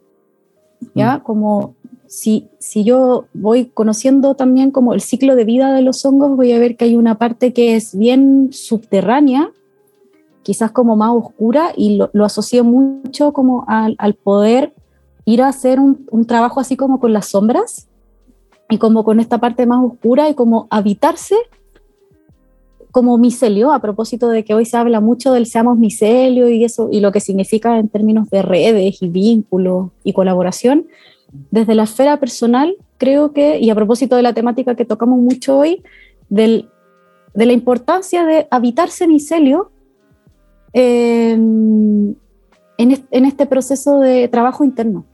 ¿Ya? 0.94 1.20
Como 1.24 1.74
si, 2.14 2.84
yo 2.84 3.26
voy 3.34 3.66
conociendo 3.66 4.36
también 4.36 4.70
como 4.70 4.94
el 4.94 5.00
ciclo 5.00 5.34
de 5.34 5.44
vida 5.44 5.74
de 5.74 5.82
los 5.82 6.04
hongos, 6.04 6.36
voy 6.36 6.52
a 6.52 6.58
ver 6.58 6.76
que 6.76 6.84
hay 6.84 6.96
una 6.96 7.18
parte 7.18 7.52
que 7.52 7.74
es 7.74 7.96
bien 7.96 8.50
subterránea, 8.52 9.50
quizás 10.42 10.70
como 10.70 10.94
más 10.94 11.10
oscura, 11.10 11.72
y 11.76 11.96
lo, 11.96 12.10
lo 12.12 12.24
asocié 12.24 12.62
mucho 12.62 13.32
como 13.32 13.64
al, 13.66 13.96
al 13.98 14.14
poder 14.14 14.74
ir 15.24 15.42
a 15.42 15.48
hacer 15.48 15.80
un, 15.80 16.06
un 16.10 16.24
trabajo 16.26 16.60
así 16.60 16.76
como 16.76 17.00
con 17.00 17.12
las 17.12 17.26
sombras 17.26 17.88
y 18.70 18.78
como 18.78 19.02
con 19.04 19.18
esta 19.18 19.38
parte 19.38 19.66
más 19.66 19.84
oscura 19.84 20.28
y 20.28 20.34
como 20.34 20.68
habitarse 20.70 21.36
como 22.92 23.18
micelio, 23.18 23.72
a 23.72 23.80
propósito 23.80 24.28
de 24.28 24.44
que 24.44 24.54
hoy 24.54 24.66
se 24.66 24.76
habla 24.76 25.00
mucho 25.00 25.32
del 25.32 25.46
seamos 25.46 25.78
micelio 25.78 26.48
y 26.48 26.62
eso, 26.62 26.90
y 26.92 27.00
lo 27.00 27.10
que 27.10 27.18
significa 27.18 27.76
en 27.80 27.88
términos 27.88 28.30
de 28.30 28.42
redes 28.42 29.02
y 29.02 29.08
vínculos 29.08 29.90
y 30.04 30.12
colaboración. 30.12 30.86
Desde 31.50 31.74
la 31.74 31.84
esfera 31.84 32.18
personal, 32.18 32.76
creo 32.98 33.32
que, 33.32 33.58
y 33.58 33.70
a 33.70 33.74
propósito 33.74 34.16
de 34.16 34.22
la 34.22 34.32
temática 34.34 34.74
que 34.74 34.84
tocamos 34.84 35.18
mucho 35.18 35.58
hoy, 35.58 35.82
del, 36.28 36.68
de 37.34 37.46
la 37.46 37.52
importancia 37.52 38.24
de 38.24 38.46
habitarse 38.50 39.06
micelio 39.06 39.70
eh, 40.72 41.32
en, 41.32 42.16
est- 42.90 43.06
en 43.10 43.24
este 43.24 43.46
proceso 43.46 44.00
de 44.00 44.28
trabajo 44.28 44.64
interno 44.64 45.04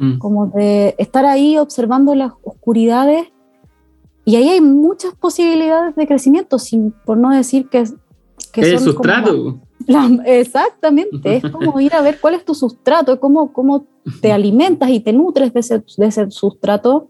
Mm. 0.00 0.18
como 0.18 0.46
de 0.46 0.94
estar 0.98 1.24
ahí 1.26 1.58
observando 1.58 2.14
las 2.14 2.30
oscuridades 2.44 3.26
y 4.24 4.36
ahí 4.36 4.48
hay 4.48 4.60
muchas 4.60 5.12
posibilidades 5.16 5.96
de 5.96 6.06
crecimiento, 6.06 6.60
sin, 6.60 6.92
por 7.04 7.18
no 7.18 7.30
decir 7.30 7.68
que, 7.68 7.82
que 8.52 8.60
El 8.60 8.78
son 8.78 8.78
como 8.78 8.92
sustrato. 8.92 9.58
La- 9.88 10.22
exactamente, 10.26 11.36
es 11.36 11.50
como 11.50 11.80
ir 11.80 11.94
a 11.94 12.02
ver 12.02 12.18
cuál 12.20 12.34
es 12.34 12.44
tu 12.44 12.54
sustrato, 12.54 13.18
cómo, 13.18 13.52
cómo 13.52 13.86
te 14.20 14.30
alimentas 14.32 14.88
y 14.90 15.00
te 15.00 15.12
nutres 15.12 15.52
de 15.52 15.60
ese, 15.60 15.82
de 15.96 16.06
ese 16.06 16.30
sustrato 16.30 17.08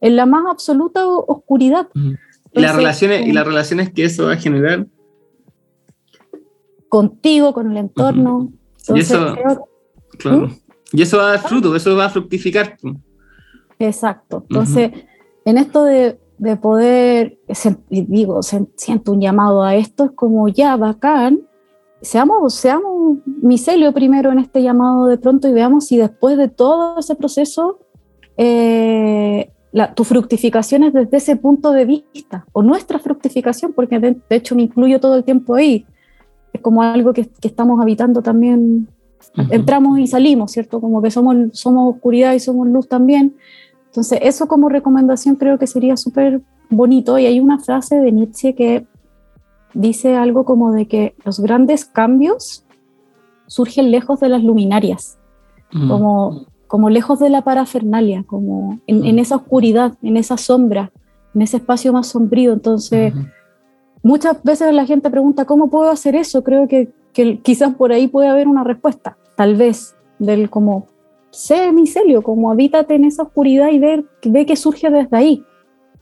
en 0.00 0.16
la 0.16 0.24
más 0.26 0.44
absoluta 0.50 1.06
oscuridad. 1.06 1.88
Y 1.94 2.60
las 2.60 2.74
relaciones, 2.76 3.26
y 3.26 3.32
las 3.32 3.46
relaciones 3.46 3.92
que 3.92 4.04
eso 4.04 4.26
va 4.26 4.32
a 4.32 4.36
generar. 4.36 4.86
Contigo, 6.88 7.54
con 7.54 7.70
el 7.70 7.76
entorno. 7.78 8.52
Y 8.94 9.00
eso- 9.00 9.34
creo- 9.34 9.68
Claro. 10.18 10.48
¿Mm? 10.48 10.52
Y 10.94 11.02
eso 11.02 11.16
va 11.16 11.24
a 11.28 11.30
dar 11.30 11.40
fruto, 11.40 11.74
eso 11.74 11.96
va 11.96 12.04
a 12.06 12.10
fructificar. 12.10 12.76
Exacto. 13.78 14.44
Entonces, 14.50 14.90
en 15.46 15.56
esto 15.56 15.84
de, 15.84 16.20
de 16.36 16.56
poder, 16.56 17.38
digo, 17.88 18.40
siento 18.42 19.12
un 19.12 19.20
llamado 19.22 19.62
a 19.62 19.74
esto, 19.74 20.04
es 20.04 20.10
como 20.10 20.48
ya, 20.48 20.76
bacán, 20.76 21.40
seamos, 22.02 22.54
seamos 22.54 23.18
micelio 23.42 23.92
primero 23.92 24.30
en 24.32 24.38
este 24.40 24.62
llamado 24.62 25.06
de 25.06 25.16
pronto 25.18 25.48
y 25.48 25.52
veamos 25.52 25.86
si 25.86 25.96
después 25.96 26.36
de 26.36 26.48
todo 26.48 26.98
ese 26.98 27.14
proceso, 27.14 27.78
eh, 28.36 29.50
la- 29.72 29.94
tu 29.94 30.04
fructificación 30.04 30.82
es 30.84 30.92
desde 30.92 31.16
ese 31.16 31.36
punto 31.36 31.70
de 31.72 31.84
vista, 31.86 32.44
o 32.52 32.62
nuestra 32.62 32.98
fructificación, 32.98 33.72
porque 33.72 33.98
de, 33.98 34.16
de 34.28 34.36
hecho 34.36 34.54
me 34.54 34.62
incluyo 34.62 35.00
todo 35.00 35.16
el 35.16 35.24
tiempo 35.24 35.54
ahí. 35.54 35.86
Es 36.52 36.60
como 36.60 36.82
algo 36.82 37.12
que, 37.12 37.26
que 37.26 37.48
estamos 37.48 37.80
habitando 37.80 38.20
también 38.22 38.88
Ujú. 39.38 39.46
entramos 39.54 39.98
y 39.98 40.06
salimos, 40.06 40.52
¿cierto? 40.52 40.80
Como 40.80 41.00
que 41.00 41.10
somos, 41.10 41.36
somos 41.52 41.94
oscuridad 41.94 42.34
y 42.34 42.40
somos 42.40 42.68
luz 42.68 42.88
también. 42.88 43.36
Entonces, 43.86 44.18
eso 44.22 44.46
como 44.48 44.68
recomendación 44.68 45.36
creo 45.36 45.58
que 45.58 45.66
sería 45.66 45.96
súper 45.96 46.42
bonito. 46.68 47.18
Y 47.18 47.26
hay 47.26 47.40
una 47.40 47.58
frase 47.58 47.96
de 47.96 48.12
Nietzsche 48.12 48.54
que 48.54 48.86
dice 49.74 50.16
algo 50.16 50.44
como 50.44 50.72
de 50.72 50.86
que 50.86 51.14
los 51.24 51.40
grandes 51.40 51.84
cambios 51.84 52.64
surgen 53.46 53.90
lejos 53.90 54.20
de 54.20 54.28
las 54.28 54.42
luminarias, 54.42 55.18
Mm. 55.72 55.88
como, 55.88 56.46
como 56.66 56.90
lejos 56.90 57.18
de 57.18 57.30
la 57.30 57.42
parafernalia, 57.42 58.24
como 58.26 58.78
en, 58.86 59.04
en 59.06 59.18
esa 59.18 59.36
oscuridad, 59.36 59.94
en 60.02 60.16
esa 60.16 60.36
sombra, 60.36 60.92
en 61.34 61.42
ese 61.42 61.56
espacio 61.56 61.92
más 61.92 62.08
sombrío. 62.08 62.52
Entonces, 62.52 63.14
muchas 64.02 64.42
veces 64.42 64.72
la 64.74 64.84
gente 64.84 65.08
pregunta, 65.10 65.44
¿cómo 65.46 65.70
puedo 65.70 65.90
hacer 65.90 66.14
eso? 66.14 66.42
Creo 66.44 66.68
que, 66.68 66.90
que 67.14 67.38
quizás 67.40 67.74
por 67.74 67.92
ahí 67.92 68.06
puede 68.08 68.28
haber 68.28 68.48
una 68.48 68.64
respuesta, 68.64 69.16
tal 69.36 69.56
vez, 69.56 69.94
del 70.18 70.50
como, 70.50 70.86
sé 71.30 71.72
micelio, 71.72 72.22
como 72.22 72.50
habítate 72.50 72.94
en 72.94 73.06
esa 73.06 73.22
oscuridad 73.22 73.70
y 73.70 73.78
ver, 73.78 74.04
ve 74.24 74.44
que 74.44 74.56
surge 74.56 74.90
desde 74.90 75.16
ahí. 75.16 75.44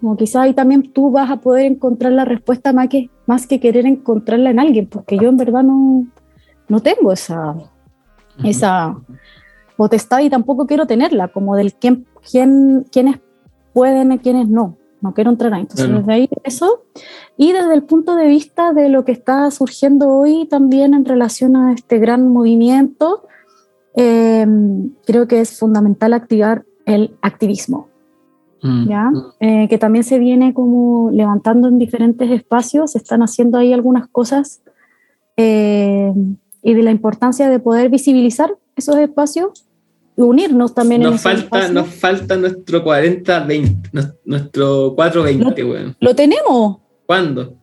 Como 0.01 0.17
quizás 0.17 0.37
ahí 0.43 0.55
también 0.55 0.93
tú 0.93 1.11
vas 1.11 1.31
a 1.31 1.37
poder 1.37 1.67
encontrar 1.67 2.13
la 2.13 2.25
respuesta 2.25 2.73
más 2.73 2.89
que, 2.89 3.11
más 3.27 3.47
que 3.47 3.61
querer 3.61 3.87
encontrarla 3.87 4.51
en 4.51 4.59
alguien, 4.59 4.87
porque 4.87 5.19
yo 5.19 5.29
en 5.29 5.37
verdad 5.37 5.63
no, 5.63 6.07
no 6.69 6.81
tengo 6.81 7.13
esa, 7.13 7.55
esa 8.43 8.97
potestad 9.77 10.21
y 10.21 10.31
tampoco 10.31 10.67
quiero 10.67 10.87
tenerla, 10.87 11.29
como 11.29 11.55
del 11.57 11.75
quién, 11.75 12.07
quién, 12.31 12.87
quiénes 12.91 13.21
pueden 13.73 14.13
y 14.13 14.19
quiénes 14.19 14.49
no. 14.49 14.77
No 15.03 15.15
quiero 15.15 15.31
entrar 15.31 15.55
ahí. 15.55 15.63
Entonces, 15.63 15.87
Claro. 15.87 16.01
desde 16.01 16.13
ahí 16.13 16.29
eso. 16.45 16.85
Y 17.39 17.53
desde 17.53 17.73
el 17.73 17.85
punto 17.85 18.17
de 18.17 18.27
vista 18.27 18.75
de 18.75 18.91
lo 18.91 19.07
que 19.07 19.13
está 19.13 19.51
surgiendo 19.51 20.11
hoy 20.11 20.47
también 20.47 20.93
en 20.93 21.07
relación 21.07 21.57
a 21.57 21.73
este 21.73 21.99
gran 21.99 22.29
movimiento, 22.29 23.27
eh, 23.97 24.47
creo 25.07 25.27
que 25.27 25.41
es 25.41 25.59
fundamental 25.59 26.13
activar 26.13 26.65
el 26.85 27.17
activismo. 27.23 27.90
Mm. 28.63 28.89
¿ya? 28.89 29.11
Eh, 29.41 29.67
que 29.69 29.79
también 29.79 30.05
se 30.05 30.19
viene 30.19 30.53
como 30.55 31.11
levantando 31.11 31.69
en 31.69 31.79
diferentes 31.79 32.31
espacios, 32.31 32.93
se 32.93 32.99
están 32.99 33.23
haciendo 33.23 33.59
ahí 33.59 33.73
algunas 33.73 34.07
cosas 34.09 34.63
eh, 35.37 36.13
y 36.63 36.75
de 36.75 36.83
la 36.83 36.91
importancia 36.91 37.49
de 37.49 37.59
poder 37.59 37.89
visibilizar 37.89 38.55
esos 38.77 38.97
espacios 38.97 39.67
y 40.17 40.23
unirnos 40.23 40.75
también 40.75 41.03
en 41.03 41.11
Nos 41.11 41.25
esos 41.25 41.45
falta, 41.45 41.69
nos 41.69 41.89
falta 41.89 42.37
nuestro 42.37 42.85
40-20, 42.85 43.91
nos- 43.93 44.15
nuestro 44.25 44.95
4-20, 44.97 45.71
weón. 45.71 45.97
Lo 46.01 46.15
tenemos, 46.15 46.79
¿Cuándo? 47.07 47.55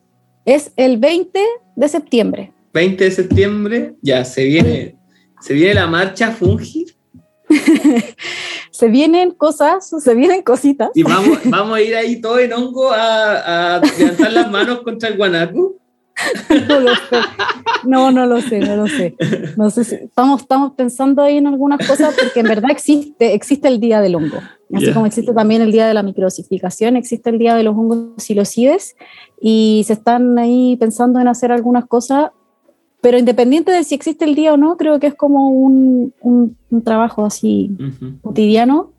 es 0.45 0.71
el 0.77 0.97
20 0.97 1.39
de 1.75 1.87
septiembre. 1.89 2.53
20 2.73 3.03
de 3.03 3.11
septiembre, 3.11 3.95
ya 4.01 4.23
se 4.25 4.45
viene, 4.45 4.95
se 5.41 5.53
viene 5.53 5.73
la 5.75 5.87
marcha 5.87 6.31
Fungi 6.31 6.85
Se 8.77 8.87
vienen 8.89 9.31
cosas, 9.31 9.89
se 10.03 10.13
vienen 10.15 10.41
cositas. 10.43 10.89
y 10.93 11.03
vamos, 11.03 11.39
vamos 11.45 11.77
a 11.77 11.81
ir 11.81 11.95
ahí 11.95 12.21
todo 12.21 12.39
en 12.39 12.53
hongo 12.53 12.91
a, 12.91 13.75
a 13.77 13.81
levantar 13.97 14.31
las 14.33 14.51
manos 14.51 14.81
contra 14.81 15.09
el 15.09 15.17
guanaco. 15.17 15.75
No 16.67 16.79
lo 16.79 16.89
sé. 16.95 17.17
No, 17.83 18.11
no 18.11 18.25
lo 18.25 18.41
sé, 18.41 18.59
no 18.59 18.75
lo 18.75 18.87
sé. 18.87 19.15
No 19.55 19.69
sé 19.69 19.83
si- 19.83 19.95
estamos, 19.95 20.41
estamos 20.41 20.71
pensando 20.73 21.21
ahí 21.21 21.37
en 21.37 21.45
algunas 21.45 21.85
cosas 21.87 22.15
porque 22.19 22.39
en 22.39 22.47
verdad 22.47 22.71
existe, 22.71 23.33
existe 23.35 23.67
el 23.67 23.79
día 23.79 24.01
del 24.01 24.15
hongo. 24.15 24.37
Así 24.73 24.87
Ya. 24.87 24.93
como 24.95 25.05
existe 25.05 25.31
también 25.33 25.61
el 25.61 25.71
día 25.71 25.87
de 25.87 25.93
la 25.93 26.01
microdosificación, 26.03 26.95
existe 26.97 27.29
el 27.29 27.37
día 27.37 27.53
de 27.55 27.63
los 27.63 27.75
hongos 27.75 27.99
silocides 28.17 28.95
y 29.39 29.83
se 29.85 29.93
están 29.93 30.37
ahí 30.39 30.75
pensando 30.77 31.19
en 31.19 31.27
hacer 31.27 31.51
algunas 31.51 31.85
cosas, 31.85 32.31
pero 33.07 33.17
independiente 33.17 33.71
de 33.71 33.85
si 33.85 33.95
existe 33.95 34.25
el 34.25 34.35
día 34.35 34.51
o 34.53 34.57
no, 34.57 34.75
creo 34.75 34.99
que 34.99 35.07
es 35.07 35.15
como 35.15 35.49
un, 35.49 36.13
un- 36.19 36.57
un 36.69 36.81
trabajo 36.81 37.23
así 37.25 37.71
Ujú. 37.79 38.19
cotidiano 38.21 38.89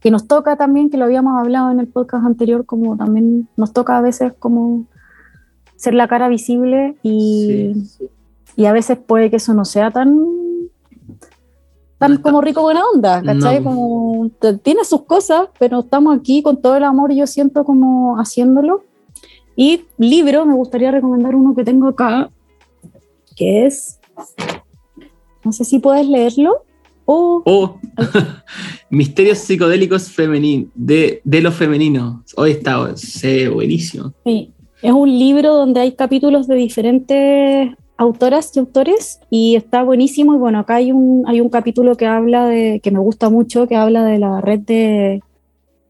que 0.00 0.10
nos 0.10 0.26
toca 0.28 0.56
también, 0.56 0.90
que 0.90 0.98
lo 0.98 1.06
habíamos 1.06 1.40
hablado 1.40 1.70
en 1.70 1.80
el 1.80 1.86
podcast 1.86 2.26
anterior, 2.26 2.66
como 2.66 2.98
también 2.98 3.48
nos 3.56 3.72
toca 3.72 3.96
a 3.96 4.02
veces 4.02 4.34
como 4.38 4.84
ser 5.76 5.94
la 5.94 6.06
cara 6.06 6.28
visible 6.28 6.96
y, 7.02 7.72
Sí. 7.96 8.08
y 8.56 8.66
a 8.66 8.72
veces 8.74 8.98
puede 8.98 9.30
que 9.30 9.36
eso 9.36 9.54
no 9.54 9.64
sea 9.64 9.90
tan 9.90 10.14
tan 11.96 12.12
No 12.12 12.20
como 12.22 12.42
rico 12.42 12.60
buena 12.60 12.82
onda, 12.94 13.22
¿cachai? 13.22 13.60
No. 13.60 13.64
Como 13.64 14.30
tiene 14.62 14.84
sus 14.84 15.02
cosas, 15.04 15.48
pero 15.58 15.80
estamos 15.80 16.14
aquí 16.18 16.42
con 16.42 16.60
todo 16.60 16.76
el 16.76 16.84
amor, 16.84 17.12
yo 17.14 17.26
siento 17.26 17.64
como 17.64 18.18
haciéndolo. 18.20 18.82
Y 19.56 19.86
libro, 19.96 20.44
me 20.44 20.54
gustaría 20.54 20.90
recomendar 20.90 21.34
uno 21.34 21.54
que 21.56 21.64
tengo 21.64 21.88
acá, 21.88 22.28
que 23.38 23.66
es, 23.66 24.00
no 25.44 25.52
sé 25.52 25.64
si 25.64 25.78
puedes 25.78 26.06
leerlo. 26.06 26.64
Oh, 27.10 27.42
O 27.46 27.80
Misterios 28.90 29.38
psicodélicos 29.38 30.10
femeninos, 30.10 30.70
de, 30.74 31.22
de 31.24 31.40
lo 31.40 31.52
femenino. 31.52 32.22
Hoy 32.36 32.50
está 32.50 32.94
sí, 32.96 33.46
buenísimo. 33.46 34.12
sí. 34.24 34.52
Es 34.80 34.92
un 34.92 35.08
libro 35.18 35.54
donde 35.54 35.80
hay 35.80 35.92
capítulos 35.92 36.46
de 36.46 36.54
diferentes 36.54 37.70
autoras 37.96 38.52
y 38.54 38.60
autores 38.60 39.18
y 39.28 39.56
está 39.56 39.82
buenísimo. 39.82 40.34
Y 40.34 40.38
bueno, 40.38 40.60
acá 40.60 40.76
hay 40.76 40.92
un, 40.92 41.24
hay 41.26 41.40
un 41.40 41.48
capítulo 41.48 41.96
que 41.96 42.06
habla 42.06 42.46
de, 42.46 42.78
que 42.80 42.92
me 42.92 43.00
gusta 43.00 43.28
mucho, 43.28 43.66
que 43.66 43.74
habla 43.74 44.04
de 44.04 44.18
la 44.18 44.40
red 44.40 44.60
de, 44.60 45.20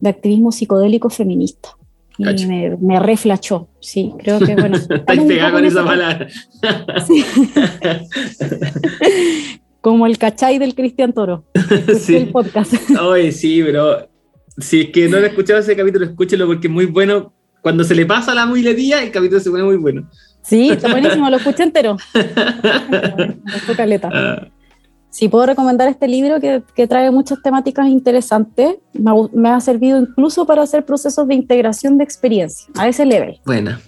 de 0.00 0.08
activismo 0.08 0.52
psicodélico 0.52 1.10
feminista. 1.10 1.76
Y 2.18 2.46
me, 2.46 2.76
me 2.80 2.98
reflachó, 2.98 3.68
sí, 3.80 4.12
creo 4.18 4.40
que 4.40 4.56
bueno. 4.56 4.76
Estáis 4.90 5.22
pegada 5.22 5.52
con 5.52 5.64
esa 5.64 5.84
palabra. 5.84 6.26
Sí. 7.06 7.24
Como 9.80 10.06
el 10.06 10.18
cachai 10.18 10.58
del 10.58 10.74
Cristian 10.74 11.12
Toro, 11.12 11.44
Sí. 12.00 12.16
el 12.16 12.28
podcast. 12.30 12.74
Oye, 13.00 13.30
sí, 13.30 13.62
pero 13.64 14.08
si 14.58 14.80
es 14.80 14.90
que 14.90 15.08
no 15.08 15.18
lo 15.20 15.26
he 15.26 15.28
escuchado 15.28 15.60
ese 15.60 15.76
capítulo, 15.76 16.04
escúchelo 16.06 16.46
porque 16.46 16.66
es 16.66 16.72
muy 16.72 16.86
bueno. 16.86 17.32
Cuando 17.62 17.84
se 17.84 17.94
le 17.94 18.06
pasa 18.06 18.34
la 18.34 18.46
muletilla, 18.46 19.02
el 19.02 19.10
capítulo 19.10 19.40
se 19.40 19.50
pone 19.50 19.62
muy 19.62 19.76
bueno. 19.76 20.08
Sí, 20.42 20.70
está 20.70 20.90
buenísimo, 20.90 21.28
lo 21.28 21.36
escuché 21.36 21.64
entero. 21.64 21.96
Gustó 22.14 23.76
caleta. 23.76 24.48
Sí, 25.10 25.28
puedo 25.28 25.46
recomendar 25.46 25.88
este 25.88 26.06
libro 26.06 26.38
que, 26.40 26.62
que 26.74 26.86
trae 26.86 27.10
muchas 27.10 27.40
temáticas 27.42 27.86
interesantes. 27.88 28.76
Me, 28.92 29.10
ha 29.10 29.14
gu- 29.14 29.30
me 29.32 29.48
ha 29.48 29.60
servido 29.60 29.98
incluso 30.00 30.46
para 30.46 30.62
hacer 30.62 30.84
procesos 30.84 31.26
de 31.26 31.34
integración 31.34 31.96
de 31.98 32.04
experiencia 32.04 32.66
a 32.76 32.88
ese 32.88 33.04
level. 33.06 33.40
buena. 33.46 33.80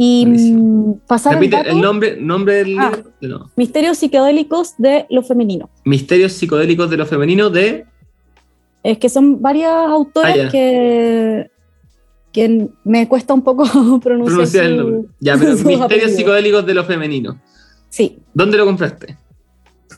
Y 0.00 0.24
Buenísimo. 0.24 0.62
mm, 0.94 1.06
pasar 1.08 1.32
el 1.32 1.38
Repite 1.40 1.56
dato, 1.56 1.70
el 1.70 1.80
nombre, 1.80 2.16
nombre 2.20 2.54
del 2.54 2.78
Ah. 2.78 2.92
libro. 2.94 3.10
No. 3.20 3.50
misterios 3.56 3.98
psicodélicos 3.98 4.74
de 4.78 5.06
lo 5.10 5.24
femenino. 5.24 5.68
Misterios 5.84 6.34
psicodélicos 6.34 6.88
de 6.88 6.96
lo 6.98 7.04
femenino 7.04 7.50
de. 7.50 7.84
Es 8.84 8.98
que 8.98 9.08
son 9.08 9.42
varias 9.42 9.72
autoras 9.72 10.32
Ah, 10.32 10.36
ya. 10.36 10.48
que, 10.50 11.50
que 12.30 12.68
me 12.84 13.08
cuesta 13.08 13.34
un 13.34 13.42
poco 13.42 13.64
pronunciar. 14.00 14.26
Pronunciar 14.36 14.64
el 14.66 14.76
nombre. 14.76 15.00
Ya, 15.18 15.36
pero 15.38 15.52
Misterios 15.56 16.12
psicodélicos 16.12 16.64
de 16.64 16.74
lo 16.74 16.84
femenino. 16.84 17.40
Sí, 17.88 18.20
¿Dónde 18.32 18.56
lo 18.56 18.66
compraste? 18.66 19.16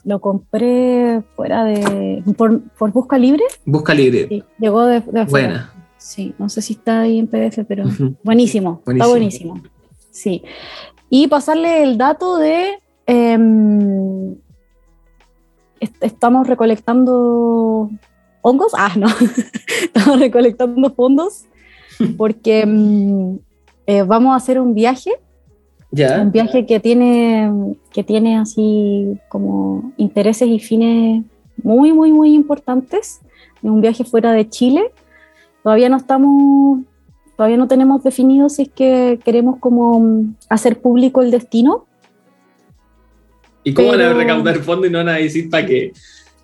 Lo 0.05 0.20
compré 0.20 1.23
fuera 1.36 1.65
de. 1.65 2.23
por, 2.36 2.60
por 2.70 2.93
Busca 2.93 3.19
Libre. 3.19 3.43
Busca 3.65 3.94
libre. 3.94 4.27
Sí, 4.28 4.44
llegó 4.59 4.85
de, 4.86 5.01
de 5.01 5.20
afuera. 5.20 5.27
Buena. 5.28 5.75
Sí, 5.99 6.35
no 6.39 6.49
sé 6.49 6.62
si 6.62 6.75
está 6.75 7.01
ahí 7.02 7.19
en 7.19 7.27
PDF, 7.27 7.65
pero 7.69 7.85
buenísimo, 8.23 8.83
está 8.86 9.07
Buenísimo. 9.07 9.60
Sí. 10.10 10.43
Y 11.10 11.27
pasarle 11.28 11.83
el 11.83 11.99
dato 11.99 12.36
de. 12.39 12.78
em, 13.07 14.35
est- 15.81 16.02
estamos 16.02 16.47
recolectando 16.47 17.91
hongos. 18.43 18.73
Ah, 18.77 18.93
no. 18.97 19.09
estamos 19.83 20.19
recolectando 20.20 20.91
fondos 20.94 21.44
porque 22.17 22.60
em, 22.60 23.39
eh, 23.86 24.02
vamos 24.02 24.33
a 24.33 24.36
hacer 24.36 24.59
un 24.60 24.75
viaje 24.75 25.12
Un 25.93 26.31
viaje 26.31 26.67
que 26.67 26.78
tiene, 26.78 27.51
que 27.93 28.05
tiene 28.05 28.39
así 28.39 29.19
como 29.28 29.93
intereses 29.97 30.49
y 30.49 30.60
fines 30.60 31.25
muy, 31.62 31.93
muy, 31.93 32.12
muy 32.12 32.33
importantes. 32.35 33.20
Es 33.57 33.65
un 33.70 33.81
viaje 33.81 34.05
fuera 34.05 34.33
de 34.33 34.49
Chile. 34.49 34.93
Todavía 35.65 35.89
no 35.89 35.97
estamos, 35.97 36.81
todavía 37.36 37.57
no 37.57 37.67
tenemos 37.69 38.02
definido 38.05 38.49
si 38.49 38.62
es 38.62 38.69
que 38.70 39.19
queremos 39.25 39.59
como 39.59 40.25
hacer 40.49 40.81
público 40.81 41.23
el 41.23 41.31
destino. 41.33 41.86
¿Y 43.65 43.75
cómo 43.75 43.89
van 43.89 44.01
a 44.01 44.05
Pero- 44.05 44.19
recaudar 44.19 44.59
fondos 44.60 44.89
y 44.89 44.91
no 44.93 44.99
van 44.99 45.09
a 45.09 45.15
decir 45.15 45.51
para 45.51 45.67
qué? 45.67 45.93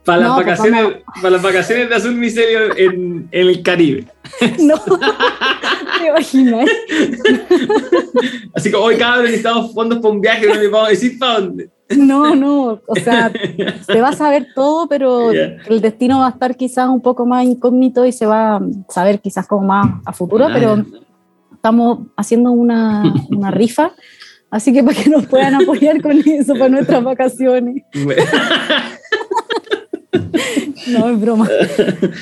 Para 0.05 0.19
las, 0.19 0.29
No, 0.29 0.37
vacaciones, 0.37 0.83
para 1.17 1.31
las 1.31 1.43
vacaciones 1.43 1.89
de 1.89 1.95
Azul 1.97 2.15
Micelio 2.15 2.77
en, 2.77 3.29
en 3.31 3.49
el 3.49 3.63
Caribe. 3.63 4.07
No, 4.61 4.75
te 6.07 6.39
imaginas. 6.39 6.69
Así 8.55 8.71
que 8.71 8.77
hoy 8.77 8.97
cabrón 8.97 9.25
necesitamos 9.27 9.73
fondos 9.75 9.99
para 9.99 10.15
un 10.15 10.21
viaje, 10.21 10.47
no 10.47 10.55
les 10.55 10.71
vamos 10.71 10.89
a 10.89 10.91
decir 10.91 11.19
para 11.19 11.41
dónde. 11.41 11.71
No, 11.97 12.35
no, 12.35 12.81
o 12.87 12.95
sea, 12.97 13.31
se 13.87 14.01
va 14.01 14.09
a 14.09 14.13
saber 14.13 14.49
todo, 14.55 14.89
pero 14.89 15.33
Ya. 15.33 15.57
el 15.69 15.81
destino 15.81 16.19
va 16.21 16.27
a 16.27 16.31
estar 16.31 16.57
quizás 16.57 16.89
un 16.89 17.01
poco 17.01 17.27
más 17.27 17.45
incógnito 17.45 18.05
y 18.05 18.11
se 18.13 18.27
va 18.27 18.57
a 18.57 18.61
saber 18.89 19.21
quizás 19.21 19.47
como 19.47 19.67
más 19.69 20.01
a 20.05 20.13
futuro, 20.13 20.47
Ah, 20.47 20.51
pero 20.53 20.85
estamos 21.55 22.09
haciendo 22.17 22.51
una, 22.51 23.15
una 23.31 23.51
rifa, 23.53 23.93
así 24.51 24.73
que 24.73 24.83
para 24.83 25.01
que 25.01 25.11
nos 25.11 25.27
puedan 25.27 25.55
apoyar 25.55 26.03
con 26.03 26.13
eso 26.27 26.55
para 26.55 26.69
nuestras 26.71 27.05
vacaciones. 27.05 27.83
No, 30.89 31.09
es 31.11 31.21
broma. 31.21 31.49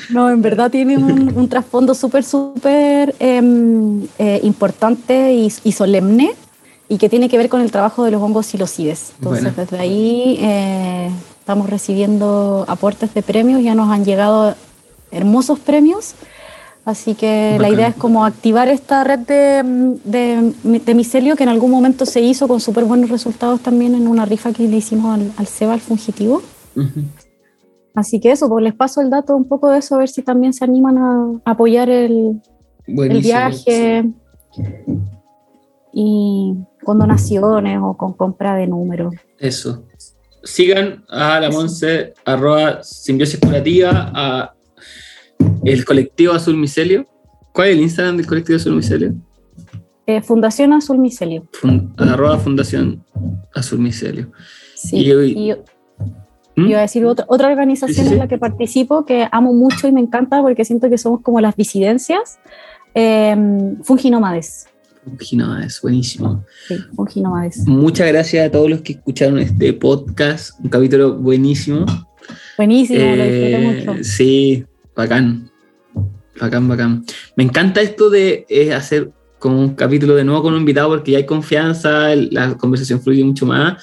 No, 0.09 0.29
en 0.29 0.41
verdad 0.41 0.71
tiene 0.71 0.97
un, 0.97 1.31
un 1.35 1.47
trasfondo 1.49 1.93
súper, 1.93 2.23
súper 2.23 3.13
em, 3.19 4.03
eh, 4.17 4.39
importante 4.43 5.33
y, 5.33 5.51
y 5.63 5.71
solemne 5.71 6.33
y 6.89 6.97
que 6.97 7.09
tiene 7.09 7.29
que 7.29 7.37
ver 7.37 7.49
con 7.49 7.61
el 7.61 7.71
trabajo 7.71 8.03
de 8.03 8.11
los 8.11 8.21
hongos 8.21 8.45
silocides. 8.47 9.13
Entonces, 9.19 9.43
Bueno. 9.43 9.57
desde 9.57 9.79
ahí 9.79 10.37
eh, 10.39 11.09
estamos 11.39 11.69
recibiendo 11.69 12.65
aportes 12.67 13.13
de 13.13 13.21
premios, 13.21 13.61
ya 13.63 13.75
nos 13.75 13.91
han 13.91 14.03
llegado 14.05 14.55
hermosos 15.11 15.59
premios. 15.59 16.15
Así 16.85 17.15
que 17.15 17.57
la 17.59 17.69
idea 17.69 17.87
es 17.87 17.95
como 17.95 18.25
activar 18.25 18.67
esta 18.67 19.03
red 19.03 19.19
de, 19.19 19.63
de, 20.03 20.53
de 20.79 20.93
micelio 20.93 21.35
que 21.35 21.41
en 21.41 21.49
algún 21.49 21.71
momento 21.71 22.05
se 22.05 22.21
hizo 22.21 22.47
con 22.47 22.59
súper 22.59 22.83
buenos 22.85 23.09
resultados 23.09 23.59
también 23.61 23.95
en 23.95 24.07
una 24.07 24.23
rifa 24.25 24.53
que 24.53 24.67
le 24.67 24.77
hicimos 24.77 25.15
al, 25.15 25.31
al 25.37 25.47
SEBA, 25.47 25.73
al 25.73 25.81
fungitivo. 25.81 26.43
Ujú. 26.75 27.01
Así 27.95 28.19
que 28.19 28.31
eso, 28.31 28.49
pues 28.49 28.63
les 28.63 28.73
paso 28.73 29.01
el 29.01 29.09
dato 29.09 29.35
un 29.35 29.47
poco 29.47 29.69
de 29.69 29.79
eso, 29.79 29.95
a 29.95 29.99
ver 29.99 30.09
si 30.09 30.21
también 30.21 30.53
se 30.53 30.65
animan 30.65 30.97
a 30.97 31.41
apoyar 31.45 31.89
el, 31.89 32.41
viaje 32.85 34.05
y 35.93 36.53
con 36.83 36.99
donaciones 36.99 37.79
o 37.81 37.95
con 37.95 38.13
compra 38.13 38.55
de 38.55 38.67
números. 38.67 39.15
Eso. 39.39 39.85
Sigan 40.43 41.05
a 41.09 41.39
la 41.39 41.49
Monse, 41.49 42.13
arroba 42.25 42.83
simbiosis 42.83 43.39
curativa, 43.39 44.11
a 44.13 44.53
el 45.63 45.85
colectivo 45.85 46.33
Azul 46.33 46.57
Micelio. 46.57 47.07
¿Cuál 47.53 47.69
es 47.69 47.75
el 47.77 47.81
Instagram 47.81 48.17
del 48.17 48.27
colectivo 48.27 48.57
Azul 48.57 48.75
Micelio? 48.75 49.15
Eh, 50.05 50.21
Fundación 50.21 50.73
Azul 50.73 50.99
Micelio. 50.99 51.47
Arroba 51.97 52.37
Fundación 52.37 53.03
Azul 53.53 53.79
Micelio. 53.79 54.31
Sí. 54.75 54.97
Y 54.97 55.11
hoy- 55.13 55.31
Y 55.31 55.55
yo, 56.55 56.63
¿Mm? 56.63 56.67
iba 56.69 56.79
a 56.79 56.81
decir 56.83 57.05
otra, 57.05 57.25
otra 57.27 57.49
organización 57.49 57.95
Sí, 58.05 58.07
sí, 58.07 58.13
en 58.13 58.19
la 58.19 58.27
que 58.27 58.37
participo 58.37 59.05
que 59.05 59.27
amo 59.31 59.53
mucho 59.53 59.87
y 59.87 59.91
me 59.91 60.01
encanta 60.01 60.41
porque 60.41 60.65
siento 60.65 60.89
que 60.89 60.97
somos 60.97 61.21
como 61.21 61.41
las 61.41 61.55
disidencias. 61.55 62.39
Eh, 62.93 63.35
Funginómades. 63.83 64.67
No, 65.33 65.59
es 65.59 65.81
buenísimo. 65.81 66.43
Sí, 66.67 66.75
Funginómades. 66.95 67.67
Muchas 67.67 68.07
gracias 68.07 68.47
a 68.47 68.51
todos 68.51 68.69
los 68.69 68.81
que 68.81 68.93
escucharon 68.93 69.37
este 69.39 69.73
podcast, 69.73 70.59
un 70.63 70.69
capítulo 70.69 71.15
buenísimo. 71.15 71.85
Buenísimo, 72.57 72.99
lo 72.99 73.05
Eh, 73.23 73.75
disfruté 73.75 73.91
mucho. 73.91 74.03
Sí, 74.03 74.65
bacán. 74.95 75.51
Bacán, 76.39 76.67
bacán. 76.67 77.05
Me 77.35 77.43
encanta 77.43 77.81
esto 77.81 78.09
de 78.09 78.45
eh, 78.49 78.73
hacer 78.73 79.11
como 79.39 79.59
un 79.59 79.75
capítulo 79.75 80.15
de 80.15 80.23
nuevo 80.23 80.41
con 80.41 80.53
un 80.53 80.61
invitado 80.61 80.89
porque 80.89 81.11
ya 81.11 81.17
hay 81.19 81.25
confianza, 81.25 82.15
la 82.15 82.57
conversación 82.57 82.99
fluye 83.01 83.23
mucho 83.23 83.45
más 83.45 83.75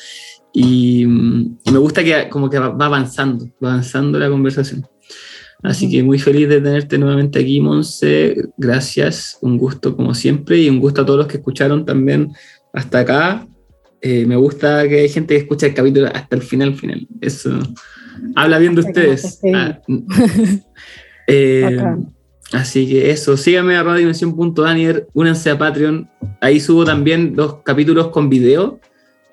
y, 0.53 1.03
y 1.03 1.71
me 1.73 1.79
gusta 1.79 2.05
que 2.05 2.29
como 2.29 2.51
que 2.51 2.59
va 2.59 2.69
va 2.69 2.87
avanzando, 2.87 3.47
va 3.63 3.71
avanzando 3.71 4.19
la 4.19 4.29
conversación. 4.29 4.87
Así 5.63 5.89
que 5.89 6.03
muy 6.03 6.19
feliz 6.19 6.49
de 6.49 6.61
tenerte 6.61 6.99
nuevamente 6.99 7.39
aquí, 7.39 7.61
Monse. 7.61 8.37
Gracias, 8.57 9.39
un 9.43 9.57
gusto 9.57 9.97
como 9.97 10.13
siempre 10.13 10.59
y 10.59 10.69
un 10.69 10.81
gusto 10.81 11.03
a 11.03 11.07
todos 11.07 11.21
los 11.21 11.29
que 11.29 11.37
escucharon 11.37 11.87
también 11.87 12.33
hasta 12.73 13.01
acá. 13.01 13.47
Eh, 14.01 14.27
me 14.27 14.35
gusta 14.35 14.89
que 14.89 15.01
hay 15.01 15.09
gente 15.09 15.35
que 15.35 15.43
escucha 15.43 15.67
el 15.67 15.75
capítulo 15.75 16.09
hasta 16.13 16.35
el 16.35 16.43
final, 16.43 16.75
final. 16.75 17.07
Eso 17.21 17.61
habla 18.35 18.59
bien 18.59 18.75
de 18.75 18.81
ustedes. 18.81 19.41
Ah, 19.55 19.79
eh, 21.29 21.79
así 22.53 22.89
que 22.89 23.13
eso, 23.13 23.37
síganme 23.37 23.77
a 23.77 23.85
radiodimensión.daniel, 23.85 25.07
únanse 25.15 25.51
a 25.51 25.59
Patreon. 25.59 26.11
Ahí 26.41 26.59
subo 26.59 26.85
también 26.85 27.37
dos 27.37 27.59
capítulos 27.63 28.09
con 28.09 28.29
video 28.29 28.81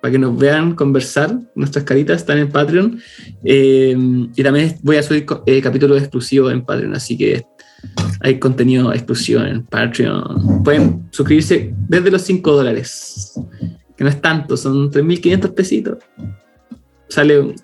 para 0.02 0.12
que 0.12 0.20
nos 0.20 0.38
vean 0.38 0.76
conversar. 0.76 1.38
Nuestras 1.56 1.84
caritas 1.86 2.18
están 2.18 2.38
en 2.38 2.50
Patreon. 2.50 3.00
Eh, 3.44 3.96
y 4.36 4.44
también 4.44 4.76
voy 4.82 4.98
a 4.98 5.04
subir 5.04 5.26
eh, 5.46 5.62
capítulos 5.62 6.00
exclusivos 6.02 6.52
en 6.54 6.64
Patreon, 6.64 6.96
así 6.96 7.18
que 7.18 7.44
hay 8.22 8.40
contenido 8.40 8.92
exclusivo 8.94 9.42
en 9.42 9.66
Patreon. 9.66 10.64
Pueden 10.64 11.08
suscribirse 11.12 11.74
desde 11.88 12.12
los 12.12 12.22
5 12.24 12.52
dólares, 12.52 13.34
que 13.96 14.04
no 14.04 14.10
es 14.10 14.22
tanto, 14.22 14.58
son 14.58 14.92
3.500 14.92 15.54
pesitos. 15.54 15.98
Sale 17.08 17.56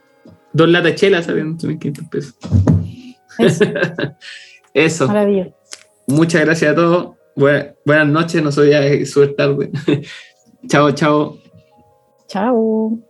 Dos 0.56 0.70
latas 0.70 0.92
de 0.92 0.96
chela 0.96 1.22
salen 1.22 1.58
500 1.58 2.06
pesos. 2.08 2.36
Eso, 3.38 3.66
Eso. 4.74 5.08
maravilloso. 5.08 5.54
Muchas 6.08 6.46
gracias 6.46 6.72
a 6.72 6.76
todos. 6.76 7.16
Buena- 7.36 7.74
buenas 7.86 8.08
noches, 8.08 8.42
no 8.42 8.54
soy 8.54 8.70
ya 8.70 9.06
súper 9.06 9.36
tarde. 9.36 9.70
chao, 10.70 10.92
chao. 10.94 11.38
Chao. 12.28 13.05